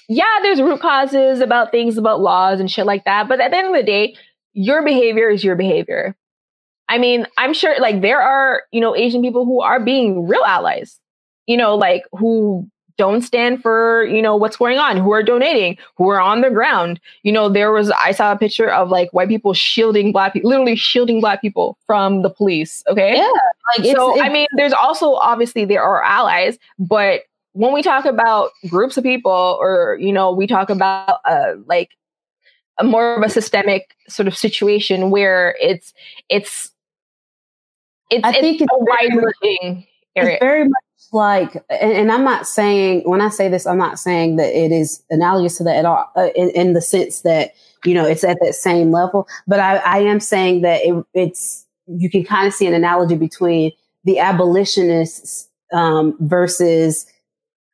yeah, 0.09 0.39
there's 0.43 0.61
root 0.61 0.81
causes 0.81 1.41
about 1.41 1.71
things 1.71 1.99
about 1.99 2.21
laws 2.21 2.61
and 2.61 2.71
shit 2.71 2.87
like 2.87 3.05
that. 3.05 3.29
But 3.29 3.41
at 3.41 3.51
the 3.51 3.57
end 3.57 3.69
of 3.69 3.75
the 3.75 3.83
day, 3.83 4.15
your 4.53 4.85
behavior 4.85 5.29
is 5.29 5.43
your 5.43 5.57
behavior. 5.57 6.17
I 6.89 6.99
mean, 6.99 7.27
I'm 7.37 7.53
sure 7.53 7.79
like 7.81 8.01
there 8.01 8.21
are, 8.21 8.63
you 8.71 8.81
know, 8.81 8.95
Asian 8.95 9.23
people 9.23 9.45
who 9.45 9.61
are 9.61 9.81
being 9.81 10.27
real 10.27 10.45
allies, 10.45 11.01
you 11.47 11.57
know, 11.57 11.75
like 11.75 12.05
who 12.13 12.69
don't 12.99 13.23
stand 13.23 13.63
for, 13.63 14.05
you 14.05 14.23
know, 14.23 14.37
what's 14.37 14.57
going 14.57 14.79
on, 14.79 14.97
who 14.97 15.13
are 15.13 15.23
donating, 15.23 15.77
who 15.97 16.09
are 16.09 16.21
on 16.21 16.41
the 16.41 16.51
ground. 16.51 16.99
You 17.23 17.33
know, 17.33 17.49
there 17.49 17.73
was, 17.73 17.91
I 17.91 18.13
saw 18.13 18.33
a 18.33 18.39
picture 18.39 18.71
of 18.71 18.89
like 18.89 19.13
white 19.13 19.29
people 19.29 19.53
shielding 19.55 20.13
black 20.13 20.33
people, 20.33 20.51
literally 20.51 20.77
shielding 20.77 21.21
black 21.21 21.41
people 21.41 21.77
from 21.87 22.23
the 22.23 22.31
police. 22.31 22.83
Okay. 22.89 23.17
Yeah. 23.17 23.31
Like, 23.77 23.87
so, 23.95 24.15
it's, 24.15 24.23
I 24.23 24.29
mean, 24.29 24.47
there's 24.57 24.73
also 24.73 25.15
obviously 25.15 25.65
there 25.65 25.83
are 25.83 26.03
allies, 26.03 26.59
but 26.79 27.23
when 27.53 27.73
we 27.73 27.83
talk 27.83 28.05
about 28.05 28.51
groups 28.69 28.97
of 28.97 29.05
people 29.05 29.59
or, 29.61 29.99
you 30.01 30.13
know, 30.13 30.31
we 30.31 30.47
talk 30.47 30.71
about 30.71 31.21
uh, 31.25 31.55
like 31.67 31.91
a 32.79 32.85
more 32.85 33.17
of 33.17 33.23
a 33.23 33.31
systemic 33.31 33.95
sort 34.09 34.29
of 34.29 34.37
situation 34.37 35.11
where 35.11 35.57
it's, 35.61 35.95
it's, 36.29 36.71
it's, 38.11 38.25
I 38.25 38.33
think 38.33 38.61
it's, 38.61 38.63
it's 38.63 38.73
a 38.73 38.79
wide 38.79 39.33
ranging 39.43 39.87
area. 40.15 40.35
It's 40.35 40.41
very 40.41 40.65
much 40.65 40.85
like, 41.13 41.55
and, 41.71 41.93
and, 41.93 42.13
I'm 42.13 42.25
not 42.25 42.47
saying, 42.47 43.03
when 43.05 43.21
I 43.21 43.29
say 43.29 43.49
this, 43.49 43.67
I'm 43.67 43.79
not 43.79 43.99
saying 43.99 44.37
that 44.37 44.49
it 44.49 44.73
is 44.73 45.03
analogous 45.11 45.59
to 45.59 45.65
that 45.65 45.77
at 45.77 45.85
all, 45.85 46.11
uh, 46.17 46.29
in, 46.35 46.51
in, 46.51 46.73
the 46.73 46.81
sense 46.81 47.21
that, 47.21 47.53
you 47.85 47.95
know, 47.95 48.05
it's 48.05 48.25
at 48.25 48.39
that 48.43 48.55
same 48.55 48.91
level. 48.91 49.29
But 49.47 49.61
I, 49.61 49.77
I 49.77 49.99
am 49.99 50.21
saying 50.21 50.63
that 50.63 50.83
it, 50.83 51.05
it's, 51.15 51.67
you 51.87 52.11
can 52.11 52.25
kind 52.25 52.47
of 52.47 52.55
see 52.55 52.67
an 52.67 52.75
analogy 52.75 53.17
between 53.17 53.73
the 54.05 54.19
abolitionists 54.19 55.49
um, 55.73 56.17
versus 56.21 57.07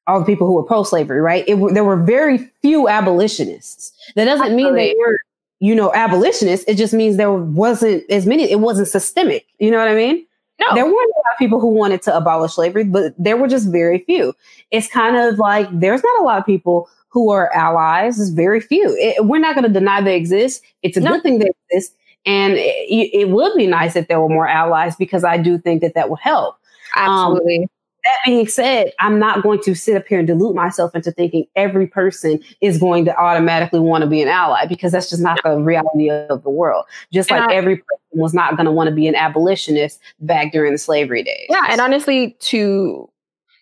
all 0.06 0.20
the 0.20 0.26
people 0.26 0.46
who 0.46 0.54
were 0.54 0.62
pro 0.62 0.82
slavery, 0.82 1.20
right? 1.20 1.44
It, 1.46 1.56
there 1.74 1.84
were 1.84 1.96
very 1.96 2.50
few 2.60 2.88
abolitionists. 2.88 3.92
That 4.16 4.24
doesn't 4.24 4.56
mean 4.56 4.74
they 4.74 4.94
were, 4.98 5.20
you 5.60 5.74
know, 5.74 5.92
abolitionists. 5.94 6.66
It 6.68 6.74
just 6.74 6.92
means 6.92 7.16
there 7.16 7.32
wasn't 7.32 8.04
as 8.10 8.26
many, 8.26 8.50
it 8.50 8.60
wasn't 8.60 8.88
systemic. 8.88 9.46
You 9.58 9.70
know 9.70 9.78
what 9.78 9.88
I 9.88 9.94
mean? 9.94 10.26
No. 10.60 10.74
There 10.74 10.84
weren't 10.84 10.94
a 10.94 11.18
lot 11.18 11.32
of 11.32 11.38
people 11.38 11.60
who 11.60 11.68
wanted 11.68 12.02
to 12.02 12.16
abolish 12.16 12.54
slavery, 12.54 12.84
but 12.84 13.14
there 13.18 13.36
were 13.36 13.48
just 13.48 13.70
very 13.70 13.98
few. 14.00 14.34
It's 14.70 14.88
kind 14.88 15.16
of 15.16 15.38
like 15.38 15.68
there's 15.72 16.02
not 16.02 16.20
a 16.20 16.24
lot 16.24 16.38
of 16.38 16.46
people 16.46 16.88
who 17.08 17.30
are 17.30 17.52
allies. 17.52 18.16
There's 18.16 18.30
very 18.30 18.60
few. 18.60 18.94
It, 18.98 19.26
we're 19.26 19.40
not 19.40 19.54
going 19.54 19.66
to 19.66 19.72
deny 19.72 20.00
they 20.00 20.16
exist. 20.16 20.62
It's 20.82 20.96
a 20.96 21.00
no. 21.00 21.12
good 21.12 21.22
thing 21.22 21.38
they 21.38 21.50
exist. 21.70 21.94
And 22.24 22.54
it, 22.54 23.10
it, 23.12 23.30
would 23.30 23.52
be 23.56 23.66
nice 23.66 23.96
if 23.96 24.06
there 24.06 24.20
were 24.20 24.28
more 24.28 24.46
allies 24.46 24.94
because 24.94 25.24
I 25.24 25.38
do 25.38 25.58
think 25.58 25.82
that 25.82 25.94
that 25.94 26.08
would 26.08 26.20
help. 26.20 26.56
Absolutely. 26.94 27.62
Um, 27.62 27.66
that 28.04 28.18
being 28.26 28.48
said, 28.48 28.92
I'm 28.98 29.18
not 29.18 29.42
going 29.42 29.60
to 29.62 29.74
sit 29.74 29.96
up 29.96 30.06
here 30.08 30.18
and 30.18 30.26
dilute 30.26 30.54
myself 30.54 30.94
into 30.94 31.12
thinking 31.12 31.46
every 31.54 31.86
person 31.86 32.40
is 32.60 32.78
going 32.78 33.04
to 33.04 33.16
automatically 33.16 33.80
want 33.80 34.02
to 34.02 34.10
be 34.10 34.22
an 34.22 34.28
ally 34.28 34.66
because 34.66 34.92
that's 34.92 35.10
just 35.10 35.22
not 35.22 35.40
the 35.44 35.56
reality 35.58 36.10
of 36.10 36.42
the 36.42 36.50
world. 36.50 36.84
Just 37.12 37.30
like 37.30 37.42
I, 37.42 37.54
every 37.54 37.76
person 37.76 37.98
was 38.12 38.34
not 38.34 38.56
going 38.56 38.66
to 38.66 38.72
want 38.72 38.88
to 38.88 38.94
be 38.94 39.06
an 39.06 39.14
abolitionist 39.14 40.00
back 40.20 40.52
during 40.52 40.72
the 40.72 40.78
slavery 40.78 41.22
days. 41.22 41.46
Yeah, 41.48 41.66
and 41.68 41.80
honestly, 41.80 42.36
to 42.40 43.08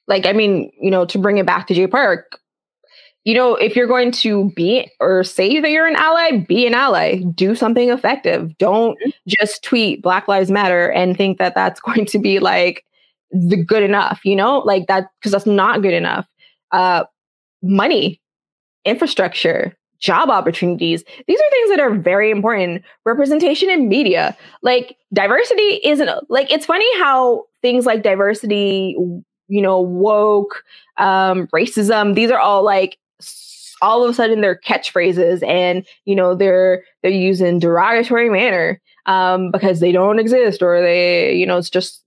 like, 0.06 0.26
I 0.26 0.32
mean, 0.32 0.72
you 0.80 0.90
know, 0.90 1.04
to 1.06 1.18
bring 1.18 1.38
it 1.38 1.46
back 1.46 1.66
to 1.68 1.74
Jay 1.74 1.86
Park, 1.86 2.40
you 3.24 3.34
know, 3.34 3.54
if 3.54 3.76
you're 3.76 3.86
going 3.86 4.10
to 4.12 4.50
be 4.56 4.90
or 4.98 5.22
say 5.22 5.60
that 5.60 5.70
you're 5.70 5.86
an 5.86 5.96
ally, 5.96 6.38
be 6.38 6.66
an 6.66 6.74
ally. 6.74 7.22
Do 7.34 7.54
something 7.54 7.90
effective. 7.90 8.56
Don't 8.56 8.98
mm-hmm. 8.98 9.10
just 9.28 9.62
tweet 9.62 10.02
Black 10.02 10.26
Lives 10.26 10.50
Matter 10.50 10.90
and 10.90 11.16
think 11.16 11.38
that 11.38 11.54
that's 11.54 11.80
going 11.82 12.06
to 12.06 12.18
be 12.18 12.38
like 12.38 12.84
the 13.30 13.56
good 13.56 13.82
enough, 13.82 14.20
you 14.24 14.36
know, 14.36 14.58
like 14.58 14.86
that, 14.88 15.08
because 15.18 15.32
that's 15.32 15.46
not 15.46 15.82
good 15.82 15.94
enough. 15.94 16.26
Uh, 16.72 17.04
money, 17.62 18.20
infrastructure, 18.84 19.76
job 20.00 20.30
opportunities. 20.30 21.04
These 21.26 21.40
are 21.40 21.50
things 21.50 21.70
that 21.70 21.80
are 21.80 21.94
very 21.94 22.30
important. 22.30 22.82
Representation 23.04 23.70
in 23.70 23.88
media, 23.88 24.36
like 24.62 24.96
diversity 25.12 25.80
isn't 25.84 26.10
like 26.28 26.50
it's 26.50 26.66
funny 26.66 26.98
how 26.98 27.44
things 27.62 27.86
like 27.86 28.02
diversity, 28.02 28.96
you 29.48 29.62
know, 29.62 29.80
woke, 29.80 30.64
um, 30.96 31.46
racism, 31.48 32.14
these 32.14 32.30
are 32.30 32.38
all 32.38 32.64
like 32.64 32.98
all 33.82 34.04
of 34.04 34.10
a 34.10 34.14
sudden 34.14 34.40
they're 34.40 34.60
catchphrases 34.66 35.46
and 35.46 35.86
you 36.04 36.14
know 36.14 36.34
they're 36.34 36.84
they're 37.02 37.10
used 37.10 37.40
in 37.40 37.58
derogatory 37.58 38.28
manner 38.28 38.80
um, 39.06 39.50
because 39.50 39.80
they 39.80 39.92
don't 39.92 40.18
exist 40.18 40.62
or 40.62 40.80
they 40.80 41.34
you 41.34 41.46
know 41.46 41.56
it's 41.56 41.70
just 41.70 42.02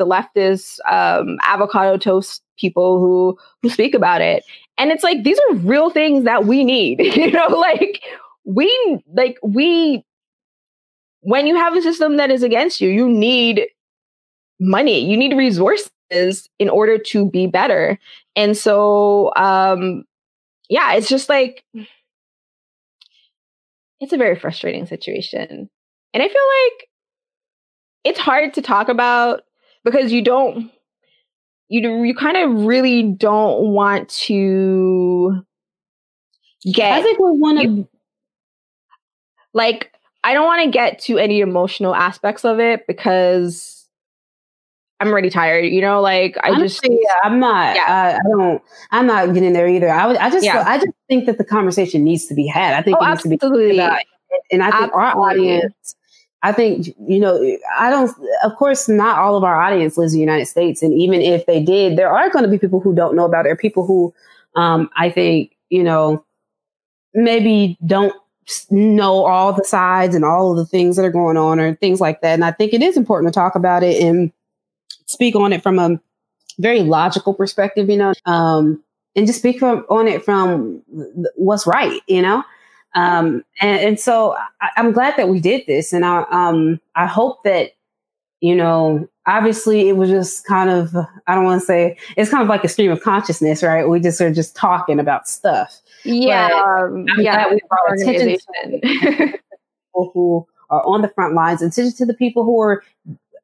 the 0.00 0.06
leftist 0.06 0.78
um, 0.90 1.36
avocado 1.44 1.98
toast 1.98 2.42
people 2.58 2.98
who 2.98 3.38
who 3.62 3.68
speak 3.68 3.94
about 3.94 4.20
it. 4.22 4.42
And 4.78 4.90
it's 4.90 5.04
like 5.04 5.22
these 5.22 5.38
are 5.38 5.56
real 5.56 5.90
things 5.90 6.24
that 6.24 6.46
we 6.46 6.64
need 6.64 7.00
you 7.16 7.30
know 7.30 7.46
like 7.48 8.02
we 8.44 8.98
like 9.12 9.38
we 9.42 10.02
when 11.20 11.46
you 11.46 11.54
have 11.54 11.76
a 11.76 11.82
system 11.82 12.16
that 12.16 12.30
is 12.30 12.42
against 12.42 12.80
you 12.80 12.88
you 12.88 13.08
need 13.08 13.66
money. 14.58 14.98
You 15.08 15.16
need 15.16 15.36
resources 15.36 16.48
in 16.58 16.68
order 16.68 16.98
to 16.98 17.30
be 17.30 17.46
better. 17.46 17.98
And 18.34 18.56
so 18.56 19.32
um 19.36 20.04
yeah 20.70 20.94
it's 20.94 21.08
just 21.08 21.28
like 21.28 21.62
it's 24.00 24.14
a 24.14 24.16
very 24.16 24.34
frustrating 24.34 24.86
situation. 24.86 25.68
And 26.14 26.22
i 26.22 26.26
feel 26.26 26.48
like 26.64 26.88
it's 28.02 28.18
hard 28.18 28.54
to 28.54 28.62
talk 28.62 28.88
about 28.88 29.42
because 29.84 30.12
you 30.12 30.22
don't 30.22 30.70
you 31.68 32.04
you 32.04 32.14
kind 32.14 32.36
of 32.36 32.64
really 32.64 33.02
don't 33.02 33.72
want 33.72 34.08
to 34.08 35.42
get 36.64 36.92
I 36.92 37.02
think 37.02 37.18
we 37.18 37.30
want 37.30 37.60
to 37.60 37.88
like 39.54 39.92
I 40.22 40.34
don't 40.34 40.46
want 40.46 40.64
to 40.64 40.70
get 40.70 40.98
to 41.02 41.18
any 41.18 41.40
emotional 41.40 41.94
aspects 41.94 42.44
of 42.44 42.60
it 42.60 42.86
because 42.86 43.86
I'm 44.98 45.08
already 45.08 45.30
tired, 45.30 45.64
you 45.64 45.80
know, 45.80 46.02
like 46.02 46.36
I 46.42 46.50
Honestly, 46.50 46.90
just 46.90 47.00
yeah, 47.02 47.14
I'm 47.24 47.40
not 47.40 47.74
yeah. 47.74 47.84
I, 47.88 48.16
I, 48.16 48.30
don't 48.30 48.62
I'm 48.90 49.06
not 49.06 49.32
getting 49.32 49.54
there 49.54 49.66
either. 49.66 49.88
I 49.88 50.06
would 50.06 50.16
I 50.16 50.28
just 50.28 50.44
yeah. 50.44 50.62
I 50.66 50.76
just 50.76 50.90
think 51.08 51.24
that 51.26 51.38
the 51.38 51.44
conversation 51.44 52.04
needs 52.04 52.26
to 52.26 52.34
be 52.34 52.46
had. 52.46 52.74
I 52.74 52.82
think 52.82 52.98
oh, 53.00 53.04
it 53.04 53.08
needs 53.08 53.24
absolutely. 53.24 53.62
to 53.62 53.70
be 53.70 53.78
about 53.78 54.02
and 54.52 54.62
I 54.62 54.70
think 54.70 54.92
absolutely. 54.92 55.00
our 55.00 55.30
audience 55.30 55.94
I 56.42 56.52
think, 56.52 56.88
you 57.06 57.20
know, 57.20 57.58
I 57.76 57.90
don't, 57.90 58.10
of 58.42 58.56
course, 58.56 58.88
not 58.88 59.18
all 59.18 59.36
of 59.36 59.44
our 59.44 59.60
audience 59.60 59.98
lives 59.98 60.14
in 60.14 60.18
the 60.18 60.24
United 60.24 60.46
States. 60.46 60.82
And 60.82 60.94
even 60.94 61.20
if 61.20 61.44
they 61.44 61.62
did, 61.62 61.98
there 61.98 62.10
are 62.10 62.30
going 62.30 62.44
to 62.44 62.50
be 62.50 62.58
people 62.58 62.80
who 62.80 62.94
don't 62.94 63.14
know 63.14 63.26
about 63.26 63.46
it, 63.46 63.50
or 63.50 63.56
people 63.56 63.84
who 63.84 64.14
um, 64.56 64.88
I 64.96 65.10
think, 65.10 65.54
you 65.68 65.82
know, 65.82 66.24
maybe 67.12 67.76
don't 67.84 68.14
know 68.70 69.24
all 69.24 69.52
the 69.52 69.64
sides 69.64 70.14
and 70.14 70.24
all 70.24 70.50
of 70.50 70.56
the 70.56 70.66
things 70.66 70.96
that 70.96 71.04
are 71.04 71.10
going 71.10 71.36
on 71.36 71.60
or 71.60 71.74
things 71.74 72.00
like 72.00 72.20
that. 72.22 72.34
And 72.34 72.44
I 72.44 72.52
think 72.52 72.72
it 72.72 72.82
is 72.82 72.96
important 72.96 73.32
to 73.32 73.38
talk 73.38 73.54
about 73.54 73.82
it 73.82 74.02
and 74.02 74.32
speak 75.06 75.36
on 75.36 75.52
it 75.52 75.62
from 75.62 75.78
a 75.78 76.00
very 76.58 76.80
logical 76.80 77.34
perspective, 77.34 77.88
you 77.88 77.96
know, 77.96 78.12
um, 78.26 78.82
and 79.14 79.26
just 79.26 79.40
speak 79.40 79.58
from, 79.58 79.84
on 79.90 80.08
it 80.08 80.24
from 80.24 80.82
what's 81.36 81.66
right, 81.66 82.00
you 82.06 82.22
know? 82.22 82.42
Um, 82.94 83.44
and, 83.60 83.80
and, 83.80 84.00
so 84.00 84.36
I, 84.60 84.70
am 84.76 84.92
glad 84.92 85.16
that 85.16 85.28
we 85.28 85.40
did 85.40 85.64
this. 85.66 85.92
And 85.92 86.04
I, 86.04 86.24
um, 86.30 86.80
I 86.96 87.06
hope 87.06 87.44
that, 87.44 87.72
you 88.40 88.54
know, 88.54 89.08
obviously 89.26 89.88
it 89.88 89.96
was 89.96 90.08
just 90.08 90.44
kind 90.46 90.70
of, 90.70 90.94
I 91.26 91.34
don't 91.34 91.44
want 91.44 91.60
to 91.60 91.66
say 91.66 91.96
it's 92.16 92.30
kind 92.30 92.42
of 92.42 92.48
like 92.48 92.64
a 92.64 92.68
stream 92.68 92.90
of 92.90 93.00
consciousness, 93.00 93.62
right? 93.62 93.88
We 93.88 94.00
just 94.00 94.20
are 94.20 94.32
just 94.32 94.56
talking 94.56 94.98
about 94.98 95.28
stuff. 95.28 95.80
Yeah. 96.04 96.48
Um, 96.48 97.06
yeah. 97.18 97.48
We 97.48 97.60
brought 97.68 98.00
attention 98.00 98.80
to 98.80 98.80
people 99.92 100.10
who 100.12 100.46
are 100.70 100.84
on 100.84 101.02
the 101.02 101.08
front 101.08 101.34
lines 101.34 101.62
attention 101.62 101.96
to 101.96 102.06
the 102.06 102.14
people 102.14 102.44
who 102.44 102.60
are 102.60 102.82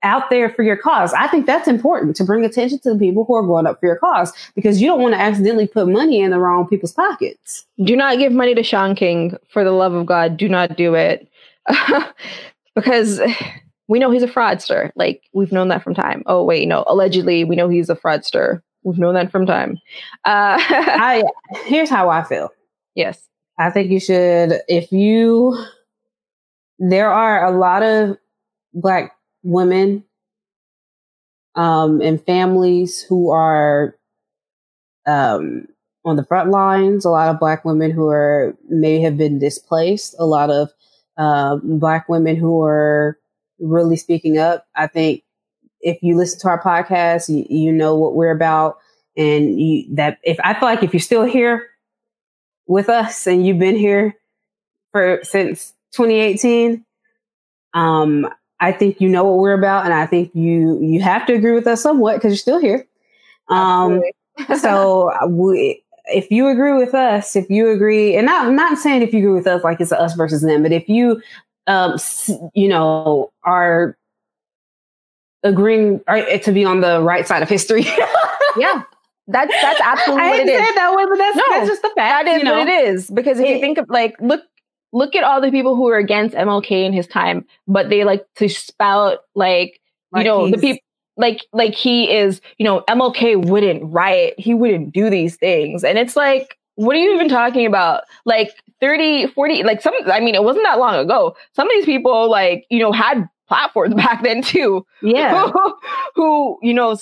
out 0.06 0.30
there 0.30 0.48
for 0.48 0.62
your 0.62 0.76
cause. 0.76 1.12
I 1.12 1.26
think 1.26 1.44
that's 1.44 1.68
important 1.68 2.16
to 2.16 2.24
bring 2.24 2.44
attention 2.44 2.78
to 2.80 2.92
the 2.92 2.98
people 2.98 3.24
who 3.24 3.34
are 3.34 3.42
going 3.42 3.66
up 3.66 3.80
for 3.80 3.86
your 3.86 3.96
cause 3.96 4.32
because 4.54 4.80
you 4.80 4.88
don't 4.88 5.02
want 5.02 5.14
to 5.14 5.20
accidentally 5.20 5.66
put 5.66 5.88
money 5.88 6.20
in 6.20 6.30
the 6.30 6.38
wrong 6.38 6.66
people's 6.68 6.92
pockets. 6.92 7.66
Do 7.84 7.96
not 7.96 8.18
give 8.18 8.32
money 8.32 8.54
to 8.54 8.62
Shaun 8.62 8.94
King 8.94 9.36
for 9.48 9.64
the 9.64 9.72
love 9.72 9.92
of 9.92 10.06
God. 10.06 10.36
Do 10.36 10.48
not 10.48 10.76
do 10.76 10.94
it 10.94 11.28
because 12.74 13.20
we 13.88 13.98
know 13.98 14.10
he's 14.10 14.22
a 14.22 14.28
fraudster. 14.28 14.92
Like 14.94 15.22
we've 15.32 15.52
known 15.52 15.68
that 15.68 15.82
from 15.82 15.94
time. 15.94 16.22
Oh 16.26 16.44
wait, 16.44 16.66
no. 16.68 16.84
Allegedly, 16.86 17.44
we 17.44 17.56
know 17.56 17.68
he's 17.68 17.90
a 17.90 17.96
fraudster. 17.96 18.62
We've 18.84 18.98
known 18.98 19.14
that 19.14 19.32
from 19.32 19.46
time. 19.46 19.78
Uh, 20.24 20.56
I 20.60 21.24
here's 21.64 21.90
how 21.90 22.08
I 22.08 22.22
feel. 22.22 22.50
Yes, 22.94 23.20
I 23.58 23.70
think 23.70 23.90
you 23.90 23.98
should. 23.98 24.60
If 24.68 24.92
you, 24.92 25.58
there 26.78 27.10
are 27.10 27.44
a 27.44 27.58
lot 27.58 27.82
of 27.82 28.16
black 28.72 29.15
women 29.46 30.04
um, 31.54 32.00
and 32.02 32.22
families 32.24 33.00
who 33.02 33.30
are 33.30 33.96
um, 35.06 35.68
on 36.04 36.16
the 36.16 36.24
front 36.24 36.50
lines, 36.50 37.04
a 37.04 37.10
lot 37.10 37.28
of 37.28 37.38
Black 37.38 37.64
women 37.64 37.90
who 37.90 38.08
are 38.08 38.56
may 38.68 39.00
have 39.00 39.16
been 39.16 39.38
displaced, 39.38 40.14
a 40.18 40.26
lot 40.26 40.50
of 40.50 40.70
uh, 41.16 41.56
Black 41.62 42.08
women 42.08 42.36
who 42.36 42.62
are 42.62 43.18
really 43.58 43.96
speaking 43.96 44.36
up. 44.36 44.66
I 44.74 44.88
think 44.88 45.22
if 45.80 46.02
you 46.02 46.16
listen 46.16 46.40
to 46.40 46.48
our 46.48 46.62
podcast, 46.62 47.28
you, 47.28 47.46
you 47.48 47.72
know 47.72 47.94
what 47.94 48.14
we're 48.14 48.32
about. 48.32 48.78
And 49.16 49.58
you, 49.58 49.94
that 49.94 50.18
if 50.24 50.38
I 50.44 50.52
feel 50.52 50.68
like 50.68 50.82
if 50.82 50.92
you're 50.92 51.00
still 51.00 51.24
here 51.24 51.68
with 52.66 52.88
us 52.88 53.26
and 53.26 53.46
you've 53.46 53.58
been 53.58 53.76
here 53.76 54.14
for 54.92 55.20
since 55.22 55.72
2018, 55.92 56.84
um, 57.72 58.28
I 58.60 58.72
think 58.72 59.00
you 59.00 59.08
know 59.08 59.24
what 59.24 59.38
we're 59.38 59.52
about, 59.52 59.84
and 59.84 59.92
I 59.92 60.06
think 60.06 60.34
you 60.34 60.80
you 60.80 61.00
have 61.02 61.26
to 61.26 61.34
agree 61.34 61.52
with 61.52 61.66
us 61.66 61.82
somewhat 61.82 62.16
because 62.16 62.32
you're 62.32 62.38
still 62.38 62.60
here. 62.60 62.86
Um, 63.48 64.02
so 64.58 65.10
uh, 65.10 65.26
we, 65.26 65.82
if 66.06 66.30
you 66.30 66.48
agree 66.48 66.72
with 66.72 66.94
us, 66.94 67.36
if 67.36 67.48
you 67.50 67.70
agree, 67.70 68.16
and 68.16 68.26
not, 68.26 68.46
I'm 68.46 68.56
not 68.56 68.78
saying 68.78 69.02
if 69.02 69.12
you 69.12 69.20
agree 69.20 69.32
with 69.34 69.46
us 69.46 69.62
like 69.64 69.80
it's 69.80 69.92
us 69.92 70.14
versus 70.14 70.42
them, 70.42 70.62
but 70.62 70.72
if 70.72 70.88
you, 70.88 71.20
um, 71.66 71.98
you 72.54 72.68
know, 72.68 73.30
are 73.44 73.96
agreeing 75.42 76.00
are, 76.08 76.22
to 76.38 76.52
be 76.52 76.64
on 76.64 76.80
the 76.80 77.02
right 77.02 77.26
side 77.26 77.42
of 77.42 77.48
history. 77.48 77.82
yeah. 78.56 78.82
That's 79.28 79.52
that's 79.60 79.80
absolutely 79.80 80.24
I 80.24 80.30
what 80.30 80.38
it 80.38 80.48
is. 80.48 80.74
that 80.76 80.94
way, 80.94 81.04
but 81.04 81.16
that's, 81.16 81.36
no, 81.36 81.42
that's 81.50 81.68
just 81.68 81.82
the 81.82 81.90
fact. 81.96 82.26
That 82.26 82.28
is 82.28 82.38
you 82.38 82.44
know? 82.44 82.58
what 82.58 82.68
it 82.68 82.84
is. 82.86 83.10
Because 83.10 83.40
if 83.40 83.46
it, 83.46 83.54
you 83.54 83.60
think 83.60 83.76
of 83.76 83.90
like, 83.90 84.14
look 84.20 84.42
look 84.92 85.14
at 85.14 85.24
all 85.24 85.40
the 85.40 85.50
people 85.50 85.76
who 85.76 85.88
are 85.88 85.98
against 85.98 86.34
MLK 86.34 86.84
in 86.84 86.92
his 86.92 87.06
time, 87.06 87.44
but 87.66 87.90
they 87.90 88.04
like 88.04 88.26
to 88.36 88.48
spout 88.48 89.18
like, 89.34 89.80
like 90.12 90.24
you 90.24 90.30
know, 90.30 90.50
the 90.50 90.58
people 90.58 90.82
like 91.16 91.44
like 91.52 91.74
he 91.74 92.10
is, 92.10 92.40
you 92.58 92.64
know, 92.64 92.82
MLK 92.88 93.44
wouldn't 93.44 93.82
riot, 93.92 94.34
he 94.38 94.54
wouldn't 94.54 94.92
do 94.92 95.10
these 95.10 95.36
things. 95.36 95.84
And 95.84 95.98
it's 95.98 96.16
like, 96.16 96.58
what 96.74 96.94
are 96.94 96.98
you 96.98 97.14
even 97.14 97.28
talking 97.28 97.66
about? 97.66 98.02
Like 98.24 98.50
30, 98.80 99.28
40, 99.28 99.62
like 99.62 99.80
some 99.80 99.94
I 100.06 100.20
mean, 100.20 100.34
it 100.34 100.44
wasn't 100.44 100.64
that 100.64 100.78
long 100.78 100.94
ago. 100.96 101.36
Some 101.54 101.68
of 101.68 101.74
these 101.74 101.86
people 101.86 102.30
like, 102.30 102.66
you 102.70 102.78
know, 102.78 102.92
had 102.92 103.28
platforms 103.48 103.94
back 103.96 104.22
then 104.22 104.42
too. 104.42 104.86
Yeah. 105.02 105.50
Who, 105.50 105.74
who 106.14 106.58
you 106.62 106.74
know, 106.74 106.96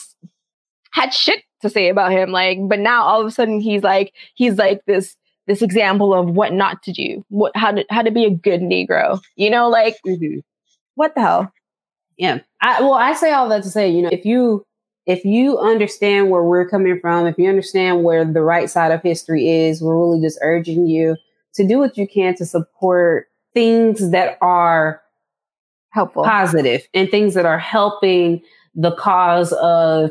had 0.92 1.12
shit 1.12 1.42
to 1.62 1.70
say 1.70 1.88
about 1.88 2.12
him 2.12 2.30
like 2.30 2.58
but 2.68 2.78
now 2.78 3.02
all 3.02 3.20
of 3.22 3.26
a 3.26 3.30
sudden 3.30 3.58
he's 3.58 3.82
like 3.82 4.12
he's 4.34 4.58
like 4.58 4.84
this 4.86 5.16
this 5.46 5.62
example 5.62 6.14
of 6.14 6.30
what 6.30 6.52
not 6.52 6.82
to 6.84 6.92
do, 6.92 7.24
what 7.28 7.52
how 7.54 7.72
to 7.72 7.84
how 7.90 8.02
to 8.02 8.10
be 8.10 8.24
a 8.24 8.30
good 8.30 8.60
Negro. 8.60 9.20
You 9.36 9.50
know, 9.50 9.68
like 9.68 9.96
mm-hmm. 10.06 10.40
what 10.94 11.14
the 11.14 11.20
hell? 11.20 11.52
Yeah. 12.16 12.40
I, 12.60 12.80
well, 12.80 12.94
I 12.94 13.12
say 13.14 13.32
all 13.32 13.48
that 13.48 13.62
to 13.64 13.70
say, 13.70 13.90
you 13.90 14.02
know, 14.02 14.10
if 14.12 14.24
you 14.24 14.64
if 15.06 15.24
you 15.24 15.58
understand 15.58 16.30
where 16.30 16.42
we're 16.42 16.68
coming 16.68 16.98
from, 17.00 17.26
if 17.26 17.36
you 17.36 17.48
understand 17.48 18.04
where 18.04 18.24
the 18.24 18.42
right 18.42 18.70
side 18.70 18.90
of 18.90 19.02
history 19.02 19.48
is, 19.48 19.82
we're 19.82 19.98
really 19.98 20.20
just 20.20 20.38
urging 20.40 20.86
you 20.86 21.16
to 21.54 21.66
do 21.66 21.78
what 21.78 21.96
you 21.96 22.08
can 22.08 22.34
to 22.36 22.46
support 22.46 23.28
things 23.52 24.10
that 24.10 24.38
are 24.40 25.02
helpful, 25.90 26.24
positive, 26.24 26.86
and 26.94 27.10
things 27.10 27.34
that 27.34 27.46
are 27.46 27.58
helping 27.58 28.40
the 28.74 28.92
cause 28.92 29.52
of 29.52 30.10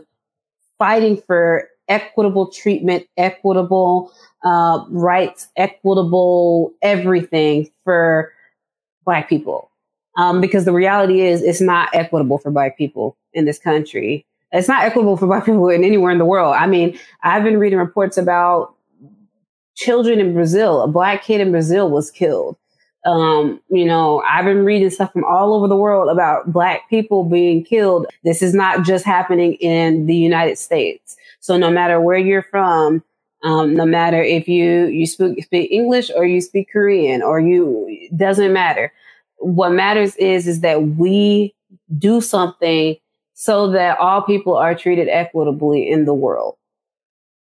fighting 0.78 1.22
for 1.26 1.68
equitable 1.88 2.50
treatment, 2.52 3.06
equitable 3.18 4.12
uh, 4.44 4.86
rights, 4.90 5.48
equitable 5.56 6.74
everything 6.82 7.70
for 7.84 8.34
Black 9.06 9.30
people. 9.30 9.70
Um, 10.18 10.42
because 10.42 10.66
the 10.66 10.74
reality 10.74 11.22
is, 11.22 11.42
it's 11.42 11.62
not 11.62 11.90
equitable 11.94 12.38
for 12.38 12.52
Black 12.52 12.78
people 12.78 13.18
in 13.34 13.46
this 13.46 13.58
country. 13.58 14.26
It's 14.52 14.68
not 14.68 14.84
equitable 14.84 15.18
for 15.18 15.28
Black 15.28 15.46
people 15.46 15.70
in 15.70 15.84
anywhere 15.84 16.12
in 16.12 16.20
the 16.20 16.26
world. 16.26 16.56
I 16.58 16.68
mean, 16.68 16.98
I've 17.24 17.44
been 17.44 17.58
reading 17.58 17.80
reports 17.80 18.18
about 18.18 18.76
children 19.76 20.20
in 20.20 20.34
Brazil. 20.34 20.82
A 20.82 20.88
Black 20.88 21.24
kid 21.24 21.42
in 21.42 21.52
Brazil 21.52 21.90
was 21.90 22.12
killed. 22.12 22.58
Um, 23.06 23.60
you 23.70 23.84
know, 23.84 24.22
I've 24.30 24.46
been 24.46 24.64
reading 24.64 24.90
stuff 24.90 25.12
from 25.12 25.26
all 25.26 25.54
over 25.54 25.68
the 25.68 25.76
world 25.76 26.10
about 26.10 26.54
Black 26.54 26.90
people 26.90 27.26
being 27.26 27.64
killed. 27.64 28.08
This 28.24 28.42
is 28.42 28.54
not 28.54 28.86
just 28.86 29.04
happening 29.04 29.56
in 29.56 30.06
the 30.06 30.16
United 30.16 30.58
States. 30.58 31.18
So 31.42 31.58
no 31.58 31.70
matter 31.70 32.00
where 32.00 32.18
you're 32.18 32.44
from, 32.44 33.04
um, 33.44 33.76
no 33.76 33.86
matter 33.86 34.24
if 34.24 34.48
you 34.48 34.86
you 34.86 35.06
speak, 35.06 35.44
speak 35.44 35.72
English 35.72 36.10
or 36.16 36.26
you 36.26 36.42
speak 36.42 36.70
Korean 36.72 37.22
or 37.22 37.40
you 37.40 38.10
doesn't 38.16 38.54
matter. 38.54 38.92
What 39.38 39.72
matters 39.72 40.16
is 40.16 40.48
is 40.48 40.62
that 40.62 40.82
we 40.98 41.54
do 41.98 42.22
something 42.22 42.96
so 43.34 43.70
that 43.72 44.00
all 44.00 44.22
people 44.22 44.56
are 44.56 44.74
treated 44.74 45.10
equitably 45.10 45.90
in 45.90 46.06
the 46.06 46.14
world. 46.14 46.56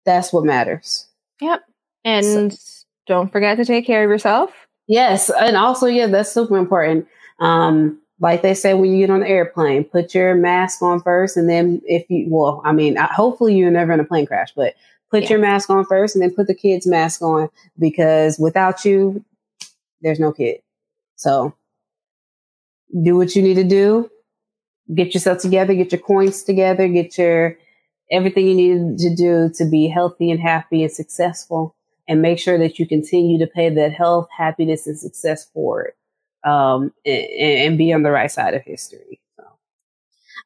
That's 0.06 0.32
what 0.32 0.46
matters. 0.46 1.08
Yep. 1.42 1.64
And 2.06 2.54
so, 2.54 2.86
don't 3.08 3.32
forget 3.32 3.58
to 3.58 3.66
take 3.66 3.86
care 3.86 4.04
of 4.04 4.10
yourself. 4.10 4.52
Yes, 4.88 5.30
and 5.30 5.58
also 5.58 5.88
yeah, 5.88 6.08
that's 6.08 6.32
super 6.32 6.58
important. 6.58 7.08
Um, 7.40 8.00
like 8.20 8.42
they 8.42 8.54
say 8.54 8.74
when 8.74 8.94
you 8.94 9.00
get 9.00 9.14
on 9.14 9.22
the 9.22 9.28
airplane, 9.28 9.84
put 9.84 10.14
your 10.14 10.36
mask 10.36 10.82
on 10.82 11.02
first, 11.02 11.36
and 11.36 11.50
then 11.50 11.82
if 11.86 12.10
you 12.10 12.28
well, 12.30 12.62
I 12.64 12.72
mean, 12.72 12.96
hopefully 12.96 13.56
you're 13.56 13.72
never 13.72 13.92
in 13.92 14.00
a 14.00 14.06
plane 14.06 14.26
crash, 14.26 14.54
but 14.56 14.76
put 15.14 15.24
yeah. 15.24 15.30
your 15.30 15.40
mask 15.40 15.70
on 15.70 15.86
first, 15.86 16.16
and 16.16 16.24
then 16.24 16.34
put 16.34 16.48
the 16.48 16.56
kids' 16.56 16.88
mask 16.88 17.22
on 17.22 17.50
because 17.78 18.40
without 18.40 18.84
you, 18.84 19.24
there's 20.02 20.20
no 20.20 20.34
kid. 20.34 20.62
So 21.16 21.54
do 23.04 23.16
what 23.16 23.36
you 23.36 23.44
need 23.44 23.56
to 23.56 23.64
do. 23.64 24.10
Get 24.94 25.14
yourself 25.14 25.38
together, 25.38 25.76
get 25.76 25.92
your 25.92 26.02
coins 26.02 26.42
together, 26.44 26.88
get 26.88 27.18
your 27.18 27.58
everything 28.12 28.48
you 28.48 28.56
need 28.56 28.98
to 28.98 29.16
do 29.16 29.52
to 29.56 29.66
be 29.66 29.88
healthy 29.88 30.32
and 30.32 30.40
happy 30.40 30.84
and 30.84 30.92
successful 30.92 31.76
and 32.08 32.22
make 32.22 32.40
sure 32.40 32.58
that 32.58 32.80
you 32.80 32.88
continue 32.88 33.40
to 33.40 33.48
pay 33.48 33.70
that 33.70 33.94
health, 33.94 34.28
happiness, 34.36 34.88
and 34.88 35.00
success 35.00 35.46
forward 35.46 35.94
um, 36.44 36.92
and, 37.06 37.26
and, 37.32 37.78
be 37.78 37.94
on 37.94 38.04
the 38.04 38.12
right 38.12 38.30
side 38.30 38.54
of 38.54 38.62
history. 38.64 39.22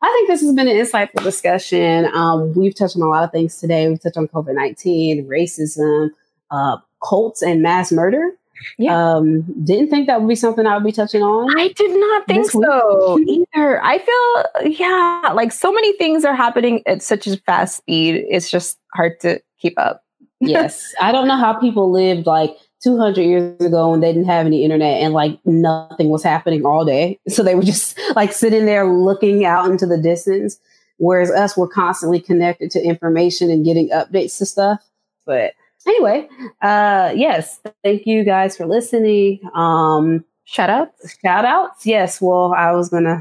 I 0.02 0.14
think 0.16 0.30
this 0.30 0.42
has 0.42 0.54
been 0.54 0.68
an 0.68 0.76
insightful 0.78 1.24
discussion. 1.24 2.06
Um, 2.14 2.54
we've 2.54 2.76
touched 2.76 2.96
on 2.96 3.02
a 3.02 3.08
lot 3.08 3.24
of 3.24 3.32
things 3.32 3.58
today. 3.58 3.88
We've 3.90 4.00
touched 4.00 4.18
on 4.18 4.28
COVID 4.28 4.54
19, 4.54 5.28
racism, 5.28 6.10
uh, 6.52 6.78
cults, 7.04 7.42
and 7.42 7.62
mass 7.62 7.92
murder. 7.92 8.32
Yeah. 8.78 9.16
Um, 9.16 9.42
didn't 9.64 9.90
think 9.90 10.08
that 10.08 10.20
would 10.20 10.28
be 10.28 10.36
something 10.36 10.66
I 10.66 10.76
would 10.76 10.84
be 10.84 10.92
touching 10.92 11.22
on. 11.22 11.60
I 11.60 11.70
did 11.70 12.00
not 12.00 12.28
think 12.28 12.50
so 12.50 13.20
either. 13.28 13.84
I 13.84 14.00
feel, 14.00 14.72
yeah, 14.72 15.32
like 15.34 15.52
so 15.52 15.72
many 15.72 15.96
things 15.98 16.26
are 16.26 16.36
happening 16.36 16.82
at 16.88 17.04
such 17.04 17.28
a 17.28 17.38
fast 17.38 17.78
speed. 17.78 18.26
It's 18.30 18.50
just 18.50 18.80
hard 18.94 19.20
to 19.22 19.42
keep 19.60 19.78
up 19.78 20.04
yes. 20.40 20.94
I 21.02 21.12
don't 21.12 21.28
know 21.28 21.38
how 21.38 21.54
people 21.54 21.92
lived 21.92 22.26
like 22.26 22.56
200 22.88 23.22
years 23.22 23.60
ago 23.60 23.92
when 23.92 24.00
they 24.00 24.14
didn't 24.14 24.30
have 24.30 24.46
any 24.46 24.64
internet 24.64 25.02
and 25.02 25.14
like 25.14 25.38
nothing 25.46 26.08
was 26.08 26.24
happening 26.24 26.66
all 26.66 26.86
day. 26.86 27.20
So 27.28 27.44
they 27.44 27.54
were 27.54 27.64
just 27.64 28.00
like 28.16 28.32
sitting 28.32 28.66
there 28.66 28.88
looking 28.88 29.44
out 29.44 29.70
into 29.70 29.86
the 29.86 29.98
distance. 29.98 30.58
Whereas 30.98 31.30
us, 31.30 31.58
we're 31.58 31.68
constantly 31.68 32.22
connected 32.22 32.72
to 32.72 32.82
information 32.82 33.52
and 33.52 33.66
getting 33.66 33.90
updates 33.90 34.38
to 34.38 34.46
stuff. 34.46 34.82
But 35.26 35.52
anyway, 35.86 36.30
uh, 36.62 37.12
yes, 37.14 37.60
thank 37.84 38.08
you 38.08 38.24
guys 38.24 38.56
for 38.56 38.66
listening. 38.66 39.42
Um, 39.54 40.24
shout 40.46 40.70
outs. 40.70 41.18
Shout 41.22 41.44
outs. 41.44 41.86
Yes. 41.86 42.22
Well, 42.22 42.54
I 42.54 42.72
was 42.72 42.88
going 42.88 43.04
to 43.04 43.20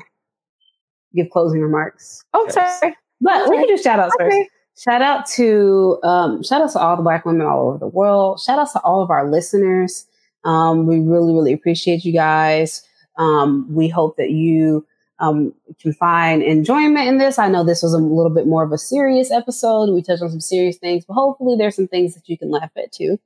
give 1.12 1.28
closing 1.30 1.60
remarks. 1.60 2.24
Oh, 2.32 2.44
first. 2.44 2.78
sorry. 2.78 2.96
But 3.20 3.50
we 3.50 3.56
can 3.56 3.66
do 3.66 3.82
shout 3.82 3.98
outs 3.98 4.14
okay. 4.20 4.30
first. 4.30 4.50
Shout 4.78 5.00
out 5.00 5.26
to 5.36 5.98
um, 6.02 6.42
shout 6.42 6.60
out 6.60 6.72
to 6.72 6.78
all 6.78 6.96
the 6.96 7.02
black 7.02 7.24
women 7.24 7.46
all 7.46 7.68
over 7.68 7.78
the 7.78 7.86
world. 7.86 8.40
Shout 8.40 8.58
out 8.58 8.70
to 8.72 8.80
all 8.80 9.02
of 9.02 9.10
our 9.10 9.30
listeners. 9.30 10.06
Um, 10.44 10.86
we 10.86 11.00
really, 11.00 11.32
really 11.32 11.54
appreciate 11.54 12.04
you 12.04 12.12
guys. 12.12 12.86
Um, 13.16 13.66
we 13.74 13.88
hope 13.88 14.18
that 14.18 14.30
you 14.30 14.86
um, 15.18 15.54
can 15.80 15.94
find 15.94 16.42
enjoyment 16.42 17.08
in 17.08 17.16
this. 17.16 17.38
I 17.38 17.48
know 17.48 17.64
this 17.64 17.82
was 17.82 17.94
a 17.94 17.98
little 17.98 18.30
bit 18.30 18.46
more 18.46 18.64
of 18.64 18.70
a 18.70 18.76
serious 18.76 19.30
episode. 19.30 19.94
We 19.94 20.02
touched 20.02 20.22
on 20.22 20.30
some 20.30 20.40
serious 20.40 20.76
things, 20.76 21.06
but 21.06 21.14
hopefully 21.14 21.56
there's 21.56 21.76
some 21.76 21.88
things 21.88 22.14
that 22.14 22.28
you 22.28 22.36
can 22.36 22.50
laugh 22.50 22.70
at 22.76 22.92
too. 22.92 23.18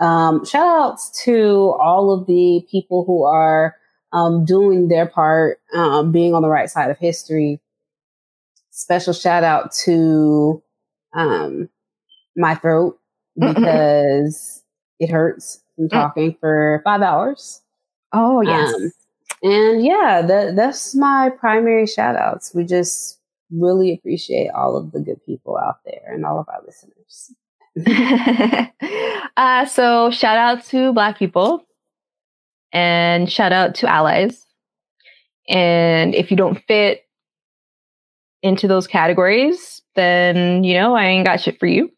Um, 0.00 0.44
shout 0.44 0.66
outs 0.66 1.22
to 1.24 1.74
all 1.80 2.12
of 2.12 2.26
the 2.26 2.66
people 2.70 3.04
who 3.06 3.24
are 3.24 3.74
um, 4.12 4.44
doing 4.44 4.88
their 4.88 5.06
part, 5.06 5.60
being 6.10 6.34
on 6.34 6.42
the 6.42 6.48
right 6.48 6.68
side 6.68 6.90
of 6.90 6.98
history. 6.98 7.58
Special 8.70 9.14
shout 9.14 9.44
out 9.44 9.72
to 9.84 10.62
um, 11.14 11.68
my 12.36 12.54
throat 12.54 12.98
because 13.36 14.62
it 15.00 15.10
hurts 15.10 15.60
from 15.76 15.88
mm. 15.88 15.90
talking 15.90 16.36
for 16.40 16.80
five 16.84 17.02
hours. 17.02 17.62
Oh, 18.12 18.42
yes. 18.42 18.74
Um, 18.74 18.92
and 19.42 19.84
yeah, 19.84 20.22
that, 20.22 20.56
that's 20.56 20.94
my 20.94 21.30
primary 21.38 21.86
shout 21.86 22.16
outs. 22.16 22.54
We 22.54 22.64
just 22.64 23.18
really 23.50 23.92
appreciate 23.92 24.50
all 24.50 24.76
of 24.76 24.92
the 24.92 25.00
good 25.00 25.24
people 25.26 25.58
out 25.58 25.78
there 25.84 26.12
and 26.12 26.24
all 26.24 26.38
of 26.38 26.48
our 26.48 26.62
listeners. 26.64 27.32
uh, 29.36 29.66
so 29.66 30.10
shout 30.10 30.36
out 30.36 30.64
to 30.66 30.92
black 30.92 31.18
people 31.18 31.64
and 32.72 33.30
shout 33.30 33.52
out 33.52 33.74
to 33.76 33.90
allies. 33.90 34.44
And 35.48 36.14
if 36.14 36.30
you 36.30 36.36
don't 36.36 36.62
fit 36.66 37.04
into 38.42 38.68
those 38.68 38.86
categories, 38.86 39.82
then 39.94 40.64
you 40.64 40.74
know 40.74 40.94
I 40.94 41.06
ain't 41.06 41.26
got 41.26 41.40
shit 41.40 41.58
for 41.58 41.66
you. 41.66 41.90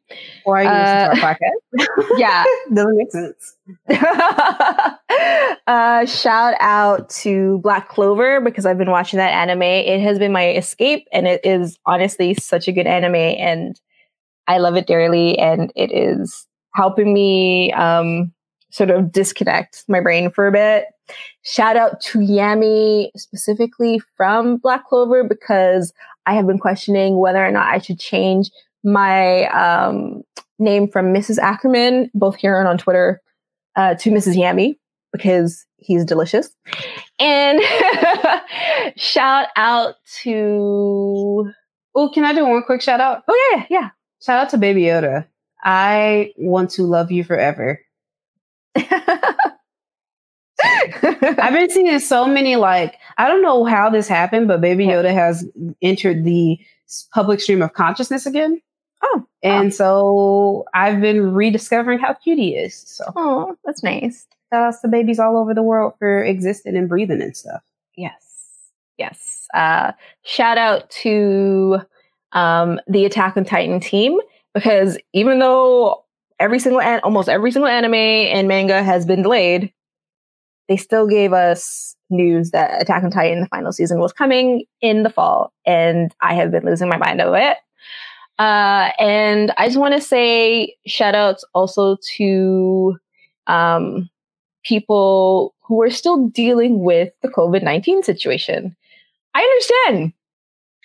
Or 0.45 0.63
you 0.63 0.69
uh, 0.69 1.09
listen 1.11 1.21
to 1.21 1.27
our 1.27 1.35
podcast? 1.35 2.09
yeah, 2.19 2.45
doesn't 2.75 2.97
make 2.97 3.11
sense. 3.11 3.57
uh, 5.67 6.07
shout 6.07 6.55
out 6.61 7.11
to 7.11 7.59
Black 7.59 7.89
Clover 7.89 8.41
because 8.41 8.67
I've 8.67 8.79
been 8.79 8.91
watching 8.91 9.19
that 9.19 9.33
anime. 9.33 9.63
It 9.63 10.01
has 10.01 10.19
been 10.19 10.33
my 10.33 10.51
escape, 10.51 11.07
and 11.13 11.27
it 11.27 11.41
is 11.45 11.79
honestly 11.87 12.35
such 12.35 12.69
a 12.69 12.73
good 12.73 12.87
anime, 12.87 13.15
and 13.15 13.81
I 14.47 14.59
love 14.59 14.77
it 14.77 14.87
dearly. 14.87 15.39
And 15.39 15.73
it 15.75 15.93
is 15.93 16.47
helping 16.75 17.13
me 17.13 17.73
um, 17.73 18.33
sort 18.71 18.91
of 18.91 19.11
disconnect 19.11 19.85
my 19.89 20.01
brain 20.01 20.31
for 20.31 20.47
a 20.47 20.53
bit. 20.53 20.87
Shout 21.43 21.77
out 21.77 22.01
to 22.03 22.19
Yami 22.19 23.11
specifically 23.17 24.01
from 24.17 24.59
Black 24.59 24.87
Clover 24.87 25.25
because 25.25 25.93
I 26.27 26.35
have 26.35 26.47
been 26.47 26.59
questioning 26.59 27.19
whether 27.19 27.45
or 27.45 27.51
not 27.51 27.73
I 27.73 27.79
should 27.79 27.99
change 27.99 28.51
my 28.85 29.47
um, 29.47 30.23
name 30.59 30.89
from 30.89 31.13
Mrs. 31.13 31.39
Ackerman, 31.39 32.11
both 32.15 32.37
here 32.37 32.59
and 32.59 32.69
on 32.69 32.79
Twitter, 32.79 33.21
uh, 33.77 33.95
to 33.95 34.11
Mrs. 34.11 34.37
Yami 34.37 34.79
because 35.13 35.65
he's 35.79 36.05
delicious. 36.05 36.51
And 37.19 37.61
shout 38.97 39.49
out 39.57 39.95
to. 40.23 41.51
Oh, 41.95 42.11
can 42.11 42.25
I 42.25 42.35
do 42.35 42.45
one 42.45 42.63
quick 42.65 42.83
shout 42.83 43.01
out? 43.01 43.23
Oh, 43.27 43.51
yeah, 43.53 43.65
yeah. 43.71 43.81
Yeah. 43.81 43.89
Shout 44.23 44.39
out 44.41 44.51
to 44.51 44.59
Baby 44.59 44.83
Yoda. 44.83 45.27
I 45.63 46.33
want 46.37 46.71
to 46.73 46.83
love 46.83 47.11
you 47.11 47.25
forever. 47.25 47.81
I've 51.03 51.53
been 51.53 51.71
seeing 51.71 51.99
so 51.99 52.27
many 52.27 52.57
like 52.57 52.99
I 53.19 53.29
don't 53.29 53.43
know 53.43 53.65
how 53.65 53.91
this 53.91 54.09
happened, 54.09 54.49
but 54.49 54.61
Baby 54.61 54.87
Yoda 54.87 55.13
has 55.13 55.49
entered 55.83 56.25
the 56.25 56.59
public 57.13 57.41
stream 57.41 57.63
of 57.63 57.73
consciousness 57.73 58.27
again. 58.27 58.61
Oh, 59.03 59.27
and 59.43 59.69
oh. 59.69 59.71
so 59.71 60.65
I've 60.75 61.01
been 61.01 61.33
rediscovering 61.35 61.99
how 61.99 62.15
cute 62.15 62.39
he 62.39 62.57
is. 62.57 62.75
So, 62.75 63.05
oh, 63.17 63.57
that's 63.65 63.83
nice. 63.83 64.27
Shout 64.53 64.63
out 64.63 64.81
to 64.81 64.89
babies 64.89 65.19
all 65.19 65.37
over 65.37 65.55
the 65.55 65.63
world 65.63 65.95
for 65.99 66.23
existing 66.23 66.77
and 66.77 66.89
breathing 66.89 67.21
and 67.21 67.37
stuff. 67.37 67.63
Yes, 67.97 68.71
yes. 68.97 69.47
Uh, 69.55 69.93
shout 70.23 70.59
out 70.59 70.89
to 70.91 71.81
um, 72.33 72.81
the 72.87 73.05
Attack 73.05 73.37
on 73.37 73.45
Titan 73.45 73.81
team 73.81 74.19
because 74.55 74.99
even 75.13 75.39
though 75.39 76.05
every 76.39 76.59
single 76.59 76.81
an- 76.81 77.01
almost 77.01 77.29
every 77.29 77.51
single 77.51 77.69
anime 77.69 77.95
and 77.95 78.49
manga 78.49 78.83
has 78.83 79.05
been 79.07 79.23
delayed, 79.23 79.73
they 80.69 80.77
still 80.77 81.07
gave 81.07 81.33
us 81.33 81.97
news 82.11 82.51
that 82.51 82.83
Attack 82.83 83.03
on 83.05 83.11
Titan, 83.11 83.41
the 83.41 83.49
final 83.49 83.73
season, 83.73 83.99
was 84.01 84.13
coming 84.13 84.65
in 84.81 85.03
the 85.03 85.11
fall, 85.11 85.53
and 85.65 86.15
I 86.21 86.35
have 86.35 86.51
been 86.51 86.65
losing 86.65 86.89
my 86.89 86.97
mind 86.97 87.21
over 87.21 87.37
it. 87.37 87.59
Uh, 88.39 88.91
and 88.99 89.53
I 89.57 89.67
just 89.67 89.79
want 89.79 89.95
to 89.95 90.01
say 90.01 90.75
shout 90.87 91.15
outs 91.15 91.45
also 91.55 91.97
to 92.17 92.99
um, 93.47 94.11
people 94.65 95.55
who 95.61 95.83
are 95.83 95.91
still 95.91 96.29
dealing 96.29 96.81
with 96.81 97.13
the 97.23 97.29
COVID 97.29 97.63
19 97.63 98.03
situation. 98.03 98.77
I 99.35 99.41
understand. 99.41 100.13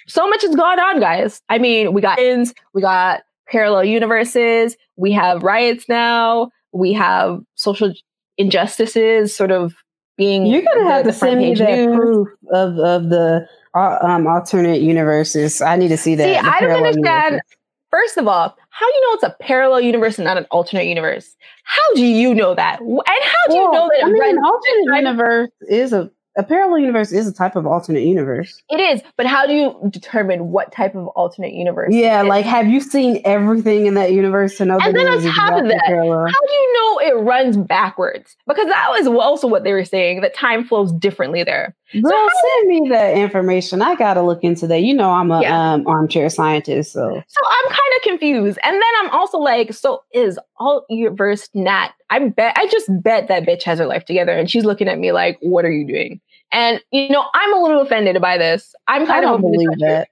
so 0.08 0.28
much 0.28 0.42
has 0.42 0.56
gone 0.56 0.80
on, 0.80 1.00
guys. 1.00 1.42
I 1.50 1.58
mean, 1.58 1.94
we 1.94 2.02
got 2.02 2.20
ins, 2.20 2.54
we 2.74 2.82
got 2.82 3.24
parallel 3.48 3.86
universes, 3.86 4.76
we 4.96 5.12
have 5.12 5.44
riots 5.44 5.88
now, 5.90 6.52
we 6.72 6.94
have 6.94 7.42
social 7.56 7.94
injustices 8.42 9.36
sort 9.36 9.52
of 9.52 9.74
being. 10.18 10.46
You're 10.46 10.64
gonna 10.64 10.90
have 10.90 11.06
to 11.06 11.14
send 11.14 11.40
me 11.40 11.54
that 11.56 11.70
news. 11.70 11.96
proof 11.96 12.28
of 12.52 12.78
of 12.80 13.10
the 13.10 13.48
uh, 13.76 13.98
um, 14.02 14.28
alternate 14.28 14.82
universes. 14.82 15.62
I 15.62 15.76
need 15.76 15.90
to 15.90 15.98
see 15.98 16.16
that. 16.16 16.44
See, 16.44 16.50
I 16.50 16.60
don't 16.60 16.72
understand. 16.72 17.06
Universes. 17.06 17.58
First 17.90 18.18
of 18.18 18.28
all, 18.28 18.56
how 18.70 18.88
do 18.88 18.94
you 18.94 19.02
know 19.02 19.14
it's 19.16 19.24
a 19.24 19.36
parallel 19.42 19.82
universe 19.82 20.18
and 20.18 20.26
not 20.26 20.38
an 20.38 20.46
alternate 20.50 20.86
universe? 20.86 21.36
How 21.66 21.96
do 21.96 22.06
you 22.06 22.34
know 22.34 22.56
that? 22.56 22.80
And 22.80 23.02
how 23.06 23.50
do 23.50 23.56
well, 23.56 23.66
you 23.66 23.72
know 23.72 23.90
that? 23.94 24.06
I 24.06 24.10
mean, 24.10 24.38
an 24.38 24.44
alternate 24.44 24.98
universe 24.98 25.50
is 25.70 25.94
a 25.94 26.10
a 26.38 26.44
parallel 26.44 26.80
universe 26.80 27.12
is 27.12 27.28
a 27.28 27.34
type 27.34 27.56
of 27.56 27.66
alternate 27.66 28.04
universe. 28.04 28.62
It 28.70 28.80
is, 28.80 29.02
but 29.18 29.26
how 29.26 29.46
do 29.46 29.54
you 29.54 29.76
determine 29.90 30.52
what 30.52 30.72
type 30.72 30.96
of 30.96 31.08
alternate 31.08 31.54
universe? 31.54 31.94
Yeah, 31.94 32.22
like 32.22 32.46
have 32.46 32.68
you 32.68 32.80
seen 32.80 33.22
everything 33.26 33.86
in 33.86 33.96
that 33.96 34.14
universe 34.14 34.58
to 34.58 34.66
know? 34.66 34.80
And 34.82 34.96
then 34.96 35.08
on 35.08 35.22
top 35.24 35.62
of 35.62 35.68
that, 35.68 35.84
parallel? 35.86 36.28
how 36.28 36.48
do 36.48 36.54
you 36.54 36.74
know 36.74 37.00
it 37.00 37.24
runs 37.24 37.58
backwards? 37.58 38.38
Because 38.48 38.68
that 38.68 38.90
was 38.92 39.08
also 39.08 39.48
what 39.48 39.64
they 39.64 39.74
were 39.74 39.86
saying 39.86 40.22
that 40.22 40.34
time 40.34 40.64
flows 40.64 40.92
differently 40.94 41.44
there. 41.44 41.76
Girl, 41.94 42.10
so 42.10 42.28
send 42.42 42.70
me 42.70 42.90
the 42.90 43.14
information. 43.18 43.82
I 43.82 43.96
gotta 43.96 44.22
look 44.22 44.44
into 44.44 44.66
that. 44.68 44.82
You 44.82 44.94
know, 44.94 45.12
I'm 45.12 45.30
a 45.30 45.42
yeah. 45.42 45.74
um, 45.74 45.86
armchair 45.86 46.30
scientist, 46.30 46.94
so 46.94 47.02
so 47.28 47.42
I'm 47.50 47.70
kind 47.70 47.94
of 47.98 48.02
confused. 48.04 48.60
And 48.64 48.74
then 48.74 48.92
I'm 49.02 49.10
also 49.10 49.38
like, 49.38 49.74
so 49.74 50.02
is 50.14 50.40
all 50.58 50.86
universe 50.90 51.50
not? 51.54 51.92
I 52.10 52.20
bet 52.30 52.58
I 52.58 52.68
just 52.68 52.90
bet 53.04 53.28
that 53.28 53.44
bitch 53.44 53.64
has 53.64 53.80
her 53.80 53.86
life 53.86 54.06
together, 54.06 54.32
and 54.32 54.50
she's 54.50 54.64
looking 54.64 54.88
at 54.88 55.00
me 55.00 55.12
like, 55.12 55.38
"What 55.42 55.66
are 55.66 55.72
you 55.72 55.86
doing?" 55.86 56.22
And 56.54 56.82
you 56.92 57.10
know, 57.10 57.26
I'm 57.34 57.54
a 57.54 57.62
little 57.62 57.82
offended 57.82 58.22
by 58.22 58.38
this. 58.38 58.74
I'm 58.88 59.06
kind 59.06 59.26
of 59.26 59.32
hoping 59.32 59.52
believe 59.52 59.80
that. 59.80 60.08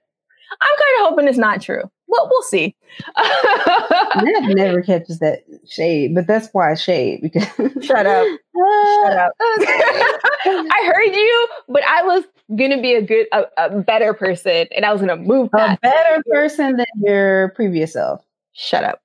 I'm 0.60 0.76
kind 0.76 1.06
of 1.06 1.10
hoping 1.10 1.28
it's 1.28 1.38
not 1.38 1.62
true. 1.62 1.84
Well, 2.10 2.28
we'll 2.28 2.42
see. 2.42 2.74
Ned 4.22 4.56
never 4.56 4.82
catches 4.82 5.20
that 5.20 5.44
shade, 5.68 6.12
but 6.12 6.26
that's 6.26 6.48
why 6.52 6.74
shade. 6.74 7.22
Because 7.22 7.44
shut 7.84 8.04
up, 8.04 8.26
shut 8.26 9.16
up. 9.16 9.32
I 9.40 10.90
heard 10.92 11.14
you, 11.14 11.48
but 11.68 11.84
I 11.84 12.02
was 12.02 12.24
gonna 12.56 12.82
be 12.82 12.94
a 12.94 13.02
good, 13.02 13.28
a, 13.32 13.44
a 13.58 13.80
better 13.80 14.12
person, 14.12 14.66
and 14.74 14.84
I 14.84 14.92
was 14.92 15.00
gonna 15.00 15.16
move 15.16 15.50
a 15.54 15.78
better 15.80 16.22
person 16.32 16.78
than 16.78 16.86
your 16.96 17.50
previous 17.50 17.92
self. 17.92 18.24
Shut 18.54 18.82
up. 18.82 19.00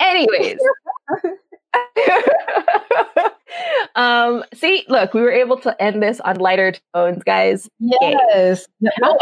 Anyways. 0.00 0.58
um, 3.96 4.44
see, 4.54 4.84
look, 4.88 5.12
we 5.12 5.22
were 5.22 5.32
able 5.32 5.58
to 5.58 5.82
end 5.82 6.00
this 6.00 6.20
on 6.20 6.36
lighter 6.36 6.74
tones, 6.94 7.24
guys. 7.24 7.68
Yes. 7.80 8.68
Oh, 9.02 9.16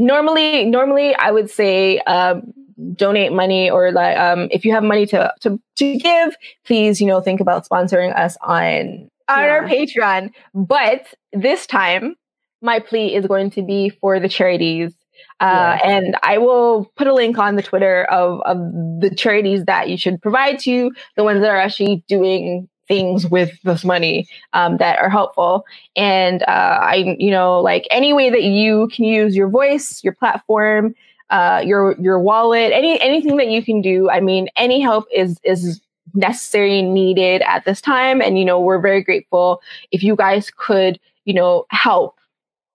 normally, 0.00 0.64
normally 0.64 1.14
I 1.14 1.30
would 1.30 1.50
say 1.50 1.98
um, 2.00 2.52
donate 2.94 3.32
money 3.32 3.70
or 3.70 3.92
like 3.92 4.16
um, 4.18 4.48
if 4.50 4.64
you 4.64 4.72
have 4.72 4.82
money 4.82 5.06
to, 5.06 5.32
to 5.40 5.60
to 5.76 5.98
give, 5.98 6.36
please, 6.64 7.00
you 7.00 7.06
know, 7.06 7.20
think 7.20 7.40
about 7.40 7.68
sponsoring 7.68 8.16
us 8.16 8.36
on 8.42 9.10
on 9.28 9.44
yeah. 9.44 9.50
our 9.50 9.68
Patreon. 9.68 10.32
But 10.54 11.06
this 11.32 11.66
time, 11.66 12.16
my 12.62 12.80
plea 12.80 13.14
is 13.14 13.26
going 13.26 13.50
to 13.52 13.62
be 13.62 13.90
for 13.90 14.18
the 14.18 14.28
charities 14.28 14.92
uh, 15.40 15.78
And 15.82 16.16
I 16.22 16.38
will 16.38 16.90
put 16.96 17.06
a 17.06 17.14
link 17.14 17.38
on 17.38 17.56
the 17.56 17.62
Twitter 17.62 18.04
of, 18.04 18.40
of 18.42 18.58
the 19.00 19.12
charities 19.16 19.64
that 19.64 19.88
you 19.88 19.96
should 19.96 20.20
provide 20.20 20.58
to, 20.60 20.92
the 21.16 21.24
ones 21.24 21.40
that 21.40 21.50
are 21.50 21.56
actually 21.56 22.04
doing 22.08 22.68
things 22.90 23.24
with 23.28 23.52
this 23.62 23.84
money 23.84 24.26
um, 24.52 24.78
that 24.78 24.98
are 24.98 25.08
helpful. 25.08 25.64
And 25.94 26.42
uh, 26.42 26.78
I, 26.82 27.16
you 27.20 27.30
know, 27.30 27.60
like 27.60 27.86
any 27.92 28.12
way 28.12 28.30
that 28.30 28.42
you 28.42 28.88
can 28.92 29.04
use 29.04 29.36
your 29.36 29.48
voice, 29.48 30.02
your 30.02 30.12
platform, 30.12 30.96
uh, 31.30 31.62
your 31.64 31.94
your 32.00 32.18
wallet, 32.18 32.72
any 32.72 33.00
anything 33.00 33.36
that 33.36 33.46
you 33.46 33.62
can 33.62 33.80
do. 33.80 34.10
I 34.10 34.18
mean, 34.18 34.48
any 34.56 34.80
help 34.80 35.06
is 35.14 35.38
is 35.44 35.80
necessary 36.14 36.82
needed 36.82 37.42
at 37.42 37.64
this 37.64 37.80
time. 37.80 38.20
And 38.20 38.36
you 38.36 38.44
know, 38.44 38.58
we're 38.60 38.80
very 38.80 39.04
grateful 39.04 39.62
if 39.92 40.02
you 40.02 40.16
guys 40.16 40.50
could, 40.56 40.98
you 41.24 41.32
know, 41.32 41.66
help 41.70 42.18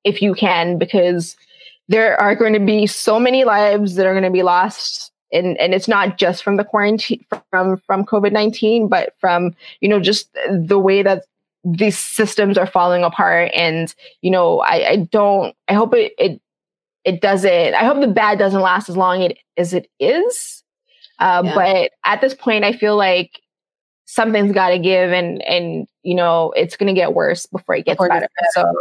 if 0.05 0.21
you 0.21 0.33
can, 0.33 0.77
because 0.77 1.35
there 1.89 2.19
are 2.21 2.35
going 2.35 2.53
to 2.53 2.59
be 2.59 2.87
so 2.87 3.19
many 3.19 3.43
lives 3.43 3.95
that 3.95 4.05
are 4.05 4.13
going 4.13 4.23
to 4.23 4.31
be 4.31 4.43
lost 4.43 5.11
and 5.35 5.57
and 5.57 5.73
it's 5.73 5.87
not 5.87 6.17
just 6.17 6.43
from 6.43 6.57
the 6.57 6.63
quarantine 6.63 7.23
from 7.49 7.77
from 7.77 8.05
covid-19 8.05 8.89
but 8.89 9.13
from 9.19 9.55
you 9.81 9.89
know 9.89 9.99
just 9.99 10.29
the 10.49 10.79
way 10.79 11.03
that 11.03 11.23
these 11.63 11.97
systems 11.97 12.57
are 12.57 12.67
falling 12.67 13.03
apart 13.03 13.51
and 13.55 13.93
you 14.21 14.31
know 14.31 14.59
i 14.59 14.89
i 14.89 14.95
don't 14.95 15.55
i 15.67 15.73
hope 15.73 15.93
it 15.93 16.13
it 16.17 16.41
it 17.03 17.21
doesn't 17.21 17.73
i 17.73 17.83
hope 17.83 17.99
the 17.99 18.07
bad 18.07 18.39
doesn't 18.39 18.61
last 18.61 18.89
as 18.89 18.97
long 18.97 19.31
as 19.57 19.73
it 19.73 19.89
is 19.99 20.63
uh, 21.19 21.41
yeah. 21.45 21.55
but 21.55 21.91
at 22.05 22.21
this 22.21 22.33
point 22.33 22.63
i 22.63 22.71
feel 22.71 22.95
like 22.95 23.41
something's 24.05 24.51
got 24.51 24.69
to 24.69 24.79
give 24.79 25.11
and 25.11 25.41
and 25.43 25.87
you 26.03 26.15
know 26.15 26.51
it's 26.55 26.77
to 26.77 26.93
get 26.93 27.13
worse 27.13 27.45
before 27.47 27.75
it 27.75 27.85
gets 27.85 27.97
before 27.97 28.09
better 28.09 28.29
so 28.53 28.71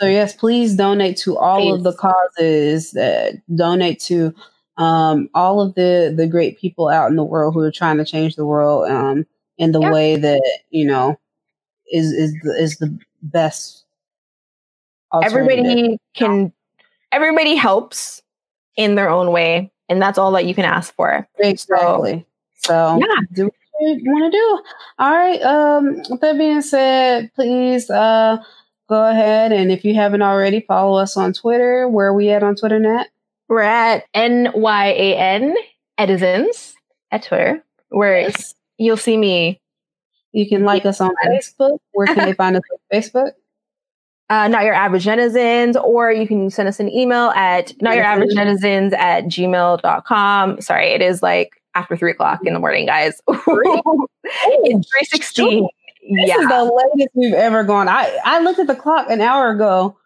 so 0.00 0.06
yes, 0.06 0.34
please 0.34 0.74
donate 0.74 1.18
to 1.18 1.36
all 1.36 1.60
please. 1.60 1.74
of 1.74 1.82
the 1.82 1.92
causes. 1.92 2.92
That 2.92 3.34
donate 3.54 4.00
to 4.02 4.34
um, 4.80 5.28
all 5.34 5.60
of 5.60 5.74
the 5.74 6.12
the 6.16 6.26
great 6.26 6.58
people 6.58 6.88
out 6.88 7.10
in 7.10 7.16
the 7.16 7.22
world 7.22 7.52
who 7.52 7.60
are 7.60 7.70
trying 7.70 7.98
to 7.98 8.04
change 8.04 8.34
the 8.34 8.46
world 8.46 8.90
um, 8.90 9.26
in 9.58 9.72
the 9.72 9.80
way 9.80 10.16
that 10.16 10.42
you 10.70 10.86
know 10.86 11.18
is 11.92 12.06
is 12.12 12.34
the, 12.42 12.50
is 12.58 12.78
the 12.78 12.98
best. 13.22 13.84
Everybody 15.22 15.98
can. 16.14 16.52
Everybody 17.12 17.56
helps 17.56 18.22
in 18.76 18.94
their 18.94 19.10
own 19.10 19.32
way, 19.32 19.70
and 19.88 20.00
that's 20.00 20.16
all 20.16 20.32
that 20.32 20.46
you 20.46 20.54
can 20.54 20.64
ask 20.64 20.94
for. 20.94 21.28
Exactly. 21.38 22.24
So, 22.54 22.72
so 22.72 22.98
yeah. 23.00 23.20
do 23.32 23.44
what 23.44 23.54
you 23.82 24.12
want 24.12 24.32
to 24.32 24.38
do. 24.38 24.62
All 24.98 25.14
right. 25.14 25.42
Um, 25.42 25.96
with 26.08 26.20
that 26.20 26.38
being 26.38 26.62
said, 26.62 27.30
please 27.34 27.90
uh 27.90 28.38
go 28.88 29.10
ahead 29.10 29.52
and 29.52 29.70
if 29.70 29.84
you 29.84 29.94
haven't 29.94 30.22
already, 30.22 30.60
follow 30.60 30.98
us 30.98 31.16
on 31.16 31.32
Twitter. 31.32 31.88
Where 31.88 32.06
are 32.06 32.14
we 32.14 32.30
at 32.30 32.42
on 32.42 32.56
Twitter, 32.56 32.78
Nat? 32.78 33.08
We're 33.50 33.62
at 33.62 34.04
NYAN 34.14 35.54
Netizens 35.98 36.74
at 37.10 37.24
Twitter, 37.24 37.64
where 37.88 38.20
yes. 38.20 38.54
you'll 38.78 38.96
see 38.96 39.16
me. 39.16 39.60
You 40.30 40.48
can 40.48 40.64
like 40.64 40.86
us 40.86 41.00
on 41.00 41.10
Facebook. 41.26 41.80
Where 41.90 42.06
can 42.06 42.26
they 42.26 42.32
find 42.32 42.54
us 42.54 42.62
on 42.72 42.78
Facebook? 43.00 43.32
Uh, 44.28 44.46
not 44.46 44.62
your 44.62 44.74
average 44.74 45.04
netizens, 45.04 45.74
or 45.82 46.12
you 46.12 46.28
can 46.28 46.48
send 46.48 46.68
us 46.68 46.78
an 46.78 46.88
email 46.90 47.30
at 47.30 47.72
not 47.82 47.96
your 47.96 48.04
average 48.04 48.30
netizens 48.30 48.92
at 48.92 49.24
gmail.com. 49.24 50.60
Sorry, 50.60 50.90
it 50.90 51.02
is 51.02 51.20
like 51.20 51.60
after 51.74 51.96
three 51.96 52.12
o'clock 52.12 52.38
in 52.44 52.54
the 52.54 52.60
morning, 52.60 52.86
guys. 52.86 53.20
it's 53.28 54.88
316. 54.88 55.62
This 55.62 56.28
yeah. 56.28 56.36
is 56.36 56.46
the 56.46 56.64
latest 56.94 57.10
we've 57.14 57.34
ever 57.34 57.64
gone. 57.64 57.88
I, 57.88 58.16
I 58.24 58.38
looked 58.38 58.60
at 58.60 58.68
the 58.68 58.76
clock 58.76 59.10
an 59.10 59.20
hour 59.20 59.50
ago. 59.50 59.96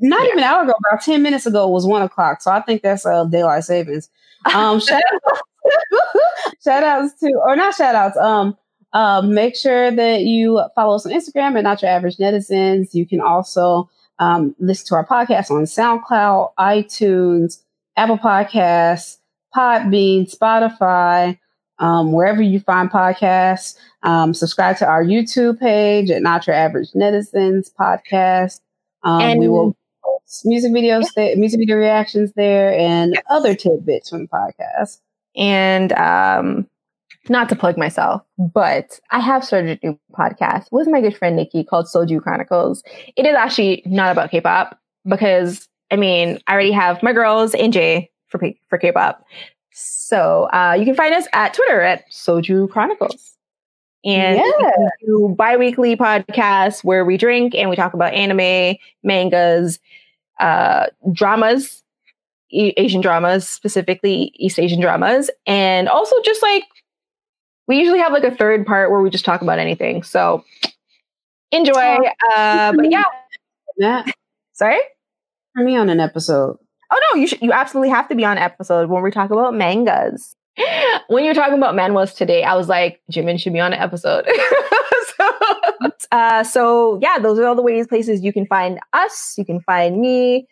Not 0.00 0.20
yeah. 0.22 0.26
even 0.28 0.38
an 0.38 0.44
hour 0.44 0.62
ago, 0.64 0.74
about 0.90 1.02
10 1.02 1.22
minutes 1.22 1.46
ago 1.46 1.68
was 1.68 1.86
one 1.86 2.02
o'clock. 2.02 2.42
So 2.42 2.50
I 2.50 2.60
think 2.60 2.82
that's 2.82 3.06
uh, 3.06 3.24
daylight 3.24 3.64
savings. 3.64 4.08
Um, 4.52 4.80
shout, 4.86 5.02
out, 5.24 5.38
shout 6.64 6.82
outs 6.82 7.14
to, 7.20 7.32
or 7.46 7.56
not 7.56 7.74
shout 7.74 7.94
outs, 7.94 8.16
um, 8.16 8.56
uh, 8.92 9.22
make 9.22 9.56
sure 9.56 9.90
that 9.90 10.22
you 10.22 10.62
follow 10.74 10.96
us 10.96 11.06
on 11.06 11.12
Instagram 11.12 11.56
at 11.56 11.64
Not 11.64 11.82
Your 11.82 11.90
Average 11.90 12.16
Netizens. 12.16 12.94
You 12.94 13.06
can 13.06 13.20
also 13.20 13.90
um, 14.18 14.54
listen 14.58 14.86
to 14.88 14.94
our 14.94 15.06
podcast 15.06 15.50
on 15.50 15.64
SoundCloud, 15.64 16.52
iTunes, 16.58 17.60
Apple 17.96 18.18
Podcasts, 18.18 19.18
Podbean, 19.54 20.32
Spotify, 20.32 21.38
um, 21.78 22.12
wherever 22.12 22.42
you 22.42 22.60
find 22.60 22.90
podcasts. 22.90 23.76
Um, 24.02 24.34
subscribe 24.34 24.76
to 24.78 24.86
our 24.86 25.04
YouTube 25.04 25.58
page 25.58 26.10
at 26.10 26.22
Not 26.22 26.46
Your 26.46 26.54
Average 26.54 26.92
Netizens 26.92 27.70
podcast. 27.78 28.60
Um, 29.02 29.20
and 29.20 29.40
we 29.40 29.48
will 29.48 29.76
music 30.44 30.72
videos, 30.72 31.02
yeah. 31.02 31.08
there, 31.16 31.36
music 31.36 31.60
video 31.60 31.76
reactions 31.76 32.32
there, 32.34 32.76
and 32.78 33.14
yes. 33.14 33.22
other 33.28 33.54
tidbits 33.54 34.10
from 34.10 34.22
the 34.22 34.28
podcast. 34.28 35.00
And 35.36 35.92
um, 35.94 36.68
not 37.28 37.48
to 37.48 37.56
plug 37.56 37.78
myself, 37.78 38.22
but 38.38 39.00
I 39.10 39.20
have 39.20 39.44
started 39.44 39.78
a 39.82 39.86
new 39.86 39.98
podcast 40.12 40.70
with 40.70 40.88
my 40.88 41.00
good 41.00 41.16
friend 41.16 41.36
Nikki 41.36 41.64
called 41.64 41.86
Soju 41.86 42.22
Chronicles. 42.22 42.82
It 43.16 43.26
is 43.26 43.34
actually 43.34 43.82
not 43.86 44.12
about 44.12 44.30
K-pop 44.30 44.78
because 45.08 45.68
I 45.90 45.96
mean 45.96 46.38
I 46.46 46.52
already 46.52 46.72
have 46.72 47.02
my 47.02 47.12
girls 47.12 47.54
and 47.54 47.72
Jay 47.72 48.10
for 48.28 48.40
for 48.68 48.78
K-pop. 48.78 49.24
So 49.72 50.48
uh, 50.52 50.76
you 50.78 50.84
can 50.84 50.94
find 50.94 51.14
us 51.14 51.26
at 51.32 51.54
Twitter 51.54 51.80
at 51.80 52.04
Soju 52.10 52.70
Chronicles. 52.70 53.32
And 54.04 54.36
yeah. 54.36 54.70
do 55.06 55.34
bi-weekly 55.36 55.96
podcasts 55.96 56.84
where 56.84 57.06
we 57.06 57.16
drink 57.16 57.54
and 57.54 57.70
we 57.70 57.76
talk 57.76 57.94
about 57.94 58.12
anime, 58.12 58.76
mangas, 59.02 59.78
uh, 60.40 60.86
dramas, 61.12 61.82
e- 62.50 62.74
Asian 62.76 63.00
dramas, 63.00 63.48
specifically 63.48 64.32
East 64.36 64.58
Asian 64.58 64.80
dramas, 64.80 65.30
and 65.46 65.88
also 65.88 66.16
just 66.24 66.42
like 66.42 66.64
we 67.66 67.78
usually 67.78 67.98
have 67.98 68.12
like 68.12 68.24
a 68.24 68.34
third 68.34 68.66
part 68.66 68.90
where 68.90 69.00
we 69.00 69.10
just 69.10 69.24
talk 69.24 69.42
about 69.42 69.58
anything. 69.58 70.02
So 70.02 70.44
enjoy. 71.50 71.98
Uh, 72.34 72.72
but 72.72 72.90
yeah, 72.90 73.04
yeah. 73.76 74.04
Sorry, 74.52 74.78
turn 75.56 75.66
me 75.66 75.76
on 75.76 75.88
an 75.88 76.00
episode. 76.00 76.58
Oh 76.90 77.00
no, 77.12 77.20
you 77.20 77.26
should, 77.26 77.42
you 77.42 77.52
absolutely 77.52 77.90
have 77.90 78.08
to 78.08 78.14
be 78.14 78.24
on 78.24 78.38
episode 78.38 78.88
when 78.88 79.02
we 79.02 79.10
talk 79.10 79.30
about 79.30 79.54
mangas. 79.54 80.36
When 81.08 81.24
you're 81.24 81.34
talking 81.34 81.54
about 81.58 81.74
manhwas 81.74 82.14
today, 82.14 82.44
I 82.44 82.54
was 82.54 82.68
like, 82.68 83.00
Jimin 83.10 83.40
should 83.40 83.52
be 83.52 83.60
on 83.60 83.72
an 83.72 83.80
episode. 83.80 84.24
so, 85.84 86.08
uh, 86.12 86.44
so 86.44 86.98
yeah, 87.02 87.18
those 87.18 87.38
are 87.38 87.46
all 87.46 87.54
the 87.54 87.62
ways 87.62 87.86
places 87.86 88.22
you 88.22 88.32
can 88.32 88.46
find 88.46 88.80
us. 88.92 89.34
You 89.36 89.44
can 89.44 89.60
find 89.60 90.00
me. 90.00 90.46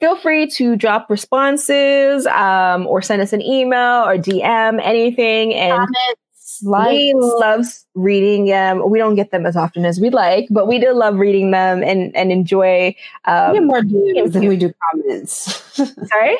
Feel 0.00 0.16
free 0.16 0.48
to 0.50 0.76
drop 0.76 1.08
responses 1.08 2.26
um, 2.26 2.86
or 2.86 3.00
send 3.00 3.22
us 3.22 3.32
an 3.32 3.40
email 3.40 4.04
or 4.04 4.18
DM 4.18 4.80
anything. 4.82 5.54
And 5.54 5.72
Comments, 5.72 6.18
we 6.62 7.14
love 7.16 7.66
reading 7.94 8.46
them. 8.46 8.90
We 8.90 8.98
don't 8.98 9.14
get 9.14 9.30
them 9.30 9.46
as 9.46 9.56
often 9.56 9.84
as 9.84 10.00
we'd 10.00 10.12
like, 10.12 10.48
but 10.50 10.66
we 10.66 10.78
do 10.78 10.92
love 10.92 11.16
reading 11.16 11.52
them 11.52 11.82
and, 11.82 12.14
and 12.14 12.32
enjoy. 12.32 12.94
we 13.26 13.32
Um, 13.32 13.54
get 13.54 13.62
more 13.62 13.80
DMs 13.80 14.32
than 14.32 14.48
we 14.48 14.56
do 14.56 14.72
comments. 14.92 15.62
sorry? 16.08 16.36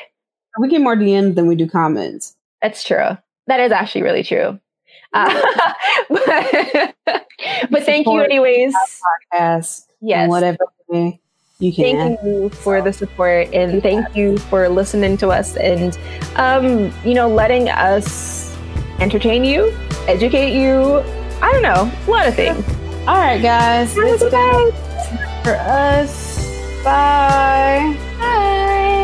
we 0.59 0.69
get 0.69 0.81
more 0.81 0.97
DMs 0.97 1.35
than 1.35 1.47
we 1.47 1.57
do 1.57 1.69
comments. 1.69 2.37
That's 2.63 2.85
true. 2.85 3.17
That 3.47 3.61
is 3.61 3.73
actually 3.73 4.03
really 4.03 4.23
true. 4.23 4.59
Uh, 5.15 5.73
but, 6.11 6.95
but 7.71 7.83
thank 7.85 8.07
you, 8.07 8.21
anyways. 8.21 8.75
Podcast, 9.33 9.87
Yes. 10.01 10.29
whatever 10.29 10.59
way 10.89 11.21
you 11.61 11.73
can. 11.73 11.97
Thank 12.19 12.23
you 12.25 12.49
for 12.51 12.83
the 12.83 12.93
support 12.93 13.49
and 13.55 13.83
thank 13.83 14.15
you 14.15 14.37
for 14.39 14.69
listening 14.69 15.17
to 15.19 15.29
us 15.29 15.57
and, 15.57 15.97
um, 16.37 16.93
you 17.05 17.15
know, 17.15 17.29
letting 17.29 17.69
us 17.71 18.55
entertain 19.01 19.45
you, 19.45 19.73
educate 20.09 20.53
you. 20.53 21.03
I 21.41 21.53
don't 21.53 21.63
know, 21.63 21.91
a 22.07 22.11
lot 22.11 22.27
of 22.27 22.35
things. 22.35 22.65
All 23.07 23.17
right, 23.17 23.41
guys. 23.41 23.95
Have 23.95 24.05
a 24.05 24.19
good 24.19 24.33
night. 24.33 24.73
for 25.45 25.55
us. 25.57 26.83
Bye. 26.85 27.97
Bye. 28.19 29.04